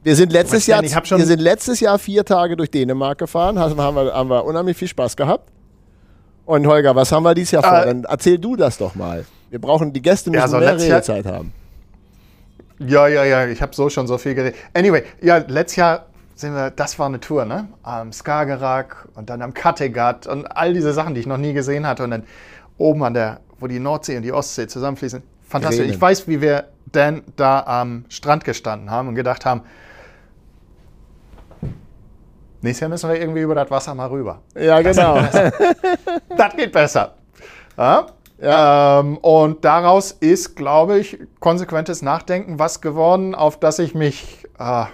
Wir 0.03 0.17
sind, 0.17 0.33
letztes 0.33 0.67
Jahr, 0.67 0.83
wir 0.83 1.27
sind 1.27 1.41
letztes 1.41 1.81
Jahr 1.81 1.99
vier 1.99 2.25
Tage 2.25 2.57
durch 2.57 2.71
Dänemark 2.71 3.19
gefahren, 3.19 3.59
haben 3.59 3.77
wir, 3.77 4.15
haben 4.15 4.31
wir 4.31 4.45
unheimlich 4.45 4.77
viel 4.77 4.89
Spaß 4.89 5.17
gehabt. 5.17 5.51
Und 6.47 6.67
Holger, 6.67 6.97
was 6.97 7.13
haben 7.13 7.23
wir 7.23 7.35
dieses 7.35 7.53
Jahr 7.53 7.63
vor? 7.63 7.83
Äh, 7.83 7.87
Dann 7.87 8.05
erzähl 8.05 8.39
du 8.39 8.57
das 8.57 8.79
doch 8.79 8.95
mal. 8.95 9.25
Wir 9.51 9.61
brauchen, 9.61 9.93
die 9.93 10.01
Gäste 10.01 10.31
müssen 10.31 10.39
ja, 10.39 10.45
also 10.45 10.59
mehr 10.59 10.79
Redezeit 10.79 11.27
haben. 11.27 11.53
Ja, 12.79 13.09
ja, 13.09 13.25
ja, 13.25 13.47
ich 13.47 13.61
habe 13.61 13.75
so 13.75 13.91
schon 13.91 14.07
so 14.07 14.17
viel 14.17 14.35
geredet. 14.35 14.59
Anyway, 14.73 15.05
ja, 15.21 15.37
letztes 15.37 15.77
Jahr 15.77 16.07
sind 16.35 16.55
wir, 16.55 16.71
das 16.71 16.99
war 16.99 17.07
eine 17.07 17.21
Tour, 17.21 17.45
ne? 17.45 17.69
Am 17.83 18.11
Skagerrak 18.13 19.09
und 19.15 19.29
dann 19.29 19.43
am 19.43 19.53
Kattegat 19.53 20.27
und 20.27 20.47
all 20.47 20.73
diese 20.73 20.95
Sachen, 20.95 21.15
die 21.15 21.21
ich 21.21 21.27
noch 21.27 21.37
nie 21.37 21.53
gesehen 21.53 21.87
hatte. 21.87 22.05
Und 22.05 22.11
dann 22.11 22.23
oben 22.79 23.05
an 23.05 23.13
der, 23.13 23.41
wo 23.59 23.67
die 23.67 23.79
Nordsee 23.79 24.17
und 24.17 24.23
die 24.23 24.33
Ostsee 24.33 24.67
zusammenfließen. 24.67 25.23
Fantastisch. 25.47 25.81
Reden. 25.83 25.93
Ich 25.93 26.01
weiß, 26.01 26.27
wie 26.27 26.41
wir 26.41 26.65
dann 26.91 27.23
da 27.37 27.61
am 27.61 28.07
Strand 28.09 28.45
gestanden 28.45 28.91
haben 28.91 29.09
und 29.09 29.15
gedacht 29.15 29.45
haben, 29.45 29.63
nächstes 32.63 32.81
Jahr 32.81 32.91
müssen 32.91 33.11
wir 33.11 33.21
irgendwie 33.21 33.41
über 33.41 33.55
das 33.55 33.71
Wasser 33.71 33.95
mal 33.95 34.09
rüber. 34.09 34.41
Ja, 34.55 34.81
genau. 34.83 35.17
das 36.37 36.57
geht 36.57 36.73
besser. 36.73 37.15
Ja? 37.77 38.07
Ja. 38.41 39.01
Ähm, 39.01 39.19
und 39.19 39.65
daraus 39.65 40.13
ist, 40.13 40.57
glaube 40.57 40.99
ich, 40.99 41.19
konsequentes 41.41 42.01
Nachdenken 42.01 42.59
was 42.59 42.81
geworden, 42.81 43.35
auf 43.35 43.61
das 43.61 43.79
ich 43.79 43.95
mich 43.95 44.47
äh, 44.59 44.85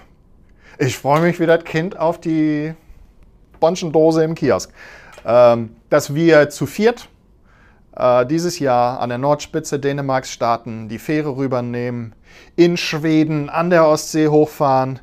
ich 0.79 0.99
freue 0.99 1.23
mich 1.23 1.41
wie 1.41 1.47
das 1.47 1.65
Kind 1.65 1.99
auf 1.99 2.21
die 2.21 2.75
Bonschendose 3.61 4.23
im 4.25 4.35
Kiosk. 4.35 4.73
Ähm, 5.25 5.75
dass 5.89 6.15
wir 6.15 6.51
zu 6.51 6.67
viert 6.67 7.09
äh, 7.97 8.27
dieses 8.27 8.59
Jahr 8.59 9.01
an 9.01 9.09
der 9.09 9.19
Nordspitze 9.19 9.79
Dänemarks 9.79 10.31
starten, 10.31 10.89
die 10.89 10.99
Fähre 10.99 11.37
rübernehmen, 11.37 12.15
in 12.57 12.77
Schweden 12.77 13.49
an 13.49 13.71
der 13.71 13.87
Ostsee 13.87 14.29
hochfahren, 14.29 15.01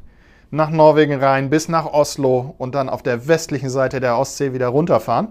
nach 0.53 0.69
Norwegen 0.69 1.15
rein 1.15 1.49
bis 1.49 1.67
nach 1.67 1.87
Oslo 1.87 2.53
und 2.59 2.75
dann 2.75 2.87
auf 2.87 3.01
der 3.01 3.27
westlichen 3.27 3.71
Seite 3.71 3.99
der 3.99 4.19
Ostsee 4.19 4.53
wieder 4.53 4.67
runterfahren. 4.67 5.29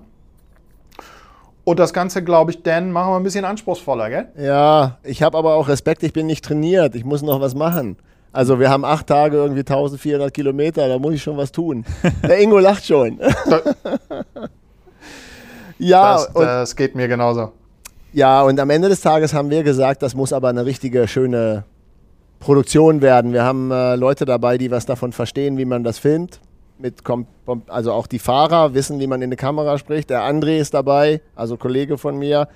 Und 1.62 1.78
das 1.78 1.92
Ganze, 1.92 2.24
glaube 2.24 2.50
ich, 2.50 2.64
Dan, 2.64 2.90
machen 2.90 3.12
wir 3.12 3.18
ein 3.18 3.22
bisschen 3.22 3.44
anspruchsvoller, 3.44 4.10
gell? 4.10 4.26
Ja, 4.36 4.98
ich 5.04 5.22
habe 5.22 5.38
aber 5.38 5.54
auch 5.54 5.68
Respekt, 5.68 6.02
ich 6.02 6.12
bin 6.12 6.26
nicht 6.26 6.44
trainiert, 6.44 6.96
ich 6.96 7.04
muss 7.04 7.22
noch 7.22 7.40
was 7.40 7.54
machen. 7.54 7.96
Also 8.32 8.58
wir 8.58 8.68
haben 8.68 8.84
acht 8.84 9.06
Tage 9.06 9.36
irgendwie 9.36 9.60
1400 9.60 10.34
Kilometer, 10.34 10.88
da 10.88 10.98
muss 10.98 11.14
ich 11.14 11.22
schon 11.22 11.36
was 11.36 11.52
tun. 11.52 11.84
Der 12.24 12.40
Ingo 12.40 12.58
lacht 12.58 12.84
schon. 12.84 13.20
ja, 15.78 16.14
das, 16.14 16.32
das 16.34 16.74
geht 16.74 16.96
mir 16.96 17.06
genauso. 17.06 17.52
Ja, 18.12 18.42
und 18.42 18.58
am 18.58 18.70
Ende 18.70 18.88
des 18.88 19.00
Tages 19.00 19.32
haben 19.32 19.50
wir 19.50 19.62
gesagt, 19.62 20.02
das 20.02 20.16
muss 20.16 20.32
aber 20.32 20.48
eine 20.48 20.66
richtige, 20.66 21.06
schöne 21.06 21.62
Produktion 22.42 23.02
werden. 23.02 23.32
Wir 23.32 23.44
haben 23.44 23.70
äh, 23.70 23.94
Leute 23.94 24.24
dabei, 24.24 24.58
die 24.58 24.72
was 24.72 24.84
davon 24.84 25.12
verstehen, 25.12 25.58
wie 25.58 25.64
man 25.64 25.84
das 25.84 26.00
filmt. 26.00 26.40
Mit, 26.76 26.96
also 27.68 27.92
auch 27.92 28.08
die 28.08 28.18
Fahrer 28.18 28.74
wissen, 28.74 28.98
wie 28.98 29.06
man 29.06 29.22
in 29.22 29.30
die 29.30 29.36
Kamera 29.36 29.78
spricht. 29.78 30.10
Der 30.10 30.22
André 30.22 30.58
ist 30.58 30.74
dabei, 30.74 31.20
also 31.36 31.56
Kollege 31.56 31.98
von 31.98 32.18
mir. 32.18 32.48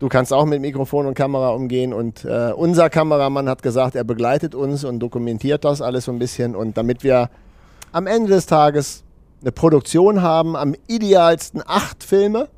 Du 0.00 0.08
kannst 0.08 0.32
auch 0.32 0.44
mit 0.44 0.60
Mikrofon 0.60 1.06
und 1.06 1.14
Kamera 1.14 1.50
umgehen 1.50 1.92
und 1.92 2.24
äh, 2.24 2.50
unser 2.52 2.90
Kameramann 2.90 3.48
hat 3.48 3.62
gesagt, 3.62 3.94
er 3.94 4.02
begleitet 4.02 4.56
uns 4.56 4.82
und 4.82 4.98
dokumentiert 4.98 5.64
das 5.64 5.80
alles 5.80 6.06
so 6.06 6.12
ein 6.12 6.18
bisschen 6.18 6.56
und 6.56 6.76
damit 6.76 7.04
wir 7.04 7.30
am 7.92 8.08
Ende 8.08 8.30
des 8.30 8.46
Tages 8.46 9.04
eine 9.40 9.52
Produktion 9.52 10.22
haben, 10.22 10.56
am 10.56 10.74
idealsten 10.88 11.62
acht 11.64 12.02
Filme, 12.02 12.48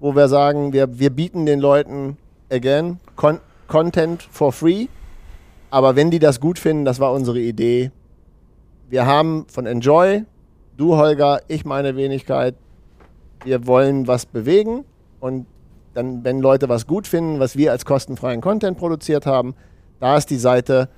wo 0.00 0.14
wir 0.14 0.28
sagen, 0.28 0.74
wir, 0.74 0.98
wir 0.98 1.08
bieten 1.08 1.46
den 1.46 1.60
Leuten, 1.60 2.18
again, 2.50 3.00
Con 3.16 3.40
Content 3.66 4.22
for 4.30 4.52
free, 4.52 4.88
aber 5.70 5.96
wenn 5.96 6.10
die 6.10 6.18
das 6.18 6.40
gut 6.40 6.58
finden, 6.58 6.84
das 6.84 7.00
war 7.00 7.12
unsere 7.12 7.40
Idee. 7.40 7.90
Wir 8.88 9.06
haben 9.06 9.46
von 9.48 9.66
Enjoy, 9.66 10.24
du 10.76 10.96
Holger, 10.96 11.40
ich 11.48 11.64
meine 11.64 11.96
Wenigkeit, 11.96 12.54
wir 13.44 13.66
wollen 13.66 14.06
was 14.06 14.26
bewegen 14.26 14.84
und 15.20 15.46
dann, 15.94 16.24
wenn 16.24 16.40
Leute 16.40 16.68
was 16.68 16.86
gut 16.86 17.06
finden, 17.06 17.40
was 17.40 17.56
wir 17.56 17.72
als 17.72 17.84
kostenfreien 17.84 18.40
Content 18.40 18.78
produziert 18.78 19.24
haben, 19.26 19.54
da 19.98 20.16
ist 20.16 20.30
die 20.30 20.36
Seite, 20.36 20.88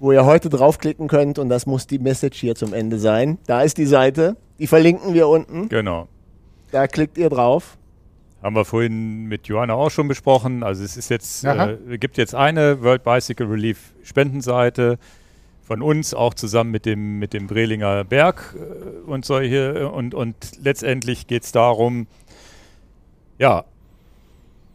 wo 0.00 0.12
ihr 0.12 0.26
heute 0.26 0.48
draufklicken 0.48 1.08
könnt 1.08 1.38
und 1.38 1.48
das 1.48 1.66
muss 1.66 1.86
die 1.86 1.98
Message 2.00 2.38
hier 2.40 2.54
zum 2.56 2.74
Ende 2.74 2.98
sein. 2.98 3.38
Da 3.46 3.62
ist 3.62 3.78
die 3.78 3.86
Seite, 3.86 4.36
die 4.58 4.66
verlinken 4.66 5.14
wir 5.14 5.28
unten. 5.28 5.68
Genau. 5.68 6.08
Da 6.72 6.88
klickt 6.88 7.16
ihr 7.16 7.30
drauf. 7.30 7.78
Haben 8.44 8.56
wir 8.56 8.66
vorhin 8.66 9.24
mit 9.24 9.48
Johanna 9.48 9.72
auch 9.72 9.88
schon 9.88 10.06
besprochen. 10.06 10.62
Also 10.62 10.84
es 10.84 10.98
ist 10.98 11.08
jetzt, 11.08 11.44
äh, 11.44 11.78
gibt 11.96 12.18
jetzt 12.18 12.34
eine 12.34 12.82
World 12.82 13.02
Bicycle 13.02 13.46
Relief 13.46 13.94
Spendenseite 14.02 14.98
von 15.62 15.80
uns, 15.80 16.12
auch 16.12 16.34
zusammen 16.34 16.70
mit 16.70 16.84
dem, 16.84 17.18
mit 17.18 17.32
dem 17.32 17.46
Brelinger 17.46 18.04
Berg 18.04 18.54
äh, 18.54 19.08
und 19.08 19.24
solche. 19.24 19.88
Und, 19.88 20.12
und 20.12 20.36
letztendlich 20.62 21.26
geht 21.26 21.44
es 21.44 21.52
darum, 21.52 22.06
ja, 23.38 23.64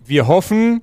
wir 0.04 0.26
hoffen, 0.26 0.82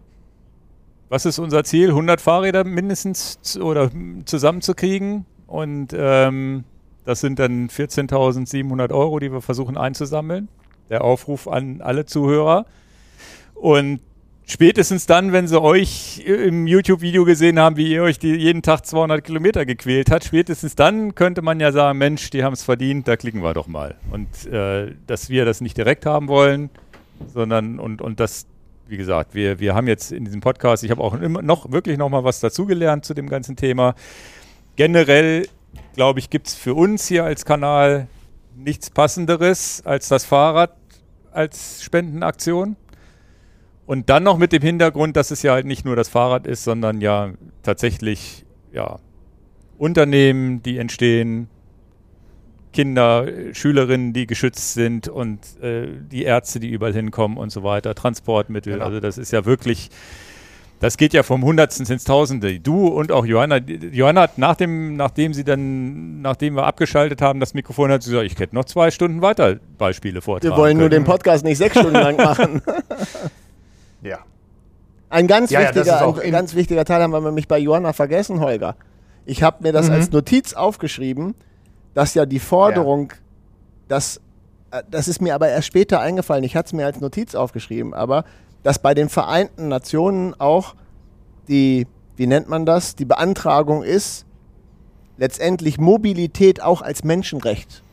was 1.09 1.27
ist 1.27 1.41
unser 1.41 1.65
Ziel? 1.65 1.89
100 1.89 2.21
Fahrräder 2.21 2.63
mindestens 2.63 3.59
oder 3.61 3.91
zusammenzukriegen. 4.27 5.27
Und 5.49 5.89
ähm, 5.93 6.63
das 7.05 7.19
sind 7.19 7.41
dann 7.41 7.69
14.700 7.69 8.93
Euro, 8.93 9.19
die 9.19 9.33
wir 9.33 9.41
versuchen 9.41 9.77
einzusammeln. 9.77 10.49
Der 10.91 11.03
Aufruf 11.03 11.49
an 11.49 11.81
alle 11.81 12.07
Zuhörer. 12.07 12.67
Und 13.55 14.01
spätestens 14.47 15.07
dann, 15.07 15.33
wenn 15.33 15.49
sie 15.49 15.61
euch 15.61 16.23
im 16.27 16.67
YouTube-Video 16.67 17.25
gesehen 17.25 17.59
haben, 17.59 17.77
wie 17.77 17.93
ihr 17.93 18.03
euch 18.03 18.19
die 18.19 18.35
jeden 18.35 18.63
Tag 18.63 18.87
200 18.87 19.25
Kilometer 19.25 19.67
gequält 19.67 20.11
habt, 20.11 20.25
spätestens 20.25 20.77
dann 20.77 21.15
könnte 21.15 21.43
man 21.43 21.59
ja 21.59 21.73
sagen, 21.73 21.99
Mensch, 21.99 22.31
die 22.31 22.45
haben 22.45 22.53
es 22.53 22.63
verdient, 22.63 23.09
da 23.09 23.17
klicken 23.17 23.43
wir 23.43 23.55
doch 23.55 23.67
mal. 23.67 23.97
Und 24.11 24.47
äh, 24.47 24.95
dass 25.07 25.31
wir 25.31 25.45
das 25.45 25.61
nicht 25.61 25.77
direkt 25.77 26.07
haben 26.07 26.29
wollen, 26.29 26.71
sondern 27.33 27.79
und, 27.79 28.03
und 28.03 28.21
das 28.21 28.47
wie 28.89 28.97
gesagt, 28.97 29.35
wir, 29.35 29.59
wir 29.59 29.75
haben 29.75 29.89
jetzt 29.89 30.13
in 30.13 30.25
diesem 30.25 30.41
Podcast, 30.41 30.85
ich 30.85 30.91
habe 30.91 31.03
auch 31.03 31.15
immer 31.15 31.43
noch 31.43 31.73
wirklich 31.73 31.99
noch 31.99 32.09
mal 32.09 32.25
was 32.25 32.41
dazugelernt 32.41 33.05
zu 33.05 33.15
dem 33.15 33.29
ganzen 33.29 33.57
Thema. 33.57 33.95
Generell, 34.77 35.49
glaube 35.95 36.21
ich, 36.21 36.31
gibt 36.31 36.49
es 36.49 36.55
für 36.55 36.75
uns 36.75 37.07
hier 37.07 37.25
als 37.25 37.45
Kanal 37.45 38.07
nichts 38.57 38.91
Passenderes 38.91 39.83
als 39.85 40.09
das 40.09 40.25
Fahrrad 40.25 40.75
als 41.33 41.83
Spendenaktion. 41.83 42.77
Und 43.87 44.11
dann 44.11 44.25
noch 44.25 44.39
mit 44.39 44.53
dem 44.53 44.63
Hintergrund, 44.63 45.17
dass 45.17 45.31
es 45.31 45.43
ja 45.43 45.53
halt 45.53 45.67
nicht 45.67 45.85
nur 45.85 45.95
das 45.95 46.09
Fahrrad 46.09 46.47
ist, 46.47 46.65
sondern 46.65 47.01
ja 47.01 47.35
tatsächlich 47.63 48.45
ja, 48.73 48.99
Unternehmen, 49.79 50.63
die 50.63 50.79
entstehen, 50.79 51.49
Kinder, 52.73 53.27
Schülerinnen, 53.53 54.13
die 54.13 54.27
geschützt 54.27 54.75
sind 54.75 55.09
und 55.09 55.41
äh, 55.63 55.89
die 56.11 56.25
Ärzte, 56.25 56.61
die 56.61 56.69
überall 56.69 56.93
hinkommen 56.93 57.39
und 57.39 57.51
so 57.51 57.63
weiter, 57.63 57.95
Transportmittel. 57.95 58.75
Genau. 58.75 58.85
Also 58.85 59.01
das 59.01 59.19
ist 59.19 59.31
ja 59.31 59.47
wirklich, 59.47 59.89
das 60.81 60.97
geht 60.97 61.13
ja 61.13 61.23
vom 61.23 61.43
Hundertsten 61.45 61.87
ins 61.87 62.05
Tausende. 62.05 62.61
Du 62.61 62.89
und 62.89 63.13
auch 63.13 63.25
Johanna, 63.25 63.57
Johanna 63.57 64.23
hat 64.23 64.39
nach 64.39 64.57
dem, 64.57 64.97
nachdem 64.97 65.35
sie 65.35 65.45
dann, 65.45 66.21
nachdem 66.21 66.55
wir 66.55 66.65
abgeschaltet 66.65 67.23
haben, 67.23 67.41
das 67.41 67.55
Mikrofon 67.55 67.91
hat 67.91 68.03
sie 68.03 68.11
gesagt, 68.11 68.31
ich 68.31 68.39
hätte 68.39 68.55
noch 68.55 68.65
zwei 68.65 68.91
Stunden 68.91 69.23
weiter 69.23 69.57
Beispiele 69.79 70.21
vortragen 70.21 70.55
Wir 70.55 70.59
wollen 70.59 70.73
können. 70.73 70.81
nur 70.81 70.91
den 70.91 71.05
Podcast 71.05 71.45
nicht 71.45 71.59
sechs 71.59 71.79
Stunden 71.79 71.95
lang 71.95 72.17
machen. 72.17 72.63
ja. 74.03 74.19
Ein 75.09 75.27
ganz, 75.27 75.51
ja, 75.51 75.61
wichtiger, 75.61 75.87
ja, 75.87 76.15
ein 76.23 76.33
ganz 76.33 76.55
wichtiger 76.55 76.85
Teil 76.85 77.01
haben 77.03 77.13
wir 77.13 77.21
nämlich 77.21 77.49
bei 77.49 77.59
Johanna 77.59 77.93
vergessen, 77.93 78.41
Holger. 78.41 78.77
Ich 79.25 79.43
habe 79.43 79.63
mir 79.63 79.73
das 79.73 79.89
mhm. 79.89 79.95
als 79.95 80.11
Notiz 80.11 80.53
aufgeschrieben 80.53 81.35
dass 81.97 82.13
ja 82.13 82.27
die 82.27 82.41
Forderung, 82.41 83.11
ja. 83.11 83.17
dass 83.89 84.21
äh, 84.71 84.83
das 84.91 85.09
ist 85.09 85.23
mir 85.23 85.35
aber 85.35 85.49
erst 85.49 85.67
später 85.67 85.99
eingefallen, 85.99 86.45
ich 86.45 86.55
hatte 86.55 86.67
es 86.67 86.73
mir 86.75 86.85
als 86.85 87.01
Notiz 87.01 87.35
aufgeschrieben, 87.35 87.95
aber 87.95 88.25
dass 88.67 88.81
bei 88.81 88.95
den 88.95 89.09
Vereinten 89.09 89.69
Nationen 89.69 90.35
auch 90.41 90.75
die, 91.47 91.87
wie 92.17 92.27
nennt 92.27 92.49
man 92.49 92.67
das, 92.67 92.97
die 92.97 93.05
Beantragung 93.05 93.85
ist, 93.85 94.27
letztendlich 95.19 95.79
Mobilität 95.79 96.61
auch 96.61 96.83
als 96.83 97.05
Menschenrecht 97.05 97.85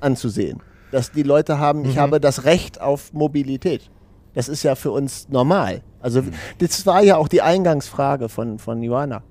anzusehen. 0.00 0.58
Dass 0.90 1.12
die 1.12 1.22
Leute 1.22 1.60
haben, 1.60 1.82
mhm. 1.82 1.90
ich 1.90 1.98
habe 1.98 2.18
das 2.18 2.42
Recht 2.42 2.80
auf 2.80 3.12
Mobilität. 3.12 3.90
Das 4.34 4.48
ist 4.48 4.64
ja 4.64 4.74
für 4.74 4.90
uns 4.90 5.28
normal. 5.28 5.82
Also 6.00 6.22
mhm. 6.22 6.32
das 6.58 6.84
war 6.84 7.04
ja 7.04 7.16
auch 7.16 7.28
die 7.28 7.42
Eingangsfrage 7.42 8.28
von, 8.28 8.58
von 8.58 8.82
Johanna. 8.82 9.22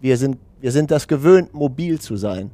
Wir 0.00 0.16
sind, 0.16 0.38
wir 0.60 0.70
sind 0.70 0.92
das 0.92 1.08
gewöhnt, 1.08 1.54
mobil 1.54 2.00
zu 2.00 2.16
sein. 2.16 2.52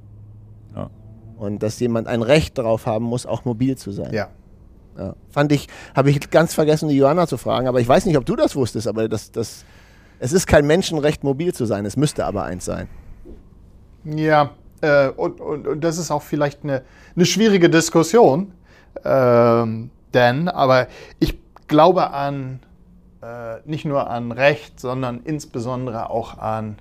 Und 1.36 1.62
dass 1.62 1.78
jemand 1.80 2.06
ein 2.06 2.22
Recht 2.22 2.56
darauf 2.56 2.86
haben 2.86 3.04
muss, 3.04 3.26
auch 3.26 3.44
mobil 3.44 3.76
zu 3.76 3.92
sein. 3.92 4.14
Ja. 4.14 4.28
Ja. 5.00 5.14
Fand 5.30 5.50
ich, 5.52 5.68
habe 5.94 6.10
ich 6.10 6.30
ganz 6.30 6.54
vergessen, 6.54 6.88
die 6.88 6.96
Johanna 6.96 7.26
zu 7.26 7.38
fragen, 7.38 7.66
aber 7.66 7.80
ich 7.80 7.88
weiß 7.88 8.04
nicht, 8.06 8.18
ob 8.18 8.26
du 8.26 8.36
das 8.36 8.54
wusstest, 8.54 8.86
aber 8.86 9.08
das, 9.08 9.32
das, 9.32 9.64
es 10.18 10.32
ist 10.32 10.46
kein 10.46 10.66
Menschenrecht, 10.66 11.24
mobil 11.24 11.54
zu 11.54 11.64
sein, 11.64 11.86
es 11.86 11.96
müsste 11.96 12.26
aber 12.26 12.44
eins 12.44 12.66
sein. 12.66 12.88
Ja, 14.04 14.50
äh, 14.82 15.08
und, 15.08 15.40
und, 15.40 15.66
und, 15.66 15.80
das 15.82 15.98
ist 15.98 16.10
auch 16.10 16.22
vielleicht 16.22 16.64
eine, 16.64 16.82
eine 17.16 17.24
schwierige 17.24 17.70
Diskussion, 17.70 18.52
ähm, 19.04 19.90
denn, 20.12 20.48
aber 20.48 20.88
ich 21.18 21.38
glaube 21.66 22.10
an, 22.10 22.60
äh, 23.22 23.56
nicht 23.64 23.84
nur 23.84 24.10
an 24.10 24.32
Recht, 24.32 24.80
sondern 24.80 25.20
insbesondere 25.24 26.10
auch 26.10 26.38
an 26.38 26.76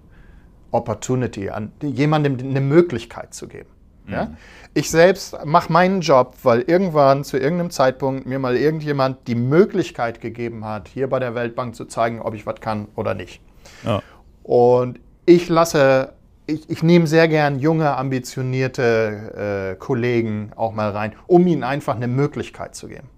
Opportunity, 0.72 1.50
an 1.50 1.72
jemandem 1.82 2.38
eine 2.40 2.62
Möglichkeit 2.62 3.34
zu 3.34 3.48
geben. 3.48 3.70
Ja? 4.12 4.26
Mhm. 4.26 4.38
Ich 4.74 4.92
selbst 4.92 5.46
mache 5.46 5.72
meinen 5.74 6.02
Job, 6.02 6.36
weil 6.44 6.62
irgendwann 6.62 7.24
zu 7.24 7.38
irgendeinem 7.38 7.72
Zeitpunkt 7.72 8.26
mir 8.26 8.38
mal 8.40 8.56
irgendjemand 8.56 9.28
die 9.28 9.36
Möglichkeit 9.36 10.22
gegeben 10.22 10.64
hat, 10.64 10.88
hier 10.88 11.10
bei 11.10 11.20
der 11.20 11.34
Weltbank 11.34 11.76
zu 11.76 11.86
zeigen, 11.86 12.22
ob 12.22 12.36
ich 12.36 12.46
was 12.46 12.60
kann 12.62 12.88
oder 12.96 13.16
nicht. 13.16 13.42
Ja. 13.84 14.02
Und 14.44 15.00
ich 15.26 15.50
lasse, 15.50 16.14
ich, 16.46 16.70
ich 16.70 16.84
nehme 16.84 17.08
sehr 17.08 17.28
gern 17.28 17.60
junge, 17.60 17.96
ambitionierte 17.98 19.74
äh, 19.74 19.80
Kollegen 19.80 20.52
auch 20.56 20.74
mal 20.74 20.92
rein, 20.92 21.14
um 21.28 21.46
ihnen 21.48 21.64
einfach 21.64 21.96
eine 21.96 22.08
Möglichkeit 22.08 22.76
zu 22.76 22.88
geben. 22.88 23.10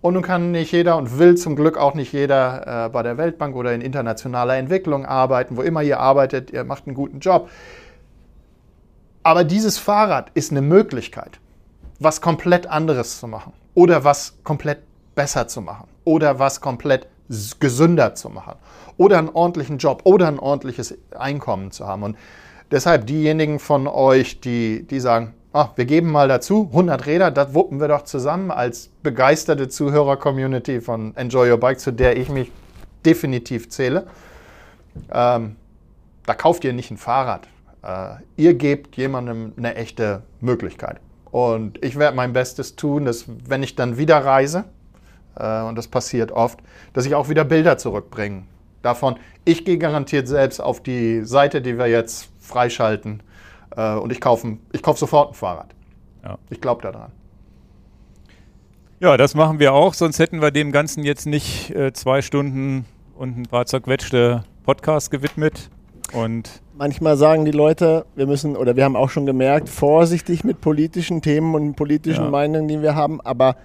Und 0.00 0.14
nun 0.14 0.22
kann 0.22 0.52
nicht 0.52 0.72
jeder 0.72 0.96
und 0.98 1.18
will 1.18 1.36
zum 1.36 1.56
Glück 1.56 1.76
auch 1.76 1.94
nicht 1.94 2.12
jeder 2.12 2.86
äh, 2.86 2.88
bei 2.90 3.02
der 3.02 3.18
Weltbank 3.18 3.56
oder 3.56 3.74
in 3.74 3.80
internationaler 3.80 4.56
Entwicklung 4.56 5.04
arbeiten, 5.04 5.56
wo 5.56 5.62
immer 5.62 5.82
ihr 5.82 5.98
arbeitet, 5.98 6.50
ihr 6.50 6.64
macht 6.64 6.86
einen 6.86 6.94
guten 6.94 7.18
Job. 7.18 7.48
Aber 9.26 9.42
dieses 9.42 9.76
Fahrrad 9.76 10.30
ist 10.34 10.52
eine 10.52 10.62
Möglichkeit, 10.62 11.40
was 11.98 12.20
komplett 12.20 12.68
anderes 12.68 13.18
zu 13.18 13.26
machen 13.26 13.54
oder 13.74 14.04
was 14.04 14.36
komplett 14.44 14.84
besser 15.16 15.48
zu 15.48 15.62
machen 15.62 15.88
oder 16.04 16.38
was 16.38 16.60
komplett 16.60 17.08
gesünder 17.58 18.14
zu 18.14 18.28
machen 18.30 18.54
oder 18.96 19.18
einen 19.18 19.30
ordentlichen 19.30 19.78
Job 19.78 20.02
oder 20.04 20.28
ein 20.28 20.38
ordentliches 20.38 20.96
Einkommen 21.10 21.72
zu 21.72 21.88
haben. 21.88 22.04
Und 22.04 22.16
deshalb 22.70 23.08
diejenigen 23.08 23.58
von 23.58 23.88
euch, 23.88 24.38
die, 24.38 24.86
die 24.88 25.00
sagen, 25.00 25.34
ah, 25.52 25.70
wir 25.74 25.86
geben 25.86 26.12
mal 26.12 26.28
dazu 26.28 26.68
100 26.70 27.06
Räder, 27.06 27.32
das 27.32 27.52
wuppen 27.52 27.80
wir 27.80 27.88
doch 27.88 28.02
zusammen 28.02 28.52
als 28.52 28.90
begeisterte 29.02 29.68
Zuhörer-Community 29.68 30.80
von 30.80 31.16
Enjoy 31.16 31.50
Your 31.50 31.58
Bike, 31.58 31.80
zu 31.80 31.92
der 31.92 32.16
ich 32.16 32.28
mich 32.28 32.52
definitiv 33.04 33.70
zähle. 33.70 34.06
Ähm, 35.12 35.56
da 36.26 36.34
kauft 36.34 36.62
ihr 36.62 36.72
nicht 36.72 36.92
ein 36.92 36.96
Fahrrad. 36.96 37.48
Äh, 37.86 38.16
ihr 38.36 38.54
gebt 38.54 38.96
jemandem 38.96 39.52
eine 39.56 39.76
echte 39.76 40.22
Möglichkeit. 40.40 41.00
Und 41.30 41.82
ich 41.84 41.96
werde 41.96 42.16
mein 42.16 42.32
Bestes 42.32 42.74
tun, 42.74 43.04
dass 43.04 43.26
wenn 43.48 43.62
ich 43.62 43.76
dann 43.76 43.96
wieder 43.96 44.18
reise, 44.18 44.64
äh, 45.36 45.62
und 45.62 45.76
das 45.76 45.86
passiert 45.86 46.32
oft, 46.32 46.58
dass 46.94 47.06
ich 47.06 47.14
auch 47.14 47.28
wieder 47.28 47.44
Bilder 47.44 47.78
zurückbringe. 47.78 48.42
Davon, 48.82 49.16
ich 49.44 49.64
gehe 49.64 49.78
garantiert 49.78 50.26
selbst 50.26 50.60
auf 50.60 50.82
die 50.82 51.24
Seite, 51.24 51.62
die 51.62 51.78
wir 51.78 51.86
jetzt 51.86 52.28
freischalten, 52.40 53.22
äh, 53.76 53.94
und 53.94 54.10
ich 54.10 54.20
kaufe 54.20 54.56
ich 54.72 54.82
kauf 54.82 54.98
sofort 54.98 55.30
ein 55.30 55.34
Fahrrad. 55.34 55.74
Ja. 56.24 56.38
Ich 56.50 56.60
glaube 56.60 56.82
daran. 56.82 57.12
Ja, 58.98 59.16
das 59.16 59.34
machen 59.34 59.60
wir 59.60 59.74
auch, 59.74 59.94
sonst 59.94 60.18
hätten 60.18 60.40
wir 60.40 60.50
dem 60.50 60.72
Ganzen 60.72 61.04
jetzt 61.04 61.26
nicht 61.26 61.74
zwei 61.92 62.22
Stunden 62.22 62.86
und 63.14 63.36
ein 63.36 63.42
paar 63.42 63.66
zerquetschte 63.66 64.42
Podcasts 64.64 65.10
gewidmet. 65.10 65.68
Und 66.14 66.62
manchmal 66.76 67.16
sagen 67.16 67.44
die 67.44 67.50
Leute, 67.50 68.06
wir 68.14 68.26
müssen, 68.26 68.56
oder 68.56 68.76
wir 68.76 68.84
haben 68.84 68.96
auch 68.96 69.10
schon 69.10 69.26
gemerkt, 69.26 69.68
vorsichtig 69.68 70.44
mit 70.44 70.60
politischen 70.60 71.22
Themen 71.22 71.54
und 71.54 71.74
politischen 71.74 72.24
ja. 72.24 72.30
Meinungen, 72.30 72.68
die 72.68 72.82
wir 72.82 72.94
haben. 72.94 73.20
Aber 73.20 73.56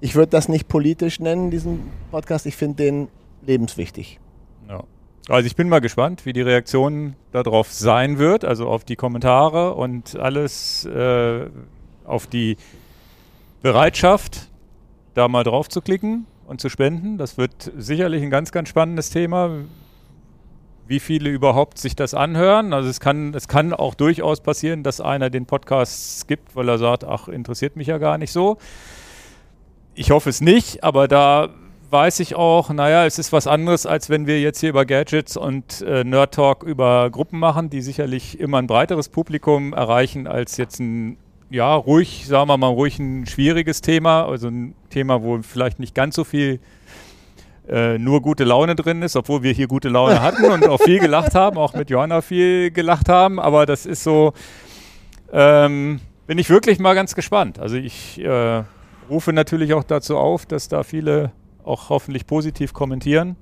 ich 0.00 0.14
würde 0.14 0.30
das 0.30 0.48
nicht 0.48 0.68
politisch 0.68 1.20
nennen, 1.20 1.50
diesen 1.50 1.80
Podcast. 2.10 2.46
Ich 2.46 2.56
finde 2.56 2.82
den 2.82 3.08
lebenswichtig. 3.46 4.18
Ja. 4.68 4.84
Also 5.28 5.46
ich 5.46 5.56
bin 5.56 5.68
mal 5.68 5.80
gespannt, 5.80 6.26
wie 6.26 6.32
die 6.32 6.40
Reaktion 6.40 7.14
darauf 7.32 7.72
sein 7.72 8.18
wird, 8.18 8.44
also 8.44 8.68
auf 8.68 8.84
die 8.84 8.96
Kommentare 8.96 9.74
und 9.74 10.18
alles 10.18 10.84
äh, 10.86 11.46
auf 12.04 12.26
die 12.26 12.56
Bereitschaft, 13.62 14.48
da 15.14 15.28
mal 15.28 15.44
drauf 15.44 15.68
zu 15.68 15.82
klicken 15.82 16.26
und 16.46 16.60
zu 16.60 16.68
spenden. 16.68 17.18
Das 17.18 17.36
wird 17.36 17.70
sicherlich 17.76 18.22
ein 18.22 18.30
ganz, 18.30 18.52
ganz 18.52 18.68
spannendes 18.68 19.10
Thema 19.10 19.50
wie 20.90 21.00
viele 21.00 21.30
überhaupt 21.30 21.78
sich 21.78 21.94
das 21.94 22.14
anhören. 22.14 22.72
Also 22.72 22.88
es 22.88 22.98
kann, 22.98 23.32
es 23.32 23.46
kann 23.46 23.72
auch 23.72 23.94
durchaus 23.94 24.40
passieren, 24.40 24.82
dass 24.82 25.00
einer 25.00 25.30
den 25.30 25.46
Podcast 25.46 26.20
skippt, 26.20 26.56
weil 26.56 26.68
er 26.68 26.78
sagt, 26.78 27.04
ach, 27.04 27.28
interessiert 27.28 27.76
mich 27.76 27.86
ja 27.86 27.98
gar 27.98 28.18
nicht 28.18 28.32
so. 28.32 28.58
ich 29.94 30.10
hoffe 30.10 30.30
es 30.30 30.40
nicht, 30.40 30.82
aber 30.82 31.06
da 31.08 31.50
weiß 31.90 32.20
ich 32.20 32.34
auch, 32.34 32.70
naja, 32.70 33.06
es 33.06 33.18
ist 33.18 33.32
was 33.32 33.46
anderes, 33.46 33.86
als 33.86 34.10
wenn 34.10 34.26
wir 34.26 34.40
jetzt 34.40 34.60
hier 34.60 34.70
über 34.70 34.84
Gadgets 34.84 35.36
und 35.36 35.80
äh, 35.82 36.02
Nerd 36.02 36.34
Talk 36.34 36.64
über 36.64 37.08
Gruppen 37.10 37.38
machen, 37.38 37.70
die 37.70 37.82
sicherlich 37.82 38.40
immer 38.40 38.58
ein 38.58 38.66
breiteres 38.66 39.08
Publikum 39.08 39.72
erreichen 39.72 40.26
als 40.26 40.56
jetzt 40.56 40.80
ein, 40.80 41.18
ja, 41.50 41.72
ruhig, 41.74 42.26
sagen 42.26 42.48
wir 42.48 42.56
mal, 42.56 42.68
ruhig 42.68 42.98
ein 42.98 43.26
schwieriges 43.26 43.80
Thema, 43.80 44.24
also 44.24 44.48
ein 44.48 44.74
Thema, 44.90 45.22
wo 45.22 45.40
vielleicht 45.42 45.78
nicht 45.78 45.94
ganz 45.94 46.16
so 46.16 46.24
viel 46.24 46.58
äh, 47.68 47.98
nur 47.98 48.20
gute 48.22 48.44
Laune 48.44 48.74
drin 48.74 49.02
ist, 49.02 49.16
obwohl 49.16 49.42
wir 49.42 49.52
hier 49.52 49.68
gute 49.68 49.88
Laune 49.88 50.20
hatten 50.22 50.44
und 50.44 50.66
auch 50.68 50.80
viel 50.80 50.98
gelacht 50.98 51.34
haben, 51.34 51.56
auch 51.58 51.74
mit 51.74 51.90
Johanna 51.90 52.20
viel 52.20 52.70
gelacht 52.70 53.08
haben, 53.08 53.38
aber 53.38 53.66
das 53.66 53.86
ist 53.86 54.02
so, 54.02 54.32
ähm, 55.32 56.00
bin 56.26 56.38
ich 56.38 56.50
wirklich 56.50 56.78
mal 56.78 56.94
ganz 56.94 57.14
gespannt. 57.14 57.58
Also 57.58 57.76
ich 57.76 58.20
äh, 58.20 58.62
rufe 59.08 59.32
natürlich 59.32 59.74
auch 59.74 59.84
dazu 59.84 60.16
auf, 60.16 60.46
dass 60.46 60.68
da 60.68 60.82
viele 60.82 61.32
auch 61.64 61.90
hoffentlich 61.90 62.26
positiv 62.26 62.72
kommentieren, 62.72 63.36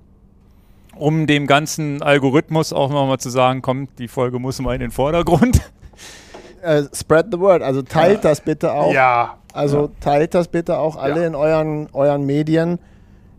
um 0.97 1.27
dem 1.27 1.47
ganzen 1.47 2.03
Algorithmus 2.03 2.73
auch 2.73 2.91
nochmal 2.91 3.19
zu 3.19 3.31
sagen, 3.31 3.63
kommt, 3.63 3.99
die 3.99 4.09
Folge 4.09 4.39
muss 4.39 4.61
mal 4.61 4.75
in 4.75 4.81
den 4.81 4.91
Vordergrund. 4.91 5.61
Äh, 6.61 6.83
spread 6.93 7.27
the 7.31 7.39
word, 7.39 7.63
also 7.63 7.83
teilt 7.83 8.25
das 8.25 8.41
bitte 8.41 8.73
auch. 8.73 8.93
Ja. 8.93 9.39
Also 9.53 9.91
teilt 10.01 10.35
das 10.35 10.49
bitte 10.49 10.79
auch 10.79 10.97
alle 10.97 11.21
Ja. 11.23 11.27
in 11.29 11.35
euren, 11.35 11.89
euren 11.93 12.27
Medien. 12.27 12.79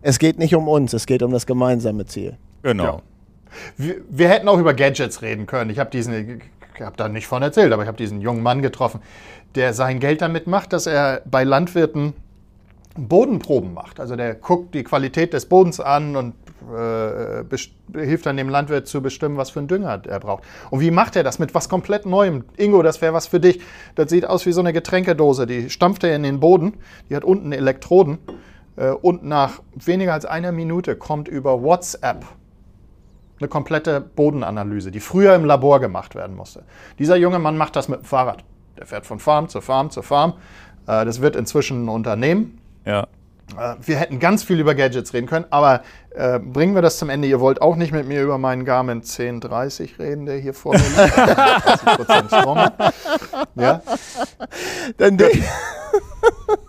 Es 0.02 0.20
geht 0.20 0.40
nicht 0.40 0.56
um 0.56 0.68
uns, 0.68 0.94
es 0.94 1.06
geht 1.06 1.24
um 1.24 1.32
das 1.32 1.46
gemeinsame 1.46 2.06
Ziel. 2.06 2.38
Genau. 2.64 2.84
Ja. 2.84 3.02
Wir, 3.78 3.96
wir 4.10 4.30
hätten 4.30 4.48
auch 4.48 4.60
über 4.60 4.74
Gadgets 4.74 5.22
reden 5.22 5.46
können. 5.46 5.70
Ich 5.70 5.80
habe 5.80 5.90
diesen, 5.90 6.42
ich 6.76 6.82
habe 6.82 6.96
da 6.98 7.10
nicht 7.10 7.28
von 7.28 7.42
erzählt, 7.42 7.74
aber 7.74 7.84
ich 7.84 7.88
habe 7.88 7.98
diesen 7.98 8.22
jungen 8.22 8.44
Mann 8.44 8.62
getroffen, 8.62 9.02
der 9.56 9.74
sein 9.74 10.00
Geld 10.00 10.22
damit 10.22 10.48
macht, 10.48 10.74
dass 10.74 10.86
er 10.86 11.22
bei 11.26 11.44
Landwirten 11.44 12.14
Bodenproben 12.96 13.74
macht. 13.74 14.00
Also 14.00 14.16
der 14.16 14.36
guckt 14.36 14.74
die 14.74 14.84
Qualität 14.84 15.34
des 15.34 15.46
Bodens 15.46 15.80
an 15.80 16.16
und 16.16 16.34
äh, 16.74 17.44
hilft 17.94 18.26
dann 18.26 18.38
dem 18.38 18.50
Landwirt 18.50 18.88
zu 18.88 19.02
bestimmen, 19.02 19.38
was 19.38 19.50
für 19.50 19.60
einen 19.60 19.68
Dünger 19.68 20.02
er 20.06 20.20
braucht. 20.20 20.44
Und 20.70 20.82
wie 20.82 20.92
macht 20.92 21.16
er 21.16 21.24
das? 21.24 21.40
Mit 21.40 21.56
was 21.56 21.70
komplett 21.70 22.06
Neuem. 22.06 22.44
Ingo, 22.58 22.82
das 22.82 23.02
wäre 23.02 23.14
was 23.14 23.28
für 23.28 23.40
dich. 23.40 23.62
Das 23.96 24.10
sieht 24.10 24.26
aus 24.26 24.46
wie 24.46 24.52
so 24.52 24.60
eine 24.60 24.74
Getränkedose. 24.74 25.48
Die 25.48 25.70
stampft 25.70 26.04
er 26.04 26.16
in 26.16 26.24
den 26.24 26.40
Boden. 26.40 26.74
Die 27.10 27.16
hat 27.16 27.24
unten 27.24 27.52
Elektroden. 27.52 28.18
Äh, 28.80 28.92
und 28.92 29.24
nach 29.24 29.60
weniger 29.76 30.14
als 30.14 30.26
einer 30.26 30.52
Minute 30.52 30.96
kommt 30.96 31.28
über 31.28 31.62
WhatsApp 31.62 32.26
eine 33.40 33.48
komplette 33.48 34.02
Bodenanalyse, 34.02 34.92
die 34.92 35.00
früher 35.00 35.34
im 35.36 35.46
Labor 35.46 35.80
gemacht 35.80 36.16
werden 36.16 36.36
musste. 36.36 36.64
Dieser 36.98 37.16
junge 37.16 37.40
Mann 37.40 37.58
macht 37.58 37.76
das 37.76 37.88
mit 37.88 38.00
dem 38.02 38.06
Fahrrad. 38.06 38.44
Der 38.78 38.86
fährt 38.86 39.06
von 39.06 39.20
Farm 39.20 39.48
zu 39.50 39.62
Farm 39.62 39.90
zu 39.92 40.02
Farm. 40.02 40.34
Äh, 40.88 41.06
Das 41.06 41.22
wird 41.22 41.36
inzwischen 41.36 41.86
ein 41.86 41.90
Unternehmen. 41.90 42.60
Ja. 42.86 43.04
Äh, 43.58 43.76
Wir 43.82 43.98
hätten 43.98 44.20
ganz 44.20 44.44
viel 44.44 44.60
über 44.60 44.76
Gadgets 44.76 45.14
reden 45.14 45.28
können, 45.28 45.46
aber 45.50 45.82
äh, 46.12 46.40
bringen 46.40 46.76
wir 46.76 46.82
das 46.82 46.98
zum 46.98 47.10
Ende. 47.10 47.28
Ihr 47.28 47.40
wollt 47.40 47.62
auch 47.62 47.76
nicht 47.76 47.92
mit 47.94 48.08
mir 48.08 48.22
über 48.24 48.38
meinen 48.38 48.64
Garmin 48.66 48.98
1030 49.00 50.00
reden, 50.00 50.26
der 50.26 50.38
hier 50.38 50.54
vor 50.54 50.74
mir 50.74 50.80
liegt. 50.80 51.18
30% 51.18 52.28
Strom. 52.28 52.58
Ja? 53.56 53.82
Dann 54.98 55.18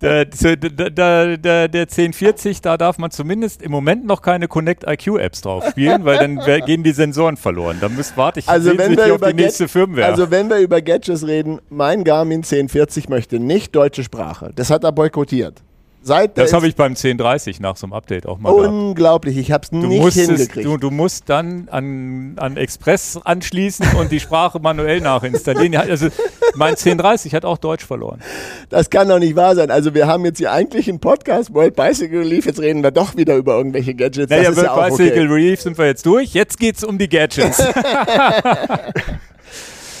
der, 0.00 0.24
Der, 0.24 0.56
der, 0.56 0.90
der, 0.90 1.36
der, 1.36 1.68
der 1.68 1.82
1040, 1.82 2.60
da 2.60 2.76
darf 2.76 2.98
man 2.98 3.10
zumindest 3.10 3.62
im 3.62 3.70
Moment 3.70 4.04
noch 4.04 4.22
keine 4.22 4.48
Connect 4.48 4.84
IQ 4.86 5.18
Apps 5.18 5.40
drauf 5.40 5.64
spielen, 5.68 6.04
weil 6.04 6.18
dann 6.18 6.38
gehen 6.64 6.82
die 6.82 6.92
Sensoren 6.92 7.36
verloren. 7.36 7.78
Da 7.80 7.88
müsst, 7.88 8.16
warte 8.16 8.40
ich 8.40 8.48
also, 8.48 8.76
wenn 8.76 8.96
wir 8.96 9.04
auf 9.04 9.18
über 9.18 9.32
die 9.32 9.42
nächste 9.42 9.68
Firmware. 9.68 10.06
also 10.06 10.30
wenn 10.30 10.48
wir 10.48 10.58
über 10.58 10.80
Gadgets 10.82 11.26
reden, 11.26 11.60
mein 11.68 12.04
Garmin 12.04 12.38
1040 12.38 13.08
möchte 13.08 13.38
nicht 13.38 13.74
deutsche 13.74 14.04
Sprache. 14.04 14.50
Das 14.54 14.70
hat 14.70 14.84
er 14.84 14.92
boykottiert. 14.92 15.62
Seit 16.06 16.38
das 16.38 16.52
habe 16.52 16.68
ich 16.68 16.76
beim 16.76 16.92
1030 16.92 17.58
nach 17.58 17.76
so 17.76 17.84
einem 17.84 17.92
Update 17.92 18.26
auch 18.26 18.38
mal 18.38 18.54
gehabt. 18.54 18.68
unglaublich. 18.68 19.36
Ich 19.38 19.50
habe 19.50 19.64
es 19.64 19.72
nicht 19.72 20.00
musst, 20.00 20.16
es, 20.16 20.28
hingekriegt. 20.28 20.64
du, 20.64 20.76
du 20.76 20.92
musst 20.92 21.28
dann 21.28 21.66
an, 21.68 22.34
an 22.36 22.56
Express 22.56 23.18
anschließen 23.24 23.84
und 23.98 24.12
die 24.12 24.20
Sprache 24.20 24.60
manuell 24.60 25.00
nachinstallieren. 25.00 25.72
Ja, 25.72 25.80
Also 25.80 26.06
mein 26.54 26.76
1030 26.76 27.34
hat 27.34 27.44
auch 27.44 27.58
Deutsch 27.58 27.84
verloren. 27.84 28.20
Das 28.68 28.88
kann 28.88 29.08
doch 29.08 29.18
nicht 29.18 29.34
wahr 29.34 29.56
sein. 29.56 29.72
Also 29.72 29.94
wir 29.94 30.06
haben 30.06 30.24
jetzt 30.24 30.38
hier 30.38 30.52
eigentlich 30.52 30.88
einen 30.88 31.00
Podcast, 31.00 31.52
World 31.52 31.74
Bicycle 31.74 32.20
Relief, 32.20 32.46
jetzt 32.46 32.60
reden 32.60 32.84
wir 32.84 32.92
doch 32.92 33.16
wieder 33.16 33.34
über 33.34 33.56
irgendwelche 33.56 33.96
Gadgets. 33.96 34.30
Naja, 34.30 34.44
ja 34.44 34.56
World 34.56 34.68
auch 34.68 34.86
Bicycle 34.86 35.24
okay. 35.24 35.32
Relief 35.32 35.60
sind 35.60 35.76
wir 35.76 35.86
jetzt 35.86 36.06
durch. 36.06 36.34
Jetzt 36.34 36.60
geht's 36.60 36.84
um 36.84 36.98
die 36.98 37.08
Gadgets. 37.08 37.58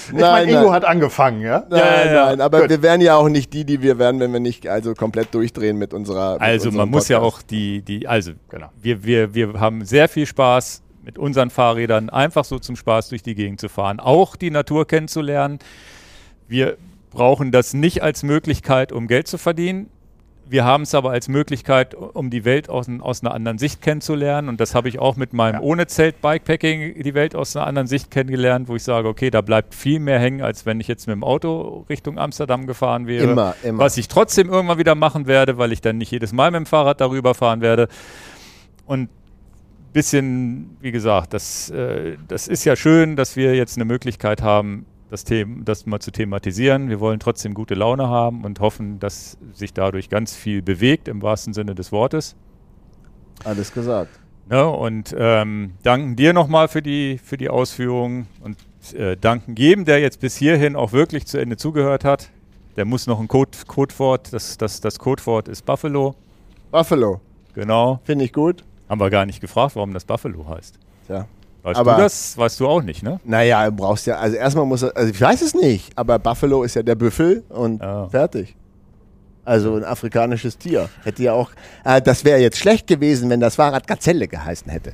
Ich 0.08 0.12
meine, 0.12 0.22
Nein, 0.26 0.48
Ingo 0.48 0.62
nein. 0.64 0.72
hat 0.72 0.84
angefangen, 0.84 1.40
ja? 1.40 1.64
Nein, 1.68 1.78
Ja, 1.78 1.86
ja, 1.86 2.04
ja. 2.12 2.26
nein, 2.26 2.40
aber 2.40 2.60
Gut. 2.62 2.70
wir 2.70 2.82
wären 2.82 3.00
ja 3.00 3.16
auch 3.16 3.28
nicht 3.28 3.52
die, 3.52 3.64
die 3.64 3.82
wir 3.82 3.98
wären, 3.98 4.20
wenn 4.20 4.32
wir 4.32 4.40
nicht 4.40 4.66
also 4.68 4.94
komplett 4.94 5.34
durchdrehen 5.34 5.76
mit 5.78 5.92
unserer. 5.94 6.34
Mit 6.34 6.42
Also 6.42 6.70
man 6.70 6.88
muss 6.88 7.08
ja 7.08 7.18
auch 7.20 7.42
die, 7.42 7.82
die, 7.82 8.06
also 8.06 8.32
Genau. 8.48 8.68
wir, 8.80 9.04
wir, 9.04 9.34
wir 9.34 9.54
haben 9.60 9.84
sehr 9.84 10.08
viel 10.08 10.26
Spaß 10.26 10.82
mit 11.04 11.18
unseren 11.18 11.50
Fahrrädern 11.50 12.10
einfach 12.10 12.44
so 12.44 12.58
zum 12.58 12.74
Spaß 12.76 13.10
durch 13.10 13.22
die 13.22 13.34
Gegend 13.34 13.60
zu 13.60 13.68
fahren, 13.68 14.00
auch 14.00 14.34
die 14.36 14.50
Natur 14.50 14.86
kennenzulernen. 14.86 15.58
Wir 16.48 16.76
brauchen 17.10 17.52
das 17.52 17.74
nicht 17.74 18.02
als 18.02 18.22
Möglichkeit, 18.22 18.92
um 18.92 19.06
Geld 19.06 19.26
zu 19.28 19.38
verdienen. 19.38 19.88
Wir 20.48 20.64
haben 20.64 20.84
es 20.84 20.94
aber 20.94 21.10
als 21.10 21.28
Möglichkeit, 21.28 21.94
um 21.94 22.30
die 22.30 22.44
Welt 22.44 22.68
aus, 22.68 22.86
aus 23.00 23.22
einer 23.22 23.34
anderen 23.34 23.58
Sicht 23.58 23.82
kennenzulernen. 23.82 24.48
Und 24.48 24.60
das 24.60 24.74
habe 24.74 24.88
ich 24.88 24.98
auch 24.98 25.16
mit 25.16 25.32
meinem 25.32 25.56
Ja. 25.56 25.60
ohne 25.60 25.86
Zelt 25.88 26.20
Bikepacking 26.20 27.02
die 27.02 27.14
Welt 27.14 27.34
aus 27.34 27.56
einer 27.56 27.66
anderen 27.66 27.88
Sicht 27.88 28.10
kennengelernt, 28.10 28.68
wo 28.68 28.76
ich 28.76 28.84
sage, 28.84 29.08
okay, 29.08 29.30
da 29.30 29.40
bleibt 29.40 29.74
viel 29.74 29.98
mehr 29.98 30.20
hängen, 30.20 30.42
als 30.42 30.64
wenn 30.64 30.78
ich 30.78 30.86
jetzt 30.86 31.06
mit 31.08 31.14
dem 31.14 31.24
Auto 31.24 31.84
Richtung 31.88 32.18
Amsterdam 32.18 32.66
gefahren 32.66 33.06
wäre. 33.06 33.32
Immer, 33.32 33.54
immer. 33.64 33.78
Was 33.80 33.96
ich 33.96 34.06
trotzdem 34.06 34.48
irgendwann 34.48 34.78
wieder 34.78 34.94
machen 34.94 35.26
werde, 35.26 35.58
weil 35.58 35.72
ich 35.72 35.80
dann 35.80 35.98
nicht 35.98 36.12
jedes 36.12 36.32
Mal 36.32 36.50
mit 36.52 36.60
dem 36.60 36.66
Fahrrad 36.66 37.00
darüber 37.00 37.34
fahren 37.34 37.60
werde. 37.60 37.88
Und 38.86 39.08
bisschen, 39.92 40.76
wie 40.80 40.92
gesagt, 40.92 41.32
das, 41.32 41.70
äh, 41.70 42.18
das 42.28 42.48
ist 42.48 42.64
ja 42.64 42.76
schön, 42.76 43.16
dass 43.16 43.34
wir 43.34 43.56
jetzt 43.56 43.76
eine 43.78 43.86
Möglichkeit 43.86 44.42
haben, 44.42 44.84
das, 45.10 45.24
Thema, 45.24 45.62
das 45.64 45.86
mal 45.86 46.00
zu 46.00 46.10
thematisieren. 46.10 46.88
Wir 46.88 47.00
wollen 47.00 47.20
trotzdem 47.20 47.54
gute 47.54 47.74
Laune 47.74 48.08
haben 48.08 48.44
und 48.44 48.60
hoffen, 48.60 48.98
dass 48.98 49.38
sich 49.52 49.72
dadurch 49.72 50.08
ganz 50.08 50.34
viel 50.34 50.62
bewegt, 50.62 51.08
im 51.08 51.22
wahrsten 51.22 51.54
Sinne 51.54 51.74
des 51.74 51.92
Wortes. 51.92 52.36
Alles 53.44 53.72
gesagt. 53.72 54.10
Ne? 54.48 54.66
Und 54.66 55.14
ähm, 55.18 55.72
danken 55.82 56.16
dir 56.16 56.32
nochmal 56.32 56.68
für 56.68 56.82
die, 56.82 57.18
für 57.22 57.36
die 57.36 57.48
Ausführungen 57.48 58.26
und 58.42 58.56
äh, 58.94 59.16
danken 59.16 59.54
jedem, 59.56 59.84
der 59.84 60.00
jetzt 60.00 60.20
bis 60.20 60.36
hierhin 60.36 60.76
auch 60.76 60.92
wirklich 60.92 61.26
zu 61.26 61.38
Ende 61.38 61.56
zugehört 61.56 62.04
hat. 62.04 62.30
Der 62.76 62.84
muss 62.84 63.06
noch 63.06 63.20
ein 63.20 63.28
Code, 63.28 63.50
Codewort, 63.66 64.32
das, 64.32 64.58
das, 64.58 64.80
das 64.80 64.98
Codewort 64.98 65.48
ist 65.48 65.64
Buffalo. 65.64 66.14
Buffalo, 66.70 67.20
Genau. 67.54 68.00
finde 68.04 68.24
ich 68.24 68.32
gut. 68.32 68.64
Haben 68.88 69.00
wir 69.00 69.10
gar 69.10 69.26
nicht 69.26 69.40
gefragt, 69.40 69.74
warum 69.76 69.94
das 69.94 70.04
Buffalo 70.04 70.46
heißt. 70.48 70.78
Tja. 71.06 71.26
Weißt 71.66 71.80
Aber- 71.80 71.96
du 71.96 72.02
das? 72.02 72.38
Weißt 72.38 72.60
du 72.60 72.68
auch 72.68 72.80
nicht, 72.80 73.02
ne? 73.02 73.18
Naja, 73.24 73.68
du 73.68 73.72
brauchst 73.74 74.06
ja, 74.06 74.18
also 74.18 74.36
erstmal 74.36 74.64
muss 74.66 74.82
er, 74.82 74.96
also 74.96 75.10
ich 75.12 75.20
weiß 75.20 75.42
es 75.42 75.52
nicht, 75.52 75.98
aber 75.98 76.16
Buffalo 76.20 76.62
ist 76.62 76.76
ja 76.76 76.84
der 76.84 76.94
Büffel 76.94 77.42
und 77.48 77.82
Ja. 77.82 78.08
fertig. 78.08 78.54
Also 79.44 79.74
ein 79.74 79.82
afrikanisches 79.84 80.56
Tier. 80.58 80.88
Hätte 81.02 81.24
ja 81.24 81.32
auch, 81.32 81.50
äh, 81.84 82.00
das 82.00 82.24
wäre 82.24 82.38
jetzt 82.38 82.58
schlecht 82.58 82.86
gewesen, 82.86 83.30
wenn 83.30 83.40
das 83.40 83.56
Fahrrad 83.56 83.88
Gazelle 83.88 84.28
geheißen 84.28 84.70
hätte. 84.70 84.92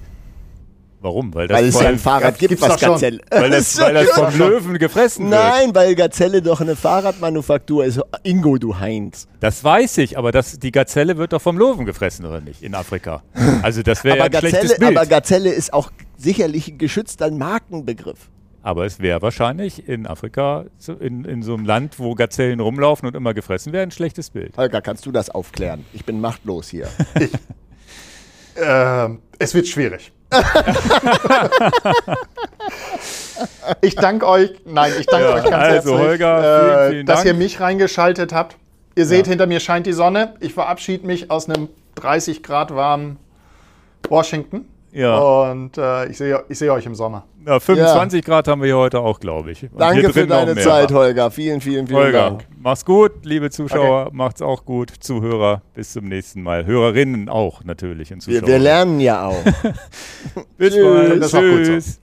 Warum? 1.03 1.35
Weil 1.35 1.49
das, 1.49 1.59
Weil 1.59 1.65
es 1.67 1.75
ja 1.75 1.81
von, 1.81 1.89
ein 1.89 1.99
Fahrrad 1.99 2.39
gibt, 2.39 2.61
was. 2.61 2.81
Gazelle. 2.81 3.21
weil 3.29 3.51
das, 3.51 3.79
weil 3.81 3.95
das 3.95 4.11
vom 4.11 4.39
Löwen 4.39 4.79
gefressen 4.79 5.29
wird. 5.29 5.41
Nein, 5.41 5.75
weil 5.75 5.95
Gazelle 5.97 6.41
doch 6.43 6.61
eine 6.61 6.77
Fahrradmanufaktur 6.77 7.85
ist. 7.85 8.01
Ingo, 8.23 8.57
du 8.57 8.79
Heinz. 8.79 9.27
Das 9.41 9.63
weiß 9.65 9.99
ich, 9.99 10.17
aber 10.17 10.31
das, 10.31 10.61
die 10.61 10.71
Gazelle 10.71 11.17
wird 11.17 11.33
doch 11.33 11.43
vom 11.43 11.59
Löwen 11.59 11.85
gefressen, 11.87 12.25
oder 12.25 12.41
nicht? 12.41 12.63
In 12.63 12.75
Afrika. 12.77 13.23
Also 13.63 13.83
das 13.83 14.05
wäre 14.05 14.17
ja 14.19 14.25
Aber 14.25 14.37
ein 14.37 14.41
schlechtes 14.41 14.71
Gazelle, 14.71 14.87
Bild. 14.87 14.97
aber 14.99 15.07
Gazelle 15.07 15.51
ist 15.51 15.73
auch 15.73 15.91
sicherlich 16.17 16.69
ein 16.69 16.79
geschützter 16.79 17.31
Markenbegriff. 17.31 18.31
Aber 18.63 18.87
es 18.87 19.01
wäre 19.01 19.21
wahrscheinlich 19.23 19.89
in 19.89 20.07
Afrika, 20.07 20.67
in, 21.01 21.25
in 21.25 21.43
so 21.43 21.55
einem 21.55 21.67
Land, 21.67 21.99
wo 21.99 22.15
Gazellen 22.15 22.61
rumlaufen 22.61 23.09
und 23.09 23.17
immer 23.17 23.35
gefressen 23.35 23.73
werden, 23.73 23.89
ein 23.89 23.93
schlechtes 23.93 24.31
Bild. 24.31 24.57
Holger, 24.57 24.81
kannst 24.81 25.05
du 25.05 25.11
das 25.11 25.31
aufklären? 25.31 25.85
Ich 25.93 26.05
bin 26.05 26.21
machtlos 26.21 26.69
hier. 26.69 26.87
Ähm, 28.57 29.21
es 29.39 29.55
wird 29.55 29.67
schwierig. 29.67 30.13
ich 33.81 33.95
danke 33.97 34.27
euch, 34.27 34.53
nein, 34.65 34.93
ich 34.99 35.07
danke 35.07 35.29
Ja, 35.29 35.35
euch 35.35 35.45
ganz 35.45 35.55
also, 35.55 35.75
herzlich, 35.75 35.95
Holger, 35.95 36.39
äh, 36.39 36.43
vielen, 36.43 36.91
vielen 36.93 37.07
dass 37.07 37.17
Dank. 37.19 37.27
ihr 37.29 37.35
mich 37.35 37.61
reingeschaltet 37.61 38.33
habt. 38.33 38.57
Ihr 38.95 39.07
seht, 39.07 39.27
hinter 39.27 39.47
mir 39.47 39.61
scheint 39.61 39.87
die 39.87 39.93
Sonne. 39.93 40.35
Ich 40.41 40.55
verabschiede 40.55 41.07
mich 41.07 41.31
aus 41.31 41.49
einem 41.49 41.69
30 41.95 42.43
Grad 42.43 42.75
warmen 42.75 43.19
Washington. 44.09 44.67
Ja. 44.93 45.19
Und 45.19 45.79
äh, 45.79 46.07
ich 46.07 46.19
sehe 46.19 46.45
ich 46.49 46.59
sehe 46.59 46.73
euch 46.73 46.85
im 46.87 46.95
Sommer. 46.95 47.25
Ja, 47.47 47.59
25 47.59 48.25
Grad 48.25 48.47
haben 48.47 48.61
wir 48.61 48.67
hier 48.67 48.77
heute 48.77 49.01
auch, 49.01 49.19
glaube 49.19 49.51
ich. 49.51 49.65
Und 49.65 49.81
Danke 49.81 50.13
für 50.13 50.27
deine. 50.27 50.55
Zeit, 50.57 50.93
Holger. 50.93 51.31
Vielen, 51.31 51.61
vielen, 51.61 51.87
vielen 51.87 51.99
Holger, 51.99 52.31
Dank. 52.31 52.47
mach's 52.61 52.85
gut, 52.85 53.25
liebe 53.25 53.51
Zuschauer, 53.51 54.11
macht's 54.13 54.43
auch 54.43 54.65
gut. 54.65 54.91
Zuhörer, 55.01 55.63
bis 55.75 55.93
zum 55.93 56.05
nächsten 56.05 56.43
Mal. 56.43 56.67
Hörerinnen 56.67 57.29
auch 57.29 57.65
natürlich 57.65 58.13
und 58.13 58.21
Zuschauer. 58.21 58.43
Wir, 58.43 58.49
wir 58.49 58.59
lernen 58.59 59.01
ja 59.01 59.27
auch. 59.27 59.43
Bis 60.59 60.75
Tschüss. 60.75 61.33
bald. 61.33 61.65
Tschüss. 61.65 62.02